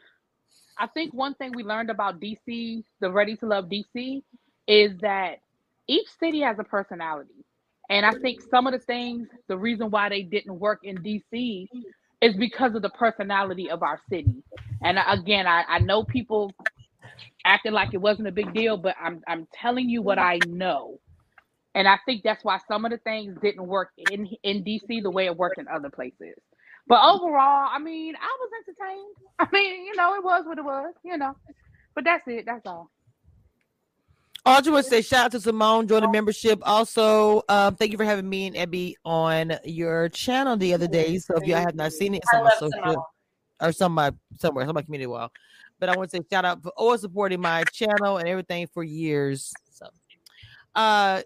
I 0.78 0.86
think 0.88 1.14
one 1.14 1.34
thing 1.34 1.52
we 1.54 1.62
learned 1.64 1.90
about 1.90 2.20
DC, 2.20 2.84
the 3.00 3.10
Ready 3.10 3.36
to 3.36 3.46
Love 3.46 3.68
DC, 3.70 4.22
is 4.66 4.96
that 4.98 5.40
each 5.88 6.08
city 6.20 6.40
has 6.40 6.58
a 6.58 6.64
personality. 6.64 7.44
And 7.90 8.06
I 8.06 8.12
think 8.22 8.40
some 8.50 8.66
of 8.66 8.72
the 8.72 8.80
things, 8.80 9.28
the 9.48 9.56
reason 9.58 9.90
why 9.90 10.08
they 10.08 10.22
didn't 10.22 10.58
work 10.58 10.80
in 10.82 10.98
DC 10.98 11.68
is 12.22 12.36
because 12.36 12.74
of 12.74 12.82
the 12.82 12.90
personality 12.90 13.70
of 13.70 13.82
our 13.82 14.00
city. 14.10 14.42
And 14.82 14.98
again, 15.08 15.46
I, 15.46 15.64
I 15.68 15.78
know 15.80 16.04
people 16.04 16.52
acting 17.44 17.72
like 17.72 17.94
it 17.94 18.00
wasn't 18.00 18.28
a 18.28 18.32
big 18.32 18.52
deal, 18.54 18.76
but 18.76 18.96
I'm 19.02 19.22
I'm 19.28 19.46
telling 19.60 19.88
you 19.88 20.02
what 20.02 20.18
I 20.18 20.40
know. 20.46 20.98
And 21.74 21.86
I 21.86 21.98
think 22.06 22.22
that's 22.24 22.44
why 22.44 22.58
some 22.68 22.84
of 22.84 22.90
the 22.90 22.98
things 22.98 23.36
didn't 23.42 23.66
work 23.66 23.90
in 24.10 24.28
in 24.42 24.64
DC 24.64 25.02
the 25.02 25.10
way 25.10 25.26
it 25.26 25.36
worked 25.36 25.58
in 25.58 25.68
other 25.68 25.90
places. 25.90 26.36
But 26.88 27.02
overall, 27.04 27.68
I 27.72 27.78
mean, 27.78 28.14
I 28.16 28.36
was 28.40 28.50
entertained. 28.60 29.16
I 29.38 29.46
mean, 29.52 29.86
you 29.86 29.96
know, 29.96 30.14
it 30.14 30.24
was 30.24 30.44
what 30.46 30.58
it 30.58 30.64
was, 30.64 30.94
you 31.04 31.16
know. 31.18 31.36
But 31.94 32.04
that's 32.04 32.24
it. 32.26 32.44
That's 32.46 32.66
all. 32.66 32.90
I 34.46 34.60
just 34.60 34.70
want 34.70 34.84
to 34.84 34.90
say 34.90 35.02
shout 35.02 35.26
out 35.26 35.32
to 35.32 35.40
Simone, 35.40 35.88
join 35.88 36.02
the 36.02 36.08
membership. 36.08 36.60
Also, 36.62 37.42
um, 37.48 37.74
thank 37.74 37.90
you 37.90 37.98
for 37.98 38.04
having 38.04 38.28
me 38.28 38.46
and 38.46 38.56
Abby 38.56 38.96
on 39.04 39.58
your 39.64 40.08
channel 40.10 40.56
the 40.56 40.72
other 40.72 40.86
day. 40.86 41.18
So 41.18 41.34
if 41.36 41.48
you 41.48 41.54
have 41.54 41.74
not 41.74 41.92
seen 41.92 42.14
it, 42.14 42.18
it's 42.18 42.32
on 42.32 42.44
my 42.44 42.50
social 42.58 43.06
or 43.60 43.72
some 43.72 43.92
my 43.92 44.12
somewhere, 44.38 44.64
some 44.64 44.74
my 44.76 44.82
community 44.82 45.08
wall. 45.08 45.32
But 45.80 45.88
I 45.88 45.96
want 45.96 46.10
to 46.10 46.16
say 46.16 46.22
shout 46.30 46.44
out 46.44 46.62
for 46.62 46.70
always 46.76 47.00
supporting 47.00 47.40
my 47.40 47.64
channel 47.72 48.18
and 48.18 48.28
everything 48.28 48.68
for 48.72 48.84
years. 48.84 49.52
So, 49.72 49.88
uh, 50.76 51.22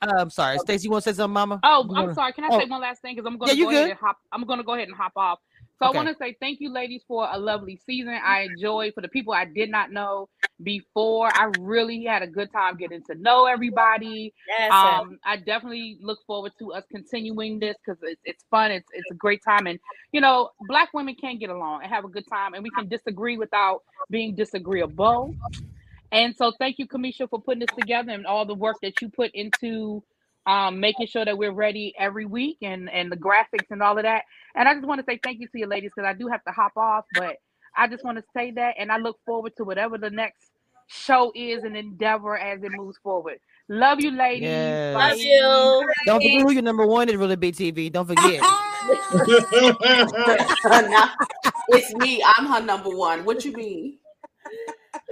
I'm 0.00 0.30
sorry, 0.30 0.58
Stacey, 0.58 0.84
you 0.84 0.92
want 0.92 1.04
to 1.04 1.12
say 1.12 1.16
something, 1.16 1.34
Mama? 1.34 1.60
Oh, 1.62 1.86
I'm 1.94 2.14
sorry. 2.14 2.32
Can 2.32 2.44
I 2.44 2.48
oh, 2.52 2.58
say 2.58 2.64
one 2.64 2.80
last 2.80 3.02
thing? 3.02 3.14
Because 3.14 3.30
I'm 3.30 3.38
to 3.38 3.54
you 3.54 3.64
go 3.66 3.70
ahead 3.70 3.90
and 3.90 3.98
hop. 3.98 4.16
I'm 4.32 4.44
going 4.44 4.58
to 4.58 4.64
go 4.64 4.72
ahead 4.72 4.88
and 4.88 4.96
hop 4.96 5.12
off. 5.16 5.40
So 5.82 5.88
Okay. 5.88 5.98
I 5.98 6.04
want 6.04 6.08
to 6.10 6.16
say 6.24 6.36
thank 6.40 6.60
you, 6.60 6.72
ladies, 6.72 7.02
for 7.08 7.28
a 7.30 7.38
lovely 7.38 7.80
season. 7.86 8.18
I 8.24 8.42
enjoyed. 8.42 8.94
For 8.94 9.02
the 9.02 9.08
people 9.08 9.34
I 9.34 9.46
did 9.46 9.70
not 9.70 9.92
know 9.92 10.28
before, 10.62 11.26
I 11.28 11.46
really 11.58 12.04
had 12.04 12.22
a 12.22 12.28
good 12.28 12.52
time 12.52 12.76
getting 12.78 13.02
to 13.10 13.16
know 13.16 13.46
everybody. 13.46 14.32
Yes, 14.46 14.70
Um, 14.72 15.18
I 15.24 15.38
definitely 15.38 15.98
look 16.00 16.20
forward 16.26 16.52
to 16.60 16.72
us 16.72 16.84
continuing 16.92 17.60
this 17.60 17.76
because 17.84 17.98
it's, 18.02 18.20
it's 18.24 18.44
fun. 18.50 18.70
It's 18.70 18.88
it's 18.94 19.10
a 19.10 19.14
great 19.14 19.42
time, 19.44 19.66
and 19.66 19.80
you 20.12 20.20
know, 20.20 20.50
Black 20.60 20.90
women 20.94 21.16
can 21.16 21.38
get 21.38 21.50
along 21.50 21.82
and 21.82 21.92
have 21.92 22.04
a 22.04 22.08
good 22.08 22.28
time, 22.28 22.54
and 22.54 22.62
we 22.62 22.70
can 22.70 22.88
disagree 22.88 23.36
without 23.36 23.80
being 24.10 24.36
disagreeable. 24.36 25.36
And 26.12 26.36
so, 26.36 26.52
thank 26.58 26.78
you, 26.78 26.88
Kamisha, 26.88 27.28
for 27.30 27.42
putting 27.42 27.60
this 27.60 27.72
together 27.76 28.12
and 28.12 28.26
all 28.26 28.46
the 28.46 28.54
work 28.54 28.78
that 28.82 29.02
you 29.02 29.10
put 29.10 29.30
into 29.34 30.04
um, 30.46 30.80
making 30.80 31.06
sure 31.06 31.24
that 31.24 31.38
we're 31.38 31.52
ready 31.52 31.94
every 31.98 32.26
week 32.26 32.58
and 32.62 32.90
and 32.90 33.10
the 33.10 33.16
graphics 33.16 33.70
and 33.70 33.82
all 33.82 33.96
of 33.96 34.04
that. 34.04 34.24
And 34.54 34.68
I 34.68 34.74
just 34.74 34.86
want 34.86 35.00
to 35.00 35.04
say 35.08 35.18
thank 35.22 35.40
you 35.40 35.48
to 35.48 35.58
you 35.58 35.66
ladies 35.66 35.92
because 35.94 36.08
I 36.08 36.14
do 36.14 36.28
have 36.28 36.44
to 36.44 36.52
hop 36.52 36.76
off, 36.76 37.04
but 37.14 37.36
I 37.76 37.88
just 37.88 38.04
want 38.04 38.18
to 38.18 38.24
say 38.34 38.50
that, 38.52 38.74
and 38.78 38.92
I 38.92 38.98
look 38.98 39.18
forward 39.24 39.52
to 39.56 39.64
whatever 39.64 39.98
the 39.98 40.10
next 40.10 40.50
show 40.88 41.32
is 41.34 41.64
and 41.64 41.76
endeavor 41.76 42.36
as 42.36 42.62
it 42.62 42.70
moves 42.72 42.98
forward. 43.02 43.38
Love 43.68 44.00
you, 44.00 44.10
ladies. 44.10 44.42
Yes. 44.42 44.94
Bye. 44.94 45.84
Don't 46.04 46.20
forget 46.20 46.42
who 46.42 46.52
your 46.52 46.62
number 46.62 46.86
one 46.86 47.08
is. 47.08 47.16
Really 47.16 47.36
big 47.36 47.54
TV. 47.54 47.90
Don't 47.90 48.06
forget. 48.06 48.42
Nah, 48.42 48.58
it's 51.68 51.94
me. 51.94 52.22
I'm 52.36 52.46
her 52.46 52.60
number 52.60 52.90
one. 52.90 53.24
What 53.24 53.44
you 53.44 53.52
mean? 53.52 53.98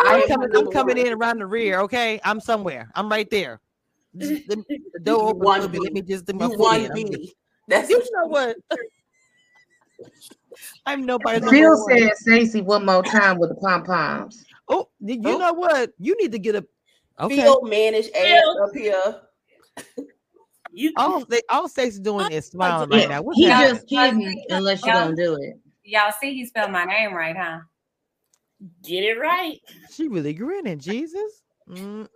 I 0.01 0.23
I'm 0.23 0.29
coming, 0.29 0.57
I'm 0.57 0.71
coming 0.71 0.99
in 0.99 1.13
around 1.13 1.39
the 1.39 1.47
rear. 1.47 1.81
Okay, 1.81 2.21
I'm 2.25 2.41
somewhere. 2.41 2.91
I'm 2.95 3.09
right 3.09 3.31
there. 3.31 3.61
Just 4.17 4.49
let 4.49 4.59
me- 4.59 4.65
the 4.95 5.01
door 5.01 5.31
open. 5.31 5.43
a 5.43 5.45
won 5.45 5.71
bit. 5.71 5.83
Let 5.83 5.93
me 5.93 6.03
just 6.03 6.27
do 6.27 6.33
my 6.33 6.47
You 6.47 6.51
foot 6.51 6.61
won 6.61 6.81
in. 6.81 6.93
I'm 6.93 7.03
me. 7.03 7.35
That's 7.69 7.91
you 7.91 8.03
know 8.13 8.27
what? 8.27 8.57
I'm 10.87 11.07
nobody's 11.07 11.43
number 11.43 11.57
Phil 11.57 11.71
one. 11.71 11.99
said 11.99 12.17
Stacy 12.17 12.61
one 12.63 12.85
more 12.85 13.03
time 13.03 13.39
with 13.39 13.51
the 13.51 13.55
pom 13.57 13.85
poms. 13.85 14.45
Oh, 14.69 14.89
you 15.01 15.21
oh. 15.25 15.39
know 15.39 15.53
what? 15.53 15.91
You 15.99 16.17
need 16.21 16.33
to 16.33 16.39
get 16.39 16.57
a. 16.57 16.67
Okay. 17.21 17.43
Phil 17.43 17.63
manage 17.63 18.09
ass 18.15 18.43
up 18.63 18.75
here. 18.75 19.21
You 20.73 20.93
all 20.97 21.25
they 21.25 21.43
all 21.49 21.69
Stacey's 21.69 22.01
doing 22.01 22.31
is 22.31 22.47
smiling 22.47 22.91
Yeah, 22.91 22.97
right 22.97 23.09
now. 23.09 23.23
What's 23.23 23.39
he 23.39 23.45
happening? 23.45 23.75
just 23.75 23.89
kidding 23.89 24.45
unless 24.49 24.85
you 24.85 24.93
don't 24.93 25.15
do 25.15 25.35
it. 25.35 25.61
Y'all 25.85 26.13
see 26.21 26.35
he 26.35 26.47
spelled 26.47 26.73
my 26.73 26.85
name 26.85 27.15
right, 27.15 27.37
huh? 27.37 27.61
Get 28.83 29.05
it 29.05 29.19
right. 29.19 29.59
She 29.93 30.09
really 30.09 30.35
grinning. 30.35 30.79
Jesus. 30.79 31.43
Mm-mm. 31.69 32.09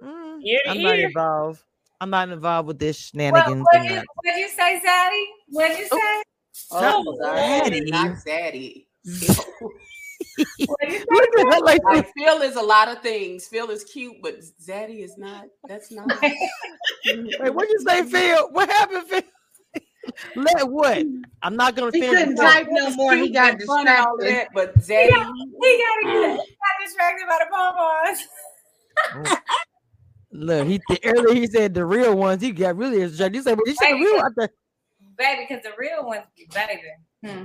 Ear 0.45 0.59
I'm 0.69 0.83
not 0.83 0.99
involved. 0.99 1.63
I'm 2.01 2.11
not 2.11 2.29
involved 2.29 2.69
with 2.69 2.79
this 2.79 2.97
shenanigans. 2.97 3.63
what 3.63 3.77
and 3.77 3.85
you 3.85 3.95
that. 3.97 4.07
what 4.23 4.37
you 4.37 4.49
say, 4.49 4.81
Zaddy? 4.85 5.25
What 5.49 5.69
did 5.69 5.79
you 5.79 5.89
oh, 5.93 5.99
say? 5.99 6.23
Not 6.81 6.95
Oh, 7.07 7.19
Zaddy. 7.23 7.91
Not 7.91 8.17
Zaddy. 8.17 8.87
What 10.67 10.89
you 10.89 10.99
say? 10.99 11.05
Look 11.11 11.29
at 11.39 11.55
her 11.55 11.61
like 11.65 11.81
Like 11.85 12.13
Phil 12.17 12.43
is 12.43 12.57
a 12.57 12.63
lot 12.63 12.89
of 12.89 13.01
things. 13.01 13.47
Phil 13.47 13.71
is 13.71 13.85
cute, 13.85 14.17
but 14.23 14.41
Zaddy 14.61 15.05
is 15.05 15.17
not. 15.17 15.45
That's 15.69 15.93
not. 15.93 16.09
Wait, 17.07 17.55
what 17.55 17.69
you 17.69 17.79
say, 17.87 18.03
Phil? 18.05 18.49
What 18.51 18.69
happened, 18.69 19.07
Phil? 19.07 19.23
Let 20.35 20.69
what? 20.69 21.05
I'm 21.43 21.57
not 21.57 21.77
gonna 21.77 21.91
He 21.93 22.01
couldn't 22.01 22.37
type 22.37 22.67
no 22.71 22.91
more. 22.91 23.15
He 23.15 23.31
got 23.31 23.61
Fun 23.63 23.87
all 23.89 24.17
distracted. 24.17 24.27
that, 24.27 24.49
but 24.55 24.75
He 24.75 24.93
Zaddy. 24.93 25.09
got, 25.11 25.27
he 25.63 25.83
got, 25.83 26.13
he 26.13 26.37
got 26.37 26.85
distracted 26.85 27.27
by 27.29 27.39
the 27.41 27.51
pom-poms. 27.51 28.19
Mm. 29.15 29.39
Look, 30.37 30.67
he 30.67 30.81
earlier 31.05 31.33
he 31.33 31.47
said 31.47 31.75
the 31.75 31.87
real 31.87 32.17
ones. 32.17 32.43
He 32.43 32.51
got 32.51 32.77
really 32.77 33.01
is 33.01 33.13
He 33.13 33.17
said, 33.41 33.57
"But 33.57 33.69
you 33.69 33.77
said 33.77 33.93
the 33.93 34.01
real 34.01 34.17
one." 34.17 34.27
I 34.27 34.43
said, 34.43 34.51
Baby, 35.17 35.47
because 35.49 35.63
the 35.63 35.71
real 35.79 36.05
ones 36.05 36.25
be 36.37 36.49
baby. 36.53 36.83
Hmm. 37.25 37.45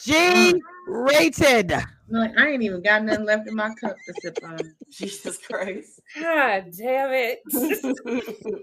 G 0.00 0.54
rated. 0.86 1.74
Like, 2.08 2.30
I 2.38 2.48
ain't 2.48 2.62
even 2.62 2.82
got 2.82 3.04
nothing 3.04 3.26
left 3.26 3.46
in 3.46 3.54
my 3.54 3.74
cup 3.74 3.98
to 4.06 4.14
sip 4.14 4.38
on. 4.42 4.74
Jesus 4.90 5.36
Christ. 5.46 6.00
God 6.18 6.72
damn 6.78 7.10
it. 7.12 7.40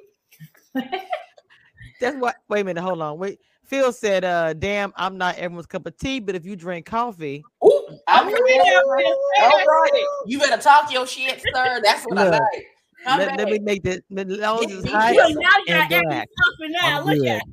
That's 2.02 2.18
what. 2.18 2.38
Wait 2.50 2.62
a 2.62 2.64
minute. 2.64 2.82
Hold 2.82 3.02
on. 3.02 3.20
Wait. 3.20 3.40
Phil 3.66 3.92
said, 3.92 4.26
"Uh, 4.26 4.54
damn, 4.54 4.92
I'm 4.96 5.20
not 5.20 5.38
everyone's 5.38 5.68
cup 5.68 5.86
of 5.86 5.96
tea, 5.98 6.20
but 6.20 6.34
if 6.34 6.46
you 6.46 6.56
drink 6.56 6.88
coffee, 6.88 7.46
I'm 8.08 8.28
All 8.28 8.34
right. 8.34 10.06
You 10.26 10.40
better 10.40 10.60
talk 10.60 10.92
your 10.92 11.06
shit, 11.06 11.44
sir. 11.54 11.80
That's 11.84 12.06
what 12.06 12.18
I 12.18 12.24
Look, 12.24 12.32
like. 12.32 12.66
Come 13.06 13.20
let, 13.20 13.38
let 13.38 13.50
me 13.50 13.60
make 13.60 13.84
this. 13.84 13.98
As 14.18 14.26
long 14.28 14.60
as 14.60 14.66
Get 14.68 14.72
it's 14.78 14.84
me 14.86 14.92
hot. 14.92 15.14
Now 15.16 15.28
you 15.28 15.42
got 15.66 15.92
and 15.92 16.08
black, 16.08 16.28
stuff 16.32 16.70
now. 16.70 17.00
I'm 17.00 17.06
Look 17.06 17.18
good. 17.18 17.28
at 17.28 17.44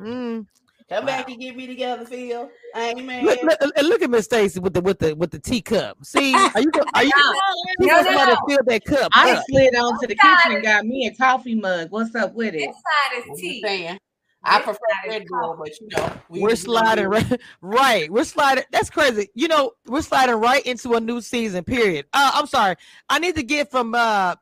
Mm-mm. 0.00 0.46
Come 0.88 1.04
back 1.04 1.28
and 1.28 1.38
get 1.38 1.54
me 1.54 1.66
together, 1.66 2.06
Phil. 2.06 2.48
Amen. 2.76 3.24
Look, 3.26 3.42
look, 3.42 3.58
and 3.76 3.88
look 3.88 4.00
at 4.02 4.08
Miss 4.08 4.24
Stacy 4.24 4.58
with 4.60 4.72
the 4.72 4.80
with 4.80 4.98
the 4.98 5.14
with 5.14 5.30
the 5.30 5.38
teacup. 5.38 5.98
See, 6.02 6.34
are 6.34 6.60
you? 6.60 6.70
Are 6.94 7.04
you? 7.04 7.12
No, 7.80 7.84
You 7.84 7.86
no, 7.88 7.94
want 7.94 8.06
somebody 8.06 8.30
to 8.32 8.38
no. 8.40 8.46
fill 8.48 8.64
that 8.66 8.84
cup 8.84 9.12
I 9.14 9.32
up. 9.32 9.44
slid 9.50 9.74
onto 9.76 10.06
the 10.06 10.14
kitchen 10.14 10.52
and 10.52 10.62
got 10.62 10.86
me 10.86 11.06
a 11.06 11.14
coffee 11.14 11.54
mug. 11.54 11.90
What's 11.90 12.14
up 12.14 12.34
with 12.34 12.54
it? 12.54 12.70
Side 12.70 13.30
is 13.32 13.40
tea. 13.40 13.98
Saying. 14.46 14.60
I 14.60 14.64
prefer 14.64 14.78
Red 15.08 15.24
Bull, 15.28 15.56
but 15.58 15.80
you 15.80 15.88
know, 15.96 16.12
we, 16.28 16.40
We're 16.40 16.56
sliding 16.56 17.10
gonna 17.10 17.26
right, 17.30 17.40
right. 17.60 18.12
We're 18.12 18.24
sliding. 18.24 18.64
That's 18.72 18.90
crazy. 18.90 19.28
You 19.34 19.48
know, 19.48 19.72
we're 19.86 20.02
sliding 20.02 20.36
right 20.36 20.64
into 20.64 20.94
a 20.94 21.00
new 21.00 21.20
season. 21.20 21.64
Period. 21.64 22.06
Uh, 22.12 22.32
I'm 22.34 22.46
sorry. 22.46 22.76
I 23.08 23.18
need 23.18 23.34
to 23.36 23.42
get 23.42 23.70
from 23.70 23.94
uh 23.94 24.36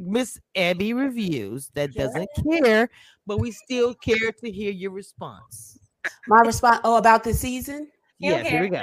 Miss 0.00 0.40
Abby 0.54 0.92
reviews 0.92 1.70
that 1.74 1.92
doesn't 1.94 2.28
care, 2.44 2.88
but 3.26 3.38
we 3.38 3.50
still 3.50 3.94
care 3.94 4.32
to 4.32 4.50
hear 4.50 4.70
your 4.70 4.92
response. 4.92 5.78
My 6.26 6.40
response 6.40 6.80
oh 6.84 6.96
about 6.96 7.24
the 7.24 7.34
season? 7.34 7.88
Yes, 8.18 8.46
here 8.46 8.62
we 8.62 8.68
go. 8.68 8.82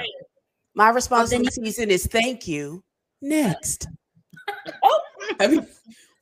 My 0.74 0.90
response 0.90 1.30
to 1.30 1.38
the 1.38 1.50
season 1.50 1.90
is 1.90 2.06
thank 2.06 2.46
you. 2.46 2.84
Next. 3.20 3.88
I 5.40 5.46
mean, 5.46 5.66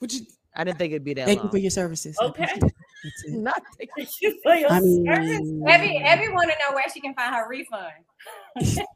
would 0.00 0.12
you 0.12 0.26
I 0.56 0.64
didn't 0.64 0.78
think 0.78 0.92
it'd 0.92 1.04
be 1.04 1.14
that 1.14 1.26
Thank 1.26 1.40
long. 1.40 1.46
you 1.46 1.50
for 1.50 1.58
your 1.58 1.70
services. 1.70 2.16
Okay. 2.20 2.58
Appreciate 3.06 3.34
it. 3.34 3.40
Not 3.40 3.62
Thank 3.78 3.90
you 4.22 4.38
for 4.42 4.54
your 4.54 4.70
I 4.70 4.80
service. 4.80 4.84
mean, 4.84 5.64
Every 5.68 5.96
everyone 6.04 6.48
to 6.48 6.54
know 6.68 6.74
where 6.74 6.84
she 6.92 7.00
can 7.00 7.14
find 7.14 7.34
her 7.34 7.48
refund. 7.48 7.92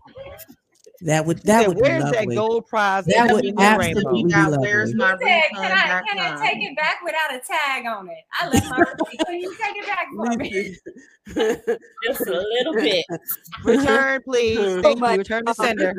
That 1.02 1.24
would 1.24 1.38
that 1.44 1.60
said, 1.60 1.68
would 1.68 1.76
be 1.76 1.82
Where's 1.82 2.02
that 2.12 2.26
gold 2.34 2.66
prize? 2.66 3.06
That 3.06 3.28
in 3.28 3.32
would 3.32 3.44
in 3.46 3.58
absolutely 3.58 4.24
be 4.24 4.38
lovely. 4.38 4.58
where's 4.58 4.94
my 4.94 5.16
He 5.18 5.26
said, 5.26 5.42
can 5.50 5.72
I 5.72 6.02
can 6.06 6.18
I 6.18 6.46
take 6.46 6.62
it 6.62 6.76
back 6.76 7.00
without 7.02 7.34
a 7.34 7.40
tag 7.40 7.86
on 7.86 8.08
it? 8.10 8.18
I 8.38 8.48
left 8.48 8.66
my 8.68 8.78
receipt. 9.08 9.20
Can 9.26 9.40
you 9.40 9.56
take 9.56 9.76
it 9.76 9.86
back 9.86 10.06
for 10.14 10.36
me? 10.36 10.76
Just 12.06 12.26
a 12.26 12.32
little 12.32 12.74
bit. 12.74 13.06
Return, 13.64 14.20
please. 14.22 14.58
So 14.58 14.82
Thank 14.82 14.98
you. 15.00 15.06
Return 15.06 15.44
the 15.46 15.54
sender. 15.54 15.94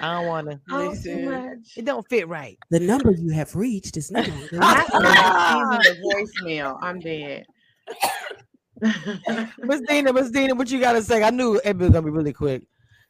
I 0.00 0.14
don't 0.14 0.26
want 0.26 0.50
to. 0.50 0.60
Oh, 0.70 0.88
Listen. 0.88 1.62
It 1.76 1.84
don't 1.84 2.06
fit 2.08 2.28
right. 2.28 2.58
the 2.70 2.80
number 2.80 3.12
you 3.12 3.30
have 3.30 3.54
reached 3.56 3.96
is. 3.96 4.10
Not 4.10 4.28
even 4.28 4.40
the 4.40 6.28
voicemail. 6.42 6.78
I'm 6.82 7.00
dead. 7.00 7.46
Miss 9.58 9.80
Dina, 9.88 10.12
Miss 10.12 10.30
Dina, 10.30 10.54
what 10.54 10.70
you 10.70 10.78
gotta 10.80 11.02
say? 11.02 11.22
I 11.22 11.30
knew 11.30 11.60
it 11.64 11.76
was 11.76 11.90
gonna 11.90 12.02
be 12.02 12.10
really 12.10 12.32
quick. 12.32 12.62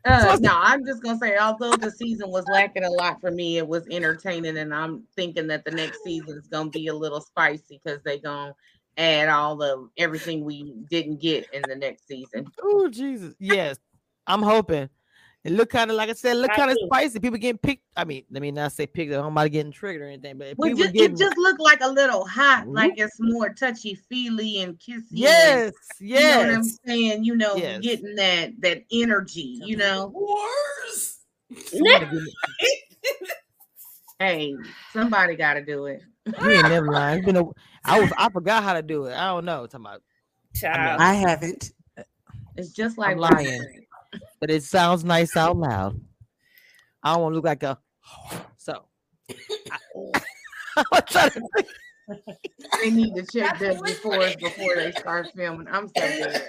Uh, 0.04 0.38
no, 0.40 0.52
I'm 0.54 0.86
just 0.86 1.02
gonna 1.02 1.18
say, 1.18 1.36
although 1.36 1.76
the 1.76 1.90
season 1.90 2.30
was 2.30 2.46
lacking 2.46 2.84
a 2.84 2.90
lot 2.90 3.20
for 3.20 3.30
me, 3.30 3.58
it 3.58 3.66
was 3.66 3.86
entertaining, 3.90 4.56
and 4.56 4.72
I'm 4.72 5.04
thinking 5.16 5.46
that 5.48 5.64
the 5.64 5.70
next 5.72 6.02
season 6.04 6.38
is 6.38 6.46
gonna 6.46 6.70
be 6.70 6.86
a 6.86 6.94
little 6.94 7.20
spicy 7.20 7.80
because 7.84 8.00
they 8.04 8.18
gonna 8.18 8.54
add 8.96 9.28
all 9.28 9.56
the 9.56 9.88
everything 9.98 10.44
we 10.44 10.74
didn't 10.88 11.20
get 11.20 11.52
in 11.52 11.62
the 11.68 11.76
next 11.76 12.06
season. 12.06 12.46
Oh 12.62 12.88
Jesus, 12.88 13.34
yes, 13.38 13.76
I'm 14.26 14.42
hoping. 14.42 14.88
It 15.48 15.54
look 15.54 15.70
kind 15.70 15.90
of 15.90 15.96
like 15.96 16.10
I 16.10 16.12
said, 16.12 16.36
look 16.36 16.50
I 16.50 16.56
kind 16.56 16.70
of 16.70 16.76
spicy. 16.84 17.20
People 17.20 17.38
getting 17.38 17.56
picked. 17.56 17.82
I 17.96 18.04
mean, 18.04 18.22
let 18.30 18.42
me 18.42 18.50
not 18.50 18.70
say 18.72 18.86
picked. 18.86 19.14
I'm 19.14 19.24
about 19.32 19.50
getting 19.50 19.72
triggered 19.72 20.02
or 20.02 20.04
anything, 20.04 20.36
but 20.36 20.58
Well, 20.58 20.68
people 20.68 20.84
ju- 20.84 20.92
getting 20.92 21.14
it 21.14 21.18
just 21.18 21.38
looked 21.38 21.60
like 21.60 21.80
a 21.80 21.88
little 21.88 22.26
hot, 22.26 22.64
mm-hmm. 22.64 22.72
like 22.74 22.92
it's 22.98 23.16
more 23.18 23.48
touchy 23.54 23.94
feely 23.94 24.60
and 24.60 24.78
kissy. 24.78 24.98
and- 24.98 25.04
yes, 25.12 25.72
You 26.00 26.14
know 26.20 26.38
what 26.38 26.50
I'm 26.50 26.62
yes. 26.62 26.78
saying? 26.86 27.24
You 27.24 27.36
know, 27.36 27.56
Yes. 27.56 27.80
getting 27.80 28.14
that 28.16 28.60
that 28.60 28.84
energy, 28.92 29.58
you 29.64 29.78
know. 29.78 30.08
Wars. 30.08 31.20
Somebody 31.64 32.04
give 32.04 32.12
me- 32.12 32.34
Hey, 34.18 34.54
somebody 34.92 35.34
gotta 35.36 35.64
do 35.64 35.86
it. 35.86 36.02
You 36.26 36.50
ain't 36.50 36.68
never 36.68 36.92
lying. 36.92 37.18
It's 37.20 37.26
been 37.26 37.36
a, 37.36 37.44
I 37.84 38.00
was 38.00 38.12
I 38.18 38.28
forgot 38.28 38.62
how 38.64 38.74
to 38.74 38.82
do 38.82 39.06
it. 39.06 39.14
I 39.14 39.28
don't 39.28 39.44
know. 39.46 39.66
Talking 39.66 39.86
about 39.86 40.02
Child. 40.54 41.00
I 41.00 41.14
haven't. 41.14 41.70
It's 42.56 42.72
just 42.72 42.98
I'm 42.98 43.16
like 43.16 43.32
lying, 43.36 43.86
but 44.40 44.50
it 44.50 44.62
sounds 44.62 45.04
nice 45.04 45.36
out 45.36 45.56
loud. 45.56 46.00
I 47.02 47.14
don't 47.14 47.22
want 47.22 47.32
to 47.32 47.36
look 47.36 47.44
like 47.44 47.62
a 47.62 47.78
so. 48.56 48.84
I, 49.70 49.78
I'm 50.76 51.02
trying 51.10 51.30
to. 51.30 51.42
They 52.82 52.90
need 52.90 53.14
to 53.14 53.26
check 53.26 53.58
that 53.58 53.82
before 53.82 54.30
before 54.40 54.76
they 54.76 54.92
start 54.92 55.28
filming. 55.34 55.66
I'm 55.68 55.88
so 55.88 55.94
dead. 56.18 56.48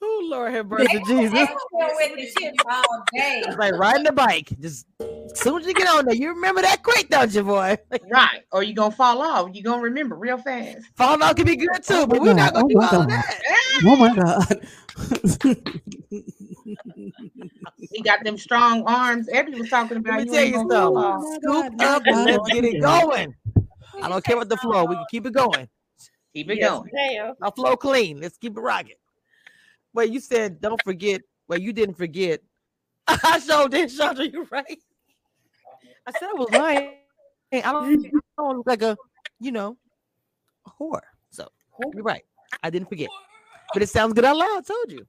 Oh 0.00 0.26
Lord 0.30 0.52
have 0.54 0.66
mercy, 0.66 0.86
They 0.86 1.04
Jesus. 1.04 1.30
still 1.30 1.58
with 1.94 2.16
the 2.16 2.26
shit 2.26 2.54
all 2.70 3.04
day. 3.14 3.42
It's 3.46 3.58
like 3.58 3.74
riding 3.74 4.04
the 4.04 4.12
bike. 4.12 4.50
Just 4.60 4.86
as 5.00 5.38
soon 5.40 5.60
as 5.60 5.66
you 5.66 5.74
get 5.74 5.88
on 5.88 6.06
there, 6.06 6.14
you 6.14 6.28
remember 6.30 6.62
that 6.62 6.82
quick, 6.82 7.08
don't 7.10 7.32
you, 7.34 7.42
boy? 7.42 7.76
Right. 8.10 8.42
Or 8.50 8.62
you 8.62 8.74
gonna 8.74 8.94
fall 8.94 9.22
off. 9.22 9.50
you 9.54 9.62
gonna 9.62 9.80
remember 9.82 10.16
real 10.16 10.36
fast. 10.36 10.78
Fall 10.96 11.22
off 11.22 11.36
can 11.36 11.46
be 11.46 11.56
good 11.56 11.82
too, 11.82 12.06
but 12.06 12.18
my 12.18 12.26
we're 12.26 12.34
not 12.34 12.52
gonna 12.52 12.64
Oh 12.64 12.68
do 12.68 12.74
my 12.76 12.88
all 12.88 13.00
of 13.02 13.08
God. 13.08 13.08
that. 13.08 13.42
Oh 13.84 13.96
my 13.96 14.14
god. 14.14 15.98
He 16.64 18.02
got 18.02 18.24
them 18.24 18.38
strong 18.38 18.82
arms. 18.86 19.28
Ebby 19.28 19.58
was 19.58 19.68
talking 19.68 19.98
about 19.98 20.18
Let 20.18 20.20
me 20.20 20.24
you 20.26 20.32
tell 20.32 20.44
you 20.44 20.68
gonna 20.68 21.20
something. 21.20 21.40
Scoop 21.42 21.82
up 21.82 22.02
and 22.06 22.24
let's 22.24 22.50
get 22.50 22.64
it 22.64 22.80
going. 22.80 23.34
I 24.02 24.08
don't 24.08 24.24
care 24.24 24.36
about 24.36 24.48
the 24.48 24.56
flow. 24.56 24.84
We 24.84 24.96
can 24.96 25.04
keep 25.10 25.26
it 25.26 25.32
going. 25.34 25.68
Keep 26.34 26.50
it 26.50 26.58
Yes, 26.58 26.70
going. 26.70 26.90
ma'am. 26.92 27.34
Our 27.42 27.52
flow 27.52 27.76
clean. 27.76 28.20
Let's 28.20 28.38
keep 28.38 28.56
it 28.56 28.60
rocking. 28.60 28.96
Wait, 29.94 30.10
you 30.10 30.20
said 30.20 30.60
don't 30.60 30.82
forget. 30.82 31.20
Well, 31.48 31.58
you 31.60 31.72
didn't 31.72 31.96
forget. 31.96 32.40
I 33.08 33.38
sure 33.38 33.68
did, 33.68 33.90
Chandra. 33.90 34.24
You 34.24 34.46
right. 34.50 34.78
I 36.06 36.12
said 36.12 36.28
I 36.30 36.32
was 36.34 36.50
lying. 36.50 36.94
Hey, 37.50 37.62
I 37.62 37.72
don't, 37.72 38.06
I 38.06 38.10
don't 38.38 38.56
look 38.58 38.66
like 38.66 38.82
a, 38.82 38.96
you 39.38 39.52
know, 39.52 39.76
a 40.66 40.70
whore. 40.70 41.00
So 41.30 41.48
you're 41.94 42.02
right. 42.02 42.24
I 42.62 42.70
didn't 42.70 42.88
forget. 42.88 43.10
But 43.74 43.82
it 43.82 43.88
sounds 43.88 44.14
good 44.14 44.24
out 44.24 44.36
loud. 44.36 44.58
I 44.58 44.60
told 44.62 44.90
you. 44.90 45.06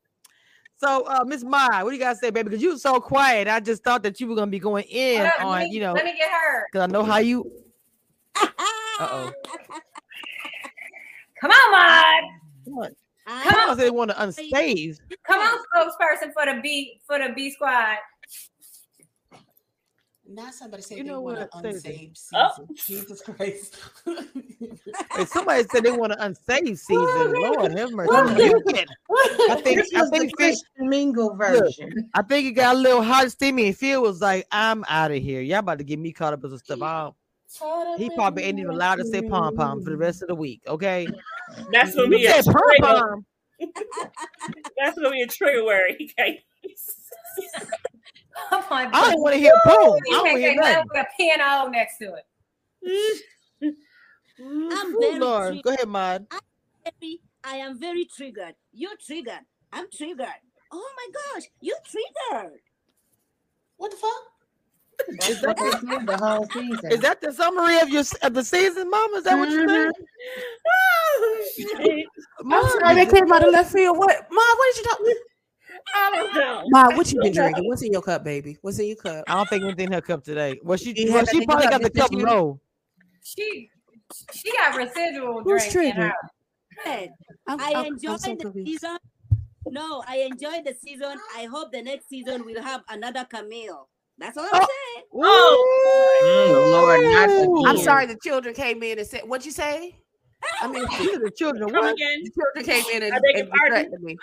So, 0.84 1.04
uh, 1.06 1.24
Miss 1.24 1.46
Mai, 1.46 1.82
what 1.82 1.92
do 1.92 1.96
you 1.96 2.02
guys 2.02 2.20
say, 2.20 2.30
baby? 2.30 2.50
Because 2.50 2.62
you 2.62 2.72
were 2.72 2.78
so 2.78 3.00
quiet. 3.00 3.48
I 3.48 3.62
just 3.62 3.86
thought 3.86 4.04
that 4.04 4.20
you 4.20 4.28
were 4.28 4.36
gonna 4.36 4.52
be 4.52 4.60
going 4.60 4.84
in 4.90 5.20
Hold 5.22 5.28
up, 5.40 5.46
on, 5.46 5.60
me- 5.62 5.70
you 5.74 5.80
know, 5.80 5.94
let 5.94 6.04
me 6.04 6.14
get 6.18 6.30
her. 6.30 6.68
because 6.70 6.84
I 6.84 6.92
know 6.92 7.04
how 7.04 7.20
you. 7.20 7.50
Uh 8.36 8.48
oh. 9.00 9.32
Come 11.40 11.52
on, 11.52 11.72
Mod. 11.72 12.24
Come 12.66 12.74
on. 12.80 12.96
Come 13.26 13.44
Come 13.44 13.60
on. 13.62 13.70
on, 13.70 13.78
They 13.78 13.90
want 13.92 14.12
to 14.12 14.18
unsave. 14.18 14.98
come 15.26 15.40
on, 15.40 15.58
spokesperson 15.74 16.34
for 16.34 16.46
the 16.54 16.60
B 16.62 17.00
for 17.08 17.18
the 17.18 17.34
B 17.34 17.50
squad. 17.52 17.96
Now 20.28 20.52
somebody 20.52 20.82
said 20.84 20.98
You 21.00 21.04
they 21.04 21.10
know 21.10 21.22
want 21.22 21.38
what? 21.40 21.52
to 21.52 21.60
Say 21.62 21.70
unsaved 21.70 22.20
Oh. 22.34 22.50
season. 22.68 22.76
Jesus 22.98 23.22
Christ. 23.22 23.78
Hey, 25.16 25.26
somebody 25.26 25.64
said 25.68 25.84
they 25.84 25.92
want 25.92 26.14
to 26.14 26.24
unsaved 26.24 26.80
season. 26.80 27.34
Lord 27.42 27.72
have 27.78 27.92
mercy. 27.92 28.12
Well, 28.12 28.40
You 28.40 28.64
can- 28.68 28.88
I 29.50 29.56
think 29.56 29.78
This 29.80 29.92
I 29.96 30.02
was 30.02 30.12
the 30.12 30.18
think 30.20 30.38
Phil- 30.38 30.48
Christian 30.48 30.90
Mingle 30.90 31.36
version. 31.36 32.10
I 32.14 32.22
think 32.22 32.48
it 32.48 32.52
got 32.54 32.76
a 32.76 32.80
little 32.80 33.04
hot 33.04 33.30
steamy. 33.32 33.68
And 33.68 33.78
Phil 33.78 34.02
was 34.02 34.22
like, 34.22 34.48
"I'm 34.52 34.86
out 34.88 35.12
of 35.12 35.22
here. 35.22 35.42
Y'all 35.42 35.60
about 35.60 35.78
to 35.80 35.84
get 35.84 36.00
me 36.00 36.12
caught 36.14 36.34
up 36.34 36.42
with 36.42 36.52
some 36.52 36.60
stuff." 36.60 36.82
I 36.82 37.02
don't, 37.04 37.16
he 38.00 38.10
probably 38.12 38.44
ain't 38.44 38.60
even 38.60 38.72
allowed 38.72 38.96
to 38.96 39.06
say 39.06 39.22
pom 39.22 39.54
pom 39.56 39.82
for 39.84 39.90
the 39.92 39.98
rest 39.98 40.22
of 40.22 40.28
the 40.30 40.36
week. 40.36 40.62
Okay, 40.68 41.08
That's 41.72 41.94
gonna 41.96 42.08
you 42.08 42.18
be 42.18 42.26
a 42.26 42.42
said 42.42 42.54
pom 42.54 42.64
pom. 42.82 43.26
That's 44.80 44.96
gonna 44.98 45.12
be 45.12 45.22
a 45.22 45.28
trigger 45.28 45.64
word. 45.66 45.96
He 45.98 46.08
can't. 46.18 46.38
Oh 48.52 48.66
my 48.70 48.90
I 48.92 49.12
don't 49.12 49.22
want 49.22 49.34
to 49.34 49.40
hear 49.40 49.54
boom. 49.64 49.74
I 49.76 50.00
You 50.08 50.12
don't 50.12 50.38
hear 50.38 50.50
say 50.50 50.56
nothing 50.56 50.74
nothing. 50.74 50.90
with 50.94 51.06
a 51.20 51.32
and 51.32 51.42
O 51.42 51.70
next 51.70 51.98
to 52.00 52.16
it. 52.16 52.26
Mm, 54.42 54.72
I'm 54.74 54.96
Ooh, 54.96 55.00
very 55.00 55.20
Lord, 55.20 55.48
triggered. 55.48 55.64
go 55.64 55.74
ahead, 55.74 55.88
Mod. 55.88 56.28
Very- 56.84 57.22
I 57.44 57.58
am 57.58 57.80
very 57.80 58.06
triggered. 58.06 58.56
You're 58.72 58.98
triggered. 59.06 59.46
I'm 59.72 59.86
triggered. 59.96 60.28
Oh 60.72 60.92
my 60.98 61.08
gosh, 61.14 61.44
you're 61.62 61.78
triggered. 61.86 62.60
What 63.78 63.92
the 63.92 63.98
fuck? 63.98 64.12
That's 65.20 65.42
what 65.42 65.58
they 65.58 65.72
said 65.72 66.08
the 66.08 66.18
whole 66.18 66.48
season. 66.48 66.92
Is 66.92 67.00
that 67.02 67.22
the 67.22 67.32
summary 67.32 67.80
of 67.80 67.90
your 67.90 68.04
of 68.22 68.34
the 68.34 68.44
season, 68.44 68.90
Mama? 68.90 69.18
Is 69.18 69.24
that 69.26 69.38
what 69.38 69.50
you 69.50 69.68
mm-hmm. 69.68 69.70
said? 69.70 69.92
I'm 72.52 72.70
sorry, 72.70 72.96
that 72.96 73.14
came 73.14 73.32
out 73.32 73.46
of 73.46 73.54
left 73.54 73.72
field. 73.72 73.98
What, 73.98 74.28
Ma? 74.32 74.42
What 74.42 74.76
did 74.76 74.86
you 74.86 74.90
talk? 74.90 75.00
I 75.96 76.12
don't 76.14 76.34
know. 76.36 76.64
Ma, 76.68 76.96
what 76.96 77.12
you 77.12 77.22
been 77.22 77.34
drinking? 77.34 77.68
What's 77.68 77.82
in 77.84 77.92
your 77.92 78.02
cup, 78.02 78.24
baby? 78.24 78.58
What's 78.62 78.80
in 78.80 78.88
your 78.88 78.96
cup? 78.96 79.24
I 79.28 79.36
don't 79.36 79.50
think 79.50 79.64
anything 79.64 79.88
in 79.88 79.94
her 79.94 80.02
cup 80.02 80.24
today. 80.24 80.60
Well, 80.64 80.78
she 80.78 80.94
You 80.96 81.14
well, 81.14 81.26
she 81.26 81.46
probably 81.46 81.68
got 81.68 81.82
the 81.82 81.90
cup, 81.90 82.10
cup 82.10 82.20
Mr. 82.20 82.24
low. 82.26 82.60
She 83.24 83.70
she 84.34 84.52
got 84.54 84.76
residual 84.76 85.42
Who's 85.44 85.64
drink 85.64 85.66
in 85.66 85.94
triggered? 85.96 86.12
her. 86.12 86.14
Good. 86.86 87.10
I'm, 87.48 87.60
I 87.60 87.74
I'm, 87.76 87.86
enjoyed 87.86 88.12
I'm 88.12 88.20
so 88.20 88.36
the 88.36 88.44
confused. 88.44 88.68
season. 88.82 88.98
No, 89.68 90.04
I 90.08 90.18
enjoyed 90.32 90.66
the 90.66 90.76
season. 90.80 91.18
I 91.36 91.46
hope 91.46 91.72
the 91.72 91.82
next 91.82 92.10
season 92.10 92.46
we'll 92.46 92.62
have 92.62 92.82
another 92.90 93.26
Camille. 93.30 93.88
That's 94.18 94.38
all 94.38 94.48
I'm 94.54 94.62
saying. 94.62 95.06
Mm, 95.14 96.72
Lord, 96.72 97.66
I'm 97.68 97.78
sorry, 97.78 98.06
the 98.06 98.18
children 98.22 98.54
came 98.54 98.84
in 98.84 99.00
and 99.00 99.08
said, 99.08 99.22
"What'd 99.26 99.46
you 99.46 99.52
say?" 99.52 99.96
I 100.62 100.68
mean, 100.68 100.84
the 100.84 101.32
children. 101.36 101.70
Come 101.70 101.86
What? 101.86 101.94
again. 101.94 102.22
the 102.24 102.32
children 102.32 102.66
came 102.84 102.96
in 102.96 103.04
and, 103.04 103.14
I 103.14 103.20
beg 103.20 103.36
your 103.36 103.44
and 103.46 103.52
pardon? 103.52 103.92
distracted 103.92 104.02
me. 104.04 104.18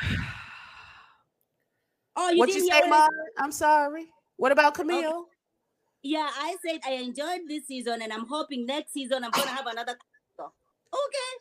Oh, 2.22 2.28
you 2.28 2.38
What 2.38 2.46
didn't 2.48 2.64
you 2.64 2.70
say, 2.70 2.80
what 2.80 2.84
I 2.86 2.88
Ma? 2.90 3.08
I'm 3.38 3.50
sorry. 3.52 4.08
What 4.36 4.52
about 4.52 4.74
Camille? 4.74 5.26
Yeah, 6.02 6.28
I 6.30 6.54
said 6.66 6.80
I 6.86 6.92
enjoyed 6.92 7.40
this 7.48 7.66
season, 7.66 8.02
and 8.02 8.12
I'm 8.12 8.26
hoping 8.26 8.66
next 8.66 8.92
season 8.92 9.24
I'm 9.24 9.30
gonna 9.30 9.50
have 9.50 9.66
another. 9.66 9.96
Okay. 10.38 11.32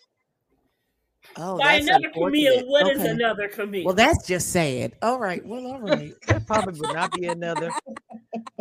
Oh, 1.38 1.58
By 1.58 1.74
that's 1.74 1.86
another 1.88 2.10
Camille, 2.14 2.54
unfortunate. 2.54 2.68
what 2.68 2.92
is 2.96 3.00
Okay. 3.02 3.10
another 3.10 3.48
Camille? 3.50 3.84
Well, 3.86 3.94
that's 3.94 4.26
just 4.26 4.52
sad. 4.54 4.94
All 5.02 5.20
right. 5.20 5.46
Well, 5.46 5.68
all 5.68 5.80
right. 5.82 6.14
There 6.28 6.40
probably 6.40 6.80
would 6.80 6.94
not 6.94 7.12
be 7.12 7.26
another. 7.28 7.72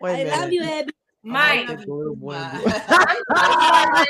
Wait 0.00 0.10
a 0.10 0.12
I 0.12 0.24
minute. 0.24 0.38
love 0.38 0.52
you, 0.52 0.62
Abby. 0.62 0.92
Mike. 1.22 1.66
Think 1.66 1.84
the 1.86 1.92
little 1.92 2.16
boy- 2.16 2.34
I'm 2.34 2.60
so 2.62 2.70
sorry. 2.70 3.16
I 3.30 4.06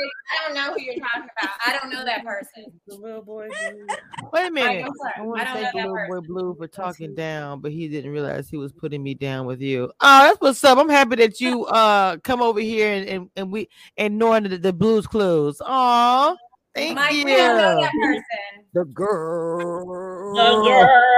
don't 0.46 0.54
know 0.54 0.72
who 0.74 0.80
you're 0.80 0.94
talking 0.94 1.28
about. 1.40 1.50
I 1.66 1.76
don't 1.76 1.90
know 1.90 2.04
that 2.04 2.24
person. 2.24 2.66
the 2.86 2.94
little 2.96 3.22
boy. 3.22 3.48
Wait 4.32 4.46
a 4.46 4.50
minute. 4.50 4.84
I'm. 4.84 4.92
I 5.16 5.26
want 5.26 5.40
to 5.40 5.44
don't 5.46 5.54
thank 5.54 5.72
the 5.72 5.78
know 5.78 5.96
that 5.96 6.08
little 6.08 6.22
boy 6.22 6.26
Blue 6.26 6.54
for 6.54 6.68
talking 6.68 7.14
down, 7.14 7.60
but 7.60 7.72
he 7.72 7.88
didn't 7.88 8.12
realize 8.12 8.48
he 8.48 8.56
was 8.56 8.72
putting 8.72 9.02
me 9.02 9.14
down 9.14 9.46
with 9.46 9.60
you. 9.60 9.90
Oh, 10.00 10.22
that's 10.22 10.40
what's 10.40 10.62
up. 10.62 10.78
I'm 10.78 10.88
happy 10.88 11.16
that 11.16 11.40
you 11.40 11.64
uh 11.66 12.16
come 12.18 12.42
over 12.42 12.60
here 12.60 12.92
and 12.92 13.08
and, 13.08 13.30
and 13.36 13.52
we 13.52 13.68
and 13.96 14.18
knowing 14.18 14.44
the, 14.44 14.58
the 14.58 14.72
Blues 14.72 15.06
Clues. 15.06 15.60
Aw, 15.64 16.36
thank 16.74 16.94
Mike, 16.94 17.12
you. 17.12 17.24
we 17.24 17.32
don't 17.36 17.56
know 17.56 17.80
that 17.80 17.92
person. 17.92 18.22
The 18.72 18.84
girl. 18.84 20.34
The 20.36 20.62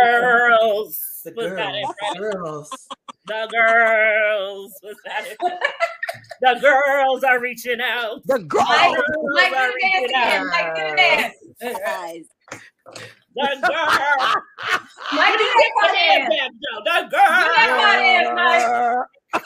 girls. 0.08 1.11
The 1.24 1.32
Was 1.36 1.52
that 1.54 1.74
it, 1.74 1.86
girls. 2.18 2.34
Girls. 2.34 2.70
The 3.24 3.46
girls. 3.52 4.72
Was 4.82 4.96
that 5.04 5.24
it? 5.28 5.38
The 6.40 6.58
girls 6.60 7.22
are 7.22 7.38
reaching 7.40 7.80
out. 7.80 8.20
The 8.26 8.40
girl. 8.40 8.64
Mike, 8.68 8.96
girls 8.96 9.30
Mike, 9.32 9.52
are 9.52 9.68
do 9.68 9.72
the 9.72 9.80
dance 9.80 10.02
reaching 10.02 10.16
out. 10.16 10.46
Mike, 10.46 10.74
the 10.74 10.80
dance. 10.96 11.36
Guys, 11.78 12.26
The 13.36 13.48
girl. 13.62 14.42
Mike, 15.12 15.38
do 15.38 15.44
Get 15.44 15.72
that 15.78 15.90
the 15.92 15.96
hand 15.96 16.24
podcast. 16.24 16.28
back, 16.28 16.50
Joe. 16.50 16.78
The 16.82 16.90
Do 17.02 17.10
that 17.12 18.26
girl. 18.34 18.34
podcast, 18.34 19.02
Mike. 19.32 19.44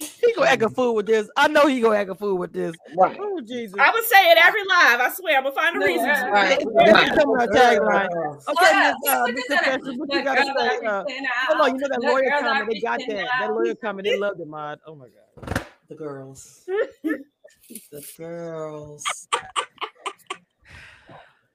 He 0.00 0.32
gonna 0.34 0.41
act 0.52 0.62
a 0.62 0.70
fool 0.70 0.94
with 0.94 1.06
this. 1.06 1.30
I 1.36 1.48
know 1.48 1.66
he 1.66 1.80
gonna 1.80 1.96
act 1.96 2.10
a 2.10 2.14
fool 2.14 2.38
with 2.38 2.52
this. 2.52 2.74
Right. 2.96 3.18
Oh 3.20 3.40
Jesus. 3.46 3.76
I'm 3.80 3.92
gonna 3.92 4.06
say 4.06 4.30
it 4.32 4.38
every 4.38 4.62
live. 4.64 5.00
I 5.00 5.10
swear. 5.14 5.38
I'm 5.38 5.44
gonna 5.44 5.54
find 5.54 5.76
a 5.76 5.80
reason. 5.80 6.08
to. 6.08 6.30
Right. 6.30 6.58
Yeah. 6.86 7.14
Come 7.14 7.30
on, 7.30 7.48
tagline. 7.48 8.08
Hold 8.12 8.58
Okay, 8.58 8.72
up. 8.72 8.96
Miss 9.02 9.12
uh, 9.12 9.24
Put 9.26 9.34
Miss 9.34 9.44
this 9.48 9.50
in 9.50 9.58
Confessions, 9.58 9.82
it. 9.88 9.98
what 9.98 10.10
The 10.10 10.16
you 10.18 10.22
gotta 10.22 10.44
girls 10.44 10.48
say? 10.58 10.78
are 10.78 10.84
Uh, 10.86 11.04
reaching 11.06 11.26
hold 11.48 11.60
on, 11.60 11.74
you 11.74 11.80
know 11.80 11.88
out. 11.88 11.90
that 11.90 12.00
The 12.00 12.06
lawyer 12.06 12.30
girls 12.30 12.44
are 12.44 12.64
comment. 12.64 12.68
They 12.68 12.80
got 12.80 12.98
reaching 12.98 13.08
that. 13.08 13.26
That 13.38 13.50
out. 13.50 13.54
lawyer 13.54 13.74
comment. 13.74 14.06
They 14.06 14.14
loved 14.14 14.40
it, 14.40 14.48
Mod. 14.48 14.80
Oh 14.86 14.94
my 14.94 15.06
god. 15.08 15.66
The 15.88 15.94
girls. 15.96 16.64
the 17.92 18.02
girls. 18.18 19.28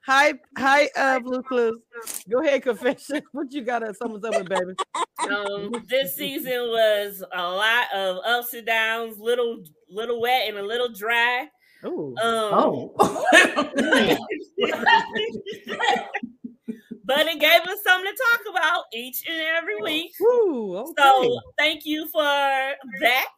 Hi, 0.08 0.34
hi, 0.58 0.90
uh, 0.96 1.20
Blue 1.20 1.44
Clues. 1.44 1.82
Go 2.30 2.40
ahead, 2.40 2.64
confession. 2.64 3.22
What 3.34 3.52
you 3.52 3.62
got 3.62 3.80
to 3.80 3.94
sum 3.94 4.16
us 4.16 4.24
up 4.24 4.36
with, 4.38 4.48
baby? 4.48 4.74
Um, 5.30 5.84
this 5.88 6.16
season 6.16 6.54
was 6.70 7.22
a 7.34 7.44
lot 7.44 7.92
of 7.94 8.24
ups 8.24 8.54
and 8.54 8.66
downs, 8.66 9.20
little 9.20 9.62
little 9.90 10.22
wet 10.22 10.48
and 10.48 10.58
a 10.58 10.66
little 10.66 10.88
dry. 10.94 11.50
Ooh. 11.86 12.16
Um, 12.24 12.92
but 17.04 17.28
it 17.28 17.40
gave 17.42 17.62
us 17.62 17.80
something 17.84 18.10
to 18.10 18.18
talk 18.32 18.42
about 18.52 18.84
each 18.94 19.28
and 19.28 19.42
every 19.58 19.82
week. 19.82 20.14
Woo, 20.18 20.78
okay. 20.78 20.94
So 20.98 21.42
thank 21.58 21.86
you 21.86 22.08
for 22.08 22.22
that. 22.22 23.32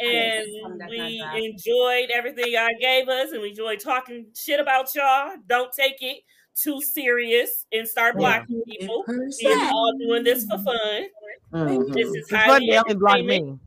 And 0.00 0.88
we 0.88 1.22
enjoyed 1.34 2.10
everything 2.12 2.52
y'all 2.52 2.68
gave 2.80 3.08
us, 3.08 3.32
and 3.32 3.40
we 3.40 3.50
enjoyed 3.50 3.80
talking 3.80 4.26
shit 4.34 4.60
about 4.60 4.94
y'all. 4.94 5.36
Don't 5.46 5.72
take 5.72 6.02
it 6.02 6.22
too 6.56 6.80
serious 6.80 7.66
and 7.72 7.86
start 7.86 8.16
blocking 8.16 8.62
people. 8.68 9.04
We're 9.06 9.68
all 9.68 9.92
doing 9.98 10.24
this 10.24 10.44
for 10.46 10.58
fun. 10.58 11.06
Mm-hmm. 11.52 11.92
This 11.92 12.08
is 12.08 12.14
It's 12.16 12.30
fun. 12.30 12.40
highly 12.40 12.70
They 12.70 12.78
only 12.78 12.94
block 12.94 13.24
me. 13.24 13.58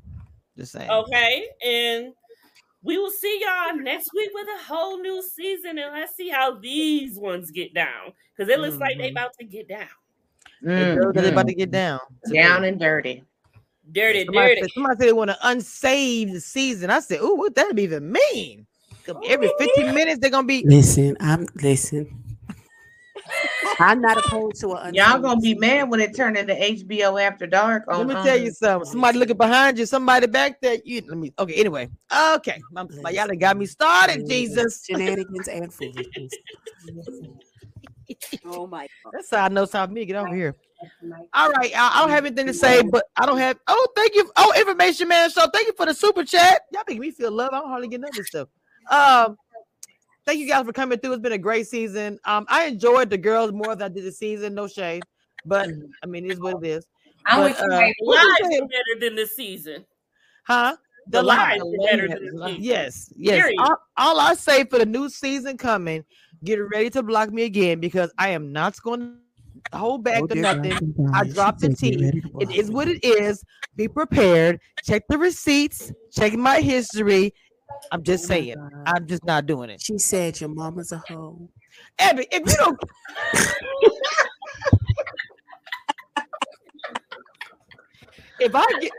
Just 0.57 0.71
saying. 0.71 0.89
Okay, 0.89 1.47
and 1.65 2.13
we 2.81 2.97
will 2.97 3.11
see 3.11 3.41
y'all 3.41 3.75
next 3.75 4.09
week 4.15 4.31
with 4.33 4.47
a 4.59 4.63
whole 4.63 4.99
new 4.99 5.21
season, 5.21 5.77
and 5.77 5.93
let's 5.93 6.15
see 6.15 6.29
how 6.29 6.57
these 6.57 7.17
ones 7.17 7.51
get 7.51 7.73
down 7.73 8.13
because 8.35 8.51
it 8.51 8.59
looks 8.59 8.77
like 8.77 8.97
they 8.97 9.09
mm-hmm. 9.09 9.17
about 9.17 9.31
to 9.39 9.45
get 9.45 9.67
down. 9.67 9.87
They 10.61 10.95
do, 10.95 11.11
'cause 11.13 11.23
they 11.23 11.29
about 11.29 11.41
mm-hmm. 11.41 11.47
to 11.49 11.53
get 11.55 11.71
down. 11.71 11.99
Down 12.33 12.63
and 12.63 12.79
dirty. 12.79 13.23
Dirty, 13.91 14.25
Somebody 14.25 14.47
dirty. 14.49 14.61
said, 14.61 14.71
somebody 14.73 14.95
said 14.99 15.07
they 15.07 15.13
want 15.13 15.31
to 15.31 15.37
unsave 15.43 16.33
the 16.33 16.41
season. 16.41 16.89
I 16.89 16.99
said, 16.99 17.21
"Ooh, 17.21 17.35
what 17.35 17.55
that 17.55 17.77
even 17.77 18.11
mean?" 18.11 18.65
Every 19.25 19.47
15 19.57 19.93
minutes 19.93 20.19
they're 20.19 20.29
gonna 20.29 20.47
be. 20.47 20.63
Listen, 20.65 21.15
I'm 21.19 21.47
listen. 21.55 22.23
I'm 23.79 24.01
not 24.01 24.17
opposed 24.17 24.59
to 24.61 24.71
a 24.73 24.91
Y'all 24.93 25.19
gonna 25.19 25.39
be 25.39 25.55
mad 25.55 25.89
when 25.89 25.99
it 25.99 26.15
turned 26.15 26.37
into 26.37 26.53
HBO 26.53 27.21
After 27.21 27.47
Dark. 27.47 27.85
Let 27.87 28.07
me 28.07 28.13
um, 28.13 28.23
tell 28.23 28.37
you 28.37 28.51
something. 28.51 28.89
Somebody 28.89 29.19
looking 29.19 29.37
behind 29.37 29.77
you. 29.77 29.85
Somebody 29.85 30.27
back 30.27 30.59
there. 30.61 30.77
You 30.83 31.01
let 31.07 31.17
me. 31.17 31.33
Okay. 31.39 31.55
Anyway. 31.55 31.89
Okay. 32.35 32.63
I'm, 32.75 32.87
like, 33.01 33.15
y'all 33.15 33.27
done 33.27 33.37
got 33.37 33.57
me 33.57 33.65
started. 33.65 34.27
Jesus. 34.27 34.83
Shenanigans 34.89 35.47
and 35.47 35.73
foolishness. 35.73 36.37
Oh 38.45 38.65
my 38.65 38.87
god. 39.03 39.11
That's 39.13 39.29
how 39.29 39.43
I 39.43 39.49
know 39.49 39.65
South 39.65 39.89
Me. 39.89 40.05
Get 40.05 40.15
over 40.15 40.33
here. 40.33 40.55
All 41.33 41.49
right. 41.49 41.71
I, 41.75 41.91
I 41.95 42.01
don't 42.01 42.09
have 42.09 42.25
anything 42.25 42.47
to 42.47 42.53
say, 42.53 42.83
but 42.83 43.05
I 43.15 43.25
don't 43.25 43.37
have. 43.37 43.57
Oh, 43.67 43.87
thank 43.95 44.15
you. 44.15 44.29
Oh, 44.35 44.53
information 44.57 45.07
man. 45.07 45.29
So 45.29 45.47
thank 45.53 45.67
you 45.67 45.73
for 45.73 45.85
the 45.85 45.93
super 45.93 46.23
chat. 46.23 46.61
Y'all 46.71 46.83
make 46.87 46.99
me 46.99 47.11
feel 47.11 47.31
love. 47.31 47.53
I 47.53 47.59
don't 47.59 47.69
hardly 47.69 47.87
get 47.87 48.01
this 48.13 48.27
stuff. 48.27 48.49
Um, 48.89 49.37
thank 50.25 50.39
you 50.39 50.47
guys 50.47 50.65
for 50.65 50.73
coming 50.73 50.99
through. 50.99 51.13
It's 51.13 51.21
been 51.21 51.31
a 51.33 51.37
great 51.37 51.67
season. 51.67 52.19
Um, 52.25 52.45
I 52.49 52.65
enjoyed 52.65 53.09
the 53.09 53.17
girls 53.17 53.51
more 53.51 53.75
than 53.75 53.91
I 53.91 53.93
did 53.93 54.03
the 54.03 54.11
season. 54.11 54.53
No 54.53 54.67
shade, 54.67 55.03
but 55.45 55.69
I 56.03 56.05
mean, 56.05 56.25
it 56.25 56.33
is 56.33 56.39
what 56.39 56.63
it 56.63 56.67
is. 56.67 56.87
But, 57.25 57.43
with 57.43 57.59
uh, 57.59 57.79
you 57.79 57.93
Lives 58.01 58.29
saying? 58.43 58.67
better 58.67 58.99
than 59.01 59.15
this 59.15 59.35
season. 59.35 59.85
Huh? 60.45 60.77
The 61.09 61.21
lives 61.21 61.61
live. 61.63 61.73
are 61.73 61.85
better 61.85 62.07
than 62.07 62.35
the 62.35 62.47
season. 62.47 62.63
Yes, 62.63 63.13
yes. 63.15 63.51
All, 63.59 63.77
all 63.97 64.19
I 64.19 64.33
say 64.33 64.63
for 64.65 64.79
the 64.79 64.85
new 64.85 65.09
season 65.09 65.57
coming, 65.57 66.03
get 66.43 66.55
ready 66.57 66.89
to 66.91 67.03
block 67.03 67.31
me 67.31 67.43
again 67.43 67.79
because 67.79 68.13
I 68.17 68.29
am 68.29 68.51
not 68.53 68.81
going 68.81 68.99
to 68.99 69.15
hold 69.73 70.03
back 70.03 70.23
Oh, 70.23 70.27
to 70.27 70.35
nothing. 70.35 70.95
I 71.13 71.23
dropped 71.25 71.61
the 71.61 71.75
said 71.75 71.91
get 71.91 71.99
T. 71.99 72.21
It 72.39 72.51
is 72.51 72.71
what 72.71 72.87
it 72.87 73.03
is. 73.03 73.43
Be 73.75 73.87
prepared. 73.87 74.59
Check 74.83 75.03
the 75.07 75.17
receipts. 75.17 75.91
Check 76.11 76.33
my 76.33 76.59
history. 76.59 77.33
I'm 77.91 78.03
just 78.03 78.25
saying. 78.25 78.55
I'm 78.85 79.07
just 79.07 79.23
not 79.25 79.45
doing 79.45 79.69
it. 79.69 79.81
She 79.81 79.97
said 79.97 80.39
your 80.39 80.49
mama's 80.49 80.91
a 80.91 80.97
hoe. 80.97 81.49
Abby, 81.99 82.27
if 82.31 82.39
you 82.39 82.55
don't. 82.57 82.79
If 88.39 88.53
I 88.53 88.65
get, 88.79 88.91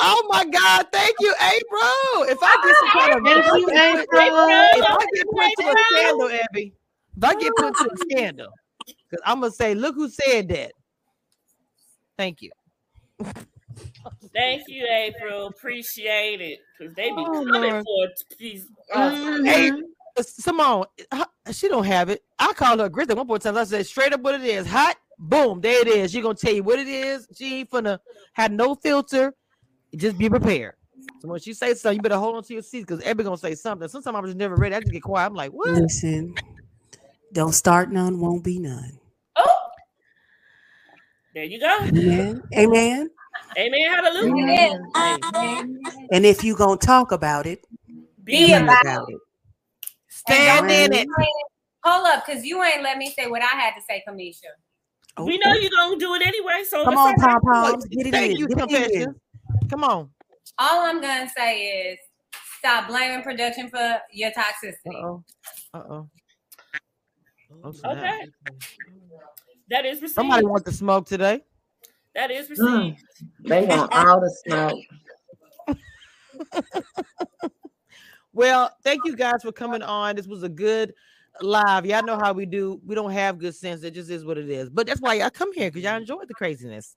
oh 0.00 0.26
my 0.28 0.44
God, 0.46 0.86
thank 0.92 1.14
you, 1.20 1.32
April. 1.40 2.28
If 2.28 2.38
I 2.42 2.56
get 2.64 2.76
some 2.76 2.88
kind 2.88 3.12
of, 3.14 3.22
Thank 3.24 3.46
you, 3.54 3.68
April. 3.68 4.04
if 4.74 4.84
I 4.84 5.06
get 5.14 5.26
put 5.30 5.50
to 5.58 5.68
a 5.68 5.74
scandal, 5.92 6.28
Abby, 6.28 6.72
if 7.16 7.24
I 7.24 7.34
get 7.36 7.52
put 7.56 7.74
to 7.76 7.84
a 7.92 7.96
scandal, 7.98 8.48
because 9.14 9.22
I'm 9.26 9.40
gonna 9.40 9.52
say, 9.52 9.74
look 9.74 9.94
who 9.94 10.08
said 10.08 10.48
that. 10.48 10.72
Thank 12.18 12.42
you. 12.42 12.50
Thank 14.34 14.68
you, 14.68 14.86
April. 14.90 15.46
Appreciate 15.48 16.40
it. 16.40 16.60
Because 16.78 16.94
they 16.94 17.10
be 17.10 17.24
Oh, 17.26 17.44
coming 17.52 17.70
Lord. 17.70 17.84
for 17.84 18.04
a 18.06 18.36
piece. 18.36 18.66
Oh, 18.92 19.42
Hey, 19.44 19.70
uh, 19.70 20.22
Simone, 20.22 20.84
uh, 21.12 21.24
she 21.52 21.68
don't 21.68 21.84
have 21.84 22.08
it. 22.08 22.22
I 22.38 22.52
called 22.52 22.80
her 22.80 22.88
Grizzly 22.88 23.14
one 23.14 23.26
more 23.26 23.38
time. 23.38 23.56
I 23.56 23.64
said 23.64 23.86
straight 23.86 24.12
up 24.12 24.20
what 24.20 24.34
it 24.34 24.42
is. 24.42 24.66
Hot, 24.66 24.96
boom, 25.18 25.60
there 25.60 25.80
it 25.80 25.88
is. 25.88 26.12
She 26.12 26.20
gonna 26.20 26.34
tell 26.34 26.52
you 26.52 26.62
what 26.62 26.78
it 26.78 26.88
is. 26.88 27.26
She 27.34 27.60
ain't 27.60 27.70
finna 27.70 27.98
have 28.34 28.52
no 28.52 28.74
filter. 28.74 29.34
Just 29.96 30.18
be 30.18 30.28
prepared. 30.28 30.74
So 31.20 31.28
when 31.28 31.40
she 31.40 31.54
say 31.54 31.74
something, 31.74 31.96
you 31.96 32.02
better 32.02 32.16
hold 32.18 32.36
on 32.36 32.42
to 32.44 32.52
your 32.52 32.62
seat 32.62 32.80
because 32.80 33.00
everybody 33.00 33.24
gonna 33.24 33.38
say 33.38 33.54
something. 33.54 33.88
Sometimes 33.88 34.16
I'm 34.16 34.24
just 34.26 34.36
never 34.36 34.56
ready. 34.56 34.74
I 34.74 34.80
just 34.80 34.92
get 34.92 35.02
quiet. 35.02 35.26
I'm 35.26 35.34
like, 35.34 35.52
what? 35.52 35.68
Listen, 35.70 36.34
don't 37.32 37.52
start 37.52 37.90
none, 37.90 38.18
won't 38.20 38.44
be 38.44 38.58
none. 38.58 38.98
There 41.34 41.44
you 41.44 41.60
go. 41.60 41.86
Amen. 41.88 42.42
Amen. 42.56 43.10
Amen. 43.58 43.94
Hallelujah. 43.94 44.78
And 46.12 46.24
if 46.24 46.44
you 46.44 46.56
gonna 46.56 46.76
talk 46.76 47.12
about 47.12 47.46
it, 47.46 47.64
Be 48.24 48.46
be 48.46 48.52
about 48.54 48.82
about 48.84 49.08
it. 49.08 49.18
Stand 50.08 50.70
in 50.70 50.92
it. 50.92 51.08
Hold 51.84 52.06
up, 52.06 52.24
because 52.24 52.44
you 52.44 52.62
ain't 52.62 52.82
let 52.82 52.96
me 52.96 53.10
say 53.10 53.26
what 53.26 53.42
I 53.42 53.46
had 53.46 53.74
to 53.74 53.82
say, 53.82 54.02
Kamisha. 54.08 54.54
We 55.18 55.38
know 55.38 55.52
you're 55.60 55.70
going 55.70 55.98
to 55.98 56.04
do 56.04 56.14
it 56.14 56.22
anyway. 56.26 56.64
So 56.68 56.84
Come 56.84 56.96
on, 56.96 57.08
all 57.08 57.14
right. 57.16 57.42
pom 57.42 57.80
get 57.90 58.06
it 58.06 58.14
Thank 58.14 58.32
in. 58.32 58.38
you, 58.38 58.48
Get 58.48 58.90
it 58.90 58.90
in. 58.92 59.14
Come 59.68 59.84
on. 59.84 60.10
All 60.58 60.80
I'm 60.86 61.00
gonna 61.00 61.28
say 61.36 61.90
is 61.92 61.98
stop 62.58 62.88
blaming 62.88 63.22
production 63.22 63.68
for 63.68 63.98
your 64.12 64.30
toxicity. 64.30 64.94
Uh-oh. 64.94 65.24
Uh-oh. 65.74 66.08
Okay. 67.84 68.20
That 69.68 69.86
is 69.86 70.02
received. 70.02 70.14
Somebody 70.14 70.46
wants 70.46 70.64
to 70.64 70.72
smoke 70.72 71.06
today. 71.06 71.42
That 72.14 72.30
is 72.30 72.48
mm. 72.48 72.50
received. 72.50 73.02
They 73.40 73.64
want 73.64 73.92
all 73.92 74.20
the 74.20 74.30
smoke. 74.46 74.78
Well, 78.34 78.76
thank 78.82 79.02
you 79.04 79.14
guys 79.14 79.42
for 79.42 79.52
coming 79.52 79.80
on. 79.80 80.16
This 80.16 80.26
was 80.26 80.42
a 80.42 80.48
good 80.48 80.92
live. 81.40 81.86
Y'all 81.86 82.04
know 82.04 82.18
how 82.18 82.32
we 82.32 82.46
do. 82.46 82.80
We 82.84 82.96
don't 82.96 83.12
have 83.12 83.38
good 83.38 83.54
sense. 83.54 83.84
It 83.84 83.92
just 83.92 84.10
is 84.10 84.24
what 84.24 84.38
it 84.38 84.50
is. 84.50 84.68
But 84.68 84.88
that's 84.88 85.00
why 85.00 85.14
y'all 85.14 85.30
come 85.30 85.52
here 85.52 85.70
because 85.70 85.84
y'all 85.84 85.96
enjoyed 85.96 86.26
the 86.26 86.34
craziness. 86.34 86.96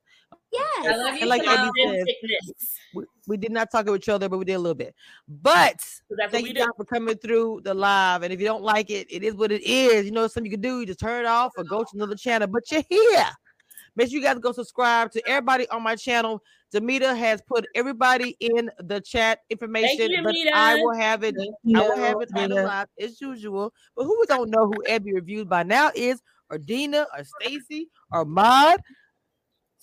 Yes. 0.57 0.93
I 0.93 0.97
love 0.97 1.13
you, 1.15 1.21
And 1.21 1.29
like 1.29 1.43
Simone. 1.43 1.71
Abby 1.71 2.15
says, 2.25 2.77
we, 2.93 3.05
we 3.27 3.37
did 3.37 3.51
not 3.51 3.71
talk 3.71 3.85
with 3.85 3.95
each 3.95 4.09
other, 4.09 4.29
but 4.29 4.37
we 4.37 4.45
did 4.45 4.53
a 4.53 4.59
little 4.59 4.75
bit. 4.75 4.95
But 5.27 5.83
that's 6.09 6.31
thank 6.31 6.47
you 6.47 6.53
do. 6.53 6.61
guys 6.61 6.69
for 6.77 6.85
coming 6.85 7.17
through 7.17 7.61
the 7.63 7.73
live. 7.73 8.23
And 8.23 8.33
if 8.33 8.39
you 8.39 8.45
don't 8.45 8.63
like 8.63 8.89
it, 8.89 9.07
it 9.09 9.23
is 9.23 9.35
what 9.35 9.51
it 9.51 9.63
is. 9.63 10.05
You 10.05 10.11
know, 10.11 10.27
something 10.27 10.45
you 10.45 10.57
can 10.57 10.61
do. 10.61 10.79
You 10.79 10.85
just 10.85 10.99
turn 10.99 11.25
it 11.25 11.27
off 11.27 11.53
or 11.57 11.63
go 11.63 11.83
to 11.83 11.89
another 11.93 12.15
channel. 12.15 12.47
But 12.47 12.71
you're 12.71 12.83
here. 12.89 13.25
Make 13.95 14.09
sure 14.09 14.19
you 14.19 14.23
guys 14.23 14.37
go 14.37 14.51
subscribe 14.51 15.11
to 15.11 15.27
everybody 15.27 15.67
on 15.69 15.81
my 15.81 15.95
channel. 15.95 16.41
Demita 16.73 17.17
has 17.17 17.41
put 17.47 17.65
everybody 17.75 18.35
in 18.39 18.69
the 18.79 19.01
chat 19.01 19.39
information, 19.49 20.11
you, 20.11 20.23
but 20.23 20.35
I 20.53 20.75
will 20.75 20.93
have 20.93 21.23
it. 21.23 21.35
I 21.35 21.79
will 21.81 21.95
you, 21.95 22.03
have 22.03 22.21
it 22.21 22.29
on 22.35 22.49
the 22.49 22.63
live 22.63 22.87
as 22.99 23.19
usual. 23.19 23.73
But 23.95 24.03
who 24.03 24.23
don't 24.27 24.49
know 24.49 24.67
who 24.67 24.75
Abby 24.87 25.13
reviewed 25.13 25.49
by 25.49 25.63
now 25.63 25.91
is 25.95 26.21
or 26.49 26.57
Dina 26.57 27.07
or 27.17 27.23
Stacy 27.41 27.89
or 28.11 28.25
Mod 28.25 28.79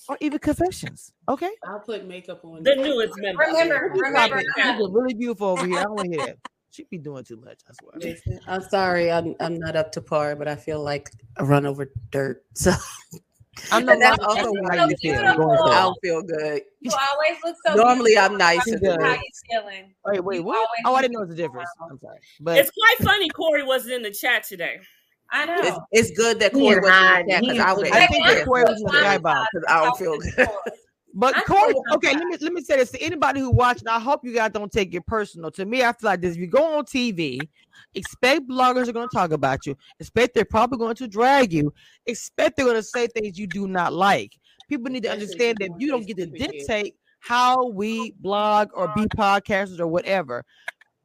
or 0.09 0.17
even 0.21 0.39
Confessions. 0.39 1.13
Okay. 1.29 1.51
I'll 1.67 1.81
put 1.81 2.07
makeup 2.07 2.45
on. 2.45 2.63
The 2.63 2.75
newest 2.77 3.15
member. 3.19 3.43
Remember, 3.45 3.91
remember, 3.95 4.43
She's 4.57 4.79
look 4.79 4.93
really 4.95 5.15
beautiful 5.15 5.49
over 5.49 5.67
here. 5.67 5.79
I 5.81 5.83
don't 5.85 5.95
want 5.95 6.11
to 6.11 6.17
hear 6.17 6.27
that. 6.27 6.37
She 6.71 6.85
be 6.91 6.99
doing 6.99 7.23
too 7.25 7.37
much. 7.37 7.61
I 7.69 7.73
swear. 7.81 7.93
Listen, 8.01 8.41
I'm 8.49 8.61
sorry, 8.63 9.11
I'm 9.11 9.37
I'm 9.39 9.59
not 9.61 9.77
up 9.77 9.93
to 9.93 10.01
par, 10.03 10.35
but 10.35 10.49
I 10.49 10.57
feel 10.57 10.83
like 10.83 11.09
I 11.39 11.45
run 11.45 11.67
over 11.67 11.91
dirt. 12.11 12.45
So 12.57 12.73
I 13.71 13.81
know 13.83 13.93
And 13.93 14.03
that's 14.03 14.19
why- 14.19 14.25
also 14.27 14.43
that's 14.53 14.57
why 14.69 14.77
how 14.79 14.85
you 14.87 14.91
you 14.91 14.97
feel. 15.15 15.23
feel. 15.23 15.37
Go 15.37 15.53
ahead. 15.53 15.61
I 15.79 15.81
don't 15.83 15.99
feel 16.03 16.23
good. 16.23 16.63
You 16.81 16.91
always 16.91 17.39
look 17.45 17.57
so. 17.65 17.75
Normally, 17.77 18.19
I'm 18.19 18.37
nice 18.37 18.67
and 18.67 18.81
She 18.81 18.87
than. 18.89 19.01
How 19.01 19.13
you 19.13 19.21
feeling? 19.49 19.95
Wait, 20.05 20.25
wait, 20.25 20.37
You 20.39 20.43
what? 20.43 20.69
Oh, 20.85 20.95
I 20.97 21.03
didn't 21.03 21.15
know 21.15 21.21
it 21.21 21.29
was 21.29 21.35
a 21.35 21.41
difference. 21.41 21.71
I'm 21.89 21.97
sorry, 22.01 22.19
but 22.41 22.59
It's 22.59 22.73
quite 22.73 23.09
funny. 23.09 23.29
Corey 23.29 23.63
wasn't 23.63 23.95
in 23.95 24.03
the 24.03 24.11
chat 24.11 24.43
today. 24.43 24.81
I 25.31 25.47
know. 25.47 25.57
It's, 25.59 25.79
it's 25.93 26.19
good 26.19 26.39
that 26.41 26.53
Corey 26.53 26.77
ain't 26.77 26.83
wasn't 26.83 26.97
in 26.97 27.03
hiding. 27.03 27.27
the 27.27 27.33
chat 27.33 27.43
He 27.43 27.49
because 27.49 27.67
I 27.67 27.73
would 27.73 27.93
I 27.93 28.07
think 28.07 28.27
that 28.27 28.45
Corey 28.45 28.63
was 28.65 28.81
in 28.81 28.87
the 28.87 28.93
because. 28.93 29.65
I 29.69 29.85
don't 29.85 29.99
feel 29.99 30.19
good. 30.19 30.49
But 31.17 31.37
I 31.37 31.43
Corey, 31.43 31.75
okay, 31.95 32.13
let 32.13 32.27
me 32.27 32.37
let 32.41 32.53
me 32.53 32.61
say 32.63 32.77
this 32.77 32.91
to 32.91 33.01
anybody 33.01 33.39
who 33.39 33.51
watching. 33.53 33.87
I 33.87 34.01
hope 34.01 34.25
you 34.25 34.35
guys 34.35 34.51
don't 34.51 34.71
take 34.71 34.95
it 34.95 35.07
personal. 35.07 35.51
To 35.53 35.65
me, 35.65 35.85
I 35.85 35.93
feel 35.93 36.11
like 36.11 36.21
this: 36.21 36.35
if 36.35 36.41
you 36.41 36.49
go 36.49 36.79
on 36.79 36.85
TV, 36.85 37.39
expect 37.95 38.49
bloggers 38.49 38.89
are 38.89 38.93
going 38.93 39.09
to 39.09 39.17
talk 39.17 39.31
about 39.31 39.65
you. 39.65 39.77
Expect 40.01 40.35
they're 40.35 40.45
probably 40.45 40.79
going 40.79 40.97
to 40.97 41.07
drag 41.07 41.53
you. 41.53 41.73
Expect 42.07 42.57
they're 42.57 42.67
going 42.67 42.77
to 42.77 42.83
say 42.83 43.07
things 43.07 43.39
you 43.39 43.47
do 43.47 43.69
not 43.69 43.93
like. 43.93 44.33
People 44.69 44.91
need 44.91 45.05
to 45.05 45.11
understand 45.13 45.59
that 45.61 45.71
you 45.79 45.89
don't 45.89 46.05
get 46.05 46.17
to 46.17 46.27
dictate 46.27 46.97
how 47.21 47.69
we 47.69 48.13
blog 48.19 48.71
or 48.75 48.93
be 48.97 49.05
podcasters 49.07 49.79
or 49.79 49.87
whatever. 49.87 50.45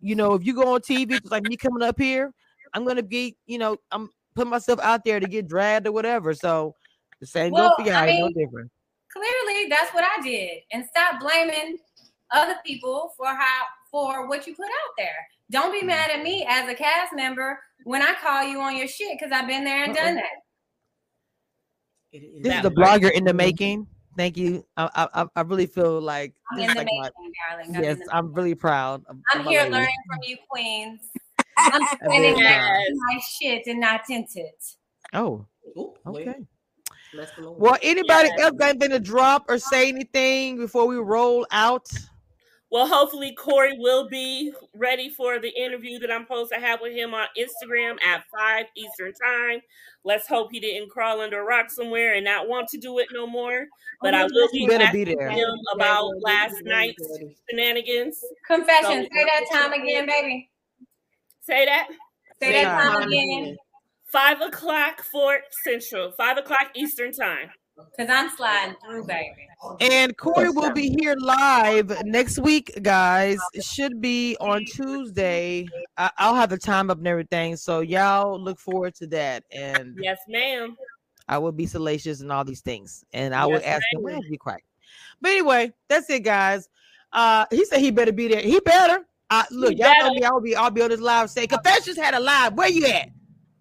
You 0.01 0.15
know, 0.15 0.33
if 0.33 0.45
you 0.45 0.55
go 0.55 0.73
on 0.73 0.81
TV, 0.81 1.11
it's 1.11 1.29
like 1.29 1.43
me 1.43 1.55
coming 1.55 1.83
up 1.83 1.99
here, 1.99 2.33
I'm 2.73 2.83
going 2.83 2.97
to 2.97 3.03
be, 3.03 3.37
you 3.45 3.57
know, 3.57 3.77
I'm 3.91 4.09
putting 4.35 4.49
myself 4.51 4.79
out 4.81 5.03
there 5.03 5.19
to 5.19 5.27
get 5.27 5.47
dragged 5.47 5.87
or 5.87 5.91
whatever. 5.91 6.33
So 6.33 6.75
the 7.19 7.25
same 7.27 7.53
Well, 7.53 7.69
goes 7.69 7.85
for 7.85 7.91
you. 7.91 7.97
I 7.97 8.07
ain't 8.07 8.19
no 8.19 8.29
different. 8.29 8.71
Clearly, 9.11 9.69
that's 9.69 9.93
what 9.93 10.03
I 10.03 10.21
did, 10.21 10.59
and 10.71 10.85
stop 10.85 11.19
blaming 11.19 11.77
other 12.31 12.55
people 12.65 13.11
for 13.17 13.27
how 13.27 13.63
for 13.89 14.27
what 14.27 14.45
you 14.45 14.55
put 14.55 14.67
out 14.67 14.93
there. 14.97 15.27
Don't 15.49 15.71
be 15.71 15.81
mad 15.81 16.11
at 16.11 16.21
me 16.21 16.45
as 16.47 16.69
a 16.69 16.75
cast 16.75 17.15
member 17.15 17.59
when 17.85 18.03
I 18.03 18.13
call 18.13 18.43
you 18.43 18.59
on 18.61 18.77
your 18.77 18.87
shit 18.87 19.17
because 19.17 19.31
I've 19.31 19.47
been 19.47 19.63
there 19.63 19.83
and 19.83 19.95
done 19.95 20.15
that. 20.15 20.25
This 22.13 22.21
is 22.23 22.43
That 22.43 22.63
the 22.63 22.71
blogger 22.71 23.11
in 23.11 23.23
the 23.23 23.33
making. 23.33 23.87
Thank 24.15 24.37
you. 24.37 24.65
I 24.77 24.89
I, 24.95 25.23
I- 25.23 25.27
I 25.37 25.41
really 25.41 25.65
feel 25.65 25.99
like 26.01 26.33
I'm 26.51 26.59
in 26.59 26.67
the 26.69 26.75
like 26.75 26.85
making, 26.85 26.99
my, 26.99 27.09
darling. 27.49 27.75
I'm, 27.75 27.83
yes, 27.83 27.99
in 27.99 28.05
the 28.05 28.15
I'm 28.15 28.33
really 28.33 28.55
proud. 28.55 29.03
Of, 29.07 29.17
I'm 29.33 29.41
of 29.41 29.47
here 29.47 29.63
learning 29.63 29.89
from 30.07 30.19
you, 30.23 30.37
queens. 30.49 31.01
I'm 31.61 31.81
very 31.81 31.87
standing 32.11 32.39
next 32.43 32.57
proud. 32.65 32.77
to 32.87 32.95
my 33.13 33.19
shit 33.29 33.67
and 33.67 33.79
not 33.79 34.01
tinted. 34.05 34.45
Oh, 35.13 35.45
Ooh, 35.77 35.93
okay. 36.07 36.35
Bless 37.13 37.31
the 37.35 37.41
Lord. 37.41 37.59
Well, 37.59 37.77
anybody 37.81 38.29
Yes. 38.29 38.39
else 38.39 38.51
got 38.57 38.69
anything 38.69 38.91
to 38.91 38.99
drop 38.99 39.45
or 39.49 39.57
say 39.57 39.89
anything 39.89 40.57
before 40.57 40.85
we 40.87 40.97
roll 40.97 41.45
out? 41.51 41.87
Well, 42.71 42.85
hopefully 42.85 43.33
Corey 43.33 43.75
will 43.79 44.07
be 44.07 44.53
ready 44.75 45.09
for 45.09 45.39
the 45.39 45.49
interview 45.59 45.97
that 45.99 46.11
I'm 46.11 46.21
supposed 46.25 46.51
to 46.53 46.59
have 46.59 46.79
with 46.81 46.93
him 46.93 47.15
on 47.15 47.25
Instagram 47.35 47.97
at 48.05 48.23
five 48.37 48.67
Eastern 48.77 49.11
time. 49.13 49.61
Let's 50.03 50.27
hope 50.27 50.49
he 50.51 50.59
didn't 50.59 50.91
crawl 50.91 51.19
under 51.19 51.39
a 51.41 51.43
rock 51.43 51.71
somewhere 51.71 52.13
and 52.13 52.23
not 52.23 52.47
want 52.47 52.67
to 52.69 52.77
do 52.77 52.99
it 52.99 53.07
no 53.11 53.25
more. 53.25 53.65
But 54.03 54.13
oh, 54.13 54.17
I 54.17 54.23
will 54.25 54.47
He 54.51 54.59
be 54.59 54.67
better 54.67 54.91
be 54.93 55.01
asking 55.01 55.17
there. 55.17 55.31
him 55.31 55.49
about 55.73 56.11
last 56.21 56.61
night's 56.63 57.03
shenanigans. 57.49 58.23
Confession. 58.45 59.03
So- 59.05 59.09
Say 59.15 59.25
that 59.25 59.45
time 59.51 59.73
again, 59.73 60.05
baby. 60.05 60.48
Say 61.41 61.65
that. 61.65 61.87
Say 62.41 62.51
Say 62.51 62.63
that 62.63 62.71
time 62.81 62.93
time 62.93 63.07
again. 63.07 63.57
Five 64.11 64.41
o'clock 64.41 65.03
Fort 65.03 65.41
Central, 65.63 66.11
five 66.11 66.37
o'clock 66.37 66.71
Eastern 66.75 67.11
time. 67.11 67.49
Cause 67.97 68.07
I'm 68.09 68.29
sliding 68.35 68.75
through, 68.83 69.05
baby. 69.05 69.47
And 69.79 70.15
Corey 70.17 70.49
will 70.49 70.71
be 70.71 70.89
here 70.99 71.15
live 71.19 72.03
next 72.05 72.39
week, 72.39 72.77
guys. 72.81 73.39
It 73.53 73.63
should 73.63 74.01
be 74.01 74.35
on 74.39 74.65
Tuesday. 74.65 75.67
I, 75.97 76.11
I'll 76.17 76.35
have 76.35 76.49
the 76.49 76.57
time 76.57 76.89
up 76.89 76.97
and 76.97 77.07
everything, 77.07 77.55
so 77.55 77.81
y'all 77.81 78.39
look 78.39 78.59
forward 78.59 78.95
to 78.95 79.07
that. 79.07 79.43
And 79.51 79.95
Yes, 79.97 80.17
ma'am. 80.27 80.77
I 81.27 81.37
will 81.37 81.51
be 81.51 81.67
salacious 81.67 82.21
and 82.21 82.31
all 82.31 82.43
these 82.43 82.61
things. 82.61 83.05
And 83.13 83.35
I 83.35 83.45
will 83.45 83.53
Yes, 83.53 83.63
ask 83.65 83.83
him, 83.91 83.99
ma'am. 83.99 84.03
where 84.03 84.17
is 84.17 84.27
he 84.29 84.37
quiet? 84.37 84.63
But 85.21 85.31
anyway, 85.31 85.73
that's 85.87 86.09
it, 86.09 86.23
guys. 86.23 86.67
Uh 87.13 87.45
he 87.51 87.63
said 87.65 87.79
he 87.79 87.91
better 87.91 88.11
be 88.11 88.27
there. 88.27 88.41
He 88.41 88.59
better. 88.59 89.05
Uh 89.29 89.43
look, 89.51 89.71
He 89.71 89.75
y'all 89.77 89.89
know 89.89 90.05
better. 90.05 90.15
me. 90.15 90.23
I'll 90.23 90.41
be 90.41 90.55
I'll 90.55 90.71
be 90.71 90.81
on 90.81 90.89
this 90.89 90.99
live 90.99 91.29
say 91.29 91.47
confessions 91.47 91.97
had 91.97 92.13
a 92.13 92.19
live. 92.19 92.53
Where 92.53 92.69
you 92.69 92.85
at? 92.87 93.09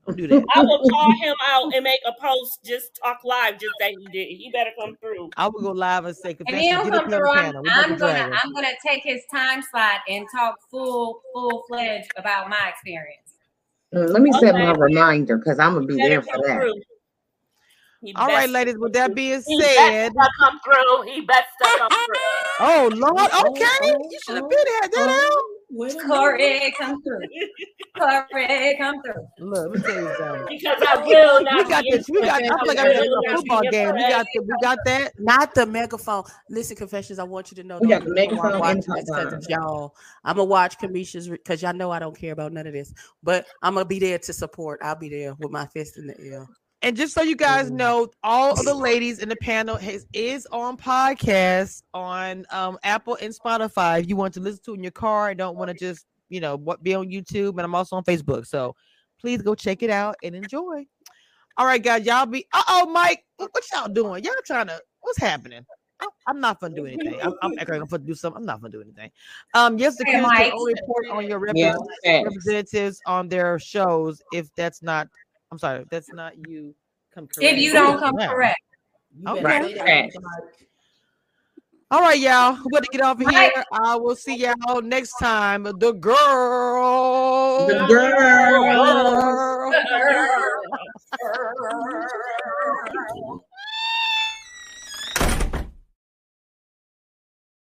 Don't 0.07 0.17
do 0.17 0.27
that. 0.29 0.45
I 0.55 0.63
will 0.63 0.79
call 0.89 1.13
him 1.23 1.35
out 1.47 1.75
and 1.75 1.85
make 1.85 2.01
a 2.07 2.13
post. 2.21 2.61
Just 2.65 2.99
talk 3.03 3.19
live, 3.25 3.59
just 3.59 3.75
that 3.81 3.91
he 3.91 4.09
did. 4.11 4.29
He 4.29 4.51
better 4.53 4.71
come 4.79 4.97
through. 5.01 5.31
I 5.37 5.49
will 5.49 5.61
go 5.61 5.73
live 5.73 6.07
and 6.07 6.17
say 6.17 6.31
If 6.31 6.37
confessions. 6.39 6.65
he 6.65 6.71
don't 6.71 6.85
Get 6.85 6.95
up 6.95 7.01
come 7.03 7.11
through, 7.11 7.31
I'm, 7.31 7.45
panel. 7.45 7.63
We 7.63 7.69
I'm 7.71 7.91
gonna 7.91 7.99
drag. 7.99 8.33
I'm 8.43 8.55
gonna 8.55 8.69
take 8.87 9.03
his 9.03 9.21
time 9.31 9.63
slot 9.63 10.01
and 10.09 10.27
talk 10.35 10.57
full 10.71 11.21
full 11.35 11.65
fledged 11.69 12.11
about 12.17 12.49
my 12.49 12.71
experience. 12.71 13.35
Mm, 13.95 14.11
Let 14.11 14.23
me 14.23 14.33
set 14.33 14.55
my 14.55 14.73
reminder 14.73 15.37
because 15.37 15.59
I'm 15.59 15.75
gonna 15.75 15.87
be 15.87 15.97
there 15.97 16.23
for 16.23 16.39
that. 16.47 16.61
through. 16.61 16.75
He 18.01 18.15
All 18.15 18.29
right, 18.29 18.49
ladies. 18.49 18.79
With 18.79 18.93
that 18.95 19.15
being 19.15 19.43
He 19.47 19.61
said, 19.61 20.13
best 20.15 20.15
to 20.15 20.31
come 20.41 20.61
through. 20.65 21.13
He 21.13 21.21
best 21.23 21.49
come 21.61 21.91
through. 21.91 22.17
oh 22.61 22.91
Lord, 22.95 23.31
okay, 23.49 23.95
you 24.11 24.19
should 24.23 24.37
have 24.37 24.49
been 24.49 24.59
here. 24.67 25.58
That 25.71 26.07
Corey, 26.07 26.75
come 26.79 27.03
through. 27.03 27.21
Corey, 27.99 28.77
come 28.79 29.03
through. 29.03 29.29
Look, 29.39 29.71
let 29.71 29.71
me 29.71 29.81
tell 29.81 30.03
you 30.03 30.15
something. 30.17 30.47
Because 30.49 30.83
I 30.87 31.03
will 31.05 31.43
not. 31.43 31.65
We 31.65 31.71
got 31.71 31.85
this. 31.91 32.09
We 32.09 32.21
got. 32.21 32.43
I 32.43 32.47
feel 32.47 32.59
like 32.67 32.79
I'm 32.79 32.87
in 32.87 32.97
a 32.97 33.37
football 33.37 33.63
game. 33.71 33.95
We 33.95 34.01
got. 34.01 34.27
The, 34.35 34.41
we 34.41 34.55
got 34.63 34.79
that. 34.87 35.13
Not 35.19 35.55
the 35.55 35.67
megaphone. 35.67 36.25
Listen, 36.49 36.77
confessions. 36.77 37.19
I 37.19 37.25
want 37.25 37.51
you 37.51 37.57
to 37.57 37.65
know. 37.65 37.79
We 37.81 37.89
got 37.89 38.03
the 38.05 38.11
only 38.11 38.23
I'm 38.23 38.29
megaphone 38.29 38.51
and 38.53 38.61
watching 38.61 38.95
this 38.95 39.05
the 39.05 39.13
'cause 39.13 39.33
of 39.35 39.45
y'all. 39.49 39.95
I'm 40.25 40.37
gonna 40.37 40.49
watch 40.49 40.79
Kamisha's 40.79 41.29
because 41.29 41.61
y'all 41.61 41.75
know 41.75 41.91
I 41.91 41.99
don't 41.99 42.17
care 42.19 42.33
about 42.33 42.53
none 42.53 42.67
of 42.67 42.73
this. 42.73 42.95
But 43.23 43.47
I'm 43.63 43.75
gonna 43.75 43.85
be 43.85 43.99
there 43.99 44.19
to 44.19 44.33
support. 44.33 44.81
I'll 44.83 44.97
be 44.97 45.11
there 45.11 45.35
with 45.35 45.51
my 45.51 45.67
fist 45.67 45.99
in 45.99 46.07
the 46.07 46.19
air. 46.19 46.47
And 46.83 46.97
just 46.97 47.13
so 47.13 47.23
you 47.23 47.35
guys 47.35 47.71
know, 47.73 48.09
all 48.23 48.53
of 48.53 48.65
the 48.65 48.75
ladies 48.75 49.19
in 49.19 49.29
the 49.29 49.37
panel 49.37 49.77
has, 49.77 50.07
is 50.13 50.47
on 50.53 50.77
podcast 50.77 51.83
on 51.93 52.47
um, 52.53 52.79
Apple 52.85 53.19
and 53.21 53.35
Spotify. 53.35 54.01
If 54.01 54.09
you 54.09 54.15
want 54.15 54.35
to 54.35 54.41
listen 54.41 54.61
to 54.67 54.73
it 54.73 54.77
in 54.77 54.83
your 54.85 54.93
car 54.93 55.31
and 55.31 55.39
don't 55.39 55.57
want 55.57 55.71
to 55.71 55.75
just, 55.77 56.07
you 56.29 56.41
know, 56.41 56.57
what 56.57 56.83
be 56.83 56.95
on 56.95 57.09
YouTube, 57.09 57.51
and 57.51 57.63
I'm 57.63 57.75
also 57.75 57.97
on 57.97 58.05
Facebook. 58.05 58.47
So 58.47 58.77
please 59.21 59.43
go 59.43 59.57
check 59.57 59.83
it 59.83 59.91
out 59.91 60.17
and 60.23 60.37
enjoy. 60.37 60.87
All 61.57 61.67
right, 61.67 61.83
guys, 61.83 62.07
y'all 62.07 62.27
be. 62.27 62.47
Uh 62.53 62.63
oh, 62.69 62.87
Mike, 62.87 63.25
what, 63.39 63.51
what 63.53 63.65
y'all 63.73 63.89
doing? 63.89 64.23
Y'all 64.23 64.35
trying 64.45 64.69
to? 64.69 64.81
What's 65.01 65.19
happening? 65.19 65.67
I'm- 66.01 66.11
I'm 66.29 66.41
not 66.41 66.61
gonna 66.61 66.77
do 66.77 66.87
anything. 66.87 67.19
I'm, 67.21 67.35
I'm 67.43 67.59
actually 67.59 67.81
gonna 67.81 68.05
do 68.05 68.15
something. 68.15 68.39
I'm 68.39 68.47
not 68.47 68.61
gonna 68.61 68.71
do 68.71 68.83
anything. 68.83 69.11
Um, 69.55 69.79
yes, 69.79 69.97
the 69.97 70.05
Hey, 70.05 70.21
Mike. 70.21 70.45
can 70.45 70.53
only 70.53 70.75
report 70.75 71.07
on 71.11 71.27
your 71.27 71.45
Yeah, 71.53 71.75
representatives 72.23 73.01
on 73.07 73.29
their 73.29 73.59
shows 73.59 74.23
if 74.33 74.55
that's 74.55 74.81
not. 74.81 75.09
I'm 75.51 75.59
sorry, 75.59 75.85
that's 75.91 76.13
not 76.13 76.35
you. 76.47 76.75
Come 77.15 77.27
correct. 77.27 77.53
If 77.53 77.59
you 77.59 77.73
don't 77.73 77.99
come 77.99 78.17
Yeah. 78.19 78.29
correct. 78.29 78.61
Okay. 79.27 79.43
Right. 79.43 80.13
All 81.91 82.03
right, 82.03 82.19
y'all. 82.19 82.59
We're 82.65 82.81
gonna 82.81 82.87
get 82.93 83.01
off 83.01 83.19
of 83.19 83.27
Mike. 83.27 83.35
here. 83.35 83.65
I 83.73 83.97
will 83.97 84.15
see 84.15 84.37
y'all 84.37 84.83
next 84.83 85.15
time. 85.19 85.63
The 85.63 85.93
girl. 85.93 87.67
The 87.67 87.87
girl. 87.89 89.73
girl. 89.73 89.75